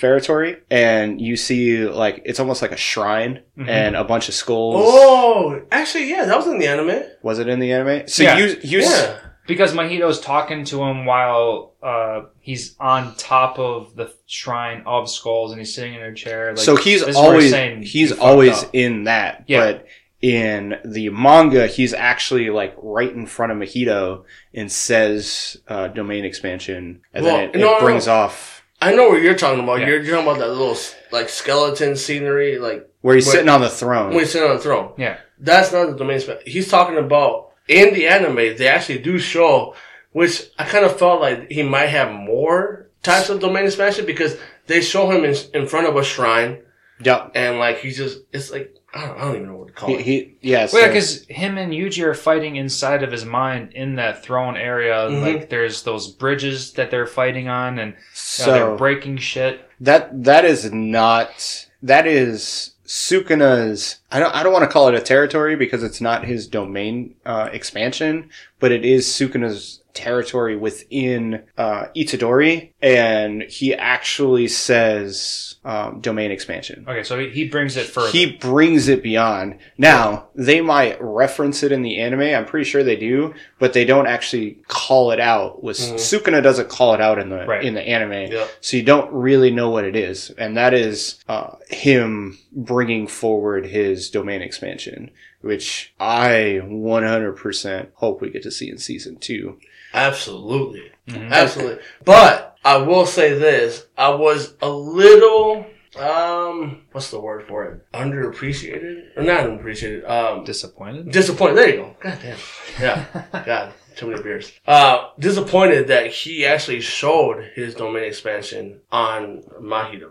territory, 0.00 0.56
and 0.70 1.20
you 1.20 1.36
see 1.36 1.84
like 1.84 2.22
it's 2.24 2.40
almost 2.40 2.62
like 2.62 2.72
a 2.72 2.76
shrine 2.76 3.42
Mhm. 3.58 3.68
and 3.68 3.96
a 3.96 4.04
bunch 4.04 4.28
of 4.28 4.34
skulls. 4.34 4.76
Oh, 4.88 5.60
actually, 5.70 6.08
yeah, 6.08 6.24
that 6.24 6.36
was 6.36 6.46
in 6.46 6.58
the 6.58 6.66
anime. 6.68 7.02
Was 7.22 7.38
it 7.38 7.48
in 7.48 7.58
the 7.60 7.72
anime? 7.72 8.08
So 8.08 8.22
Yeah. 8.22 8.38
you 8.38 8.56
you 8.62 8.80
Yeah. 8.80 9.16
Because 9.50 9.72
Mahito's 9.72 10.20
talking 10.20 10.64
to 10.66 10.80
him 10.84 11.04
while 11.06 11.74
uh, 11.82 12.22
he's 12.40 12.76
on 12.78 13.14
top 13.16 13.58
of 13.58 13.96
the 13.96 14.14
shrine 14.26 14.84
of 14.86 15.10
skulls 15.10 15.50
and 15.50 15.60
he's 15.60 15.74
sitting 15.74 15.94
in 15.94 16.02
a 16.02 16.14
chair. 16.14 16.50
Like, 16.50 16.58
so 16.58 16.76
he's 16.76 17.00
this 17.00 17.10
is 17.10 17.16
where 17.16 17.24
always 17.24 17.50
saying 17.50 17.82
he's 17.82 18.14
he 18.14 18.18
always 18.20 18.62
up. 18.62 18.70
in 18.72 19.04
that, 19.04 19.44
Yeah. 19.48 19.60
but 19.72 19.86
in 20.22 20.76
the 20.84 21.08
manga, 21.10 21.66
he's 21.66 21.92
actually 21.92 22.50
like 22.50 22.74
right 22.80 23.10
in 23.12 23.26
front 23.26 23.50
of 23.50 23.58
Mahito 23.58 24.24
and 24.54 24.70
says 24.70 25.56
uh, 25.66 25.88
domain 25.88 26.24
expansion, 26.24 27.00
and 27.12 27.24
Well, 27.24 27.36
then 27.38 27.50
it, 27.50 27.58
no, 27.58 27.76
it 27.78 27.80
brings 27.80 28.06
no. 28.06 28.12
off 28.14 28.62
I 28.82 28.94
know 28.94 29.08
what 29.10 29.20
you're 29.20 29.34
talking 29.34 29.62
about. 29.62 29.80
Yeah. 29.80 29.88
You're 29.88 30.04
talking 30.04 30.22
about 30.26 30.38
that 30.38 30.48
little 30.48 30.76
like 31.10 31.28
skeleton 31.28 31.96
scenery, 31.96 32.58
like 32.58 32.88
where 33.02 33.14
he's 33.14 33.26
Wait. 33.26 33.32
sitting 33.32 33.48
on 33.48 33.60
the 33.60 33.68
throne. 33.68 34.10
when 34.10 34.20
he's 34.20 34.30
sitting 34.32 34.48
on 34.48 34.56
the 34.56 34.62
throne. 34.62 34.92
Yeah. 34.96 35.18
That's 35.38 35.72
not 35.72 35.86
the 35.90 35.96
domain 35.96 36.20
span. 36.20 36.38
He's 36.46 36.68
talking 36.68 36.96
about 36.96 37.49
in 37.68 37.94
the 37.94 38.06
anime. 38.06 38.36
They 38.56 38.68
actually 38.68 38.98
do 38.98 39.18
show, 39.18 39.74
which 40.12 40.42
I 40.58 40.64
kind 40.64 40.84
of 40.84 40.98
felt 40.98 41.20
like 41.20 41.50
he 41.50 41.62
might 41.62 41.86
have 41.86 42.12
more 42.12 42.88
types 43.02 43.28
of 43.30 43.40
domain 43.40 43.64
expansion 43.66 44.06
because 44.06 44.36
they 44.66 44.80
show 44.80 45.10
him 45.10 45.24
in, 45.24 45.34
in 45.54 45.66
front 45.66 45.86
of 45.86 45.96
a 45.96 46.04
shrine 46.04 46.62
Yep. 47.02 47.32
and 47.34 47.58
like 47.58 47.78
he's 47.78 47.96
just 47.96 48.18
it's 48.30 48.50
like 48.50 48.76
I 48.92 49.06
don't, 49.06 49.16
I 49.18 49.20
don't 49.22 49.36
even 49.36 49.46
know 49.48 49.56
what 49.56 49.68
to 49.68 49.72
call 49.72 49.88
He, 49.88 49.94
it. 49.94 50.00
he 50.02 50.34
yeah. 50.42 50.58
Well, 50.72 50.82
so- 50.82 50.86
because 50.88 51.24
him 51.28 51.56
and 51.56 51.72
Yuji 51.72 52.02
are 52.04 52.12
fighting 52.14 52.56
inside 52.56 53.02
of 53.02 53.10
his 53.12 53.24
mind 53.24 53.72
in 53.72 53.94
that 53.96 54.22
throne 54.24 54.56
area. 54.56 55.08
Mhm. 55.08 55.22
Like, 55.22 55.48
there's 55.48 55.82
those 55.84 56.08
bridges 56.08 56.72
that 56.72 56.90
they're 56.90 57.06
fighting 57.06 57.48
on, 57.48 57.78
and 57.78 57.94
so 58.12 58.52
they're 58.52 58.76
breaking 58.76 59.16
shit. 59.18 59.60
That 59.80 60.24
that 60.24 60.44
is 60.44 60.70
not 60.72 61.66
that 61.82 62.06
is 62.06 62.72
Sukuna's 62.90 64.00
I 64.10 64.18
don't 64.18 64.34
I 64.34 64.42
don't 64.42 64.52
want 64.52 64.64
to 64.64 64.68
call 64.68 64.88
it 64.88 64.96
a 64.96 65.00
territory 65.00 65.54
because 65.54 65.84
it's 65.84 66.00
not 66.00 66.24
his 66.24 66.48
domain 66.48 67.14
uh, 67.24 67.48
expansion, 67.52 68.28
but 68.58 68.72
it 68.72 68.84
is 68.84 69.06
Sukuna's 69.06 69.79
territory 69.94 70.56
within 70.56 71.42
uh, 71.58 71.86
Itadori, 71.96 72.72
and 72.82 73.42
he 73.42 73.74
actually 73.74 74.48
says 74.48 75.56
um, 75.64 76.00
domain 76.00 76.30
expansion. 76.30 76.84
Okay, 76.88 77.02
so 77.02 77.18
he, 77.18 77.48
brings 77.48 77.76
it 77.76 77.86
further. 77.86 78.10
He 78.10 78.32
brings 78.32 78.88
it 78.88 79.02
beyond. 79.02 79.58
Now, 79.76 80.28
they 80.34 80.60
might 80.60 80.96
reference 81.00 81.62
it 81.62 81.72
in 81.72 81.82
the 81.82 81.98
anime. 81.98 82.20
I'm 82.22 82.46
pretty 82.46 82.64
sure 82.68 82.82
they 82.82 82.96
do, 82.96 83.34
but 83.58 83.72
they 83.72 83.84
don't 83.84 84.06
actually 84.06 84.58
call 84.68 85.10
it 85.10 85.20
out. 85.20 85.62
With 85.62 85.78
Mhm. 85.78 85.94
Sukuna 85.94 86.42
doesn't 86.42 86.68
call 86.68 86.94
it 86.94 87.00
out 87.00 87.18
in 87.18 87.28
the 87.28 87.44
Right. 87.46 87.64
in 87.64 87.74
the 87.74 87.82
anime, 87.82 88.32
Yep. 88.32 88.50
so 88.60 88.76
you 88.76 88.82
don't 88.82 89.12
really 89.12 89.50
know 89.50 89.70
what 89.70 89.84
it 89.84 89.96
is, 89.96 90.30
and 90.38 90.56
that 90.56 90.72
is 90.74 91.22
uh, 91.28 91.56
him 91.68 92.38
bringing 92.52 93.06
forward 93.06 93.66
his 93.66 94.10
domain 94.10 94.42
expansion, 94.42 95.10
which 95.42 95.92
I 96.00 96.60
100% 96.64 97.88
hope 97.94 98.20
we 98.20 98.30
get 98.30 98.42
to 98.42 98.50
see 98.50 98.68
in 98.70 98.78
season 98.78 99.16
two. 99.16 99.58
Absolutely. 99.94 100.90
Mhm. 101.08 101.30
Absolutely. 101.32 101.82
But 102.04 102.56
I 102.64 102.76
will 102.78 103.06
say 103.06 103.34
this. 103.34 103.86
I 103.96 104.10
was 104.10 104.54
a 104.62 104.68
little, 104.68 105.66
um, 105.98 106.82
what's 106.92 107.10
the 107.10 107.20
word 107.20 107.46
for 107.48 107.64
it? 107.64 107.92
Underappreciated 107.92 109.16
or 109.16 109.22
not 109.22 109.44
underappreciated? 109.46 110.08
Um, 110.08 110.44
Disappointed? 110.44 111.10
disappointed. 111.10 111.56
There 111.56 111.68
you 111.70 111.76
go. 111.76 111.96
God 112.00 112.18
damn. 112.22 112.38
Yeah. 112.80 113.04
God, 113.46 113.72
too 113.96 114.08
many 114.08 114.22
beers. 114.22 114.52
Uh, 114.66 115.08
disappointed 115.18 115.88
that 115.88 116.06
he 116.08 116.46
actually 116.46 116.80
showed 116.80 117.50
his 117.54 117.74
domain 117.74 118.04
expansion 118.04 118.80
on 118.92 119.42
Mahito. 119.60 120.10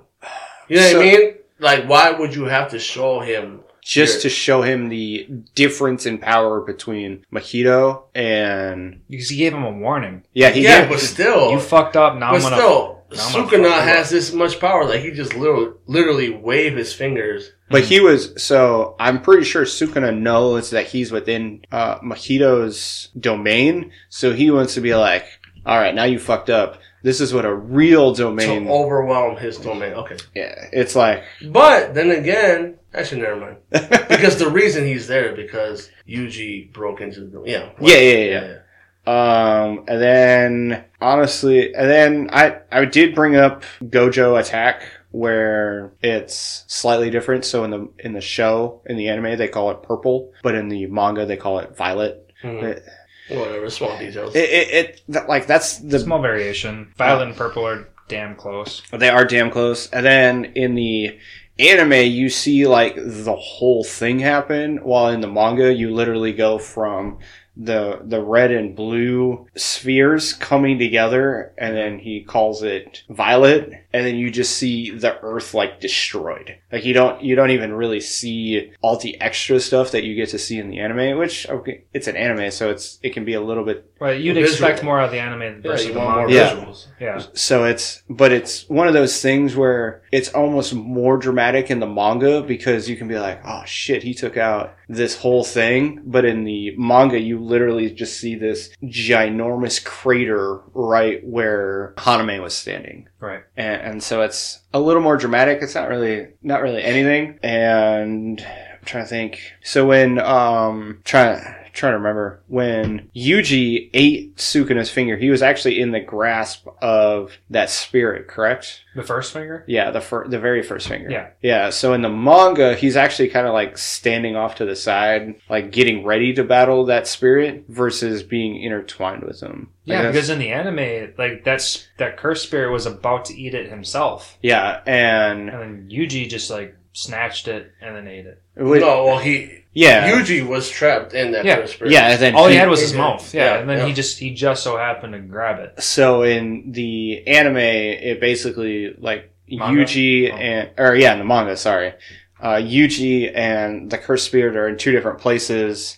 You 0.67 0.77
know 0.77 0.83
what 0.83 0.91
So- 0.91 0.99
I 1.01 1.03
mean? 1.03 1.33
Like, 1.61 1.89
why 1.89 2.11
would 2.11 2.33
you 2.33 2.45
have 2.45 2.69
to 2.71 2.79
show 2.79 3.19
him? 3.19 3.61
Just 3.89 4.15
your- 4.15 4.21
to 4.23 4.29
show 4.29 4.61
him 4.61 4.89
the 4.89 5.27
difference 5.55 6.05
in 6.05 6.19
power 6.19 6.61
between 6.61 7.25
Mahito 7.33 8.03
and 8.15 9.01
Because 9.09 9.29
he 9.29 9.37
gave 9.37 9.53
him 9.53 9.63
a 9.63 9.71
warning. 9.71 10.23
yeah, 10.33 10.49
he 10.49 10.63
yeah, 10.63 10.81
did. 10.81 10.89
but 10.89 10.99
still, 10.99 11.51
You 11.51 11.59
fucked 11.59 11.97
up, 11.97 12.15
now 12.17 12.31
but 12.31 12.35
I'm 12.37 12.41
gonna. 12.43 12.55
still, 12.57 13.03
now 13.11 13.27
I'm 13.27 13.49
gonna 13.49 13.63
Sukuna 13.67 13.81
has 13.83 14.09
this 14.11 14.31
much 14.31 14.59
power. 14.59 14.85
Like 14.85 15.01
he 15.01 15.09
just 15.11 15.33
literally, 15.35 15.71
literally 15.87 16.29
wave 16.29 16.77
his 16.77 16.93
fingers. 16.93 17.51
But 17.71 17.83
he 17.83 17.99
was 17.99 18.41
so 18.41 18.95
I'm 18.99 19.21
pretty 19.21 19.43
sure 19.43 19.63
Sukuna 19.65 20.15
knows 20.17 20.69
that 20.71 20.85
he's 20.87 21.11
within 21.11 21.61
uh, 21.71 21.97
Mahito's 21.99 23.09
domain, 23.19 23.91
so 24.09 24.33
he 24.33 24.51
wants 24.51 24.73
to 24.75 24.81
be 24.81 24.93
like, 24.95 25.25
"All 25.65 25.77
right, 25.77 25.93
now 25.95 26.03
you 26.05 26.19
fucked 26.19 26.49
up. 26.49 26.79
This 27.03 27.21
is 27.21 27.33
what 27.33 27.45
a 27.45 27.53
real 27.53 28.13
domain." 28.13 28.65
to 28.65 28.71
overwhelm 28.71 29.37
his 29.37 29.57
domain. 29.57 29.93
Okay, 29.93 30.17
yeah, 30.35 30.67
it's 30.73 30.95
like 30.95 31.23
but 31.47 31.93
then 31.93 32.09
again, 32.11 32.78
actually, 32.93 33.21
never 33.21 33.35
mind. 33.39 33.57
Because 34.09 34.37
the 34.37 34.49
reason 34.49 34.85
he's 34.85 35.07
there 35.07 35.33
because 35.35 35.89
Yuji 36.07 36.71
broke 36.73 36.99
into 37.01 37.21
the 37.21 37.41
yeah 37.45 37.69
Yeah, 37.79 37.97
yeah, 37.97 38.57
yeah, 39.05 39.67
Um, 39.67 39.85
and 39.87 40.01
then 40.01 40.83
honestly, 40.99 41.73
and 41.73 41.89
then 41.89 42.29
I 42.33 42.57
I 42.71 42.85
did 42.85 43.15
bring 43.15 43.35
up 43.35 43.63
Gojo 43.83 44.39
Attack 44.39 44.83
where 45.11 45.91
it's 46.01 46.63
slightly 46.67 47.09
different. 47.09 47.45
So 47.45 47.63
in 47.63 47.71
the 47.71 47.89
in 47.99 48.13
the 48.13 48.21
show 48.21 48.81
in 48.85 48.97
the 48.97 49.09
anime 49.09 49.37
they 49.37 49.47
call 49.47 49.71
it 49.71 49.81
purple, 49.83 50.33
but 50.43 50.55
in 50.55 50.69
the 50.69 50.85
manga 50.87 51.25
they 51.25 51.37
call 51.37 51.59
it 51.59 51.75
violet. 51.77 52.29
Mhm. 52.43 52.63
It, 52.63 52.83
Whatever, 53.29 53.69
small 53.69 53.95
details. 53.99 54.35
it, 54.35 54.49
it, 54.49 54.67
it 54.73 55.01
that- 55.09 55.29
like 55.29 55.45
that's 55.45 55.77
the 55.77 55.99
Small 55.99 56.19
variation. 56.21 56.91
Violet 56.97 57.27
and 57.27 57.35
purple 57.37 57.65
are 57.67 57.87
damn 58.07 58.35
close. 58.35 58.81
They 58.91 59.09
are 59.09 59.23
damn 59.23 59.51
close. 59.51 59.87
And 59.91 60.03
then 60.05 60.45
in 60.55 60.73
the 60.73 61.19
anime, 61.59 62.11
you 62.11 62.29
see 62.29 62.65
like 62.65 62.95
the 62.95 63.35
whole 63.35 63.83
thing 63.83 64.19
happen, 64.19 64.77
while 64.77 65.09
in 65.09 65.21
the 65.21 65.27
manga, 65.27 65.73
you 65.73 65.93
literally 65.93 66.33
go 66.33 66.57
from 66.57 67.19
the 67.57 67.99
the 68.05 68.21
red 68.21 68.51
and 68.51 68.75
blue 68.75 69.45
spheres 69.55 70.33
coming 70.33 70.79
together, 70.79 71.53
and 71.57 71.75
then 71.75 71.99
he 71.99 72.23
calls 72.23 72.63
it 72.63 73.03
violet, 73.09 73.85
and 73.91 74.05
then 74.05 74.15
you 74.15 74.29
just 74.29 74.55
see 74.57 74.91
the 74.91 75.19
earth 75.21 75.53
like 75.53 75.79
destroyed. 75.79 76.57
Like 76.71 76.85
you 76.85 76.93
don't 76.93 77.23
you 77.23 77.35
don't 77.35 77.51
even 77.51 77.73
really 77.73 77.99
see 78.01 78.71
all 78.81 78.97
the 78.97 79.19
extra 79.19 79.59
stuff 79.59 79.91
that 79.91 80.03
you 80.03 80.15
get 80.15 80.29
to 80.29 80.39
see 80.39 80.59
in 80.59 80.69
the 80.69 80.79
anime, 80.79 81.17
which 81.17 81.49
okay, 81.49 81.83
it's 81.93 82.07
an 82.07 82.15
anime, 82.15 82.51
so 82.51 82.69
it's 82.69 82.99
it 83.01 83.13
can 83.13 83.25
be 83.25 83.33
a 83.33 83.41
little 83.41 83.65
bit 83.65 83.91
Well, 83.99 84.13
you'd 84.13 84.35
Visual. 84.35 84.51
expect 84.51 84.83
more 84.83 84.99
out 84.99 85.05
of 85.05 85.11
the 85.11 85.19
anime 85.19 85.41
yeah, 85.41 85.71
versus 85.71 85.87
you 85.87 85.93
the 85.93 85.99
want 85.99 86.11
more 86.11 86.27
manga. 86.27 86.33
Yeah. 86.33 86.55
visuals. 86.55 86.87
Yeah. 86.99 87.21
So 87.33 87.65
it's, 87.65 88.03
but 88.09 88.31
it's 88.31 88.69
one 88.69 88.87
of 88.87 88.93
those 88.93 89.21
things 89.21 89.55
where 89.55 90.03
it's 90.11 90.29
almost 90.33 90.73
more 90.73 91.17
dramatic 91.17 91.69
in 91.71 91.79
the 91.79 91.87
manga 91.87 92.41
because 92.41 92.87
you 92.89 92.95
can 92.95 93.07
be 93.07 93.17
like, 93.19 93.41
oh 93.45 93.63
shit, 93.65 94.03
he 94.03 94.13
took 94.13 94.37
out 94.37 94.75
this 94.87 95.15
whole 95.17 95.43
thing. 95.43 96.01
But 96.05 96.25
in 96.25 96.43
the 96.43 96.75
manga, 96.77 97.19
you 97.19 97.39
literally 97.39 97.89
just 97.91 98.19
see 98.19 98.35
this 98.35 98.69
ginormous 98.83 99.83
crater 99.83 100.61
right 100.73 101.25
where 101.25 101.93
Hanami 101.97 102.41
was 102.41 102.53
standing. 102.55 103.07
Right. 103.19 103.43
And, 103.57 103.81
and 103.81 104.03
so 104.03 104.21
it's 104.21 104.59
a 104.73 104.79
little 104.79 105.01
more 105.01 105.17
dramatic. 105.17 105.59
It's 105.61 105.75
not 105.75 105.89
really, 105.89 106.29
not 106.41 106.61
really 106.61 106.83
anything. 106.83 107.39
And 107.43 108.39
I'm 108.39 108.85
trying 108.85 109.03
to 109.03 109.09
think. 109.09 109.41
So 109.61 109.85
when, 109.85 110.19
um, 110.19 111.01
trying, 111.03 111.43
trying 111.79 111.93
to 111.93 111.97
remember 111.97 112.41
when 112.47 113.09
Yuji 113.15 113.89
ate 113.93 114.35
Sukuna's 114.37 114.89
finger, 114.91 115.17
he 115.17 115.29
was 115.29 115.41
actually 115.41 115.79
in 115.79 115.91
the 115.91 115.99
grasp 115.99 116.67
of 116.81 117.37
that 117.49 117.69
spirit, 117.69 118.27
correct? 118.27 118.83
The 118.95 119.03
first 119.03 119.33
finger? 119.33 119.63
Yeah, 119.67 119.91
the 119.91 120.01
fir- 120.01 120.27
the 120.27 120.39
very 120.39 120.61
first 120.61 120.87
finger. 120.87 121.09
Yeah. 121.09 121.29
Yeah. 121.41 121.69
So 121.69 121.93
in 121.93 122.01
the 122.01 122.09
manga, 122.09 122.75
he's 122.75 122.97
actually 122.97 123.29
kind 123.29 123.47
of 123.47 123.53
like 123.53 123.77
standing 123.77 124.35
off 124.35 124.55
to 124.55 124.65
the 124.65 124.75
side, 124.75 125.35
like 125.49 125.71
getting 125.71 126.05
ready 126.05 126.33
to 126.33 126.43
battle 126.43 126.85
that 126.85 127.07
spirit 127.07 127.63
versus 127.69 128.21
being 128.23 128.61
intertwined 128.61 129.23
with 129.23 129.39
him. 129.41 129.69
Like, 129.85 129.95
Yeah, 129.95 130.01
that's- 130.03 130.13
because 130.15 130.29
in 130.29 130.39
the 130.39 130.49
anime, 130.51 131.13
like 131.17 131.43
that's 131.43 131.87
that 131.97 132.17
cursed 132.17 132.43
spirit 132.43 132.71
was 132.71 132.85
about 132.85 133.25
to 133.25 133.35
eat 133.39 133.53
it 133.55 133.69
himself, 133.69 134.37
yeah, 134.41 134.81
and 134.85 135.49
and 135.49 135.61
then 135.61 135.89
Yuji 135.91 136.29
just 136.29 136.49
like 136.51 136.75
snatched 136.93 137.47
it 137.47 137.71
and 137.81 137.95
then 137.95 138.07
ate 138.07 138.25
it. 138.25 138.41
with- 138.57 138.81
No, 138.81 139.05
well, 139.05 139.19
he 139.19 139.58
yeah, 139.73 140.09
Yuji 140.11 140.45
was 140.47 140.69
trapped 140.69 141.13
in 141.13 141.31
that 141.31 141.45
Yeah. 141.45 141.55
first 141.57 141.73
spirit. 141.73 141.91
yeah, 141.93 142.11
and 142.11 142.19
then 142.21 142.35
All 142.35 142.47
he 142.47 142.55
had 142.55 142.69
was 142.69 142.81
his 142.81 142.93
mouth. 142.93 143.33
Yeah, 143.33 143.45
Yeah, 143.55 143.59
and 143.59 143.69
then 143.69 143.77
yeah. 143.79 143.85
he 143.85 143.93
just 143.93 144.19
he 144.19 144.33
just 144.33 144.63
so 144.63 144.77
happened 144.77 145.13
to 145.13 145.19
grab 145.19 145.59
it. 145.59 145.81
so 145.81 146.23
in 146.23 146.71
the 146.71 147.25
anime, 147.27 147.57
it 147.57 148.19
basically 148.19 148.93
like 148.97 149.31
Manga? 149.51 149.81
Yuji 149.83 150.31
Oh. 150.31 150.35
and 150.37 150.69
or 150.77 150.95
yeah, 150.95 151.13
in 151.13 151.19
the 151.19 151.25
manga, 151.25 151.55
sorry, 151.57 151.93
uh, 152.41 152.55
Yuji 152.55 153.31
and 153.35 153.89
the 153.91 153.97
cursed 153.97 154.25
spirit 154.25 154.55
are 154.55 154.67
in 154.67 154.77
two 154.77 154.91
different 154.91 155.19
places, 155.19 155.97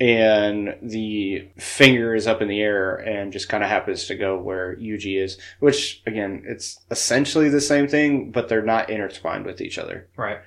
and 0.00 0.74
the 0.82 1.48
finger 1.58 2.14
is 2.14 2.26
up 2.26 2.42
in 2.42 2.48
the 2.48 2.60
air 2.60 2.94
and 2.96 3.32
just 3.32 3.48
kind 3.48 3.62
of 3.62 3.68
happens 3.70 4.06
to 4.06 4.14
go 4.16 4.38
where 4.38 4.74
Yuji 4.76 5.22
is. 5.22 5.38
Which 5.60 6.02
again, 6.06 6.42
it's 6.46 6.80
essentially 6.90 7.48
the 7.48 7.60
same 7.60 7.86
thing, 7.88 8.30
but 8.30 8.48
they're 8.48 8.62
not 8.62 8.90
intertwined 8.90 9.46
with 9.46 9.60
each 9.60 9.78
other. 9.78 10.08
Right. 10.16 10.38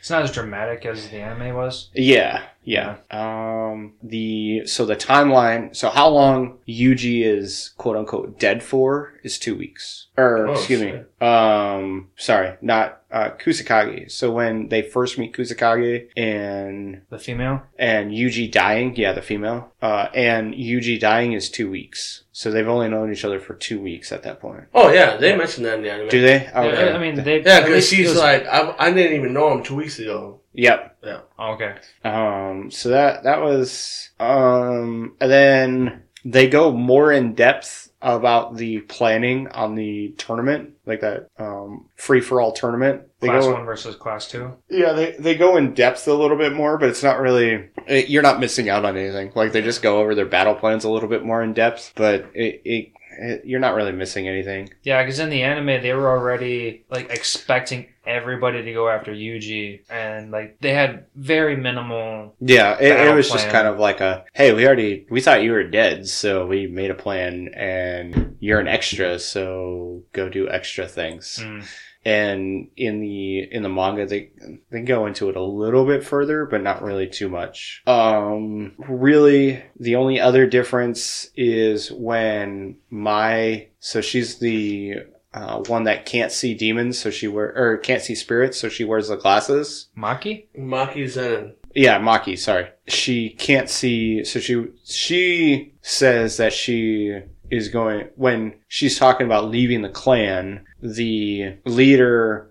It's 0.00 0.08
not 0.08 0.22
as 0.22 0.32
dramatic 0.32 0.86
as 0.86 1.10
the 1.10 1.18
anime 1.18 1.54
was. 1.54 1.90
Yeah, 1.92 2.42
yeah. 2.62 2.96
Um, 3.10 3.94
the 4.02 4.66
so 4.66 4.84
the 4.86 4.96
timeline. 4.96 5.74
So 5.74 5.90
how 5.90 6.08
long 6.08 6.58
Yuji 6.68 7.24
is 7.24 7.70
quote 7.76 7.96
unquote 7.96 8.38
dead 8.38 8.62
for 8.62 9.14
is 9.22 9.38
two 9.38 9.56
weeks. 9.56 10.06
Or 10.16 10.48
Oh, 10.48 10.52
excuse 10.52 10.80
shit. 10.80 10.94
me. 11.20 11.26
Um, 11.26 12.08
sorry, 12.16 12.56
not 12.60 13.02
uh, 13.10 13.30
Kusakage. 13.30 14.10
So 14.10 14.30
when 14.30 14.68
they 14.68 14.82
first 14.82 15.18
meet 15.18 15.32
Kusakage 15.34 16.08
and 16.16 17.02
The 17.10 17.18
female. 17.18 17.62
and 17.78 18.12
Yuji 18.12 18.50
dying, 18.50 18.94
yeah, 18.96 19.12
the 19.12 19.22
female, 19.22 19.72
uh, 19.82 20.08
and 20.14 20.54
Yuji 20.54 21.00
dying 21.00 21.32
is 21.32 21.50
two 21.50 21.70
weeks. 21.70 22.24
So 22.32 22.50
they've 22.50 22.68
only 22.68 22.88
known 22.88 23.12
each 23.12 23.24
other 23.24 23.40
for 23.40 23.54
two 23.54 23.80
weeks 23.80 24.12
at 24.12 24.22
that 24.22 24.40
point. 24.40 24.64
Oh 24.74 24.90
yeah, 24.92 25.16
they 25.16 25.36
mentioned 25.36 25.66
that 25.66 25.78
in 25.78 25.82
the 25.84 25.90
anime. 25.90 26.08
Do 26.08 26.20
they? 26.22 26.42
Yeah, 26.44 26.60
Okay. 26.62 26.92
I 26.92 26.98
mean, 26.98 27.22
they. 27.24 27.42
Yeah, 27.42 27.60
because 27.64 27.88
she's 27.88 28.10
was- 28.10 28.18
like, 28.18 28.46
I, 28.46 28.74
I 28.78 28.92
didn't 28.92 29.16
even 29.18 29.32
know 29.32 29.52
him 29.52 29.62
two 29.62 29.74
weeks 29.76 29.98
ago. 29.98 30.39
Yep. 30.52 30.96
Oh, 31.38 31.52
okay. 31.52 31.74
Um, 32.04 32.70
so 32.70 32.90
that 32.90 33.24
that 33.24 33.40
was 33.42 34.10
um, 34.18 35.16
and 35.20 35.30
then 35.30 36.02
they 36.24 36.48
go 36.48 36.72
more 36.72 37.12
in 37.12 37.34
depth 37.34 37.90
about 38.02 38.56
the 38.56 38.80
planning 38.80 39.48
on 39.48 39.74
the 39.74 40.14
tournament, 40.16 40.70
like 40.86 41.00
that 41.00 41.28
um, 41.38 41.86
free 41.96 42.20
for 42.20 42.40
all 42.40 42.52
tournament. 42.52 43.02
They 43.20 43.28
Class 43.28 43.44
go, 43.44 43.52
one 43.52 43.66
versus 43.66 43.96
class 43.96 44.26
two. 44.26 44.52
yeah, 44.70 44.92
they 44.92 45.12
they 45.18 45.34
go 45.34 45.56
in 45.56 45.74
depth 45.74 46.08
a 46.08 46.14
little 46.14 46.38
bit 46.38 46.54
more, 46.54 46.78
but 46.78 46.88
it's 46.88 47.02
not 47.02 47.20
really. 47.20 47.68
It, 47.86 48.08
you're 48.08 48.22
not 48.22 48.40
missing 48.40 48.68
out 48.68 48.84
on 48.84 48.96
anything. 48.96 49.32
Like 49.34 49.52
they 49.52 49.60
just 49.62 49.82
go 49.82 50.00
over 50.00 50.14
their 50.14 50.26
battle 50.26 50.54
plans 50.54 50.84
a 50.84 50.90
little 50.90 51.08
bit 51.08 51.24
more 51.24 51.42
in 51.42 51.52
depth, 51.52 51.92
but 51.94 52.30
it, 52.34 52.62
it, 52.64 52.92
it 53.18 53.44
you're 53.44 53.60
not 53.60 53.74
really 53.74 53.92
missing 53.92 54.26
anything. 54.28 54.70
Yeah, 54.82 55.02
because 55.02 55.18
in 55.18 55.28
the 55.28 55.42
anime 55.42 55.82
they 55.82 55.92
were 55.92 56.08
already 56.08 56.84
like 56.90 57.10
expecting 57.10 57.88
everybody 58.10 58.62
to 58.62 58.72
go 58.72 58.88
after 58.88 59.12
Yuji, 59.12 59.80
and 59.90 60.30
like 60.30 60.58
they 60.60 60.74
had 60.74 61.06
very 61.14 61.56
minimal. 61.56 62.34
Yeah, 62.40 62.76
it, 62.80 63.08
it 63.08 63.14
was 63.14 63.30
just 63.30 63.48
kind 63.48 63.66
of 63.68 63.78
like 63.78 64.00
a 64.00 64.24
hey, 64.32 64.52
we 64.52 64.66
already 64.66 65.06
we 65.10 65.20
thought 65.20 65.42
you 65.42 65.52
were 65.52 65.64
dead, 65.64 66.06
so 66.08 66.46
we 66.46 66.66
made 66.66 66.90
a 66.90 66.94
plan, 66.94 67.48
and 67.54 68.36
you're 68.40 68.60
an 68.60 68.68
extra, 68.68 69.18
so 69.18 70.02
go 70.12 70.28
do 70.28 70.48
extra 70.48 70.86
things. 70.86 71.38
Mm, 71.42 71.64
And 72.04 72.68
in 72.76 73.00
the 73.00 73.40
in 73.52 73.62
the 73.62 73.68
manga, 73.68 74.06
they 74.06 74.30
they 74.70 74.80
go 74.82 75.06
into 75.06 75.28
it 75.28 75.36
a 75.36 75.42
little 75.42 75.84
bit 75.84 76.02
further, 76.02 76.46
but 76.46 76.62
not 76.62 76.82
really 76.82 77.06
too 77.06 77.28
much. 77.28 77.82
Um, 77.86 78.72
really, 78.88 79.62
the 79.78 79.96
only 79.96 80.18
other 80.18 80.46
difference 80.46 81.30
is 81.36 81.92
when 81.92 82.76
my 82.88 83.68
so 83.80 84.00
she's 84.00 84.38
the 84.38 84.94
uh, 85.32 85.62
one 85.66 85.84
that 85.84 86.06
can't 86.06 86.32
see 86.32 86.54
demons, 86.54 86.98
so 86.98 87.10
she 87.10 87.28
wear 87.28 87.52
or 87.56 87.78
can't 87.78 88.02
see 88.02 88.14
spirits, 88.14 88.58
so 88.58 88.68
she 88.68 88.84
wears 88.84 89.08
the 89.08 89.16
glasses. 89.16 89.88
Maki. 89.96 90.46
Maki 90.56 91.08
Zen. 91.08 91.54
Yeah, 91.74 92.00
Maki, 92.00 92.36
sorry. 92.36 92.68
She 92.88 93.30
can't 93.30 93.70
see 93.70 94.24
so 94.24 94.40
she 94.40 94.66
she 94.84 95.74
says 95.82 96.36
that 96.38 96.52
she 96.52 97.20
is 97.50 97.68
going 97.68 98.08
when 98.16 98.54
she's 98.68 98.98
talking 98.98 99.26
about 99.26 99.50
leaving 99.50 99.82
the 99.82 99.88
clan, 99.88 100.64
the 100.82 101.56
leader 101.64 102.50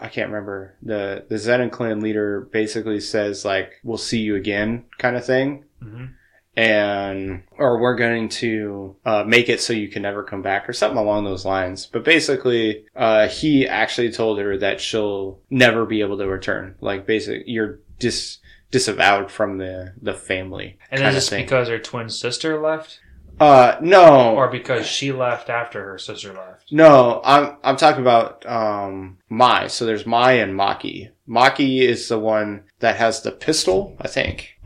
I 0.00 0.08
can't 0.08 0.28
remember. 0.30 0.76
The 0.82 1.24
the 1.28 1.36
Zenin 1.36 1.70
clan 1.70 2.00
leader 2.00 2.42
basically 2.52 3.00
says 3.00 3.44
like 3.44 3.72
we'll 3.84 3.98
see 3.98 4.20
you 4.20 4.36
again 4.36 4.84
kind 4.98 5.16
of 5.16 5.24
thing. 5.24 5.64
hmm 5.82 6.06
and 6.56 7.42
or 7.58 7.80
we're 7.80 7.96
going 7.96 8.28
to 8.28 8.96
uh, 9.04 9.24
make 9.26 9.48
it 9.48 9.60
so 9.60 9.72
you 9.72 9.88
can 9.88 10.02
never 10.02 10.22
come 10.22 10.42
back 10.42 10.68
or 10.68 10.72
something 10.72 10.98
along 10.98 11.24
those 11.24 11.44
lines. 11.44 11.86
But 11.86 12.04
basically, 12.04 12.84
uh, 12.94 13.28
he 13.28 13.66
actually 13.68 14.12
told 14.12 14.38
her 14.38 14.56
that 14.58 14.80
she'll 14.80 15.40
never 15.50 15.84
be 15.84 16.00
able 16.00 16.18
to 16.18 16.26
return. 16.28 16.76
Like, 16.80 17.06
basically, 17.06 17.44
you're 17.50 17.80
dis 17.98 18.38
disavowed 18.70 19.30
from 19.30 19.58
the 19.58 19.92
the 20.00 20.14
family. 20.14 20.78
And 20.90 21.02
is 21.02 21.14
this 21.14 21.28
thing. 21.28 21.44
because 21.44 21.68
her 21.68 21.78
twin 21.78 22.08
sister 22.08 22.60
left, 22.60 23.00
Uh, 23.40 23.76
no, 23.80 24.34
or 24.36 24.48
because 24.48 24.86
she 24.86 25.10
left 25.12 25.48
after 25.50 25.84
her 25.84 25.98
sister 25.98 26.32
left? 26.32 26.70
No, 26.72 27.20
I'm 27.24 27.56
I'm 27.64 27.76
talking 27.76 28.02
about 28.02 28.44
um 28.46 29.18
Mai. 29.28 29.66
So 29.68 29.86
there's 29.86 30.06
Mai 30.06 30.32
and 30.34 30.52
Maki. 30.58 31.10
Maki 31.28 31.80
is 31.80 32.08
the 32.08 32.18
one 32.18 32.64
that 32.80 32.96
has 32.96 33.22
the 33.22 33.32
pistol, 33.32 33.96
I 34.00 34.08
think. 34.08 34.56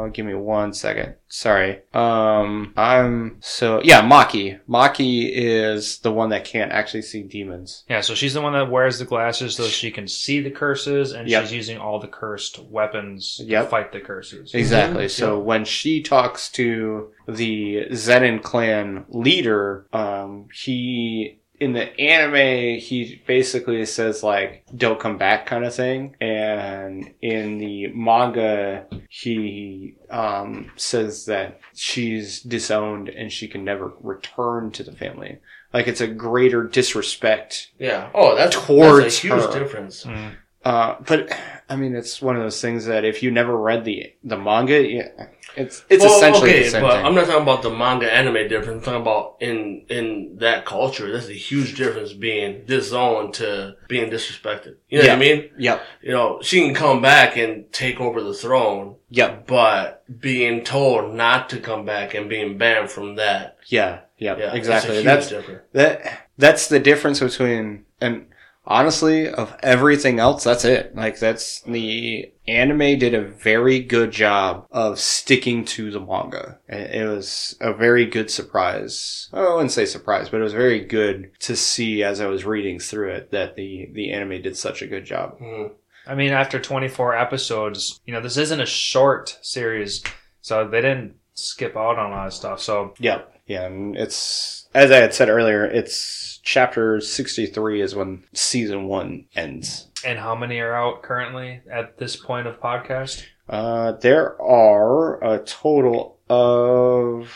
Uh 0.00 0.08
give 0.08 0.26
me 0.26 0.34
one 0.34 0.72
second. 0.72 1.14
Sorry. 1.28 1.80
Um 1.94 2.72
I'm 2.76 3.36
so 3.40 3.80
yeah, 3.82 4.02
Maki. 4.02 4.60
Maki 4.68 5.30
is 5.32 5.98
the 5.98 6.12
one 6.12 6.30
that 6.30 6.44
can't 6.44 6.72
actually 6.72 7.02
see 7.02 7.22
demons. 7.22 7.84
Yeah, 7.88 8.00
so 8.00 8.14
she's 8.14 8.34
the 8.34 8.40
one 8.40 8.52
that 8.54 8.70
wears 8.70 8.98
the 8.98 9.04
glasses 9.04 9.54
so 9.56 9.64
she 9.64 9.90
can 9.90 10.06
see 10.08 10.40
the 10.40 10.50
curses, 10.50 11.12
and 11.12 11.28
Yep. 11.28 11.42
she's 11.44 11.52
using 11.52 11.78
all 11.78 11.98
the 11.98 12.08
cursed 12.08 12.58
weapons 12.64 13.36
to 13.36 13.66
fight 13.66 13.92
the 13.92 14.00
curses. 14.00 14.54
Exactly. 14.54 15.06
Mhm. 15.06 15.10
So 15.10 15.38
when 15.38 15.64
she 15.64 16.02
talks 16.02 16.48
to 16.52 17.10
the 17.28 17.86
Zenin 17.92 18.42
clan 18.42 19.04
leader, 19.08 19.86
um, 19.92 20.48
he 20.54 21.39
in 21.60 21.72
the 21.74 21.98
anime 22.00 22.78
he 22.80 23.22
basically 23.26 23.84
says 23.86 24.22
like 24.22 24.64
"don't 24.74 24.98
come 24.98 25.18
back" 25.18 25.46
kind 25.46 25.64
of 25.64 25.74
thing, 25.74 26.16
and 26.20 27.12
in 27.20 27.58
the 27.58 27.88
manga 27.88 28.86
he 29.08 29.94
um, 30.10 30.70
says 30.76 31.26
that 31.26 31.60
she's 31.74 32.40
disowned 32.40 33.08
and 33.10 33.30
she 33.30 33.46
can 33.46 33.64
never 33.64 33.92
return 34.00 34.70
to 34.72 34.82
the 34.82 34.92
family. 34.92 35.38
Like 35.72 35.86
it's 35.86 36.00
a 36.00 36.08
greater 36.08 36.64
disrespect 36.64 37.70
Yeah. 37.78 38.10
Oh, 38.14 38.34
that's 38.34 38.56
Towards 38.56 39.04
that's 39.04 39.18
a 39.18 39.28
huge 39.28 39.54
her. 39.54 39.58
difference. 39.60 40.04
Mm. 40.04 40.34
Uh, 40.64 40.96
but 41.06 41.32
I 41.68 41.76
mean, 41.76 41.94
it's 41.94 42.20
one 42.20 42.36
of 42.36 42.42
those 42.42 42.60
things 42.60 42.86
that 42.86 43.04
if 43.04 43.22
you 43.22 43.30
never 43.30 43.56
read 43.56 43.84
the 43.84 44.12
the 44.24 44.36
manga, 44.36 44.82
yeah, 44.86 45.08
it's 45.56 45.84
it's 45.88 46.04
Well, 46.04 46.16
essentially 46.16 46.50
okay, 46.50 46.62
the 46.64 46.70
same 46.70 46.82
but 46.82 46.96
thing. 46.96 47.06
I'm 47.06 47.14
not 47.14 47.26
talking 47.26 47.42
about 47.42 47.62
the 47.62 47.70
manga 47.70 48.12
anime 48.12 48.46
difference. 48.48 48.86
I'm 48.86 48.92
talking 48.94 49.00
about 49.02 49.36
in 49.40 49.86
in 49.88 50.36
that 50.40 50.66
culture. 50.66 51.10
There's 51.10 51.28
a 51.28 51.32
huge 51.32 51.76
difference 51.76 52.12
being 52.12 52.64
disowned 52.66 53.34
to 53.34 53.76
being 53.88 54.10
disrespected. 54.10 54.76
You 54.88 54.98
know 54.98 55.08
what 55.08 55.12
I 55.16 55.18
mean? 55.18 55.50
Yep, 55.58 55.82
You 56.02 56.12
know, 56.12 56.38
she 56.42 56.60
can 56.60 56.74
come 56.74 57.00
back 57.00 57.36
and 57.36 57.72
take 57.72 58.00
over 58.00 58.20
the 58.22 58.34
throne, 58.34 58.96
yep, 59.08 59.46
but 59.46 60.04
being 60.20 60.62
told 60.64 61.14
not 61.14 61.48
to 61.50 61.58
come 61.58 61.84
back 61.86 62.14
and 62.14 62.28
being 62.28 62.58
banned 62.58 62.90
from 62.90 63.16
that. 63.16 63.56
yeah, 63.66 64.00
yep, 64.18 64.38
Yeah, 64.38 64.54
exactly. 64.54 64.96
It's 64.96 64.98
a 64.98 65.02
huge 65.02 65.04
That's 65.04 65.28
difference. 65.28 65.62
that. 65.72 66.26
That's 66.36 66.68
the 66.68 66.78
difference 66.80 67.20
between 67.20 67.84
and 68.00 68.26
honestly 68.66 69.28
of 69.28 69.56
everything 69.62 70.18
else. 70.18 70.44
That's 70.44 70.64
it. 70.64 70.94
Like 70.94 71.18
that's 71.18 71.60
the 71.62 72.32
anime 72.46 72.98
did 72.98 73.14
a 73.14 73.22
very 73.22 73.80
good 73.80 74.10
job 74.10 74.66
of 74.70 74.98
sticking 74.98 75.64
to 75.64 75.90
the 75.90 76.00
manga. 76.00 76.58
It 76.68 77.02
it 77.02 77.06
was 77.06 77.56
a 77.60 77.72
very 77.72 78.06
good 78.06 78.30
surprise. 78.30 79.28
I 79.32 79.40
wouldn't 79.52 79.72
say 79.72 79.86
surprise, 79.86 80.28
but 80.28 80.40
it 80.40 80.44
was 80.44 80.52
very 80.52 80.80
good 80.80 81.30
to 81.40 81.56
see 81.56 82.02
as 82.02 82.20
I 82.20 82.26
was 82.26 82.44
reading 82.44 82.78
through 82.78 83.10
it 83.12 83.30
that 83.30 83.56
the 83.56 83.88
the 83.92 84.12
anime 84.12 84.42
did 84.42 84.56
such 84.56 84.82
a 84.82 84.86
good 84.86 85.04
job. 85.04 85.38
Mhm. 85.40 85.72
I 86.06 86.14
mean, 86.14 86.32
after 86.32 86.58
24 86.58 87.14
episodes, 87.14 88.00
you 88.06 88.12
know, 88.12 88.20
this 88.20 88.38
isn't 88.38 88.60
a 88.60 88.66
short 88.66 89.38
series, 89.42 90.02
so 90.40 90.66
they 90.66 90.80
didn't 90.80 91.14
skip 91.34 91.76
out 91.76 91.98
on 91.98 92.10
a 92.10 92.14
lot 92.14 92.26
of 92.26 92.32
stuff. 92.32 92.60
So, 92.60 92.94
Yeah, 92.98 93.22
yeah, 93.46 93.66
and 93.66 93.96
it's 93.96 94.66
as 94.74 94.90
I 94.90 94.96
had 94.96 95.14
said 95.14 95.28
earlier, 95.28 95.64
it's 95.64 96.29
chapter 96.50 97.00
sixty-three 97.00 97.80
is 97.80 97.94
when 97.94 98.24
season 98.32 98.88
one 98.88 99.24
ends. 99.36 99.86
and 100.04 100.18
how 100.18 100.34
many 100.34 100.58
are 100.58 100.74
out 100.74 101.00
currently 101.00 101.60
at 101.70 101.96
this 101.98 102.16
point 102.16 102.48
of 102.48 102.58
podcast? 102.60 103.24
Uh, 103.48 103.92
there 103.92 104.40
are 104.42 105.22
a 105.22 105.38
total 105.44 106.18
of 106.28 107.32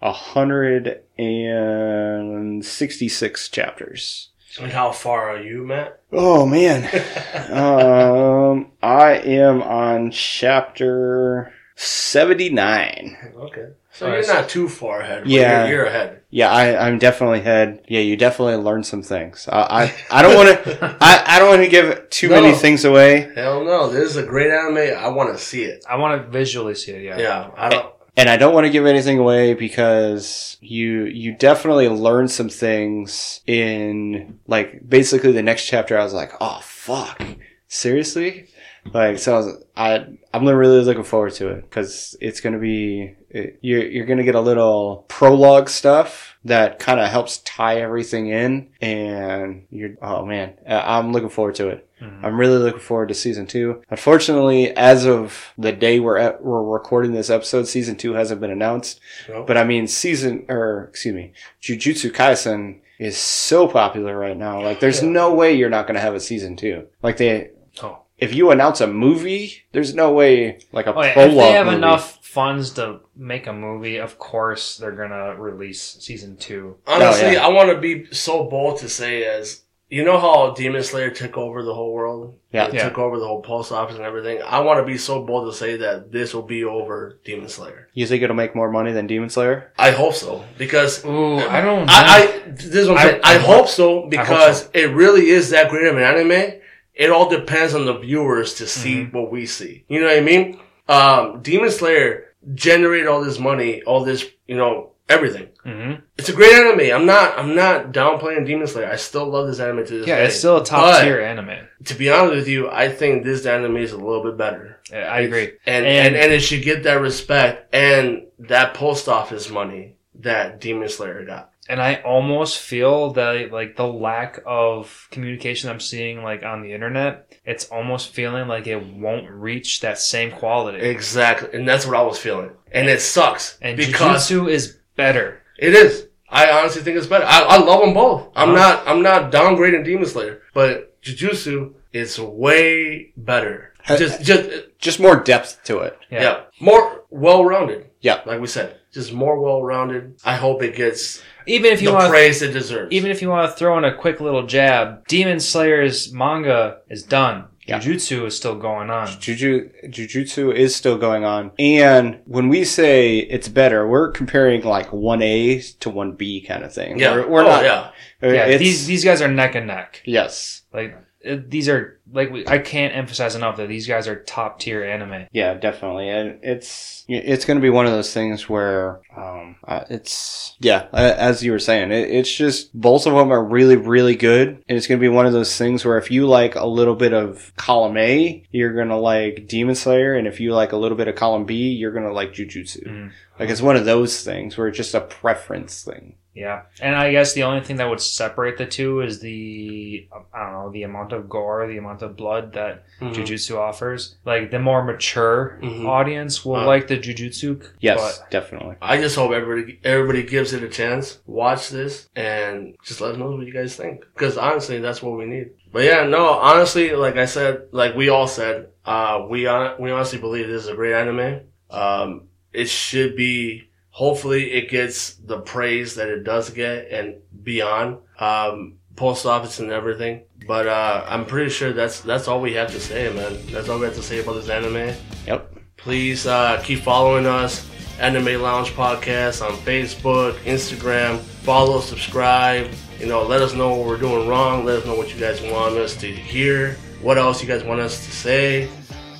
a 0.00 0.12
hundred 0.12 1.02
and 1.18 2.64
sixty-six 2.64 3.50
chapters. 3.50 4.30
And 4.58 4.72
how 4.72 4.92
far 4.92 5.28
are 5.30 5.42
you, 5.42 5.66
Matt? 5.66 6.00
Oh 6.10 6.46
man, 6.46 6.84
um, 7.52 8.72
I 8.82 9.18
am 9.18 9.62
on 9.62 10.10
chapter 10.10 11.52
seventy-nine. 11.76 13.34
okay. 13.36 13.68
So 13.94 14.12
you're 14.12 14.26
not 14.26 14.48
too 14.48 14.68
far 14.68 15.00
ahead. 15.00 15.22
but 15.22 15.30
Yeah. 15.30 15.66
You're, 15.66 15.76
you're 15.76 15.86
ahead. 15.86 16.22
Yeah, 16.30 16.50
I, 16.50 16.86
I'm 16.88 16.98
definitely 16.98 17.38
ahead. 17.38 17.84
Yeah, 17.88 18.00
you 18.00 18.16
definitely 18.16 18.56
learned 18.56 18.86
some 18.86 19.02
things. 19.02 19.48
I, 19.50 19.84
I, 20.10 20.18
I 20.18 20.22
don't 20.22 20.34
want 20.34 20.48
to, 20.64 20.96
I, 21.00 21.22
I 21.36 21.38
don't 21.38 21.48
want 21.48 21.62
to 21.62 21.68
give 21.68 22.10
too 22.10 22.28
No. 22.28 22.42
many 22.42 22.56
things 22.56 22.84
away. 22.84 23.30
Hell 23.36 23.64
no. 23.64 23.88
This 23.88 24.10
is 24.10 24.16
a 24.16 24.26
great 24.26 24.50
anime. 24.50 24.98
I 24.98 25.06
want 25.08 25.32
to 25.32 25.38
see 25.42 25.62
it. 25.62 25.84
I 25.88 25.94
want 25.96 26.20
to 26.20 26.28
visually 26.28 26.74
see 26.74 26.90
it, 26.92 27.02
yeah. 27.04 27.18
Yeah. 27.18 27.50
I 27.56 27.68
don't. 27.68 27.94
And 28.16 28.28
I 28.28 28.36
don't 28.36 28.54
want 28.54 28.64
to 28.66 28.70
give 28.70 28.86
anything 28.86 29.18
away 29.18 29.54
because 29.54 30.56
you, 30.60 31.04
you 31.04 31.34
definitely 31.36 31.88
learned 31.88 32.30
some 32.30 32.48
things 32.48 33.40
in, 33.46 34.38
like, 34.46 34.88
basically 34.88 35.32
the 35.32 35.42
next 35.42 35.66
chapter. 35.66 35.98
I 35.98 36.04
was 36.04 36.12
like, 36.14 36.30
oh, 36.40 36.60
fuck. 36.62 37.20
Seriously? 37.68 38.46
Like, 38.92 39.18
so 39.18 39.34
I 39.34 39.36
was, 39.38 39.64
I, 39.76 40.06
I'm 40.32 40.46
really 40.46 40.80
looking 40.84 41.02
forward 41.02 41.32
to 41.34 41.48
it 41.48 41.62
because 41.62 42.16
it's 42.20 42.40
going 42.40 42.52
to 42.52 42.58
be, 42.60 43.14
it, 43.34 43.58
you're, 43.62 43.84
you're 43.84 44.06
going 44.06 44.18
to 44.18 44.24
get 44.24 44.34
a 44.36 44.40
little 44.40 45.04
prologue 45.08 45.68
stuff 45.68 46.36
that 46.44 46.78
kind 46.78 47.00
of 47.00 47.08
helps 47.08 47.38
tie 47.38 47.80
everything 47.80 48.28
in. 48.28 48.68
And 48.80 49.66
you're, 49.70 49.96
oh 50.00 50.24
man, 50.24 50.54
I'm 50.66 51.12
looking 51.12 51.28
forward 51.30 51.56
to 51.56 51.68
it. 51.68 51.88
Mhm. 52.00 52.22
I'm 52.24 52.38
really 52.38 52.58
looking 52.58 52.80
forward 52.80 53.08
to 53.08 53.14
season 53.14 53.46
two. 53.46 53.82
Unfortunately, 53.90 54.70
as 54.76 55.06
of 55.06 55.52
the 55.58 55.72
day 55.72 56.00
we're 56.00 56.18
at, 56.18 56.42
we're 56.44 56.62
recording 56.62 57.12
this 57.12 57.30
episode, 57.30 57.64
season 57.66 57.96
two 57.96 58.12
hasn't 58.14 58.40
been 58.40 58.50
announced. 58.50 59.00
No. 59.28 59.42
But 59.44 59.56
I 59.56 59.64
mean, 59.64 59.86
season, 59.86 60.44
or 60.48 60.86
excuse 60.90 61.14
me, 61.14 61.32
Jujutsu 61.62 62.10
Kaisen 62.12 62.80
is 62.98 63.16
so 63.16 63.66
popular 63.66 64.16
right 64.16 64.36
now. 64.36 64.62
Like, 64.62 64.78
there's 64.80 65.02
Yeah. 65.02 65.08
no 65.08 65.34
way 65.34 65.54
you're 65.54 65.70
not 65.70 65.86
going 65.86 65.96
to 65.96 66.00
have 66.00 66.14
a 66.14 66.20
season 66.20 66.56
two. 66.56 66.86
Like, 67.02 67.16
they, 67.16 67.50
Oh. 67.82 67.98
if 68.18 68.32
you 68.34 68.50
announce 68.52 68.80
a 68.80 68.86
movie, 68.86 69.62
there's 69.72 69.94
no 69.94 70.12
way, 70.12 70.58
like 70.72 70.86
a 70.86 70.94
Oh, 70.94 71.02
yeah, 71.02 71.12
prologue 71.14 71.32
if 71.32 71.42
they 71.42 71.52
have 71.52 71.66
movie. 71.66 71.78
enough 71.78 72.18
funds 72.34 72.70
to 72.72 73.00
make 73.16 73.46
a 73.46 73.52
movie, 73.52 73.96
of 73.98 74.18
course 74.18 74.76
they're 74.78 74.92
gonna 75.02 75.34
release 75.48 75.82
season 76.00 76.36
two. 76.36 76.76
Honestly, 76.86 77.26
Oh, 77.28 77.30
yeah. 77.32 77.46
I 77.46 77.48
want 77.48 77.70
to 77.70 77.78
be 77.78 78.06
so 78.12 78.44
bold 78.44 78.78
to 78.80 78.88
say 78.88 79.24
as 79.24 79.60
you 79.90 80.02
know 80.02 80.18
how 80.18 80.52
Demon 80.54 80.82
Slayer 80.82 81.10
took 81.10 81.36
over 81.36 81.62
the 81.62 81.74
whole 81.74 81.92
world. 81.92 82.34
Yeah. 82.52 82.66
It 82.66 82.74
Yeah. 82.74 82.88
took 82.88 82.98
over 82.98 83.16
the 83.20 83.26
whole 83.28 83.42
post 83.42 83.70
office 83.70 83.94
and 83.96 84.04
everything. 84.04 84.38
I 84.56 84.58
want 84.60 84.80
to 84.80 84.84
be 84.92 84.98
so 84.98 85.22
bold 85.22 85.42
to 85.52 85.56
say 85.56 85.76
that 85.76 86.10
this 86.10 86.34
will 86.34 86.42
be 86.56 86.64
over 86.64 87.20
Demon 87.24 87.48
Slayer. 87.48 87.88
You 87.94 88.06
think 88.06 88.22
it'll 88.22 88.34
make 88.44 88.56
more 88.56 88.70
money 88.72 88.90
than 88.92 89.06
Demon 89.06 89.28
Slayer? 89.28 89.70
I 89.78 89.90
hope 89.92 90.14
so 90.14 90.42
because 90.58 91.04
Ooh, 91.04 91.36
I 91.38 91.60
don't 91.60 91.86
know. 91.86 91.92
I, 91.92 92.04
I 92.46 92.50
this 92.50 92.74
is 92.84 92.88
what 92.88 92.98
I'm 92.98 93.06
I- 93.06 93.10
saying. 93.10 93.20
I, 93.24 93.34
I 93.34 93.38
hope 93.38 93.56
hope- 93.56 93.68
so 93.68 94.06
because 94.08 94.68
it 94.74 94.88
really 95.02 95.28
is 95.28 95.50
that 95.50 95.70
great 95.70 95.86
of 95.86 95.96
an 95.96 96.02
anime. 96.02 96.60
It 96.94 97.10
all 97.10 97.28
depends 97.28 97.74
on 97.74 97.84
the 97.86 97.98
viewers 97.98 98.54
to 98.54 98.66
see 98.66 98.96
Mm-hmm. 99.02 99.16
what 99.16 99.30
we 99.30 99.46
see. 99.46 99.84
You 99.88 100.00
know 100.00 100.06
what 100.06 100.16
I 100.16 100.20
mean? 100.20 100.60
Um, 100.88 101.40
Demon 101.42 101.70
Slayer 101.70 102.26
generated 102.54 103.06
all 103.06 103.22
this 103.22 103.38
money, 103.38 103.82
all 103.82 104.04
this, 104.04 104.24
you 104.46 104.56
know, 104.56 104.90
everything. 105.08 105.48
Mhm. 105.66 106.02
It's 106.18 106.28
a 106.28 106.32
great 106.34 106.52
anime. 106.54 106.94
I'm 106.94 107.06
not, 107.06 107.38
I'm 107.38 107.54
not 107.54 107.92
downplaying 107.92 108.46
Demon 108.46 108.66
Slayer. 108.66 108.90
I 108.90 108.96
still 108.96 109.26
love 109.26 109.46
this 109.46 109.60
anime 109.60 109.84
to 109.86 109.98
this 109.98 110.06
Yeah, 110.06 110.16
day. 110.18 110.26
it's 110.26 110.36
still 110.38 110.58
a 110.58 110.64
top 110.64 111.02
tier 111.02 111.20
anime. 111.20 111.68
To 111.84 111.94
be 111.94 112.10
honest 112.10 112.34
with 112.34 112.48
you, 112.48 112.70
I 112.70 112.88
think 112.88 113.24
this 113.24 113.44
anime 113.46 113.76
is 113.78 113.92
a 113.92 113.96
little 113.98 114.22
bit 114.22 114.36
better. 114.36 114.80
Yeah, 114.90 115.10
I 115.10 115.20
agree. 115.20 115.52
And, 115.66 115.86
And- 115.86 116.06
and, 116.08 116.16
and 116.16 116.32
it 116.32 116.40
should 116.40 116.62
get 116.62 116.82
that 116.84 117.00
respect 117.00 117.74
and 117.74 118.24
that 118.38 118.74
post 118.74 119.08
office 119.08 119.48
money 119.50 119.96
that 120.20 120.60
Demon 120.60 120.88
Slayer 120.88 121.24
got. 121.24 121.50
And 121.68 121.80
I 121.80 121.96
almost 122.04 122.58
feel 122.58 123.12
that 123.14 123.50
like 123.50 123.76
the 123.76 123.86
lack 123.86 124.40
of 124.44 125.08
communication 125.10 125.70
I'm 125.70 125.80
seeing 125.80 126.22
like 126.22 126.42
on 126.42 126.62
the 126.62 126.74
internet, 126.74 127.33
it's 127.44 127.66
almost 127.66 128.10
feeling 128.10 128.48
like 128.48 128.66
it 128.66 128.82
won't 128.86 129.28
reach 129.30 129.80
that 129.80 129.98
same 129.98 130.30
quality. 130.32 130.78
Exactly. 130.78 131.50
And 131.52 131.68
that's 131.68 131.86
what 131.86 131.96
I 131.96 132.02
was 132.02 132.18
feeling. 132.18 132.50
And 132.72 132.88
it 132.88 133.00
sucks. 133.00 133.58
and 133.60 133.76
because 133.76 134.28
Jujutsu 134.30 134.48
is 134.50 134.78
better. 134.96 135.42
it 135.58 135.74
is. 135.74 136.08
I 136.28 136.50
honestly 136.50 136.82
think 136.82 136.96
it's 136.96 137.06
better. 137.06 137.24
I, 137.26 137.40
I 137.42 137.56
love 137.58 137.80
them 137.80 137.94
both. 137.94 138.28
I'm 138.34 138.50
Uh-huh. 138.50 138.58
not 138.58 138.88
I'm 138.88 139.02
not 139.02 139.30
downgrading 139.30 139.84
Demon 139.84 140.06
Slayer, 140.06 140.42
but 140.52 141.00
Jujutsu 141.02 141.74
is 141.92 142.18
way 142.18 143.12
better. 143.16 143.72
Just 143.86 144.22
just 144.22 144.48
Just 144.78 144.98
more 145.00 145.16
depth 145.16 145.62
to 145.64 145.78
it. 145.80 145.96
yeah. 146.10 146.22
Yeah. 146.22 146.40
More 146.60 147.04
well 147.10 147.44
rounded. 147.44 147.90
Yeah. 148.00 148.22
Like 148.26 148.40
we 148.40 148.46
said. 148.46 148.78
Just 148.92 149.12
more 149.12 149.38
well 149.38 149.62
rounded. 149.62 150.16
I 150.24 150.36
hope 150.36 150.62
it 150.62 150.74
gets 150.74 151.22
Even 151.46 151.72
if 151.72 151.82
you 151.82 151.88
the 151.88 151.94
want 151.94 152.10
praise 152.10 152.42
it 152.42 152.52
deserves. 152.52 152.92
even 152.92 153.10
if 153.10 153.22
you 153.22 153.28
want 153.28 153.50
to 153.50 153.56
throw 153.56 153.76
in 153.78 153.84
a 153.84 153.94
quick 153.94 154.20
little 154.20 154.46
jab, 154.46 155.06
Demon 155.06 155.40
Slayer's 155.40 156.12
manga 156.12 156.78
is 156.88 157.02
done. 157.02 157.46
Yeah. 157.66 157.80
Jujutsu 157.80 158.26
is 158.26 158.36
still 158.36 158.56
going 158.56 158.90
on. 158.90 159.06
Juju, 159.20 159.70
Jujutsu 159.86 160.54
is 160.54 160.76
still 160.76 160.98
going 160.98 161.24
on. 161.24 161.50
And 161.58 162.20
when 162.26 162.48
we 162.48 162.62
say 162.64 163.18
it's 163.18 163.48
better, 163.48 163.88
we're 163.88 164.10
comparing 164.10 164.62
like 164.62 164.90
1A 164.90 165.78
to 165.78 165.90
1B 165.90 166.46
kind 166.46 166.62
of 166.62 166.74
thing. 166.74 166.98
Yeah. 166.98 167.14
We're, 167.14 167.28
we're 167.28 167.40
oh, 167.40 167.48
not. 167.48 167.64
Yeah. 167.64 167.90
Uh, 168.22 168.32
yeah, 168.32 168.56
these 168.58 168.86
these 168.86 169.04
guys 169.04 169.20
are 169.22 169.28
neck 169.28 169.54
and 169.54 169.66
neck. 169.66 170.02
Yes. 170.04 170.62
Like 170.72 170.90
it, 170.90 171.03
these 171.24 171.68
are 171.68 172.00
like 172.12 172.30
we, 172.30 172.46
I 172.46 172.58
can't 172.58 172.94
emphasize 172.94 173.34
enough 173.34 173.56
that 173.56 173.68
these 173.68 173.86
guys 173.86 174.06
are 174.06 174.22
top 174.24 174.58
tier 174.58 174.84
anime. 174.84 175.26
Yeah, 175.32 175.54
definitely. 175.54 176.08
And 176.08 176.38
it's 176.42 177.04
it's 177.08 177.44
going 177.44 177.56
to 177.56 177.62
be 177.62 177.70
one 177.70 177.86
of 177.86 177.92
those 177.92 178.12
things 178.12 178.48
where 178.48 179.00
um, 179.16 179.56
uh, 179.66 179.84
it's 179.88 180.56
yeah, 180.60 180.86
as 180.92 181.42
you 181.42 181.52
were 181.52 181.58
saying, 181.58 181.92
it, 181.92 182.10
it's 182.10 182.32
just 182.32 182.78
both 182.78 183.06
of 183.06 183.14
them 183.14 183.32
are 183.32 183.42
really 183.42 183.76
really 183.76 184.16
good, 184.16 184.48
and 184.48 184.76
it's 184.76 184.86
going 184.86 184.98
to 184.98 185.04
be 185.04 185.08
one 185.08 185.26
of 185.26 185.32
those 185.32 185.56
things 185.56 185.84
where 185.84 185.98
if 185.98 186.10
you 186.10 186.26
like 186.26 186.54
a 186.56 186.66
little 186.66 186.94
bit 186.94 187.12
of 187.12 187.52
column 187.56 187.96
A, 187.96 188.44
you're 188.50 188.74
going 188.74 188.88
to 188.88 188.96
like 188.96 189.46
Demon 189.48 189.74
Slayer, 189.74 190.14
and 190.14 190.26
if 190.26 190.40
you 190.40 190.54
like 190.54 190.72
a 190.72 190.76
little 190.76 190.98
bit 190.98 191.08
of 191.08 191.16
column 191.16 191.46
B, 191.46 191.70
you're 191.70 191.92
going 191.92 192.06
to 192.06 192.12
like 192.12 192.32
Jujutsu. 192.32 192.86
Mm. 192.86 193.12
Like 193.38 193.50
it's 193.50 193.62
one 193.62 193.76
of 193.76 193.84
those 193.84 194.22
things 194.22 194.56
where 194.56 194.68
it's 194.68 194.76
just 194.76 194.94
a 194.94 195.00
preference 195.00 195.82
thing. 195.82 196.16
Yeah, 196.34 196.62
and 196.80 196.96
I 196.96 197.12
guess 197.12 197.32
the 197.32 197.44
only 197.44 197.60
thing 197.62 197.76
that 197.76 197.88
would 197.88 198.00
separate 198.00 198.58
the 198.58 198.66
two 198.66 199.02
is 199.02 199.20
the 199.20 200.08
I 200.32 200.42
don't 200.42 200.52
know 200.52 200.70
the 200.72 200.82
amount 200.82 201.12
of 201.12 201.28
gore, 201.28 201.66
the 201.68 201.76
amount 201.78 202.02
of 202.02 202.16
blood 202.16 202.54
that 202.54 202.84
Mhm. 203.00 203.14
Jujutsu 203.14 203.56
offers. 203.56 204.16
Like 204.24 204.50
the 204.50 204.58
more 204.58 204.82
mature 204.84 205.58
Mhm. 205.62 205.86
audience 205.86 206.44
will 206.44 206.56
Uh. 206.56 206.66
like 206.66 206.88
the 206.88 206.98
Jujutsu. 206.98 207.62
Yes, 207.78 208.18
but 208.18 208.30
definitely. 208.30 208.74
I 208.82 208.96
just 209.00 209.14
hope 209.14 209.30
everybody 209.30 209.78
everybody 209.84 210.24
gives 210.24 210.52
it 210.52 210.64
a 210.64 210.68
chance. 210.68 211.20
Watch 211.26 211.70
this 211.70 212.08
and 212.16 212.74
just 212.84 213.00
let 213.00 213.12
us 213.12 213.16
know 213.16 213.30
what 213.30 213.46
you 213.46 213.52
guys 213.52 213.76
think. 213.76 214.04
Because 214.14 214.36
honestly, 214.36 214.80
that's 214.80 215.02
what 215.02 215.16
we 215.16 215.26
need. 215.26 215.50
But 215.72 215.84
yeah, 215.84 216.02
no, 216.04 216.30
honestly, 216.30 216.94
like 216.96 217.16
I 217.16 217.26
said, 217.26 217.62
like 217.70 217.94
we 217.94 218.08
all 218.08 218.26
said, 218.26 218.68
uh, 218.84 219.24
we 219.28 219.44
hon- 219.44 219.76
we 219.78 219.92
honestly 219.92 220.18
believe 220.18 220.48
this 220.48 220.62
is 220.64 220.68
a 220.68 220.74
great 220.74 220.94
anime. 220.94 221.42
Um, 221.70 222.22
it 222.52 222.68
should 222.68 223.14
be. 223.16 223.68
Hopefully, 223.94 224.50
it 224.50 224.68
gets 224.68 225.14
the 225.14 225.38
praise 225.38 225.94
that 225.94 226.08
it 226.08 226.24
does 226.24 226.50
get 226.50 226.90
and 226.90 227.14
beyond. 227.44 227.98
Um, 228.18 228.78
post 228.96 229.24
office 229.24 229.60
and 229.60 229.70
everything. 229.70 230.24
But 230.48 230.66
uh, 230.66 231.04
I'm 231.06 231.24
pretty 231.24 231.50
sure 231.50 231.72
that's 231.72 232.00
that's 232.00 232.26
all 232.26 232.40
we 232.40 232.54
have 232.54 232.72
to 232.72 232.80
say, 232.80 233.12
man. 233.14 233.38
That's 233.52 233.68
all 233.68 233.78
we 233.78 233.84
have 233.84 233.94
to 233.94 234.02
say 234.02 234.18
about 234.18 234.34
this 234.34 234.48
anime. 234.48 234.96
Yep. 235.28 235.58
Please 235.76 236.26
uh, 236.26 236.60
keep 236.64 236.80
following 236.80 237.24
us, 237.24 237.70
Anime 238.00 238.42
Lounge 238.42 238.70
Podcast 238.70 239.46
on 239.46 239.56
Facebook, 239.58 240.32
Instagram. 240.38 241.20
Follow, 241.20 241.80
subscribe. 241.80 242.68
You 242.98 243.06
know, 243.06 243.22
let 243.22 243.42
us 243.42 243.54
know 243.54 243.76
what 243.76 243.86
we're 243.86 243.98
doing 243.98 244.26
wrong. 244.26 244.64
Let 244.64 244.80
us 244.80 244.86
know 244.86 244.96
what 244.96 245.14
you 245.14 245.20
guys 245.20 245.40
want 245.40 245.76
us 245.76 245.94
to 245.98 246.08
hear. 246.10 246.76
What 247.00 247.16
else 247.16 247.40
you 247.40 247.46
guys 247.46 247.62
want 247.62 247.78
us 247.78 248.04
to 248.04 248.10
say. 248.10 248.68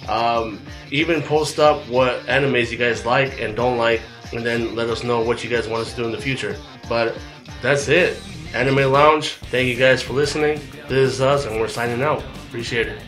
Um, 0.08 0.60
even 0.90 1.22
post 1.22 1.60
up 1.60 1.86
what 1.88 2.20
animes 2.26 2.70
you 2.70 2.76
guys 2.76 3.06
like 3.06 3.40
and 3.40 3.56
don't 3.56 3.78
like, 3.78 4.00
and 4.34 4.44
then 4.44 4.74
let 4.74 4.88
us 4.88 5.04
know 5.04 5.20
what 5.22 5.42
you 5.44 5.50
guys 5.50 5.68
want 5.68 5.82
us 5.82 5.90
to 5.90 5.96
do 5.96 6.04
in 6.04 6.12
the 6.12 6.20
future. 6.20 6.56
But 6.88 7.16
that's 7.62 7.88
it. 7.88 8.20
Anime 8.54 8.92
Lounge, 8.92 9.30
thank 9.50 9.68
you 9.68 9.76
guys 9.76 10.02
for 10.02 10.12
listening. 10.12 10.60
This 10.88 11.14
is 11.14 11.20
us, 11.20 11.46
and 11.46 11.60
we're 11.60 11.68
signing 11.68 12.02
out. 12.02 12.22
Appreciate 12.48 12.86
it. 12.88 13.00